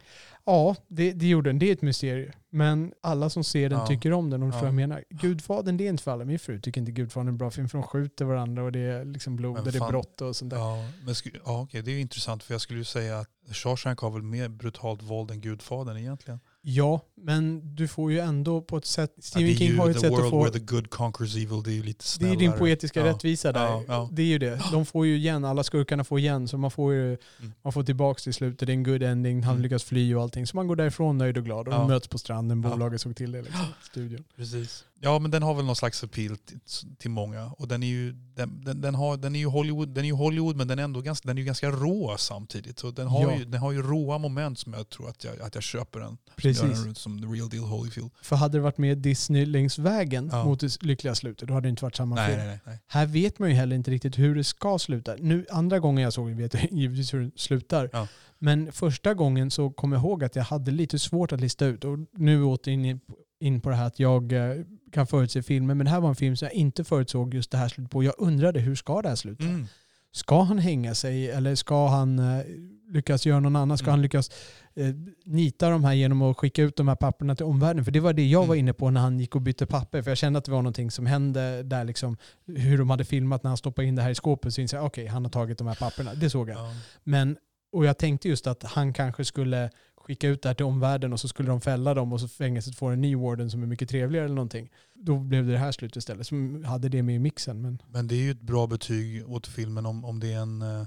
Ja, 0.44 0.76
det, 0.88 1.12
det 1.12 1.26
gjorde 1.28 1.50
den. 1.50 1.58
Det 1.58 1.68
är 1.68 1.72
ett 1.72 1.82
mysterium. 1.82 2.32
Men 2.50 2.92
alla 3.00 3.30
som 3.30 3.44
ser 3.44 3.68
den 3.70 3.78
Ja. 3.78 3.86
tycker 3.86 4.12
om 4.12 4.30
den. 4.30 4.42
Och 4.42 4.48
Ja. 4.48 4.58
ja. 4.58 4.64
jag 4.64 4.74
menar, 4.74 5.04
Gudfadern 5.10 5.76
det 5.76 5.84
är 5.84 5.88
inte 5.88 6.02
för 6.02 6.10
alla. 6.10 6.24
Min 6.24 6.38
fru 6.38 6.60
tycker 6.60 6.80
inte 6.80 6.92
Gudfadern 6.92 7.28
är 7.28 7.32
en 7.32 7.38
bra 7.38 7.50
film 7.50 7.68
för 7.68 7.78
de 7.78 7.82
skjuter 7.86 8.24
varandra 8.24 8.62
och 8.62 8.72
det 8.72 8.78
är 8.78 9.04
liksom 9.04 9.36
blod 9.36 9.58
och 9.58 9.64
det 9.72 9.76
är 9.78 9.88
brott 9.88 10.20
och 10.20 10.36
sånt 10.36 10.50
där. 10.50 10.58
Ja, 10.58 10.88
men 11.04 11.14
ja, 11.44 11.60
okej, 11.60 11.82
det 11.82 11.90
är 11.92 12.00
intressant 12.00 12.42
för 12.42 12.54
jag 12.54 12.60
skulle 12.60 12.78
ju 12.78 12.84
säga 12.84 13.18
att 13.18 13.30
Shawshank 13.52 13.98
har 13.98 14.10
väl 14.10 14.22
mer 14.22 14.48
brutalt 14.48 15.02
våld 15.02 15.30
än 15.30 15.40
Gudfadern 15.40 15.96
egentligen. 15.96 16.40
Ja, 16.68 17.00
men 17.16 17.74
du 17.74 17.88
får 17.88 18.12
ju 18.12 18.18
ändå 18.18 18.60
på 18.62 18.76
ett 18.76 18.84
sätt... 18.84 19.12
Ja, 19.16 19.22
Stephen 19.22 19.46
det 19.46 19.52
är 19.52 19.56
King 19.56 19.68
ju 19.70 19.76
har 19.78 19.86
ju 19.86 19.90
ett 19.94 20.00
sätt 20.00 20.12
att 20.12 20.30
få... 20.30 20.38
where 20.44 20.52
the 20.52 20.58
good 20.58 20.90
conquers 20.90 21.36
evil, 21.36 21.62
det 21.64 21.70
är 21.70 21.74
ju 21.74 21.82
lite 21.82 21.98
Det 21.98 22.04
snällare. 22.08 22.36
är 22.36 22.38
din 22.38 22.52
poetiska 22.52 23.00
Ja. 23.00 23.06
rättvisa 23.06 23.52
där. 23.52 23.60
Ja, 23.66 23.82
ja. 23.88 24.08
Det 24.12 24.22
är 24.22 24.26
ju 24.26 24.38
det. 24.38 24.60
De 24.72 24.86
får 24.86 25.06
ju 25.06 25.16
igen, 25.16 25.44
alla 25.44 25.64
skurkarna 25.64 26.04
får 26.04 26.18
igen. 26.18 26.48
Så 26.48 26.58
man 26.58 26.70
får 26.70 26.94
ju 26.94 27.16
man 27.62 27.72
får 27.72 27.82
tillbaka 27.82 28.18
till 28.18 28.34
slutet. 28.34 28.66
Det 28.66 28.72
är 28.72 28.74
en 28.74 28.82
good 28.84 29.02
ending. 29.02 29.42
Han 29.42 29.52
Mm. 29.54 29.62
lyckas 29.62 29.84
fly 29.84 30.14
och 30.14 30.22
allting. 30.22 30.46
Så 30.46 30.56
man 30.56 30.66
går 30.66 30.76
därifrån 30.76 31.18
nöjd 31.18 31.38
och 31.38 31.44
glad. 31.44 31.68
Och 31.68 31.74
Ja. 31.74 31.78
de 31.78 31.88
möts 31.88 32.08
på 32.08 32.18
stranden. 32.18 32.62
Ja. 32.62 32.70
Bolaget 32.70 33.00
såg 33.00 33.16
till 33.16 33.32
det. 33.32 33.42
Liksom, 33.42 33.64
studion. 33.90 34.24
Precis. 34.36 34.84
Ja 35.00 35.18
men 35.18 35.30
den 35.30 35.42
har 35.42 35.54
väl 35.54 35.64
någon 35.64 35.76
slags 35.76 36.04
appeal 36.04 36.36
till, 36.36 36.58
till 36.98 37.10
många. 37.10 37.46
Och 37.58 37.68
den 37.68 37.82
är 37.82 37.86
ju, 37.86 38.12
den, 38.12 38.64
den, 38.64 38.80
den, 38.80 38.94
har, 38.94 39.16
den 39.16 39.34
är 39.34 39.38
ju 39.38 39.46
Hollywood, 39.46 39.88
den 39.88 40.04
är 40.04 40.08
ju 40.08 40.14
Hollywood 40.14 40.56
men 40.56 40.68
den 40.68 40.78
är 40.78 40.82
ändå 40.82 41.00
ganska, 41.00 41.28
den 41.28 41.36
är 41.36 41.40
ju 41.40 41.46
ganska 41.46 41.70
rå 41.70 42.16
samtidigt. 42.18 42.78
Så 42.78 42.90
den 42.90 43.06
har, 43.06 43.22
Ja. 43.22 43.38
ju, 43.38 43.44
den 43.44 43.60
har 43.60 43.72
ju 43.72 43.82
råa 43.82 44.18
moment 44.18 44.58
som 44.58 44.72
jag 44.72 44.88
tror 44.88 45.08
att 45.08 45.24
jag, 45.24 45.40
att 45.40 45.54
jag 45.54 45.64
köper 45.64 46.00
den. 46.00 46.18
Precis. 46.36 46.60
den 46.84 46.94
som 46.94 47.20
the 47.20 47.26
real 47.26 47.48
deal 47.48 47.64
Holyfield. 47.64 48.10
För 48.22 48.36
hade 48.36 48.58
det 48.58 48.62
varit 48.62 48.78
med 48.78 48.98
Disney 48.98 49.46
längs 49.46 49.78
vägen 49.78 50.28
Ja. 50.32 50.44
mot 50.44 50.60
det 50.60 50.82
lyckliga 50.82 51.14
slutet, 51.14 51.48
då 51.48 51.54
hade 51.54 51.66
det 51.66 51.70
inte 51.70 51.84
varit 51.84 51.96
samma 51.96 52.14
Nej, 52.14 52.26
film. 52.26 52.38
nej, 52.38 52.46
nej, 52.48 52.60
nej. 52.64 52.78
Här 52.86 53.06
vet 53.06 53.38
man 53.38 53.48
ju 53.48 53.54
heller 53.54 53.76
inte 53.76 53.90
riktigt 53.90 54.18
hur 54.18 54.34
det 54.34 54.44
ska 54.44 54.78
sluta. 54.78 55.14
Nu, 55.18 55.46
andra 55.50 55.78
gången 55.78 56.04
jag 56.04 56.12
såg 56.12 56.28
den 56.28 56.36
vet 56.36 56.54
jag 56.54 56.68
givetvis 56.72 57.14
hur 57.14 57.20
den 57.20 57.32
slutar. 57.36 57.90
Ja. 57.92 58.08
Men 58.38 58.72
första 58.72 59.14
gången 59.14 59.50
så 59.50 59.70
kom 59.70 59.92
jag 59.92 60.00
ihåg 60.00 60.24
att 60.24 60.36
jag 60.36 60.42
hade 60.44 60.70
lite 60.70 60.98
svårt 60.98 61.32
att 61.32 61.40
lista 61.40 61.66
ut. 61.66 61.84
Och 61.84 61.98
nu 62.12 62.42
åter 62.42 62.72
in, 62.72 63.00
in 63.40 63.60
på 63.60 63.70
det 63.70 63.76
här 63.76 63.86
att 63.86 63.98
jag 64.00 64.32
eh, 64.32 64.54
kan 64.92 65.06
förutse 65.06 65.42
filmer. 65.42 65.74
Men 65.74 65.84
det 65.84 65.90
här 65.90 66.00
var 66.00 66.08
en 66.08 66.16
film 66.16 66.36
som 66.36 66.46
jag 66.46 66.54
inte 66.54 66.84
förutsåg 66.84 67.34
just 67.34 67.50
det 67.50 67.58
här 67.58 67.68
slutet 67.68 67.90
på. 67.92 68.02
Jag 68.04 68.14
undrade 68.18 68.60
hur 68.60 68.74
ska 68.74 69.02
det 69.02 69.08
här 69.08 69.16
sluta? 69.16 69.44
Mm. 69.44 69.66
Ska 70.12 70.42
han 70.42 70.58
hänga 70.58 70.94
sig 70.94 71.30
eller 71.30 71.54
ska 71.54 71.88
han 71.88 72.18
eh, 72.18 72.44
lyckas 72.88 73.26
göra 73.26 73.40
någon 73.40 73.56
annan? 73.56 73.78
Ska 73.78 73.84
Mm. 73.84 73.92
han 73.92 74.02
lyckas 74.02 74.30
eh, 74.74 74.86
nita 75.24 75.70
de 75.70 75.84
här 75.84 75.92
genom 75.92 76.22
att 76.22 76.36
skicka 76.36 76.62
ut 76.62 76.76
de 76.76 76.88
här 76.88 76.94
papperna 76.96 77.34
till 77.34 77.46
omvärlden? 77.46 77.84
För 77.84 77.92
det 77.92 78.00
var 78.00 78.12
det 78.12 78.26
jag 78.26 78.40
var 78.46 78.54
Mm. 78.54 78.58
inne 78.58 78.72
på 78.72 78.90
när 78.90 79.00
han 79.00 79.20
gick 79.20 79.34
och 79.34 79.42
bytte 79.42 79.66
papper. 79.66 80.02
För 80.02 80.10
jag 80.10 80.18
kände 80.18 80.38
att 80.38 80.44
det 80.44 80.50
var 80.50 80.58
någonting 80.62 80.90
som 80.90 81.06
hände 81.06 81.62
där 81.62 81.84
liksom. 81.84 82.16
Hur 82.46 82.78
de 82.78 82.90
hade 82.90 83.04
filmat 83.04 83.42
när 83.42 83.48
han 83.48 83.56
stoppade 83.56 83.88
in 83.88 83.94
det 83.96 84.02
här 84.02 84.10
i 84.10 84.14
skåpet. 84.14 84.54
Så 84.54 84.60
insåg 84.60 84.78
jag 84.78 84.86
okej, 84.86 85.06
han 85.06 85.24
har 85.24 85.30
tagit 85.30 85.58
de 85.58 85.66
här 85.66 85.74
papperna. 85.74 86.14
Det 86.14 86.30
såg 86.30 86.48
jag. 86.50 86.58
Ja. 86.58 86.72
Men, 87.04 87.36
och 87.72 87.86
jag 87.86 87.98
tänkte 87.98 88.28
just 88.28 88.46
att 88.46 88.62
han 88.62 88.92
kanske 88.92 89.24
skulle 89.24 89.70
skicka 89.96 90.28
ut 90.28 90.42
det 90.42 90.48
här 90.48 90.54
till 90.54 90.66
omvärlden 90.66 91.12
och 91.12 91.20
så 91.20 91.28
skulle 91.28 91.48
de 91.48 91.60
fälla 91.60 91.94
dem 91.94 92.12
och 92.12 92.20
så 92.20 92.28
fängelset 92.28 92.76
får 92.76 92.92
en 92.92 93.00
ny 93.00 93.16
warden 93.16 93.50
som 93.50 93.62
är 93.62 93.66
mycket 93.66 93.88
trevligare 93.88 94.24
eller 94.24 94.34
någonting. 94.34 94.70
Då 94.94 95.18
blev 95.18 95.46
det 95.46 95.52
det 95.52 95.58
här 95.58 95.72
slutet 95.72 95.96
istället. 95.96 96.26
Som 96.26 96.64
hade 96.64 96.88
det 96.88 97.02
med 97.02 97.14
i 97.14 97.18
mixen. 97.18 97.62
Men 97.62 97.82
Men 97.88 98.08
det 98.08 98.14
är 98.14 98.22
ju 98.22 98.30
ett 98.30 98.40
bra 98.40 98.66
betyg 98.66 99.28
åt 99.30 99.46
filmen 99.46 99.86
om, 99.86 100.04
om 100.04 100.20
det 100.20 100.32
är 100.32 100.38
en, 100.40 100.62
eh, 100.62 100.86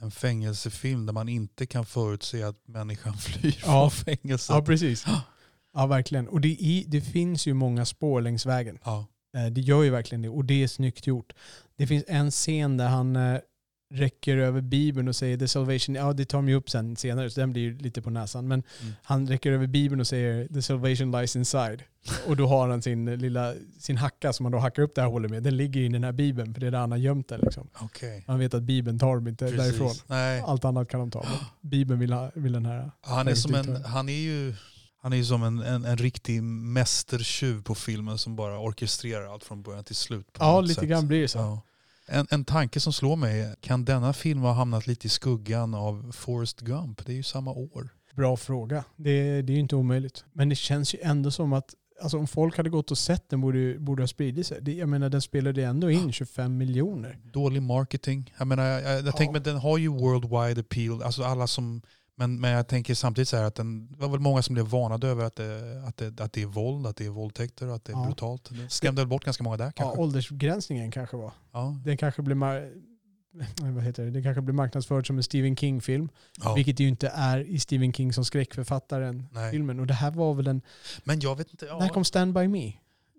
en 0.00 0.10
fängelsefilm 0.10 1.06
där 1.06 1.12
man 1.12 1.28
inte 1.28 1.66
kan 1.66 1.86
förutse 1.86 2.42
att 2.42 2.68
människan 2.68 3.14
flyr 3.18 3.58
Ja. 3.66 3.90
från 3.90 3.90
fängelset. 4.16 4.54
ja, 4.56 4.62
precis. 4.62 5.04
Ja, 5.76 5.86
verkligen. 5.86 6.28
Och 6.28 6.40
det, 6.40 6.48
är, 6.64 6.84
det 6.86 7.00
finns 7.00 7.46
ju 7.46 7.54
många 7.54 7.84
spår 7.84 8.20
längs 8.20 8.46
vägen. 8.46 8.78
Ja. 8.84 9.06
Eh, 9.36 9.46
Det 9.52 9.60
gör 9.60 9.82
ju 9.82 9.90
verkligen 9.90 10.22
det 10.22 10.28
och 10.28 10.44
det 10.44 10.62
är 10.62 10.68
snyggt 10.68 11.06
gjort. 11.06 11.32
Det 11.76 11.86
finns 11.86 12.04
en 12.08 12.30
scen 12.30 12.76
där 12.76 12.88
han 12.88 13.16
eh, 13.16 13.38
räcker 13.94 14.36
över 14.36 14.60
Bibeln 14.60 15.08
och 15.08 15.16
säger 15.16 15.36
the 15.36 15.48
salvation, 15.48 15.94
ja 15.94 16.12
det 16.12 16.24
tar 16.24 16.38
de 16.38 16.48
ju 16.48 16.54
upp 16.54 16.70
sen 16.70 16.96
senare 16.96 17.30
så 17.30 17.40
den 17.40 17.52
blir 17.52 17.62
ju 17.62 17.78
lite 17.78 18.02
på 18.02 18.10
näsan. 18.10 18.48
Men 18.48 18.62
Mm. 18.82 18.92
han 19.02 19.28
räcker 19.28 19.52
över 19.52 19.66
Bibeln 19.66 20.00
och 20.00 20.06
säger 20.06 20.46
the 20.48 20.62
salvation 20.62 21.12
lies 21.12 21.36
inside. 21.36 21.82
Och 22.26 22.36
då 22.36 22.46
har 22.46 22.68
han 22.68 22.82
sin 22.82 23.04
lilla, 23.18 23.54
sin 23.78 23.96
hacka 23.96 24.32
som 24.32 24.46
han 24.46 24.52
då 24.52 24.58
hackar 24.58 24.82
upp 24.82 24.94
det 24.94 25.00
här 25.02 25.08
hålet 25.08 25.30
med. 25.30 25.42
Den 25.42 25.56
ligger 25.56 25.80
i 25.80 25.88
den 25.88 26.04
här 26.04 26.12
Bibeln 26.12 26.54
för 26.54 26.60
det 26.60 26.66
är 26.66 26.70
där 26.70 26.78
han 26.78 26.90
har 26.90 26.98
gömt 26.98 27.28
den 27.28 27.40
liksom. 27.42 27.68
Okej. 27.80 28.24
Han 28.26 28.38
vet 28.38 28.54
att 28.54 28.62
Bibeln 28.62 28.98
tar 28.98 29.14
dem 29.14 29.28
inte 29.28 29.44
Precis. 29.44 29.58
därifrån. 29.58 29.92
Nej. 30.06 30.40
Allt 30.46 30.64
annat 30.64 30.88
kan 30.88 31.00
de 31.00 31.10
ta. 31.10 31.24
Men 31.28 31.70
Bibeln 31.70 32.00
vill, 32.00 32.12
ha, 32.12 32.30
vill 32.34 32.52
den 32.52 32.66
här. 32.66 32.90
Han 33.00 33.28
är, 33.28 33.34
som 33.34 33.54
en, 33.54 33.84
han 33.84 34.08
är 34.08 34.12
ju 34.20 34.54
han 35.02 35.12
är 35.12 35.16
ju 35.16 35.24
som 35.24 35.42
en, 35.42 35.58
en, 35.62 35.84
en 35.84 35.96
riktig 35.96 36.42
mästertjuv 36.42 37.62
på 37.62 37.74
filmen 37.74 38.18
som 38.18 38.36
bara 38.36 38.58
orkestrerar 38.58 39.32
allt 39.32 39.44
från 39.44 39.62
början 39.62 39.84
till 39.84 39.94
slut. 39.96 40.32
På 40.32 40.44
Ja, 40.44 40.60
lite 40.60 40.74
sätt. 40.80 40.88
grann 40.88 41.08
blir 41.08 41.20
det 41.22 41.28
så. 41.28 41.38
Ja. 41.38 41.60
En, 42.06 42.26
en 42.30 42.44
tanke 42.44 42.80
som 42.80 42.92
slår 42.92 43.16
mig 43.16 43.54
kan 43.60 43.84
denna 43.84 44.12
film 44.12 44.40
ha 44.40 44.52
hamnat 44.52 44.86
lite 44.86 45.06
i 45.06 45.10
skuggan 45.10 45.74
av 45.74 46.12
Forrest 46.12 46.60
Gump? 46.60 47.06
Det 47.06 47.12
är 47.12 47.16
ju 47.16 47.22
samma 47.22 47.50
år. 47.50 47.88
Bra 48.14 48.36
fråga. 48.36 48.84
Det, 48.96 49.42
det 49.42 49.52
är 49.52 49.54
ju 49.54 49.60
inte 49.60 49.76
omöjligt. 49.76 50.24
Men 50.32 50.48
det 50.48 50.54
känns 50.54 50.94
ju 50.94 50.98
ändå 51.02 51.30
som 51.30 51.52
att 51.52 51.74
alltså, 52.02 52.18
om 52.18 52.26
folk 52.26 52.56
hade 52.56 52.70
gått 52.70 52.90
och 52.90 52.98
sett 52.98 53.28
den 53.30 53.40
borde, 53.40 53.78
borde 53.78 54.02
ha 54.02 54.08
spridit 54.08 54.46
sig. 54.46 54.58
Det, 54.62 54.72
jag 54.74 54.88
menar 54.88 55.08
den 55.08 55.22
spelade 55.22 55.64
ändå 55.64 55.90
in 55.90 56.12
25 56.12 56.56
miljoner. 56.56 57.18
Dålig 57.24 57.62
marketing. 57.62 58.34
Jag 58.38 58.46
menar, 58.46 58.64
jag, 58.64 58.82
jag, 58.82 58.92
jag 58.98 59.06
Ja. 59.06 59.12
tänker 59.12 59.32
men 59.32 59.42
den 59.42 59.56
har 59.56 59.78
ju 59.78 59.88
worldwide 59.88 60.60
appeal. 60.60 61.02
Alltså 61.02 61.22
alla 61.22 61.46
som, 61.46 61.82
men, 62.16 62.40
men 62.40 62.50
jag 62.50 62.68
tänker 62.68 62.94
samtidigt 62.94 63.28
så 63.28 63.36
här 63.36 63.44
att 63.44 63.54
den, 63.54 63.92
det 63.92 63.98
var 63.98 64.08
väl 64.08 64.20
många 64.20 64.42
som 64.42 64.54
blev 64.54 64.66
varnade 64.66 65.08
över 65.08 65.24
att 65.24 65.36
det, 65.36 65.82
att 65.86 65.96
det, 65.96 66.20
att 66.20 66.32
det 66.32 66.42
är 66.42 66.46
våld, 66.46 66.86
att 66.86 66.96
det 66.96 67.06
är 67.06 67.10
våldtäkter 67.10 67.68
och 67.68 67.74
att 67.74 67.84
det 67.84 67.92
är 67.92 67.96
Ja. 67.96 68.04
brutalt. 68.04 68.48
Det 68.50 68.68
skrämde 68.70 69.00
väl 69.02 69.08
bort 69.08 69.24
ganska 69.24 69.44
många 69.44 69.56
där 69.56 69.64
Ja, 69.64 69.72
kanske. 69.76 70.00
åldersbegränsningen 70.00 70.90
kanske 70.90 71.16
var. 71.16 71.32
Ja. 71.52 71.76
Den 71.84 71.96
kanske 71.96 72.22
mar- 72.22 72.70
vad 73.74 73.84
heter 73.84 74.04
det? 74.04 74.10
Det 74.10 74.22
kanske 74.22 74.40
blir 74.42 74.54
marknadsförd 74.54 75.06
som 75.06 75.16
en 75.16 75.22
Stephen 75.22 75.56
King-film. 75.56 76.08
Ja. 76.42 76.54
Vilket 76.54 76.76
det 76.76 76.82
ju 76.82 76.88
inte 76.88 77.08
är 77.14 77.38
i 77.40 77.58
Stephen 77.58 77.92
King 77.92 78.12
som 78.12 78.24
skräckförfattaren 78.24 79.26
Nej. 79.32 79.50
filmen. 79.50 79.80
Och 79.80 79.86
det 79.86 79.94
här 79.94 80.10
var 80.10 80.34
väl 80.34 80.46
en... 80.46 80.62
Men 81.04 81.20
jag 81.20 81.36
vet 81.36 81.50
inte. 81.50 81.66
Ja. 81.66 81.78
När 81.78 81.88
kom 81.88 82.04
Stand 82.04 82.34
By 82.34 82.48
Me? 82.48 82.72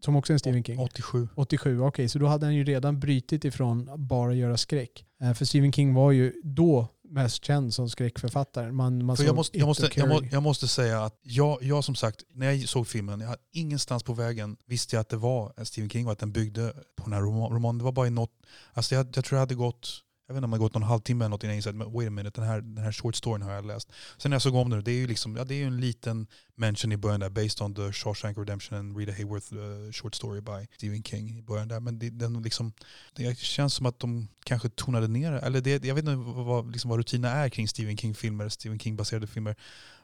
Som 0.05 0.15
också 0.15 0.33
är 0.33 0.35
en 0.35 0.39
Stephen 0.39 0.63
King. 0.63 0.79
87. 0.79 1.27
87, 1.35 1.79
okej. 1.81 2.09
så 2.09 2.19
då 2.19 2.27
hade 2.27 2.45
han 2.45 2.55
ju 2.55 2.63
redan 2.63 2.99
brytit 2.99 3.45
ifrån 3.45 3.89
bara 4.07 4.33
göra 4.33 4.57
skräck. 4.57 5.05
Eh, 5.21 5.33
För 5.33 5.45
Stephen 5.45 5.71
King 5.71 5.93
var 5.93 6.11
ju 6.11 6.33
då 6.43 6.87
mest 7.09 7.45
känd 7.45 7.73
som 7.73 7.89
skräckförfattare. 7.89 8.71
Man, 8.71 9.05
man 9.05 9.17
För 9.17 9.23
jag, 9.23 9.35
måste, 9.35 9.57
jag, 9.57 9.65
måste, 9.65 9.89
jag, 9.95 10.09
må, 10.09 10.21
jag 10.31 10.43
måste 10.43 10.67
säga 10.67 11.03
att 11.03 11.19
jag, 11.21 11.63
jag 11.63 11.83
som 11.83 11.95
sagt, 11.95 12.23
när 12.33 12.51
jag 12.51 12.69
såg 12.69 12.87
filmen, 12.87 13.19
jag 13.19 13.27
hade 13.27 13.41
ingenstans 13.53 14.03
på 14.03 14.13
vägen 14.13 14.57
visste 14.65 14.95
jag 14.95 15.01
att 15.01 15.09
det 15.09 15.17
var 15.17 15.53
en 15.57 15.65
Stephen 15.65 15.89
King 15.89 16.05
och 16.05 16.11
att 16.11 16.19
den 16.19 16.31
byggde 16.31 16.73
på 16.95 17.03
den 17.03 17.13
här 17.13 17.21
roman- 17.21 17.53
romanen. 17.53 17.77
Det 17.77 17.83
var 17.83 17.91
bara 17.91 18.07
i 18.07 18.09
något, 18.09 18.31
alltså 18.73 18.95
jag, 18.95 19.07
jag 19.15 19.25
tror 19.25 19.37
jag 19.37 19.39
hade 19.39 19.55
gått, 19.55 20.01
jag 20.27 20.33
vet 20.33 20.37
inte 20.37 20.45
om 20.45 20.51
det 20.51 20.57
har 20.57 20.59
gått 20.59 20.73
någon 20.73 20.83
halvtimme 20.83 21.25
eller 21.25 21.29
något 21.29 21.43
innan 21.43 21.55
jag 21.55 21.57
insåg 21.57 21.93
wait 21.93 22.07
a 22.07 22.11
minute, 22.11 22.41
den 22.41 22.49
här, 22.49 22.61
den 22.61 22.83
här 22.83 22.91
short 22.91 23.15
storyn 23.15 23.41
har 23.41 23.51
jag 23.53 23.65
läst. 23.65 23.91
Sen 24.17 24.29
när 24.29 24.35
jag 24.35 24.41
såg 24.41 24.55
om 24.55 24.69
den, 24.69 24.83
det 24.83 24.91
är 24.91 24.95
ju 24.95 25.07
liksom, 25.07 25.35
ja, 25.35 25.43
det 25.43 25.53
är 25.53 25.57
ju 25.57 25.67
en 25.67 25.81
liten 25.81 26.27
mention 26.55 26.91
i 26.91 26.97
början 26.97 27.19
där, 27.19 27.29
based 27.29 27.61
on 27.61 27.75
the 27.75 27.91
Shawshank 27.93 28.37
Redemption 28.37 28.77
and 28.77 28.97
Rita 28.97 29.11
Hayworth 29.11 29.53
uh, 29.53 29.91
short 29.91 30.15
story 30.15 30.41
by 30.41 30.67
Stephen 30.77 31.03
King 31.03 31.37
i 31.39 31.41
början 31.41 31.67
där. 31.67 31.79
Men 31.79 31.99
det, 31.99 32.09
den 32.09 32.43
liksom, 32.43 32.73
det 33.13 33.37
känns 33.37 33.73
som 33.73 33.85
att 33.85 33.99
de 33.99 34.27
kanske 34.43 34.69
tonade 34.69 35.07
ner 35.07 35.31
det. 35.31 35.39
Eller 35.39 35.61
det, 35.61 35.85
jag 35.85 35.95
vet 35.95 36.05
inte 36.05 36.15
vad, 36.15 36.45
vad, 36.45 36.71
liksom 36.71 36.89
vad 36.89 36.99
rutinerna 36.99 37.35
är 37.35 37.49
kring 37.49 37.67
Stephen 37.67 37.97
King-filmer, 37.97 38.49
Stephen 38.49 38.79
King-baserade 38.79 39.27
filmer. 39.27 39.55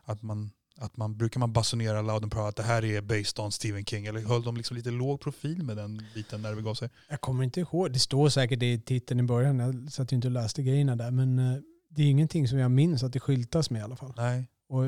Att 0.04 0.22
man, 0.22 0.52
att 0.82 0.98
man, 0.98 1.18
brukar 1.18 1.40
man 1.40 1.54
basunera 1.54 2.02
loud 2.02 2.24
and 2.24 2.32
proud 2.32 2.48
att 2.48 2.56
det 2.56 2.64
här 2.64 2.86
är 2.86 3.02
based 3.02 3.40
on 3.46 3.52
Stephen 3.52 3.86
King? 3.86 4.06
Eller 4.06 4.22
höll 4.22 4.44
de 4.44 4.58
liksom 4.58 4.78
lite 4.78 4.92
låg 4.92 5.22
profil 5.22 5.64
med 5.64 5.78
den 5.78 6.02
biten 6.16 6.42
när 6.42 6.50
det 6.50 6.56
begav 6.56 6.74
sig? 6.74 6.90
Jag 7.10 7.22
kommer 7.22 7.44
inte 7.44 7.60
ihåg. 7.60 7.94
Det 7.94 8.00
står 8.00 8.30
säkert 8.30 8.60
det 8.60 8.74
i 8.74 8.80
titeln 8.80 9.20
i 9.20 9.24
början. 9.24 9.60
Jag 9.60 9.92
satt 9.92 10.12
ju 10.12 10.16
inte 10.16 10.28
och 10.28 10.32
läste 10.32 10.64
grejerna 10.64 10.96
där. 10.96 11.12
Men 11.12 11.40
eh, 11.40 11.60
det 11.90 12.04
är 12.04 12.08
ingenting 12.08 12.48
som 12.48 12.58
jag 12.58 12.72
minns 12.72 13.04
att 13.04 13.14
det 13.14 13.20
skyltas 13.20 13.70
med 13.70 13.80
i 13.80 13.84
alla 13.84 13.96
fall. 13.96 14.14
Nej. 14.18 14.48
Och 14.72 14.84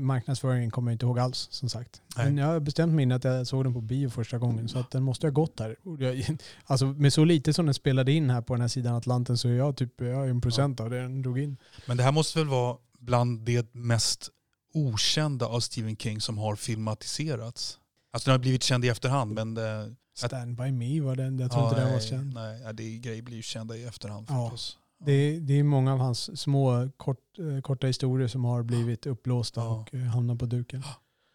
marknadsföringen 0.00 0.70
kommer 0.70 0.90
jag 0.90 0.94
inte 0.94 1.06
ihåg 1.06 1.18
alls 1.18 1.48
som 1.50 1.68
sagt. 1.68 2.02
Nej. 2.16 2.26
Men 2.26 2.38
jag 2.38 2.46
har 2.46 2.60
bestämt 2.60 2.92
mig 2.92 3.12
att 3.12 3.24
jag 3.24 3.46
såg 3.46 3.64
den 3.64 3.74
på 3.74 3.80
bio 3.80 4.08
första 4.08 4.38
gången. 4.38 4.68
Så 4.68 4.78
att 4.78 4.90
den 4.90 5.02
måste 5.02 5.26
ha 5.26 5.32
gått 5.32 5.56
där. 5.56 5.76
Alltså 6.64 6.86
med 6.86 7.12
så 7.12 7.24
lite 7.24 7.52
som 7.52 7.66
den 7.66 7.74
spelade 7.74 8.12
in 8.12 8.30
här 8.30 8.40
på 8.40 8.54
den 8.54 8.60
här 8.60 8.68
sidan 8.68 8.94
Atlanten 8.94 9.38
så 9.38 9.48
är 9.48 9.52
jag 9.52 9.76
typ 9.76 10.00
jag 10.00 10.26
är 10.26 10.30
en 10.30 10.40
procent 10.40 10.80
av 10.80 10.90
det 10.90 11.00
den 11.00 11.22
drog 11.22 11.38
in. 11.38 11.56
Men 11.86 11.96
det 11.96 12.02
här 12.02 12.12
måste 12.12 12.38
väl 12.38 12.48
vara 12.48 12.76
bland 12.98 13.40
det 13.40 13.74
mest 13.74 14.30
okända 14.76 15.46
av 15.46 15.60
Stephen 15.60 15.96
King 15.96 16.20
som 16.20 16.38
har 16.38 16.56
filmatiserats? 16.56 17.78
Alltså 18.12 18.26
den 18.30 18.32
har 18.32 18.38
blivit 18.38 18.62
känd 18.62 18.84
i 18.84 18.88
efterhand 18.88 19.32
men 19.34 19.54
det, 19.54 19.94
Stand 20.14 20.56
by 20.56 20.72
me 20.72 21.00
var 21.00 21.16
den. 21.16 21.38
Jag 21.38 21.50
tror 21.50 21.62
ja, 21.62 21.68
inte 21.68 21.80
den 21.80 21.90
var 21.92 21.98
nej, 21.98 22.08
känd. 22.08 22.34
Nej, 22.34 22.60
ja, 22.64 22.72
det 22.72 22.98
grejer 22.98 23.22
blir 23.22 23.36
ju 23.36 23.42
kända 23.42 23.76
i 23.76 23.84
efterhand 23.84 24.26
Ja. 24.30 24.50
förstås. 24.50 24.78
Det, 25.04 25.12
är- 25.12 25.40
det 25.40 25.58
är 25.58 25.62
många 25.62 25.92
av 25.92 25.98
hans 25.98 26.40
små 26.40 26.90
kort, 26.96 27.38
eh, 27.38 27.60
korta 27.60 27.86
historier 27.86 28.28
som 28.28 28.44
har 28.44 28.62
blivit 28.62 29.06
upplåsta 29.06 29.60
Ja. 29.60 29.68
och 29.68 29.94
eh, 29.94 30.00
hamnat 30.00 30.38
på 30.38 30.46
duken. 30.46 30.82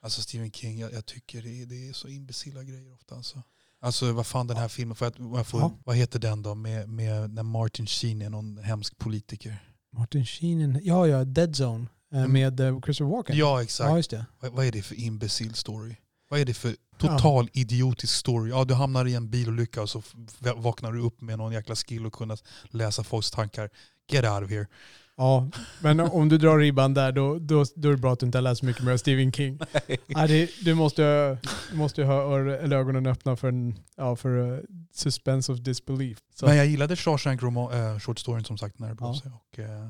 Alltså 0.03 0.21
Stephen 0.21 0.51
King, 0.51 0.79
jag, 0.79 0.93
jag 0.93 1.05
tycker 1.05 1.41
det 1.41 1.61
är, 1.61 1.65
det 1.65 1.89
är 1.89 1.93
så 1.93 2.07
imbecilla 2.07 2.63
grejer 2.63 2.93
ofta. 2.93 3.15
Alltså, 3.15 3.41
alltså 3.81 4.11
vad 4.13 4.27
fan 4.27 4.47
den 4.47 4.57
här 4.57 4.67
filmen, 4.67 4.95
för 4.95 5.05
att, 5.07 5.19
jag 5.19 5.47
får, 5.47 5.59
Ja. 5.59 5.71
vad 5.85 5.95
heter 5.95 6.19
den 6.19 6.41
då? 6.43 6.55
Med, 6.55 6.89
med 6.89 7.33
när 7.33 7.43
Martin 7.43 7.87
Sheen 7.87 8.21
är 8.21 8.29
någon 8.29 8.57
hemsk 8.57 8.97
politiker. 8.97 9.57
Martin 9.93 10.25
Sheen, 10.25 10.79
ja 10.83 11.07
ja, 11.07 11.25
Dead 11.25 11.55
Zone 11.61 11.83
eh. 11.83 11.89
Med 12.11 12.59
eh, 12.59 12.79
Christopher 12.79 13.11
Walken. 13.11 13.37
Ja 13.37 13.63
exakt. 13.63 13.89
ja, 13.89 13.97
just 13.97 14.11
det. 14.11 14.25
Vad, 14.39 14.51
vad 14.51 14.65
är 14.65 14.71
det 14.71 14.81
för 14.81 14.99
imbecil 14.99 15.53
story? 15.53 15.95
Vad 16.29 16.39
är 16.39 16.45
det 16.45 16.53
för 16.53 16.75
total 16.97 17.49
idiotisk 17.53 18.15
story? 18.15 18.49
Ja, 18.49 18.63
du 18.63 18.73
hamnar 18.73 19.05
i 19.05 19.15
en 19.15 19.29
bilolycka 19.29 19.81
och 19.81 19.89
så 19.89 20.01
vaknar 20.55 20.91
du 20.91 21.01
upp 21.01 21.21
med 21.21 21.37
någon 21.37 21.53
jäkla 21.53 21.75
skill 21.75 22.05
och 22.05 22.13
kunna 22.13 22.37
läsa 22.69 23.03
folks 23.03 23.31
tankar. 23.31 23.69
Get 24.11 24.25
out 24.25 24.43
of 24.43 24.49
here. 24.49 24.67
Ja, 25.17 25.49
men 25.81 25.99
om 25.99 26.29
du 26.29 26.37
drar 26.37 26.57
ribban 26.59 26.93
där 26.93 27.11
då, 27.11 27.39
då, 27.39 27.65
då 27.75 27.89
är 27.89 27.91
det 27.91 27.97
bra 27.97 28.13
att 28.13 28.19
du 28.19 28.25
inte 28.25 28.37
har 28.37 28.43
läst 28.43 28.63
mycket 28.63 28.83
mer 28.83 28.91
av 28.91 28.97
Stephen 28.97 29.31
King. 29.31 29.59
Ja, 30.07 30.27
det, 30.27 30.49
du 30.61 30.73
måste, 30.73 31.37
du 31.71 31.77
måste 31.77 32.03
ha 32.03 32.39
eller 32.39 32.77
ögonen 32.77 33.05
öppna 33.07 33.35
för, 33.35 33.47
en, 33.47 33.75
ja, 33.95 34.15
för 34.15 34.37
uh, 34.37 34.59
suspense 34.93 35.51
of 35.51 35.59
disbelief. 35.59 36.17
Så, 36.35 36.45
Men 36.45 36.57
jag 36.57 36.65
gillade 36.65 36.95
Shawshank 36.95 37.43
äh, 37.43 37.99
short 37.99 38.19
storyn 38.19 38.43
som 38.43 38.57
sagt 38.57 38.79
när 38.79 38.89
det 38.89 38.95
begav 38.95 39.17
Ja. 39.23 39.31
Och, 39.51 39.59
eh, 39.59 39.89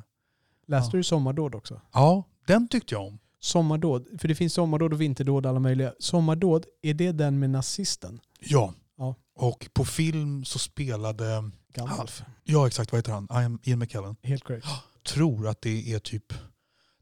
läste 0.72 0.98
ja. 0.98 1.00
du 1.00 1.04
Sommardåd 1.04 1.56
också? 1.56 1.82
ja, 1.94 2.24
den 2.48 2.68
tyckte 2.68 2.96
jag 2.96 3.08
om. 3.08 3.20
Sommardåd, 3.40 4.08
för 4.22 4.28
det 4.28 4.36
finns 4.36 4.54
sommardåd 4.54 4.94
och 4.94 5.02
vinterdåd 5.02 5.46
alla 5.46 5.60
möjliga. 5.60 5.94
Sommardåd, 6.00 6.66
är 6.82 6.94
det 6.94 7.12
den 7.12 7.40
med 7.40 7.50
nazisten? 7.50 8.20
Ja. 8.40 8.74
Ja. 8.98 9.16
Och 9.36 9.70
på 9.74 9.86
film 9.86 10.46
så 10.46 10.60
spelade, 10.60 11.52
Gandalf. 11.74 12.24
ja 12.44 12.68
exakt 12.68 12.92
vad 12.92 13.00
heter 13.00 13.12
han? 13.12 13.60
Ian 13.64 13.80
McKellen. 13.80 14.16
Helt 14.24 14.44
korrekt. 14.44 14.68
Tror 15.08 15.48
att 15.48 15.62
det 15.62 15.94
är 15.94 16.00
typ 16.00 16.34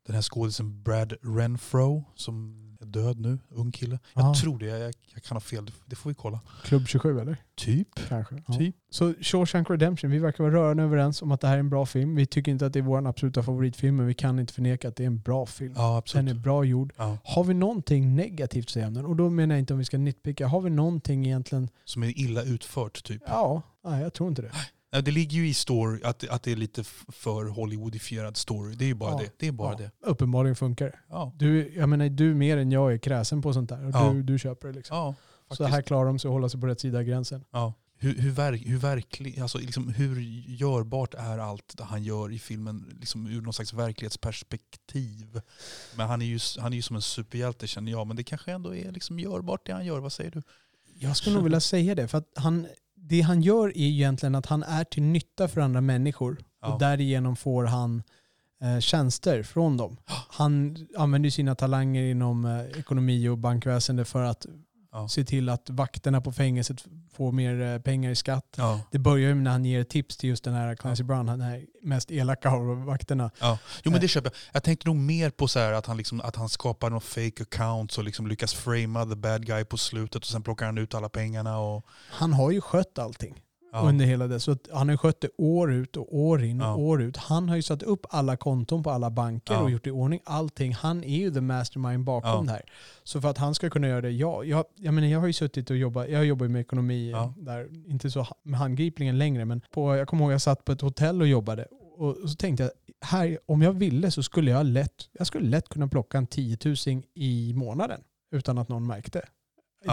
den 0.05 0.15
här 0.15 0.21
skådisen 0.21 0.83
Brad 0.83 1.13
Renfro 1.21 2.05
som 2.15 2.68
död 2.91 3.19
nu, 3.19 3.37
ung 3.49 3.71
kille. 3.71 3.99
Jag 4.13 4.23
Ja. 4.25 4.33
tror 4.41 4.59
det, 4.59 4.65
jag, 4.65 4.93
jag 5.13 5.23
kan 5.23 5.35
ha 5.35 5.39
fel, 5.41 5.71
det- 5.85 5.95
får 5.95 6.09
vi 6.09 6.13
kolla. 6.13 6.39
Klubb 6.63 6.87
27 6.87 7.19
eller? 7.19 7.37
Typ. 7.55 7.87
Kanske. 8.09 8.43
Ja. 8.47 8.53
Typ. 8.53 8.75
Så 8.89 9.13
Shawshank 9.21 9.69
Redemption, 9.69 10.11
vi 10.11 10.19
verkar 10.19 10.43
vara 10.43 10.53
rörande 10.53 10.83
överens 10.83 11.21
om 11.21 11.31
att 11.31 11.41
det 11.41 11.47
här 11.47 11.55
är 11.55 11.59
en 11.59 11.69
bra 11.69 11.85
film. 11.85 12.15
Vi 12.15 12.25
tycker 12.25 12.51
inte 12.51 12.65
att 12.65 12.73
det 12.73 12.79
är 12.79 12.83
vår 12.83 13.07
absoluta 13.07 13.43
favoritfilm, 13.43 13.95
men 13.95 14.05
vi 14.07 14.13
kan 14.13 14.39
inte 14.39 14.53
förneka 14.53 14.87
att 14.87 14.95
det 14.95 15.03
är 15.03 15.07
en 15.07 15.19
bra 15.19 15.45
film. 15.45 15.73
Ja 15.75 15.87
Den 15.89 15.97
absolut. 15.97 16.29
är 16.31 16.35
bra 16.39 16.63
gjord. 16.63 16.93
Ja. 16.97 17.17
Har 17.23 17.43
vi 17.43 17.53
någonting 17.53 18.15
negativt 18.15 18.65
att 18.65 18.69
säga 18.69 18.87
om 18.87 18.93
den? 18.93 19.05
Och 19.05 19.15
då 19.15 19.29
menar 19.29 19.55
jag 19.55 19.59
inte 19.59 19.73
om 19.73 19.79
vi 19.79 19.85
ska 19.85 19.97
nitpicka. 19.97 20.47
Har 20.47 20.61
vi 20.61 20.69
någonting 20.69 21.25
egentligen? 21.25 21.69
Som 21.85 22.03
är 22.03 22.19
illa 22.19 22.43
utfört 22.43 23.03
typ. 23.03 23.21
Ja, 23.27 23.61
nej, 23.85 24.01
jag 24.01 24.13
tror 24.13 24.29
inte 24.29 24.41
det. 24.41 24.51
Nej, 24.91 25.03
Det 25.03 25.11
ligger 25.11 25.37
ju 25.37 25.47
i 25.47 25.53
story 25.53 26.01
att, 26.03 26.29
att 26.29 26.43
det 26.43 26.51
är 26.51 26.55
lite 26.55 26.83
för 27.07 27.45
Hollywoodifierad 27.45 28.37
story. 28.37 28.75
Det 28.75 28.85
är 28.85 28.87
ju 28.87 28.93
bara 28.95 29.11
Ja. 29.11 29.17
det. 29.17 29.31
Det 29.37 29.47
är 29.47 29.51
bara 29.51 29.71
Ja, 29.71 29.77
det. 29.77 29.91
Uppenbarligen 30.07 30.55
funkar 30.55 30.85
det. 30.85 30.99
Ja. 31.09 31.33
Du, 31.35 31.73
jag 31.75 31.89
menar, 31.89 32.09
du 32.09 32.33
mer 32.35 32.57
än 32.57 32.71
jag 32.71 32.93
är 32.93 32.97
kräsen 32.97 33.41
på 33.41 33.53
sånt 33.53 33.69
där. 33.69 33.85
Och 33.85 33.91
Ja. 33.93 34.11
du, 34.13 34.23
du 34.23 34.39
köper 34.39 34.67
det 34.67 34.73
liksom. 34.73 35.13
Så 35.51 35.63
här 35.63 35.81
klarar 35.81 36.05
de 36.05 36.19
sig 36.19 36.27
att 36.29 36.33
hålla 36.33 36.49
sig 36.49 36.61
på 36.61 36.67
rätt 36.67 36.79
sida 36.79 36.97
av 36.97 37.03
gränsen. 37.03 37.45
Hur, 38.01 38.15
hur, 38.15 38.31
verk, 38.31 38.61
hur, 38.65 38.77
verklig, 38.77 39.39
alltså 39.39 39.57
liksom 39.57 39.87
hur 39.93 40.19
görbart 40.47 41.13
är 41.13 41.37
allt 41.37 41.77
det 41.77 41.83
han 41.83 42.03
gör 42.03 42.31
i 42.31 42.39
filmen 42.39 42.97
liksom 42.99 43.27
ur 43.27 43.41
någon 43.41 43.53
slags 43.53 43.73
verklighetsperspektiv? 43.73 45.41
Men 45.97 46.07
han 46.07 46.21
är 46.21 46.25
ju, 46.25 46.39
han 46.59 46.71
är 46.73 46.75
ju 46.75 46.81
som 46.81 46.95
en 46.95 47.01
superhjälte 47.01 47.67
känner 47.67 47.91
jag, 47.91 48.07
men 48.07 48.15
det 48.15 48.23
kanske 48.23 48.51
ändå 48.51 48.75
är 48.75 48.91
liksom 48.91 49.19
görbart 49.19 49.65
det 49.65 49.71
han 49.73 49.85
gör. 49.85 49.99
Vad 49.99 50.11
säger 50.13 50.31
du? 50.31 50.41
Jag 50.99 51.17
skulle 51.17 51.35
nog 51.35 51.43
vilja 51.43 51.59
säga 51.59 51.95
det. 51.95 52.07
För 52.07 52.17
att 52.17 52.31
han, 52.35 52.67
det 53.01 53.21
han 53.21 53.41
gör 53.41 53.67
är 53.67 53.81
egentligen 53.81 54.35
att 54.35 54.45
han 54.45 54.63
är 54.63 54.83
till 54.83 55.03
nytta 55.03 55.47
för 55.47 55.61
andra 55.61 55.81
människor. 55.81 56.37
Ja. 56.61 56.73
Och 56.73 56.79
därigenom 56.79 57.35
får 57.35 57.63
han 57.65 58.03
eh, 58.61 58.79
tjänster 58.79 59.43
från 59.43 59.77
dem. 59.77 59.97
Han 60.29 60.77
använder 60.97 61.29
sina 61.29 61.55
talanger 61.55 62.03
inom 62.03 62.45
eh, 62.45 62.79
ekonomi 62.79 63.27
och 63.27 63.37
bankväsende 63.37 64.05
för 64.05 64.23
att 64.23 64.45
Ja. 64.91 65.07
Se 65.07 65.23
till 65.23 65.49
att 65.49 65.69
vakterna 65.69 66.21
på 66.21 66.31
fängelset 66.31 66.85
får 67.13 67.31
mer 67.31 67.61
eh, 67.61 67.79
pengar 67.79 68.11
i 68.11 68.15
skatt. 68.15 68.55
Ja. 68.57 68.81
Det 68.91 68.99
börjar 68.99 69.29
ju 69.29 69.35
när 69.35 69.51
han 69.51 69.65
ger 69.65 69.83
tips 69.83 70.17
till 70.17 70.29
just 70.29 70.43
den 70.43 70.53
här 70.53 70.75
Clancy 70.75 71.03
Brown, 71.03 71.25
den 71.25 71.41
här 71.41 71.65
mest 71.81 72.11
elaka 72.11 72.49
av 72.49 72.83
vakterna. 72.85 73.31
Ja. 73.39 73.57
Jo 73.83 73.91
men 73.91 74.01
det 74.01 74.07
köper 74.07 74.29
jag. 74.29 74.35
Jag 74.51 74.63
tänkte 74.63 74.87
nog 74.87 74.95
mer 74.95 75.29
på 75.29 75.47
så 75.47 75.59
att, 75.59 75.85
han 75.85 75.97
liksom, 75.97 76.21
att 76.21 76.35
han 76.35 76.49
skapar 76.49 76.89
någon 76.89 77.01
fake 77.01 77.43
accounts 77.43 77.97
och 77.97 78.03
liksom 78.03 78.27
lyckas 78.27 78.53
framea 78.53 79.05
the 79.05 79.15
bad 79.15 79.45
guy 79.45 79.65
på 79.65 79.77
slutet 79.77 80.21
och 80.23 80.29
sen 80.29 80.43
plockar 80.43 80.65
han 80.65 80.77
ut 80.77 80.93
alla 80.93 81.09
pengarna. 81.09 81.59
Och, 81.59 81.85
Han 82.09 82.33
har 82.33 82.51
ju 82.51 82.61
skött 82.61 82.99
allting. 82.99 83.35
Ja. 83.71 83.79
under 83.79 84.05
hela 84.05 84.27
det. 84.27 84.39
Så 84.39 84.57
han 84.71 84.89
har 84.89 84.97
skött 84.97 85.21
det 85.21 85.29
år 85.37 85.73
ut 85.73 85.97
och 85.97 86.17
år 86.17 86.43
in 86.43 86.61
och 86.61 86.67
Ja. 86.67 86.75
år 86.75 87.01
ut. 87.01 87.17
Han 87.17 87.49
har 87.49 87.55
ju 87.55 87.61
satt 87.61 87.83
upp 87.83 88.05
alla 88.09 88.37
konton 88.37 88.83
på 88.83 88.91
alla 88.91 89.09
banker 89.09 89.53
Ja. 89.53 89.59
och 89.61 89.71
gjort 89.71 89.87
i 89.87 89.91
ordning 89.91 90.19
allting. 90.23 90.73
Han 90.73 91.03
är 91.03 91.17
ju 91.17 91.31
the 91.33 91.41
mastermind 91.41 92.03
bakom 92.03 92.45
det 92.45 92.51
här. 92.51 92.61
Så 93.03 93.21
för 93.21 93.29
att 93.29 93.37
han 93.37 93.55
ska 93.55 93.69
kunna 93.69 93.87
göra 93.87 94.01
det, 94.01 94.11
ja, 94.11 94.43
jag, 94.43 94.65
jag, 94.75 94.93
menar, 94.93 95.07
jag 95.07 95.19
har 95.19 95.27
ju 95.27 95.33
suttit 95.33 95.69
och 95.69 95.77
jobbat, 95.77 96.09
jag 96.09 96.25
jobbar 96.25 96.45
ju 96.45 96.49
med 96.51 96.61
ekonomi 96.61 97.13
där, 97.37 97.69
inte 97.87 98.11
så 98.11 98.27
med 98.43 98.59
handgripligen 98.59 99.17
längre, 99.17 99.45
men 99.45 99.61
på, 99.71 99.95
jag 99.95 100.07
kommer 100.07 100.23
ihåg 100.23 100.33
jag 100.33 100.41
satt 100.41 100.65
på 100.65 100.71
ett 100.71 100.81
hotell 100.81 101.21
och 101.21 101.27
jobbade 101.27 101.65
och, 101.97 102.29
så 102.29 102.35
tänkte 102.35 102.63
jag, 102.63 102.71
här, 103.07 103.39
om 103.45 103.61
jag 103.61 103.73
ville 103.73 104.11
så 104.11 104.23
skulle 104.23 104.51
jag 104.51 104.65
lätt, 104.65 105.09
jag 105.11 105.27
skulle 105.27 105.49
lätt 105.49 105.69
kunna 105.69 105.87
plocka 105.87 106.17
en 106.17 106.27
10 106.27 106.57
000 106.65 106.75
i 107.13 107.53
månaden 107.55 108.01
utan 108.31 108.57
att 108.57 108.69
någon 108.69 108.87
märkte. 108.87 109.21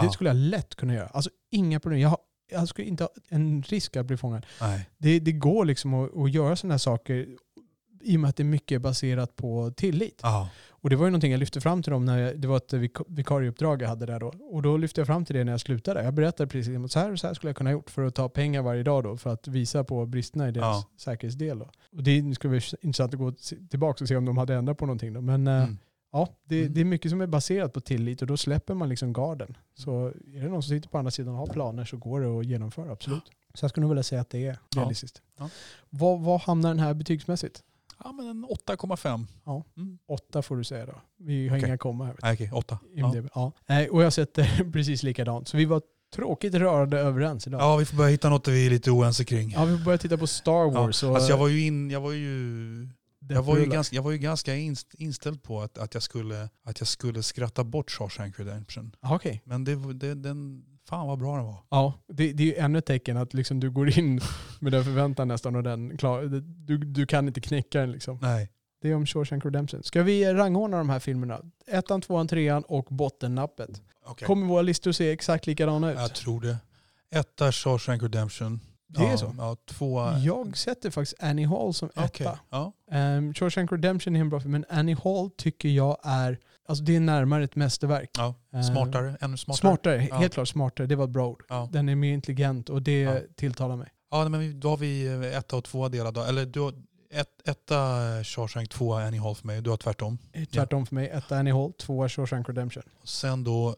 Det 0.01 0.09
skulle 0.09 0.29
jag 0.29 0.37
lätt 0.37 0.75
kunna 0.75 0.93
göra. 0.93 1.07
Alltså 1.07 1.29
inga 1.51 1.79
problem. 1.79 1.99
Jag, 1.99 2.09
har, 2.09 2.17
jag 2.49 2.67
skulle 2.67 2.87
inte 2.87 3.03
ha 3.03 3.09
en 3.29 3.61
risk 3.63 3.95
att 3.97 4.05
bli 4.05 4.17
fångad. 4.17 4.45
Nej. 4.61 4.89
Det, 4.97 5.19
det 5.19 5.31
går 5.31 5.65
liksom 5.65 5.93
att, 5.93 6.17
att 6.17 6.31
göra 6.31 6.55
sådana 6.55 6.73
här 6.73 6.79
saker 6.79 7.27
i 8.01 8.15
och 8.15 8.19
med 8.19 8.29
att 8.29 8.35
det 8.35 8.43
är 8.43 8.45
mycket 8.45 8.81
baserat 8.81 9.35
på 9.35 9.71
tillit. 9.77 10.19
Ja. 10.23 10.49
Och 10.69 10.89
det 10.89 10.95
var 10.95 11.05
ju 11.05 11.11
någonting 11.11 11.31
jag 11.31 11.39
lyfte 11.39 11.61
fram 11.61 11.83
till 11.83 11.91
dem 11.91 12.05
när 12.05 12.17
jag, 12.19 12.39
det 12.39 12.47
var 12.47 12.57
ett 12.57 12.73
vik- 12.73 13.05
vikarieuppdrag 13.07 13.81
jag 13.81 13.87
hade 13.89 14.05
där 14.05 14.19
då. 14.19 14.33
Och 14.51 14.61
då 14.61 14.77
lyfte 14.77 15.01
jag 15.01 15.07
fram 15.07 15.25
till 15.25 15.35
det 15.35 15.43
när 15.43 15.51
jag 15.51 15.61
slutade. 15.61 16.03
Jag 16.03 16.13
berättade 16.13 16.47
precis 16.49 16.77
att 16.77 16.91
så 16.91 16.99
här 16.99 17.11
och 17.11 17.19
så 17.19 17.27
här 17.27 17.33
skulle 17.33 17.49
jag 17.49 17.55
kunna 17.57 17.69
ha 17.69 17.73
gjort 17.73 17.89
för 17.89 18.03
att 18.03 18.15
ta 18.15 18.29
pengar 18.29 18.61
varje 18.61 18.83
dag 18.83 19.03
då 19.03 19.17
för 19.17 19.29
att 19.29 19.47
visa 19.47 19.83
på 19.83 20.05
bristerna 20.05 20.47
i 20.49 20.51
deras 20.51 20.65
Ja. 20.65 20.89
säkerhetsdel. 20.97 21.59
Då. 21.59 21.69
Och 21.91 22.03
det 22.03 22.35
skulle 22.35 22.51
bli 22.51 22.61
intressant 22.81 23.13
att 23.13 23.19
gå 23.19 23.31
tillbaka 23.69 24.03
och 24.03 24.07
se 24.07 24.15
om 24.15 24.25
de 24.25 24.37
hade 24.37 24.55
ändrat 24.55 24.77
på 24.77 24.85
någonting 24.85 25.13
då. 25.13 25.21
Men 25.21 25.47
eh, 25.47 25.63
Mm. 25.63 25.77
Ja, 26.11 26.27
det, 26.45 26.61
Mm. 26.61 26.73
det 26.73 26.81
är 26.81 26.85
mycket 26.85 27.11
som 27.11 27.21
är 27.21 27.27
baserat 27.27 27.73
på 27.73 27.81
tillit 27.81 28.21
och 28.21 28.27
då 28.27 28.37
släpper 28.37 28.73
man 28.73 28.89
liksom 28.89 29.13
garden. 29.13 29.57
Så 29.75 30.07
är 30.33 30.41
det 30.41 30.49
någon 30.49 30.63
som 30.63 30.69
sitter 30.69 30.89
på 30.89 30.97
andra 30.97 31.11
sidan 31.11 31.33
och 31.33 31.39
har 31.39 31.47
planer 31.47 31.85
så 31.85 31.97
går 31.97 32.21
det 32.21 32.39
att 32.39 32.45
genomföra, 32.45 32.91
absolut. 32.91 33.23
Så 33.53 33.63
jag 33.63 33.69
skulle 33.69 33.81
nog 33.81 33.89
vilja 33.91 34.03
säga 34.03 34.21
att 34.21 34.29
det 34.29 34.45
är 34.47 34.57
Ja. 34.75 34.81
realistiskt. 34.81 35.21
Ja. 35.39 35.49
Vad, 35.89 36.19
vad 36.21 36.41
hamnar 36.41 36.69
den 36.69 36.79
här 36.79 36.93
betygsmässigt? 36.93 37.63
ja 38.03 38.11
men 38.11 38.27
en 38.27 38.45
8,5. 38.45 39.25
Ja. 39.45 39.63
Mm. 39.77 39.97
Åtta 40.07 40.41
får 40.41 40.55
du 40.57 40.63
säga 40.63 40.85
då. 40.85 40.93
Vi 41.17 41.47
har 41.47 41.57
Okej. 41.57 41.67
inga 41.69 41.77
komma 41.77 42.05
här. 42.05 42.15
okej, 42.33 42.51
8. 42.53 42.79
du. 42.93 42.99
Ja. 42.99 43.05
IMDb. 43.15 43.29
Ja. 43.35 43.51
Nej, 43.67 43.89
och 43.89 44.03
jag 44.03 44.13
sätter 44.13 44.71
precis 44.73 45.03
likadant. 45.03 45.47
Så 45.47 45.57
vi 45.57 45.65
var 45.65 45.81
tråkigt 46.15 46.53
rörande 46.53 46.99
överens 46.99 47.47
idag. 47.47 47.61
ja, 47.61 47.75
vi 47.77 47.85
får 47.85 47.97
börja 47.97 48.09
hitta 48.09 48.29
något 48.29 48.47
vi 48.47 48.65
är 48.65 48.69
lite 48.69 48.91
oense 48.91 49.25
kring. 49.25 49.51
Ja, 49.51 49.65
vi 49.65 49.77
börjar 49.77 49.97
titta 49.97 50.17
på 50.17 50.27
Star 50.27 50.71
Wars. 50.71 51.03
och 51.03 51.15
Alltså 51.15 51.29
jag 51.29 51.37
var 51.37 51.47
ju, 51.47 51.61
in, 51.65 51.89
jag 51.91 52.01
var 52.01 52.11
ju 52.11 52.89
Jag 53.19 53.43
var 53.43 53.57
ju 53.57 53.65
ganska, 53.65 53.95
jag 53.95 54.03
var 54.03 54.11
ju 54.11 54.17
ganska 54.17 54.55
inst- 54.55 54.95
inställd 54.97 55.43
på 55.43 55.61
att, 55.61 55.77
att, 55.77 55.93
jag 55.93 56.03
skulle, 56.03 56.49
att 56.63 56.79
jag 56.79 56.87
skulle 56.87 57.23
skratta 57.23 57.63
bort 57.63 57.91
Shawshank 57.91 58.39
Redemption. 58.39 58.95
Ja, 59.01 59.15
Okej. 59.15 59.41
Men 59.45 59.63
det, 59.63 59.93
det, 59.93 60.15
den, 60.15 60.65
fan 60.89 61.07
vad 61.07 61.19
bra 61.19 61.35
den 61.35 61.45
var. 61.45 61.63
Ja, 61.69 61.93
det, 62.07 62.33
det 62.33 62.43
är 62.43 62.47
ju 62.47 62.55
ännu 62.55 62.79
ett 62.79 62.85
tecken 62.85 63.17
att 63.17 63.33
liksom 63.33 63.59
du 63.59 63.71
går 63.71 63.99
in 63.99 64.21
med 64.59 64.71
den 64.71 64.83
förväntan 64.83 65.27
nästan 65.27 65.55
och 65.55 65.63
den 65.63 65.97
klar, 65.97 66.23
du, 66.41 66.77
du 66.77 67.05
kan 67.05 67.27
inte 67.27 67.41
knäcka 67.41 67.79
den 67.79 67.91
liksom. 67.91 68.19
Nej. 68.21 68.51
Det 68.81 68.89
är 68.89 68.95
om 68.95 69.05
Shawshank 69.05 69.45
Redemption. 69.45 69.83
Ska 69.83 70.03
vi 70.03 70.33
rangordna 70.33 70.77
de 70.77 70.89
här 70.89 70.99
filmerna? 70.99 71.41
Ettan, 71.67 72.01
tvåan, 72.01 72.27
trean 72.27 72.63
och 72.63 72.85
bottennappet. 72.89 73.81
Okay. 74.05 74.25
Kommer 74.25 74.47
våra 74.47 74.61
listor 74.61 74.91
se 74.91 75.11
exakt 75.11 75.47
likadana 75.47 75.91
ut? 75.91 75.99
Jag 75.99 76.15
tror 76.15 76.41
det. 76.41 76.57
Etta 77.11 77.51
Shawshank 77.51 78.03
Redemption. 78.03 78.59
Det 78.87 79.01
är 79.01 79.11
ja, 79.11 79.17
så? 79.17 79.35
Ja, 79.37 79.55
tvåa. 79.65 80.17
Jag 80.19 80.57
sätter 80.57 80.89
faktiskt 80.91 81.23
Annie 81.23 81.45
Hall 81.45 81.73
som 81.73 81.89
etta. 81.89 82.05
Okej. 82.05 82.31
Ja. 82.49 82.73
Um, 82.91 83.33
Shawshank 83.33 83.71
Redemption 83.71 84.15
är 84.15 84.19
en 84.19 84.29
bra 84.29 84.39
film, 84.39 84.51
men 84.51 84.65
Annie 84.69 84.97
Hall 85.03 85.29
tycker 85.37 85.69
jag 85.69 85.97
är, 86.03 86.39
alltså 86.67 86.83
det 86.83 86.95
är 86.95 86.99
närmare 86.99 87.43
ett 87.43 87.55
mästerverk. 87.55 88.09
ja. 88.17 88.35
Ehm, 88.53 88.63
Smartare. 88.63 89.17
Ännu 89.21 89.37
smartare. 89.37 89.57
Smartare, 89.59 90.07
Ja. 90.09 90.15
helt 90.15 90.33
klart 90.33 90.47
smartare. 90.47 90.87
Det 90.87 90.95
var 90.95 91.03
ett 91.05 91.09
bra 91.11 91.27
ord. 91.27 91.43
Den 91.71 91.89
är 91.89 91.95
mer 91.95 92.13
intelligent 92.13 92.69
och 92.69 92.81
det 92.81 93.35
tilltalar 93.35 93.75
mig. 93.75 93.87
Ja, 94.11 94.29
men 94.29 94.59
då 94.59 94.69
har 94.69 94.77
vi 94.77 95.07
eh, 95.07 95.37
etta 95.37 95.55
och 95.57 95.63
tvåa 95.63 95.89
delade. 95.89 96.25
Eller 96.27 96.45
du 96.45 96.59
har 96.59 96.73
ett, 97.11 97.47
etta 97.47 97.75
eh, 98.17 98.23
Shawshank, 98.23 98.69
tvåa 98.69 99.03
Annie 99.03 99.19
Hall 99.19 99.35
för 99.35 99.47
mig. 99.47 99.61
Du 99.61 99.69
har 99.69 99.77
tvärtom. 99.77 100.17
Tvärtom 100.53 100.85
för 100.85 100.95
mig, 100.95 101.09
etta 101.09 101.37
Annie 101.37 101.51
Hall, 101.53 101.73
tvåa 101.73 102.09
Shawshank 102.09 102.49
Redemption. 102.49 102.83
Och 103.01 103.07
sen 103.09 103.43
då, 103.43 103.75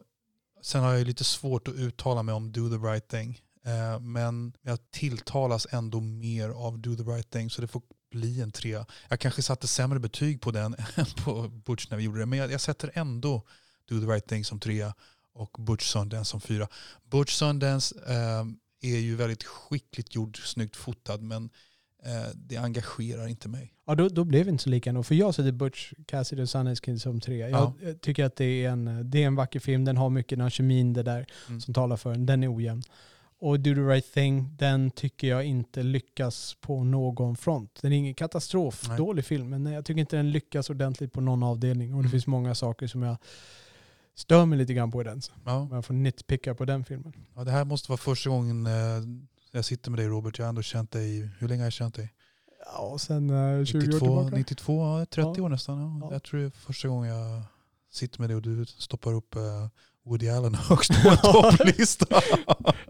sen 0.62 0.82
har 0.82 0.92
jag 0.92 1.06
lite 1.06 1.24
svårt 1.24 1.68
att 1.68 1.74
uttala 1.74 2.22
mig 2.22 2.34
om 2.34 2.52
Do 2.52 2.68
the 2.68 2.76
right 2.76 3.08
thing. 3.08 3.40
Eh, 3.66 4.00
men 4.00 4.52
jag 4.62 4.78
tilltalas 4.90 5.66
ändå 5.70 6.00
mer 6.00 6.48
av 6.48 6.78
Do 6.78 6.96
the 6.96 7.02
right 7.02 7.30
thing 7.30 7.50
så 7.50 7.60
det 7.62 7.68
får 7.68 7.82
bli 8.10 8.40
en 8.40 8.52
trea. 8.52 8.86
Jag 9.08 9.20
kanske 9.20 9.42
satte 9.42 9.66
sämre 9.68 9.98
betyg 9.98 10.40
på 10.40 10.50
den 10.50 10.74
än 10.96 11.06
på 11.24 11.48
Butch 11.48 11.90
när 11.90 11.96
vi 11.96 12.04
gjorde 12.04 12.18
det. 12.20 12.26
Men 12.26 12.38
jag, 12.38 12.52
jag 12.52 12.60
sätter 12.60 12.90
ändå 12.94 13.42
Do 13.88 14.00
the 14.00 14.06
right 14.06 14.26
thing 14.26 14.44
som 14.44 14.60
trea 14.60 14.94
och 15.34 15.56
Butch 15.58 15.84
Sundance 15.92 16.30
som 16.30 16.40
fyra. 16.40 16.68
Butch 17.10 17.32
Sundance 17.32 17.94
eh, 18.08 18.90
är 18.92 18.98
ju 18.98 19.16
väldigt 19.16 19.44
skickligt 19.44 20.14
gjord, 20.14 20.38
snyggt 20.44 20.76
fotad 20.76 21.16
men 21.22 21.50
eh, 22.04 22.30
det 22.34 22.56
engagerar 22.56 23.26
inte 23.28 23.48
mig. 23.48 23.72
Ja, 23.86 23.94
då, 23.94 24.08
då 24.08 24.24
blev 24.24 24.44
det 24.44 24.50
inte 24.50 24.64
så 24.64 24.70
lika 24.70 24.90
ändå. 24.90 25.02
För 25.02 25.14
jag 25.14 25.34
sätter 25.34 25.52
Butch 25.52 25.92
Cassidy 26.06 26.42
och 26.42 26.48
Sundance 26.48 26.82
Kid 26.84 27.02
som 27.02 27.20
trea. 27.20 27.48
Jag, 27.50 27.72
Ja. 27.82 27.94
tycker 28.02 28.24
att 28.24 28.36
det 28.36 28.44
är, 28.64 28.70
en, 28.70 29.10
det 29.10 29.22
är 29.22 29.26
en 29.26 29.34
vacker 29.36 29.60
film. 29.60 29.84
Den 29.84 29.96
har 29.96 30.10
mycket 30.10 30.30
den 30.38 30.40
har 30.40 30.50
kemin 30.50 30.92
det 30.92 31.02
där 31.02 31.26
Mm. 31.48 31.60
som 31.60 31.74
talar 31.74 31.96
för 31.96 32.10
den. 32.10 32.26
Den 32.26 32.42
är 32.44 32.56
ojämn. 32.56 32.82
Och 33.40 33.60
Do 33.60 33.74
the 33.74 33.80
right 33.80 34.12
thing, 34.12 34.56
den 34.56 34.90
tycker 34.90 35.28
jag 35.28 35.44
inte 35.44 35.82
lyckas 35.82 36.56
på 36.60 36.84
någon 36.84 37.36
front. 37.36 37.78
Den 37.82 37.92
är 37.92 37.96
ingen 37.96 38.14
katastrof, 38.14 38.84
Nej. 38.88 38.96
dålig 38.96 39.24
film, 39.24 39.48
men 39.50 39.66
jag 39.66 39.84
tycker 39.84 40.00
inte 40.00 40.16
den 40.16 40.30
lyckas 40.30 40.70
ordentligt 40.70 41.12
på 41.12 41.20
någon 41.20 41.42
avdelning. 41.42 41.94
Och 41.94 41.98
det 42.02 42.06
Mm. 42.06 42.10
finns 42.10 42.26
många 42.26 42.54
saker 42.54 42.86
som 42.86 43.02
jag 43.02 43.16
stör 44.14 44.46
mig 44.46 44.58
lite 44.58 44.74
grann 44.74 44.90
på 44.90 45.00
i 45.00 45.04
den. 45.04 45.20
Ja. 45.44 45.68
Jag 45.70 45.84
får 45.84 45.94
nitpicka 45.94 46.54
på 46.54 46.64
den 46.64 46.84
filmen. 46.84 47.12
Ja, 47.34 47.44
det 47.44 47.50
här 47.50 47.64
måste 47.64 47.90
vara 47.90 47.98
första 47.98 48.30
gången 48.30 48.66
eh, 48.66 48.72
jag 49.52 49.64
sitter 49.64 49.90
med 49.90 49.98
dig 50.00 50.06
Robert. 50.08 50.38
Jag 50.38 50.44
har 50.44 50.48
ändå 50.48 50.62
känt 50.62 50.90
dig, 50.90 51.30
hur 51.38 51.48
länge 51.48 51.60
har 51.62 51.66
jag 51.66 51.72
känt 51.72 51.94
dig? 51.94 52.12
Ja, 52.74 52.98
sen 52.98 53.30
uh, 53.30 53.64
20 53.64 53.78
år 53.78 53.82
92, 53.84 53.98
tillbaka. 53.98 54.36
92 54.36 54.82
ja, 54.82 55.06
30 55.06 55.32
Ja. 55.36 55.44
år 55.44 55.48
nästan. 55.48 55.78
Ja. 55.80 55.98
Ja. 56.06 56.12
Jag 56.12 56.22
tror 56.22 56.40
det 56.40 56.46
är 56.46 56.50
första 56.50 56.88
gången 56.88 57.10
jag 57.16 57.42
sitter 57.90 58.20
med 58.20 58.30
dig 58.30 58.36
och 58.36 58.42
du 58.42 58.66
stoppar 58.66 59.12
upp 59.14 59.34
eh, 59.36 59.42
Woody 60.04 60.28
Allen 60.28 60.54
högst 60.54 61.02
på 61.02 61.08
en 61.10 61.16
topplista. 61.16 62.06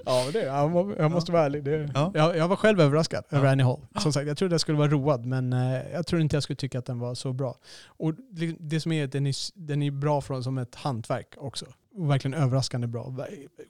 Ja, 0.04 0.30
det, 0.32 0.42
jag, 0.42 0.70
må- 0.70 0.94
jag 0.98 1.10
måste 1.10 1.32
vara 1.32 1.44
ärlig. 1.44 1.64
Det, 1.64 1.90
Ja. 1.94 2.12
jag, 2.14 2.36
jag 2.36 2.48
var 2.48 2.56
själv 2.56 2.80
överraskad 2.80 3.24
Ja. 3.28 3.36
över 3.38 3.48
Annie 3.48 3.62
Hall. 3.64 3.80
Som 3.98 4.12
sagt, 4.12 4.26
jag 4.28 4.36
trodde 4.36 4.54
jag 4.54 4.60
skulle 4.60 4.78
vara 4.78 4.88
road, 4.88 5.26
men 5.26 5.52
eh, 5.52 5.90
jag 5.92 6.06
tror 6.06 6.20
inte 6.20 6.36
jag 6.36 6.42
skulle 6.42 6.56
tycka 6.56 6.78
att 6.78 6.86
den 6.86 6.98
var 6.98 7.14
så 7.14 7.32
bra. 7.32 7.54
Och 7.86 8.14
det, 8.30 8.56
det 8.60 8.80
som 8.80 8.92
är 8.92 9.04
att 9.04 9.12
den 9.12 9.26
är, 9.26 9.34
den 9.54 9.82
är 9.82 9.90
bra 9.90 10.20
från 10.20 10.44
som 10.44 10.58
ett 10.58 10.74
hantverk 10.74 11.34
också. 11.36 11.66
Verkligen 11.94 12.34
överraskande 12.42 12.86
bra. 12.86 13.16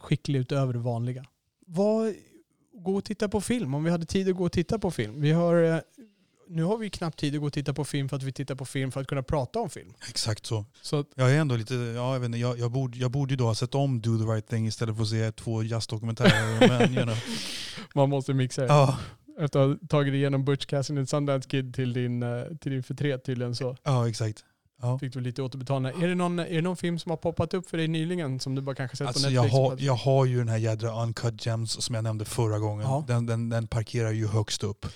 Skicklig 0.00 0.38
utöver 0.40 0.72
det 0.72 0.78
vanliga. 0.78 1.24
Vad, 1.66 2.14
gå 2.74 2.94
och 2.96 3.04
titta 3.04 3.28
på 3.28 3.40
film, 3.40 3.74
om 3.74 3.84
vi 3.84 3.90
hade 3.90 4.06
tid 4.06 4.28
att 4.28 4.36
gå 4.36 4.44
och 4.44 4.52
titta 4.52 4.78
på 4.78 4.90
film. 4.90 5.20
Vi 5.20 5.32
har, 5.32 5.62
eh, 5.62 5.78
nu 6.50 6.62
har 6.62 6.76
vi 6.76 6.90
knappt 6.90 7.18
tid 7.18 7.34
att 7.34 7.40
gå 7.40 7.46
och 7.46 7.52
titta 7.52 7.74
på 7.74 7.84
film 7.84 8.08
för 8.08 8.16
att 8.16 8.22
vi 8.22 8.32
tittar 8.32 8.54
på 8.54 8.64
film 8.64 8.92
för 8.92 9.00
att 9.00 9.06
kunna 9.06 9.22
prata 9.22 9.58
om 9.60 9.70
film. 9.70 9.94
Exakt 10.08 10.46
så. 10.46 10.64
Så 10.82 11.04
Jag 11.14 11.32
är 11.32 11.40
ändå 11.40 11.56
lite, 11.56 11.74
ja, 11.74 12.12
jag, 12.12 12.20
vet 12.20 12.26
inte, 12.26 12.38
jag, 12.38 12.58
jag, 12.58 12.70
borde, 12.70 12.98
jag 12.98 13.10
borde 13.10 13.32
ju 13.32 13.36
då 13.36 13.46
ha 13.46 13.54
sett 13.54 13.74
om 13.74 14.00
Do 14.00 14.18
the 14.18 14.24
right 14.24 14.48
thing 14.48 14.66
istället 14.66 14.96
för 14.96 15.02
att 15.02 15.08
se 15.08 15.32
två 15.32 15.62
jazzdokumentärer. 15.62 16.68
men, 16.68 16.94
you 16.94 17.02
know. 17.02 17.16
man 17.94 18.08
måste 18.08 18.34
mixa 18.34 18.60
det. 18.62 18.66
ja, 18.68 18.98
Efter 19.38 19.60
att 19.60 19.68
ha 19.80 19.86
tagit 19.88 20.14
igenom 20.14 20.44
Butch 20.44 20.66
Cassidy 20.66 21.00
och 21.00 21.08
Sundance 21.08 21.48
Kid 21.48 21.74
till 21.74 21.92
din, 21.92 22.22
eh, 22.22 22.42
till 22.60 22.72
din 22.72 22.82
förtret 22.82 23.24
tydligen 23.24 23.54
så 23.54 23.76
ja, 23.82 24.08
exakt. 24.08 24.44
Ja. 24.82 24.98
fick 24.98 25.12
du 25.12 25.20
lite 25.20 25.42
återbetalning. 25.42 26.02
Är 26.02 26.08
det, 26.08 26.14
någon, 26.14 26.38
är 26.38 26.54
det 26.54 26.60
någon 26.62 26.76
film 26.76 26.98
som 26.98 27.10
har 27.10 27.16
poppat 27.16 27.54
upp 27.54 27.70
för 27.70 27.76
dig 27.76 27.88
nyligen 27.88 28.40
som 28.40 28.54
du 28.54 28.62
bara 28.62 28.74
kanske 28.74 28.96
sett 28.96 29.06
Alltså 29.06 29.26
på 29.26 29.32
jag, 29.32 29.42
Netflix? 29.42 29.58
har, 29.58 29.76
jag 29.78 29.94
har 29.94 30.24
ju 30.24 30.38
den 30.38 30.48
här 30.48 30.56
jädra 30.56 31.02
Uncut 31.02 31.46
Gems 31.46 31.84
som 31.84 31.94
jag 31.94 32.04
nämnde 32.04 32.24
förra 32.24 32.58
gången. 32.58 32.86
Ja. 32.86 33.04
Den, 33.08 33.26
den, 33.26 33.48
den 33.48 33.66
parkerar 33.66 34.10
ju 34.10 34.26
högst 34.26 34.64
upp. 34.64 34.86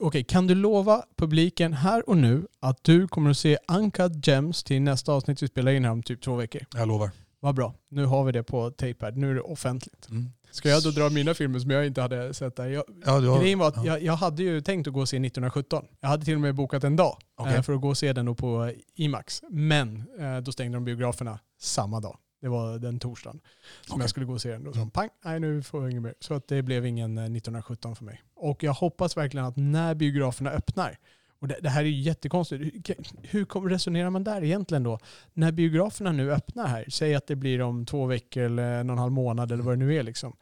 Okej, 0.00 0.24
kan 0.24 0.46
du 0.46 0.54
lova 0.54 1.04
publiken 1.16 1.72
här 1.72 2.08
och 2.08 2.16
nu 2.16 2.46
att 2.60 2.84
du 2.84 3.08
kommer 3.08 3.30
att 3.30 3.38
se 3.38 3.58
Uncut 3.68 4.26
Gems 4.26 4.64
till 4.64 4.82
nästa 4.82 5.12
avsnitt 5.12 5.42
vi 5.42 5.48
spelar 5.48 5.72
in 5.72 5.84
här 5.84 5.92
om 5.92 6.02
typ 6.02 6.22
två 6.22 6.36
veckor? 6.36 6.62
Jag 6.74 6.88
lovar. 6.88 7.10
Vad 7.40 7.54
bra. 7.54 7.74
Nu 7.88 8.04
har 8.04 8.24
vi 8.24 8.32
det 8.32 8.42
på 8.42 8.70
tape 8.70 8.96
här. 9.00 9.12
Nu 9.12 9.30
är 9.30 9.34
det 9.34 9.40
offentligt. 9.40 10.08
Mm. 10.10 10.30
Ska 10.50 10.68
jag 10.68 10.82
då 10.82 10.90
dra 10.90 11.08
mina 11.08 11.34
filmer 11.34 11.58
som 11.58 11.70
jag 11.70 11.86
inte 11.86 12.02
hade 12.02 12.34
sett 12.34 12.56
där? 12.56 12.66
Jag, 12.66 12.84
Ja, 13.04 13.12
har, 13.12 13.40
Grejen 13.40 13.58
var 13.58 13.68
att 13.68 13.76
ja. 13.76 13.84
jag, 13.84 14.02
jag 14.02 14.12
hade 14.12 14.42
ju 14.42 14.60
tänkt 14.60 14.86
att 14.86 14.92
gå 14.92 15.00
och 15.00 15.08
se 15.08 15.16
1917. 15.16 15.84
Jag 16.00 16.08
hade 16.08 16.24
till 16.24 16.34
och 16.34 16.40
med 16.40 16.54
bokat 16.54 16.84
en 16.84 16.96
dag 16.96 17.16
eh, 17.46 17.62
för 17.62 17.72
att 17.72 17.80
gå 17.80 17.88
och 17.88 17.98
se 17.98 18.12
den 18.12 18.26
då 18.26 18.34
på 18.34 18.64
eh, 18.64 18.72
IMAX. 18.94 19.42
Men 19.50 20.04
eh, 20.18 20.38
då 20.38 20.52
stängde 20.52 20.76
de 20.76 20.84
biograferna 20.84 21.38
samma 21.60 22.00
dag. 22.00 22.18
Det 22.40 22.48
var 22.48 22.78
den 22.78 22.98
torsdagen 22.98 23.40
som 23.86 23.94
Okej. 23.94 24.02
jag 24.02 24.10
skulle 24.10 24.26
gå 24.26 24.32
och 24.32 24.40
se 24.42 24.50
den. 24.50 24.64
Då 24.64 24.72
sa 24.72 24.76
Mm. 24.78 24.88
de 24.88 24.90
pang, 24.90 25.08
nej 25.24 25.40
nu 25.40 25.62
får 25.62 25.82
jag 25.82 25.90
inget 25.90 26.02
mer. 26.02 26.14
Så 26.20 26.34
att 26.34 26.48
det 26.48 26.62
blev 26.62 26.86
ingen 26.86 27.18
eh, 27.18 27.24
1917 27.24 27.96
för 27.96 28.04
mig. 28.04 28.22
Och 28.34 28.62
jag 28.62 28.72
hoppas 28.72 29.16
verkligen 29.16 29.46
att 29.46 29.56
när 29.56 29.94
biograferna 29.94 30.50
öppnar 30.50 30.98
Och 31.40 31.48
det, 31.48 31.56
det 31.62 31.68
här 31.68 31.80
är 31.80 31.86
ju 31.88 32.00
jättekonstigt. 32.00 32.62
Hur, 33.22 33.60
hur 33.60 33.68
resonerar 33.68 34.10
man 34.10 34.24
där 34.24 34.44
egentligen 34.44 34.82
då? 34.82 34.98
När 35.32 35.52
biograferna 35.52 36.12
nu 36.12 36.32
öppnar 36.32 36.66
här, 36.66 36.84
säg 36.88 37.14
att 37.14 37.26
det 37.26 37.36
blir 37.36 37.60
om 37.62 37.86
två 37.86 38.06
veckor 38.06 38.42
eller 38.42 38.80
en 38.80 38.88
halv 38.98 39.12
månad 39.12 39.52
eller 39.52 39.62
vad 39.62 39.72
det 39.78 39.84
nu 39.84 39.96
är. 39.96 40.02
Liksom. 40.02 40.36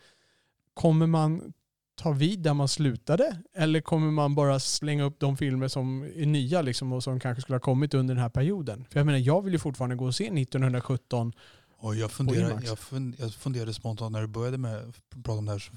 Kommer 0.75 1.07
man 1.07 1.53
ta 1.95 2.13
vid 2.13 2.41
där 2.41 2.55
man 2.55 2.69
slutade? 2.69 3.37
Eller 3.55 3.81
kommer 3.81 4.11
man 4.11 4.35
bara 4.35 4.61
slänga 4.61 5.05
upp 5.05 5.21
de 5.21 5.37
filmer 5.37 5.69
som 5.69 6.03
är 6.17 6.27
nya 6.27 6.63
liksom, 6.63 6.93
och 6.93 7.03
som 7.03 7.21
kanske 7.21 7.43
skulle 7.43 7.55
ha 7.57 7.61
kommit 7.61 7.95
under 7.95 8.15
den 8.15 8.23
här 8.23 8.29
perioden? 8.31 8.87
För 8.91 9.01
jag 9.01 9.07
menar, 9.07 9.19
jag 9.19 9.43
vill 9.43 9.53
ju 9.53 9.59
fortfarande 9.59 9.97
gå 9.97 10.05
och 10.05 10.15
se 10.15 10.25
1917 10.25 11.33
Och 11.79 11.97
jag, 11.97 12.11
funderar, 12.11 12.61
jag, 12.65 12.79
fun, 12.79 13.15
jag 13.19 13.33
funderade 13.35 13.75
spontant 13.75 14.13
när 14.13 14.21
du 14.21 14.27
började 14.27 14.59
med 14.59 14.77
att 14.77 15.23
prata 15.25 15.39
om 15.39 15.45
det 15.47 15.53
här 15.53 15.59
så 15.59 15.73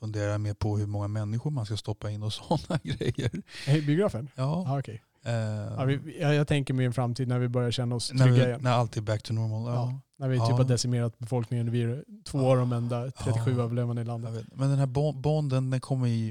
funderar 0.00 0.30
jag 0.30 0.40
mer 0.40 0.54
på 0.54 0.78
hur 0.78 0.86
många 0.86 1.08
människor 1.08 1.50
man 1.50 1.66
ska 1.66 1.76
stoppa 1.76 2.10
in 2.10 2.22
och 2.22 2.32
sådana 2.32 2.80
grejer. 2.82 3.30
i 3.68 3.80
biografen. 3.82 4.28
Ja. 4.34 4.64
Ja, 4.66 4.78
okej. 4.78 5.02
eh, 5.24 5.32
Ja, 5.78 5.84
vi, 5.84 6.18
jag, 6.20 6.34
jag 6.34 6.48
tänker 6.48 6.74
mig 6.74 6.86
en 6.86 6.92
framtid 6.92 7.28
när 7.28 7.38
vi 7.38 7.48
börjar 7.48 7.70
känna 7.70 7.94
oss 7.94 8.12
när, 8.12 8.24
trygga 8.24 8.42
vi, 8.42 8.48
igen. 8.48 8.60
när 8.62 8.70
allt 8.72 8.96
är 8.96 9.00
back 9.00 9.22
to 9.22 9.32
normal. 9.34 9.62
Ja. 9.66 9.74
Ja, 9.74 10.00
när 10.16 10.28
vi 10.28 10.36
Ja. 10.36 10.46
typ 10.46 10.56
har 10.56 10.64
decimerat 10.64 11.18
befolkningen. 11.18 11.70
Vi 11.70 11.82
är 11.82 12.04
två 12.24 12.38
år 12.38 12.56
de 12.56 12.72
enda 12.72 13.10
37 13.10 13.54
Ja. 13.56 13.62
överlevande 13.62 14.02
i 14.02 14.04
landet. 14.04 14.44
Men 14.54 14.70
den 14.70 14.78
här 14.78 14.86
Bo- 14.86 15.12
Bonden 15.12 15.70
den, 15.70 15.80
kommer 15.80 16.06
i, 16.08 16.30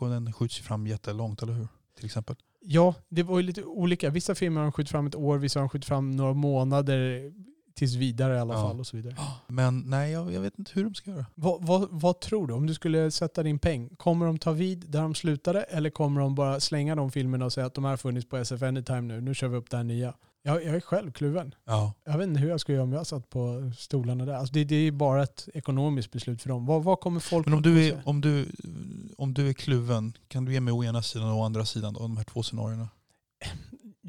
den, 0.00 0.24
den 0.24 0.32
skjuts 0.32 0.58
ju 0.58 0.62
fram 0.62 0.86
jättelångt, 0.86 1.42
eller 1.42 1.52
hur? 1.52 1.68
Till 1.96 2.04
exempel. 2.06 2.36
Ja, 2.62 2.94
det 3.08 3.22
var 3.22 3.36
ju 3.38 3.42
lite 3.42 3.62
olika. 3.64 4.10
Vissa 4.10 4.34
filmer 4.34 4.60
har 4.60 4.64
de 4.66 4.72
skjutit 4.72 4.90
fram 4.90 5.06
ett 5.06 5.14
år, 5.14 5.38
vissa 5.38 5.58
har 5.58 5.62
de 5.62 5.68
skjutit 5.68 5.88
fram 5.88 6.10
några 6.16 6.32
månader 6.34 7.32
tills 7.74 7.94
vidare 7.94 8.34
i 8.36 8.38
alla 8.38 8.54
Ja. 8.54 8.68
fall 8.68 8.80
och 8.80 8.86
så 8.86 8.96
vidare. 8.96 9.14
Men 9.48 9.78
nej, 9.86 10.12
jag, 10.12 10.32
jag 10.32 10.40
vet 10.40 10.58
inte 10.58 10.70
hur 10.74 10.84
de 10.84 10.94
ska 10.94 11.10
göra. 11.10 11.26
Vad, 11.34 11.66
vad, 11.66 11.88
vad 11.90 12.20
tror 12.20 12.46
du? 12.46 12.54
Om 12.54 12.66
du 12.66 12.74
skulle 12.74 13.10
sätta 13.10 13.42
din 13.42 13.58
peng, 13.58 13.88
kommer 13.96 14.26
de 14.26 14.38
ta 14.38 14.52
vid 14.52 14.90
där 14.90 15.02
de 15.02 15.14
slutade 15.14 15.62
eller 15.62 15.90
kommer 15.90 16.20
de 16.20 16.34
bara 16.34 16.60
slänga 16.60 16.94
de 16.94 17.10
filmerna 17.10 17.44
och 17.44 17.52
säga 17.52 17.66
att 17.66 17.74
de 17.74 17.84
här 17.84 17.90
har 17.90 17.96
funnits 17.96 18.28
på 18.28 18.36
SF 18.36 18.62
Anytime 18.62 19.00
nu, 19.00 19.20
nu 19.20 19.34
kör 19.34 19.48
vi 19.48 19.56
upp 19.56 19.70
det 19.70 19.76
här 19.76 19.84
nya? 19.84 20.14
Jag, 20.42 20.64
jag 20.64 20.76
är 20.76 20.80
själv 20.80 21.12
kluven. 21.12 21.54
Ja. 21.64 21.92
Jag 22.04 22.18
vet 22.18 22.28
inte 22.28 22.40
hur 22.40 22.48
jag 22.50 22.60
ska 22.60 22.72
göra 22.72 22.82
om 22.82 22.92
jag 22.92 23.06
satt 23.06 23.30
på 23.30 23.72
stolarna 23.78 24.24
där. 24.24 24.34
Alltså 24.34 24.54
det, 24.54 24.64
det 24.64 24.74
är 24.76 24.92
bara 24.92 25.22
ett 25.22 25.48
ekonomiskt 25.54 26.10
beslut 26.12 26.42
för 26.42 26.48
dem. 26.48 26.66
Vad, 26.66 26.84
vad 26.84 27.00
kommer 27.00 27.20
folk 27.20 27.46
Men 27.46 27.54
om 27.54 27.62
du, 27.62 27.88
är, 27.88 28.02
om, 28.04 28.20
du, 28.20 28.46
om 29.18 29.34
du 29.34 29.48
är 29.48 29.52
kluven, 29.52 30.12
kan 30.28 30.44
du 30.44 30.52
ge 30.52 30.60
mig 30.60 30.72
å 30.72 30.84
ena 30.84 31.02
sidan 31.02 31.30
och 31.30 31.38
å 31.38 31.42
andra 31.44 31.64
sidan 31.64 31.94
då, 31.94 32.00
de 32.00 32.16
här 32.16 32.24
två 32.24 32.42
scenarierna? 32.42 32.88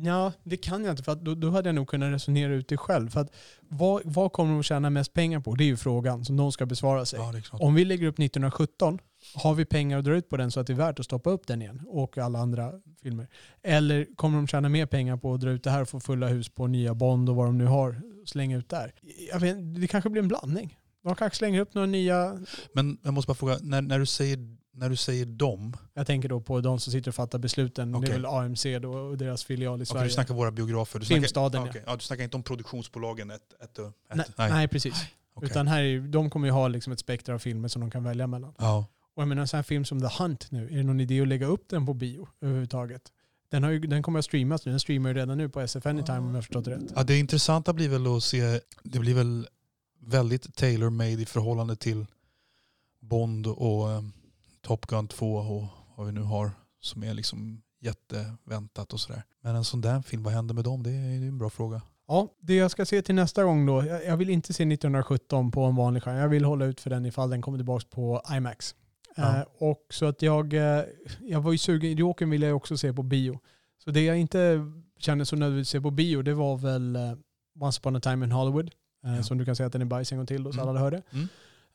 Ja, 0.04 0.34
det 0.44 0.58
kan 0.58 0.84
jag 0.84 0.94
inte 0.94 1.04
för 1.04 1.16
då, 1.16 1.36
då 1.36 1.50
hade 1.50 1.70
jag 1.70 1.76
nog 1.76 1.88
kunnat 1.88 2.14
resonera 2.14 2.54
ut 2.54 2.68
det 2.68 2.78
själv. 2.78 3.10
För 3.10 3.20
att 3.20 3.32
vad, 3.70 4.02
vad 4.06 4.32
kommer 4.34 4.52
de 4.52 4.60
att 4.60 4.66
tjäna 4.66 4.90
mest 4.90 5.14
pengar 5.14 5.40
på? 5.40 5.56
Det 5.56 5.64
är 5.64 5.66
ju 5.66 5.78
frågan 5.78 6.26
som 6.26 6.38
de 6.38 6.52
ska 6.52 6.66
besvara 6.66 7.06
sig. 7.06 7.20
Ja. 7.20 7.34
Om 7.52 7.76
vi 7.76 7.86
lägger 7.86 8.08
upp 8.08 8.20
1917, 8.20 9.00
har 9.36 9.54
vi 9.54 9.66
pengar 9.66 9.98
att 9.98 10.06
dra 10.06 10.16
ut 10.16 10.30
på 10.30 10.38
den 10.38 10.52
så 10.52 10.60
att 10.60 10.68
det 10.68 10.74
är 10.74 10.78
värt 10.78 11.00
att 11.00 11.06
stoppa 11.06 11.30
upp 11.30 11.48
den 11.48 11.62
igen? 11.62 11.82
Och 11.88 12.18
alla 12.18 12.40
andra 12.40 12.72
filmer. 13.02 13.28
Eller 13.64 14.16
kommer 14.16 14.38
de 14.38 14.48
tjäna 14.48 14.70
mer 14.70 14.86
pengar 14.86 15.18
på 15.18 15.34
att 15.34 15.42
dra 15.42 15.50
ut 15.50 15.64
det 15.64 15.72
här 15.72 15.82
och 15.82 15.90
få 15.90 16.00
fulla 16.00 16.28
hus 16.28 16.50
på 16.50 16.68
nya 16.68 16.94
Bond 16.94 17.30
och 17.30 17.36
vad 17.36 17.46
de 17.46 17.58
nu 17.58 17.66
har, 17.66 18.02
slänga 18.26 18.58
ut 18.58 18.70
där? 18.70 18.94
Jag 19.32 19.40
vet, 19.40 19.82
det 19.82 19.88
kanske 19.88 20.10
blir 20.10 20.22
en 20.22 20.28
blandning. 20.28 20.78
De 21.04 21.16
kanske 21.16 21.38
slänger 21.38 21.62
upp 21.62 21.74
några 21.74 21.88
nya, 21.88 22.40
Men 22.74 22.98
jag 23.04 23.14
måste 23.14 23.28
bara 23.28 23.36
fråga, 23.36 23.58
när, 23.62 23.82
när, 23.82 24.00
du 24.00 24.06
säger, 24.06 24.38
när 24.82 24.90
du 24.90 24.96
säger 24.96 25.26
dem, 25.26 25.78
jag 25.94 26.08
tänker 26.08 26.30
då 26.30 26.42
på 26.42 26.62
de 26.62 26.80
som 26.80 26.92
sitter 26.92 27.12
och 27.12 27.16
fattar 27.16 27.40
besluten. 27.40 27.92
Det 27.92 27.98
Okej. 27.98 28.10
är 28.10 28.14
väl 28.14 28.26
AMC 28.26 28.66
då 28.82 28.92
och 28.92 29.18
deras 29.18 29.44
filial 29.44 29.74
i 29.74 29.76
okay, 29.76 29.86
Sverige. 29.86 30.06
du 30.06 30.10
snackar 30.10 30.34
våra 30.34 30.52
biografer. 30.52 31.00
Du 31.00 31.06
Filmstaden, 31.06 31.62
snackar, 31.62 31.66
ja. 31.66 31.70
okay, 31.70 31.82
ja. 31.86 31.96
Du 31.96 32.02
snackar 32.02 32.24
inte 32.24 32.38
om 32.38 32.44
produktionsbolagen? 32.44 33.32
Ett, 33.32 33.42
ett, 33.64 33.80
ett, 33.80 33.94
nej, 34.10 34.26
nej. 34.38 34.68
precis. 34.68 34.94
okej. 35.34 35.50
Utan 35.50 35.68
här 35.68 35.84
är, 35.84 36.00
de 36.00 36.30
kommer 36.30 36.48
ju 36.48 36.52
ha 36.52 36.68
liksom 36.68 36.94
ett 36.94 37.00
spektra 37.00 37.36
av 37.36 37.40
filmer 37.40 37.68
som 37.68 37.82
de 37.82 37.92
kan 37.92 38.04
välja 38.04 38.28
mellan. 38.28 38.54
Ja. 38.58 38.86
Och 39.16 39.22
jag 39.22 39.28
menar 39.28 39.42
en 39.42 39.48
sån 39.48 39.58
här 39.58 39.64
film 39.64 39.86
som 39.86 40.02
The 40.02 40.24
Hunt 40.24 40.52
nu, 40.52 40.68
är 40.68 40.78
det 40.78 40.84
någon 40.84 41.00
idé 41.00 41.22
att 41.22 41.28
lägga 41.28 41.46
upp 41.46 41.70
den 41.70 41.86
på 41.86 41.94
bio 41.94 42.28
överhuvudtaget? 42.42 43.02
Den, 43.50 43.64
har 43.64 43.72
ju, 43.72 43.80
den 43.80 44.04
kommer 44.04 44.20
att 44.20 44.26
streamas 44.26 44.66
nu, 44.66 44.72
den 44.72 44.80
streamar 44.80 45.10
ju 45.10 45.16
redan 45.16 45.38
nu 45.38 45.50
på 45.50 45.62
SF 45.62 45.86
Anytime 45.86 46.20
om 46.20 46.36
jag 46.36 46.44
förstått 46.44 46.66
det 46.66 46.72
rätt. 46.72 46.92
ja, 46.96 47.04
det 47.04 47.20
intressanta 47.20 47.74
blir 47.74 47.90
väl 47.90 48.16
att 48.16 48.24
se, 48.24 48.60
det 48.84 49.00
blir 49.00 49.14
väl 49.14 49.48
väldigt 50.00 50.56
tailor-made 50.56 51.22
i 51.22 51.26
förhållande 51.26 51.76
till 51.76 52.06
Bond 53.00 53.48
och 53.48 53.88
um, 53.88 54.14
Top 54.62 54.86
Gun 54.88 55.08
2 55.08 55.34
och 55.36 55.64
vad 55.98 56.06
vi 56.08 56.12
nu 56.14 56.22
har 56.22 56.52
som 56.80 57.04
är 57.04 57.14
liksom 57.14 57.62
jätteväntat 57.80 58.94
och 58.94 59.00
sådär. 59.00 59.24
Men 59.42 59.56
en 59.56 59.64
sån 59.64 59.82
där 59.82 60.02
film, 60.02 60.24
vad 60.24 60.34
händer 60.34 60.54
med 60.56 60.64
dem? 60.64 60.84
Det 60.84 60.90
är, 60.92 61.28
en 61.28 61.38
bra 61.38 61.50
fråga. 61.50 61.82
Ja, 62.08 62.28
det 62.40 62.56
jag 62.56 62.72
ska 62.72 62.86
se 62.86 63.02
till 63.02 63.16
nästa 63.16 63.44
gång 63.44 63.66
då, 63.66 63.86
jag, 63.86 64.06
jag 64.06 64.18
vill 64.18 64.30
inte 64.30 64.54
se 64.54 64.64
1917 64.64 65.52
på 65.52 65.64
en 65.64 65.76
vanlig 65.76 66.04
skärm. 66.04 66.16
Jag 66.18 66.30
vill 66.30 66.46
hålla 66.46 66.66
ut 66.66 66.80
för 66.82 66.90
den 66.90 67.06
ifall 67.06 67.30
den 67.30 67.42
kommer 67.42 67.58
tillbaka 67.58 67.86
på 67.90 68.22
IMAX. 68.38 68.76
Ja. 69.16 69.38
Eh, 69.38 69.44
och 69.58 69.86
så 69.90 70.06
att 70.06 70.22
jag, 70.22 70.54
eh, 70.54 70.84
jag 71.22 71.42
var 71.42 71.52
ju 71.52 71.58
sugen, 71.58 71.98
Jokern 71.98 72.30
ville 72.30 72.46
jag 72.48 72.58
också 72.58 72.78
se 72.78 72.94
på 72.94 73.04
bio. 73.04 73.40
Så 73.84 73.92
det 73.92 74.02
jag 74.06 74.18
inte 74.18 74.60
kände 75.00 75.26
så 75.26 75.36
nödvändigt 75.36 75.64
att 75.66 75.68
se 75.70 75.82
på 75.82 75.92
bio, 75.92 76.22
det 76.22 76.34
var 76.34 76.58
väl 76.58 76.96
eh, 76.96 77.02
Once 77.60 77.80
upon 77.80 77.96
a 77.96 78.00
time 78.00 78.26
in 78.26 78.32
Hollywood. 78.32 78.72
Eh, 79.06 79.16
Ja. 79.16 79.24
Som 79.24 79.38
du 79.38 79.46
kan 79.46 79.56
säga 79.56 79.68
att 79.68 79.74
den 79.74 79.82
är 79.82 79.86
bajs 79.86 80.12
en 80.12 80.18
gång 80.18 80.28
till 80.28 80.44
då, 80.44 80.52
så 80.52 80.60
Mm. 80.60 80.70
alla 80.70 80.80
hörde. 80.80 81.02
Mm. 81.12 81.28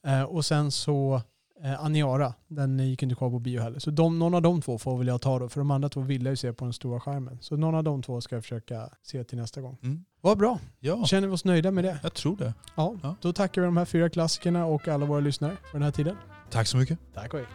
Eh, 0.07 0.23
och 0.23 0.45
sen 0.45 0.71
så 0.73 1.23
eh, 1.65 1.85
Aniara, 1.85 2.35
den 2.49 2.79
gick 2.79 3.03
inte 3.03 3.15
kvar 3.15 3.31
på 3.31 3.39
bio 3.39 3.61
heller. 3.63 3.79
Så 3.79 3.91
de, 3.91 4.19
någon 4.19 4.35
av 4.35 4.43
de 4.43 4.63
två 4.63 4.79
får 4.79 4.99
väl 4.99 5.07
jag 5.07 5.21
ta 5.21 5.39
då, 5.39 5.49
för 5.49 5.61
de 5.61 5.71
andra 5.71 5.89
två 5.89 6.01
vill 6.01 6.25
jag 6.25 6.33
ju 6.33 6.37
se 6.37 6.53
på 6.53 6.65
den 6.65 6.73
stora 6.73 7.01
skärmen. 7.01 7.39
Så 7.41 7.57
någon 7.57 7.75
av 7.75 7.85
de 7.85 8.03
två 8.03 8.21
ska 8.21 8.35
jag 8.37 8.43
försöka 8.45 8.89
se 9.03 9.25
till 9.25 9.39
nästa 9.39 9.61
gång. 9.61 9.79
Mm. 9.83 10.05
Vad 10.21 10.39
bra, 10.39 10.59
Ja, 10.81 11.05
känner 11.05 11.29
vi 11.29 11.35
oss 11.35 11.45
nöjda 11.45 11.71
med 11.71 11.85
det? 11.85 11.99
jag 12.03 12.15
tror 12.15 12.37
det. 12.37 12.55
Ja, 12.75 12.95
Ja. 13.03 13.15
då 13.21 13.33
tackar 13.33 13.61
vi 13.63 13.65
de 13.67 13.77
här 13.77 13.85
fyra 13.85 14.09
klassikerna 14.11 14.67
och 14.67 14.89
alla 14.89 15.07
våra 15.07 15.21
lyssnare 15.21 15.57
för 15.71 15.73
den 15.79 15.83
här 15.83 15.91
tiden. 15.93 16.17
Tack 16.51 16.67
så 16.67 16.77
mycket. 16.77 16.99
Tack 17.15 17.35
och 17.35 17.39
hej. 17.41 17.49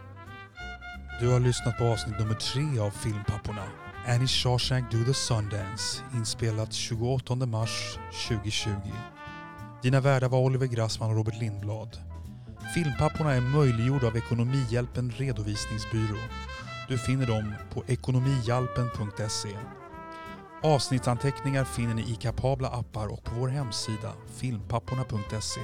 Du 1.20 1.28
har 1.32 1.40
lyssnat 1.40 1.78
på 1.78 1.84
avsnitt 1.84 2.18
nummer 2.18 2.34
tre 2.34 2.78
av 2.80 2.90
Filmpapporna. 2.90 3.62
Annie 4.06 4.26
Shawshank 4.26 4.90
Do 4.92 5.04
the 5.04 5.14
Sundance, 5.14 6.02
inspelat 6.14 6.72
28 6.72 7.34
mars 7.34 7.98
2020. 8.28 8.70
Dina 9.82 10.00
värdar 10.00 10.28
var 10.28 10.38
Oliver 10.38 10.66
Grassman 10.66 11.10
och 11.10 11.16
Robert 11.16 11.40
Lindblad. 11.40 11.98
Filmpapporna 12.74 13.32
är 13.32 13.40
möjliggjorda 13.40 14.06
av 14.06 14.16
Ekonomihjälpen 14.16 15.10
Redovisningsbyrå. 15.10 16.18
Du 16.88 16.98
finner 16.98 17.26
dem 17.26 17.54
på 17.74 17.84
ekonomihjälpen.se. 17.86 19.56
Avsnittsanteckningar 20.62 21.64
finner 21.64 21.94
ni 21.94 22.02
i 22.02 22.14
kapabla 22.14 22.68
appar 22.68 23.06
och 23.12 23.24
på 23.24 23.34
vår 23.34 23.48
hemsida 23.48 24.12
filmpapporna.se 24.36 25.60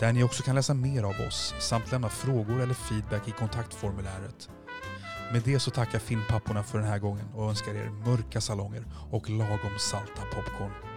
där 0.00 0.12
ni 0.12 0.22
också 0.22 0.42
kan 0.42 0.54
läsa 0.54 0.74
mer 0.74 1.02
av 1.02 1.14
oss 1.28 1.54
samt 1.60 1.92
lämna 1.92 2.08
frågor 2.08 2.60
eller 2.60 2.74
feedback 2.74 3.28
i 3.28 3.30
kontaktformuläret. 3.30 4.48
Med 5.32 5.42
det 5.44 5.60
så 5.60 5.70
tackar 5.70 5.98
filmpapporna 5.98 6.62
för 6.62 6.78
den 6.78 6.88
här 6.88 6.98
gången 6.98 7.26
och 7.34 7.48
önskar 7.48 7.74
er 7.74 7.90
mörka 7.90 8.40
salonger 8.40 8.84
och 9.10 9.30
lagom 9.30 9.78
salta 9.78 10.22
popcorn. 10.34 10.87